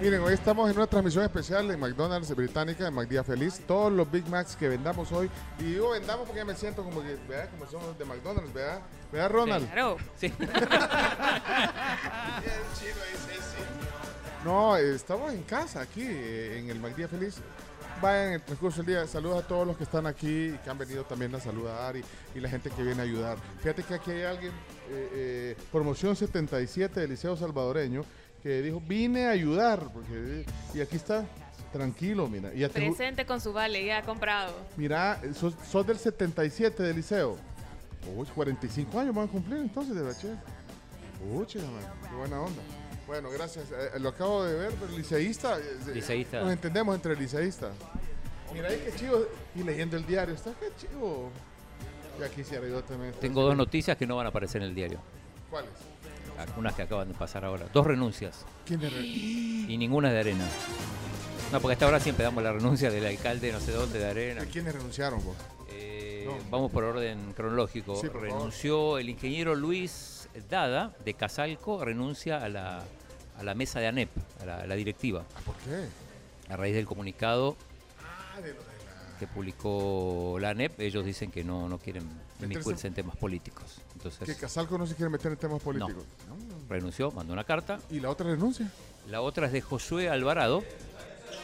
Miren, 0.00 0.20
hoy 0.22 0.34
estamos 0.34 0.68
en 0.68 0.76
una 0.76 0.86
transmisión 0.86 1.24
especial 1.24 1.70
en 1.70 1.78
McDonald's 1.78 2.34
Británica, 2.34 2.88
en 2.88 2.94
McDía 2.94 3.22
Feliz. 3.22 3.60
Todos 3.66 3.92
los 3.92 4.10
Big 4.10 4.28
Macs 4.28 4.56
que 4.56 4.68
vendamos 4.68 5.10
hoy. 5.12 5.30
Y 5.58 5.62
digo 5.64 5.90
vendamos 5.90 6.26
porque 6.26 6.40
ya 6.40 6.44
me 6.44 6.54
siento 6.54 6.82
como 6.82 7.00
que, 7.00 7.16
¿verdad? 7.28 7.48
Como 7.50 7.70
somos 7.70 7.96
de 7.96 8.04
McDonald's, 8.04 8.52
¿verdad? 8.52 8.80
¿Verdad, 9.12 9.30
Ronald? 9.30 9.70
Claro. 9.72 9.96
Sí. 10.16 10.32
No, 14.44 14.76
estamos 14.76 15.32
en 15.32 15.42
casa 15.44 15.80
aquí, 15.80 16.02
eh, 16.02 16.58
en 16.58 16.70
el 16.70 16.78
McDía 16.80 17.08
Feliz. 17.08 17.36
Vayan 18.02 18.28
en 18.28 18.32
el 18.34 18.42
transcurso 18.42 18.78
del 18.82 18.86
día. 18.86 19.06
Saludos 19.06 19.42
a 19.42 19.46
todos 19.46 19.66
los 19.66 19.76
que 19.76 19.84
están 19.84 20.06
aquí 20.06 20.48
y 20.48 20.58
que 20.62 20.68
han 20.68 20.76
venido 20.76 21.04
también 21.04 21.34
a 21.34 21.40
saludar 21.40 21.96
y, 21.96 22.04
y 22.34 22.40
la 22.40 22.50
gente 22.50 22.68
que 22.68 22.82
viene 22.82 23.00
a 23.00 23.04
ayudar. 23.04 23.38
Fíjate 23.60 23.82
que 23.84 23.94
aquí 23.94 24.10
hay 24.10 24.22
alguien, 24.24 24.52
eh, 24.90 25.08
eh, 25.12 25.56
promoción 25.72 26.14
77 26.14 27.00
del 27.00 27.10
Liceo 27.10 27.36
Salvadoreño, 27.36 28.04
que 28.44 28.62
dijo, 28.62 28.80
vine 28.86 29.26
a 29.26 29.30
ayudar. 29.30 29.80
Porque, 29.92 30.44
y 30.74 30.80
aquí 30.80 30.96
está, 30.96 31.24
tranquilo, 31.72 32.28
mira. 32.28 32.52
Y 32.54 32.64
Presente 32.68 33.26
con 33.26 33.40
su 33.40 33.52
vale, 33.52 33.84
ya 33.84 34.02
comprado. 34.02 34.54
mira, 34.76 35.18
eh, 35.24 35.32
sos, 35.34 35.54
sos 35.68 35.84
del 35.86 35.98
77 35.98 36.82
del 36.82 36.94
Liceo. 36.96 37.36
Uy, 38.14 38.26
45 38.34 39.00
años 39.00 39.14
van 39.14 39.24
a 39.28 39.30
cumplir 39.30 39.58
entonces 39.58 39.96
de 39.96 40.02
bachiller. 40.02 40.36
Uy, 41.32 41.46
chica, 41.46 41.64
qué 42.08 42.14
buena 42.14 42.40
onda. 42.42 42.62
Bueno, 43.06 43.30
gracias. 43.30 43.64
Eh, 43.72 43.98
lo 43.98 44.10
acabo 44.10 44.44
de 44.44 44.54
ver, 44.54 44.72
pero 44.78 44.92
liceísta. 44.96 45.58
eh, 45.58 45.62
eh, 45.88 45.94
Liceísta. 45.94 46.40
Nos 46.42 46.52
entendemos 46.52 46.94
entre 46.94 47.16
liceístas. 47.16 47.72
Mira 48.52 48.68
ahí 48.68 48.80
qué 48.84 48.92
chivo. 48.94 49.24
Y 49.56 49.62
leyendo 49.62 49.96
el 49.96 50.06
diario, 50.06 50.34
está 50.34 50.52
qué 50.60 50.66
chivo. 50.78 51.30
Ya 52.20 52.28
quisiera 52.28 52.68
yo 52.68 52.82
también. 52.84 53.12
Tengo 53.20 53.42
dos 53.42 53.56
noticias 53.56 53.96
que 53.96 54.06
no 54.06 54.16
van 54.16 54.26
a 54.26 54.28
aparecer 54.28 54.60
en 54.62 54.68
el 54.68 54.74
diario. 54.74 54.98
¿Cuáles? 55.50 55.70
Algunas 56.38 56.74
que 56.74 56.82
acaban 56.82 57.08
de 57.08 57.14
pasar 57.14 57.44
ahora. 57.44 57.66
Dos 57.72 57.86
renuncias. 57.86 58.44
¿Quién 58.66 58.80
re- 58.80 58.88
Y 59.06 59.76
ninguna 59.78 60.08
es 60.08 60.14
de 60.14 60.20
arena. 60.20 60.46
No, 61.52 61.60
porque 61.60 61.74
hasta 61.74 61.84
ahora 61.84 62.00
siempre 62.00 62.24
damos 62.24 62.42
la 62.42 62.52
renuncia 62.52 62.90
del 62.90 63.06
alcalde 63.06 63.52
no 63.52 63.60
sé 63.60 63.72
dónde 63.72 63.98
de 63.98 64.06
arena. 64.06 64.40
¿De 64.42 64.48
quiénes 64.48 64.74
renunciaron 64.74 65.24
vos? 65.24 65.36
Eh, 65.70 66.24
No. 66.26 66.34
Vamos 66.50 66.72
por 66.72 66.84
orden 66.84 67.32
cronológico. 67.36 67.94
Sí, 67.96 68.08
por 68.08 68.22
favor. 68.22 68.28
renunció 68.38 68.98
el 68.98 69.08
ingeniero 69.08 69.54
Luis 69.54 70.28
Dada 70.50 70.92
de 71.04 71.14
Casalco, 71.14 71.84
renuncia 71.84 72.42
a 72.42 72.48
la, 72.48 72.82
a 73.38 73.42
la 73.44 73.54
mesa 73.54 73.78
de 73.78 73.86
ANEP, 73.86 74.10
a 74.42 74.46
la, 74.46 74.56
a 74.62 74.66
la 74.66 74.74
directiva, 74.74 75.22
¿Por 75.44 75.54
qué? 75.56 75.86
a 76.52 76.56
raíz 76.56 76.74
del 76.74 76.86
comunicado 76.86 77.56
Ah, 78.02 78.40
de 78.40 78.48
de 78.48 78.54
la- 78.54 79.18
que 79.20 79.26
publicó 79.28 80.38
la 80.40 80.50
ANEP. 80.50 80.80
Ellos 80.80 81.04
dicen 81.04 81.30
que 81.30 81.44
no, 81.44 81.68
no 81.68 81.78
quieren 81.78 82.02
Meterse- 82.40 82.84
en 82.86 82.94
temas 82.94 83.16
políticos. 83.16 83.64
Entonces, 83.94 84.26
Que 84.26 84.34
Casalco 84.36 84.76
no 84.76 84.86
se 84.86 84.94
quiere 84.94 85.08
meter 85.10 85.32
en 85.32 85.38
temas 85.38 85.62
políticos. 85.62 86.04
renunció, 86.68 87.10
mandó 87.12 87.32
una 87.32 87.44
carta. 87.44 87.78
¿Y 87.90 88.00
la 88.00 88.10
otra 88.10 88.26
renuncia? 88.30 88.70
La 89.08 89.20
otra 89.20 89.46
es 89.46 89.52
de 89.52 89.60
Josué 89.60 90.08
Alvarado, 90.08 90.62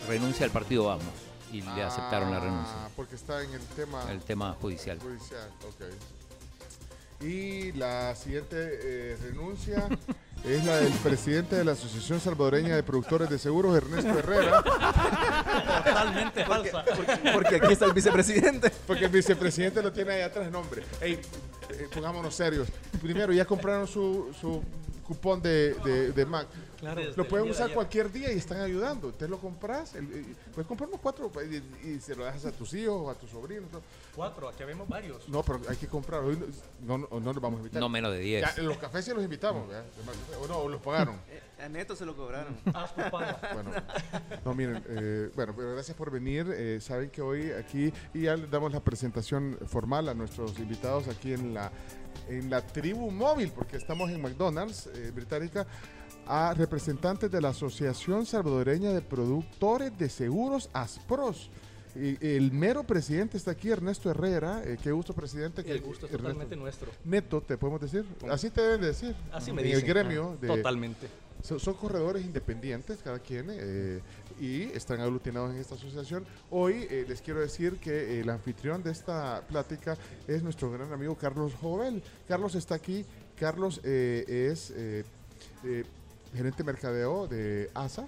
renuncia 0.08 0.44
al 0.46 0.52
partido 0.52 0.84
Vamos 0.84 1.04
y 1.52 1.62
le 1.62 1.82
aceptaron 1.82 2.30
la 2.30 2.36
Ah, 2.38 2.40
renuncia. 2.40 2.74
Porque 2.96 3.14
está 3.16 3.42
en 3.42 3.52
el 3.52 3.60
tema. 3.60 4.10
El 4.10 4.20
tema 4.20 4.56
judicial. 4.60 4.98
Judicial, 5.00 5.48
ok. 5.68 7.24
Y 7.24 7.72
la 7.72 8.14
siguiente 8.16 8.56
eh, 8.82 9.16
renuncia 9.22 9.88
es 10.44 10.64
la 10.64 10.76
del 10.76 10.92
presidente 10.94 11.56
de 11.56 11.64
la 11.64 11.72
Asociación 11.72 12.20
Salvadoreña 12.20 12.74
de 12.74 12.82
Productores 12.82 13.28
de 13.28 13.38
Seguros, 13.38 13.76
Ernesto 13.76 14.18
Herrera. 14.18 14.62
Totalmente 15.84 16.44
falsa. 16.44 16.84
Porque 17.34 17.56
aquí 17.56 17.72
está 17.72 17.86
el 17.86 17.92
vicepresidente. 17.92 18.70
Porque 18.86 19.04
el 19.04 19.10
vicepresidente 19.10 19.82
lo 19.82 19.92
tiene 19.92 20.12
ahí 20.12 20.22
atrás, 20.22 20.50
nombre. 20.50 20.82
Ey, 21.00 21.20
eh, 21.70 21.88
pongámonos 21.92 22.34
serios. 22.34 22.68
Primero, 23.02 23.32
ya 23.32 23.44
compraron 23.44 23.86
su, 23.86 24.34
su 24.40 24.62
cupón 25.10 25.42
de, 25.42 25.74
de, 25.74 26.12
de 26.12 26.24
Mac. 26.26 26.46
Claro. 26.78 27.02
Lo 27.16 27.26
pueden 27.28 27.50
usar 27.50 27.64
ayer. 27.64 27.74
cualquier 27.74 28.10
día 28.12 28.32
y 28.32 28.38
están 28.38 28.60
ayudando. 28.60 29.08
Usted 29.08 29.28
lo 29.28 29.38
compras, 29.38 29.94
el- 29.96 30.04
eh, 30.04 30.24
puedes 30.54 30.66
comprar 30.68 30.88
unos 30.88 31.00
cuatro 31.00 31.30
y, 31.82 31.88
y 31.88 32.00
se 32.00 32.14
lo 32.14 32.24
dejas 32.24 32.46
a 32.46 32.52
tus 32.52 32.72
hijos 32.74 32.94
o 33.02 33.10
a 33.10 33.14
tus 33.14 33.28
sobrinos. 33.30 33.70
¿no? 33.72 33.80
Cuatro, 34.14 34.48
aquí 34.48 34.62
vemos 34.64 34.88
varios. 34.88 35.28
No, 35.28 35.42
pero 35.42 35.60
hay 35.68 35.76
que 35.76 35.88
comprar. 35.88 36.22
Hoy 36.22 36.38
no, 36.86 36.96
no, 36.98 37.08
no 37.10 37.32
los 37.32 37.42
vamos 37.42 37.58
a 37.58 37.60
invitar. 37.62 37.80
No 37.80 37.88
menos 37.88 38.12
de 38.12 38.20
10. 38.20 38.54
Ya, 38.56 38.62
los 38.62 38.78
cafés 38.78 39.04
sí 39.04 39.10
los 39.12 39.22
invitamos, 39.22 39.68
¿verdad? 39.68 39.84
O 40.40 40.46
no, 40.46 40.58
o 40.58 40.68
los 40.68 40.80
pagaron. 40.80 41.16
A 41.60 41.68
Neto 41.68 41.94
se 41.94 42.06
lo 42.06 42.16
cobraron. 42.16 42.56
Bueno, 43.10 43.70
no, 44.44 44.54
miren, 44.54 44.82
eh, 44.88 45.30
bueno, 45.34 45.52
pero 45.54 45.72
gracias 45.72 45.94
por 45.96 46.10
venir. 46.10 46.46
Eh, 46.54 46.78
saben 46.80 47.10
que 47.10 47.20
hoy 47.20 47.50
aquí, 47.50 47.92
y 48.14 48.22
ya 48.22 48.36
les 48.36 48.50
damos 48.50 48.72
la 48.72 48.80
presentación 48.80 49.58
formal 49.66 50.08
a 50.08 50.14
nuestros 50.14 50.58
invitados 50.58 51.08
aquí 51.08 51.34
en 51.34 51.52
la, 51.52 51.70
en 52.30 52.48
la 52.50 52.64
tribu 52.66 53.10
móvil, 53.10 53.50
porque 53.54 53.76
estamos 53.76 54.10
en 54.10 54.20
McDonald's, 54.22 54.88
eh, 54.94 55.10
Británica, 55.14 55.66
a 56.26 56.54
representantes 56.54 57.30
de 57.30 57.40
la 57.40 57.48
Asociación 57.48 58.24
Salvadoreña 58.24 58.92
de 58.92 59.02
Productores 59.02 59.96
de 59.98 60.08
Seguros, 60.08 60.70
ASPROS. 60.72 61.50
Y 61.96 62.24
el 62.24 62.52
mero 62.52 62.84
presidente 62.84 63.36
está 63.36 63.50
aquí, 63.50 63.68
Ernesto 63.68 64.08
Herrera. 64.10 64.62
Eh, 64.64 64.78
qué 64.80 64.92
gusto, 64.92 65.12
presidente. 65.12 65.62
El 65.62 65.80
gusto 65.80 66.06
es 66.06 66.12
Ernesto. 66.12 66.18
totalmente 66.28 66.54
nuestro. 66.56 66.90
Neto, 67.04 67.40
te 67.40 67.58
podemos 67.58 67.80
decir. 67.80 68.04
Así 68.30 68.48
te 68.50 68.60
deben 68.60 68.80
de 68.80 68.86
decir. 68.86 69.14
Así 69.32 69.52
me 69.52 69.62
En 69.62 69.66
dicen. 69.68 69.80
el 69.80 69.86
gremio. 69.88 70.34
Ah, 70.34 70.40
de- 70.40 70.46
totalmente. 70.48 71.08
son, 71.42 71.58
son 71.58 71.74
corredores 71.74 72.24
independientes, 72.24 73.00
cada 73.02 73.18
quien, 73.18 73.46
eh, 73.50 74.00
y 74.40 74.62
están 74.74 75.00
aglutinados 75.00 75.50
en 75.52 75.58
esta 75.60 75.74
asociación. 75.74 76.24
Hoy 76.50 76.86
eh, 76.90 77.04
les 77.06 77.20
quiero 77.20 77.40
decir 77.40 77.76
que 77.78 77.90
eh, 77.90 78.20
el 78.20 78.30
anfitrión 78.30 78.82
de 78.82 78.90
esta 78.90 79.42
plática 79.46 79.96
es 80.26 80.42
nuestro 80.42 80.70
gran 80.72 80.92
amigo 80.92 81.14
Carlos 81.14 81.52
Jovel. 81.60 82.02
Carlos 82.26 82.54
está 82.54 82.74
aquí. 82.74 83.04
Carlos 83.38 83.80
eh, 83.84 84.50
es 84.50 84.72
eh, 84.74 85.04
eh, 85.64 85.84
gerente 86.34 86.58
de 86.58 86.64
mercadeo 86.64 87.26
de 87.26 87.70
ASA. 87.74 88.06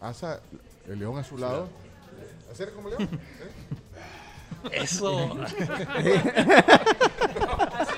ASA, 0.00 0.40
el 0.88 0.98
león 0.98 1.18
a 1.18 1.24
su 1.24 1.38
lado. 1.38 1.68
¿Hacer 2.50 2.72
como 2.72 2.90
león? 2.90 3.02
¿Eh? 3.02 4.72
Eso. 4.82 5.32
Así 5.42 5.56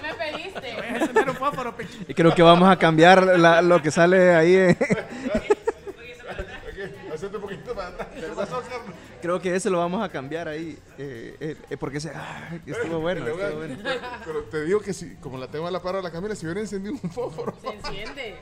me 0.02 0.14
pediste. 0.14 0.76
Y 2.08 2.14
creo 2.14 2.34
que 2.34 2.42
vamos 2.42 2.68
a 2.70 2.76
cambiar 2.78 3.38
la- 3.38 3.60
lo 3.60 3.82
que 3.82 3.90
sale 3.90 4.34
ahí. 4.34 4.54
eh. 4.54 4.76
Hacete 7.12 7.36
un 7.36 7.42
poquito 7.42 7.74
para 7.74 7.88
atrás. 7.88 8.08
¿Qué 8.14 8.22
pasó, 8.34 8.60
Carlos? 8.62 8.94
Creo 9.24 9.40
que 9.40 9.56
ese 9.56 9.70
lo 9.70 9.78
vamos 9.78 10.04
a 10.04 10.10
cambiar 10.10 10.48
ahí. 10.48 10.78
eh, 10.98 11.34
eh, 11.40 11.56
eh, 11.70 11.76
porque 11.78 11.96
ese, 11.96 12.12
ah, 12.14 12.58
estuvo 12.66 13.00
bueno. 13.00 13.26
Estuvo 13.26 13.56
bueno. 13.56 13.78
Pero 14.26 14.42
te 14.42 14.64
digo 14.66 14.80
que 14.80 14.92
si, 14.92 15.14
como 15.16 15.38
la 15.38 15.48
tengo 15.48 15.66
a 15.66 15.70
la 15.70 15.80
par 15.80 15.96
de 15.96 16.02
la 16.02 16.10
Camila, 16.10 16.34
si 16.36 16.44
hubiera 16.44 16.60
encendido 16.60 16.92
un 17.02 17.10
fósforo. 17.10 17.54
Se 17.58 17.68
enciende. 17.68 18.36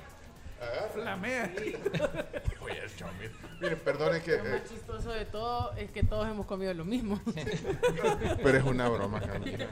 Flamea. 0.92 1.52
Oye, 2.62 2.82
chao, 2.96 3.08
miren, 3.20 3.32
miren, 3.60 3.78
perdone 3.78 4.22
que. 4.22 4.38
Lo 4.38 4.44
eh, 4.44 4.50
más 4.50 4.64
chistoso 4.68 5.10
de 5.10 5.24
todo 5.24 5.72
es 5.76 5.88
que 5.92 6.02
todos 6.02 6.26
hemos 6.26 6.46
comido 6.46 6.74
lo 6.74 6.84
mismo. 6.84 7.20
pero 8.42 8.58
es 8.58 8.64
una 8.64 8.88
broma, 8.88 9.20
Camila. 9.20 9.68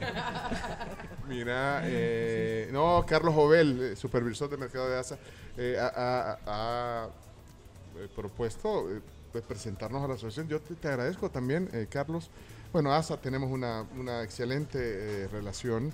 Mira, 1.27 1.81
eh, 1.83 2.69
no, 2.71 3.05
Carlos 3.05 3.35
Jovel, 3.35 3.97
supervisor 3.97 4.49
de 4.49 4.55
mercado 4.55 4.89
de 4.89 4.97
ASA, 4.97 5.17
eh, 5.57 5.75
ha, 5.77 5.91
ha- 5.93 6.39
ha, 6.45 7.09
eh, 7.97 8.07
propuesto 8.15 8.89
eh, 8.89 9.01
pues, 9.31 9.43
presentarnos 9.43 10.03
a 10.03 10.07
la 10.07 10.13
asociación. 10.15 10.47
Yo 10.47 10.59
te, 10.61 10.75
te 10.75 10.87
agradezco 10.87 11.29
también, 11.29 11.69
eh, 11.73 11.87
Carlos. 11.89 12.29
Bueno, 12.73 12.93
ASA 12.93 13.17
tenemos 13.19 13.51
una, 13.51 13.85
una 13.97 14.23
excelente 14.23 14.79
eh, 14.81 15.27
relación. 15.31 15.93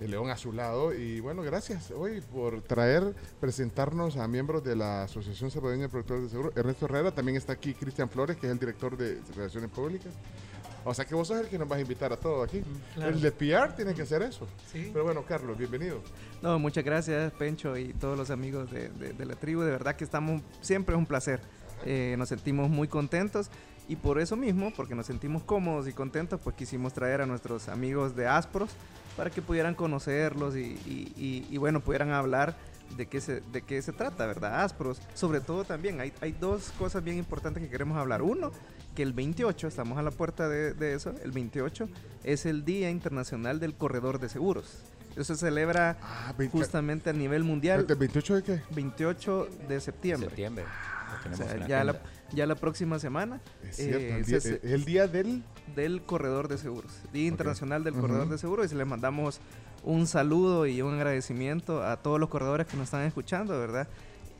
El 0.00 0.10
León 0.10 0.30
a 0.30 0.36
su 0.36 0.52
lado. 0.52 0.92
Y 0.92 1.20
bueno, 1.20 1.42
gracias 1.42 1.92
hoy 1.92 2.20
por 2.20 2.60
traer, 2.62 3.14
presentarnos 3.40 4.16
a 4.16 4.26
miembros 4.26 4.64
de 4.64 4.74
la 4.74 5.04
Asociación 5.04 5.50
Salvadoreña 5.52 5.84
de 5.84 5.88
Productores 5.90 6.24
de 6.24 6.28
Seguro. 6.30 6.52
Ernesto 6.56 6.86
Herrera, 6.86 7.12
también 7.12 7.36
está 7.36 7.52
aquí 7.52 7.72
Cristian 7.72 8.08
Flores, 8.10 8.36
que 8.36 8.46
es 8.46 8.52
el 8.52 8.58
director 8.58 8.96
de 8.96 9.20
Relaciones 9.36 9.70
Públicas. 9.70 10.12
O 10.84 10.92
sea 10.92 11.04
que 11.04 11.14
vos 11.14 11.28
sos 11.28 11.38
el 11.38 11.46
que 11.46 11.56
nos 11.56 11.68
vas 11.68 11.78
a 11.78 11.82
invitar 11.82 12.12
a 12.12 12.16
todo 12.16 12.42
aquí. 12.42 12.64
claro. 12.96 13.12
El 13.12 13.20
de 13.20 13.30
PR 13.30 13.76
tiene 13.76 13.94
que 13.94 14.02
hacer 14.02 14.22
eso. 14.22 14.48
Sí. 14.72 14.90
Pero 14.92 15.04
bueno, 15.04 15.22
Carlos, 15.24 15.56
bienvenido. 15.56 16.00
No, 16.42 16.58
muchas 16.58 16.82
gracias, 16.82 17.32
Pencho, 17.34 17.76
y 17.76 17.92
todos 17.92 18.18
los 18.18 18.30
amigos 18.30 18.72
de, 18.72 18.88
de- 18.88 19.12
de 19.12 19.24
la 19.24 19.36
tribu. 19.36 19.60
De 19.62 19.70
verdad 19.70 19.94
que 19.94 20.02
estamos, 20.02 20.42
siempre 20.60 20.96
es 20.96 20.98
un 20.98 21.06
placer. 21.06 21.40
Eh, 21.84 22.14
nos 22.18 22.28
sentimos 22.28 22.70
muy 22.70 22.88
contentos 22.88 23.50
y 23.88 23.96
por 23.96 24.20
eso 24.20 24.36
mismo, 24.36 24.72
porque 24.76 24.94
nos 24.94 25.06
sentimos 25.06 25.42
cómodos 25.42 25.88
y 25.88 25.92
contentos, 25.92 26.40
pues 26.42 26.54
quisimos 26.56 26.92
traer 26.92 27.20
a 27.20 27.26
nuestros 27.26 27.68
amigos 27.68 28.14
de 28.16 28.26
Aspros 28.26 28.70
para 29.16 29.30
que 29.30 29.42
pudieran 29.42 29.74
conocerlos 29.74 30.56
y, 30.56 30.60
y- 30.86 31.12
y- 31.16 31.46
y, 31.50 31.56
bueno, 31.58 31.80
pudieran 31.80 32.10
hablar 32.10 32.54
de 32.96 33.06
qué 33.06 33.20
se, 33.20 33.40
de 33.52 33.62
qué 33.62 33.80
se 33.82 33.92
trata, 33.92 34.26
¿verdad? 34.26 34.62
Aspros. 34.62 35.00
Sobre 35.14 35.40
todo 35.40 35.64
también 35.64 36.00
hay, 36.00 36.12
hay 36.20 36.32
dos 36.32 36.72
cosas 36.78 37.02
bien 37.02 37.16
importantes 37.18 37.62
que 37.62 37.68
queremos 37.68 37.96
hablar. 37.98 38.22
Uno, 38.22 38.52
que 38.94 39.02
el 39.02 39.12
28, 39.14 39.66
estamos 39.68 39.98
a 39.98 40.02
la 40.02 40.10
puerta 40.10 40.48
de, 40.48 40.74
de 40.74 40.94
eso, 40.94 41.14
el 41.24 41.32
28 41.32 41.88
es 42.24 42.44
el 42.46 42.64
Día 42.64 42.90
Internacional 42.90 43.58
del 43.60 43.74
Corredor 43.74 44.20
de 44.20 44.28
Seguros. 44.28 44.66
Eso 45.16 45.34
se 45.34 45.36
celebra 45.46 45.96
justamente 46.60 47.10
a 47.10 47.12
nivel 47.12 47.44
mundial. 47.44 47.84
¿El 47.88 47.96
28 47.96 48.34
de 48.36 48.42
qué? 48.42 48.62
28 48.70 49.48
de 49.68 49.80
septiembre. 49.80 50.28
Septiembre. 50.28 50.64
O 51.30 51.34
sea, 51.36 51.56
la 51.56 51.66
ya, 51.68 51.84
la, 51.84 52.02
ya 52.32 52.46
la 52.46 52.54
próxima 52.54 52.98
semana. 52.98 53.40
Es 53.68 53.76
cierto, 53.76 53.98
eh, 53.98 54.16
el 54.18 54.24
día- 54.24 54.40
se- 54.40 54.58
se- 54.60 54.74
el 54.74 54.84
día 54.84 55.06
del... 55.08 55.42
Del 55.76 56.02
corredor 56.02 56.48
de 56.48 56.58
seguros. 56.58 56.92
Día 57.12 57.28
Internacional 57.28 57.84
del. 57.84 57.94
Corredor 57.94 58.28
de 58.28 58.36
Seguros. 58.36 58.72
Y 58.72 58.74
les 58.74 58.86
mandamos 58.86 59.40
un 59.84 60.06
saludo 60.06 60.66
y 60.66 60.82
un 60.82 60.94
agradecimiento 60.94 61.82
a 61.84 61.96
todos 61.96 62.18
los 62.20 62.28
corredores 62.28 62.66
que 62.66 62.76
nos 62.76 62.84
están 62.84 63.02
escuchando, 63.06 63.58
¿verdad? 63.58 63.88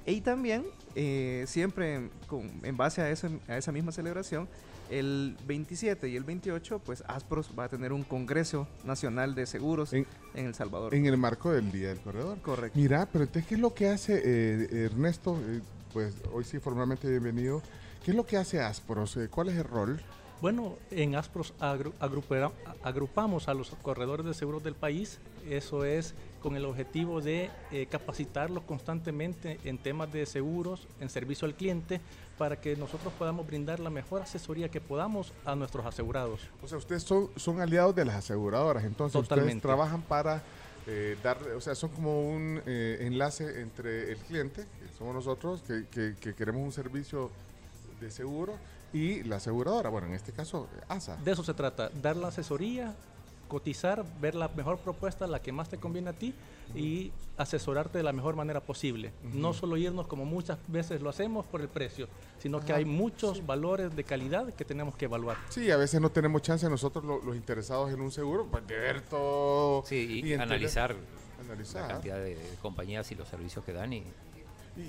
Y 0.04 0.20
también, 0.20 0.64
eh, 0.96 1.44
siempre 1.46 2.10
con- 2.26 2.50
en 2.64 2.76
base 2.76 3.00
a, 3.02 3.10
eso, 3.10 3.28
a 3.48 3.56
esa 3.56 3.70
misma 3.72 3.92
celebración, 3.92 4.48
el 4.90 5.36
27 5.46 6.08
y 6.08 6.16
el 6.16 6.24
28, 6.24 6.80
pues 6.80 7.02
Aspros 7.06 7.50
va 7.58 7.64
a 7.64 7.68
tener 7.68 7.92
un 7.94 8.02
Congreso 8.02 8.68
Nacional 8.84 9.34
de 9.34 9.46
Seguros 9.46 9.92
en, 9.94 10.06
El 10.34 10.54
Salvador. 10.54 10.92
En 10.94 11.06
el 11.06 11.16
marco 11.16 11.50
del 11.52 11.70
Día 11.72 11.88
del 11.88 12.00
Corredor. 12.00 12.38
Correcto. 12.42 12.78
Mira, 12.78 13.08
pero 13.10 13.24
entonces, 13.24 13.48
¿qué 13.48 13.54
es 13.54 13.60
lo 13.60 13.72
que 13.72 13.88
hace 13.88 14.20
eh, 14.22 14.84
Ernesto? 14.86 15.40
Eh, 15.48 15.60
pues 15.92 16.14
hoy 16.32 16.44
sí, 16.44 16.58
formalmente 16.58 17.08
bienvenido. 17.08 17.62
¿Qué 18.04 18.10
es 18.12 18.16
lo 18.16 18.24
que 18.26 18.36
hace 18.36 18.60
Aspros? 18.60 19.16
Eh, 19.16 19.28
¿Cuál 19.28 19.48
es 19.50 19.56
el 19.56 19.64
rol? 19.64 20.00
Bueno, 20.40 20.76
en 20.90 21.14
Aspros 21.14 21.54
agru- 21.60 21.92
agrupera- 22.00 22.50
agrupamos 22.82 23.48
a 23.48 23.54
los 23.54 23.70
corredores 23.82 24.26
de 24.26 24.34
seguros 24.34 24.62
del 24.64 24.74
país. 24.74 25.20
Eso 25.48 25.84
es 25.84 26.14
con 26.40 26.56
el 26.56 26.64
objetivo 26.64 27.20
de 27.20 27.50
eh, 27.70 27.86
capacitarlos 27.86 28.64
constantemente 28.64 29.60
en 29.64 29.78
temas 29.78 30.12
de 30.12 30.26
seguros, 30.26 30.88
en 30.98 31.08
servicio 31.10 31.46
al 31.46 31.54
cliente, 31.54 32.00
para 32.38 32.60
que 32.60 32.74
nosotros 32.74 33.12
podamos 33.16 33.46
brindar 33.46 33.78
la 33.78 33.90
mejor 33.90 34.22
asesoría 34.22 34.68
que 34.68 34.80
podamos 34.80 35.32
a 35.44 35.54
nuestros 35.54 35.86
asegurados. 35.86 36.40
O 36.60 36.66
sea, 36.66 36.78
ustedes 36.78 37.04
son, 37.04 37.30
son 37.36 37.60
aliados 37.60 37.94
de 37.94 38.04
las 38.04 38.16
aseguradoras, 38.16 38.82
entonces 38.84 39.20
ustedes 39.20 39.60
trabajan 39.60 40.02
para 40.02 40.42
eh, 40.86 41.16
dar, 41.22 41.38
o 41.56 41.60
sea, 41.60 41.74
son 41.74 41.90
como 41.90 42.28
un 42.28 42.60
eh, 42.66 42.98
enlace 43.00 43.60
entre 43.60 44.10
el 44.12 44.18
cliente, 44.18 44.62
que 44.62 44.88
somos 44.98 45.14
nosotros, 45.14 45.62
que, 45.62 45.86
que- 45.88 46.14
que 46.20 46.34
queremos 46.34 46.62
un 46.62 46.72
servicio 46.72 47.30
de 48.00 48.10
seguro, 48.10 48.54
y 48.92 49.22
la 49.22 49.36
aseguradora, 49.36 49.88
bueno, 49.90 50.08
en 50.08 50.14
este 50.14 50.32
caso, 50.32 50.68
ASA. 50.88 51.16
De 51.16 51.32
eso 51.32 51.42
se 51.44 51.54
trata, 51.54 51.88
dar 52.02 52.16
la 52.16 52.28
asesoría, 52.28 52.94
cotizar, 53.48 54.04
ver 54.20 54.34
la 54.34 54.48
mejor 54.48 54.78
propuesta, 54.78 55.26
la 55.26 55.40
que 55.40 55.52
más 55.52 55.68
te 55.68 55.78
conviene 55.78 56.10
a 56.10 56.12
ti 56.14 56.34
y 56.74 57.12
asesorarte 57.36 57.98
de 57.98 58.04
la 58.04 58.12
mejor 58.12 58.36
manera 58.36 58.60
posible. 58.60 59.12
No 59.32 59.52
solo 59.52 59.76
irnos 59.76 60.06
como 60.06 60.24
muchas 60.24 60.58
veces 60.68 61.00
lo 61.00 61.08
hacemos 61.10 61.46
por 61.46 61.60
el 61.60 61.68
precio, 61.68 62.08
sino 62.38 62.60
que 62.60 62.72
hay 62.72 62.84
muchos 62.84 63.44
valores 63.46 63.94
de 63.96 64.04
calidad 64.04 64.52
que 64.54 64.64
tenemos 64.64 64.96
que 64.96 65.06
evaluar. 65.06 65.36
Sí, 65.48 65.70
a 65.70 65.76
veces 65.76 66.00
no 66.00 66.10
tenemos 66.10 66.42
chance 66.42 66.68
nosotros 66.68 67.04
lo- 67.04 67.20
los 67.22 67.34
interesados 67.36 67.90
en 67.92 68.00
un 68.00 68.10
seguro, 68.12 68.46
pues 68.50 68.66
de 68.66 68.76
ver 68.76 69.00
todo. 69.02 69.82
Sí, 69.86 70.22
y, 70.24 70.34
analizar, 70.34 70.94
analizar. 71.44 71.82
la 71.82 71.88
cantidad 71.88 72.16
de, 72.18 72.36
de 72.36 72.56
compañías 72.60 73.10
y 73.12 73.14
los 73.14 73.28
servicios 73.28 73.64
que 73.64 73.72
dan 73.72 73.92
y 73.92 74.04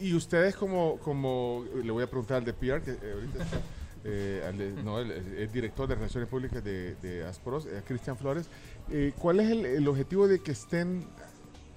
Y, 0.02 0.10
y 0.10 0.14
ustedes 0.14 0.56
como, 0.56 0.98
como, 1.00 1.66
le 1.84 1.92
voy 1.92 2.04
a 2.04 2.08
preguntar 2.08 2.38
al 2.38 2.46
de 2.46 2.54
PR, 2.54 2.82
que 2.82 2.92
eh, 2.92 3.14
ahorita 3.14 3.44
está, 3.44 3.58
eh, 4.06 4.44
al 4.48 4.58
de- 4.58 4.84
no, 4.84 5.00
el, 5.00 5.12
el- 5.12 5.34
el 5.40 5.52
director 5.52 5.88
de 5.88 5.96
Relaciones 5.96 6.30
Públicas 6.30 6.64
de, 6.64 6.96
de 6.96 7.26
Aspros, 7.26 7.66
eh, 7.66 7.82
Cristian 7.88 8.18
Flores, 8.18 8.48
eh, 8.92 9.14
¿cuál 9.18 9.40
es 9.40 9.50
el, 9.50 9.66
el 9.66 9.88
objetivo 9.88 10.28
de 10.28 10.40
que 10.40 10.52
estén 10.52 11.06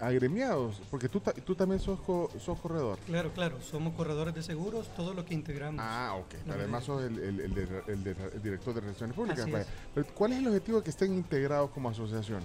agremiados? 0.01 0.81
Porque 0.91 1.09
tú, 1.09 1.21
tú 1.45 1.55
también 1.55 1.81
sos, 1.81 2.01
co- 2.01 2.31
sos 2.39 2.59
corredor. 2.61 2.99
Claro, 3.07 3.31
claro, 3.33 3.61
somos 3.63 3.95
corredores 3.95 4.35
de 4.35 4.43
seguros, 4.43 4.89
todo 4.95 5.15
lo 5.15 5.25
que 5.25 5.35
integramos. 5.35 5.85
Ah, 5.87 6.15
ok. 6.19 6.35
Además 6.51 6.85
sos 6.85 7.03
el, 7.05 7.19
el- 7.19 7.41
el 7.41 7.55
de- 7.55 7.83
el 7.89 8.05
de- 8.05 8.17
el 8.35 8.43
director 8.43 8.75
de 8.75 8.81
Relaciones 8.81 9.15
Públicas. 9.17 9.41
Así 9.41 9.51
vaya. 9.51 9.65
es. 9.65 9.71
Pero, 9.95 10.07
¿Cuál 10.15 10.33
es 10.33 10.39
el 10.39 10.47
objetivo 10.49 10.79
de 10.79 10.85
que 10.85 10.91
estén 10.91 11.15
integrados 11.15 11.71
como 11.71 11.89
asociación? 11.91 12.43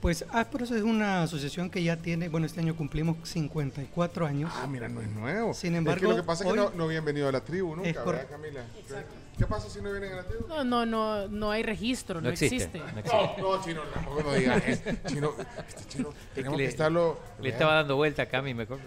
Pues 0.00 0.24
Aspros 0.30 0.70
es 0.72 0.82
una 0.82 1.22
asociación 1.22 1.70
que 1.70 1.82
ya 1.82 1.96
tiene, 1.96 2.28
bueno, 2.28 2.46
este 2.46 2.60
año 2.60 2.76
cumplimos 2.76 3.16
54 3.28 4.26
años. 4.26 4.52
Ah, 4.54 4.66
mira, 4.66 4.88
no 4.88 5.00
es 5.00 5.08
nuevo. 5.08 5.54
Sin 5.54 5.72
es 5.72 5.78
embargo, 5.78 6.00
que 6.02 6.08
lo 6.08 6.16
que 6.16 6.22
pasa 6.22 6.44
es 6.44 6.50
que 6.50 6.56
no, 6.56 6.70
no 6.70 6.84
habían 6.84 7.04
venido 7.04 7.28
a 7.28 7.32
la 7.32 7.40
tribu 7.42 7.74
nunca, 7.74 8.04
¿verdad. 8.04 8.26
Camila? 8.28 8.60
¿Qué 9.38 9.46
pasa 9.46 9.68
si 9.68 9.82
no 9.82 9.90
vienen 9.90 10.14
a 10.14 10.16
la 10.16 10.22
tribu? 10.24 10.46
No, 10.48 10.64
no, 10.64 10.86
no, 10.86 11.28
no 11.28 11.50
hay 11.50 11.62
registro, 11.62 12.20
no, 12.22 12.28
No 12.28 12.30
existe, 12.32 12.56
existe. 12.56 12.78
no 12.78 13.36
No, 13.36 13.56
no, 13.58 13.64
chino, 13.64 13.82
tampoco 13.92 14.22
no 14.22 14.32
digas 14.32 14.62
eso. 14.66 14.82
Chino, 15.06 15.34
este 15.68 15.84
chino, 15.88 16.14
tenemos 16.34 16.56
le- 16.56 16.64
que 16.64 16.70
estarlo. 16.70 17.18
le 17.40 17.50
estaba 17.50 17.74
dando 17.74 17.96
vuelta 17.96 18.22
a 18.22 18.26
Cami 18.26 18.54
mejor. 18.54 18.78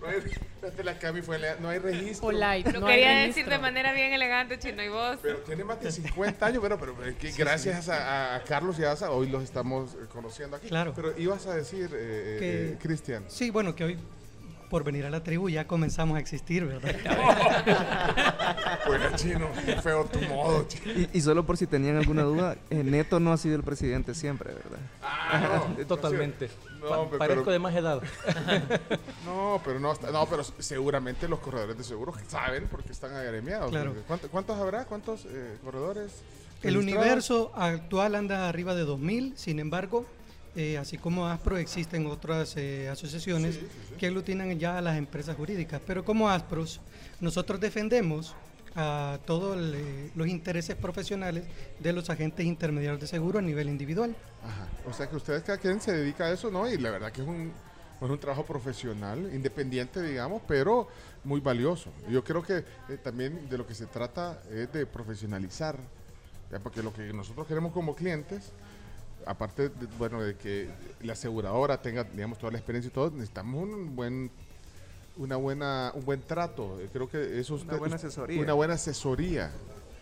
No 0.00 0.06
hay, 0.06 0.16
este, 0.62 0.84
la 0.84 0.98
Cami 0.98 1.22
fue, 1.22 1.38
no 1.60 1.68
hay 1.70 1.78
registro. 1.78 2.28
Polite, 2.28 2.72
Lo 2.72 2.80
no 2.80 2.86
hay 2.86 2.94
quería 3.00 3.18
decir 3.26 3.48
de 3.48 3.58
manera 3.58 3.92
bien 3.92 4.12
elegante, 4.12 4.58
Chino, 4.60 4.82
y 4.82 4.88
vos. 4.88 5.18
Pero 5.22 5.38
tiene 5.38 5.64
más 5.64 5.80
de 5.80 5.90
50 5.90 6.46
años, 6.46 6.60
pero, 6.62 6.78
pero 6.78 7.04
es 7.04 7.16
que 7.16 7.32
Sí, 7.32 7.38
gracias 7.38 7.88
A, 7.88 8.36
a 8.36 8.44
Carlos 8.44 8.78
y 8.78 8.84
a 8.84 8.92
Asa, 8.92 9.10
hoy 9.10 9.28
los 9.28 9.42
estamos 9.42 9.94
eh, 9.94 10.06
conociendo 10.12 10.56
aquí. 10.56 10.68
Claro. 10.68 10.92
Pero 10.94 11.18
ibas 11.18 11.46
a 11.46 11.54
decir, 11.54 11.90
eh, 11.92 12.36
Que- 12.38 12.68
eh, 12.74 12.78
Cristian. 12.80 13.24
Sí, 13.28 13.50
bueno, 13.50 13.74
que 13.74 13.84
hoy 13.84 13.98
por 14.70 14.84
venir 14.84 15.04
a 15.04 15.10
la 15.10 15.22
tribu 15.22 15.48
ya 15.50 15.66
comenzamos 15.66 16.16
a 16.16 16.20
existir, 16.20 16.64
¿verdad? 16.64 16.94
Bueno, 18.86 19.04
chino, 19.16 19.48
qué 19.64 19.76
feo 19.82 20.04
tu 20.06 20.18
modo, 20.22 20.66
chino. 20.66 20.92
Y, 21.12 21.18
y 21.18 21.20
solo 21.20 21.44
por 21.44 21.56
si 21.56 21.66
tenían 21.66 21.96
alguna 21.96 22.22
duda, 22.22 22.56
eh, 22.70 22.82
Neto 22.82 23.20
no 23.20 23.32
ha 23.32 23.36
sido 23.36 23.54
el 23.56 23.62
presidente 23.62 24.14
siempre, 24.14 24.52
¿verdad? 24.52 24.78
Ah, 25.02 25.68
no, 25.78 25.84
Totalmente. 25.86 26.50
No, 26.80 26.88
Pa- 26.88 26.98
hombre, 26.98 27.18
parezco 27.18 27.42
pero- 27.44 27.52
de 27.52 27.58
más 27.58 27.74
edad. 27.74 28.02
No, 29.26 29.60
pero 29.64 29.78
no, 29.78 29.92
está- 29.92 30.10
no, 30.10 30.26
pero 30.26 30.42
seguramente 30.58 31.28
los 31.28 31.38
corredores 31.40 31.76
de 31.76 31.84
seguros 31.84 32.16
saben 32.28 32.66
porque 32.70 32.90
están 32.92 33.14
agremiados. 33.14 33.70
Claro. 33.70 33.90
porque 33.90 34.06
¿cuánto- 34.06 34.28
¿Cuántos 34.30 34.58
habrá? 34.58 34.84
¿Cuántos 34.86 35.26
eh, 35.26 35.56
corredores? 35.62 36.22
El 36.62 36.76
universo 36.76 37.52
actual 37.54 38.14
anda 38.14 38.48
arriba 38.48 38.74
de 38.74 38.84
2.000, 38.84 39.36
sin 39.36 39.60
embargo, 39.60 40.04
eh, 40.60 40.78
así 40.78 40.98
como 40.98 41.26
ASPRO, 41.26 41.56
existen 41.56 42.06
otras 42.06 42.54
eh, 42.56 42.88
asociaciones 42.90 43.58
que 43.98 44.06
aglutinan 44.06 44.58
ya 44.58 44.76
a 44.76 44.80
las 44.82 44.96
empresas 44.98 45.34
jurídicas. 45.36 45.80
Pero 45.86 46.04
como 46.04 46.28
ASPROS, 46.28 46.80
nosotros 47.20 47.58
defendemos 47.60 48.34
a 48.76 49.18
todos 49.26 49.56
le- 49.56 50.10
los 50.14 50.28
intereses 50.28 50.76
profesionales 50.76 51.44
de 51.80 51.92
los 51.92 52.10
agentes 52.10 52.44
intermediarios 52.46 53.00
de 53.00 53.06
seguro 53.06 53.38
a 53.38 53.42
nivel 53.42 53.68
individual. 53.68 54.14
Ajá. 54.44 54.68
O 54.88 54.92
sea 54.92 55.08
que 55.08 55.16
ustedes 55.16 55.42
cada 55.42 55.58
quien 55.58 55.80
se 55.80 55.92
dedica 55.92 56.24
a 56.26 56.32
eso, 56.32 56.50
¿no? 56.50 56.68
Y 56.70 56.76
la 56.78 56.90
verdad 56.90 57.10
que 57.10 57.22
es 57.22 57.26
un, 57.28 57.52
es 58.00 58.08
un 58.10 58.18
trabajo 58.18 58.44
profesional, 58.44 59.30
independiente, 59.34 60.00
digamos, 60.02 60.42
pero 60.46 60.88
muy 61.24 61.40
valioso. 61.40 61.90
Yo 62.08 62.22
creo 62.22 62.42
que 62.42 62.58
eh, 62.58 62.64
también 63.02 63.48
de 63.48 63.58
lo 63.58 63.66
que 63.66 63.74
se 63.74 63.86
trata 63.86 64.40
es 64.52 64.72
de 64.72 64.86
profesionalizar, 64.86 65.76
¿ya? 66.52 66.58
porque 66.60 66.82
lo 66.82 66.92
que 66.92 67.12
nosotros 67.12 67.46
queremos 67.46 67.72
como 67.72 67.94
clientes, 67.96 68.52
aparte, 69.26 69.68
de, 69.68 69.86
bueno, 69.98 70.22
de 70.22 70.34
que 70.36 70.68
la 71.02 71.12
aseguradora 71.14 71.80
tenga, 71.80 72.04
digamos, 72.04 72.38
toda 72.38 72.52
la 72.52 72.58
experiencia 72.58 72.88
y 72.88 72.92
todo, 72.92 73.10
necesitamos 73.10 73.62
un 73.62 73.94
buen 73.96 74.30
una 75.16 75.36
buena 75.36 75.90
un 75.94 76.04
buen 76.04 76.22
trato 76.22 76.80
Eh, 76.80 76.88
creo 76.92 77.08
que 77.10 77.38
eso 77.40 77.56
Una 77.56 77.76
buena 77.76 77.96
asesoría. 77.96 78.40
una 78.40 78.52
buena 78.54 78.74
asesoría 78.74 79.50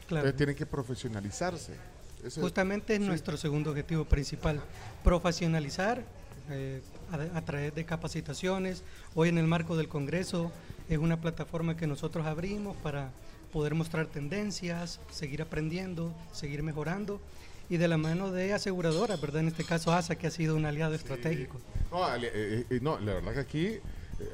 Claro. 0.06 0.26
Entonces 0.26 0.36
tienen 0.36 0.54
que 0.54 0.66
profesionalizarse 0.66 1.74
Ese- 2.24 2.40
Justamente 2.40 2.94
es 2.94 3.00
sí. 3.00 3.06
nuestro 3.08 3.36
segundo 3.36 3.70
objetivo 3.70 4.04
principal, 4.04 4.60
profesionalizar 5.02 6.02
eh, 6.50 6.80
a, 7.10 7.38
a 7.38 7.44
través 7.44 7.74
de 7.74 7.84
capacitaciones. 7.84 8.82
Hoy 9.14 9.28
en 9.30 9.38
el 9.38 9.46
marco 9.46 9.76
del 9.76 9.88
Congreso 9.88 10.52
es 10.88 10.98
una 10.98 11.20
plataforma 11.20 11.76
que 11.76 11.86
nosotros 11.86 12.26
abrimos 12.26 12.76
para 12.78 13.10
poder 13.52 13.74
mostrar 13.74 14.06
tendencias, 14.06 15.00
seguir 15.10 15.42
aprendiendo, 15.42 16.12
seguir 16.32 16.62
mejorando 16.62 17.20
y 17.68 17.76
de 17.76 17.88
la 17.88 17.98
mano 17.98 18.30
de 18.32 18.52
aseguradoras, 18.54 19.20
¿verdad? 19.20 19.40
En 19.42 19.48
este 19.48 19.64
caso 19.64 19.92
ASA, 19.92 20.16
que 20.16 20.26
ha 20.26 20.30
sido 20.30 20.56
un 20.56 20.64
aliado 20.66 20.94
estratégico. 20.94 21.58
No, 21.90 22.04
ale- 22.04 22.30
eh, 22.34 22.64
eh, 22.70 22.78
no, 22.82 22.98
la 23.00 23.14
verdad 23.14 23.32
que 23.34 23.40
aquí 23.40 23.66
eh, 23.66 23.82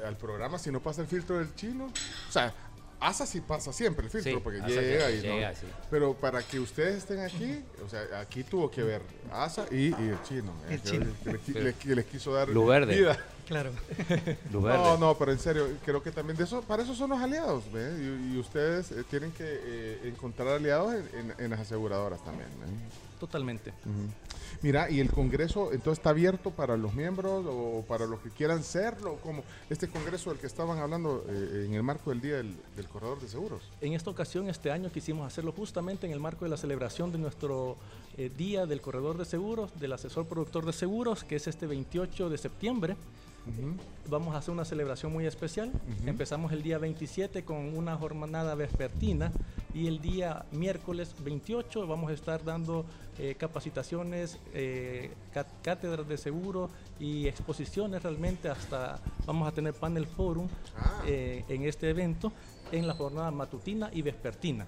al 0.07 0.17
programa 0.17 0.59
si 0.59 0.71
no 0.71 0.81
pasa 0.81 1.03
el 1.03 1.07
filtro 1.09 1.39
del 1.39 1.55
chino, 1.55 1.87
o 2.29 2.33
sea, 2.33 2.53
ASA 3.01 3.27
sí 3.27 3.41
pasa 3.41 3.73
siempre 3.73 4.07
el 4.07 4.11
filtro 4.11 4.33
Sí, 4.33 4.41
porque 4.43 4.61
ASA 4.61 4.69
llega 4.81 5.09
sí, 5.09 5.15
y 5.15 5.29
no. 5.29 5.35
llega, 5.35 5.55
sí. 5.55 5.67
Pero 5.91 6.15
para 6.15 6.43
que 6.43 6.59
ustedes 6.59 6.97
estén 6.99 7.21
aquí, 7.21 7.61
o 7.85 7.89
sea, 7.89 8.03
aquí 8.21 8.45
tuvo 8.45 8.71
que 8.71 8.83
ver 8.83 9.03
ASA 9.33 9.67
y, 9.71 9.89
y 9.89 10.09
el 10.09 10.23
chino, 10.23 10.53
eh, 10.69 10.75
El 10.75 10.81
que, 10.81 10.91
chino. 10.91 11.07
que 11.23 11.33
le 11.33 11.41
qui- 11.41 11.53
le 11.63 11.75
qui- 11.75 11.95
les 11.95 12.05
quiso 12.07 12.33
dar 12.33 12.49
verde. 12.51 12.97
vida. 12.97 13.19
Claro. 13.47 13.73
No, 14.51 14.63
verde. 14.63 14.97
no, 14.99 15.19
pero 15.19 15.33
en 15.33 15.39
serio, 15.39 15.69
creo 15.85 16.03
que 16.03 16.11
también 16.11 16.37
de 16.39 16.45
eso, 16.45 16.63
para 16.63 16.83
eso 16.83 16.95
son 16.95 17.11
los 17.11 17.21
aliados, 17.21 17.71
¿ve? 17.71 17.93
Y, 18.01 18.37
y 18.37 18.39
ustedes 18.39 18.91
eh, 18.93 19.05
tienen 19.11 19.33
que 19.33 19.45
eh, 19.45 20.01
encontrar 20.05 20.49
aliados 20.49 20.95
en, 20.95 21.09
en- 21.31 21.35
en 21.45 21.51
las 21.51 21.61
aseguradoras 21.61 22.25
también. 22.25 22.49
¿eh? 22.49 22.89
Totalmente. 23.25 23.73
Mira, 24.61 24.91
¿y 24.91 25.01
el 25.01 25.11
Congreso 25.11 25.73
entonces 25.73 25.99
está 25.99 26.11
abierto 26.11 26.51
para 26.51 26.77
los 26.77 26.93
miembros 26.93 27.43
o 27.49 27.83
para 27.89 28.05
los 28.05 28.20
que 28.20 28.28
quieran 28.28 28.62
serlo? 28.62 29.17
como 29.23 29.43
Este 29.70 29.89
Congreso 29.89 30.28
del 30.28 30.39
que 30.39 30.47
estaban 30.47 30.78
hablando 30.78 31.25
eh, 31.27 31.65
en 31.67 31.73
el 31.73 31.83
marco 31.83 32.11
del 32.11 32.20
Día 32.20 32.36
del, 32.36 32.55
del 32.77 32.86
Corredor 32.86 33.19
de 33.23 33.28
Seguros. 33.28 33.62
En 33.81 33.94
esta 33.94 34.11
ocasión, 34.11 34.51
este 34.51 34.70
año, 34.70 34.93
quisimos 34.93 35.27
hacerlo 35.27 35.53
justamente 35.53 36.07
en 36.07 36.12
el 36.12 36.20
marco 36.20 36.44
de 36.44 36.51
la 36.51 36.59
celebración 36.59 37.12
de 37.12 37.17
nuestro 37.17 37.78
eh, 38.19 38.31
Día 38.36 38.67
del 38.67 38.83
Corredor 38.83 39.17
de 39.17 39.25
Seguros, 39.25 39.70
del 39.81 39.94
Asesor 39.94 40.27
Productor 40.27 40.67
de 40.67 40.75
Seguros, 40.75 41.25
que 41.25 41.36
es 41.36 41.47
este 41.47 41.67
28 41.67 42.28
de 42.28 42.36
septiembre. 42.36 42.97
Vamos 44.09 44.35
a 44.35 44.39
hacer 44.39 44.53
una 44.53 44.65
celebración 44.65 45.13
muy 45.13 45.27
especial. 45.27 45.71
Empezamos 46.07 46.53
el 46.53 46.63
día 46.63 46.79
27 46.79 47.45
con 47.45 47.77
una 47.77 47.97
jornada 47.97 48.55
vespertina 48.55 49.33
y 49.75 49.87
el 49.87 50.01
día 50.01 50.45
miércoles 50.53 51.15
28 51.23 51.87
vamos 51.87 52.11
a 52.11 52.15
estar 52.15 52.45
dando 52.45 52.85
eh, 53.19 53.35
capacitaciones, 53.37 54.39
eh, 54.55 55.13
cá- 55.33 55.47
cátedras 55.63 56.07
de 56.09 56.17
seguro 56.19 56.71
y 57.01 57.27
exposiciones 57.27 58.03
realmente 58.03 58.49
hasta 58.49 58.99
vamos 59.27 59.47
a 59.49 59.53
tener 59.53 59.75
panel 59.75 60.07
forum 60.07 60.49
eh, 61.07 61.45
en 61.49 61.65
este 61.65 61.91
evento 61.91 62.33
en 62.73 62.87
la 62.87 62.95
jornada 62.95 63.31
matutina 63.31 63.91
y 63.93 64.03
vespertina. 64.03 64.67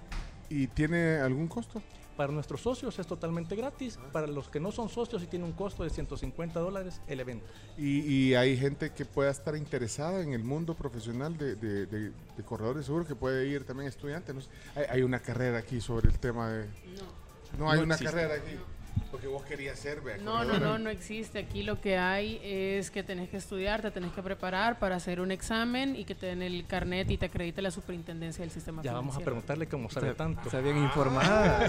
¿Y 0.49 0.67
tiene 0.67 1.17
algún 1.17 1.47
costo? 1.47 1.81
Para 2.17 2.33
nuestros 2.33 2.61
socios 2.61 2.97
es 2.97 3.05
totalmente 3.07 3.55
gratis. 3.55 3.97
Para 4.11 4.25
los 4.27 4.49
que 4.49 4.59
no 4.59 4.71
son 4.71 4.89
socios 4.89 5.21
y 5.23 5.27
tiene 5.27 5.45
un 5.45 5.53
costo 5.53 5.83
de 5.83 5.91
150 5.91 6.59
dólares 6.59 6.99
el 7.07 7.19
evento. 7.19 7.45
Y, 7.77 7.99
y 8.01 8.33
hay 8.35 8.57
gente 8.57 8.91
que 8.91 9.05
pueda 9.05 9.29
estar 9.29 9.55
interesada 9.55 10.21
en 10.21 10.33
el 10.33 10.43
mundo 10.43 10.73
profesional 10.73 11.37
de, 11.37 11.55
de, 11.55 11.85
de- 11.85 12.09
de 12.09 12.43
corredores 12.43 12.85
seguro 12.87 13.05
que 13.05 13.15
puede 13.15 13.47
ir 13.47 13.63
también 13.65 13.87
estudiante. 13.87 14.33
No 14.33 14.41
sé. 14.41 14.49
hay, 14.75 14.85
hay 14.89 15.01
una 15.03 15.19
carrera 15.19 15.59
aquí 15.59 15.79
sobre 15.79 16.09
el 16.09 16.17
tema 16.19 16.49
de... 16.49 16.65
No, 16.65 17.59
no 17.59 17.71
hay 17.71 17.77
No 17.79 17.83
una 17.85 17.93
existe. 17.95 18.13
carrera 18.15 18.35
aquí. 18.43 18.57
Porque 19.11 19.27
vos 19.27 19.43
querías 19.43 19.77
ser, 19.79 20.01
vea, 20.01 20.17
No, 20.17 20.43
no, 20.43 20.49
corredora. 20.51 20.59
no, 20.71 20.77
no 20.79 20.89
existe. 20.89 21.39
Aquí 21.39 21.63
lo 21.63 21.79
que 21.81 21.97
hay 21.97 22.39
es 22.43 22.91
que 22.91 23.03
tenés 23.03 23.29
que 23.29 23.37
estudiar, 23.37 23.81
te 23.81 23.91
tenés 23.91 24.11
que 24.11 24.21
preparar 24.21 24.79
para 24.79 24.95
hacer 24.95 25.19
un 25.21 25.31
examen 25.31 25.95
y 25.95 26.03
que 26.05 26.13
te 26.15 26.25
den 26.27 26.41
el 26.41 26.65
carnet 26.67 27.09
y 27.09 27.17
te 27.17 27.27
acredite 27.27 27.61
la 27.61 27.71
superintendencia 27.71 28.41
del 28.43 28.51
sistema 28.51 28.81
Ya 28.83 28.93
vamos 28.93 29.15
a 29.15 29.19
preguntarle 29.19 29.67
cómo 29.67 29.89
sabe 29.89 30.13
tanto. 30.13 30.41
está 30.45 30.59
bien 30.61 30.77
informada. 30.77 31.67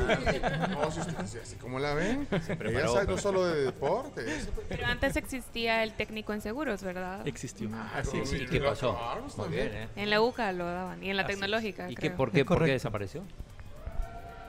No, 0.70 0.90
si 0.90 1.00
usted- 1.00 1.40
así 1.42 1.56
como 1.56 1.78
la 1.78 1.94
ven, 1.94 2.26
ella 2.30 2.58
preparó, 2.58 2.88
sabe 2.92 3.00
no 3.02 3.06
pero- 3.06 3.18
solo 3.18 3.46
de 3.46 3.62
deporte. 3.64 4.24
Pero 4.68 4.86
antes 4.86 5.16
existía 5.16 5.82
el 5.82 5.92
técnico 5.92 6.32
en 6.32 6.40
seguros, 6.40 6.82
¿verdad? 6.82 7.26
Existió. 7.26 7.68
sí, 8.04 8.20
sí. 8.24 8.36
¿Y 8.42 8.46
qué 8.46 8.60
pasó? 8.60 8.98
Muy 9.36 9.48
bien, 9.48 9.68
¿eh? 9.72 9.88
En 9.96 10.10
la 10.10 10.20
UCA 10.20 10.52
lo 10.52 10.64
daban 10.66 11.02
y 11.02 11.10
en 11.10 11.16
la 11.16 11.22
Así. 11.22 11.32
tecnológica. 11.32 11.90
¿Y 11.90 11.94
qué, 11.94 12.10
por, 12.10 12.30
qué, 12.32 12.44
por 12.44 12.64
qué 12.64 12.72
desapareció? 12.72 13.22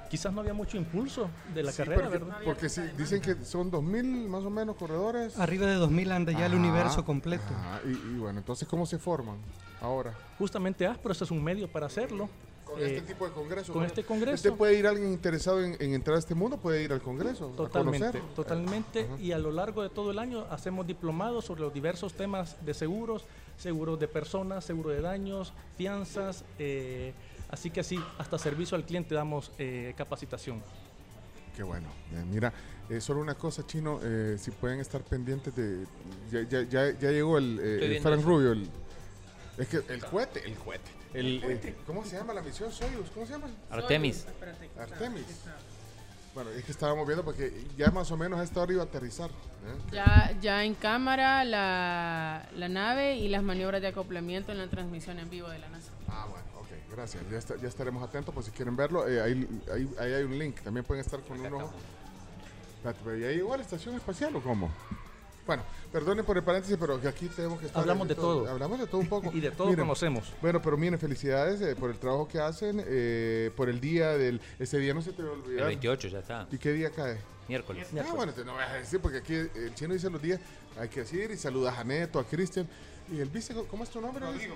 Quizás 0.09 0.33
no 0.33 0.41
había 0.41 0.53
mucho 0.53 0.75
impulso 0.77 1.29
de 1.53 1.61
la 1.63 1.71
Sí, 1.71 1.77
carrera, 1.77 2.03
porque, 2.09 2.17
¿verdad? 2.17 2.37
porque 2.43 2.69
sí, 2.69 2.81
dicen 2.97 3.21
que 3.21 3.35
son 3.45 3.69
2.000 3.71 4.27
más 4.27 4.43
o 4.43 4.49
menos 4.49 4.75
corredores. 4.75 5.37
Arriba 5.39 5.67
de 5.67 5.75
2000 5.75 6.11
anda 6.11 6.31
ya 6.31 6.47
el 6.47 6.53
Ajá, 6.53 6.61
universo 6.61 7.05
completo. 7.05 7.43
ajá, 7.51 7.81
y, 7.85 7.89
y 7.91 8.17
bueno, 8.17 8.39
entonces, 8.39 8.67
¿cómo 8.67 8.85
se 8.87 8.97
forman 8.97 9.37
ahora? 9.81 10.13
Justamente 10.39 10.87
ASPRO 10.87 11.11
es 11.13 11.31
un 11.31 11.43
medio 11.43 11.67
para 11.71 11.85
hacerlo. 11.85 12.27
Con 12.65 12.79
Eh, 12.79 12.85
este 12.97 13.01
tipo 13.01 13.25
de 13.25 13.31
congreso. 13.33 13.73
con 13.73 13.83
este 13.83 14.03
congreso. 14.03 14.35
Usted 14.35 14.53
puede 14.53 14.77
ir 14.77 14.85
alguien 14.85 15.11
interesado 15.11 15.59
en, 15.63 15.75
en 15.79 15.93
entrar 15.95 16.15
a 16.15 16.19
este 16.19 16.35
mundo, 16.35 16.57
puede 16.57 16.83
ir 16.83 16.91
al 16.93 17.01
congreso. 17.01 17.51
a 17.51 17.55
Totalmente, 17.57 18.21
totalmente. 18.35 19.07
Y 19.19 19.31
a 19.31 19.39
lo 19.39 19.51
largo 19.51 19.81
de 19.81 19.89
todo 19.89 20.11
el 20.11 20.19
año 20.19 20.45
hacemos 20.51 20.85
diplomados 20.85 21.45
sobre 21.45 21.61
los 21.61 21.73
diversos 21.73 22.13
temas 22.13 22.57
de 22.63 22.73
seguros, 22.75 23.25
seguros 23.57 23.99
de 23.99 24.07
personas, 24.07 24.65
seguro 24.65 24.89
de 24.91 25.01
daños, 25.01 25.51
fianzas. 25.77 26.43
eh, 26.59 27.13
así 27.49 27.69
que 27.69 27.81
así, 27.81 27.99
hasta 28.17 28.37
servicio 28.37 28.77
al 28.77 28.85
cliente 28.85 29.15
damos 29.15 29.51
eh, 29.57 29.93
capacitación. 29.97 30.61
Qué 31.55 31.63
bueno. 31.63 31.89
Eh, 32.13 32.23
mira, 32.29 32.53
eh, 32.89 33.01
solo 33.01 33.19
una 33.19 33.35
cosa, 33.35 33.65
Chino, 33.67 33.99
eh, 34.01 34.37
si 34.39 34.51
pueden 34.51 34.79
estar 34.79 35.01
pendientes 35.01 35.55
de... 35.55 35.85
Ya, 36.31 36.41
ya, 36.43 36.61
ya, 36.63 36.97
ya 36.97 37.11
llegó 37.11 37.37
el, 37.37 37.59
eh, 37.61 38.01
el. 38.03 38.23
Rubio. 38.23 38.53
El, 38.53 38.69
es 39.57 39.67
que 39.67 39.77
el 39.89 40.03
cohete, 40.05 40.45
el 40.45 40.55
cohete. 40.55 40.91
El, 41.13 41.43
eh, 41.43 41.75
¿Cómo 41.85 42.05
se 42.05 42.17
llama 42.17 42.33
la 42.33 42.41
misión 42.41 42.71
Soyuz? 42.71 43.09
¿Cómo 43.13 43.25
se 43.25 43.33
llama? 43.33 43.47
Artemis. 43.69 44.25
Artemis. 44.79 45.25
Bueno, 46.35 46.51
es 46.51 46.63
que 46.63 46.71
estábamos 46.71 47.05
viendo 47.07 47.25
porque 47.25 47.65
ya 47.75 47.89
más 47.89 48.11
o 48.11 48.15
menos 48.15 48.39
a 48.39 48.43
esta 48.43 48.61
hora 48.61 48.71
iba 48.71 48.83
a 48.83 48.85
aterrizar. 48.85 49.29
¿eh? 49.31 49.91
Ya, 49.91 50.37
ya 50.39 50.63
en 50.63 50.75
cámara 50.75 51.43
la, 51.43 52.47
la 52.55 52.69
nave 52.69 53.17
y 53.17 53.27
las 53.27 53.41
maniobras 53.41 53.81
de 53.81 53.87
acoplamiento 53.87 54.51
en 54.51 54.59
la 54.59 54.69
transmisión 54.69 55.17
en 55.17 55.29
vivo 55.29 55.49
de 55.49 55.57
la 55.59 55.67
NASA. 55.69 55.91
Ah, 56.07 56.27
bueno, 56.29 56.45
gracias. 56.91 57.23
Ya, 57.31 57.37
está- 57.37 57.55
ya 57.57 57.67
estaremos 57.67 58.03
atentos 58.03 58.33
por 58.33 58.43
si 58.43 58.51
quieren 58.51 58.75
verlo. 58.75 59.07
eh, 59.07 59.21
ahí, 59.21 59.47
ahí, 59.73 59.89
ahí 59.99 60.13
hay 60.13 60.23
un 60.23 60.37
link. 60.37 60.59
También 60.61 60.85
pueden 60.85 61.03
estar 61.03 61.19
con 61.21 61.39
un 61.39 61.53
ojo. 61.53 61.71
Espérate, 62.77 62.99
pero 63.03 63.17
¿ya 63.17 63.27
llegó 63.31 63.53
a 63.53 63.57
la 63.57 63.63
estación 63.63 63.95
espacial 63.95 64.35
o 64.35 64.41
cómo? 64.41 64.71
Bueno, 65.45 65.63
perdonen 65.91 66.23
por 66.23 66.37
el 66.37 66.43
paréntesis, 66.43 66.77
pero 66.79 66.95
aquí 67.07 67.27
tenemos 67.27 67.59
que 67.59 67.65
estar. 67.65 67.81
Hablamos 67.81 68.07
de 68.07 68.13
todo. 68.15 68.47
Hablamos 68.47 68.79
de 68.79 68.85
todo 68.87 69.01
un 69.01 69.09
poco. 69.09 69.31
Y 69.33 69.39
de 69.39 69.49
todo 69.51 69.75
conocemos. 69.75 70.31
Bueno, 70.41 70.61
pero 70.61 70.77
miren, 70.77 70.99
felicidades 70.99 71.59
eh, 71.61 71.75
por 71.75 71.89
el 71.89 71.97
trabajo 71.97 72.27
que 72.27 72.39
hacen, 72.39 72.81
eh, 72.85 73.51
por 73.57 73.67
el 73.67 73.79
día 73.81 74.09
del. 74.17 74.39
Ese 74.59 74.77
día 74.77 74.93
no 74.93 75.01
se 75.01 75.11
te 75.11 75.23
va 75.23 75.29
a 75.29 75.33
El 75.33 75.39
olvidar. 75.41 75.65
28 75.67 76.07
ya 76.07 76.19
está. 76.19 76.47
¿Y 76.51 76.57
qué 76.59 76.71
día 76.71 76.91
cae? 76.91 77.17
Miércoles. 77.47 77.87
Ah, 77.99 78.13
bueno, 78.15 78.31
te 78.31 78.45
no 78.45 78.53
voy 78.53 78.61
a 78.61 78.73
decir 78.73 78.99
porque 79.01 79.17
aquí 79.17 79.33
el 79.33 79.73
chino 79.73 79.91
dice 79.95 80.07
los 80.11 80.21
días, 80.21 80.39
hay 80.79 80.87
que 80.87 80.99
decir 80.99 81.31
y 81.31 81.35
saludas 81.37 81.75
a 81.79 81.83
Neto, 81.83 82.19
a 82.19 82.23
Cristian. 82.23 82.69
Y 83.11 83.19
el 83.19 83.29
vice, 83.29 83.55
¿cómo 83.71 83.83
es 83.83 83.89
tu 83.89 83.99
nombre? 83.99 84.23
Rodrigo. 84.23 84.55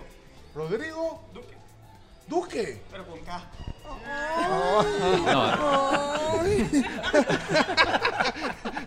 Rodrigo. 0.53 1.23
Duque. 1.33 1.55
Duque. 2.27 2.81
Pero 2.91 3.05
con 3.05 3.19
K. 3.19 3.43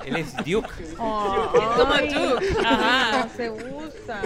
Él 0.05 0.17
es 0.17 0.37
Duke. 0.37 0.69
Oh, 0.99 1.53
como 1.77 1.93
ay, 1.93 2.09
tú. 2.09 2.39
Ajá. 2.65 3.25
no 3.25 3.31
se 3.37 3.51
usa. 3.51 4.23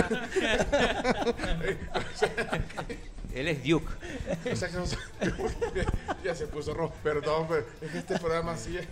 Él 3.35 3.49
es 3.49 3.65
Duke. 3.65 3.93
O 4.53 4.57
sea 4.57 4.69
que 4.69 4.77
no 4.77 4.85
ya 6.25 6.35
se 6.35 6.47
puso 6.47 6.75
rojo. 6.75 6.95
Perdón, 7.03 7.47
pero 7.49 7.67
es 7.81 7.91
que 7.91 7.99
este 7.99 8.19
programa 8.19 8.53
así 8.53 8.77
es. 8.77 8.87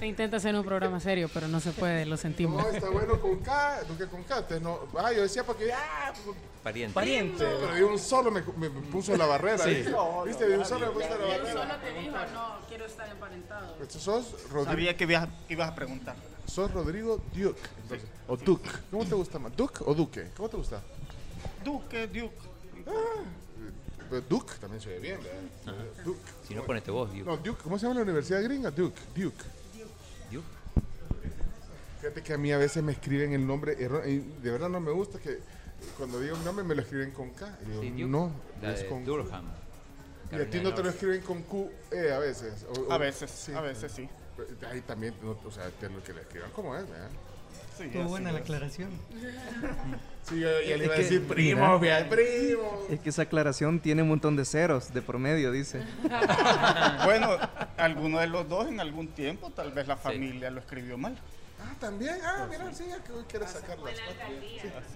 Se 0.00 0.06
intenta 0.06 0.38
hacer 0.38 0.54
un 0.54 0.64
programa 0.64 0.98
serio, 0.98 1.28
pero 1.32 1.46
no 1.46 1.60
se 1.60 1.72
puede, 1.72 2.06
lo 2.06 2.16
sentimos. 2.16 2.62
No, 2.62 2.70
está 2.70 2.88
bueno 2.88 3.20
con 3.20 3.36
K, 3.40 3.82
Duque 3.86 4.06
con 4.06 4.22
K. 4.22 4.46
No, 4.62 4.78
ah, 4.96 5.12
yo 5.12 5.20
decía 5.20 5.44
porque 5.44 5.70
ah, 5.74 6.10
Pariente. 6.62 6.94
Pariente. 6.94 7.44
pero 7.44 7.74
de 7.74 7.84
un 7.84 7.98
solo 7.98 8.30
me, 8.30 8.40
me 8.56 8.70
puso 8.70 9.14
la 9.14 9.26
barrera. 9.26 9.58
Sí. 9.58 9.74
¿viste? 9.74 9.92
¿Viste? 10.24 10.48
De 10.48 10.56
un 10.56 10.64
solo 10.64 10.86
me 10.86 10.92
puso 10.92 11.08
la 11.18 11.26
barrera. 11.26 11.80
te 11.82 12.00
dijo, 12.00 12.16
no, 12.32 12.66
quiero 12.66 12.86
estar 12.86 13.10
emparentado. 13.10 13.74
Pues 13.76 13.92
sos 13.92 14.32
Rodrigo. 14.44 14.64
Sabía 14.64 14.96
que 14.96 15.04
ibas, 15.04 15.28
que 15.46 15.52
ibas 15.52 15.68
a 15.68 15.74
preguntar. 15.74 16.16
Sos 16.46 16.70
Rodrigo 16.70 17.20
Duke. 17.34 17.60
entonces, 17.82 18.08
o 18.26 18.38
Duke. 18.38 18.70
¿Cómo 18.90 19.04
te 19.04 19.14
gusta 19.14 19.38
más? 19.38 19.54
¿Duke 19.54 19.84
o 19.84 19.94
Duque? 19.94 20.30
¿Cómo 20.34 20.48
te 20.48 20.56
gusta? 20.56 20.80
Duque, 21.62 22.06
Duke. 22.06 22.38
Pero 24.08 24.22
Duke 24.22 24.54
también 24.58 24.80
se 24.80 24.88
ve 24.88 24.98
bien, 24.98 25.18
¿verdad? 25.22 25.74
Duke. 26.02 26.20
Si 26.48 26.54
no, 26.54 26.64
ponete 26.64 26.90
vos, 26.90 27.10
Duke. 27.10 27.22
No, 27.22 27.36
Duke. 27.36 27.62
¿Cómo 27.62 27.78
se 27.78 27.82
llama 27.82 27.96
la 27.96 28.04
universidad 28.04 28.42
gringa? 28.42 28.70
Duke. 28.70 28.98
Duke. 29.14 29.59
Fíjate 32.00 32.22
que 32.22 32.32
a 32.32 32.38
mí 32.38 32.50
a 32.52 32.58
veces 32.58 32.82
me 32.82 32.92
escriben 32.92 33.32
el 33.32 33.46
nombre 33.46 33.74
de 33.76 33.88
verdad 34.50 34.68
no 34.68 34.80
me 34.80 34.90
gusta 34.90 35.18
que 35.18 35.38
cuando 35.98 36.18
digo 36.20 36.36
un 36.36 36.44
nombre 36.44 36.64
me 36.64 36.74
lo 36.74 36.82
escriben 36.82 37.10
con 37.10 37.30
K. 37.30 37.58
Y 37.62 37.68
digo, 37.70 37.82
Sí, 37.82 37.90
Duke. 37.90 38.04
no, 38.04 38.32
La 38.62 38.72
es 38.72 38.80
de 38.80 38.86
con 38.86 39.04
Durham. 39.04 39.44
Y 40.32 40.36
a 40.36 40.48
ti 40.50 40.60
no 40.60 40.72
te 40.74 40.82
lo 40.82 40.90
escriben 40.90 41.20
con 41.22 41.42
Q, 41.42 41.70
E 41.90 42.12
a 42.12 42.18
veces. 42.18 42.64
o- 42.68 42.92
A 42.92 42.98
veces, 42.98 43.48
a 43.50 43.60
veces 43.60 43.92
sí. 43.92 44.08
Ahí 44.70 44.80
también, 44.82 45.14
no, 45.22 45.36
o 45.44 45.50
sea, 45.50 45.68
te 45.70 45.88
lo 45.90 46.02
que 46.02 46.12
le 46.14 46.20
escriban 46.22 46.50
como 46.52 46.74
es, 46.76 46.88
¿verdad? 46.88 47.10
Sí, 47.76 47.84
Estuvo 47.84 48.04
buena 48.04 48.30
la 48.32 48.38
es. 48.38 48.44
aclaración. 48.44 48.90
Sí, 50.28 50.38
yo, 50.40 50.48
yo 50.60 50.76
le 50.76 50.84
Es 50.84 50.84
iba 50.84 50.92
a 50.94 50.96
que, 50.96 51.02
decir 51.02 51.26
primo, 51.26 51.78
mira, 51.78 52.08
primo. 52.08 52.86
Es 52.90 53.00
que 53.00 53.08
esa 53.10 53.22
aclaración 53.22 53.80
tiene 53.80 54.02
un 54.02 54.08
montón 54.08 54.36
de 54.36 54.44
ceros 54.44 54.92
de 54.94 55.02
promedio, 55.02 55.50
dice. 55.52 55.82
Bueno, 57.04 57.36
alguno 57.76 58.18
de 58.20 58.26
los 58.28 58.48
dos 58.48 58.68
en 58.68 58.80
algún 58.80 59.08
tiempo, 59.08 59.50
tal 59.50 59.72
vez 59.72 59.86
la 59.88 59.96
familia 59.96 60.50
lo 60.50 60.60
escribió 60.60 60.96
mal. 60.98 61.18
Ah, 61.62 61.74
también. 61.78 62.16
Ah, 62.24 62.46
mira, 62.50 62.72
sí, 62.72 62.84
ya 62.88 63.02
que 63.02 63.12
hoy 63.12 63.24
quiere 63.24 63.46
sacar 63.46 63.78
las. 63.78 63.94
Sí, 63.96 64.02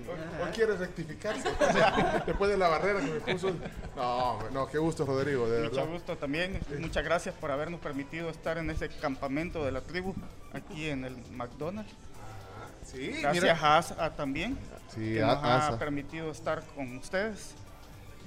Hoy, 0.08 0.44
hoy 0.46 0.50
quiere 0.54 0.76
rectificarse. 0.76 1.48
Después 2.26 2.50
de 2.50 2.56
la 2.56 2.68
barrera 2.68 3.00
que 3.00 3.06
me 3.06 3.20
puso. 3.20 3.50
No, 3.96 4.50
no, 4.50 4.66
qué 4.66 4.78
gusto, 4.78 5.04
Rodrigo, 5.04 5.48
de 5.48 5.64
Mucho 5.64 5.76
verdad. 5.76 5.92
gusto 5.92 6.16
también. 6.16 6.58
Muchas 6.80 7.04
gracias 7.04 7.34
por 7.34 7.50
habernos 7.50 7.80
permitido 7.80 8.30
estar 8.30 8.58
en 8.58 8.70
ese 8.70 8.88
campamento 8.88 9.64
de 9.64 9.72
la 9.72 9.80
tribu 9.82 10.14
aquí 10.52 10.88
en 10.88 11.04
el 11.04 11.16
McDonald's. 11.32 11.92
Sí, 12.86 13.08
Gracias 13.22 13.42
mira. 13.44 13.58
a 13.60 13.78
ASA 13.78 14.10
también, 14.14 14.58
Sí, 14.94 15.14
que 15.14 15.22
a- 15.22 15.26
nos 15.26 15.36
ha 15.44 15.68
ASA. 15.68 15.78
permitido 15.78 16.30
estar 16.30 16.62
con 16.74 16.96
ustedes. 16.98 17.54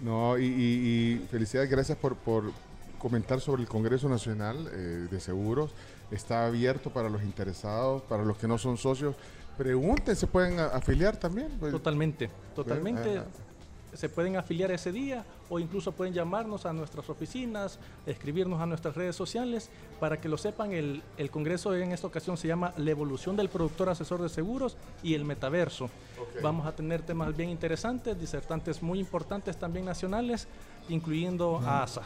No, 0.01 0.37
y, 0.37 0.45
y- 0.45 1.21
y 1.23 1.27
felicidades, 1.29 1.69
gracias 1.69 1.97
por, 1.97 2.15
por 2.15 2.51
comentar 2.97 3.39
sobre 3.39 3.61
el 3.61 3.67
Congreso 3.67 4.09
Nacional 4.09 4.67
eh, 4.73 5.07
de 5.09 5.19
Seguros. 5.19 5.71
Está 6.11 6.45
abierto 6.45 6.89
para 6.89 7.09
los 7.09 7.21
interesados, 7.23 8.01
para 8.03 8.23
los 8.23 8.37
que 8.37 8.47
no 8.47 8.57
son 8.57 8.77
socios. 8.77 9.15
Pregunten, 9.57 10.15
¿se 10.15 10.27
pueden 10.27 10.59
afiliar 10.59 11.17
también? 11.17 11.49
Pues, 11.59 11.71
Totalmente, 11.71 12.29
totalmente. 12.55 13.17
Ajá. 13.17 13.25
Se 13.93 14.09
pueden 14.09 14.35
afiliar 14.35 14.69
ese 14.69 14.91
día 14.91 15.25
o 15.49 15.57
incluso 15.59 15.91
pueden 15.91 16.13
llamarnos 16.13 16.67
a 16.67 16.73
nuestras 16.73 17.09
oficinas, 17.09 17.79
escribirnos 18.05 18.61
a 18.61 18.67
nuestras 18.67 18.95
redes 18.95 19.15
sociales 19.15 19.69
para 19.99 20.21
que 20.21 20.29
lo 20.29 20.37
sepan. 20.37 20.71
El, 20.71 21.01
el 21.17 21.31
congreso 21.31 21.73
en 21.75 21.91
esta 21.91 22.05
ocasión 22.05 22.37
se 22.37 22.47
llama 22.47 22.73
La 22.77 22.91
evolución 22.91 23.35
del 23.35 23.49
productor 23.49 23.89
asesor 23.89 24.21
de 24.21 24.29
seguros 24.29 24.77
y 25.01 25.15
el 25.15 25.25
metaverso. 25.25 25.89
Vamos 26.43 26.67
a 26.67 26.75
tener 26.75 27.01
temas 27.01 27.35
bien 27.35 27.49
interesantes, 27.49 28.19
disertantes 28.19 28.83
muy 28.83 28.99
importantes 28.99 29.57
también 29.57 29.85
nacionales, 29.85 30.47
incluyendo 30.89 31.57
a 31.59 31.81
ASA. 31.81 32.03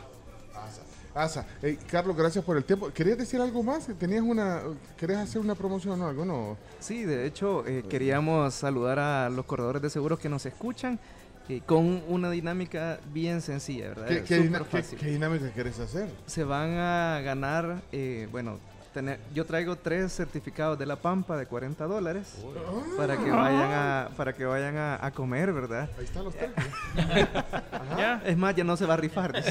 ASA. 0.55 0.83
Asa. 1.13 1.45
Hey, 1.61 1.77
Carlos, 1.89 2.15
gracias 2.15 2.43
por 2.45 2.55
el 2.57 2.63
tiempo. 2.63 2.89
¿Querías 2.93 3.17
decir 3.17 3.41
algo 3.41 3.61
más? 3.63 3.87
¿Tenías 3.99 4.21
una, 4.21 4.61
¿Querías 4.97 5.19
hacer 5.21 5.41
una 5.41 5.55
promoción 5.55 6.01
o 6.01 6.07
algo? 6.07 6.23
No. 6.25 6.57
Sí, 6.79 7.03
de 7.03 7.25
hecho, 7.25 7.65
eh, 7.67 7.83
queríamos 7.89 8.53
saludar 8.53 8.99
a 8.99 9.29
los 9.29 9.45
corredores 9.45 9.81
de 9.81 9.89
seguros 9.89 10.19
que 10.19 10.29
nos 10.29 10.45
escuchan 10.45 10.99
eh, 11.49 11.61
con 11.65 12.01
una 12.07 12.29
dinámica 12.31 12.99
bien 13.13 13.41
sencilla, 13.41 13.89
¿verdad? 13.89 14.23
¿Qué, 14.25 14.37
dina- 14.39 14.63
qué- 14.71 14.83
qué 14.97 15.05
dinámica 15.07 15.51
querés 15.51 15.79
hacer? 15.79 16.07
Se 16.27 16.43
van 16.45 16.71
a 16.77 17.19
ganar, 17.25 17.81
eh, 17.91 18.29
bueno, 18.31 18.57
tener, 18.93 19.19
yo 19.33 19.45
traigo 19.45 19.75
tres 19.77 20.11
certificados 20.13 20.77
de 20.77 20.85
La 20.85 20.95
Pampa 20.97 21.37
de 21.37 21.45
40 21.45 21.85
dólares 21.85 22.35
para 22.97 23.17
que 23.17 23.29
vayan 23.31 23.71
a 23.71 24.09
para 24.17 24.33
que 24.33 24.45
vayan 24.45 24.77
a, 24.77 25.05
a 25.05 25.11
comer, 25.11 25.51
¿verdad? 25.53 25.89
Ahí 25.97 26.03
están 26.05 26.23
los 26.25 26.35
tres. 26.35 26.51
Ya, 27.97 28.21
Es 28.25 28.37
más, 28.37 28.55
ya 28.55 28.63
no 28.63 28.75
se 28.77 28.85
va 28.85 28.95
a 28.95 28.97
rifar. 28.97 29.33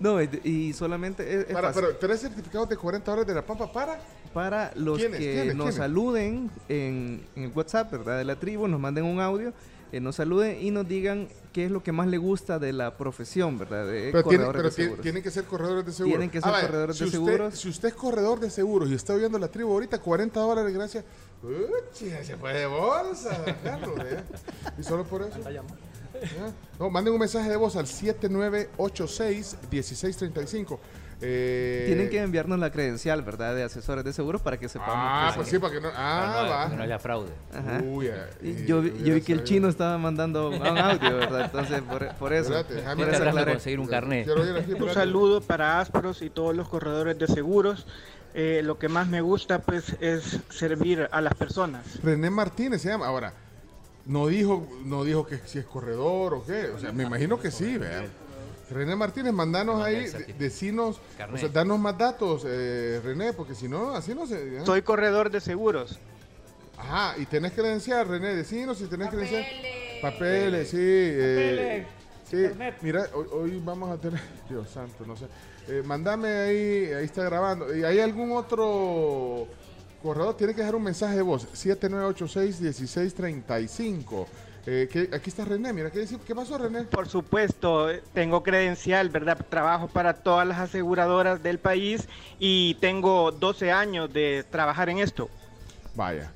no, 0.00 0.22
y, 0.22 0.28
y 0.44 0.72
solamente 0.72 1.22
es, 1.28 1.46
es 1.48 1.52
Para, 1.54 1.68
fácil. 1.68 1.82
pero 1.86 1.96
tres 1.98 2.20
certificados 2.20 2.68
de 2.68 2.76
40 2.76 3.12
horas 3.12 3.26
de 3.26 3.34
la 3.34 3.42
pampa 3.42 3.70
para. 3.72 3.98
para 4.32 4.70
los 4.74 4.98
¿Quiénes? 4.98 5.18
que 5.18 5.32
¿Quiénes? 5.32 5.54
nos 5.54 5.64
¿Quiénes? 5.66 5.74
saluden 5.76 6.50
en, 6.68 7.22
en 7.36 7.42
el 7.44 7.52
WhatsApp, 7.54 7.90
¿verdad? 7.90 8.18
De 8.18 8.24
la 8.24 8.36
tribu, 8.36 8.68
nos 8.68 8.80
manden 8.80 9.04
un 9.04 9.20
audio, 9.20 9.52
eh, 9.92 10.00
nos 10.00 10.16
saluden 10.16 10.58
y 10.60 10.70
nos 10.70 10.86
digan 10.86 11.28
qué 11.58 11.64
es 11.64 11.72
lo 11.72 11.82
que 11.82 11.90
más 11.90 12.06
le 12.06 12.18
gusta 12.18 12.60
de 12.60 12.72
la 12.72 12.96
profesión, 12.96 13.58
¿verdad? 13.58 13.84
De 13.84 14.10
Pero, 14.12 14.28
tiene- 14.28 14.44
corredores 14.44 14.54
pero 14.54 14.62
de 14.62 14.70
ti- 14.76 14.82
seguros. 14.82 15.02
tienen 15.02 15.22
que 15.24 15.30
ser 15.32 15.42
corredores 15.44 15.86
de 15.86 15.92
seguros. 15.92 16.12
Tienen 16.12 16.30
que 16.30 16.40
ser 16.40 16.52
corredores 16.52 16.96
si 16.96 17.00
de 17.00 17.06
usted- 17.08 17.18
seguros. 17.18 17.58
Si 17.58 17.68
usted 17.68 17.88
es 17.88 17.94
corredor 17.94 18.38
de 18.38 18.48
seguros 18.50 18.88
y 18.90 18.94
está 18.94 19.16
viendo 19.16 19.40
la 19.40 19.48
tribu 19.48 19.72
ahorita, 19.72 19.98
40 19.98 20.38
dólares, 20.38 20.72
gracias. 20.72 21.04
Uchi, 21.42 22.10
se 22.22 22.36
fue 22.36 22.52
de 22.54 22.66
bolsa, 22.66 23.44
Carlos, 23.64 23.98
¿eh? 24.04 24.22
Y 24.78 24.84
solo 24.84 25.02
por 25.02 25.22
eso. 25.22 25.36
No, 26.78 26.90
manden 26.90 27.12
un 27.12 27.18
mensaje 27.18 27.50
de 27.50 27.56
voz 27.56 27.74
al 27.74 27.88
7986-1635. 27.88 30.78
Eh, 31.20 31.84
Tienen 31.86 32.10
que 32.10 32.20
enviarnos 32.22 32.58
la 32.60 32.70
credencial, 32.70 33.22
¿verdad? 33.22 33.54
De 33.54 33.64
asesores 33.64 34.04
de 34.04 34.12
seguros 34.12 34.40
para 34.40 34.56
que 34.58 34.68
sepamos. 34.68 34.94
Ah, 34.96 35.30
que 35.32 35.36
pues 35.38 35.48
sí. 35.48 35.58
para 35.58 35.74
que 35.74 35.80
no. 35.80 35.88
Ah, 35.96 36.68
va. 36.70 36.76
no 36.76 36.82
haya 36.82 36.98
fraude. 36.98 37.30
Uy, 37.84 38.06
eh, 38.06 38.14
Y 38.40 38.66
yo, 38.66 38.80
vi- 38.82 38.92
yo 39.02 39.14
vi 39.14 39.20
que 39.22 39.32
el 39.32 39.42
chino 39.44 39.68
estaba 39.68 39.98
mandando 39.98 40.50
un 40.50 40.62
audio, 40.64 41.16
¿verdad? 41.16 41.46
Entonces, 41.46 41.82
por, 41.82 42.08
por 42.16 42.32
eso. 42.32 42.50
Espérate, 42.56 42.74
déjame 42.74 43.04
por 43.04 43.14
eso 43.14 43.28
aclaré. 43.28 43.52
conseguir 43.52 43.80
un 43.80 43.86
carnet. 43.88 44.28
Un 44.28 44.94
saludo 44.94 45.40
para 45.40 45.80
Aspros 45.80 46.22
y 46.22 46.30
todos 46.30 46.54
los 46.54 46.68
corredores 46.68 47.18
de 47.18 47.26
seguros. 47.26 47.86
Eh, 48.34 48.60
lo 48.62 48.78
que 48.78 48.88
más 48.88 49.08
me 49.08 49.20
gusta 49.20 49.58
pues 49.60 49.96
es 50.00 50.38
servir 50.50 51.08
a 51.10 51.20
las 51.20 51.34
personas. 51.34 51.84
René 52.02 52.30
Martínez 52.30 52.82
se 52.82 52.90
llama. 52.90 53.06
Ahora, 53.06 53.32
no 54.06 54.28
dijo, 54.28 54.68
no 54.84 55.02
dijo 55.02 55.26
que 55.26 55.38
si 55.46 55.58
es 55.58 55.64
corredor 55.64 56.34
o 56.34 56.44
qué. 56.46 56.66
O 56.68 56.78
sea, 56.78 56.92
me 56.92 57.02
imagino 57.04 57.40
que 57.40 57.50
sí, 57.50 57.76
vean. 57.78 58.06
René 58.70 58.94
Martínez, 58.96 59.32
mandanos 59.32 59.82
ahí, 59.82 60.06
de- 60.08 60.34
decinos, 60.38 61.00
o 61.32 61.36
sea, 61.38 61.48
danos 61.48 61.78
más 61.78 61.96
datos, 61.96 62.44
eh, 62.46 63.00
René, 63.02 63.32
porque 63.32 63.54
si 63.54 63.66
no, 63.68 63.94
así 63.94 64.14
no 64.14 64.26
se. 64.26 64.58
¿eh? 64.58 64.62
Soy 64.66 64.82
corredor 64.82 65.30
de 65.30 65.40
seguros. 65.40 65.98
Ajá, 66.76 67.14
y 67.18 67.24
tenés 67.26 67.52
credencial, 67.52 68.06
René, 68.06 68.34
decinos 68.36 68.76
si 68.78 68.86
tenés 68.86 69.08
credencial. 69.08 69.44
Papeles, 70.02 70.68
sí. 70.70 70.76
eh, 70.78 71.86
sí, 72.30 72.36
mira, 72.82 73.06
hoy, 73.14 73.26
hoy 73.32 73.60
vamos 73.64 73.90
a 73.90 73.96
tener, 74.00 74.20
Dios 74.48 74.68
santo, 74.70 75.04
no 75.06 75.16
sé. 75.16 75.24
Eh, 75.66 75.82
mandame 75.84 76.28
ahí, 76.28 76.92
ahí 76.92 77.04
está 77.04 77.24
grabando. 77.24 77.74
¿Y 77.76 77.82
hay 77.84 77.98
algún 78.00 78.30
otro 78.32 79.46
corredor? 80.02 80.36
Tiene 80.36 80.54
que 80.54 80.60
dejar 80.60 80.76
un 80.76 80.84
mensaje 80.84 81.16
de 81.16 81.22
voz, 81.22 81.46
7986-1635. 81.52 84.26
Eh, 84.66 84.88
que, 84.90 85.08
aquí 85.14 85.30
está 85.30 85.44
René, 85.44 85.72
mira, 85.72 85.90
¿qué? 85.90 86.06
¿qué 86.26 86.34
pasó, 86.34 86.58
René? 86.58 86.82
Por 86.84 87.08
supuesto, 87.08 87.88
tengo 88.12 88.42
credencial, 88.42 89.08
¿verdad? 89.08 89.38
Trabajo 89.48 89.88
para 89.88 90.14
todas 90.14 90.46
las 90.46 90.58
aseguradoras 90.58 91.42
del 91.42 91.58
país 91.58 92.06
y 92.38 92.74
tengo 92.74 93.32
12 93.32 93.72
años 93.72 94.12
de 94.12 94.44
trabajar 94.50 94.90
en 94.90 94.98
esto. 94.98 95.30
Vaya. 95.94 96.30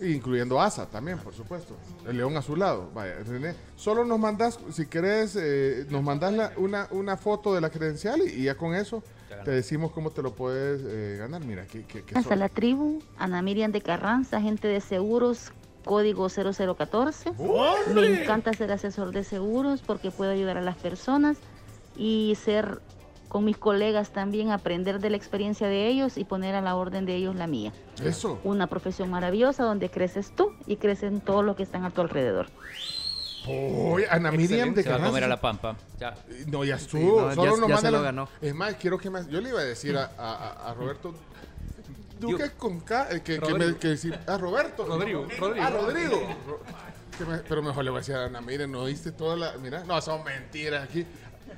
Incluyendo 0.00 0.60
ASA 0.60 0.86
también, 0.86 1.18
por 1.18 1.34
supuesto. 1.34 1.76
El 2.08 2.16
león 2.16 2.34
a 2.36 2.42
su 2.42 2.56
lado. 2.56 2.90
Vaya, 2.94 3.16
René. 3.26 3.54
Solo 3.76 4.04
nos 4.04 4.18
mandas, 4.18 4.58
si 4.72 4.86
querés, 4.86 5.36
eh, 5.38 5.86
nos 5.90 6.02
mandas 6.02 6.32
la- 6.32 6.52
una, 6.56 6.88
una 6.90 7.16
foto 7.18 7.54
de 7.54 7.60
la 7.60 7.68
credencial 7.70 8.20
y, 8.26 8.30
y 8.30 8.42
ya 8.44 8.56
con 8.56 8.74
eso 8.74 9.02
te 9.44 9.50
decimos 9.52 9.92
cómo 9.92 10.10
te 10.10 10.22
lo 10.22 10.34
puedes 10.34 10.80
eh, 10.84 11.16
ganar. 11.18 11.44
Mira, 11.44 11.64
que, 11.66 11.84
Hasta 12.14 12.34
la 12.34 12.48
tribu, 12.48 13.02
Ana 13.18 13.40
Miriam 13.42 13.72
de 13.72 13.80
Carranza, 13.82 14.38
agente 14.38 14.68
de 14.68 14.80
seguros, 14.80 15.52
código 15.84 16.28
0014. 16.28 17.32
Me 17.94 18.22
encanta 18.22 18.52
ser 18.52 18.72
asesor 18.72 19.12
de 19.12 19.24
seguros 19.24 19.82
porque 19.82 20.10
puedo 20.10 20.30
ayudar 20.30 20.56
a 20.58 20.60
las 20.62 20.76
personas 20.76 21.38
y 21.96 22.36
ser 22.42 22.80
con 23.28 23.44
mis 23.44 23.56
colegas 23.56 24.10
también, 24.10 24.50
aprender 24.50 24.98
de 24.98 25.08
la 25.10 25.16
experiencia 25.16 25.68
de 25.68 25.86
ellos 25.86 26.16
y 26.18 26.24
poner 26.24 26.56
a 26.56 26.60
la 26.60 26.74
orden 26.74 27.06
de 27.06 27.14
ellos 27.14 27.36
la 27.36 27.46
mía. 27.46 27.72
Eso. 28.04 28.40
Una 28.42 28.66
profesión 28.66 29.08
maravillosa 29.10 29.62
donde 29.62 29.88
creces 29.88 30.32
tú 30.34 30.52
y 30.66 30.76
crecen 30.76 31.20
todos 31.20 31.44
los 31.44 31.54
que 31.56 31.62
están 31.62 31.84
a 31.84 31.90
tu 31.90 32.00
alrededor. 32.00 32.48
Uy, 33.46 34.04
Ana 34.10 34.30
Miriam 34.32 34.74
de 34.74 34.82
Se 34.82 34.90
va 34.90 34.96
a 34.96 35.06
comer 35.06 35.24
a 35.24 35.28
la 35.28 35.40
pampa. 35.40 35.76
Ya. 35.98 36.14
No, 36.48 36.64
ya 36.64 36.76
Sí, 36.78 36.84
estuvo. 36.98 37.22
no, 37.22 37.34
Solo 37.34 37.44
ya- 37.54 37.60
nos 37.60 37.68
ya 37.68 37.74
manda 37.76 37.88
se 37.88 37.90
lo 37.92 38.02
ganó. 38.02 38.28
Es 38.42 38.54
más, 38.54 38.74
quiero 38.74 38.98
que 38.98 39.10
más. 39.10 39.28
Yo 39.28 39.40
le 39.40 39.48
iba 39.48 39.60
a 39.60 39.64
decir 39.64 39.96
a- 39.96 40.10
a 40.66 40.74
Roberto. 40.74 41.14
Duque 42.20 42.50
con 42.56 42.80
K. 42.80 43.08
eh, 43.10 43.22
que, 43.22 43.34
que 43.38 43.40
me, 43.40 43.58
Rodrigo. 43.58 43.78
que 43.78 43.96
si- 43.96 44.12
a 44.26 44.36
Roberto. 44.38 44.84
Rodrigo, 44.84 45.26
Rodrigo. 45.38 45.66
A 45.66 45.70
Rodrigo. 45.70 46.20
Ro- 46.46 46.60
que 47.18 47.24
me- 47.24 47.38
pero 47.38 47.62
mejor 47.62 47.84
le 47.84 47.90
voy 47.90 47.98
a 47.98 48.00
decir 48.00 48.14
a 48.14 48.26
Ana, 48.26 48.40
miren, 48.40 48.70
no 48.72 48.80
oíste 48.82 49.12
toda 49.12 49.36
la. 49.36 49.56
Mira, 49.58 49.84
no, 49.84 50.00
son 50.00 50.22
mentiras 50.24 50.84
aquí. 50.84 51.06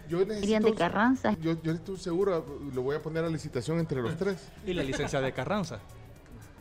Yo 0.08 0.18
Miriam 0.18 0.41
necesito. 0.41 0.66
de 0.66 0.74
Carranza. 0.74 1.36
Yo, 1.41 1.60
yo 1.62 1.73
estoy 1.73 1.97
seguro, 1.99 2.44
lo 2.74 2.82
voy 2.82 2.97
a 2.97 3.02
poner 3.02 3.24
a 3.24 3.28
licitación 3.28 3.78
entre 3.78 4.00
los 4.00 4.16
tres. 4.16 4.49
Y 4.66 4.73
la 4.73 4.82
licencia 4.82 5.20
de 5.20 5.32
Carranza. 5.32 5.78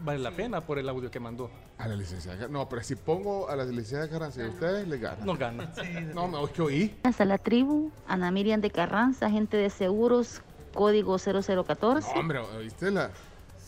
Vale 0.03 0.19
la 0.19 0.31
pena 0.31 0.61
por 0.61 0.79
el 0.79 0.89
audio 0.89 1.11
que 1.11 1.19
mandó. 1.19 1.49
A 1.77 1.87
la 1.87 1.95
licenciada. 1.95 2.47
No, 2.47 2.67
pero 2.67 2.83
si 2.83 2.95
pongo 2.95 3.49
a 3.49 3.55
la 3.55 3.65
licenciada 3.65 4.09
Carranza 4.09 4.41
y 4.41 4.45
a 4.45 4.49
ustedes, 4.49 4.87
le 4.87 4.97
ganan. 4.97 5.25
No 5.25 5.35
gana. 5.37 5.71
No, 6.15 6.27
me 6.27 6.43
es 6.43 6.49
que 6.49 6.61
oí. 6.61 6.95
Hasta 7.03 7.23
la 7.25 7.37
tribu, 7.37 7.91
Ana 8.07 8.31
Miriam 8.31 8.61
de 8.61 8.71
Carranza, 8.71 9.27
agente 9.27 9.57
de 9.57 9.69
seguros, 9.69 10.41
código 10.73 11.17
0014. 11.19 12.09
No, 12.15 12.19
hombre, 12.19 12.39
¿oíste 12.39 12.89
la? 12.91 13.11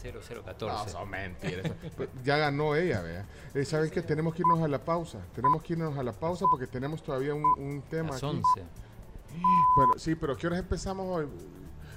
0014. 0.04 0.94
No. 0.94 1.74
Pues, 1.96 2.10
ya 2.24 2.38
ganó 2.38 2.76
ella, 2.76 3.02
vea. 3.02 3.26
Eh, 3.54 3.66
¿Saben 3.66 3.90
qué? 3.90 4.02
Tenemos 4.02 4.34
que 4.36 4.42
irnos 4.42 4.62
a 4.62 4.68
la 4.68 4.84
pausa. 4.84 5.20
Tenemos 5.36 5.64
que 5.64 5.74
irnos 5.74 5.98
a 5.98 6.04
la 6.04 6.12
pausa 6.14 6.46
porque 6.50 6.68
tenemos 6.68 7.02
todavía 7.04 7.34
un, 7.34 7.82
tema 7.90 8.10
Las 8.12 8.24
aquí. 8.24 8.26
11. 8.28 8.44
Bueno, 9.76 9.94
sí, 9.98 10.16
pero 10.16 10.36
¿qué 10.38 10.48
horas 10.48 10.60
empezamos 10.60 11.08
hoy? 11.18 11.28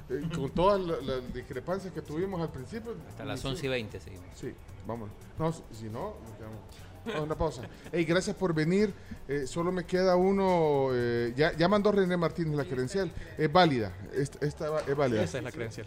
Eh, 0.08 0.22
con 0.34 0.50
todas 0.50 0.80
la- 0.80 0.98
las 1.00 1.34
discrepancias 1.34 1.92
que 1.92 2.00
tuvimos 2.00 2.40
al 2.40 2.50
principio. 2.50 2.94
Hasta 3.08 3.24
las 3.24 3.40
inició- 3.40 3.50
11 3.50 3.66
y 3.66 3.68
20 3.68 4.00
seguimos. 4.00 4.26
Sí, 4.34 4.54
vamos. 4.86 5.10
No, 5.38 5.52
si- 5.52 5.88
no, 5.90 6.14
nos 6.24 6.36
quedamos. 6.36 6.58
Vamos 7.04 7.20
a 7.20 7.22
una 7.24 7.34
pausa. 7.36 7.62
Ey, 7.92 8.04
gracias 8.04 8.34
por 8.34 8.52
venir. 8.52 8.92
Eh, 9.28 9.46
solo 9.46 9.70
me 9.70 9.84
queda 9.84 10.16
uno. 10.16 10.88
eh, 10.92 11.32
ya, 11.36 11.52
ya 11.56 11.68
mandó 11.68 11.92
René 11.92 12.16
Martínez 12.16 12.56
la 12.56 12.64
credencial. 12.64 13.12
Es 13.38 13.52
válida. 13.52 13.92
Esta, 14.12 14.44
es 14.86 14.96
válida. 14.96 15.22
Esa 15.22 15.38
es 15.38 15.44
la 15.44 15.52
credencial. 15.52 15.86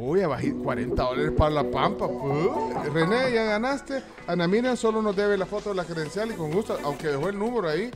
Uy, 0.00 0.20
a 0.22 0.28
bajar 0.28 0.52
40 0.62 1.02
dólares 1.02 1.32
para 1.36 1.50
la 1.50 1.64
pampa. 1.70 2.06
pues. 2.08 2.92
René, 2.92 3.32
ya 3.32 3.44
ganaste. 3.44 4.02
Ana 4.26 4.46
Miriam 4.46 4.76
solo 4.76 5.02
nos 5.02 5.14
debe 5.16 5.36
la 5.36 5.46
foto 5.46 5.70
de 5.70 5.74
la 5.76 5.84
credencial 5.84 6.30
y 6.30 6.34
con 6.34 6.50
gusto, 6.52 6.78
aunque 6.84 7.08
dejó 7.08 7.28
el 7.28 7.38
número 7.38 7.68
ahí, 7.68 7.90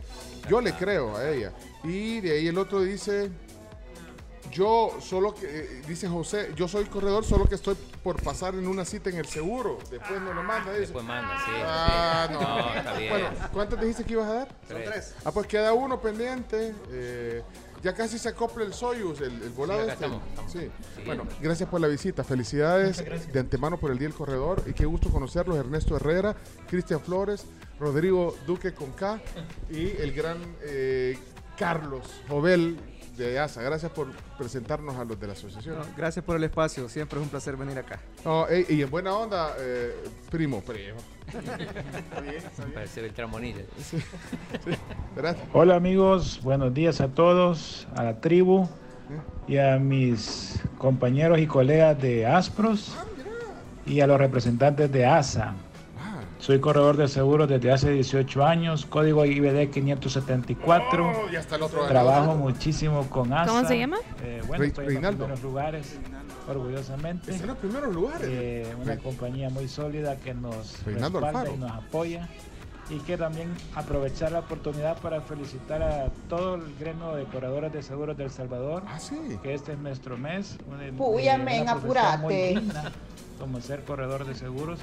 yo 0.49 0.61
le 0.61 0.73
creo 0.73 1.17
a 1.17 1.29
ella. 1.29 1.53
Y 1.85 2.21
de 2.21 2.33
ahí 2.33 2.49
el 2.49 2.59
otro 2.59 2.81
dice, 2.83 3.31
yo 4.51 4.91
solo 5.01 5.35
que, 5.35 5.47
eh, 5.47 5.83
dice 5.87 6.09
José, 6.09 6.51
yo 6.57 6.69
soy 6.69 6.85
corredor, 6.87 7.25
solo 7.25 7.47
que 7.47 7.55
estoy 7.55 7.77
por 8.03 8.21
pasar 8.23 8.55
en 8.55 8.67
una 8.67 8.85
cita 8.85 9.09
en 9.11 9.17
el 9.19 9.27
seguro. 9.27 9.79
Después 9.91 10.21
nos 10.21 10.35
lo 10.35 10.43
manda. 10.43 10.71
Dice. 10.71 10.81
Después 10.81 11.05
manda, 11.05 11.37
sí. 11.45 11.53
Ah, 11.65 12.27
sí. 12.29 12.35
no. 12.35 12.41
No, 12.41 12.75
está 12.75 12.93
bien. 12.95 13.11
Bueno, 13.11 13.29
¿cuántos 13.53 13.81
dijiste 13.81 14.05
que 14.05 14.13
ibas 14.15 14.29
a 14.29 14.35
dar? 14.35 14.49
Son 14.69 14.83
tres. 14.85 15.15
Ah, 15.25 15.31
pues 15.33 15.47
queda 15.47 15.73
uno 15.73 16.01
pendiente. 16.01 16.75
eh, 16.91 17.43
ya 17.83 17.95
casi 17.95 18.19
se 18.19 18.29
acopla 18.29 18.65
el 18.65 18.73
Soyuz, 18.73 19.21
el, 19.21 19.43
el 19.43 19.51
volado. 19.51 19.81
este. 19.81 19.93
estamos, 19.95 20.23
estamos. 20.29 20.53
Sí. 20.53 20.71
Sí. 20.97 21.03
Bueno, 21.05 21.27
gracias 21.41 21.69
por 21.69 21.81
la 21.81 21.89
visita. 21.89 22.23
Felicidades 22.25 23.05
de 23.33 23.41
antemano 23.41 23.79
por 23.79 23.91
el 23.91 23.99
Día 23.99 24.09
del 24.09 24.17
Corredor. 24.17 24.63
Y 24.67 24.73
qué 24.73 24.87
gusto 24.87 25.11
conocerlos. 25.11 25.57
Ernesto 25.59 25.97
Herrera, 25.97 26.37
Cristian 26.69 27.01
Flores, 27.01 27.45
Rodrigo 27.81 28.37
Duque 28.47 28.73
con 28.73 28.93
K 28.93 29.21
y 29.71 29.89
el 29.99 30.13
gran 30.13 30.39
eh, 30.63 31.19
Carlos 31.59 32.07
Jovel 32.29 32.79
de 33.17 33.39
ASA. 33.39 33.63
Gracias 33.63 33.91
por 33.93 34.09
presentarnos 34.39 34.97
a 34.97 35.05
los 35.05 35.19
de 35.19 35.27
la 35.27 35.33
asociación. 35.35 35.79
No, 35.79 35.85
gracias 35.97 36.25
por 36.25 36.37
el 36.37 36.45
espacio. 36.45 36.89
Siempre 36.89 37.19
es 37.19 37.25
un 37.25 37.31
placer 37.31 37.57
venir 37.57 37.79
acá. 37.79 38.01
No, 38.25 38.47
y 38.69 38.83
en 38.83 38.91
buena 38.91 39.15
onda, 39.15 39.55
eh, 39.59 39.95
primo, 40.31 40.61
primo. 40.61 40.99
Está 41.33 42.21
bien, 42.21 42.37
está 42.37 42.65
bien. 42.65 42.75
Parece. 42.75 43.01
Sí, 43.83 43.99
sí, 44.65 44.73
gracias. 45.17 45.47
Hola 45.53 45.77
amigos, 45.77 46.41
buenos 46.43 46.75
días 46.75 47.01
a 47.01 47.09
todos, 47.09 47.87
a 47.97 48.03
la 48.05 48.21
tribu 48.21 48.69
y 49.49 49.59
a 49.59 49.79
mis 49.79 50.61
compañeros 50.79 51.39
y 51.39 51.47
colegas 51.47 52.01
de 52.01 52.27
Aspros 52.27 52.95
y 53.87 54.01
a 54.01 54.07
los 54.07 54.19
representantes 54.19 54.91
de 54.91 55.07
ASA. 55.07 55.55
Soy 56.43 56.59
corredor 56.59 56.97
de 56.97 57.07
seguros 57.07 57.49
desde 57.49 57.71
hace 57.71 57.91
18 57.93 58.45
años, 58.45 58.85
código 58.85 59.25
IBD 59.25 59.71
574. 59.71 61.07
Oh, 61.07 61.31
ya 61.31 61.39
está 61.39 61.55
el 61.55 61.63
otro 61.63 61.87
Trabajo 61.87 62.35
muchísimo 62.35 63.09
con 63.09 63.33
ASA. 63.33 63.53
¿Cómo 63.53 63.69
se 63.69 63.79
llama? 63.79 63.99
Eh, 64.25 64.43
bueno, 64.49 64.63
Re- 64.63 64.67
estoy 64.69 64.87
en 64.97 65.03
los 65.03 65.15
primeros 65.15 65.43
lugares, 65.45 65.99
orgullosamente. 66.49 67.31
Está 67.31 67.45
en 67.45 67.49
los 67.49 67.59
primeros 67.59 67.95
lugares. 67.95 68.27
Eh, 68.29 68.75
una 68.83 68.95
Re- 68.97 68.99
compañía 68.99 69.51
muy 69.51 69.69
sólida 69.69 70.17
que 70.17 70.35
nos 70.35 70.85
Reinaldo 70.85 71.21
respalda 71.21 71.41
Alfaro. 71.43 71.55
y 71.57 71.61
nos 71.61 71.71
apoya. 71.71 72.29
Y 72.91 72.99
que 72.99 73.17
también 73.17 73.49
aprovechar 73.77 74.33
la 74.33 74.41
oportunidad 74.41 74.99
para 74.99 75.21
felicitar 75.21 75.81
a 75.81 76.09
todo 76.29 76.57
el 76.57 76.75
gremio 76.77 77.15
de 77.15 77.23
corredores 77.25 77.73
de 77.73 77.85
seguros 77.85 78.17
del 78.17 78.31
Salvador. 78.31 78.83
Que 79.45 79.55
este 79.55 79.75
es 79.75 79.79
nuestro 79.79 80.19
mes. 80.19 80.59
Puya, 80.99 81.39
apurate. 81.69 82.61
Como 83.43 83.61
ser 83.61 83.83
corredor 83.83 84.25
de 84.25 84.37
seguros, 84.37 84.79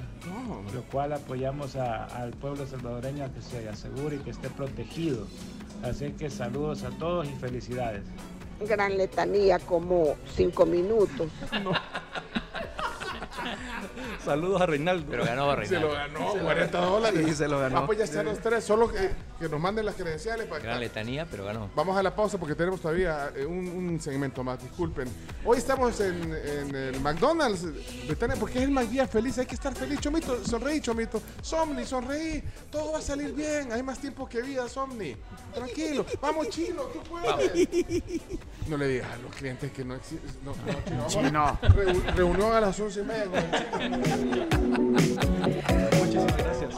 lo 0.74 0.82
cual 0.92 1.14
apoyamos 1.14 1.78
a- 1.78 2.04
al 2.04 2.32
pueblo 2.32 2.68
salvadoreño 2.68 3.24
a 3.24 3.30
que 3.30 3.42
se 3.42 3.70
asegure 3.70 4.18
y 4.18 4.20
que 4.20 4.32
esté 4.32 4.50
protegido. 4.50 5.26
Así 5.82 6.12
que 6.12 6.30
saludos 6.30 6.84
a 6.84 6.90
todos 6.90 7.26
y 7.26 7.32
felicidades. 7.36 8.04
Gran 8.68 8.98
letanía, 8.98 9.60
como 9.60 10.16
cinco 10.36 10.66
minutos. 10.66 11.30
Saludos 14.24 14.62
a 14.62 14.66
Reinaldo. 14.66 15.06
Pero 15.10 15.26
ganó 15.26 15.66
Se 15.66 15.80
lo 15.80 15.92
ganó, 15.92 16.34
40 16.44 16.78
dólares. 16.80 17.22
Sí, 17.26 17.36
se 17.36 17.48
lo 17.48 17.60
ganó. 17.60 17.80
Ah, 17.80 17.86
pues 17.86 17.98
ya 17.98 18.04
están 18.06 18.26
los 18.26 18.40
tres, 18.40 18.64
solo 18.64 18.92
que, 18.92 19.10
que 19.40 19.48
nos 19.50 19.60
manden 19.60 19.86
las 19.86 19.96
credenciales 19.96 20.46
para 20.48 20.62
Gran 20.64 20.80
letanía, 20.80 21.26
pero 21.30 21.46
ganó. 21.46 21.70
Vamos 21.76 21.98
a 21.98 22.04
la 22.04 22.16
pausa 22.16 22.38
porque 22.38 22.56
tenemos 22.56 22.82
todavía 22.82 23.32
eh, 23.36 23.46
un, 23.46 23.68
un 23.70 24.00
segmento 24.02 24.44
más, 24.44 24.62
disculpen. 24.62 25.08
Hoy 25.46 25.58
estamos 25.58 26.00
en, 26.02 26.34
en 26.34 26.76
el 26.76 27.00
McDonald's, 27.00 27.66
porque 28.40 28.60
es 28.60 28.64
el 28.66 28.72
más 28.72 28.90
día 28.92 29.08
feliz, 29.08 29.38
hay 29.38 29.46
que 29.46 29.56
estar 29.56 29.74
feliz, 29.74 30.00
Chomito, 30.00 30.44
sonreí, 30.46 30.82
Chomito. 30.82 31.22
Somni, 31.42 31.86
sonreí, 31.86 32.44
todo 32.72 32.92
va 32.94 33.00
a 33.00 33.02
salir 33.02 33.34
bien, 33.34 33.72
hay 33.72 33.82
más 33.84 34.00
tiempo 34.00 34.28
que 34.28 34.42
vida, 34.42 34.68
Somni. 34.68 35.16
Tranquilo, 35.54 36.06
vamos 36.22 36.50
chino, 36.50 36.84
tú 36.84 37.00
puedes. 37.10 38.22
No 38.68 38.78
le 38.78 38.88
digas 38.88 39.12
a 39.12 39.18
los 39.18 39.34
clientes 39.34 39.72
que 39.72 39.84
no 39.84 39.96
existe. 39.96 40.28
No, 40.44 40.54
no, 40.96 41.08
chino, 41.08 41.32
vamos. 41.44 41.62
Reu- 41.62 42.16
reunión 42.16 42.54
a 42.54 42.62
las 42.62 42.80
once 42.80 43.00
y 43.00 43.04
media 43.04 43.26
con 43.26 43.36
el 43.38 43.52
chino. 43.52 44.09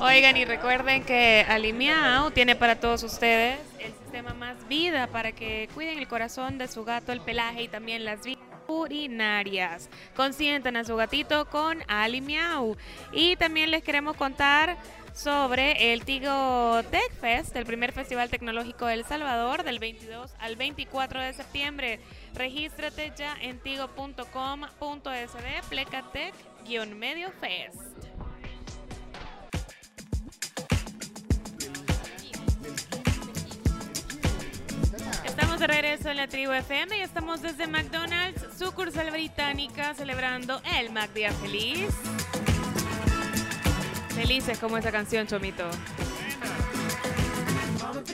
Oigan, 0.01 0.35
y 0.35 0.45
recuerden 0.45 1.03
que 1.03 1.45
Alimiao 1.47 2.31
tiene 2.31 2.55
para 2.55 2.79
todos 2.79 3.03
ustedes 3.03 3.59
el 3.79 3.93
sistema 3.93 4.33
más 4.33 4.67
vida 4.67 5.07
para 5.07 5.31
que 5.31 5.69
cuiden 5.73 5.99
el 5.99 6.07
corazón 6.07 6.57
de 6.57 6.67
su 6.67 6.83
gato, 6.83 7.11
el 7.11 7.21
pelaje 7.21 7.63
y 7.63 7.67
también 7.67 8.03
las 8.03 8.23
vías 8.23 8.39
urinarias. 8.67 9.89
Consientan 10.15 10.75
a 10.75 10.83
su 10.83 10.95
gatito 10.95 11.45
con 11.49 11.83
Alimiao. 11.87 12.77
Y 13.11 13.35
también 13.35 13.71
les 13.71 13.83
queremos 13.83 14.15
contar 14.15 14.77
sobre 15.13 15.93
el 15.93 16.05
Tigo 16.05 16.81
Tech 16.89 17.11
Fest, 17.19 17.55
el 17.55 17.65
primer 17.65 17.91
festival 17.91 18.29
tecnológico 18.29 18.85
de 18.85 18.95
El 18.95 19.05
Salvador, 19.05 19.63
del 19.63 19.79
22 19.79 20.31
al 20.39 20.55
24 20.55 21.21
de 21.21 21.33
septiembre. 21.33 21.99
Regístrate 22.33 23.11
ya 23.15 23.35
en 23.41 23.59
tigo.com.sd, 23.59 24.25
plecatec-medio 26.63 27.31
fest. 27.39 27.79
Estamos 35.25 35.59
de 35.59 35.67
regreso 35.67 36.09
en 36.09 36.17
la 36.17 36.27
tribu 36.27 36.51
FM 36.51 36.97
y 36.97 37.01
estamos 37.01 37.41
desde 37.41 37.67
McDonald's, 37.67 38.45
sucursal 38.57 39.11
británica, 39.11 39.93
celebrando 39.93 40.61
el 40.77 40.91
Mac 40.91 41.11
Día 41.13 41.31
Feliz. 41.31 41.89
Felices 44.15 44.59
como 44.59 44.77
esa 44.77 44.91
canción, 44.91 45.25
Chomito. 45.27 45.63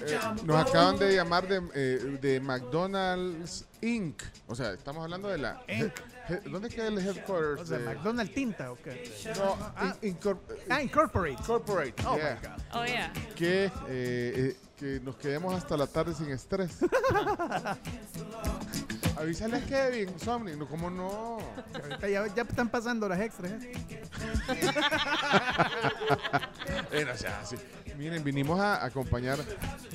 Eh, 0.06 0.20
nos 0.44 0.68
acaban 0.68 0.98
de 0.98 1.16
llamar 1.16 1.48
de, 1.48 1.62
eh, 1.74 2.18
de 2.22 2.40
McDonald's 2.40 3.66
Inc. 3.82 4.22
O 4.48 4.56
sea, 4.56 4.74
estamos 4.74 5.04
hablando 5.04 5.28
de 5.28 5.38
la. 5.38 5.62
Inc. 5.68 5.94
¿Dónde 6.46 6.70
queda 6.70 6.88
el 6.88 6.98
headquarters? 7.00 7.62
O 7.62 7.66
sea, 7.66 7.78
de- 7.78 7.86
McDonald's 7.86 8.34
Tinta, 8.34 8.72
¿o 8.72 8.76
qué? 8.78 9.12
No, 9.38 9.56
ah, 9.76 9.96
in- 10.02 10.18
incor- 10.20 10.40
ah, 10.70 10.82
Incorporate. 10.82 11.38
Corporate. 11.46 11.94
Oh, 12.06 12.18
yeah. 12.18 12.40
my 12.42 12.48
God. 12.48 12.62
Oh, 12.74 12.86
yeah. 12.86 13.14
Que, 13.36 13.66
eh, 13.66 13.72
eh, 13.90 14.56
que 14.78 15.00
nos 15.02 15.16
quedemos 15.16 15.54
hasta 15.56 15.76
la 15.78 15.88
tarde 15.88 16.14
sin 16.14 16.30
estrés. 16.30 16.78
Avísale 19.18 19.58
a 19.58 19.66
Kevin, 19.66 20.20
Somni, 20.20 20.56
no, 20.56 20.68
¿cómo 20.68 20.92
no? 20.92 21.40
Ahorita 21.74 22.08
ya, 22.08 22.28
ya 22.36 22.44
están 22.44 22.70
pasando 22.70 23.10
las 23.10 23.20
extras. 23.20 23.52
¿eh? 23.54 23.72
Eh, 26.92 27.06
no 27.06 27.16
sea 27.18 27.40
así. 27.42 27.56
Miren, 27.98 28.24
vinimos 28.24 28.60
a 28.60 28.86
acompañar 28.86 29.40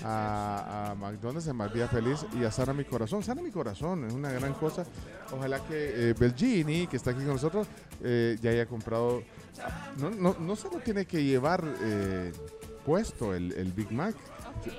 a, 0.04 0.90
a 0.90 0.94
McDonald's 0.96 1.46
en 1.46 1.54
Más 1.54 1.70
Feliz 1.72 2.26
y 2.38 2.42
a 2.44 2.50
Sana 2.50 2.72
Mi 2.72 2.84
Corazón. 2.84 3.22
Sana 3.22 3.42
Mi 3.42 3.50
Corazón 3.50 4.04
es 4.04 4.12
una 4.12 4.32
gran 4.32 4.54
cosa. 4.54 4.84
Ojalá 5.32 5.60
que 5.60 6.10
eh, 6.10 6.14
Belgini, 6.18 6.88
que 6.88 6.96
está 6.96 7.10
aquí 7.10 7.20
con 7.20 7.34
nosotros, 7.34 7.68
eh, 8.02 8.36
ya 8.42 8.50
haya 8.50 8.66
comprado. 8.66 9.22
No, 9.98 10.10
no, 10.10 10.36
no 10.40 10.56
solo 10.56 10.78
tiene 10.78 11.06
que 11.06 11.22
llevar 11.22 11.64
eh, 11.82 12.32
puesto 12.84 13.34
el, 13.34 13.52
el 13.52 13.72
Big 13.72 13.92
Mac, 13.92 14.16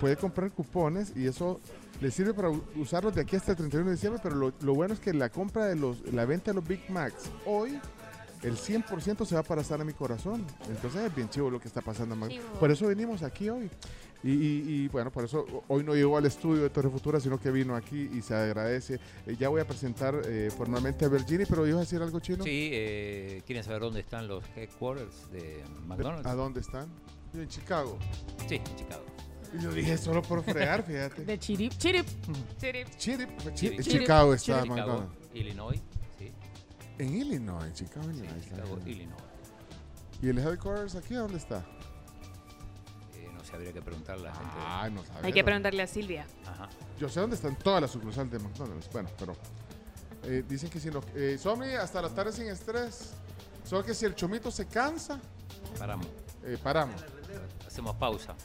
puede 0.02 0.18
comprar 0.18 0.52
cupones 0.52 1.14
y 1.16 1.26
eso 1.26 1.62
le 2.02 2.12
sirve 2.12 2.34
para 2.34 2.50
usarlos 2.50 3.16
de 3.16 3.22
aquí 3.22 3.38
hasta 3.38 3.52
el 3.52 3.58
31 3.58 3.90
de 3.90 3.96
diciembre. 3.96 4.20
Pero 4.22 4.36
lo, 4.36 4.54
lo 4.60 4.74
bueno 4.74 4.94
es 4.94 5.00
que 5.00 5.14
la 5.14 5.30
compra 5.30 5.66
de 5.66 5.78
los, 5.78 6.02
la 6.12 6.26
venta 6.26 6.52
de 6.52 6.56
los 6.56 6.68
Big 6.68 6.90
Macs 6.90 7.30
hoy 7.46 7.80
el 8.44 8.56
100% 8.58 9.26
se 9.26 9.36
va 9.36 9.44
para 9.44 9.62
estar 9.62 9.80
a 9.80 9.84
mi 9.84 9.94
corazón. 9.94 10.46
Entonces 10.70 11.02
es 11.04 11.16
bien 11.16 11.30
chivo 11.30 11.50
lo 11.50 11.60
que 11.60 11.68
está 11.68 11.82
pasando. 11.82 12.16
Chivo. 12.28 12.44
Por 12.60 12.72
eso 12.72 12.88
venimos 12.88 13.24
aquí 13.24 13.50
hoy. 13.50 13.70
Y, 14.26 14.32
y- 14.32 14.64
y, 14.68 14.88
bueno, 14.88 15.12
por 15.12 15.26
eso 15.26 15.46
hoy 15.68 15.84
no 15.84 15.94
llegó 15.96 16.18
al 16.18 16.26
estudio 16.26 16.64
de 16.64 16.70
Torre 16.70 16.90
Futura, 16.90 17.20
sino 17.20 17.38
que 17.40 17.52
vino 17.52 17.76
aquí 17.76 18.10
y 18.14 18.22
se 18.22 18.34
agradece. 18.34 18.98
Eh, 19.28 19.36
ya 19.38 19.50
voy 19.50 19.60
a 19.60 19.68
presentar 19.68 20.16
eh, 20.26 20.50
formalmente 20.56 21.04
a 21.04 21.10
Virginia, 21.10 21.46
pero 21.50 21.68
ibas 21.68 21.78
a 21.78 21.82
decir 21.82 22.02
algo 22.02 22.22
chino. 22.22 22.44
Sí, 22.46 22.70
eh, 22.72 23.42
¿quieren 23.46 23.66
saber 23.66 23.82
dónde 23.82 24.00
están 24.00 24.30
los 24.30 24.42
headquarters 24.56 25.30
de 25.32 25.62
McDonald's? 25.86 26.26
¿A 26.26 26.36
dónde 26.36 26.62
están? 26.62 26.88
En 27.34 27.48
Chicago. 27.50 27.98
Sí, 28.48 28.56
en 28.56 28.64
Chicago. 28.78 29.04
Y 29.60 29.62
lo 29.62 29.74
dije 29.74 29.98
solo 29.98 30.22
por 30.22 30.42
fregar, 30.44 30.84
fíjate. 30.88 31.26
De 31.26 31.38
Chirip, 31.38 31.74
Chirip. 31.78 32.08
Chirip. 32.58 32.88
Chirip, 32.98 33.30
Chirip. 33.56 33.82
Chi- 33.82 33.92
Chicago 34.00 34.34
está 34.34 34.62
Chicago, 34.64 34.76
McDonald's. 34.76 35.16
Illinois. 35.34 35.82
En 37.00 37.16
Illinois, 37.16 37.66
en 37.66 37.74
Chicago, 37.74 38.06
Sí, 38.06 38.18
Illinois. 38.20 38.38
está 38.44 38.56
Chicago. 38.56 38.80
Illinois. 38.86 39.24
¿Y 40.22 40.30
el 40.30 40.38
headquarters 40.40 40.96
aquí 40.96 41.16
dónde 41.16 41.38
está? 41.38 41.66
Eh, 43.16 43.30
no 43.34 43.44
sé, 43.44 43.56
habría 43.56 43.74
que 43.74 43.82
preguntarle 43.82 44.28
a 44.30 44.32
la 44.32 44.38
gente. 44.38 44.54
Ah, 44.58 44.90
no 44.92 45.02
sabemos. 45.04 45.24
Hay 45.26 45.34
que 45.34 45.44
preguntarle 45.44 45.84
a 45.84 45.88
Silvia. 45.88 46.26
Ajá. 46.46 46.70
Yo 47.00 47.10
sé 47.10 47.20
dónde 47.20 47.36
están 47.36 47.56
todas 47.58 47.82
las 47.82 47.92
sucursales 47.92 48.32
de 48.32 48.40
McDonald's. 48.40 48.90
Bueno, 48.92 49.10
pero 49.20 49.36
eh, 50.24 50.44
dicen 50.48 50.70
que 50.70 50.80
si 50.80 50.90
no. 50.90 51.02
Eh, 51.16 51.38
Somni, 51.40 51.74
hasta 51.74 52.02
la 52.02 52.10
tarde 52.10 52.32
sin 52.32 52.48
estrés. 52.48 53.12
Solo 53.66 53.84
que 53.84 53.94
si 53.94 54.06
el 54.06 54.14
chomito 54.16 54.52
se 54.52 54.68
cansa, 54.68 55.20
Paramos. 55.80 56.08
eh, 56.44 56.58
paramos. 56.62 57.02
Hacemos 57.66 57.96
pausa. 57.96 58.36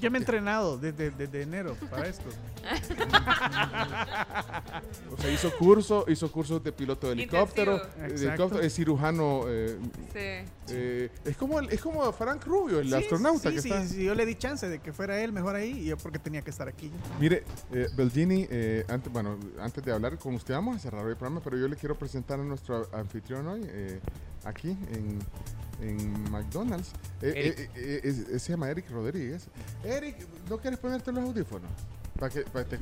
Yo 0.00 0.10
me 0.10 0.18
he 0.18 0.20
entrenado 0.20 0.78
desde, 0.78 1.10
desde 1.10 1.42
enero 1.42 1.76
para 1.90 2.06
esto. 2.08 2.24
O 5.10 5.16
sea, 5.20 5.30
hizo 5.30 5.50
curso, 5.56 6.04
hizo 6.08 6.30
cursos 6.30 6.62
de 6.62 6.72
piloto 6.72 7.06
de 7.06 7.14
helicóptero, 7.14 7.76
eh, 7.76 7.78
de 7.78 8.06
Exacto. 8.08 8.28
helicóptero, 8.28 8.62
es 8.62 8.74
cirujano. 8.74 9.42
eh, 9.46 9.78
Sí. 10.12 10.50
eh, 10.68 11.10
es 11.24 11.36
como 11.36 11.58
el- 11.60 11.70
es 11.70 11.80
como 11.80 12.10
Frank 12.12 12.44
Rubio, 12.44 12.80
el 12.80 12.88
Sí, 12.88 12.94
astronauta 12.94 13.48
sí, 13.50 13.54
que 13.56 13.62
sí, 13.62 13.68
está. 13.70 13.86
sí, 13.86 14.04
yo 14.04 14.14
le 14.14 14.26
di 14.26 14.34
chance 14.34 14.68
de 14.68 14.80
que 14.80 14.92
fuera 14.92 15.20
él 15.22 15.32
mejor 15.32 15.54
ahí 15.54 15.70
y 15.80 15.84
yo 15.86 15.96
porque 15.96 16.18
tenía 16.18 16.42
que 16.42 16.50
estar 16.50 16.68
aquí. 16.68 16.90
Mire, 17.20 17.44
eh, 17.72 17.86
Belgini, 17.96 18.46
eh, 18.50 18.84
antes, 18.88 19.12
bueno, 19.12 19.38
antes 19.60 19.84
de 19.84 19.92
hablar 19.92 20.18
con 20.18 20.34
usted 20.34 20.54
vamos 20.54 20.76
a 20.76 20.78
cerrar 20.78 21.06
el 21.06 21.16
programa, 21.16 21.40
pero 21.42 21.56
yo 21.56 21.68
le 21.68 21.76
quiero 21.76 21.96
presentar 21.96 22.40
a 22.40 22.44
nuestro 22.44 22.88
anfitrión 22.92 23.46
hoy, 23.48 23.62
eh, 23.64 24.00
aquí 24.44 24.70
en, 24.92 25.18
en 25.80 26.30
McDonald's. 26.30 26.90
Eh, 27.22 27.32
eh, 27.34 27.68
eh, 27.76 28.00
es- 28.04 28.18
es- 28.28 28.42
se 28.42 28.52
llama 28.52 28.70
Eric 28.70 28.90
Rodríguez. 28.90 29.46
Eric, 29.84 30.16
¿no 30.48 30.58
quieres 30.58 30.78
ponerte 30.78 31.12
los 31.12 31.24
audífonos? 31.24 31.70
Para 32.18 32.32
que, 32.32 32.40
para 32.42 32.64
te- 32.64 32.78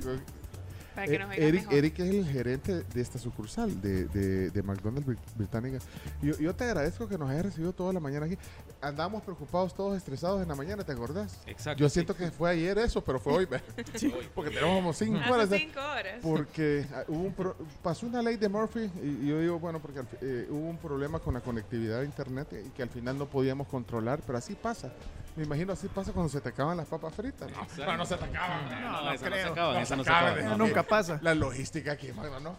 Para 0.95 1.07
que 1.07 1.15
Eh, 1.15 1.19
nos 1.19 1.33
Eric, 1.37 1.61
mejor. 1.63 1.75
Eric 1.75 1.99
es 1.99 2.11
el 2.15 2.27
gerente 2.27 2.83
de 2.95 3.01
esta 3.01 3.19
sucursal 3.19 3.81
de, 3.81 4.05
de, 4.07 4.51
de 4.51 4.63
McDonald's 4.63 5.07
Brit- 5.09 5.35
Británica. 5.37 5.79
Y 6.23 6.27
Yo, 6.29 6.39
yo 6.39 6.55
te 6.55 6.65
agradezco 6.65 7.09
que 7.09 7.19
nos 7.19 7.29
hayas 7.31 7.47
recibido 7.47 7.73
toda 7.73 7.93
la 7.93 8.01
mañana 8.01 8.27
aquí. 8.27 8.39
Andamos 8.81 9.23
preocupados, 9.23 9.75
todos 9.75 9.97
estresados 9.97 10.43
en 10.43 10.49
la 10.49 10.55
mañana, 10.55 10.85
¿te 10.85 10.93
acordás? 10.93 11.41
Exacto, 11.47 11.81
Yo 11.81 11.89
sí. 11.89 11.95
siento 11.95 12.15
que 12.17 12.31
fue 12.31 12.51
ayer 12.51 12.79
eso, 12.79 13.03
pero 13.03 13.19
fue 13.19 13.33
hoy. 13.33 13.47
Porque 14.35 14.51
tenemos 14.51 14.77
como 14.77 14.93
cinco 14.93 15.19
Hace 15.19 15.33
horas. 15.33 15.53
¿eh? 15.53 15.59
cinco 15.59 15.81
horas. 15.81 16.19
Porque 16.23 16.87
ah, 16.95 17.05
hubo 17.09 17.25
un 17.25 17.33
pro- 17.33 17.57
pasó 17.83 18.07
una 18.07 18.23
ley 18.23 18.37
de 18.37 18.49
Murphy 18.49 18.91
y, 19.03 19.25
y 19.25 19.27
yo 19.29 19.41
digo, 19.41 19.59
bueno, 19.59 19.81
porque 19.81 20.03
eh, 20.21 20.47
hubo 20.51 20.69
un 20.69 20.79
problema 20.79 21.19
con 21.19 21.35
la 21.35 21.41
conectividad 21.41 22.01
de 22.01 22.07
internet 22.07 22.49
y 22.67 22.71
que 22.71 22.83
al 22.83 22.91
final 22.91 23.19
no 23.19 23.27
podíamos 23.27 23.67
controlar, 23.69 24.21
pero 24.27 24.39
así 24.39 24.55
pasa. 24.55 24.93
Me 25.37 25.43
imagino 25.45 25.73
así 25.73 25.89
pasa 25.89 26.13
cuando 26.13 26.29
se 26.31 26.41
te 26.41 26.49
acaban 26.51 26.77
las 26.77 26.87
papas 26.87 27.13
fritas. 27.15 27.51
No. 27.51 27.67
Bueno, 27.77 27.97
no 27.97 28.07
se 28.07 28.17
te 28.17 28.25
acaban. 28.25 28.71
No, 28.71 28.81
No, 28.81 29.05
no 29.05 29.13
esa 29.13 29.13
no 29.13 29.19
se 29.19 29.25
creo. 29.41 29.53
acaban, 29.53 29.75
No 29.75 29.81
esa 29.81 29.89
se 29.89 29.97
no 29.97 30.05
se 30.05 30.11
acaban. 30.11 30.33
acaban. 30.39 30.59
No, 30.59 30.65
Nunca 30.65 30.83
pasa. 30.85 31.19
La 31.23 31.35
logística 31.35 31.93
aquí, 31.93 32.13
mano, 32.13 32.39
no. 32.41 32.57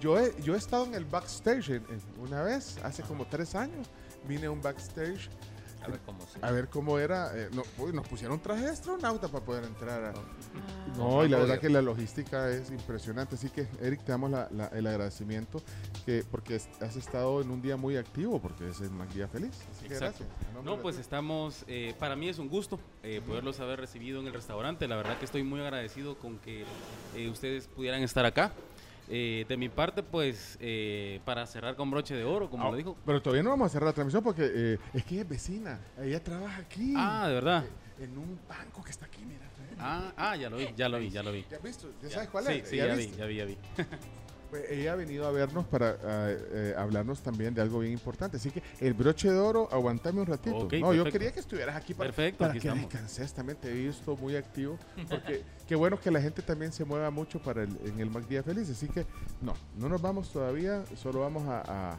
Yo 0.00 0.18
he, 0.20 0.40
yo 0.42 0.54
he 0.54 0.58
estado 0.58 0.84
en 0.86 0.94
el 0.94 1.04
backstage 1.04 1.70
en- 1.70 1.86
en- 1.90 2.02
una 2.20 2.42
vez, 2.42 2.78
hace 2.84 3.02
como 3.02 3.26
tres 3.26 3.54
años. 3.54 3.88
Vine 4.28 4.46
a 4.46 4.50
un 4.50 4.60
backstage 4.62 5.28
A 5.82 5.88
ver 5.88 6.00
cómo 6.04 6.18
se. 6.26 6.38
A 6.44 6.50
ver 6.50 6.68
cómo 6.68 6.98
era. 6.98 7.30
eh, 7.36 7.48
no, 7.52 7.62
uy, 7.78 7.92
nos 7.92 8.06
pusieron 8.08 8.40
traje 8.40 8.62
de 8.64 8.70
astronauta 8.70 9.28
para 9.28 9.44
poder 9.44 9.64
entrar. 9.64 10.04
a-. 10.06 10.96
No, 10.96 11.24
y 11.24 11.28
la 11.28 11.38
verdad 11.38 11.58
que 11.60 11.68
la 11.68 11.82
logística 11.82 12.50
es 12.50 12.70
impresionante. 12.70 13.34
Así 13.36 13.50
que, 13.50 13.68
Eric, 13.80 14.02
te 14.04 14.12
damos 14.12 14.30
la- 14.30 14.48
la- 14.50 14.66
el 14.68 14.86
agradecimiento 14.86 15.62
que 16.04 16.24
porque 16.30 16.56
has 16.56 16.96
estado 16.96 17.40
en 17.40 17.50
un 17.50 17.62
día 17.62 17.76
muy 17.76 17.96
activo, 17.96 18.40
porque 18.40 18.68
es 18.68 18.80
el 18.80 18.90
Mac 18.90 19.10
Día 19.12 19.28
Feliz. 19.28 19.52
Así 19.70 19.86
que 19.88 19.94
Exacto. 19.94 20.24
gracias. 20.24 20.64
No, 20.64 20.78
pues 20.78 20.98
estamos, 20.98 21.64
eh, 21.68 21.94
para 21.98 22.16
mí 22.16 22.28
es 22.28 22.38
un 22.38 22.48
gusto 22.48 22.80
eh, 23.02 23.20
poderlos 23.26 23.60
haber 23.60 23.78
recibido 23.78 24.20
en 24.20 24.26
el 24.26 24.32
restaurante. 24.32 24.88
La 24.88 24.96
verdad 24.96 25.18
que 25.18 25.24
estoy 25.26 25.42
muy 25.44 25.60
agradecido 25.60 26.16
con 26.18 26.38
que 26.38 26.64
eh, 27.14 27.28
ustedes 27.28 27.68
pudieran 27.68 28.02
estar 28.02 28.24
acá. 28.26 28.50
Eh, 29.08 29.44
de 29.48 29.56
mi 29.56 29.68
parte, 29.68 30.02
pues, 30.02 30.56
eh, 30.60 31.20
para 31.24 31.46
cerrar 31.46 31.76
con 31.76 31.90
broche 31.90 32.14
de 32.14 32.24
oro, 32.24 32.50
como 32.50 32.66
Ah, 32.66 32.70
lo 32.70 32.76
dijo. 32.76 32.96
Pero 33.06 33.22
todavía 33.22 33.42
no 33.42 33.50
vamos 33.50 33.66
a 33.66 33.68
cerrar 33.72 33.88
la 33.88 33.92
transmisión 33.92 34.22
porque 34.24 34.50
eh, 34.52 34.78
es 34.94 35.04
que 35.04 35.20
es 35.20 35.28
vecina. 35.28 35.78
Ella 36.00 36.22
trabaja 36.22 36.58
aquí. 36.62 36.94
Ah, 36.96 37.28
de 37.28 37.34
verdad. 37.34 37.64
Eh, 37.64 38.04
En 38.04 38.18
un 38.18 38.38
banco 38.48 38.82
que 38.84 38.90
está 38.90 39.06
aquí, 39.06 39.22
mira. 39.24 39.40
Ah, 39.78 40.12
ah, 40.16 40.36
ya 40.36 40.48
lo 40.50 40.56
vi, 40.56 40.68
ya 40.76 40.88
lo 40.88 40.98
vi, 40.98 41.10
ya 41.10 41.22
lo 41.22 41.32
vi. 41.32 41.44
¿Ya 41.50 41.56
has 41.58 41.62
visto? 41.62 41.88
¿Ya 42.02 42.08
sabes 42.10 42.28
cuál 42.30 42.46
sí, 42.46 42.52
es? 42.54 42.68
Sí, 42.68 42.76
¿Ya 42.76 42.86
ya, 42.88 42.94
vi, 42.94 43.10
ya 43.10 43.26
vi, 43.26 43.36
ya 43.36 43.44
vi. 43.46 43.56
Pues 44.50 44.70
ella 44.70 44.92
ha 44.92 44.96
venido 44.96 45.26
a 45.26 45.30
vernos 45.32 45.66
para 45.66 45.96
ah, 46.04 46.28
eh, 46.30 46.74
hablarnos 46.76 47.20
también 47.22 47.52
de 47.54 47.60
algo 47.62 47.80
bien 47.80 47.92
importante. 47.92 48.36
Así 48.36 48.50
que 48.50 48.62
el 48.80 48.94
broche 48.94 49.30
de 49.30 49.38
oro, 49.38 49.68
aguantame 49.72 50.20
un 50.20 50.26
ratito. 50.26 50.56
No, 50.56 50.68
yo 50.94 51.02
perfecto. 51.04 51.10
quería 51.10 51.32
que 51.32 51.40
estuvieras 51.40 51.74
aquí 51.76 51.94
para, 51.94 52.08
Perfecto, 52.10 52.38
para 52.38 52.52
aquí 52.52 52.60
que 52.60 52.68
estamos. 52.68 52.90
descanses. 52.90 53.32
También 53.34 53.58
te 53.58 53.70
he 53.70 53.74
visto 53.74 54.16
muy 54.16 54.36
activo. 54.36 54.78
Porque 55.08 55.42
qué 55.66 55.74
bueno 55.74 55.98
que 56.00 56.10
la 56.10 56.20
gente 56.20 56.42
también 56.42 56.72
se 56.72 56.84
mueva 56.84 57.10
mucho 57.10 57.40
para 57.40 57.64
el, 57.64 57.76
en 57.84 57.98
el 58.00 58.10
Mac 58.10 58.26
Día 58.28 58.42
Feliz. 58.42 58.70
Así 58.70 58.88
que 58.88 59.04
no, 59.42 59.54
no 59.76 59.88
nos 59.88 60.00
vamos 60.00 60.30
todavía. 60.32 60.84
Solo 60.96 61.20
vamos 61.20 61.42
a, 61.48 61.92
a 61.92 61.98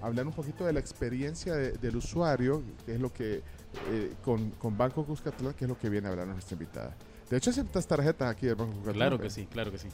hablar 0.00 0.26
un 0.26 0.32
poquito 0.32 0.64
de 0.64 0.72
la 0.72 0.80
experiencia 0.80 1.54
de- 1.54 1.72
del 1.72 1.96
usuario, 1.96 2.62
que 2.86 2.94
es 2.94 3.00
lo 3.00 3.12
que 3.12 3.42
eh, 3.90 4.12
con, 4.24 4.50
con 4.52 4.76
Banco 4.78 5.04
Cuscatlán, 5.04 5.54
que 5.54 5.66
es 5.66 5.68
lo 5.68 5.78
que 5.78 5.88
viene 5.88 6.08
a 6.08 6.10
hablar 6.10 6.26
nuestra 6.26 6.54
invitada. 6.54 6.96
De 7.30 7.36
hecho, 7.36 7.50
aceptas 7.50 7.86
tarjetas 7.86 8.30
aquí 8.30 8.46
del 8.46 8.56
Banco 8.56 8.72
Cuscatlán. 8.72 8.94
Claro 8.94 9.18
que 9.20 9.30
sí, 9.30 9.46
claro 9.46 9.70
que 9.70 9.78
sí. 9.78 9.88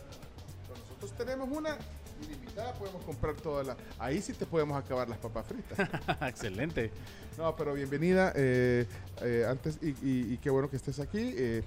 Nosotros 1.01 1.27
tenemos 1.27 1.49
una 1.57 1.77
ilimitada, 2.27 2.73
podemos 2.75 3.05
comprar 3.05 3.37
todas 3.37 3.67
las. 3.69 3.77
Ahí 4.01 4.21
sí 4.21 4.33
te 4.33 4.45
podemos 4.47 4.77
acabar 4.77 5.09
las 5.09 5.19
papas 5.19 5.47
fritas. 5.47 5.89
Excelente. 6.29 6.91
No, 7.37 7.55
pero 7.55 7.73
bienvenida. 7.75 8.33
eh, 8.35 8.85
eh, 9.23 9.47
antes, 9.49 9.79
y, 9.81 9.91
y- 10.05 10.33
y 10.35 10.39
qué 10.39 10.51
bueno 10.51 10.69
que 10.69 10.77
estés 10.77 10.99
aquí. 10.99 11.33
eh, 11.37 11.63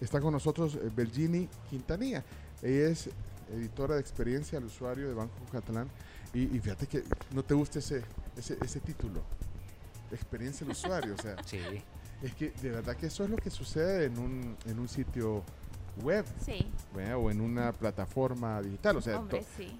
está 0.00 0.20
con 0.20 0.32
nosotros 0.32 0.78
Virginie 0.94 1.48
Quintanilla. 1.68 2.22
Ella 2.62 2.88
es 2.90 3.10
editora 3.52 3.94
de 3.96 4.00
experiencia 4.02 4.58
al 4.58 4.64
usuario 4.66 5.08
de 5.08 5.14
Banco 5.14 5.34
Catalán. 5.50 5.88
Y, 6.32 6.42
y 6.56 6.60
fíjate 6.60 6.86
que 6.86 7.02
no 7.32 7.42
te 7.42 7.54
gusta 7.54 7.80
ese, 7.80 8.02
ese, 8.36 8.56
ese 8.62 8.78
título. 8.78 9.20
Experiencia 10.12 10.64
al 10.64 10.70
usuario. 10.70 11.14
O 11.18 11.20
sea, 11.22 11.34
Sí. 11.44 11.58
es 12.22 12.34
que 12.36 12.50
de 12.62 12.70
verdad 12.70 12.94
que 12.96 13.06
eso 13.06 13.24
es 13.24 13.30
lo 13.30 13.36
que 13.36 13.50
sucede 13.50 14.04
en 14.04 14.16
un, 14.18 14.56
en 14.66 14.78
un 14.78 14.86
sitio 14.88 15.42
web. 16.02 16.24
Sí. 16.44 16.66
O 17.16 17.30
en 17.30 17.40
una 17.40 17.72
plataforma 17.72 18.60
digital. 18.62 18.96
O 18.96 19.00
sea, 19.02 19.18
Hombre, 19.18 19.44
sí. 19.56 19.78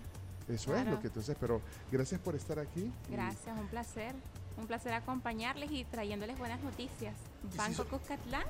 eso 0.49 0.75
es 0.77 0.87
lo 0.87 1.01
que 1.01 1.09
entonces, 1.09 1.37
pero 1.41 1.61
gracias 1.91 2.21
por 2.21 2.35
estar 2.35 2.59
aquí. 2.59 2.91
Gracias, 3.11 3.59
un 3.59 3.67
placer. 3.69 4.15
Un 4.59 4.67
placer 4.67 4.93
acompañarles 4.95 5.71
y 5.71 5.85
trayéndoles 5.85 6.39
buenas 6.39 6.63
noticias. 6.63 7.15
Banco 7.57 7.85
Cuscatlán 7.85 8.45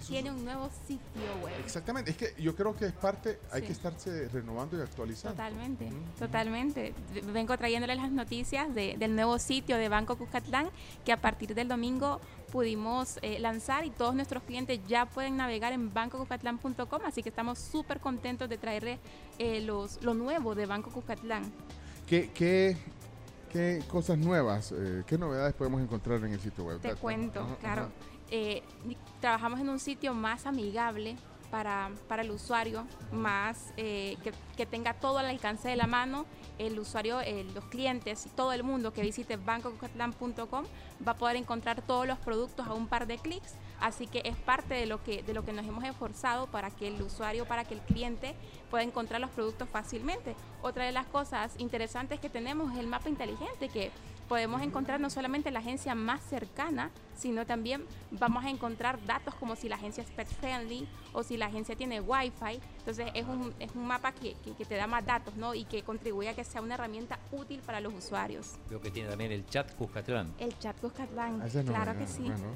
si 0.00 0.08
tiene 0.14 0.30
un 0.30 0.44
nuevo 0.44 0.68
sitio 0.86 1.22
web. 1.44 1.52
Exactamente, 1.64 2.10
es 2.10 2.16
que 2.16 2.34
yo 2.42 2.56
creo 2.56 2.74
que 2.74 2.86
es 2.86 2.92
parte, 2.92 3.38
hay 3.52 3.60
Sí. 3.60 3.66
que 3.68 3.72
estarse 3.74 4.28
renovando 4.28 4.76
y 4.78 4.80
actualizando. 4.80 5.36
Totalmente, 5.36 5.90
totalmente. 6.18 6.94
Vengo 7.32 7.56
trayéndoles 7.56 7.98
las 7.98 8.10
noticias 8.10 8.74
de- 8.74 8.96
del 8.98 9.14
nuevo 9.14 9.38
sitio 9.38 9.76
de 9.76 9.88
Banco 9.88 10.16
Cuscatlán 10.16 10.70
que 11.04 11.12
a 11.12 11.20
partir 11.20 11.54
del 11.54 11.68
domingo 11.68 12.20
pudimos 12.52 13.18
eh, 13.22 13.38
lanzar 13.40 13.86
y 13.86 13.90
todos 13.90 14.14
nuestros 14.14 14.42
clientes 14.42 14.78
ya 14.86 15.06
pueden 15.06 15.38
navegar 15.38 15.72
en 15.72 15.92
bancocuscatlán.com, 15.92 17.00
así 17.06 17.22
que 17.22 17.30
estamos 17.30 17.58
súper 17.58 17.98
contentos 17.98 18.48
de 18.48 18.58
traerles 18.58 19.00
eh, 19.38 19.62
los, 19.62 20.02
lo 20.04 20.12
nuevo 20.12 20.54
de 20.54 20.66
Banco 20.66 20.90
Cuscatlán. 20.90 21.50
¿Qué, 22.06 22.30
qué, 22.34 22.76
qué 23.50 23.82
cosas 23.88 24.18
nuevas, 24.18 24.72
eh, 24.76 25.02
qué 25.06 25.16
novedades 25.16 25.54
podemos 25.54 25.80
encontrar 25.80 26.22
en 26.24 26.34
el 26.34 26.40
sitio 26.40 26.64
web? 26.64 26.78
Te 26.80 26.94
cuento, 26.94 27.40
ajá, 27.40 27.56
claro. 27.56 27.82
ajá. 27.82 27.90
Eh, 28.30 28.62
trabajamos 29.20 29.58
en 29.58 29.70
un 29.70 29.78
sitio 29.78 30.12
más 30.12 30.44
amigable 30.44 31.16
para, 31.50 31.90
para 32.06 32.22
el 32.22 32.30
usuario, 32.30 32.86
más 33.12 33.72
eh, 33.78 34.16
que, 34.22 34.32
que 34.56 34.66
tenga 34.66 34.92
todo 34.94 35.18
al 35.18 35.26
alcance 35.26 35.68
de 35.70 35.76
la 35.76 35.86
mano. 35.86 36.26
El 36.62 36.78
usuario, 36.78 37.18
los 37.54 37.64
clientes 37.64 38.28
todo 38.36 38.52
el 38.52 38.62
mundo 38.62 38.92
que 38.92 39.02
visite 39.02 39.36
bancocucatlán.com 39.36 40.64
va 41.06 41.12
a 41.12 41.16
poder 41.16 41.34
encontrar 41.34 41.82
todos 41.82 42.06
los 42.06 42.18
productos 42.18 42.68
a 42.68 42.72
un 42.72 42.86
par 42.86 43.08
de 43.08 43.18
clics. 43.18 43.54
Así 43.80 44.06
que 44.06 44.22
es 44.24 44.36
parte 44.36 44.74
de 44.74 44.86
lo 44.86 45.02
que, 45.02 45.24
de 45.24 45.34
lo 45.34 45.44
que 45.44 45.52
nos 45.52 45.66
hemos 45.66 45.82
esforzado 45.82 46.46
para 46.46 46.70
que 46.70 46.86
el 46.86 47.02
usuario, 47.02 47.46
para 47.46 47.64
que 47.64 47.74
el 47.74 47.80
cliente 47.80 48.36
pueda 48.70 48.84
encontrar 48.84 49.20
los 49.20 49.30
productos 49.30 49.68
fácilmente. 49.68 50.36
Otra 50.62 50.84
de 50.84 50.92
las 50.92 51.06
cosas 51.06 51.52
interesantes 51.58 52.20
que 52.20 52.30
tenemos 52.30 52.72
es 52.72 52.78
el 52.78 52.86
mapa 52.86 53.08
inteligente 53.08 53.68
que 53.68 53.90
podemos 54.32 54.62
encontrar 54.62 54.98
no 54.98 55.10
solamente 55.10 55.50
la 55.50 55.58
agencia 55.58 55.94
más 55.94 56.22
cercana, 56.22 56.90
sino 57.14 57.44
también 57.44 57.84
vamos 58.10 58.42
a 58.46 58.48
encontrar 58.48 58.98
datos 59.04 59.34
como 59.34 59.56
si 59.56 59.68
la 59.68 59.76
agencia 59.76 60.02
es 60.02 60.08
pet 60.10 60.26
friendly 60.26 60.88
o 61.12 61.22
si 61.22 61.36
la 61.36 61.46
agencia 61.46 61.76
tiene 61.76 62.00
wifi. 62.00 62.58
Entonces 62.78 63.10
es 63.12 63.26
un, 63.26 63.52
es 63.60 63.70
un 63.74 63.86
mapa 63.86 64.12
que, 64.12 64.32
que- 64.42 64.54
que 64.54 64.64
te 64.64 64.76
da 64.76 64.86
más 64.86 65.04
datos 65.04 65.36
¿no? 65.36 65.54
y 65.54 65.66
que 65.66 65.82
contribuye 65.82 66.30
a 66.30 66.34
que 66.34 66.44
sea 66.44 66.62
una 66.62 66.76
herramienta 66.76 67.18
útil 67.30 67.60
para 67.60 67.80
los 67.82 67.92
usuarios. 67.92 68.54
Veo 68.70 68.80
que 68.80 68.90
tiene 68.90 69.10
también 69.10 69.32
el 69.32 69.44
chat 69.44 69.70
Cuscatlán. 69.76 70.32
El 70.38 70.58
chat 70.58 70.80
Cuscatlán, 70.80 71.42
Ah, 71.42 71.46
es 71.46 71.52
claro 71.66 71.98
que 71.98 72.06
sí. 72.06 72.22
bueno. 72.22 72.54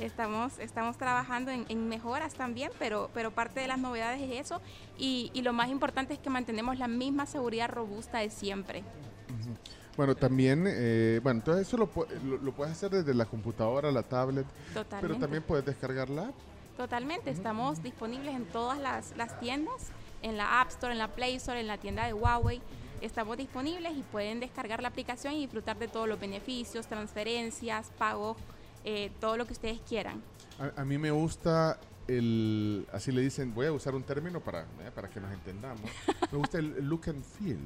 Estamos, 0.00 0.58
estamos 0.58 0.98
trabajando 0.98 1.52
en, 1.52 1.64
en 1.70 1.88
mejoras 1.88 2.34
también, 2.34 2.70
pero, 2.78 3.08
pero 3.14 3.30
parte 3.30 3.60
de 3.60 3.68
las 3.68 3.78
novedades 3.78 4.20
es 4.20 4.40
eso. 4.44 4.60
Y, 4.98 5.30
y 5.32 5.40
lo 5.40 5.54
más 5.54 5.70
importante 5.70 6.12
es 6.12 6.18
que 6.20 6.28
mantenemos 6.28 6.78
la 6.78 6.86
misma 6.88 7.24
seguridad 7.24 7.70
robusta 7.70 8.18
de 8.18 8.28
siempre. 8.28 8.80
Ujú. 8.80 9.56
Bueno, 9.96 10.14
también, 10.16 10.64
eh, 10.66 11.20
bueno, 11.22 11.38
entonces 11.40 11.68
eso 11.68 11.76
lo, 11.76 11.88
lo, 12.24 12.38
lo 12.38 12.52
puedes 12.52 12.72
hacer 12.72 12.90
desde 12.90 13.14
la 13.14 13.26
computadora, 13.26 13.92
la 13.92 14.02
tablet, 14.02 14.46
pero 14.72 14.84
Totalmente. 14.84 15.20
también 15.20 15.42
puedes 15.44 15.64
descargar 15.64 16.10
la 16.10 16.22
app. 16.22 16.34
Totalmente, 16.76 17.30
estamos 17.30 17.80
disponibles 17.82 18.34
en 18.34 18.44
todas 18.46 18.78
las, 18.80 19.16
las 19.16 19.38
tiendas, 19.38 19.90
en 20.22 20.36
la 20.36 20.60
App 20.60 20.70
Store, 20.70 20.92
en 20.92 20.98
la 20.98 21.08
Play 21.08 21.36
Store, 21.36 21.60
en 21.60 21.68
la 21.68 21.78
tienda 21.78 22.04
de 22.06 22.12
Huawei. 22.12 22.60
Estamos 23.00 23.36
disponibles 23.36 23.92
y 23.96 24.02
pueden 24.02 24.40
descargar 24.40 24.82
la 24.82 24.88
aplicación 24.88 25.34
y 25.34 25.40
disfrutar 25.42 25.78
de 25.78 25.86
todos 25.86 26.08
los 26.08 26.18
beneficios, 26.18 26.86
transferencias, 26.88 27.90
pagos, 27.96 28.36
eh, 28.84 29.12
todo 29.20 29.36
lo 29.36 29.46
que 29.46 29.52
ustedes 29.52 29.78
quieran. 29.88 30.20
A, 30.58 30.80
a 30.80 30.84
mí 30.84 30.98
me 30.98 31.10
gusta 31.12 31.78
el, 32.08 32.86
así 32.92 33.12
le 33.12 33.20
dicen, 33.22 33.54
voy 33.54 33.66
a 33.66 33.72
usar 33.72 33.94
un 33.94 34.02
término 34.02 34.40
para, 34.40 34.62
eh, 34.62 34.90
para 34.94 35.08
que 35.08 35.20
nos 35.20 35.32
entendamos. 35.32 35.80
Me 36.32 36.38
gusta 36.38 36.58
el 36.58 36.86
look 36.88 37.02
and 37.08 37.22
feel. 37.24 37.58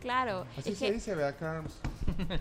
Claro, 0.00 0.46
Así 0.56 0.70
es 0.70 0.78
se 0.78 0.86
que- 0.86 0.92
dice, 0.92 1.14
¿verdad, 1.14 1.36
Carms? 1.38 1.74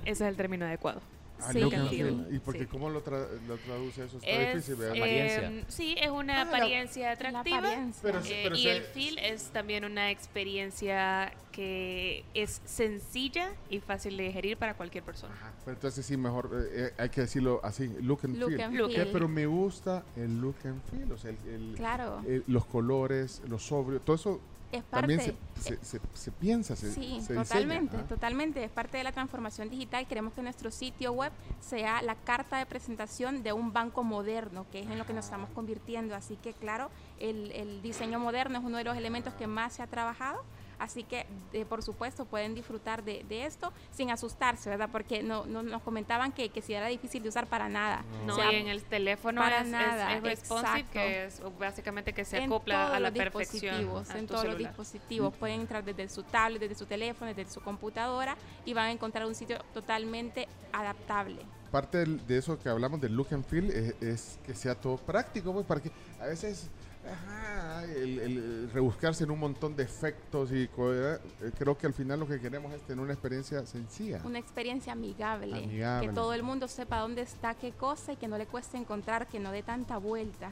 Ese 0.04 0.12
es 0.12 0.22
el 0.22 0.36
término 0.38 0.66
adecuado. 0.66 1.02
Ah, 1.44 1.52
Sí. 1.54 1.60
look 1.60 1.74
Look. 1.74 2.28
¿Y 2.34 2.40
porque 2.40 2.62
Sí. 2.62 2.66
cómo 2.68 2.90
lo, 2.90 3.04
tra- 3.04 3.28
lo 3.48 3.58
traduce 3.58 4.06
eso? 4.06 4.18
Está 4.18 4.30
Es, 4.30 4.54
difícil, 4.56 4.76
¿verdad? 4.76 4.96
eh, 4.98 5.66
sí, 5.68 5.96
es 6.00 6.10
una 6.10 6.42
Ah, 6.42 6.46
la- 6.46 6.50
apariencia 6.58 7.12
atractiva. 7.12 7.58
apariencia. 7.58 8.02
Pero 8.04 8.20
eh, 8.20 8.40
pero 8.44 8.56
y 8.56 8.64
se- 8.64 8.78
el 8.78 8.84
feel 8.84 9.18
es 9.18 9.44
también 9.52 9.84
una 9.86 10.12
experiencia 10.12 11.34
que 11.52 12.24
es 12.34 12.62
sencilla 12.66 13.52
y 13.70 13.80
fácil 13.80 14.16
de 14.18 14.24
digerir 14.24 14.58
para 14.58 14.76
cualquier 14.76 15.04
persona. 15.04 15.34
Pero 15.66 15.76
entonces 15.76 16.06
sí, 16.06 16.16
mejor 16.16 16.50
eh, 16.54 16.70
eh, 16.88 16.94
hay 16.98 17.10
que 17.10 17.22
decirlo 17.22 17.60
así, 17.64 17.88
look 18.02 18.22
and 18.24 18.38
Look 18.38 18.50
feel. 18.52 18.62
and 18.62 18.76
Eh, 18.76 18.88
feel. 18.96 19.10
pero 19.12 19.28
me 19.28 19.46
gusta 19.46 20.04
el 20.16 20.40
look 20.40 20.56
and 20.64 20.82
feel, 20.90 21.12
o 21.12 21.18
sea, 21.18 21.32
el, 21.32 21.38
el- 21.50 21.74
Claro. 21.76 22.22
el- 22.28 22.44
los 22.48 22.66
colores, 22.66 23.42
los 23.48 23.64
sobrios, 23.66 24.04
todo 24.06 24.16
eso 24.16 24.40
Es 24.72 24.84
también 24.86 25.20
se, 25.20 25.34
parte. 25.34 25.62
se, 25.62 25.78
se- 25.86 26.02
se 26.14 26.32
piensa, 26.32 26.76
se, 26.76 26.92
Sí, 26.94 27.02
diseña, 27.20 27.44
totalmente, 27.44 27.98
¿ah? 27.98 28.06
totalmente. 28.08 28.64
Es 28.64 28.72
parte 28.72 28.98
de 28.98 29.04
la 29.04 29.12
transformación 29.12 29.70
digital. 29.70 30.08
Queremos 30.08 30.34
que 30.34 30.42
nuestro 30.42 30.72
sitio 30.72 31.12
web 31.12 31.32
sea 31.60 32.02
la 32.02 32.16
carta 32.16 32.58
de 32.58 32.66
presentación 32.66 33.44
de 33.44 33.54
un 33.54 33.74
banco 33.74 34.04
moderno, 34.04 34.66
que 34.72 34.80
es 34.80 34.88
en 34.90 34.98
lo 34.98 35.06
que 35.06 35.14
nos 35.14 35.26
estamos 35.26 35.50
convirtiendo. 35.52 36.16
Así 36.16 36.38
que, 36.38 36.54
claro, 36.54 36.90
el, 37.20 37.52
el 37.52 37.82
diseño 37.82 38.20
moderno 38.20 38.60
es 38.60 38.64
uno 38.66 38.78
de 38.78 38.84
los 38.86 38.96
elementos 38.98 39.34
que 39.34 39.48
más 39.48 39.74
se 39.74 39.84
ha 39.84 39.88
trabajado. 39.88 40.42
Así 40.82 41.04
que, 41.04 41.28
eh, 41.54 41.64
por 41.64 41.84
supuesto, 41.84 42.26
pueden 42.26 42.56
disfrutar 42.56 43.04
de, 43.04 43.24
de 43.30 43.46
esto 43.46 43.72
sin 43.92 44.10
asustarse, 44.10 44.68
¿verdad? 44.68 44.90
Porque 44.92 45.22
no, 45.22 45.46
no- 45.46 45.62
nos 45.62 45.84
comentaban 45.84 46.32
que, 46.32 46.50
que 46.50 46.64
si 46.64 46.74
era 46.74 46.88
difícil 46.88 47.22
de 47.22 47.30
usar 47.30 47.46
para 47.46 47.70
nada. 47.70 48.04
No, 48.26 48.34
O 48.34 48.36
sea, 48.36 48.52
y 48.52 48.56
en 48.56 48.68
el 48.68 48.82
teléfono 48.84 49.42
para 49.42 49.60
es, 49.60 49.66
es- 49.68 49.72
nada, 49.72 50.16
es 50.18 50.24
responsive, 50.24 50.80
exacto. 50.80 50.94
que 50.94 51.26
es 51.26 51.42
básicamente 51.60 52.14
que 52.14 52.26
se 52.26 52.38
en 52.40 52.46
acopla 52.46 52.88
a 52.96 53.00
la 53.00 53.12
los 53.12 53.18
perfección. 53.18 53.78
dispositivos, 53.78 54.10
a 54.10 54.18
en 54.18 54.26
todos 54.26 54.44
los 54.44 54.54
celular. 54.54 54.72
dispositivos. 54.72 55.36
Pueden 55.36 55.62
entrar 55.62 55.84
desde 55.84 56.10
su 56.10 56.24
tablet, 56.24 56.60
desde 56.60 56.74
su 56.74 56.88
teléfono, 56.88 57.32
desde 57.32 57.52
su 57.54 57.62
computadora 57.62 58.36
y 58.66 58.74
van 58.74 58.86
a 58.86 58.92
encontrar 58.92 59.28
un 59.28 59.36
sitio 59.36 59.60
totalmente 59.76 60.48
adaptable. 60.74 61.44
Parte 61.72 62.00
del- 62.00 62.26
de 62.26 62.38
eso 62.40 62.60
que 62.60 62.70
hablamos 62.70 63.00
del 63.00 63.14
look 63.16 63.28
and 63.34 63.46
feel 63.46 63.70
es, 63.70 63.96
es 64.02 64.40
que 64.46 64.56
sea 64.56 64.74
todo 64.74 64.98
práctico, 64.98 65.54
pues, 65.54 65.66
para 65.66 65.80
que 65.80 65.92
a 66.20 66.26
veces, 66.26 66.70
ajá, 67.10 67.84
el, 67.86 68.20
el 68.20 68.70
rebuscarse 68.74 69.24
en 69.24 69.32
un 69.32 69.40
montón 69.40 69.76
de 69.76 69.84
efectos 69.84 70.52
y 70.52 70.70
eh, 70.78 71.18
creo 71.58 71.78
que 71.78 71.88
al 71.88 71.94
final 71.94 72.20
lo 72.20 72.28
que 72.28 72.40
queremos 72.40 72.74
es 72.74 72.82
tener 72.82 73.04
una 73.04 73.14
experiencia 73.14 73.66
sencilla. 73.66 74.22
Una 74.24 74.40
experiencia 74.40 74.94
amigable, 74.94 75.64
Amigable. 75.64 76.08
que 76.08 76.14
todo 76.14 76.34
el 76.34 76.44
mundo 76.44 76.68
sepa 76.68 77.00
dónde 77.00 77.22
está 77.22 77.54
qué 77.56 77.72
cosa 77.72 78.14
y 78.14 78.18
que 78.18 78.28
no 78.28 78.38
le 78.38 78.46
cueste 78.46 78.78
encontrar, 78.78 79.28
que 79.28 79.40
no 79.40 79.52
dé 79.52 79.64
tanta 79.64 79.98
vuelta. 79.98 80.52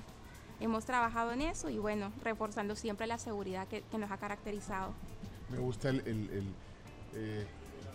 Hemos 0.59 0.85
trabajado 0.85 1.31
en 1.31 1.41
eso 1.41 1.69
y 1.69 1.77
bueno, 1.77 2.11
reforzando 2.23 2.75
siempre 2.75 3.07
la 3.07 3.17
seguridad 3.17 3.67
que, 3.67 3.81
que 3.83 3.97
nos 3.97 4.11
ha 4.11 4.17
caracterizado. 4.17 4.93
Me 5.49 5.57
gusta 5.59 5.89
el... 5.89 5.99
el- 6.07 6.53
eh, 7.15 7.47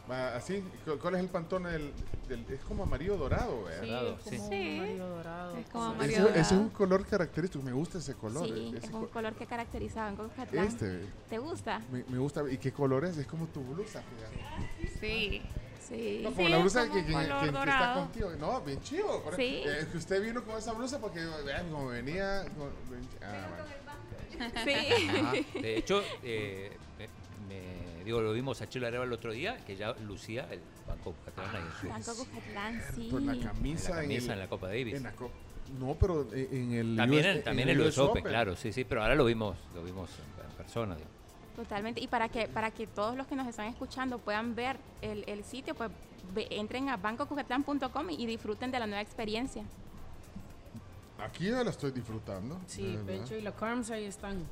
así, 0.09 0.63
cu- 0.85 0.99
¿cuál 1.01 1.15
es 1.17 1.21
el 1.21 1.29
pantón? 1.29 1.65
del- 1.65 1.93
del- 2.29 2.45
es 2.51 2.61
como 2.65 2.83
amarillo 2.85 3.17
dorado, 3.17 3.65
¿verdad? 3.65 3.83
Dorado, 3.87 4.19
sí. 4.29 4.39
Sí. 4.39 4.77
amarillo 4.79 5.09
dorado. 5.09 5.57
Es 5.57 5.69
como 5.71 5.85
Sí. 5.85 5.91
amarillo 5.95 6.19
Ese, 6.21 6.31
ese 6.31 6.41
es 6.41 6.49
dorado. 6.51 6.63
un 6.63 6.71
color 6.71 7.07
característico, 7.07 7.65
me 7.65 7.73
gusta 7.73 7.99
ese 7.99 8.15
color. 8.15 8.47
sí, 8.47 8.73
ese 8.77 8.87
es 8.87 8.91
co- 8.93 8.99
un 8.99 9.07
color 9.07 9.35
que 9.35 9.47
caracterizaba 9.47 10.09
en 10.09 10.17
Cuscatlán. 10.17 10.67
Este. 10.67 11.01
¿Te 11.29 11.39
gusta? 11.39 11.81
me, 11.91 12.05
me 12.09 12.19
gusta. 12.19 12.43
¿Y 12.51 12.59
qué 12.59 12.73
color 12.73 13.05
es? 13.05 13.17
Es 13.19 13.27
como 13.27 13.47
tu 13.47 13.63
blusa, 13.63 14.03
fíjate. 14.03 14.99
Sí. 15.01 15.43
Sí. 15.89 16.21
No, 16.23 16.31
como 16.31 16.43
Sí, 16.47 16.49
la 16.51 16.57
es 16.57 16.63
blusa 16.63 16.81
como 16.89 16.95
que, 16.95 17.05
que- 17.07 17.13
color 17.13 17.27
que- 17.27 17.41
que 17.41 17.47
está 17.47 17.59
dorado. 17.59 18.01
contigo. 18.01 18.31
No, 18.41 18.61
bien 18.63 18.81
chido. 18.83 19.23
por- 19.23 19.37
Sí. 19.37 19.63
eh, 19.67 19.77
Es 19.81 19.87
que 19.89 19.99
usted 19.99 20.23
vino 20.23 20.43
con 20.43 20.57
esa 20.57 20.73
blusa 20.73 20.99
porque 20.99 21.21
vean, 21.45 21.71
como 21.71 21.89
venía. 21.89 22.45
con- 22.57 22.73
ah. 23.23 23.47
Ajá. 24.55 25.33
De 25.61 25.77
hecho, 25.77 26.03
eh, 26.23 26.73
me, 26.99 27.07
me- 27.49 27.84
digo, 28.05 28.21
lo 28.21 28.33
vimos 28.33 28.61
a 28.63 28.69
Chelo 28.69 28.87
Areva 28.87 29.05
el 29.05 29.13
otro 29.13 29.33
día, 29.33 29.57
que 29.67 29.77
ya 29.77 29.93
lucía 30.07 30.47
el 30.51 30.61
Banco 30.87 31.15
Catalán 31.25 31.57
ahí 31.57 31.63
en 31.63 31.81
su- 31.81 31.89
Banco 31.89 32.15
Cuscatlán, 32.25 32.83
sí. 32.95 33.09
Por 33.11 33.23
la 33.23 33.33
camisa, 33.39 33.91
En 33.91 33.97
la 33.97 34.03
camisa 34.03 34.27
el- 34.27 34.33
en 34.33 34.39
la 34.39 34.49
Copa 34.49 34.67
Davis. 34.69 34.95
en 34.95 35.03
la 35.03 35.13
co- 35.13 35.31
no, 35.81 35.97
pero 35.99 36.29
en 36.33 36.73
el. 36.73 36.97
También, 36.97 37.25
US 37.25 37.31
en, 37.39 37.43
también 37.45 37.69
el 37.71 37.81
US 37.81 37.99
Open, 37.99 38.23
claro, 38.23 38.55
sí, 38.55 38.73
sí, 38.73 38.85
pero 38.85 39.03
ahora 39.03 39.15
lo 39.15 39.25
vimos, 39.25 39.57
lo 39.75 39.83
vimos 39.83 40.11
en, 40.19 40.51
en 40.51 40.57
persona. 40.57 40.95
digo. 40.95 41.09
Totalmente. 41.57 42.01
Y 42.01 42.09
para 42.09 42.29
que, 42.29 42.49
para 42.49 42.71
que 42.73 42.87
todos 42.87 43.17
los 43.17 43.27
que 43.27 43.37
nos 43.37 43.47
están 43.49 43.67
escuchando 43.67 44.19
puedan 44.19 44.55
ver 44.55 44.77
el, 45.03 45.25
el 45.29 45.45
sitio, 45.45 45.75
pues 45.75 45.91
ve- 46.35 46.49
entren 46.51 46.89
a 46.91 46.97
bancocucatlán.com 46.97 48.11
y 48.11 48.27
disfruten 48.27 48.71
de 48.73 48.79
la 48.81 48.87
nueva 48.87 49.01
experiencia. 49.03 49.63
Aquí 51.19 51.47
yo 51.47 51.63
la 51.65 51.71
estoy 51.71 51.93
disfrutando. 51.93 52.59
Sí. 52.67 52.99
Pecho 53.07 53.37
y 53.37 53.41
la 53.41 53.53
Carms 53.53 53.91
ahí 53.91 54.05
están. 54.05 54.43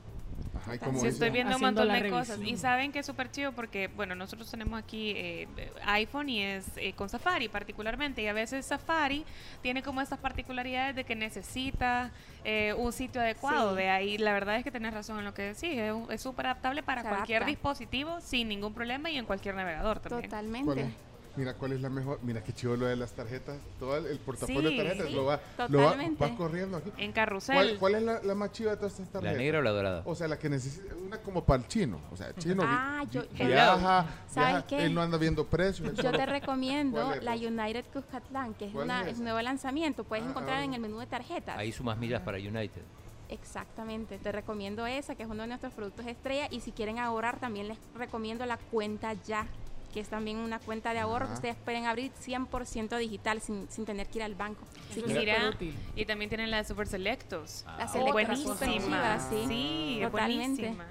Ajá, 0.54 0.74
y 0.74 0.78
como 0.78 1.00
Sí, 1.00 1.06
estoy 1.08 1.30
viendo 1.30 1.56
un 1.56 1.60
montón 1.62 1.88
de 1.88 2.08
cosas. 2.10 2.38
Y 2.42 2.56
saben 2.56 2.92
que 2.92 3.00
es 3.00 3.06
súper 3.06 3.30
chido 3.30 3.52
porque, 3.52 3.88
bueno, 3.88 4.14
nosotros 4.14 4.50
tenemos 4.50 4.78
aquí 4.78 5.12
eh, 5.16 5.48
iPhone 5.86 6.28
y 6.28 6.42
es 6.42 6.66
eh, 6.76 6.92
con 6.92 7.08
Safari 7.08 7.48
particularmente. 7.48 8.22
Y 8.22 8.26
a 8.28 8.32
veces 8.32 8.66
Safari 8.66 9.24
tiene 9.62 9.82
como 9.82 10.00
estas 10.00 10.18
particularidades 10.18 10.94
de 10.94 11.04
que 11.04 11.16
necesita 11.16 12.10
eh, 12.44 12.74
un 12.76 12.92
sitio 12.92 13.20
adecuado. 13.20 13.70
Sí. 13.70 13.76
De 13.78 13.88
ahí, 13.88 14.18
la 14.18 14.32
verdad 14.32 14.56
es 14.56 14.64
que 14.64 14.70
tenés 14.70 14.94
razón 14.94 15.18
en 15.18 15.24
lo 15.24 15.34
que 15.34 15.42
decís. 15.42 15.78
Es 16.10 16.20
súper 16.20 16.46
adaptable 16.46 16.82
para 16.82 17.02
Se 17.02 17.08
cualquier 17.08 17.38
adapta. 17.38 17.50
dispositivo 17.50 18.20
sin 18.20 18.48
ningún 18.48 18.74
problema 18.74 19.10
y 19.10 19.18
en 19.18 19.24
cualquier 19.26 19.54
navegador 19.54 20.00
también. 20.00 20.30
¿Cuál 20.30 20.30
Totalmente. 20.30 21.11
Mira, 21.34 21.54
¿cuál 21.54 21.72
es 21.72 21.80
la 21.80 21.88
mejor? 21.88 22.18
Mira 22.22 22.42
qué 22.44 22.52
chido 22.52 22.76
lo 22.76 22.84
de 22.86 22.94
las 22.94 23.12
tarjetas. 23.12 23.56
Todo 23.78 23.96
el, 23.96 24.06
el 24.06 24.18
portafolio 24.18 24.68
Sí, 24.68 24.76
de 24.76 24.82
tarjetas 24.84 25.08
sí, 25.08 25.14
lo 25.14 25.24
va, 25.24 25.40
lo 25.68 25.78
va, 25.82 25.96
corriendo 26.36 26.76
aquí. 26.76 26.90
En 26.98 27.12
carrusel. 27.12 27.54
¿Cuál, 27.56 27.78
cuál 27.78 27.94
es 27.94 28.02
la, 28.02 28.22
la 28.22 28.34
más 28.34 28.52
chiva 28.52 28.72
de 28.72 28.76
todas 28.76 28.92
estas 28.92 29.08
tarjetas? 29.10 29.38
negra 29.38 29.58
o 29.60 29.62
la 29.62 29.70
dorada? 29.70 30.02
O 30.04 30.14
sea, 30.14 30.28
la 30.28 30.38
que 30.38 30.50
necesita, 30.50 30.94
una 30.94 31.18
como 31.22 31.42
para 31.44 31.62
el 31.62 31.68
chino. 31.68 32.00
O 32.12 32.16
sea, 32.16 32.28
el 32.28 32.34
chino 32.36 32.62
Ah, 32.66 33.04
yo- 33.10 33.22
vi- 33.22 33.38
yo- 33.38 33.46
viaja, 33.46 34.06
¿Sabes 34.28 34.50
viaja, 34.52 34.66
qué? 34.66 34.84
él 34.84 34.94
no 34.94 35.00
anda 35.00 35.16
viendo 35.16 35.46
precios. 35.46 35.94
Yo 35.94 36.12
te 36.12 36.26
recomiendo 36.26 37.14
la 37.22 37.32
United 37.34 37.86
Cuscatlán, 37.92 38.52
que 38.54 38.66
es, 38.66 38.72
¿Cuál 38.72 38.84
una, 38.84 39.08
es 39.08 39.16
un 39.18 39.24
nuevo 39.24 39.40
lanzamiento. 39.40 40.04
Puedes 40.04 40.24
Ah, 40.26 40.28
encontrar 40.30 40.58
ah. 40.58 40.64
en 40.64 40.74
el 40.74 40.80
menú 40.80 40.98
de 40.98 41.06
tarjetas. 41.06 41.56
Ahí 41.56 41.72
sumas 41.72 41.96
millas 41.96 42.20
para 42.20 42.36
United. 42.36 42.82
Exactamente, 43.30 44.18
te 44.18 44.30
recomiendo 44.30 44.86
esa, 44.86 45.14
que 45.14 45.22
es 45.22 45.28
uno 45.30 45.42
de 45.42 45.48
nuestros 45.48 45.72
productos 45.72 46.06
estrella. 46.06 46.48
Y 46.50 46.60
si 46.60 46.72
quieren 46.72 46.98
ahorrar, 46.98 47.40
también 47.40 47.68
les 47.68 47.78
recomiendo 47.94 48.44
la 48.44 48.58
cuenta 48.58 49.14
ya, 49.14 49.46
que 49.92 50.00
es 50.00 50.08
también 50.08 50.38
una 50.38 50.58
cuenta 50.58 50.92
de 50.92 50.98
ahorro 51.00 51.28
que 51.28 51.34
ustedes 51.34 51.56
pueden 51.56 51.84
abrir 51.86 52.10
100% 52.24 52.96
digital 52.98 53.40
sin, 53.40 53.68
sin 53.70 53.84
tener 53.84 54.06
que 54.08 54.18
ir 54.18 54.24
al 54.24 54.34
banco. 54.34 54.62
Quieren- 54.94 55.16
Mira, 55.18 55.52
y 55.94 56.04
también 56.06 56.28
tienen 56.28 56.50
la 56.50 56.58
de 56.58 56.64
Super 56.64 56.86
Selectos. 56.86 57.64
La 57.78 57.86
Selectos, 57.88 58.12
buenísima. 58.12 59.18
sí. 59.20 59.44
Sí, 59.48 59.98
Totalmente. 60.02 60.62
buenísima. 60.62 60.84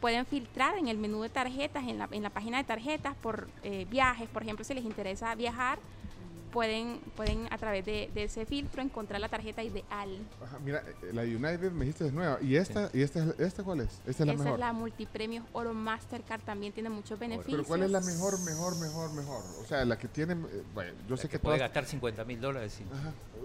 pueden 0.00 0.26
filtrar 0.26 0.76
en 0.76 0.88
el 0.88 0.98
menú 0.98 1.22
de 1.22 1.30
tarjetas, 1.30 1.84
en 1.84 1.98
la, 1.98 2.08
en 2.10 2.22
la 2.22 2.28
página 2.28 2.58
de 2.58 2.64
tarjetas, 2.64 3.14
por 3.22 3.48
eh, 3.62 3.86
viajes, 3.88 4.28
por 4.28 4.42
ejemplo, 4.42 4.62
si 4.64 4.74
les 4.74 4.84
interesa 4.84 5.34
viajar, 5.34 5.78
pueden, 6.54 7.00
pueden 7.16 7.52
a 7.52 7.58
través 7.58 7.84
de, 7.84 8.08
de 8.14 8.24
ese 8.24 8.46
filtro 8.46 8.80
encontrar 8.80 9.20
la 9.20 9.28
tarjeta 9.28 9.62
ideal. 9.62 10.18
Ajá, 10.42 10.58
mira, 10.64 10.82
la 11.12 11.22
United 11.22 11.72
me 11.72 11.84
dijiste 11.84 12.06
es 12.06 12.12
nueva. 12.12 12.38
¿Y 12.40 12.54
esta, 12.56 12.88
¿y 12.94 13.02
esta, 13.02 13.24
es- 13.24 13.40
esta 13.40 13.64
cuál 13.64 13.80
es? 13.80 13.88
Esta 14.06 14.22
es 14.22 14.26
la 14.28 14.32
Esa 14.34 14.44
mejor. 14.44 14.58
es 14.58 14.60
la 14.60 14.72
multipremios 14.72 15.44
Oro 15.52 15.74
Mastercard, 15.74 16.40
también 16.42 16.72
tiene 16.72 16.88
muchos 16.90 17.18
beneficios. 17.18 17.52
Pero 17.56 17.64
¿cuál 17.66 17.82
es 17.82 17.90
la 17.90 18.00
mejor, 18.00 18.40
mejor, 18.44 18.78
mejor, 18.78 19.12
mejor? 19.12 19.42
O 19.60 19.66
sea, 19.66 19.84
la 19.84 19.98
que 19.98 20.06
tiene... 20.08 20.34
eh, 20.34 20.62
bueno, 20.72 20.92
yo 21.08 21.16
sé 21.16 21.28
que 21.28 21.38
Puede 21.40 21.56
todas- 21.58 21.68
gastar 21.68 21.84
50 21.86 22.24
mil 22.24 22.40
dólares. 22.40 22.72
sí. 22.78 22.84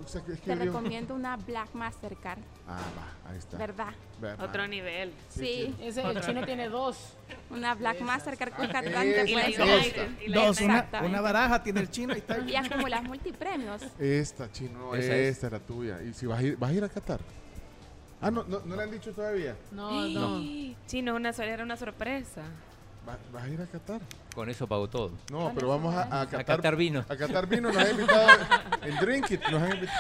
O 0.02 0.08
sea, 0.08 0.22
que 0.22 0.34
es 0.34 0.40
que 0.40 0.52
Te 0.52 0.58
yo- 0.58 0.66
recomiendo 0.66 1.14
una 1.16 1.36
Black 1.36 1.74
Mastercard, 1.74 2.40
Ah, 2.68 2.80
va, 3.26 3.32
ahí 3.32 3.38
está. 3.40 3.58
¿verdad? 3.58 3.94
Ve- 4.22 4.34
Otro 4.40 4.68
nivel. 4.68 5.12
Sí. 5.30 5.76
Ese, 5.82 6.02
el 6.04 6.22
chino 6.22 6.46
tiene 6.46 6.70
dos. 6.70 7.16
Una 7.50 7.74
Black 7.76 8.02
Mastercard 8.02 8.54
con 8.54 8.66
esa. 8.66 8.82
conseguir. 8.84 10.32
Dos, 10.34 10.62
una, 10.62 10.88
una 11.04 11.22
baraja 11.22 11.64
tiene 11.64 11.80
el 11.82 11.90
chino 11.90 12.14
y 12.16 12.20
está 12.20 12.38
Y 12.48 12.56
acumulas 12.56 13.04
multipremios. 13.04 13.82
Esta, 14.00 14.52
chino, 14.52 14.96
Esa 14.96 15.16
esta 15.16 15.48
es. 15.48 15.52
era 15.52 15.60
tuya. 15.60 16.02
¿Y 16.04 16.14
si 16.14 16.26
vas 16.26 16.40
a 16.40 16.44
ir, 16.44 16.58
vas 16.58 16.70
a, 16.70 16.74
ir 16.74 16.84
a 16.84 16.90
Qatar? 16.90 17.20
Ah, 18.22 18.30
no, 18.30 18.44
no, 18.44 18.60
no 18.66 18.76
le 18.76 18.84
han 18.84 18.92
dicho 18.92 19.12
todavía. 19.14 19.56
No, 19.72 20.06
no. 20.08 20.42
Chino, 20.88 21.16
una, 21.16 21.30
era 21.30 21.64
una 21.64 21.78
sorpresa. 21.78 22.42
Va- 23.08 23.18
¿Vas 23.32 23.44
a 23.44 23.48
ir 23.50 23.62
a 23.62 23.66
Qatar? 23.66 24.02
Con 24.36 24.50
eso 24.50 24.68
pago 24.68 24.88
todo. 24.90 25.12
No, 25.32 25.52
pero 25.56 25.70
vamos 25.70 25.96
a, 25.96 26.04
a 26.04 26.22
A 26.22 26.26
Qatar. 26.28 26.46
Qatar 26.58 26.76
vino. 26.76 27.06
A 27.10 27.16
Qatar 27.16 27.48
vino, 27.48 27.72
nos 27.72 27.78
ha 27.84 27.90
invitado 27.90 28.28
el 28.84 28.96
Drink 28.98 29.32
It, 29.32 29.42
nos 29.50 29.62
ha 29.62 29.74
invitado. 29.74 30.00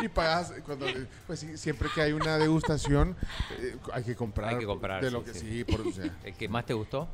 Y 0.00 0.08
pagas, 0.08 0.52
cuando, 0.64 0.86
eh, 0.88 1.06
pues 1.26 1.40
sí, 1.40 1.56
siempre 1.56 1.88
que 1.94 2.00
hay 2.02 2.12
una 2.12 2.38
degustación, 2.38 3.16
eh, 3.58 3.76
hay 3.92 4.04
que 4.04 4.14
comprar. 4.14 4.50
Hay 4.50 4.58
que 4.58 4.66
comprar. 4.66 5.00
De 5.02 5.08
sí, 5.08 5.12
lo 5.12 5.24
que 5.24 5.34
sí. 5.34 5.40
sí, 5.40 5.64
por, 5.64 5.80
o 5.86 5.92
sea, 5.92 6.04
¿El 6.24 6.34
que 6.34 6.48
más 6.48 6.64
te 6.66 6.74
gustó? 6.74 7.08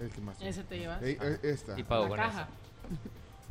el 0.00 0.10
que 0.10 0.20
más. 0.22 0.40
Ese 0.40 0.62
te 0.64 0.78
llevas. 0.78 1.02
Eh, 1.02 1.18
eh, 1.20 1.38
esta. 1.42 1.78
Y 1.78 1.82
pago 1.82 2.04
La 2.04 2.08
con 2.08 2.16
caja. 2.18 2.40
eso. 2.42 2.50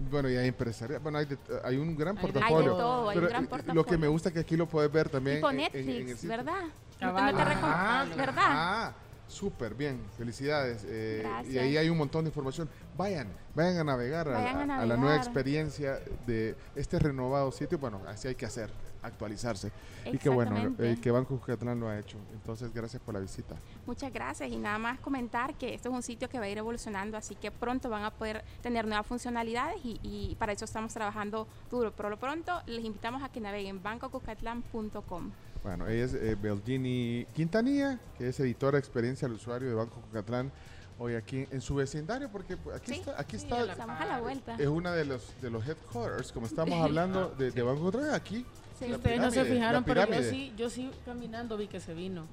Bueno, 0.09 0.29
y 0.29 0.35
hay 0.37 0.47
empresarial. 0.47 0.99
Bueno, 0.99 1.17
hay, 1.19 1.25
de- 1.25 1.37
hay 1.63 1.75
un 1.77 1.95
gran 1.95 2.17
Hay 2.17 2.25
de 2.25 2.31
portafolio. 2.31 2.71
todo, 2.75 3.09
hay 3.09 3.17
un 3.17 3.25
gran 3.25 3.43
eh, 3.43 3.47
Lo 3.49 3.57
que 3.57 3.63
portafolio. 3.65 3.99
me 3.99 4.07
gusta 4.07 4.29
es 4.29 4.33
que 4.33 4.39
aquí 4.39 4.55
lo 4.57 4.65
puedes 4.67 4.91
ver 4.91 5.09
también. 5.09 5.37
Tipo 5.37 5.49
en- 5.51 5.59
en- 5.59 5.65
en 5.73 5.75
el 5.77 5.85
Netflix, 5.85 6.19
sitio. 6.21 6.29
¿verdad? 6.37 6.53
Ah, 7.01 7.05
No 7.05 7.15
te- 7.15 7.21
no 7.21 7.37
te 7.37 7.43
recom- 7.43 7.59
Ah, 7.63 8.05
¿Verdad? 8.15 8.35
Ah, 8.37 8.93
súper 9.27 9.75
bien. 9.75 10.01
Felicidades. 10.17 10.83
eh, 10.87 11.27
y 11.49 11.57
ahí 11.57 11.77
hay 11.77 11.89
un 11.89 11.97
montón 11.97 12.23
de 12.23 12.29
información. 12.29 12.69
Vayan, 12.99 13.29
vayan 13.55 13.77
a 13.77 13.83
navegar, 13.85 14.27
a- 14.27 14.31
Vayan 14.31 14.71
a 14.71 14.81
a, 14.81 14.85
la 14.85 14.97
nueva 14.97 15.15
experiencia 15.15 15.99
de 16.27 16.53
este 16.75 16.99
renovado 16.99 17.49
sitio. 17.49 17.77
Bueno, 17.77 18.01
así 18.05 18.27
hay 18.27 18.35
que 18.35 18.45
hacer, 18.45 18.69
actualizarse. 19.01 19.71
Y 20.03 20.17
que 20.17 20.27
bueno, 20.27 20.75
eh, 20.79 20.97
que 21.01 21.09
Banco 21.09 21.37
Jucatlán 21.37 21.79
lo 21.79 21.87
ha 21.87 21.97
hecho. 21.97 22.17
Entonces, 22.33 22.73
gracias 22.73 23.01
por 23.01 23.13
la 23.13 23.21
visita. 23.21 23.55
Muchas 23.85 24.11
gracias 24.11 24.49
y 24.51 24.57
nada 24.57 24.77
más 24.79 24.99
comentar 24.99 25.53
que 25.53 25.73
esto 25.73 25.87
es 25.87 25.95
un 25.95 26.03
sitio 26.03 26.27
que 26.27 26.39
va 26.39 26.43
a 26.45 26.49
ir 26.49 26.57
evolucionando, 26.57 27.15
así 27.15 27.35
que 27.35 27.51
pronto 27.51 27.89
van 27.89 28.03
a 28.03 28.11
poder 28.11 28.43
tener 28.61 28.85
nuevas 28.85 29.07
funcionalidades 29.07 29.77
y, 29.81 29.97
y 30.03 30.35
para 30.35 30.51
eso 30.51 30.65
estamos 30.65 30.93
trabajando 30.93 31.47
duro. 31.71 31.93
Por 31.93 32.09
lo 32.09 32.17
pronto 32.19 32.51
les 32.65 32.83
invitamos 32.83 33.23
a 33.23 33.29
que 33.29 33.39
naveguen 33.39 33.81
bancocucatlán.com. 33.81 35.31
Bueno, 35.63 35.87
ella 35.87 36.05
es 36.05 36.13
eh, 36.13 36.35
Belgini 36.41 37.25
Quintanilla, 37.33 37.97
que 38.17 38.27
es 38.29 38.39
editora 38.41 38.73
de 38.73 38.79
experiencia 38.79 39.25
al 39.27 39.33
usuario 39.35 39.69
de 39.69 39.75
Banco 39.75 40.01
Jucatlán. 40.07 40.51
Hoy 40.99 41.15
aquí 41.15 41.47
en 41.49 41.61
su 41.61 41.75
vecindario, 41.75 42.29
porque 42.29 42.57
pues, 42.57 42.75
aquí 42.75 42.93
Sí, 42.93 42.99
está, 42.99 43.19
aquí 43.19 43.37
sí, 43.37 43.43
está 43.45 43.63
Estamos 43.71 43.99
a 44.01 44.05
la 44.05 44.19
vuelta. 44.19 44.55
es 44.59 44.67
una 44.67 44.93
de 44.93 45.05
los 45.05 45.23
de 45.41 45.49
los 45.49 45.65
headquarters, 45.67 46.31
como 46.33 46.45
estamos 46.45 46.79
hablando 46.83 47.29
de, 47.29 47.51
de 47.51 47.61
Banco 47.63 47.83
Jucatlán, 47.83 48.13
aquí. 48.13 48.45
Sí. 48.77 48.87
la 48.87 48.95
Ustedes 48.97 49.19
no 49.19 49.25
se 49.29 49.31
pirámide, 49.41 49.55
fijaron, 49.55 49.83
pero 49.83 50.01
yo 50.01 50.07
pirámide. 50.07 50.29
sí, 50.29 50.53
yo 50.57 50.69
sí 50.69 50.89
caminando 51.05 51.57
vi 51.57 51.67
que 51.67 51.79
se 51.81 51.93
vino. 51.93 52.23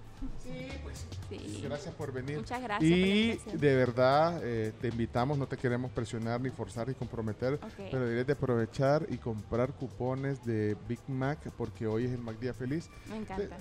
Sí, 0.43 0.69
pues. 0.83 1.05
Sí. 1.29 1.61
Gracias 1.65 1.93
por 1.95 2.13
venir. 2.13 2.39
Muchas 2.39 2.63
gracias 2.63 2.89
por 2.91 2.99
la 2.99 3.07
Y 3.07 3.41
de 3.59 3.75
verdad 3.77 4.41
eh, 4.45 4.73
te 4.81 4.89
invitamos, 4.89 5.39
no 5.39 5.47
te 5.49 5.57
queremos 5.57 5.91
presionar 5.91 6.41
ni 6.41 6.51
forzar 6.51 6.87
ni 6.89 6.95
comprometer, 6.95 7.55
Ok. 7.55 7.61
pero 7.91 8.01
deberías 8.01 8.27
de 8.29 8.33
aprovechar 8.33 9.07
y 9.11 9.17
comprar 9.19 9.73
cupones 9.75 10.45
de 10.45 10.77
Big 10.89 11.01
Mac 11.09 11.39
porque 11.59 11.87
hoy 11.89 12.05
es 12.07 12.13
el 12.13 12.19
Mac 12.19 12.39
Día 12.39 12.55
Feliz. 12.55 12.89
Me 13.11 13.17
encanta. 13.19 13.57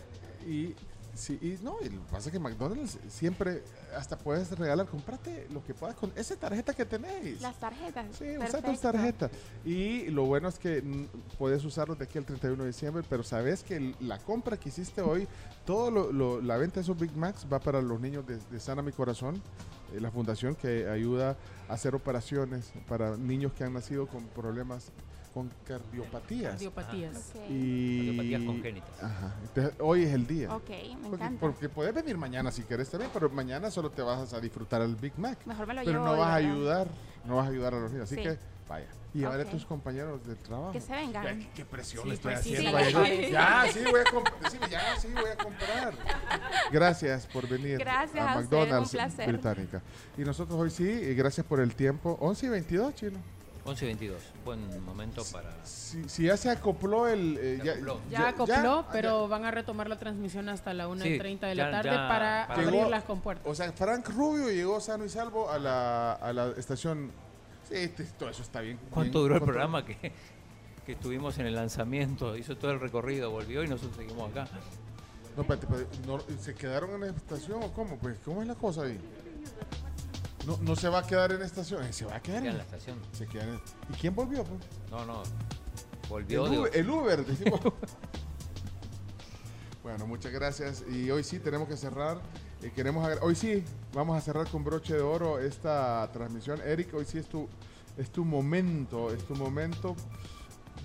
Y 0.48 0.75
sí, 1.16 1.40
y 1.42 1.64
no, 1.64 1.77
y 1.82 1.90
lo 1.90 2.06
que 2.06 2.11
pasa 2.11 2.30
es 2.30 2.34
que 2.34 2.40
McDonald's 2.40 2.98
siempre 3.10 3.64
hasta 3.95 4.18
puedes 4.18 4.52
regalar, 4.58 4.85
comprate 4.88 5.48
lo 5.52 5.64
que 5.64 5.74
puedas 5.74 5.95
con 5.95 6.11
esa 6.16 6.35
tarjeta 6.35 6.74
que 6.74 6.85
tenéis. 6.85 7.42
Las 7.42 7.56
tarjetas. 7.60 8.06
Sí, 8.18 8.38
usa 8.38 8.61
tus 8.61 8.80
tarjetas. 8.82 9.32
Y 9.64 10.08
lo 10.11 10.26
bueno 10.26 10.48
es 10.50 10.60
que 10.60 10.84
puedes 11.38 11.64
usarlos 11.66 11.98
de 11.98 12.06
aquí 12.06 12.18
al 12.18 12.26
31 12.26 12.64
de 12.64 12.68
diciembre, 12.69 13.03
pero 13.10 13.24
sabes 13.24 13.64
que 13.64 13.95
la 14.02 14.19
compra 14.19 14.58
que 14.58 14.69
hiciste 14.69 15.02
hoy, 15.02 15.27
todo 15.66 15.90
lo, 15.90 16.11
lo- 16.11 16.42
la 16.42 16.58
venta 16.58 16.76
de 16.76 16.82
esos 16.82 16.98
Big 17.00 17.16
Macs 17.16 17.45
va 17.52 17.60
para 17.60 17.82
los 17.82 18.00
niños 18.00 18.26
de, 18.27 18.38
de 18.38 18.60
Sana 18.60 18.82
Mi 18.82 18.92
Corazón, 18.92 19.42
eh, 19.94 20.00
la 20.02 20.11
fundación 20.11 20.56
que 20.56 20.88
ayuda 20.90 21.38
a 21.69 21.74
hacer 21.74 21.95
operaciones 21.95 22.72
para 22.88 23.16
niños 23.18 23.53
que 23.53 23.64
han 23.64 23.74
nacido 23.74 24.08
con 24.08 24.26
problemas 24.27 24.92
con 25.35 25.51
cardiopatías. 25.67 26.51
Cardiopatías. 26.53 27.33
Ah. 27.35 27.39
Y... 27.49 27.97
Cardiopatías 28.07 28.41
congénitas. 28.43 29.03
Ajá. 29.03 29.33
Entonces, 29.43 29.73
hoy 29.80 30.03
es 30.03 30.14
el 30.14 30.25
día. 30.25 30.55
Ok, 30.55 30.69
me 30.69 30.95
Porque, 31.09 31.15
encanta. 31.15 31.39
porque 31.41 31.69
puedes 31.69 31.93
venir 31.93 32.17
mañana 32.17 32.51
si 32.51 32.64
quieres 32.64 32.89
también, 32.89 33.11
pero 33.14 33.30
mañana 33.30 33.69
solo 33.69 33.91
te 33.91 34.01
vas 34.01 34.33
a 34.33 34.39
disfrutar 34.39 34.81
el 34.81 34.95
Big 34.95 35.11
Mac. 35.19 35.38
Mejor 35.45 35.67
me 35.67 35.73
lo 35.73 35.81
pero 35.81 35.91
llevo 35.91 36.05
no 36.05 36.11
hoy, 36.14 36.19
vas 36.19 36.30
a 36.30 36.35
ayudar, 36.35 36.88
no 37.25 37.35
vas 37.35 37.47
a 37.47 37.49
ayudar 37.51 37.73
a 37.73 37.80
los 37.81 37.91
niños. 37.91 38.05
Así 38.05 38.15
Sí. 38.15 38.23
que 38.23 38.38
vaya. 38.69 38.88
Y 39.14 39.19
llevaré 39.19 39.43
Ok. 39.43 39.49
a 39.49 39.51
tus 39.51 39.65
compañeros 39.65 40.25
de 40.25 40.35
trabajo. 40.35 40.72
Que 40.73 40.80
se 40.81 40.91
vengan. 40.93 41.23
Ya, 41.23 41.33
qué- 41.38 41.49
qué 41.53 41.65
presión 41.65 42.03
Sí, 42.03 42.09
le 42.09 42.15
estoy 42.15 42.33
pues 42.33 42.39
haciendo. 42.41 42.69
sí, 42.69 42.75
a 42.75 42.80
sí. 43.05 43.11
ellos. 43.11 43.31
Ya, 43.31 43.65
sí, 43.73 43.80
voy 43.91 43.99
a 44.01 44.11
comprar. 44.11 44.39
Decime, 44.41 44.69
ya, 44.69 44.81
sí, 44.99 45.07
voy 45.14 45.30
a 45.31 45.35
comprar. 45.38 45.93
Gracias 46.72 47.27
por 47.27 47.47
venir 47.47 47.77
Gracias 47.80 48.25
a 48.25 48.33
a 48.33 48.39
usted, 48.39 48.57
McDonald's 48.57 48.93
un 48.93 48.97
placer. 48.97 49.27
Británica. 49.31 49.81
Y 50.17 50.22
nosotros 50.23 50.57
hoy 50.59 50.69
sí, 50.69 50.83
y 50.83 51.14
gracias 51.14 51.45
por 51.45 51.59
el 51.59 51.75
tiempo. 51.75 52.17
11 52.22 52.45
y 52.45 52.49
22, 52.49 52.95
chino. 52.95 53.19
11 53.66 53.84
y 53.84 53.88
22. 53.88 54.22
Buen 54.45 54.84
momento 54.85 55.24
para. 55.34 55.52
Si, 55.66 56.08
si 56.08 56.24
ya 56.26 56.38
se 56.38 56.50
acopló 56.52 57.08
el. 57.08 57.38
eh, 57.40 57.60
ya, 57.64 57.76
Ya 58.11 58.27
acopló, 58.30 58.84
ya- 58.84 58.88
pero 58.92 59.27
van 59.27 59.44
a 59.45 59.52
retomar 59.52 59.90
la 59.90 59.98
transmisión 59.98 60.50
hasta 60.50 60.74
la 60.74 60.88
1.30 60.88 61.48
de 61.48 61.56
la 61.56 61.66
ya- 61.66 61.72
tarde 61.72 61.90
ya- 61.90 62.08
para 62.08 62.48
para- 62.48 62.61
abrir 62.61 62.88
las 62.88 63.03
compuertas. 63.06 63.45
O 63.48 63.56
sea, 63.56 63.72
Frank 63.74 64.08
Rubio 64.10 64.52
llegó 64.52 64.80
sano 64.80 65.03
y 65.06 65.10
salvo 65.10 65.50
a 65.50 65.58
la, 65.58 66.14
a 66.14 66.32
la 66.32 66.50
estación. 66.58 67.11
Sí, 67.68 67.74
este- 67.76 68.03
todo 68.03 68.30
eso 68.30 68.44
está 68.44 68.61
bien. 68.61 68.77
¿Cuánto 68.92 69.19
bien 69.19 69.24
duró 69.24 69.35
el 69.38 69.42
programa 69.42 69.84
que, 69.84 70.11
que 70.85 70.92
estuvimos 70.92 71.38
en 71.40 71.48
el 71.48 71.56
lanzamiento? 71.56 72.38
Hizo 72.38 72.56
todo 72.58 72.69
el 72.72 72.80
recorrido, 72.80 73.32
volvió 73.32 73.64
y 73.64 73.68
nosotros 73.68 73.98
seguimos 73.98 74.30
acá. 74.30 74.48
No, 75.35 75.42
espérate, 75.42 75.66
espérate, 75.66 75.98
no, 76.08 76.19
¿Se 76.40 76.53
quedaron 76.53 76.92
en 76.94 77.02
la 77.02 77.08
estación 77.08 77.64
o 77.64 77.74
cómo? 77.74 77.98
Pues, 77.98 78.19
¿cómo 78.24 78.42
es 78.44 78.48
la 78.48 78.56
cosa 78.56 78.84
ahí? 78.84 79.00
No, 80.45 80.57
no 80.61 80.75
se 80.75 80.90
va 80.90 80.99
a 80.99 81.07
quedar 81.07 81.32
en 81.32 81.40
la 81.40 81.45
estación, 81.45 81.83
eh, 81.83 81.93
se 81.93 82.06
va 82.06 82.15
a 82.15 82.22
quedar 82.22 82.41
Queda 82.41 82.49
en 82.49 82.51
en 82.53 82.57
la 82.57 82.64
estación. 82.64 82.99
Se 83.14 83.25
queda 83.27 83.43
en- 83.45 83.59
¿Y 83.90 83.93
quién 83.99 84.14
volvió? 84.15 84.43
Pues? 84.43 84.59
No, 84.91 85.06
no. 85.06 85.24
El 85.24 86.09
Volvió 86.09 86.48
de- 86.48 86.59
Uber, 86.59 86.72
el 86.75 86.90
Uber, 86.90 87.25
decimos. 87.25 87.59
bueno, 89.83 90.07
muchas 90.07 90.32
gracias. 90.32 90.83
Y 90.90 91.09
hoy 91.11 91.24
sí 91.24 91.40
tenemos 91.40 91.67
que 91.67 91.77
cerrar. 91.77 92.19
Eh, 92.61 92.72
queremos 92.75 93.07
hoy 93.22 93.35
sí 93.35 93.64
vamos 93.93 94.17
a 94.17 94.22
cerrar 94.22 94.48
con 94.49 94.64
broche 94.64 94.93
de 94.95 95.01
oro 95.01 95.40
esta 95.40 96.09
transmisión. 96.11 96.59
Eric, 96.65 96.93
hoy 96.93 97.06
sí 97.06 97.17
es 97.17 97.27
tu, 97.27 97.48
es 97.98 98.09
tu 98.11 98.25
momento, 98.25 99.11
es 99.11 99.25
tu 99.25 99.35
momento. 99.35 99.95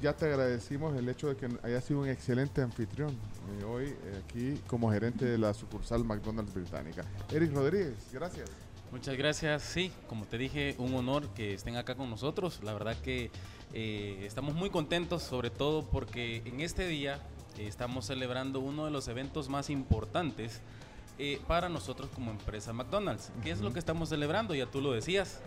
Ya 0.02 0.14
te 0.14 0.26
agradecimos 0.26 0.96
el 0.96 1.08
hecho 1.08 1.28
de 1.28 1.36
que 1.36 1.48
hayas 1.62 1.84
sido 1.84 2.00
un 2.00 2.08
excelente 2.08 2.62
anfitrión 2.62 3.10
eh, 3.10 3.64
hoy 3.64 3.84
eh, 3.88 4.22
aquí 4.24 4.58
como 4.66 4.90
gerente 4.90 5.26
de 5.26 5.36
la 5.36 5.52
sucursal 5.52 6.04
McDonald's 6.04 6.54
Británica. 6.54 7.02
Eric 7.30 7.52
Rodríguez, 7.54 7.94
gracias. 8.12 8.48
Muchas 8.90 9.16
gracias. 9.16 9.62
Sí, 9.62 9.92
como 10.08 10.26
te 10.26 10.36
dije, 10.38 10.74
un 10.78 10.94
honor 10.94 11.28
que 11.28 11.54
estén 11.54 11.76
acá 11.76 11.94
con 11.94 12.10
nosotros. 12.10 12.60
La 12.62 12.72
verdad 12.72 12.96
que 12.96 13.30
eh, 13.72 14.24
estamos 14.26 14.54
muy 14.54 14.70
contentos, 14.70 15.22
sobre 15.22 15.50
todo 15.50 15.84
porque 15.84 16.42
en 16.44 16.60
este 16.60 16.86
día 16.86 17.20
eh, 17.58 17.66
estamos 17.66 18.06
celebrando 18.06 18.60
uno 18.60 18.84
de 18.84 18.90
los 18.90 19.06
eventos 19.08 19.48
más 19.48 19.70
importantes 19.70 20.60
eh, 21.22 21.38
para 21.46 21.68
nosotros 21.68 22.08
como 22.14 22.30
empresa 22.30 22.72
McDonald's. 22.72 23.30
¿Qué 23.42 23.50
es 23.50 23.60
lo 23.60 23.74
que 23.74 23.78
estamos 23.78 24.08
celebrando? 24.08 24.54
Ya 24.54 24.64
tú 24.64 24.80
lo 24.80 24.92
decías. 24.92 25.40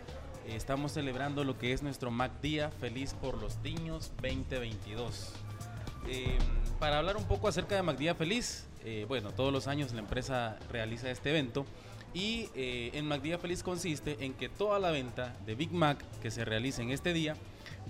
Eh, 0.45 0.55
estamos 0.55 0.91
celebrando 0.91 1.43
lo 1.43 1.57
que 1.57 1.73
es 1.73 1.81
nuestro 1.81 2.11
Mac 2.11 2.31
Día 2.41 2.69
Feliz 2.69 3.15
por 3.15 3.41
los 3.41 3.57
Niños 3.57 4.11
2022. 4.21 5.33
Eh, 6.07 6.37
para 6.79 6.99
hablar 6.99 7.17
un 7.17 7.23
poco 7.23 7.47
acerca 7.47 7.75
de 7.75 7.81
MacDía 7.81 8.13
Feliz, 8.13 8.67
eh, 8.85 9.05
bueno, 9.07 9.31
todos 9.31 9.51
los 9.51 9.67
años 9.67 9.93
la 9.93 9.99
empresa 9.99 10.57
realiza 10.71 11.09
este 11.09 11.29
evento 11.29 11.65
y 12.13 12.49
eh, 12.53 12.91
en 12.93 13.07
MacDía 13.07 13.39
Feliz 13.39 13.63
consiste 13.63 14.17
en 14.23 14.33
que 14.33 14.49
toda 14.49 14.77
la 14.79 14.91
venta 14.91 15.35
de 15.45 15.55
Big 15.55 15.71
Mac 15.71 16.03
que 16.21 16.31
se 16.31 16.45
realice 16.45 16.81
en 16.81 16.91
este 16.91 17.13
día 17.13 17.35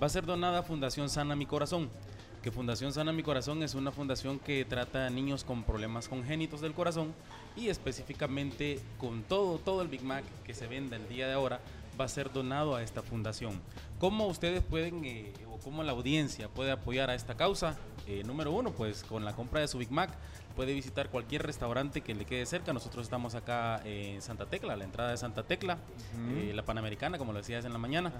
va 0.02 0.06
a 0.06 0.10
ser 0.10 0.24
donada 0.24 0.60
a 0.60 0.62
Fundación 0.62 1.08
Sana 1.08 1.36
Mi 1.36 1.46
Corazón. 1.46 1.90
Que 2.42 2.50
Fundación 2.50 2.92
Sana 2.92 3.12
Mi 3.12 3.22
Corazón 3.22 3.62
es 3.62 3.74
una 3.74 3.90
fundación 3.90 4.38
que 4.38 4.64
trata 4.64 5.06
a 5.06 5.10
niños 5.10 5.44
con 5.44 5.64
problemas 5.64 6.08
congénitos 6.08 6.60
del 6.60 6.74
corazón 6.74 7.14
y 7.56 7.68
específicamente 7.68 8.80
con 8.98 9.22
todo, 9.22 9.58
todo 9.58 9.82
el 9.82 9.88
Big 9.88 10.02
Mac 10.02 10.24
que 10.44 10.54
se 10.54 10.66
venda 10.66 10.96
el 10.96 11.08
día 11.08 11.26
de 11.26 11.34
ahora 11.34 11.60
va 11.98 12.06
a 12.06 12.08
ser 12.08 12.32
donado 12.32 12.74
a 12.74 12.82
esta 12.82 13.02
fundación. 13.02 13.60
¿Cómo 13.98 14.26
ustedes 14.26 14.62
pueden 14.62 15.04
eh, 15.04 15.32
o 15.50 15.58
cómo 15.58 15.82
la 15.82 15.92
audiencia 15.92 16.48
puede 16.48 16.72
apoyar 16.72 17.10
a 17.10 17.14
esta 17.14 17.36
causa? 17.36 17.76
Eh, 18.06 18.22
número 18.24 18.52
uno, 18.52 18.72
pues 18.72 19.02
con 19.04 19.24
la 19.24 19.34
compra 19.34 19.60
de 19.60 19.68
su 19.68 19.78
Big 19.78 19.90
Mac 19.90 20.10
puede 20.54 20.72
visitar 20.72 21.10
cualquier 21.10 21.42
restaurante 21.42 22.00
que 22.00 22.14
le 22.14 22.24
quede 22.24 22.46
cerca. 22.46 22.72
Nosotros 22.72 23.04
estamos 23.04 23.34
acá 23.34 23.82
en 23.84 24.22
Santa 24.22 24.46
Tecla, 24.46 24.76
la 24.76 24.84
entrada 24.84 25.10
de 25.10 25.16
Santa 25.16 25.42
Tecla, 25.42 25.78
eh, 26.36 26.52
la 26.54 26.64
Panamericana, 26.64 27.18
como 27.18 27.32
lo 27.32 27.38
decías 27.38 27.64
en 27.64 27.72
la 27.72 27.78
mañana. 27.78 28.12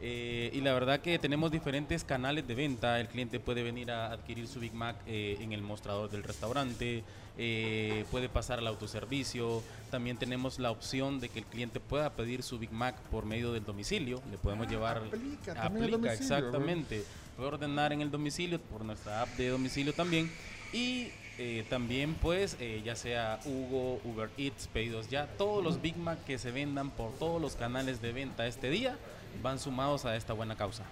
Eh, 0.00 0.50
y 0.52 0.60
la 0.60 0.72
verdad 0.72 1.00
que 1.00 1.18
tenemos 1.18 1.50
diferentes 1.50 2.04
canales 2.04 2.46
de 2.46 2.54
venta. 2.54 2.98
El 3.00 3.08
cliente 3.08 3.40
puede 3.40 3.62
venir 3.62 3.90
a 3.90 4.12
adquirir 4.12 4.48
su 4.48 4.60
Big 4.60 4.74
Mac 4.74 4.96
eh, 5.06 5.38
en 5.40 5.52
el 5.52 5.62
mostrador 5.62 6.10
del 6.10 6.22
restaurante, 6.22 7.04
eh, 7.38 8.04
puede 8.10 8.28
pasar 8.28 8.58
al 8.58 8.66
autoservicio. 8.66 9.62
También 9.90 10.16
tenemos 10.16 10.58
la 10.58 10.70
opción 10.70 11.20
de 11.20 11.28
que 11.28 11.40
el 11.40 11.44
cliente 11.44 11.80
pueda 11.80 12.10
pedir 12.10 12.42
su 12.42 12.58
Big 12.58 12.72
Mac 12.72 12.96
por 13.10 13.24
medio 13.24 13.52
del 13.52 13.64
domicilio. 13.64 14.22
Le 14.30 14.38
podemos 14.38 14.68
llevar. 14.68 15.02
Aplica 15.26 15.54
también 15.54 15.84
el 15.86 15.90
domicilio, 15.92 16.36
exactamente. 16.36 17.04
Puede 17.36 17.48
ordenar 17.48 17.92
en 17.92 18.00
el 18.02 18.10
domicilio 18.10 18.60
por 18.60 18.84
nuestra 18.84 19.22
app 19.22 19.28
de 19.36 19.48
domicilio 19.48 19.92
también. 19.94 20.30
Y 20.72 21.10
eh, 21.38 21.64
también 21.70 22.14
pues 22.14 22.56
eh, 22.60 22.82
ya 22.84 22.94
sea 22.94 23.40
Hugo, 23.44 24.00
Uber 24.04 24.30
Eats, 24.36 24.68
pedidos 24.68 25.08
ya, 25.08 25.26
todos 25.38 25.62
los 25.64 25.80
Big 25.80 25.96
Mac 25.96 26.22
que 26.24 26.38
se 26.38 26.50
vendan 26.50 26.90
por 26.90 27.12
todos 27.14 27.40
los 27.40 27.56
canales 27.56 28.02
de 28.02 28.12
venta 28.12 28.46
este 28.46 28.68
día 28.70 28.96
van 29.42 29.58
sumados 29.58 30.04
a 30.04 30.14
esta 30.16 30.34
buena 30.34 30.56
causa. 30.56 30.84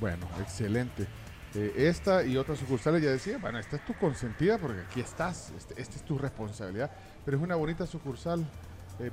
Bueno, 0.00 0.26
excelente. 0.40 1.06
Eh, 1.54 1.72
esta 1.76 2.24
y 2.24 2.36
otras 2.36 2.58
sucursales 2.58 3.00
ya 3.00 3.10
decía, 3.10 3.38
bueno, 3.38 3.60
esta 3.60 3.76
es 3.76 3.84
tu 3.84 3.94
consentida 3.94 4.58
porque 4.58 4.80
aquí 4.80 5.00
estás, 5.00 5.52
este- 5.56 5.80
esta 5.80 5.94
es 5.96 6.04
tu 6.04 6.18
responsabilidad, 6.18 6.90
pero 7.24 7.36
es 7.36 7.42
una 7.42 7.54
bonita 7.54 7.86
sucursal, 7.86 8.44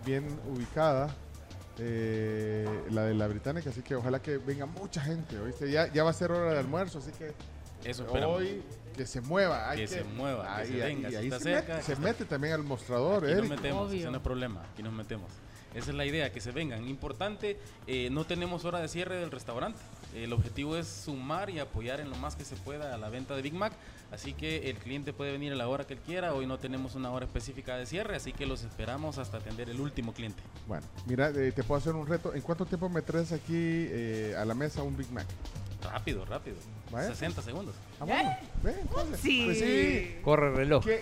bien 0.05 0.25
ubicada, 0.49 1.15
eh, 1.83 2.83
la 2.91 3.03
de 3.05 3.13
la 3.15 3.27
británica, 3.27 3.71
así 3.71 3.81
que 3.81 3.95
ojalá 3.95 4.21
que 4.21 4.37
venga 4.37 4.65
mucha 4.67 5.01
gente, 5.01 5.37
¿oíste? 5.39 5.71
Ya, 5.71 5.91
ya 5.91 6.03
va 6.03 6.11
a 6.11 6.13
ser 6.13 6.31
hora 6.31 6.53
de 6.53 6.59
almuerzo, 6.59 6.99
así 6.99 7.11
que 7.11 7.33
Eso 7.89 8.03
esperamos. 8.05 8.37
hoy 8.37 8.61
que 8.95 9.05
se 9.07 9.19
mueva. 9.21 9.69
hay 9.71 9.79
Que 9.79 9.87
se 9.87 10.03
mueva, 10.03 10.57
que 10.61 10.67
se 10.67 10.73
venga, 10.77 11.09
si 11.09 11.15
ahí 11.15 11.25
está 11.25 11.37
se, 11.39 11.43
cerca, 11.45 11.73
mete, 11.73 11.85
se 11.85 11.93
está- 11.93 12.03
mete 12.05 12.25
también 12.25 12.53
al 12.53 12.63
mostrador, 12.63 13.25
Aquí 13.25 13.33
nos 13.35 13.49
metemos, 13.49 13.91
ese 13.93 14.11
no 14.11 14.17
es 14.17 14.23
problema, 14.23 14.61
aquí 14.71 14.83
nos 14.83 14.93
metemos. 14.93 15.31
Esa 15.73 15.91
es 15.91 15.95
la 15.95 16.05
idea, 16.05 16.33
que 16.33 16.41
se 16.41 16.51
vengan. 16.51 16.85
Importante, 16.87 17.57
eh, 17.87 18.09
no 18.11 18.25
tenemos 18.25 18.65
hora 18.65 18.79
de 18.79 18.89
cierre 18.89 19.15
del 19.15 19.31
restaurante. 19.31 19.79
El 20.13 20.33
objetivo 20.33 20.75
es 20.75 20.85
sumar 20.85 21.49
y 21.49 21.59
apoyar 21.59 22.01
en 22.01 22.09
lo 22.09 22.17
más 22.17 22.35
que 22.35 22.43
se 22.43 22.57
pueda 22.57 22.93
a 22.93 22.97
la 22.97 23.09
venta 23.09 23.37
de 23.37 23.41
Big 23.41 23.53
Mac. 23.53 23.71
Así 24.11 24.33
que 24.33 24.69
el 24.69 24.75
cliente 24.77 25.13
puede 25.13 25.31
venir 25.31 25.53
a 25.53 25.55
la 25.55 25.67
hora 25.69 25.85
que 25.87 25.93
él 25.93 25.99
quiera. 26.05 26.33
Hoy 26.33 26.45
no 26.45 26.57
tenemos 26.59 26.95
una 26.95 27.09
hora 27.11 27.25
específica 27.25 27.77
de 27.77 27.85
cierre, 27.85 28.17
así 28.17 28.33
que 28.33 28.45
los 28.45 28.61
esperamos 28.63 29.17
hasta 29.17 29.37
atender 29.37 29.69
el 29.69 29.79
último 29.79 30.13
cliente. 30.13 30.41
Bueno, 30.67 30.85
mira, 31.05 31.29
eh, 31.29 31.53
te 31.53 31.63
puedo 31.63 31.79
hacer 31.79 31.95
un 31.95 32.05
reto. 32.05 32.33
¿En 32.33 32.41
cuánto 32.41 32.65
tiempo 32.65 32.89
me 32.89 33.01
traes 33.01 33.31
aquí 33.31 33.53
eh, 33.55 34.35
a 34.37 34.43
la 34.43 34.53
mesa 34.53 34.83
un 34.83 34.97
Big 34.97 35.09
Mac? 35.11 35.25
Rápido, 35.81 36.25
rápido. 36.25 36.57
Vaya. 36.91 37.07
60 37.07 37.41
segundos. 37.41 37.73
Ah, 38.01 38.05
bueno. 38.05 38.37
Ve, 38.61 38.75
entonces. 38.81 39.19
Sí. 39.21 39.43
Pues 39.45 39.59
sí. 39.59 40.15
Corre 40.23 40.49
el 40.49 40.55
reloj. 40.57 40.83
¿Quién, 40.83 40.99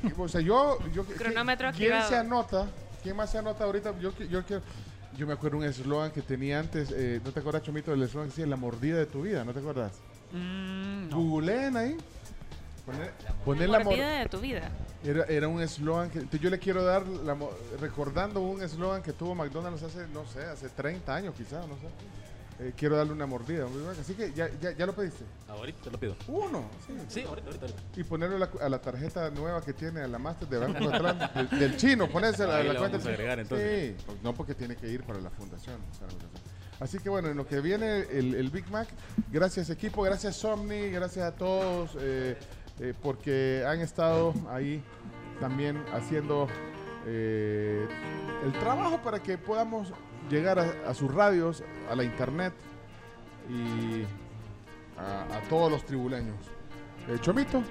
quién- 0.00 0.14
o 0.16 0.26
sea, 0.26 0.40
yo, 0.40 0.78
yo 0.94 1.04
Cronómetro 1.04 1.70
¿quién 1.72 1.92
activado. 1.92 2.08
se 2.08 2.16
anota? 2.16 2.66
¿Quién 3.02 3.16
más 3.16 3.30
se 3.30 3.38
anota 3.38 3.64
ahorita? 3.64 3.96
Yo, 4.00 4.12
yo 4.18 4.44
quiero, 4.46 4.62
yo 5.16 5.26
me 5.26 5.34
acuerdo 5.34 5.58
un 5.58 5.64
eslogan 5.64 6.10
que 6.10 6.22
tenía 6.22 6.58
antes, 6.58 6.90
eh, 6.90 7.20
¿no 7.22 7.30
te 7.32 7.40
acuerdas, 7.40 7.62
Chomito, 7.62 7.90
del 7.90 8.02
eslogan 8.02 8.28
que 8.30 8.32
decía 8.32 8.46
la 8.46 8.56
mordida 8.56 8.96
de 8.96 9.06
tu 9.06 9.22
vida? 9.22 9.44
¿No 9.44 9.52
te 9.52 9.60
acuerdas? 9.60 9.92
Googleen 11.10 11.76
ahí. 11.76 11.96
Poner, 12.86 13.12
poner 13.44 13.68
la 13.68 13.78
mor- 13.80 13.86
Mordida 13.86 14.18
de 14.20 14.26
tu 14.28 14.38
vida. 14.40 14.70
era, 15.04 15.24
era 15.24 15.48
un 15.48 15.60
eslogan 15.60 16.08
que 16.08 16.38
yo 16.38 16.48
le 16.50 16.58
quiero 16.58 16.84
dar, 16.84 17.04
la 17.06 17.34
mo- 17.34 17.50
recordando 17.80 18.40
un 18.40 18.62
eslogan 18.62 19.02
que 19.02 19.12
tuvo 19.12 19.34
McDonald's 19.34 19.82
hace, 19.82 20.06
no 20.08 20.24
sé, 20.26 20.44
hace 20.44 20.68
30 20.68 21.14
años 21.14 21.34
quizás, 21.36 21.66
no 21.66 21.74
sé. 21.76 21.88
Eh, 22.58 22.72
quiero 22.74 22.96
darle 22.96 23.12
una 23.12 23.26
mordida. 23.26 23.64
a 23.64 23.66
un 23.66 23.74
Big 23.74 23.82
Mac. 23.84 23.96
Así 24.00 24.14
que 24.14 24.32
ya, 24.32 24.48
ya, 24.62 24.70
ya 24.72 24.86
lo 24.86 24.94
pediste. 24.94 25.24
Ahorita 25.46 25.78
te 25.82 25.90
lo 25.90 26.00
pido. 26.00 26.16
Uno, 26.28 26.70
sí. 26.86 26.94
Sí, 27.08 27.22
ahorita, 27.22 27.48
ahorita. 27.48 27.66
ahorita. 27.66 28.00
Y 28.00 28.04
ponerlo 28.04 28.36
a 28.36 28.38
la, 28.38 28.50
a 28.64 28.68
la 28.70 28.78
tarjeta 28.80 29.28
nueva 29.30 29.60
que 29.62 29.74
tiene 29.74 30.00
a 30.00 30.08
la 30.08 30.18
Master 30.18 30.48
de 30.48 30.58
Banco 30.58 30.78
Central 30.78 31.30
del, 31.50 31.58
del 31.60 31.76
chino, 31.76 32.08
ponérsela 32.08 32.56
a 32.56 32.62
la 32.62 32.72
la 32.72 32.78
cuenta. 32.78 32.96
vamos 32.96 33.06
a 33.06 33.10
agregar, 33.10 33.38
entonces. 33.40 33.94
Sí, 33.98 34.02
pues 34.06 34.22
no 34.22 34.32
porque 34.32 34.54
tiene 34.54 34.74
que 34.76 34.88
ir 34.88 35.02
para 35.02 35.20
la 35.20 35.28
fundación. 35.28 35.76
para 35.98 36.06
la 36.06 36.18
fundación. 36.18 36.42
Así 36.80 36.98
que 36.98 37.08
bueno, 37.10 37.28
en 37.28 37.36
lo 37.36 37.46
que 37.46 37.60
viene 37.60 38.00
el, 38.10 38.34
el 38.34 38.48
Big 38.50 38.70
Mac, 38.70 38.88
gracias 39.30 39.68
equipo, 39.68 40.02
gracias 40.02 40.36
Somni, 40.36 40.88
gracias 40.90 41.24
a 41.26 41.32
todos, 41.32 41.90
eh, 42.00 42.36
eh, 42.80 42.94
porque 43.02 43.64
han 43.66 43.80
estado 43.80 44.34
ahí 44.50 44.82
también 45.40 45.82
haciendo 45.92 46.48
eh, 47.06 47.86
el 48.44 48.52
trabajo 48.54 48.98
para 49.02 49.22
que 49.22 49.38
podamos 49.38 49.92
llegar 50.30 50.58
a, 50.58 50.72
a 50.88 50.94
sus 50.94 51.12
radios, 51.12 51.62
a 51.90 51.94
la 51.94 52.04
internet 52.04 52.52
y 53.48 54.02
a, 54.98 55.36
a 55.36 55.40
todos 55.48 55.70
los 55.70 55.84
tribuleños. 55.84 56.36
Eh, 57.08 57.18
Chomito. 57.20 57.62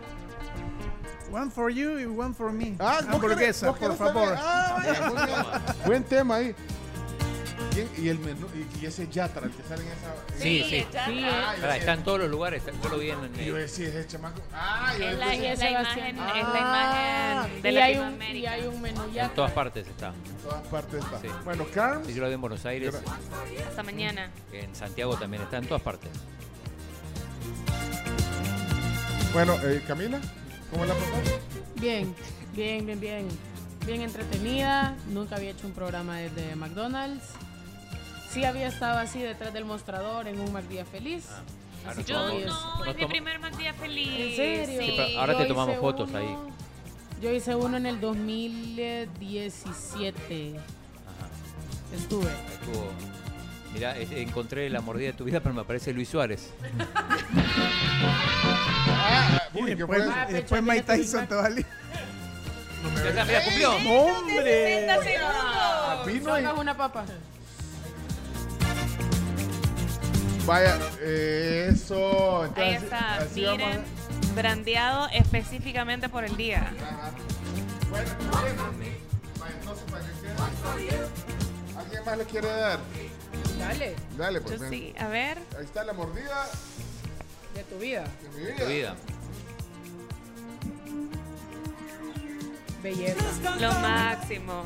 One 1.32 1.50
for 1.52 1.70
you 1.70 2.00
y 2.00 2.06
one 2.06 2.34
for 2.34 2.52
me. 2.52 2.76
Ah, 2.80 3.00
¿vos 3.04 3.16
Hamburguesa, 3.16 3.74
por 3.74 3.96
favor. 3.96 4.36
Ah. 4.38 5.76
Buen 5.86 6.04
tema 6.04 6.36
ahí. 6.36 6.56
¿Quién? 7.74 7.90
Y 7.98 8.10
el 8.10 8.20
menú, 8.20 8.48
y, 8.54 8.84
y 8.84 8.86
ese 8.86 9.08
Yatra, 9.10 9.46
el 9.46 9.52
que 9.52 9.64
sale 9.64 9.84
en 9.84 9.88
esa. 9.90 10.42
Sí, 10.42 10.62
en- 10.62 10.70
sí. 10.70 10.86
Sí, 11.06 11.26
Ah, 11.26 11.78
está 11.78 11.94
en 11.94 12.04
todos 12.04 12.20
los 12.20 12.30
lugares, 12.30 12.64
está- 12.66 12.80
yo 12.84 12.90
lo 12.90 12.98
vi 13.00 13.10
en... 13.12 13.24
en- 13.24 13.40
Y 13.42 13.46
yo 13.46 13.56
decía, 13.56 13.88
ese 13.88 14.08
chamaco. 14.08 14.42
Ah, 14.54 14.94
yo 14.98 15.06
Es 15.10 15.18
la, 15.18 15.34
es 15.34 15.60
la 15.60 15.70
imagen, 15.72 16.18
es 16.18 16.48
la 16.48 16.60
imagen 16.60 17.62
de 17.62 17.72
y 17.72 17.78
hay, 17.78 17.98
un, 17.98 18.22
y 18.22 18.46
hay 18.46 18.68
un 18.68 18.82
menú 18.82 19.02
ya. 19.14 19.26
en 19.26 19.30
todas 19.36 19.52
partes 19.52 19.88
está. 19.88 20.08
En 20.10 20.38
todas 20.44 20.68
partes 20.68 21.04
está. 21.04 21.20
Sí. 21.22 21.28
Bueno, 21.44 21.66
Carms. 21.74 22.08
Sí, 22.08 22.14
yo 22.14 22.22
lo 22.22 22.28
vi 22.28 22.34
en 22.36 22.42
Buenos 22.42 22.66
Aires, 22.66 22.94
Hasta 23.68 23.84
mañana. 23.84 24.30
en 24.52 24.76
Santiago 24.76 25.16
también 25.18 25.44
está, 25.44 25.58
en 25.58 25.68
todas 25.68 25.82
partes. 25.84 26.10
Bueno, 29.34 29.56
eh, 29.64 29.84
Camila, 29.86 30.20
¿cómo 30.72 30.86
la 30.86 30.94
pasaste? 30.94 31.40
Bien, 31.76 32.16
bien, 32.54 32.86
bien, 32.86 33.00
bien. 33.00 33.28
Bien 33.86 34.02
entretenida. 34.02 34.96
Nunca 35.10 35.36
había 35.36 35.52
hecho 35.52 35.68
un 35.68 35.74
programa 35.74 36.18
desde 36.18 36.56
McDonald's. 36.56 37.24
Sí 38.36 38.44
había 38.44 38.68
estado 38.68 39.00
así 39.00 39.22
detrás 39.22 39.54
del 39.54 39.64
mostrador 39.64 40.28
en 40.28 40.38
un 40.42 40.52
Día 40.68 40.84
feliz. 40.84 41.26
Ah, 41.32 41.42
Así 41.92 42.04
Yo 42.04 42.28
es- 42.28 42.48
no, 42.48 42.84
es 42.86 42.96
mi 42.98 43.06
primer 43.06 43.40
Mac 43.40 43.56
día 43.56 43.74
feliz. 43.74 44.10
¿En 44.10 44.36
serio? 44.36 44.82
Sí. 44.82 44.88
Sí, 44.88 44.94
pero 44.98 45.20
ahora 45.22 45.32
Yo 45.34 45.40
te 45.40 45.46
tomamos 45.46 45.72
hice 45.76 45.80
fotos 45.80 46.10
uno- 46.10 46.18
ahí. 46.20 46.36
Yo 47.22 47.32
hice 47.32 47.56
uno 47.56 47.78
en 47.78 47.86
el 47.86 48.02
2017. 48.02 50.56
Estuve. 51.96 52.26
Estuvo- 52.26 52.92
eh, 53.96 54.22
encontré 54.22 54.70
la 54.70 54.82
mordida 54.82 55.08
de 55.08 55.14
tu 55.14 55.24
vida, 55.24 55.40
pero 55.40 55.56
me 55.56 55.62
aparece 55.62 55.94
Luis 55.94 56.10
Suárez. 56.10 56.52
Ah, 58.90 59.44
Y 59.54 59.58
uy, 59.60 59.66
¿qué 59.70 59.76
después? 59.78 60.04
Ah, 60.14 60.28
después 60.30 60.62
Mike 60.62 60.82
mira 60.82 60.84
Tyson 60.84 61.26
te 61.28 61.36
va 61.36 61.46
a 61.46 61.50
li- 61.50 61.66
Ya, 63.16 63.24
mira, 63.24 63.42
cumplió. 63.46 63.72
¡Hombre! 63.78 64.88
No 64.88 65.02
una 66.60 66.76
papa. 66.76 67.06
Vaya, 70.46 70.78
eh, 71.02 71.70
eso. 71.74 72.44
Ahí 72.44 72.50
entonces, 72.50 72.84
está, 72.84 73.16
así 73.16 73.44
vamos 73.46 73.62
a- 73.64 73.68
miren, 73.68 73.84
brandeado 74.36 75.08
específicamente 75.12 76.08
por 76.10 76.24
el 76.24 76.38
día. 76.38 76.72
Bueno, 77.90 78.08
sé 79.76 79.86
para 79.92 80.78
qué. 80.78 81.78
¿Alguien 81.78 82.06
más 82.06 82.18
le 82.18 82.26
quiere 82.26 82.48
dar? 82.48 82.80
Dale, 83.60 83.96
Dale, 84.18 84.42
pues. 84.42 84.56
Yo 84.56 84.60
ven. 84.62 84.70
sí, 84.70 84.94
a 85.00 85.08
ver. 85.08 85.38
Ahí 85.58 85.66
está 85.66 85.84
la 85.84 85.94
mordida 85.94 86.46
de 87.56 87.64
tu 87.64 87.78
vida. 87.80 88.04
de 88.22 88.30
mi 88.38 88.46
vida. 88.46 88.56
Tu 88.58 88.66
vida. 88.68 88.96
Belleza. 92.84 93.56
Lo 93.60 93.72
máximo. 93.80 94.64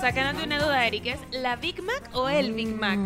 Sacándote 0.00 0.46
una 0.46 0.58
duda, 0.62 0.86
Eric, 0.86 1.06
¿es 1.06 1.20
la 1.32 1.56
Big 1.56 1.82
Mac 1.82 2.10
o 2.12 2.28
el 2.28 2.52
Big 2.52 2.68
Mac? 2.74 2.98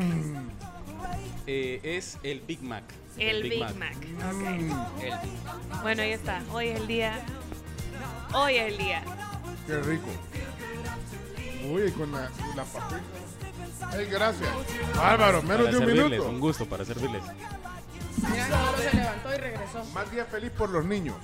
Eh, 1.47 1.81
es 1.83 2.19
el 2.23 2.41
Big 2.41 2.63
Mac. 2.63 2.85
El 3.17 3.43
Big 3.43 3.61
Mac. 3.77 3.97
El- 5.03 5.21
Bueno, 5.83 6.03
ahí 6.03 6.13
está. 6.13 6.43
Hoy 6.53 6.69
es 6.69 6.81
el 6.81 6.87
día. 6.87 7.21
Hoy 8.35 8.57
es 8.57 8.73
el 8.73 8.79
día. 8.79 9.03
Qué 9.67 9.77
rico. 9.79 10.07
Uy, 11.71 11.91
con 11.93 12.11
la, 12.13 12.31
la 12.57 12.65
papita. 12.65 13.01
Gracias. 14.11 14.49
Bárbaro, 14.97 15.43
menos 15.43 15.59
Para 15.67 15.71
de 15.71 15.77
un 15.79 15.85
servirles, 15.87 16.11
minuto. 16.11 16.29
un 16.31 16.41
gusto 16.41 16.67
para 16.67 16.85
servirles. 16.85 17.23
Mira, 18.31 18.47
se 18.91 18.97
levantó 18.97 19.35
y 19.35 19.39
regresó. 19.39 19.85
Más 19.95 20.11
día 20.11 20.25
feliz 20.27 20.51
por 20.51 20.71
los 20.71 20.85
niños. 20.85 21.17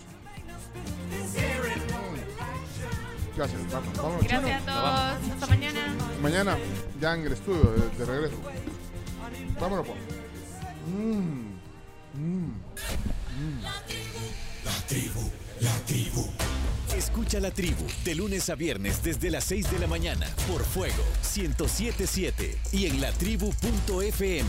Gracias, 3.37 3.71
vamos, 3.71 3.97
vamos. 3.97 4.25
Gracias 4.25 4.63
a 4.63 4.67
todos. 4.67 5.33
Hasta 5.33 5.47
mañana. 5.47 5.81
Mañana 6.23 6.59
ya 7.01 7.15
en 7.15 7.27
el 7.27 7.33
estudio 7.33 7.65
de, 7.65 7.99
de 7.99 8.05
regreso. 8.05 8.37
Vámonos, 9.61 9.87
pues. 9.87 9.99
Mm, 10.87 11.59
mm, 12.15 12.47
mm. 12.47 13.63
La 14.65 14.73
tribu, 14.87 15.31
la 15.61 15.73
tribu. 15.87 16.27
Escucha 16.97 17.41
la 17.41 17.51
tribu 17.51 17.85
de 18.05 18.15
lunes 18.15 18.49
a 18.49 18.55
viernes 18.55 19.03
desde 19.03 19.31
las 19.31 19.45
6 19.45 19.71
de 19.71 19.79
la 19.81 19.87
mañana 19.87 20.27
por 20.51 20.65
Fuego 20.65 21.05
1077 21.21 22.59
y 22.73 22.87
en 22.87 23.01
latribu.fm. 23.03 24.49